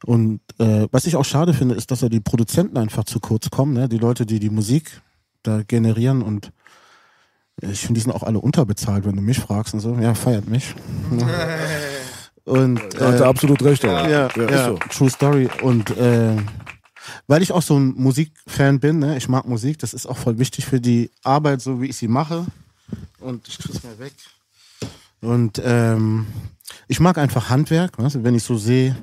Und 0.05 0.41
äh, 0.59 0.89
was 0.91 1.07
ich 1.07 1.15
auch 1.15 1.24
schade 1.24 1.55
finde, 1.55 1.77
ist, 1.77 1.93
dass 1.93 2.01
ja 2.01 2.09
die 2.09 2.19
Produzenten 2.19 2.79
einfach 2.79 3.05
zu 3.05 3.20
kurz 3.20 3.49
kommen. 3.51 3.74
Ne? 3.74 3.89
Die 3.89 3.99
Leute, 3.99 4.27
die 4.27 4.41
die 4.41 4.51
Musik 4.51 5.01
da 5.45 5.62
generieren 5.62 6.23
und 6.23 6.51
äh, 7.62 7.70
ich 7.70 7.83
finde, 7.83 8.01
die 8.01 8.01
sind 8.01 8.12
auch 8.12 8.24
alle 8.24 8.41
unterbezahlt, 8.41 9.05
wenn 9.05 9.15
du 9.15 9.23
mich 9.23 9.39
fragst 9.39 9.73
und 9.73 9.79
so. 9.79 9.95
Ja, 10.01 10.15
feiert 10.15 10.49
mich. 10.49 10.74
Ne? 11.12 11.24
Und 12.45 12.81
Da 12.99 13.07
hat 13.07 13.20
er 13.20 13.27
äh, 13.27 13.29
absolut 13.29 13.62
recht. 13.62 13.85
Aber. 13.85 14.11
ja, 14.11 14.27
ist 14.27 14.37
ja, 14.37 14.66
so. 14.66 14.74
True 14.91 15.11
Story. 15.11 15.49
Und 15.62 15.97
äh, 15.97 16.35
weil 17.27 17.43
ich 17.43 17.53
auch 17.53 17.62
so 17.62 17.79
ein 17.79 17.95
Musikfan 17.95 18.81
bin, 18.81 18.99
ne? 18.99 19.16
ich 19.16 19.29
mag 19.29 19.47
Musik, 19.47 19.79
das 19.79 19.95
ist 19.95 20.07
auch 20.07 20.16
voll 20.16 20.39
wichtig 20.39 20.66
für 20.66 20.81
die 20.81 21.11
Arbeit, 21.23 21.61
so 21.61 21.81
wie 21.81 21.87
ich 21.87 21.97
sie 21.97 22.09
mache. 22.09 22.47
Und 23.20 23.47
ich 23.49 23.59
tue 23.59 23.74
es 23.74 23.83
mal 23.83 23.99
weg. 23.99 24.12
Und 25.20 25.61
ähm, 25.65 26.27
ich 26.89 27.01
mag 27.01 27.19
einfach 27.19 27.49
Handwerk, 27.49 27.97
du, 27.97 28.24
wenn 28.24 28.35
ich 28.35 28.43
so 28.43 28.57
sehe, 28.57 28.97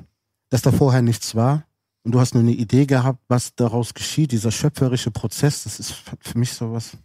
dass 0.50 0.62
da 0.62 0.72
vorher 0.72 1.02
nichts 1.02 1.34
war 1.34 1.64
und 2.02 2.12
du 2.12 2.20
hast 2.20 2.34
nur 2.34 2.42
eine 2.42 2.52
Idee 2.52 2.86
gehabt, 2.86 3.20
was 3.28 3.54
daraus 3.54 3.94
geschieht, 3.94 4.32
dieser 4.32 4.50
schöpferische 4.50 5.10
Prozess, 5.10 5.64
das 5.64 5.80
ist 5.80 5.94
für 6.20 6.38
mich 6.38 6.52
sowas. 6.52 6.96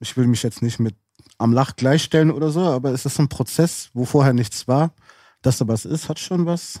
Ich 0.00 0.16
will 0.16 0.26
mich 0.26 0.42
jetzt 0.42 0.62
nicht 0.62 0.80
mit 0.80 0.96
am 1.38 1.52
Lach 1.52 1.76
gleichstellen 1.76 2.30
oder 2.30 2.50
so, 2.50 2.60
aber 2.60 2.92
es 2.92 3.06
ist 3.06 3.18
ein 3.18 3.28
Prozess, 3.28 3.90
wo 3.94 4.04
vorher 4.04 4.32
nichts 4.32 4.66
war. 4.66 4.92
Dass 5.42 5.58
da 5.58 5.66
was 5.66 5.84
ist, 5.84 6.08
hat 6.08 6.20
schon 6.20 6.46
was 6.46 6.80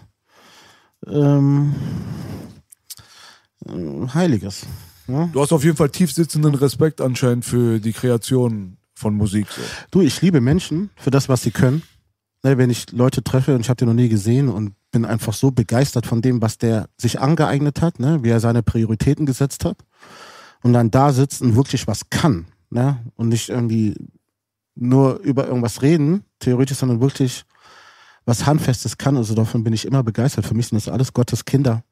ähm, 1.06 1.74
äh, 1.74 2.41
Heiliges. 4.14 4.66
Ja? 5.08 5.28
Du 5.32 5.40
hast 5.40 5.52
auf 5.52 5.64
jeden 5.64 5.76
Fall 5.76 5.90
tief 5.90 6.12
sitzenden 6.12 6.54
Respekt 6.54 7.00
anscheinend 7.00 7.44
für 7.44 7.80
die 7.80 7.92
Kreation 7.92 8.76
von 8.94 9.14
Musik. 9.14 9.46
So. 9.50 9.62
Du, 9.90 10.00
ich 10.00 10.20
liebe 10.22 10.40
Menschen 10.40 10.90
für 10.96 11.10
das, 11.10 11.28
was 11.28 11.42
sie 11.42 11.50
können. 11.50 11.82
Ne, 12.44 12.58
wenn 12.58 12.70
ich 12.70 12.90
Leute 12.90 13.22
treffe 13.22 13.54
und 13.54 13.60
ich 13.60 13.68
habe 13.68 13.76
den 13.76 13.88
noch 13.88 13.94
nie 13.94 14.08
gesehen 14.08 14.48
und 14.48 14.74
bin 14.90 15.04
einfach 15.04 15.32
so 15.32 15.52
begeistert 15.52 16.06
von 16.06 16.22
dem, 16.22 16.42
was 16.42 16.58
der 16.58 16.88
sich 16.96 17.20
angeeignet 17.20 17.80
hat, 17.80 18.00
ne, 18.00 18.24
wie 18.24 18.30
er 18.30 18.40
seine 18.40 18.64
Prioritäten 18.64 19.26
gesetzt 19.26 19.64
hat 19.64 19.78
und 20.62 20.72
dann 20.72 20.90
da 20.90 21.12
sitzt 21.12 21.40
und 21.40 21.54
wirklich 21.54 21.86
was 21.86 22.10
kann, 22.10 22.46
ne, 22.70 22.98
und 23.14 23.28
nicht 23.28 23.48
irgendwie 23.48 23.94
nur 24.74 25.20
über 25.20 25.46
irgendwas 25.46 25.82
reden, 25.82 26.24
theoretisch, 26.40 26.78
sondern 26.78 27.00
wirklich 27.00 27.44
was 28.24 28.46
Handfestes 28.46 28.98
kann. 28.98 29.16
Also 29.16 29.34
davon 29.34 29.62
bin 29.62 29.72
ich 29.72 29.84
immer 29.84 30.02
begeistert. 30.02 30.46
Für 30.46 30.54
mich 30.54 30.68
sind 30.68 30.76
das 30.76 30.92
alles 30.92 31.12
Gottes 31.12 31.44
Kinder 31.44 31.84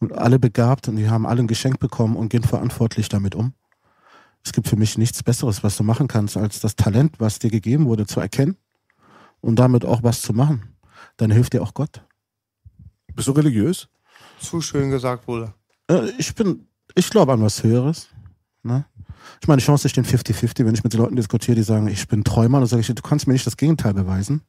und 0.00 0.16
alle 0.16 0.38
begabt 0.38 0.88
und 0.88 0.96
die 0.96 1.08
haben 1.08 1.26
alle 1.26 1.40
ein 1.40 1.46
Geschenk 1.46 1.78
bekommen 1.78 2.16
und 2.16 2.30
gehen 2.30 2.42
verantwortlich 2.42 3.08
damit 3.08 3.34
um. 3.34 3.54
Es 4.42 4.52
gibt 4.52 4.68
für 4.68 4.76
mich 4.76 4.96
nichts 4.96 5.22
Besseres, 5.22 5.62
was 5.62 5.76
du 5.76 5.84
machen 5.84 6.08
kannst, 6.08 6.36
als 6.36 6.60
das 6.60 6.74
Talent, 6.74 7.20
was 7.20 7.38
dir 7.38 7.50
gegeben 7.50 7.86
wurde, 7.86 8.06
zu 8.06 8.20
erkennen 8.20 8.56
und 9.40 9.58
damit 9.58 9.84
auch 9.84 10.02
was 10.02 10.22
zu 10.22 10.32
machen. 10.32 10.74
Dann 11.18 11.30
hilft 11.30 11.52
dir 11.52 11.62
auch 11.62 11.74
Gott. 11.74 12.02
Bist 13.14 13.28
du 13.28 13.32
religiös? 13.32 13.88
Zu 14.40 14.62
schön 14.62 14.90
gesagt, 14.90 15.26
Bruder. 15.26 15.54
Äh, 15.88 16.10
ich 16.18 16.34
bin, 16.34 16.66
ich 16.94 17.10
glaube 17.10 17.32
an 17.34 17.42
was 17.42 17.62
Höheres. 17.62 18.08
Ne? 18.62 18.86
Ich 19.42 19.48
meine, 19.48 19.60
die 19.60 19.66
Chance 19.66 19.88
stehen 19.88 20.04
50-50, 20.04 20.64
wenn 20.64 20.74
ich 20.74 20.84
mit 20.84 20.94
den 20.94 21.00
Leuten 21.00 21.16
diskutiere, 21.16 21.56
die 21.56 21.62
sagen, 21.62 21.88
ich 21.88 22.08
bin 22.08 22.24
Träumer, 22.24 22.60
dann 22.60 22.68
sage 22.68 22.80
ich, 22.80 22.86
du 22.86 23.02
kannst 23.02 23.26
mir 23.26 23.34
nicht 23.34 23.46
das 23.46 23.58
Gegenteil 23.58 23.92
beweisen. 23.92 24.42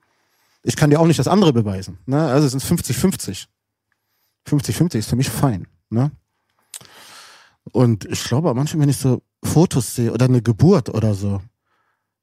Ich 0.64 0.78
kann 0.78 0.90
dir 0.90 1.00
auch 1.00 1.08
nicht 1.08 1.20
das 1.20 1.28
andere 1.28 1.52
beweisen. 1.52 1.98
Ne? 2.06 2.24
Also 2.28 2.46
es 2.46 2.52
sind 2.54 2.64
50-50. 2.64 3.48
50-50 4.48 4.98
ist 4.98 5.10
für 5.10 5.16
mich 5.16 5.30
fein. 5.30 5.68
Ne? 5.90 6.12
Und 7.72 8.06
ich 8.06 8.24
glaube, 8.24 8.54
manchmal, 8.54 8.82
wenn 8.82 8.90
ich 8.90 8.98
so 8.98 9.22
Fotos 9.44 9.96
sehe 9.96 10.12
oder 10.12 10.26
eine 10.26 10.42
Geburt 10.42 10.90
oder 10.90 11.14
so, 11.14 11.42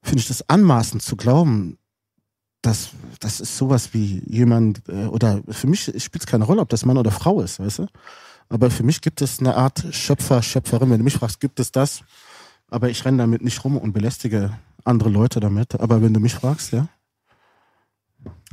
finde 0.02 0.20
ich 0.20 0.28
das 0.28 0.48
anmaßend 0.48 1.02
zu 1.02 1.16
glauben, 1.16 1.78
dass 2.62 2.90
das 3.20 3.40
ist 3.40 3.56
sowas 3.56 3.94
wie 3.94 4.22
jemand, 4.26 4.88
äh, 4.88 5.06
oder 5.06 5.42
für 5.48 5.66
mich 5.66 5.84
spielt 5.84 6.22
es 6.22 6.26
keine 6.26 6.44
Rolle, 6.44 6.60
ob 6.60 6.68
das 6.68 6.84
Mann 6.84 6.98
oder 6.98 7.10
Frau 7.10 7.40
ist, 7.40 7.60
weißt 7.60 7.80
du? 7.80 7.86
Aber 8.48 8.70
für 8.70 8.82
mich 8.82 9.00
gibt 9.00 9.20
es 9.20 9.40
eine 9.40 9.56
Art 9.56 9.84
Schöpfer, 9.90 10.42
Schöpferin. 10.42 10.90
Wenn 10.90 10.98
du 10.98 11.04
mich 11.04 11.14
fragst, 11.14 11.40
gibt 11.40 11.60
es 11.60 11.70
das? 11.70 12.02
Aber 12.70 12.88
ich 12.88 13.04
renne 13.04 13.18
damit 13.18 13.42
nicht 13.42 13.62
rum 13.62 13.76
und 13.76 13.92
belästige 13.92 14.58
andere 14.84 15.10
Leute 15.10 15.40
damit. 15.40 15.78
Aber 15.78 16.02
wenn 16.02 16.14
du 16.14 16.20
mich 16.20 16.34
fragst, 16.34 16.72
ja. 16.72 16.88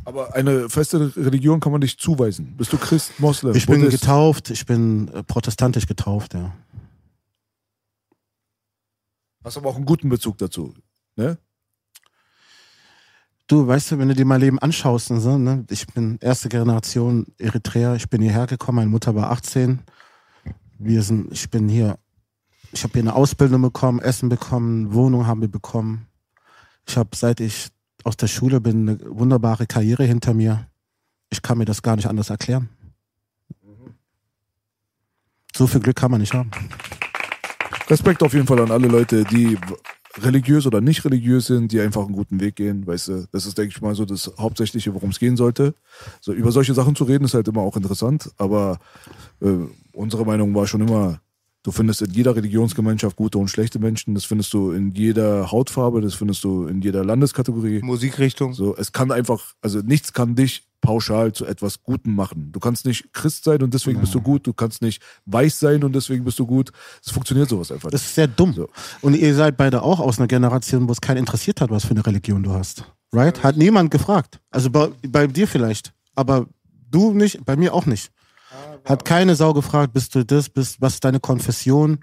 Aber 0.06 0.36
eine 0.36 0.70
feste 0.70 1.16
Religion 1.18 1.60
kann 1.60 1.72
man 1.72 1.82
nicht 1.82 2.00
zuweisen. 2.00 2.56
Bist 2.58 2.72
du 2.72 2.78
Christ, 2.78 3.20
Moslem? 3.20 3.56
Ich 3.56 3.66
bin 3.66 3.82
Buddhist? 3.82 4.02
getauft, 4.02 4.52
ich 4.52 4.66
bin 4.66 5.08
äh, 5.10 5.24
protestantisch 5.24 5.88
getauft, 5.88 6.36
ja. 6.36 6.54
Hast 9.44 9.58
aber 9.58 9.70
auch 9.70 9.76
einen 9.76 9.86
guten 9.86 10.10
Bezug 10.10 10.38
dazu. 10.38 10.74
Ne? 11.16 11.38
Du, 13.48 13.68
weißt 13.68 13.92
du, 13.92 14.00
wenn 14.00 14.08
du 14.08 14.16
dir 14.16 14.26
mein 14.26 14.42
Leben 14.42 14.60
anschaust, 14.60 15.08
so, 15.08 15.38
ne, 15.38 15.66
ich 15.70 15.86
bin 15.88 16.18
erste 16.20 16.50
Generation 16.50 17.28
Eritreer, 17.38 17.96
ich 17.96 18.10
bin 18.10 18.22
hierher 18.22 18.48
gekommen, 18.48 18.78
meine 18.78 18.90
Mutter 18.90 19.14
war 19.16 19.32
18. 19.32 19.82
Wir 20.80 21.04
sind, 21.04 21.32
ich 21.32 21.50
bin 21.50 21.70
hier, 21.70 21.98
ich 22.72 22.84
habe 22.84 22.94
hier 22.94 23.04
eine 23.04 23.16
Ausbildung 23.16 23.62
bekommen, 23.62 24.00
Essen 24.00 24.30
bekommen, 24.30 24.94
Wohnung 24.94 25.28
haben 25.28 25.42
wir 25.42 25.48
bekommen. 25.48 26.08
Ich 26.88 26.98
habe, 26.98 27.10
seit 27.16 27.40
ich 27.40 27.70
aus 28.06 28.16
der 28.16 28.28
Schule 28.28 28.62
bin, 28.62 28.88
eine 28.88 29.00
wunderbare 29.06 29.66
Karriere 29.66 30.04
hinter 30.06 30.34
mir. 30.34 30.68
Ich 31.30 31.42
kann 31.42 31.58
mir 31.58 31.66
das 31.66 31.82
gar 31.82 31.96
nicht 31.96 32.08
anders 32.08 32.30
erklären. 32.30 32.70
So 35.56 35.68
viel 35.68 35.82
Glück 35.82 35.96
kann 35.96 36.12
man 36.12 36.22
nicht 36.22 36.34
haben. 36.34 36.52
Respekt 37.90 38.22
auf 38.24 38.34
jeden 38.34 38.48
Fall 38.48 38.60
an 38.60 38.72
alle 38.72 38.88
Leute, 38.88 39.24
die 39.24 39.58
religiös 40.18 40.66
oder 40.68 40.82
nicht 40.82 41.04
religiös 41.04 41.48
sind, 41.48 41.72
die 41.72 41.82
einfach 41.82 42.06
einen 42.06 42.14
guten 42.14 42.40
Weg 42.40 42.56
gehen. 42.56 42.86
Weißt 42.86 43.08
du, 43.08 43.28
das 43.32 43.46
ist, 43.46 43.58
denke 43.58 43.74
ich 43.76 43.82
mal, 43.82 43.96
so 43.96 44.06
das 44.06 44.32
Hauptsächliche, 44.38 44.94
worum 44.94 45.10
es 45.10 45.20
gehen 45.20 45.36
sollte. 45.36 45.74
So, 46.22 46.32
über 46.32 46.52
solche 46.52 46.74
Sachen 46.74 46.96
zu 46.96 47.06
reden, 47.06 47.26
ist 47.26 47.34
halt 47.34 47.48
immer 47.48 47.62
auch 47.62 47.76
interessant. 47.76 48.32
Aber 48.38 48.80
äh, 49.42 49.58
unsere 49.94 50.26
Meinung 50.26 50.54
war 50.54 50.68
schon 50.68 50.82
immer, 50.82 51.22
du 51.66 51.72
findest 51.72 52.04
in 52.04 52.12
jeder 52.12 52.36
Religionsgemeinschaft 52.36 53.16
gute 53.16 53.40
und 53.40 53.48
schlechte 53.48 53.80
Menschen. 53.80 54.14
Das 54.14 54.24
findest 54.24 54.54
du 54.54 54.72
in 54.72 54.92
jeder 54.92 55.52
Hautfarbe, 55.52 56.00
das 56.00 56.14
findest 56.14 56.44
du 56.44 56.68
in 56.68 56.82
jeder 56.82 57.04
Landeskategorie. 57.04 57.82
Musikrichtung. 57.82 58.54
So, 58.54 58.78
es 58.78 58.92
kann 58.92 59.12
einfach, 59.12 59.56
also 59.62 59.80
nichts 59.80 60.14
kann 60.14 60.36
dich 60.36 60.68
pauschal 60.82 61.34
zu 61.34 61.48
etwas 61.48 61.82
Gutem 61.82 62.14
machen. 62.14 62.52
Du 62.52 62.60
kannst 62.60 62.86
nicht 62.86 63.12
Christ 63.14 63.46
sein 63.46 63.64
und 63.64 63.74
deswegen 63.74 64.00
bist 64.00 64.14
du 64.14 64.22
gut. 64.22 64.46
Du 64.46 64.54
kannst 64.54 64.84
nicht 64.84 65.02
weiß 65.26 65.60
sein 65.60 65.84
und 65.84 65.96
deswegen 65.96 66.24
bist 66.24 66.38
du 66.38 66.46
gut. 66.46 66.72
Es 67.04 67.12
funktioniert 67.12 67.50
sowas 67.50 67.72
einfach 67.72 67.90
Das 67.90 68.02
nicht. 68.02 68.10
ist 68.10 68.16
sehr 68.16 68.28
dumm. 68.28 68.54
So. 68.54 68.70
Und 69.02 69.16
ihr 69.16 69.34
seid 69.34 69.58
beide 69.58 69.82
auch 69.82 70.00
aus 70.00 70.20
einer 70.20 70.28
Generation, 70.28 70.88
wo 70.88 70.92
es 70.92 71.02
keinen 71.02 71.18
interessiert 71.18 71.62
hat, 71.62 71.72
was 71.72 71.86
für 71.86 71.92
eine 71.92 72.06
Religion 72.06 72.44
du 72.44 72.52
hast. 72.52 72.86
Right? 73.12 73.42
Hat 73.42 73.58
niemand 73.58 73.90
gefragt. 73.90 74.40
Also 74.52 74.70
bei, 74.70 74.90
bei 75.08 75.26
dir 75.26 75.48
vielleicht. 75.48 75.94
Aber 76.14 76.46
du 76.92 77.12
nicht, 77.14 77.44
bei 77.44 77.56
mir 77.56 77.74
auch 77.74 77.88
nicht. 77.88 78.12
Hat 78.84 79.06
keine 79.06 79.36
Sau 79.36 79.54
gefragt, 79.54 79.94
bist 79.94 80.16
du 80.16 80.26
das, 80.26 80.50
bist, 80.50 80.82
was 80.82 80.96
ist 80.96 81.04
deine 81.04 81.20
Konfession? 81.20 82.00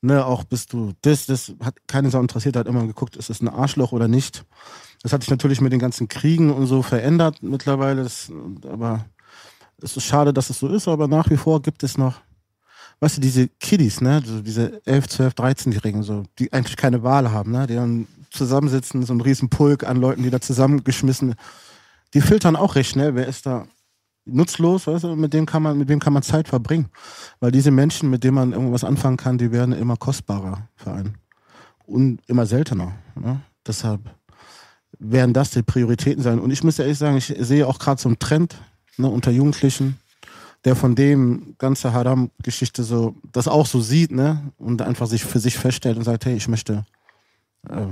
Ne, 0.00 0.24
auch 0.24 0.44
bist 0.44 0.72
du 0.72 0.92
das, 1.02 1.26
das 1.26 1.54
hat 1.62 1.76
keine 1.86 2.10
Sau 2.10 2.20
interessiert, 2.20 2.56
hat 2.56 2.66
immer 2.66 2.86
geguckt, 2.86 3.16
ist 3.16 3.30
es 3.30 3.40
ein 3.40 3.48
Arschloch 3.48 3.92
oder 3.92 4.06
nicht. 4.06 4.44
Das 5.02 5.12
hat 5.12 5.22
sich 5.22 5.30
natürlich 5.30 5.60
mit 5.60 5.72
den 5.72 5.80
ganzen 5.80 6.08
Kriegen 6.08 6.52
und 6.52 6.66
so 6.66 6.82
verändert 6.82 7.42
mittlerweile. 7.42 8.02
Das, 8.02 8.30
aber 8.70 9.06
es 9.80 9.96
ist 9.96 10.04
schade, 10.04 10.34
dass 10.34 10.50
es 10.50 10.58
so 10.58 10.68
ist, 10.68 10.88
aber 10.88 11.08
nach 11.08 11.30
wie 11.30 11.38
vor 11.38 11.62
gibt 11.62 11.82
es 11.82 11.96
noch 11.96 12.20
weißt 13.00 13.18
du, 13.18 13.20
diese 13.20 13.48
Kiddies, 13.48 14.00
ne, 14.00 14.22
so 14.24 14.40
diese 14.40 14.80
11, 14.86 15.08
12, 15.08 15.34
13-Jährigen, 15.34 16.02
so, 16.02 16.24
die 16.38 16.52
eigentlich 16.52 16.76
keine 16.76 17.02
Wahl 17.02 17.30
haben, 17.30 17.52
ne, 17.52 17.66
die 17.66 17.74
dann 17.74 18.06
zusammensitzen, 18.30 19.04
so 19.04 19.12
ein 19.12 19.20
riesen 19.20 19.48
Pulk 19.48 19.84
an 19.84 19.98
Leuten, 19.98 20.22
die 20.22 20.30
da 20.30 20.40
zusammengeschmissen, 20.40 21.34
die 22.14 22.20
filtern 22.20 22.56
auch 22.56 22.74
recht 22.74 22.90
schnell, 22.90 23.14
wer 23.14 23.26
ist 23.26 23.46
da 23.46 23.66
nutzlos, 24.26 24.86
weißt 24.86 25.04
du, 25.04 25.16
mit 25.16 25.34
dem 25.34 25.46
kann 25.46 25.62
man, 25.62 25.78
mit 25.78 25.88
wem 25.88 26.00
kann 26.00 26.12
man 26.12 26.22
Zeit 26.22 26.48
verbringen. 26.48 26.88
Weil 27.40 27.50
diese 27.50 27.70
Menschen, 27.70 28.10
mit 28.10 28.24
denen 28.24 28.34
man 28.34 28.52
irgendwas 28.52 28.84
anfangen 28.84 29.16
kann, 29.16 29.38
die 29.38 29.52
werden 29.52 29.72
immer 29.72 29.96
kostbarer 29.96 30.68
für 30.76 30.92
einen. 30.92 31.18
Und 31.86 32.20
immer 32.26 32.46
seltener. 32.46 32.92
Ne? 33.14 33.40
Deshalb 33.66 34.00
werden 34.98 35.34
das 35.34 35.50
die 35.50 35.62
Prioritäten 35.62 36.22
sein. 36.22 36.38
Und 36.38 36.50
ich 36.50 36.64
muss 36.64 36.78
ehrlich 36.78 36.98
sagen, 36.98 37.16
ich 37.16 37.34
sehe 37.38 37.66
auch 37.66 37.78
gerade 37.78 38.00
so 38.00 38.08
einen 38.08 38.18
Trend 38.18 38.56
ne, 38.96 39.08
unter 39.08 39.30
Jugendlichen, 39.30 39.98
der 40.64 40.76
von 40.76 40.94
dem 40.94 41.56
ganze 41.58 41.92
Haram-Geschichte 41.92 42.84
so, 42.84 43.16
das 43.32 43.48
auch 43.48 43.66
so 43.66 43.80
sieht, 43.80 44.12
ne? 44.12 44.50
Und 44.56 44.80
einfach 44.80 45.06
sich 45.06 45.24
für 45.24 45.38
sich 45.38 45.58
feststellt 45.58 45.98
und 45.98 46.04
sagt, 46.04 46.24
hey, 46.24 46.36
ich 46.36 46.48
möchte 46.48 46.86
äh, 47.68 47.86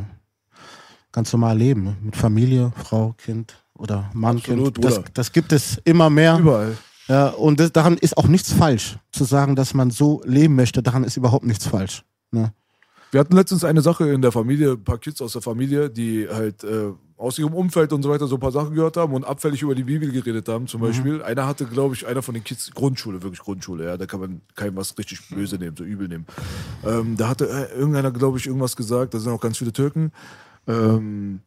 ganz 1.11 1.33
normal 1.33 1.59
leben, 1.59 1.85
ne? 1.85 1.97
mit 2.01 2.17
Familie, 2.17 2.73
Frau, 2.77 3.15
Kind 3.19 3.62
oder 3.79 4.11
Mann, 4.15 4.37
Absolut. 4.37 4.83
Das, 4.85 5.03
das 5.15 5.33
gibt 5.33 5.53
es 5.53 5.81
immer 5.85 6.11
mehr. 6.11 6.39
Überall. 6.39 6.77
Ja, 7.09 7.29
und 7.29 7.59
das, 7.59 7.73
daran 7.73 7.97
ist 7.99 8.17
auch 8.17 8.29
nichts 8.29 8.53
falsch. 8.53 8.97
Zu 9.11 9.25
sagen, 9.25 9.57
dass 9.57 9.75
man 9.75 9.91
so 9.91 10.23
leben 10.25 10.55
möchte, 10.55 10.83
daran 10.83 11.05
ist 11.05 11.17
überhaupt 11.17 11.45
nichts 11.45 11.67
falsch. 11.67 12.05
Ne? 12.31 12.53
Wir 13.11 13.21
hatten 13.21 13.37
letztens 13.37 13.65
eine 13.65 13.83
Sache 13.83 14.09
in 14.09 14.23
der 14.23 14.33
Familie, 14.33 14.73
ein 14.73 14.85
paar 14.85 14.99
Kids 14.99 15.21
aus 15.21 15.33
der 15.33 15.43
Familie, 15.43 15.91
die 15.91 16.27
halt 16.29 16.65
äh, 16.65 16.93
aus 17.19 17.39
ihrem 17.39 17.53
Umfeld 17.53 17.93
und 17.93 18.03
so 18.03 18.09
weiter 18.09 18.27
so 18.27 18.37
ein 18.37 18.41
paar 18.41 18.53
Sachen 18.53 18.75
gehört 18.75 18.97
haben 18.97 19.13
und 19.13 19.25
abfällig 19.25 19.63
über 19.63 19.75
die 19.75 19.85
Bibel 19.85 20.11
geredet 20.11 20.49
haben. 20.49 20.67
Zum 20.67 20.81
Beispiel, 20.81 21.23
einer 21.23 21.47
hatte, 21.47 21.67
glaube 21.67 21.95
ich, 21.95 22.07
einer 22.07 22.23
von 22.23 22.35
den 22.35 22.43
Kids 22.43 22.71
Grundschule, 22.73 23.23
wirklich 23.23 23.41
Grundschule, 23.41 23.85
ja, 23.85 23.97
da 23.97 24.07
kann 24.07 24.21
man 24.21 24.41
keinem 24.57 24.77
was 24.77 24.97
richtig 24.97 25.29
böse 25.29 25.57
nehmen, 25.57 25.77
so 25.77 25.85
übel 25.85 26.09
nehmen. 26.09 26.27
Ähm, 26.85 27.17
da 27.17 27.29
hatte 27.29 27.49
äh, 27.49 27.79
irgendeiner, 27.79 28.11
glaube 28.11 28.39
ich, 28.39 28.47
irgendwas 28.47 28.77
gesagt, 28.77 29.13
da 29.15 29.19
sind 29.19 29.31
auch 29.31 29.41
ganz 29.41 29.59
viele 29.59 29.73
Türken. 29.73 30.11
Ähm, 30.67 31.41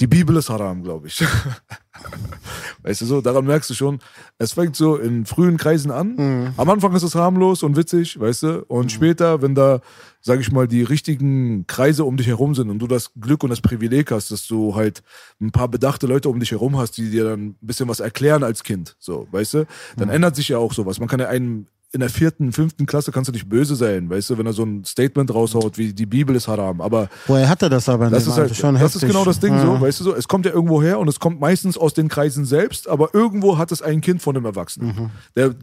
die 0.00 0.06
Bibel 0.06 0.36
ist 0.36 0.48
haram, 0.48 0.82
glaube 0.82 1.08
ich. 1.08 1.22
weißt 2.82 3.00
du 3.00 3.06
so, 3.06 3.20
daran 3.20 3.44
merkst 3.44 3.70
du 3.70 3.74
schon, 3.74 3.98
es 4.38 4.52
fängt 4.52 4.76
so 4.76 4.96
in 4.96 5.26
frühen 5.26 5.56
Kreisen 5.56 5.90
an. 5.90 6.52
Am 6.56 6.70
Anfang 6.70 6.94
ist 6.94 7.02
es 7.02 7.14
harmlos 7.14 7.62
und 7.62 7.76
witzig, 7.76 8.18
weißt 8.18 8.42
du, 8.44 8.64
und 8.68 8.92
später, 8.92 9.42
wenn 9.42 9.54
da, 9.54 9.80
sag 10.20 10.40
ich 10.40 10.52
mal, 10.52 10.68
die 10.68 10.82
richtigen 10.82 11.66
Kreise 11.66 12.04
um 12.04 12.16
dich 12.16 12.28
herum 12.28 12.54
sind 12.54 12.70
und 12.70 12.78
du 12.78 12.86
das 12.86 13.12
Glück 13.20 13.42
und 13.42 13.50
das 13.50 13.60
Privileg 13.60 14.10
hast, 14.12 14.30
dass 14.30 14.46
du 14.46 14.76
halt 14.76 15.02
ein 15.40 15.50
paar 15.50 15.68
bedachte 15.68 16.06
Leute 16.06 16.28
um 16.28 16.38
dich 16.38 16.52
herum 16.52 16.76
hast, 16.76 16.92
die 16.92 17.10
dir 17.10 17.24
dann 17.24 17.40
ein 17.40 17.56
bisschen 17.60 17.88
was 17.88 18.00
erklären 18.00 18.44
als 18.44 18.62
Kind, 18.62 18.96
so, 18.98 19.26
weißt 19.32 19.54
du, 19.54 19.66
dann 19.96 20.08
ändert 20.08 20.36
sich 20.36 20.48
ja 20.48 20.58
auch 20.58 20.72
sowas. 20.72 21.00
Man 21.00 21.08
kann 21.08 21.20
ja 21.20 21.28
einen 21.28 21.66
in 21.90 22.00
der 22.00 22.10
vierten, 22.10 22.52
fünften 22.52 22.84
Klasse 22.84 23.12
kannst 23.12 23.28
du 23.28 23.32
nicht 23.32 23.48
böse 23.48 23.74
sein, 23.74 24.10
weißt 24.10 24.28
du, 24.30 24.36
wenn 24.38 24.44
er 24.44 24.52
so 24.52 24.62
ein 24.62 24.84
Statement 24.84 25.32
raushaut, 25.32 25.78
wie 25.78 25.94
die 25.94 26.04
Bibel 26.04 26.36
ist 26.36 26.46
haram. 26.46 26.82
Aber 26.82 27.08
Woher 27.26 27.48
hat 27.48 27.62
er 27.62 27.70
das 27.70 27.88
aber 27.88 28.06
in 28.08 28.12
das 28.12 28.24
ist 28.26 28.34
halt, 28.34 28.42
Alter? 28.50 28.54
Schon 28.54 28.74
das 28.74 28.82
heftig. 28.82 29.02
ist 29.04 29.08
genau 29.08 29.24
das 29.24 29.40
Ding 29.40 29.54
ja. 29.54 29.62
so, 29.64 29.80
weißt 29.80 30.00
du 30.00 30.04
so, 30.04 30.14
es 30.14 30.28
kommt 30.28 30.44
ja 30.44 30.52
irgendwo 30.52 30.82
her 30.82 30.98
und 30.98 31.08
es 31.08 31.18
kommt 31.18 31.40
meistens 31.40 31.78
aus 31.78 31.94
den 31.94 32.08
Kreisen 32.08 32.44
selbst, 32.44 32.88
aber 32.88 33.14
irgendwo 33.14 33.56
hat 33.56 33.72
es 33.72 33.80
ein 33.80 34.02
Kind 34.02 34.20
von 34.20 34.34
dem 34.34 34.44
Erwachsenen. 34.44 34.88
Mhm. 34.88 35.10
Der, 35.34 35.54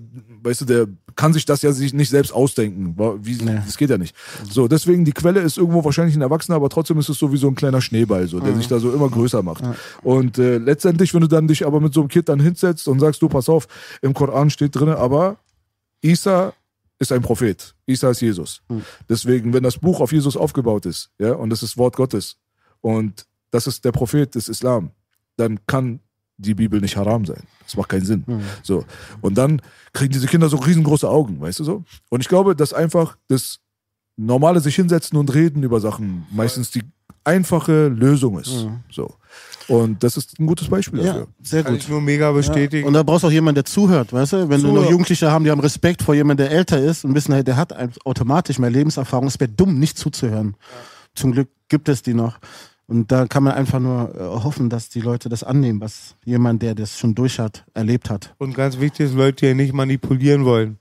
weißt 0.42 0.62
du, 0.62 0.66
der 0.66 0.88
kann 1.16 1.32
sich 1.32 1.46
das 1.46 1.62
ja 1.62 1.72
sich 1.72 1.94
nicht 1.94 2.10
selbst 2.10 2.34
ausdenken. 2.34 2.96
Wie, 3.22 3.36
Nee. 3.36 3.60
Das 3.64 3.78
geht 3.78 3.92
ja 3.92 3.98
nicht. 4.00 4.16
So, 4.50 4.68
deswegen 4.68 5.06
die 5.06 5.12
Quelle 5.12 5.42
ist 5.42 5.58
irgendwo 5.60 5.84
wahrscheinlich 5.86 6.16
ein 6.16 6.22
Erwachsener, 6.24 6.56
aber 6.56 6.70
trotzdem 6.70 6.98
ist 6.98 7.10
es 7.10 7.20
so 7.20 7.32
wie 7.32 7.38
so 7.38 7.48
ein 7.48 7.56
kleiner 7.56 7.82
Schneeball, 7.82 8.28
so, 8.28 8.40
der 8.40 8.54
Mhm. 8.54 8.58
sich 8.58 8.68
da 8.68 8.80
so 8.80 8.92
immer 8.92 9.10
größer 9.10 9.44
macht. 9.44 9.64
Und 10.02 10.40
äh, 10.40 10.58
letztendlich, 10.58 11.14
wenn 11.14 11.22
du 11.22 11.28
dann 11.28 11.48
dich 11.48 11.68
aber 11.68 11.80
mit 11.80 11.94
so 11.94 12.00
einem 12.02 12.10
Kind 12.10 12.30
dann 12.30 12.40
hinsetzt 12.40 12.88
und 12.88 13.00
sagst, 13.00 13.22
du 13.22 13.30
pass 13.30 13.48
auf, 13.48 13.68
im 14.02 14.14
Koran 14.16 14.50
steht 14.50 14.76
drin, 14.76 14.90
aber 14.90 15.38
Isa 16.06 16.54
ist 17.00 17.12
ein 17.12 17.22
Prophet. 17.22 17.76
Isa 17.86 18.12
ist 18.12 18.22
Jesus. 18.22 18.62
Deswegen, 19.10 19.54
wenn 19.54 19.64
das 19.64 19.78
Buch 19.78 20.00
auf 20.00 20.14
Jesus 20.14 20.38
aufgebaut 20.38 20.86
ist, 20.86 21.10
ja, 21.20 21.34
und 21.34 21.50
das 21.50 21.64
ist 21.64 21.78
Wort 21.78 21.96
Gottes 21.96 22.38
und 22.82 23.26
das 23.52 23.68
ist 23.68 23.84
der 23.84 23.92
Prophet 23.92 24.34
des 24.36 24.48
Islam, 24.50 24.92
dann 25.36 25.66
kann 25.66 26.00
die 26.38 26.54
Bibel 26.54 26.80
nicht 26.80 26.96
haram 26.98 27.26
sein. 27.26 27.44
Das 27.64 27.76
macht 27.76 27.90
keinen 27.90 28.06
Sinn. 28.06 28.24
So. 28.62 28.86
Und 29.22 29.38
dann 29.38 29.62
kriegen 29.94 30.14
diese 30.14 30.28
Kinder 30.28 30.50
so 30.50 30.58
riesengroße 30.58 31.10
Augen, 31.10 31.42
weißt 31.42 31.60
du 31.60 31.64
so? 31.64 31.84
Und 32.10 32.22
ich 32.22 32.28
glaube, 32.28 32.56
dass 32.56 32.74
einfach 32.74 33.18
das 33.28 33.60
normale 34.18 34.60
sich 34.60 34.76
hinsetzen 34.76 35.18
und 35.18 35.34
reden 35.34 35.64
über 35.64 35.80
Sachen 35.80 36.26
meistens 36.32 36.72
die 36.72 36.84
einfache 37.24 37.88
Lösung 37.88 38.40
ist. 38.40 38.68
So. 38.92 39.16
Und 39.68 40.04
das 40.04 40.16
ist 40.16 40.40
ein 40.40 40.46
gutes 40.46 40.68
Beispiel 40.70 41.00
Ja, 41.00 41.06
dafür. 41.06 41.28
sehr 41.42 41.64
Kann 41.64 41.74
gut. 41.74 41.82
ich 41.82 41.90
nur 41.90 42.00
mega 42.00 42.32
bestätigen. 42.32 42.88
Und 42.88 42.94
da 42.94 43.02
brauchst 43.02 43.24
du 43.24 43.28
auch 43.28 43.32
jemanden, 43.32 43.56
der 43.56 43.66
zuhört, 43.66 44.14
weißt 44.14 44.34
du? 44.34 44.38
Wenn 44.50 44.62
du 44.62 44.68
Zuhört. 44.68 44.84
noch 44.84 44.92
Jugendliche 44.92 45.32
haben, 45.32 45.44
die 45.44 45.50
haben 45.50 45.60
Respekt 45.60 46.04
vor 46.04 46.14
jemandem, 46.14 46.48
der 46.48 46.56
älter 46.56 46.80
ist 46.80 47.04
und 47.04 47.16
wissen, 47.16 47.34
hey, 47.34 47.44
der 47.44 47.58
hat 47.58 47.74
automatisch 48.06 48.60
mehr 48.60 48.70
Lebenserfahrung. 48.70 49.28
Es 49.28 49.40
wäre 49.40 49.50
dumm, 49.50 49.80
nicht 49.80 49.98
zuzuhören. 49.98 50.56
Zum 51.16 51.32
Glück 51.32 51.50
gibt 51.68 51.90
es 51.90 52.04
die 52.04 52.14
noch. 52.14 52.38
Und 52.88 53.12
da 53.12 53.26
kann 53.26 53.42
man 53.42 53.54
einfach 53.54 53.80
nur 53.80 54.14
äh, 54.14 54.20
hoffen, 54.44 54.70
dass 54.70 54.90
die 54.90 55.02
Leute 55.02 55.28
das 55.28 55.44
annehmen, 55.44 55.82
was 55.82 56.16
jemand, 56.24 56.62
der 56.62 56.76
das 56.76 57.00
schon 57.00 57.16
durch 57.16 57.40
hat, 57.40 57.66
erlebt 57.74 58.12
hat. 58.12 58.36
Und 58.38 58.54
ganz 58.54 58.80
wichtig 58.80 59.08
ist, 59.08 59.16
Leute, 59.16 59.48
die 59.48 59.54
nicht 59.56 59.74
manipulieren 59.74 60.46
wollen. 60.46 60.78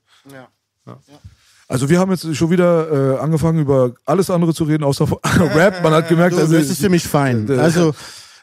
Also 1.69 1.89
wir 1.89 1.99
haben 1.99 2.11
jetzt 2.11 2.35
schon 2.37 2.51
wieder 2.51 3.17
äh, 3.17 3.19
angefangen 3.21 3.59
über 3.61 3.93
alles 4.05 4.31
andere 4.31 4.53
zu 4.55 4.65
reden, 4.65 4.85
außer 4.85 5.07
Rap. 5.55 5.83
Man 5.83 5.93
hat 5.93 6.09
gemerkt, 6.09 6.37
Du, 6.37 6.41
also 6.41 6.55
das 6.57 6.69
ist 6.69 6.81
für 6.81 6.89
mich 6.91 7.05
fein. 7.07 7.49
äh, 7.49 7.59
Also 7.59 7.95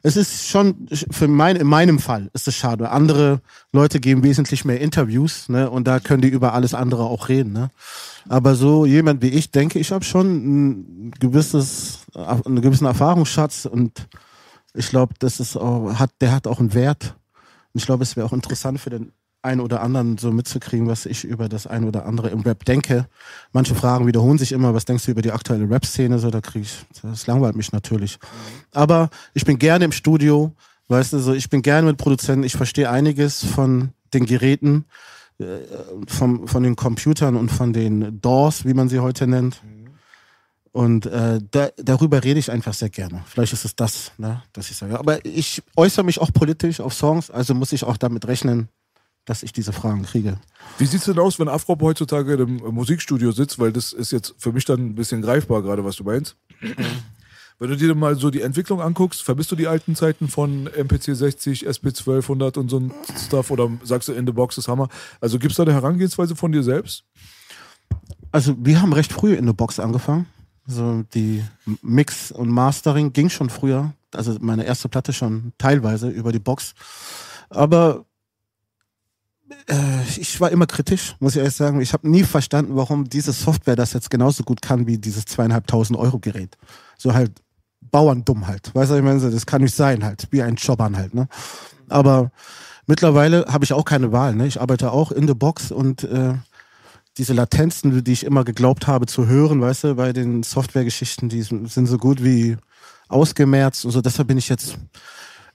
es 0.03 0.15
ist 0.17 0.47
schon 0.47 0.87
für 1.11 1.27
mein, 1.27 1.55
in 1.57 1.67
meinem 1.67 1.99
Fall 1.99 2.29
ist 2.33 2.47
es 2.47 2.55
schade. 2.55 2.89
Andere 2.89 3.39
Leute 3.71 3.99
geben 3.99 4.23
wesentlich 4.23 4.65
mehr 4.65 4.81
Interviews, 4.81 5.47
ne, 5.49 5.69
und 5.69 5.87
da 5.87 5.99
können 5.99 6.23
die 6.23 6.29
über 6.29 6.53
alles 6.53 6.73
andere 6.73 7.03
auch 7.03 7.29
reden, 7.29 7.53
ne. 7.53 7.69
Aber 8.27 8.55
so 8.55 8.85
jemand 8.87 9.21
wie 9.21 9.29
ich 9.29 9.51
denke, 9.51 9.77
ich 9.77 9.91
habe 9.91 10.03
schon 10.03 10.27
ein 11.07 11.11
gewisses, 11.19 11.99
einen 12.15 12.61
gewissen 12.61 12.85
Erfahrungsschatz 12.85 13.65
und 13.65 14.07
ich 14.73 14.89
glaube, 14.89 15.13
das 15.19 15.39
ist 15.39 15.55
auch, 15.57 15.93
hat, 15.99 16.11
der 16.21 16.31
hat 16.31 16.47
auch 16.47 16.59
einen 16.59 16.73
Wert. 16.73 17.15
Und 17.73 17.79
ich 17.79 17.85
glaube, 17.85 18.03
es 18.03 18.15
wäre 18.15 18.25
auch 18.25 18.33
interessant 18.33 18.79
für 18.79 18.89
den 18.89 19.11
ein 19.43 19.59
oder 19.59 19.81
anderen 19.81 20.17
so 20.17 20.31
mitzukriegen, 20.31 20.87
was 20.87 21.05
ich 21.05 21.23
über 21.23 21.49
das 21.49 21.67
ein 21.67 21.83
oder 21.83 22.05
andere 22.05 22.29
im 22.29 22.41
Rap 22.41 22.65
denke. 22.65 23.07
Manche 23.51 23.75
Fragen 23.75 24.07
wiederholen 24.07 24.37
sich 24.37 24.51
immer, 24.51 24.73
was 24.73 24.85
denkst 24.85 25.05
du 25.05 25.11
über 25.11 25.21
die 25.21 25.31
aktuelle 25.31 25.69
Rap-Szene? 25.69 26.19
So, 26.19 26.29
da 26.29 26.41
kriege 26.41 26.65
ich, 26.65 26.85
das 27.01 27.27
langweilt 27.27 27.55
mich 27.55 27.71
natürlich. 27.71 28.19
Aber 28.71 29.09
ich 29.33 29.45
bin 29.45 29.57
gerne 29.57 29.85
im 29.85 29.91
Studio, 29.91 30.53
weißt 30.89 31.13
du, 31.13 31.19
so, 31.19 31.33
ich 31.33 31.49
bin 31.49 31.61
gerne 31.61 31.87
mit 31.87 31.97
Produzenten, 31.97 32.43
ich 32.43 32.53
verstehe 32.53 32.89
einiges 32.89 33.43
von 33.43 33.89
den 34.13 34.25
Geräten, 34.25 34.85
äh, 35.39 35.59
vom, 36.07 36.47
von 36.47 36.63
den 36.63 36.75
Computern 36.75 37.35
und 37.35 37.49
von 37.49 37.73
den 37.73 38.21
DAWs, 38.21 38.65
wie 38.65 38.73
man 38.73 38.89
sie 38.89 38.99
heute 38.99 39.25
nennt. 39.25 39.61
Und 40.73 41.05
äh, 41.05 41.39
da, 41.51 41.69
darüber 41.77 42.23
rede 42.23 42.39
ich 42.39 42.49
einfach 42.49 42.73
sehr 42.73 42.89
gerne. 42.89 43.23
Vielleicht 43.25 43.51
ist 43.51 43.65
es 43.65 43.75
das, 43.75 44.11
ne, 44.17 44.41
dass 44.53 44.71
ich 44.71 44.77
sage. 44.77 44.97
Aber 44.97 45.25
ich 45.25 45.61
äußere 45.75 46.05
mich 46.05 46.19
auch 46.19 46.31
politisch 46.31 46.79
auf 46.79 46.93
Songs, 46.93 47.29
also 47.29 47.53
muss 47.53 47.73
ich 47.73 47.83
auch 47.83 47.97
damit 47.97 48.25
rechnen, 48.27 48.69
dass 49.25 49.43
ich 49.43 49.53
diese 49.53 49.73
Fragen 49.73 50.03
kriege. 50.03 50.37
Wie 50.77 50.85
sieht's 50.85 51.05
denn 51.05 51.19
aus, 51.19 51.39
wenn 51.39 51.47
Afrop 51.47 51.81
heutzutage 51.81 52.33
im 52.33 52.57
Musikstudio 52.57 53.31
sitzt? 53.31 53.59
Weil 53.59 53.71
das 53.71 53.93
ist 53.93 54.11
jetzt 54.11 54.35
für 54.37 54.51
mich 54.51 54.65
dann 54.65 54.79
ein 54.79 54.95
bisschen 54.95 55.21
greifbar, 55.21 55.61
gerade 55.61 55.85
was 55.85 55.95
du 55.95 56.03
meinst. 56.03 56.35
Wenn 57.59 57.69
du 57.69 57.77
dir 57.77 57.93
mal 57.93 58.15
so 58.15 58.31
die 58.31 58.41
Entwicklung 58.41 58.81
anguckst, 58.81 59.21
vermisst 59.21 59.51
du 59.51 59.55
die 59.55 59.67
alten 59.67 59.95
Zeiten 59.95 60.27
von 60.27 60.65
MPC 60.65 61.15
60, 61.15 61.67
SP 61.69 61.93
1200 61.93 62.57
und 62.57 62.69
so 62.69 62.79
ein 62.79 62.91
Stuff 63.23 63.51
oder 63.51 63.69
sagst 63.83 64.07
du 64.07 64.13
in 64.13 64.25
the 64.25 64.31
box 64.31 64.57
ist 64.57 64.67
Hammer? 64.67 64.89
Also 65.19 65.37
gibt's 65.37 65.57
da 65.57 65.63
eine 65.63 65.73
Herangehensweise 65.73 66.35
von 66.35 66.51
dir 66.51 66.63
selbst? 66.63 67.03
Also 68.31 68.55
wir 68.57 68.81
haben 68.81 68.93
recht 68.93 69.13
früh 69.13 69.35
in 69.35 69.45
der 69.45 69.53
Box 69.53 69.79
angefangen. 69.79 70.25
So 70.65 71.03
die 71.13 71.43
Mix 71.83 72.31
und 72.31 72.49
Mastering 72.49 73.13
ging 73.13 73.29
schon 73.29 73.51
früher. 73.51 73.93
Also 74.11 74.35
meine 74.41 74.63
erste 74.63 74.89
Platte 74.89 75.13
schon 75.13 75.53
teilweise 75.59 76.09
über 76.09 76.31
die 76.31 76.39
Box. 76.39 76.73
Aber 77.51 78.05
ich 80.17 80.39
war 80.39 80.51
immer 80.51 80.65
kritisch, 80.65 81.15
muss 81.19 81.33
ich 81.33 81.39
ehrlich 81.39 81.55
sagen. 81.55 81.81
Ich 81.81 81.93
habe 81.93 82.09
nie 82.09 82.23
verstanden, 82.23 82.75
warum 82.75 83.09
diese 83.09 83.31
Software 83.31 83.75
das 83.75 83.93
jetzt 83.93 84.09
genauso 84.09 84.43
gut 84.43 84.61
kann 84.61 84.87
wie 84.87 84.97
dieses 84.97 85.25
zweieinhalbtausend 85.25 85.97
Euro 85.97 86.19
Gerät. 86.19 86.57
So 86.97 87.13
halt 87.13 87.31
Bauerndumm 87.79 88.47
halt. 88.47 88.73
Weißt 88.73 88.91
du, 88.91 88.95
ich 88.95 89.03
meine, 89.03 89.19
das 89.19 89.45
kann 89.45 89.61
nicht 89.61 89.75
sein 89.75 90.03
halt, 90.03 90.27
wie 90.31 90.41
ein 90.41 90.55
Jobbern 90.55 90.97
halt. 90.97 91.13
Ne? 91.13 91.27
Aber 91.89 92.31
mittlerweile 92.87 93.45
habe 93.47 93.65
ich 93.65 93.73
auch 93.73 93.85
keine 93.85 94.11
Wahl. 94.11 94.35
Ne? 94.35 94.47
Ich 94.47 94.61
arbeite 94.61 94.91
auch 94.91 95.11
in 95.11 95.27
der 95.27 95.33
Box 95.33 95.71
und 95.71 96.03
äh, 96.03 96.35
diese 97.17 97.33
Latenzen, 97.33 98.03
die 98.03 98.11
ich 98.13 98.25
immer 98.25 98.43
geglaubt 98.43 98.87
habe 98.87 99.05
zu 99.05 99.27
hören, 99.27 99.61
weißt 99.61 99.83
du, 99.83 99.95
bei 99.95 100.13
den 100.13 100.43
Softwaregeschichten, 100.43 101.27
die 101.27 101.41
sind 101.41 101.67
so 101.67 101.97
gut 101.97 102.23
wie 102.23 102.57
ausgemerzt 103.09 103.83
und 103.85 103.91
so. 103.91 104.01
Deshalb 104.01 104.29
bin 104.29 104.37
ich 104.37 104.47
jetzt 104.47 104.77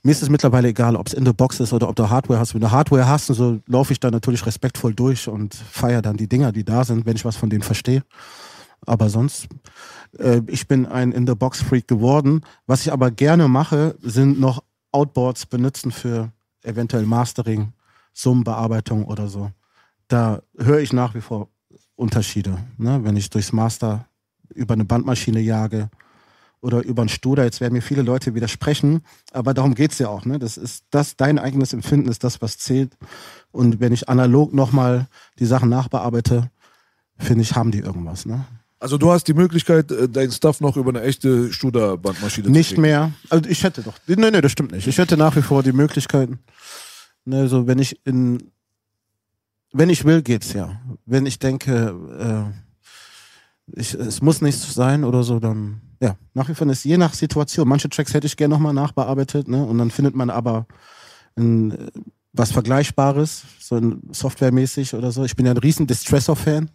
mir 0.06 0.12
ist 0.12 0.22
es 0.22 0.28
mittlerweile 0.28 0.68
egal, 0.68 0.94
ob 0.94 1.08
es 1.08 1.14
in 1.14 1.24
der 1.24 1.32
Box 1.32 1.58
ist 1.58 1.72
oder 1.72 1.88
ob 1.88 1.96
du 1.96 2.08
Hardware 2.08 2.38
hast. 2.38 2.54
Wenn 2.54 2.60
du 2.60 2.70
Hardware 2.70 3.08
hast, 3.08 3.26
so 3.26 3.58
laufe 3.66 3.92
ich 3.92 3.98
da 3.98 4.08
natürlich 4.08 4.46
respektvoll 4.46 4.94
durch 4.94 5.26
und 5.26 5.56
feiere 5.56 6.00
dann 6.00 6.16
die 6.16 6.28
Dinger, 6.28 6.52
die 6.52 6.62
da 6.62 6.84
sind, 6.84 7.06
wenn 7.06 7.16
ich 7.16 7.24
was 7.24 7.34
von 7.34 7.50
denen 7.50 7.64
verstehe. 7.64 8.04
Aber 8.86 9.08
sonst, 9.08 9.48
äh, 10.16 10.42
ich 10.46 10.68
bin 10.68 10.86
ein 10.86 11.10
In-the-Box-Freak 11.10 11.88
geworden. 11.88 12.42
Was 12.68 12.82
ich 12.82 12.92
aber 12.92 13.10
gerne 13.10 13.48
mache, 13.48 13.96
sind 14.00 14.38
noch 14.38 14.62
Outboards 14.92 15.46
benutzen 15.46 15.90
für 15.90 16.30
eventuell 16.62 17.04
Mastering, 17.04 17.72
Summenbearbeitung 18.12 19.06
oder 19.06 19.26
so. 19.26 19.50
Da 20.06 20.40
höre 20.56 20.78
ich 20.78 20.92
nach 20.92 21.16
wie 21.16 21.20
vor 21.20 21.48
Unterschiede. 21.96 22.58
Ne? 22.78 23.00
Wenn 23.02 23.16
ich 23.16 23.28
durchs 23.28 23.52
Master 23.52 24.06
über 24.54 24.74
eine 24.74 24.84
Bandmaschine 24.84 25.40
jage, 25.40 25.90
oder 26.60 26.82
über 26.82 27.02
einen 27.02 27.08
Studer. 27.08 27.44
Jetzt 27.44 27.60
werden 27.60 27.74
mir 27.74 27.82
viele 27.82 28.02
Leute 28.02 28.34
widersprechen, 28.34 29.02
aber 29.32 29.54
darum 29.54 29.74
geht's 29.74 29.98
ja 29.98 30.08
auch. 30.08 30.24
Ne? 30.24 30.38
Das 30.38 30.56
ist 30.56 30.84
das, 30.90 31.16
dein 31.16 31.38
eigenes 31.38 31.72
Empfinden 31.72 32.08
ist 32.08 32.24
das, 32.24 32.42
was 32.42 32.58
zählt. 32.58 32.96
Und 33.52 33.80
wenn 33.80 33.92
ich 33.92 34.08
analog 34.08 34.52
nochmal 34.52 35.06
die 35.38 35.46
Sachen 35.46 35.68
nachbearbeite, 35.68 36.50
finde 37.18 37.42
ich, 37.42 37.54
haben 37.54 37.70
die 37.70 37.80
irgendwas. 37.80 38.26
Ne? 38.26 38.44
Also 38.78 38.98
du 38.98 39.10
hast 39.10 39.24
die 39.28 39.34
Möglichkeit, 39.34 39.90
äh, 39.90 40.08
dein 40.08 40.30
Stuff 40.30 40.60
noch 40.60 40.76
über 40.76 40.90
eine 40.90 41.02
echte 41.02 41.52
Studer-Bandmaschine 41.52 42.46
zu 42.46 42.52
Nicht 42.52 42.78
mehr. 42.78 43.12
Also 43.30 43.48
ich 43.48 43.62
hätte 43.62 43.82
doch. 43.82 43.94
Nee, 44.06 44.16
nee, 44.16 44.40
das 44.40 44.52
stimmt 44.52 44.72
nicht. 44.72 44.86
Ich 44.86 44.98
hätte 44.98 45.16
nach 45.16 45.34
wie 45.36 45.42
vor 45.42 45.62
die 45.62 45.72
Möglichkeiten. 45.72 46.40
Ne, 47.24 47.48
so 47.48 47.66
wenn 47.66 47.78
ich 47.78 48.00
in 48.04 48.52
wenn 49.72 49.90
ich 49.90 50.04
will, 50.04 50.22
geht's 50.22 50.52
ja. 50.52 50.80
Wenn 51.04 51.26
ich 51.26 51.38
denke, 51.38 52.52
äh, 53.74 53.78
ich, 53.78 53.94
es 53.94 54.22
muss 54.22 54.40
nichts 54.40 54.72
sein 54.74 55.04
oder 55.04 55.22
so, 55.22 55.38
dann 55.38 55.82
ja, 56.06 56.16
nach 56.34 56.48
wie 56.48 56.54
vor 56.54 56.66
ist 56.68 56.84
je 56.84 56.96
nach 56.96 57.14
Situation. 57.14 57.68
Manche 57.68 57.88
Tracks 57.88 58.14
hätte 58.14 58.26
ich 58.26 58.36
gerne 58.36 58.54
nochmal 58.54 58.72
nachbearbeitet, 58.74 59.48
ne? 59.48 59.64
Und 59.64 59.78
dann 59.78 59.90
findet 59.90 60.14
man 60.14 60.30
aber 60.30 60.66
ein, 61.36 61.72
äh, 61.72 61.76
was 62.32 62.52
Vergleichbares, 62.52 63.42
so 63.60 63.76
ein 63.76 64.00
softwaremäßig 64.12 64.94
oder 64.94 65.10
so. 65.12 65.24
Ich 65.24 65.36
bin 65.36 65.46
ja 65.46 65.52
ein 65.52 65.58
riesen 65.58 65.86
Distressor-Fan. 65.86 66.70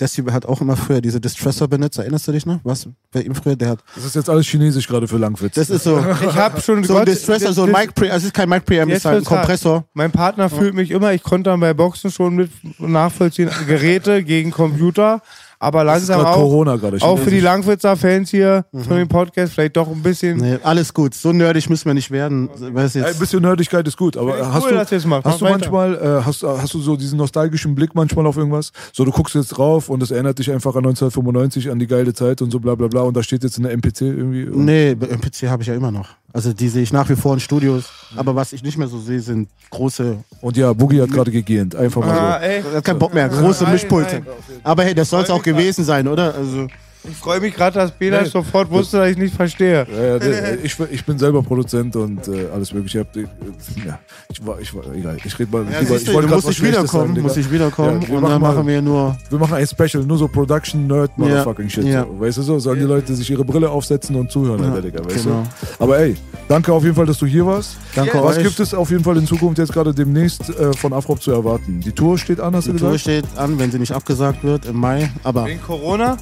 Desi 0.00 0.22
hat 0.24 0.46
auch 0.46 0.62
immer 0.62 0.76
früher 0.76 1.02
diese 1.02 1.20
Distressor 1.20 1.68
benutzt. 1.68 1.98
Erinnerst 1.98 2.26
du 2.26 2.32
dich 2.32 2.46
noch? 2.46 2.60
Was 2.64 2.88
bei 3.12 3.20
ihm 3.20 3.34
früher? 3.34 3.54
Der 3.56 3.68
hat. 3.70 3.80
Das 3.94 4.04
ist 4.06 4.14
jetzt 4.14 4.30
alles 4.30 4.46
chinesisch 4.46 4.88
gerade 4.88 5.06
für 5.06 5.18
Langwitz. 5.18 5.54
Das 5.56 5.68
ist 5.68 5.84
so. 5.84 5.98
Ich 5.98 6.36
habe 6.36 6.58
schon 6.62 6.82
so 6.84 6.96
ein 6.96 7.04
Distressor, 7.04 7.52
so 7.52 7.64
ein 7.64 7.72
das- 7.72 7.80
Mic 7.82 7.94
Pre, 7.94 8.06
also 8.06 8.16
es 8.18 8.24
ist 8.24 8.34
kein 8.34 8.48
Mic 8.48 8.64
Preamp, 8.64 8.90
es 8.90 8.98
ist 8.98 9.04
halt 9.04 9.18
ein. 9.18 9.24
Kompressor. 9.24 9.84
Mein 9.92 10.10
Partner 10.10 10.48
fühlt 10.48 10.74
mich 10.74 10.90
immer, 10.90 11.12
ich 11.12 11.22
konnte 11.22 11.50
dann 11.50 11.60
bei 11.60 11.74
Boxen 11.74 12.10
schon 12.10 12.34
mit 12.34 12.50
nachvollziehen, 12.78 13.50
Geräte 13.66 14.24
gegen 14.24 14.50
Computer, 14.52 15.20
aber 15.60 15.84
langsam 15.84 16.24
auch, 16.24 16.34
Corona 16.34 16.76
gerade. 16.76 16.96
auch 17.02 17.16
für 17.18 17.24
die 17.26 17.36
chinesisch. 17.36 17.44
Langwitzer-Fans 17.44 18.30
hier 18.30 18.64
von 18.72 18.96
dem 18.96 19.08
Podcast 19.08 19.52
vielleicht 19.52 19.76
doch 19.76 19.88
ein 19.88 20.02
bisschen. 20.02 20.38
Nee, 20.38 20.58
alles 20.62 20.92
gut. 20.94 21.14
So 21.14 21.32
nerdig 21.32 21.68
müssen 21.68 21.84
wir 21.84 21.94
nicht 21.94 22.10
werden. 22.10 22.48
Weiß 22.58 22.96
Ein 22.96 23.02
jetzt. 23.04 23.20
bisschen 23.20 23.42
Nerdigkeit 23.42 23.86
ist 23.86 23.98
gut, 23.98 24.16
aber 24.16 24.38
hast 24.52 24.64
cool, 24.64 24.70
du, 24.70 25.08
machst. 25.08 25.26
hast 25.26 25.40
du 25.40 25.44
weiter. 25.44 25.58
manchmal, 25.58 25.94
äh, 25.96 26.24
hast, 26.24 26.42
hast 26.42 26.72
du 26.74 26.80
so 26.80 26.96
diesen 26.96 27.18
nostalgischen 27.18 27.74
Blick 27.74 27.94
manchmal 27.94 28.26
auf 28.26 28.38
irgendwas? 28.38 28.72
So, 28.92 29.04
du 29.04 29.12
guckst 29.12 29.34
jetzt 29.34 29.50
drauf 29.50 29.90
und 29.90 30.02
es 30.02 30.10
erinnert 30.10 30.38
dich 30.38 30.50
einfach 30.50 30.74
an 30.74 30.86
1995, 30.86 31.70
an 31.70 31.78
die 31.78 31.86
geile 31.86 32.14
Zeit 32.14 32.40
und 32.40 32.50
so 32.50 32.58
bla 32.58 32.74
bla 32.74 32.88
bla 32.88 33.02
und 33.02 33.14
da 33.16 33.22
steht 33.22 33.44
jetzt 33.44 33.58
in 33.58 33.64
der 33.64 33.72
MPC 33.72 34.00
irgendwie. 34.00 34.46
Nee, 34.50 34.92
im 34.92 35.20
PC 35.20 35.48
habe 35.48 35.62
ich 35.62 35.68
ja 35.68 35.74
immer 35.74 35.92
noch. 35.92 36.08
Also 36.32 36.52
die 36.52 36.68
sehe 36.68 36.82
ich 36.82 36.92
nach 36.92 37.08
wie 37.08 37.16
vor 37.16 37.34
in 37.34 37.40
Studios. 37.40 37.84
Aber 38.16 38.34
was 38.36 38.52
ich 38.52 38.62
nicht 38.62 38.78
mehr 38.78 38.86
so 38.88 39.00
sehe, 39.00 39.20
sind 39.20 39.48
große. 39.70 40.18
Und 40.40 40.56
ja, 40.56 40.72
Boogie 40.72 41.02
hat 41.02 41.10
gerade 41.10 41.30
gegähnt. 41.30 41.74
Einfach 41.74 42.00
mal 42.02 42.18
Ah, 42.18 42.38
so. 42.38 42.44
ey, 42.46 42.58
Ich 42.60 42.74
hab 42.76 42.84
keinen 42.84 42.98
Bock 42.98 43.12
mehr. 43.14 43.28
Große 43.28 43.66
Mischpulte. 43.66 44.22
Aber 44.62 44.84
hey, 44.84 44.94
das 44.94 45.10
soll 45.10 45.22
es 45.24 45.30
auch 45.30 45.42
gewesen 45.42 45.84
sein, 45.84 46.06
oder? 46.06 46.34
Also 46.34 46.68
ich 47.08 47.16
freue 47.16 47.40
mich 47.40 47.54
gerade, 47.54 47.78
dass 47.78 47.90
Peter 47.92 48.22
Nee. 48.22 48.28
sofort 48.28 48.70
wusste, 48.70 48.98
dass 48.98 49.10
ich 49.10 49.16
nicht 49.16 49.34
verstehe. 49.34 49.86
Ja, 49.90 50.16
ja, 50.26 50.54
ich, 50.62 50.78
ich 50.90 51.04
bin 51.04 51.18
selber 51.18 51.42
Produzent 51.42 51.96
und 51.96 52.28
äh, 52.28 52.46
alles 52.52 52.72
mögliche. 52.74 53.06
Ich, 53.14 53.84
ja, 53.84 53.98
ich 54.28 54.46
war, 54.46 54.60
ich 54.60 54.74
war, 54.74 54.82
egal. 54.94 55.16
Ich 55.24 55.38
rede 55.38 55.50
mal. 55.50 55.64
ja, 55.72 55.80
lieber- 55.80 55.98
du, 55.98 56.12
wollte 56.12 56.28
nicht 56.28 56.42
Schlechtes 56.58 56.62
wiederkommen, 56.62 57.14
sagen, 57.14 57.22
muss 57.22 57.36
ich 57.36 57.50
wiederkommen. 57.50 58.02
Ja, 58.02 58.08
wir 58.08 58.14
und 58.16 58.22
machen 58.22 58.32
dann 58.32 58.40
machen 58.42 58.66
wir 58.66 58.82
nur. 58.82 59.16
Wir 59.30 59.38
machen 59.38 59.54
ein 59.54 59.66
Special, 59.66 60.04
nur 60.04 60.18
so 60.18 60.28
Production 60.28 60.86
Nerd 60.86 61.16
Motherfucking 61.16 61.68
Shit. 61.70 61.84
Ja. 61.84 62.04
So. 62.04 62.20
Weißt 62.20 62.38
du 62.38 62.42
so? 62.42 62.58
Sollen 62.58 62.80
die 62.80 62.84
Leute 62.86 63.14
sich 63.14 63.30
ihre 63.30 63.44
Brille 63.44 63.70
aufsetzen 63.70 64.14
und 64.16 64.30
zuhören, 64.30 64.62
Alter, 64.64 64.82
Digga, 64.82 65.04
weißt 65.04 65.24
genau. 65.24 65.42
du? 65.78 65.82
Aber 65.84 65.98
ey, 65.98 66.16
danke 66.48 66.72
auf 66.72 66.82
jeden 66.84 66.94
Fall, 66.94 67.06
dass 67.06 67.18
du 67.18 67.26
hier 67.26 67.46
warst. 67.46 67.76
Danke 67.94 68.22
Was 68.22 68.36
euch. 68.36 68.42
gibt 68.44 68.60
es 68.60 68.74
auf 68.74 68.90
jeden 68.90 69.04
Fall 69.04 69.16
in 69.16 69.26
Zukunft 69.26 69.58
jetzt 69.58 69.72
gerade 69.72 69.94
demnächst 69.94 70.50
äh, 70.50 70.72
von 70.74 70.92
Afrop 70.92 71.22
zu 71.22 71.32
erwarten? 71.32 71.80
Die 71.80 71.92
Tour 71.92 72.18
steht 72.18 72.40
an, 72.40 72.54
hast 72.54 72.66
du 72.68 72.72
Die 72.72 72.78
Tour 72.78 72.92
gesagt? 72.92 73.00
steht 73.24 73.38
an, 73.38 73.58
wenn 73.58 73.70
sie 73.70 73.78
nicht 73.78 73.92
abgesagt 73.92 74.44
wird 74.44 74.66
im 74.66 74.76
Mai. 74.76 75.10
Aber 75.22 75.46
Wegen 75.46 75.62
Corona? 75.62 76.16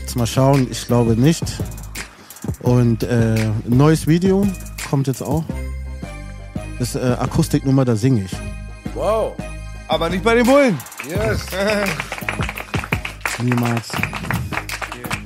Jetzt 0.00 0.16
mal 0.16 0.26
schauen, 0.26 0.66
ich 0.70 0.86
glaube 0.86 1.16
nicht. 1.16 1.42
Und 2.62 3.02
äh, 3.02 3.34
ein 3.36 3.52
neues 3.66 4.06
Video 4.06 4.46
kommt 4.88 5.06
jetzt 5.06 5.22
auch. 5.22 5.44
Das 6.78 6.94
ist 6.94 7.02
äh, 7.02 7.16
Akustiknummer, 7.18 7.84
da 7.84 7.94
singe 7.96 8.24
ich. 8.24 8.32
Wow. 8.94 9.32
Aber 9.88 10.08
nicht 10.08 10.22
bei 10.24 10.34
den 10.36 10.46
Bullen. 10.46 10.78
Yes. 11.08 11.46
Niemals. 13.42 13.88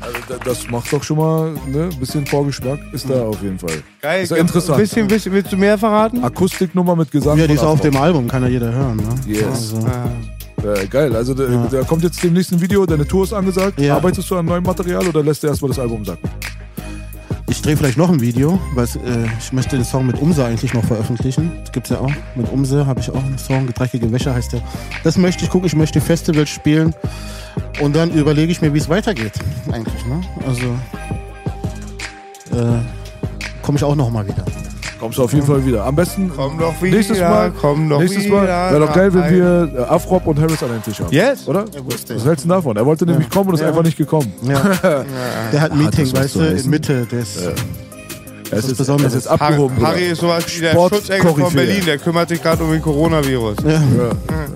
Also 0.00 0.18
da- 0.28 0.36
das 0.44 0.68
macht 0.68 0.92
doch 0.92 1.02
schon 1.02 1.16
mal 1.18 1.52
ne, 1.66 1.88
ein 1.92 1.98
bisschen 1.98 2.26
Vorgeschmack. 2.26 2.78
Ist 2.92 3.08
da 3.08 3.22
auf 3.24 3.42
jeden 3.42 3.58
Fall. 3.58 3.82
Geil. 4.00 4.22
Ist 4.24 4.30
ja 4.30 4.36
interessant. 4.36 4.78
Ein 4.78 4.82
bisschen, 4.82 5.06
bisschen, 5.06 5.32
willst 5.32 5.52
du 5.52 5.56
mehr 5.56 5.76
verraten? 5.78 6.22
Akustiknummer 6.22 6.94
mit 6.96 7.10
Gesang. 7.10 7.38
Ja, 7.38 7.46
die 7.46 7.54
ist 7.54 7.62
auf 7.62 7.80
dem 7.80 7.96
Album, 7.96 8.28
kann 8.28 8.42
ja 8.42 8.48
jeder 8.48 8.72
hören. 8.72 8.96
Ne? 8.96 9.14
Yes. 9.26 9.44
Also, 9.74 9.86
Ah. 9.86 10.08
Äh, 10.64 10.86
geil. 10.86 11.14
Also 11.14 11.34
da, 11.34 11.44
Ja. 11.44 11.66
da 11.70 11.82
kommt 11.82 12.02
jetzt 12.02 12.22
demnächst 12.22 12.52
ein 12.52 12.60
Video, 12.60 12.86
deine 12.86 13.06
Tour 13.06 13.24
ist 13.24 13.32
angesagt. 13.32 13.78
Ja. 13.80 13.96
Arbeitest 13.96 14.30
du 14.30 14.36
an 14.36 14.46
neuem 14.46 14.64
Material 14.64 15.06
oder 15.06 15.22
lässt 15.22 15.42
du 15.42 15.46
erstmal 15.46 15.68
das 15.68 15.78
Album 15.78 16.04
sacken? 16.04 16.28
ich 17.46 17.62
drehe 17.62 17.76
vielleicht 17.76 17.96
noch 17.98 18.10
ein 18.10 18.20
Video, 18.20 18.58
weil 18.74 18.84
es, 18.84 18.96
äh, 18.96 19.00
ich 19.38 19.52
möchte 19.52 19.76
den 19.76 19.84
Song 19.84 20.06
mit 20.06 20.18
Umse 20.20 20.44
eigentlich 20.44 20.74
noch 20.74 20.84
veröffentlichen. 20.84 21.52
Das 21.62 21.72
gibt's 21.72 21.88
ja 21.90 21.98
auch. 22.00 22.10
Mit 22.34 22.50
Umse 22.50 22.84
habe 22.86 23.00
ich 23.00 23.08
auch 23.10 23.22
einen 23.24 23.38
Song, 23.38 23.66
Dreckige 23.72 24.10
Wäsche 24.10 24.34
heißt 24.34 24.54
der. 24.54 24.62
Das 25.04 25.16
möchte 25.16 25.44
ich 25.44 25.50
gucken, 25.50 25.66
ich 25.66 25.76
möchte 25.76 26.00
Festivals 26.00 26.48
spielen 26.50 26.94
und 27.80 27.94
dann 27.94 28.10
überlege 28.10 28.50
ich 28.50 28.60
mir, 28.60 28.74
wie 28.74 28.78
es 28.78 28.88
weitergeht. 28.88 29.32
Eigentlich, 29.70 30.04
ne? 30.06 30.20
Also 30.46 30.66
äh, 32.58 32.80
komme 33.62 33.78
ich 33.78 33.84
auch 33.84 33.94
noch 33.94 34.10
mal 34.10 34.26
wieder. 34.26 34.44
Kommst 35.00 35.18
du 35.18 35.22
auf 35.24 35.32
jeden 35.32 35.46
Fall 35.46 35.64
wieder. 35.66 35.84
Am 35.84 35.94
besten 35.96 36.30
Komm 36.34 36.58
doch 36.58 36.80
wieder. 36.80 36.96
nächstes 36.96 37.18
Mal. 37.20 37.52
Komm 37.60 37.88
doch 37.88 37.98
nächstes. 38.00 38.28
Mal 38.28 38.46
wäre 38.46 38.80
doch 38.86 38.92
geil, 38.94 39.12
wenn 39.12 39.30
wir 39.34 39.70
äh, 39.76 39.82
Afrop 39.82 40.26
und 40.26 40.40
Harris 40.40 40.62
an 40.62 40.70
den 40.70 40.82
Tisch 40.82 41.00
haben. 41.00 41.12
Yes. 41.12 41.46
Oder? 41.48 41.64
wusste. 41.84 42.16
Was 42.16 42.24
hältst 42.24 42.44
du 42.44 42.48
davon? 42.48 42.76
Er 42.76 42.86
wollte 42.86 43.04
nämlich 43.04 43.28
kommen 43.28 43.48
und 43.50 43.54
ist 43.56 43.60
Ja. 43.60 43.68
einfach 43.68 43.82
nicht 43.82 43.98
gekommen. 43.98 44.32
Ja. 44.42 44.60
Der 45.52 45.60
hat 45.60 45.72
ein 45.72 45.78
Meeting, 45.78 46.04
das 46.04 46.14
was 46.14 46.20
weißt 46.20 46.36
du, 46.36 46.40
in 46.64 46.70
Mitte 46.70 47.06
des. 47.06 47.38
Es 48.50 48.66
ist, 48.66 48.76
Besonderes. 48.78 49.12
es 49.14 49.20
ist 49.20 49.26
abgehoben. 49.26 49.84
Harry 49.84 50.06
ist 50.10 50.20
sowas 50.20 50.44
wie 50.54 50.60
der 50.60 50.72
Schutzengel 50.72 51.34
von. 51.34 51.52
Berlin. 51.54 51.84
Der 51.84 51.98
kümmert 51.98 52.28
sich 52.28 52.42
gerade 52.42 52.62
um 52.62 52.70
den 52.70 52.82
Coronavirus. 52.82 53.56
Ja. 53.66 53.82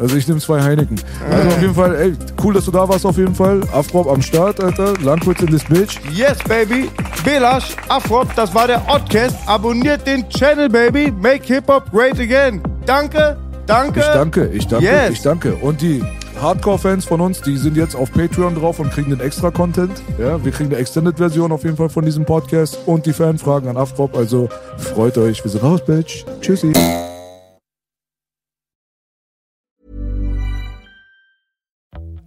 Also 0.01 0.17
ich 0.17 0.29
nehme 0.29 0.41
zwei 0.41 0.63
Heineken. 0.63 1.01
Also 1.31 1.49
auf 1.49 1.61
jeden 1.61 1.75
Fall, 1.75 1.95
ey, 1.97 2.13
cool, 2.45 2.55
dass 2.55 2.65
du 2.67 2.71
da 2.71 2.89
warst 2.89 3.05
auf 3.07 3.17
jeden 3.17 3.35
Fall. 3.35 3.61
Afrop 3.73 4.07
am 4.09 4.23
Start, 4.23 4.63
Alter. 4.63 4.95
Langwitz 5.03 5.41
in 5.41 5.49
this 5.49 5.65
bitch. 5.65 5.99
Yes, 6.13 6.39
baby. 6.47 6.89
Belash, 7.25 7.75
Afrop, 7.89 8.33
das 8.37 8.55
war 8.55 8.67
der 8.67 8.83
Oddcast. 8.89 9.37
Abonniert 9.47 10.07
den 10.07 10.29
Channel, 10.29 10.69
baby. 10.69 11.11
Make 11.11 11.45
Hip-Hop 11.47 11.91
great 11.91 12.21
again. 12.21 12.61
Danke, 12.87 13.37
danke. 13.67 14.01
Ich 14.01 14.07
danke, 14.07 14.47
ich 14.53 14.67
danke, 14.69 14.85
Yes. 14.87 15.11
ich 15.15 15.23
danke. 15.23 15.55
Und 15.57 15.81
die 15.83 16.03
Hardcore-Fans 16.41 17.05
von 17.05 17.21
uns, 17.21 17.41
die 17.41 17.57
sind 17.57 17.77
jetzt 17.77 17.97
auf 17.97 18.13
Patreon 18.13 18.55
drauf 18.55 18.79
und 18.79 18.91
kriegen 18.91 19.11
den 19.11 19.19
extra 19.19 19.51
Content. 19.51 20.01
Ja, 20.19 20.45
wir 20.45 20.53
kriegen 20.53 20.71
eine 20.71 20.79
Extended-Version 20.79 21.51
auf 21.51 21.65
jeden 21.65 21.77
Fall 21.77 21.89
von 21.89 22.05
diesem 22.05 22.25
Podcast 22.25 22.79
und 22.87 23.07
die 23.07 23.13
Fanfragen 23.13 23.69
an 23.69 23.77
Afrop. 23.77 24.17
Also 24.17 24.49
freut 24.77 25.19
euch. 25.19 25.43
Wir 25.43 25.51
sind 25.51 25.65
raus, 25.65 25.85
Bitch. 25.85 26.25
Tschüssi. 26.41 26.73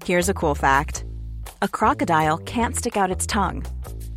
Here's 0.03 0.27
a 0.27 0.33
cool 0.33 0.55
fact 0.55 1.05
a 1.61 1.67
crocodile 1.67 2.38
can't 2.39 2.75
stick 2.75 2.97
out 2.97 3.11
its 3.11 3.25
tongue. 3.25 3.63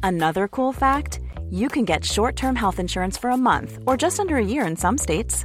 Another 0.03 0.49
cool 0.49 0.73
fact 0.73 1.21
you 1.51 1.69
can 1.69 1.85
get 1.85 2.05
short 2.05 2.35
term 2.35 2.57
health 2.57 2.81
insurance 2.81 3.17
for 3.17 3.31
a 3.31 3.37
month 3.37 3.79
or 3.87 3.97
just 3.97 4.19
under 4.19 4.37
a 4.37 4.45
year 4.45 4.67
in 4.67 4.77
some 4.77 4.99
states. 4.99 5.45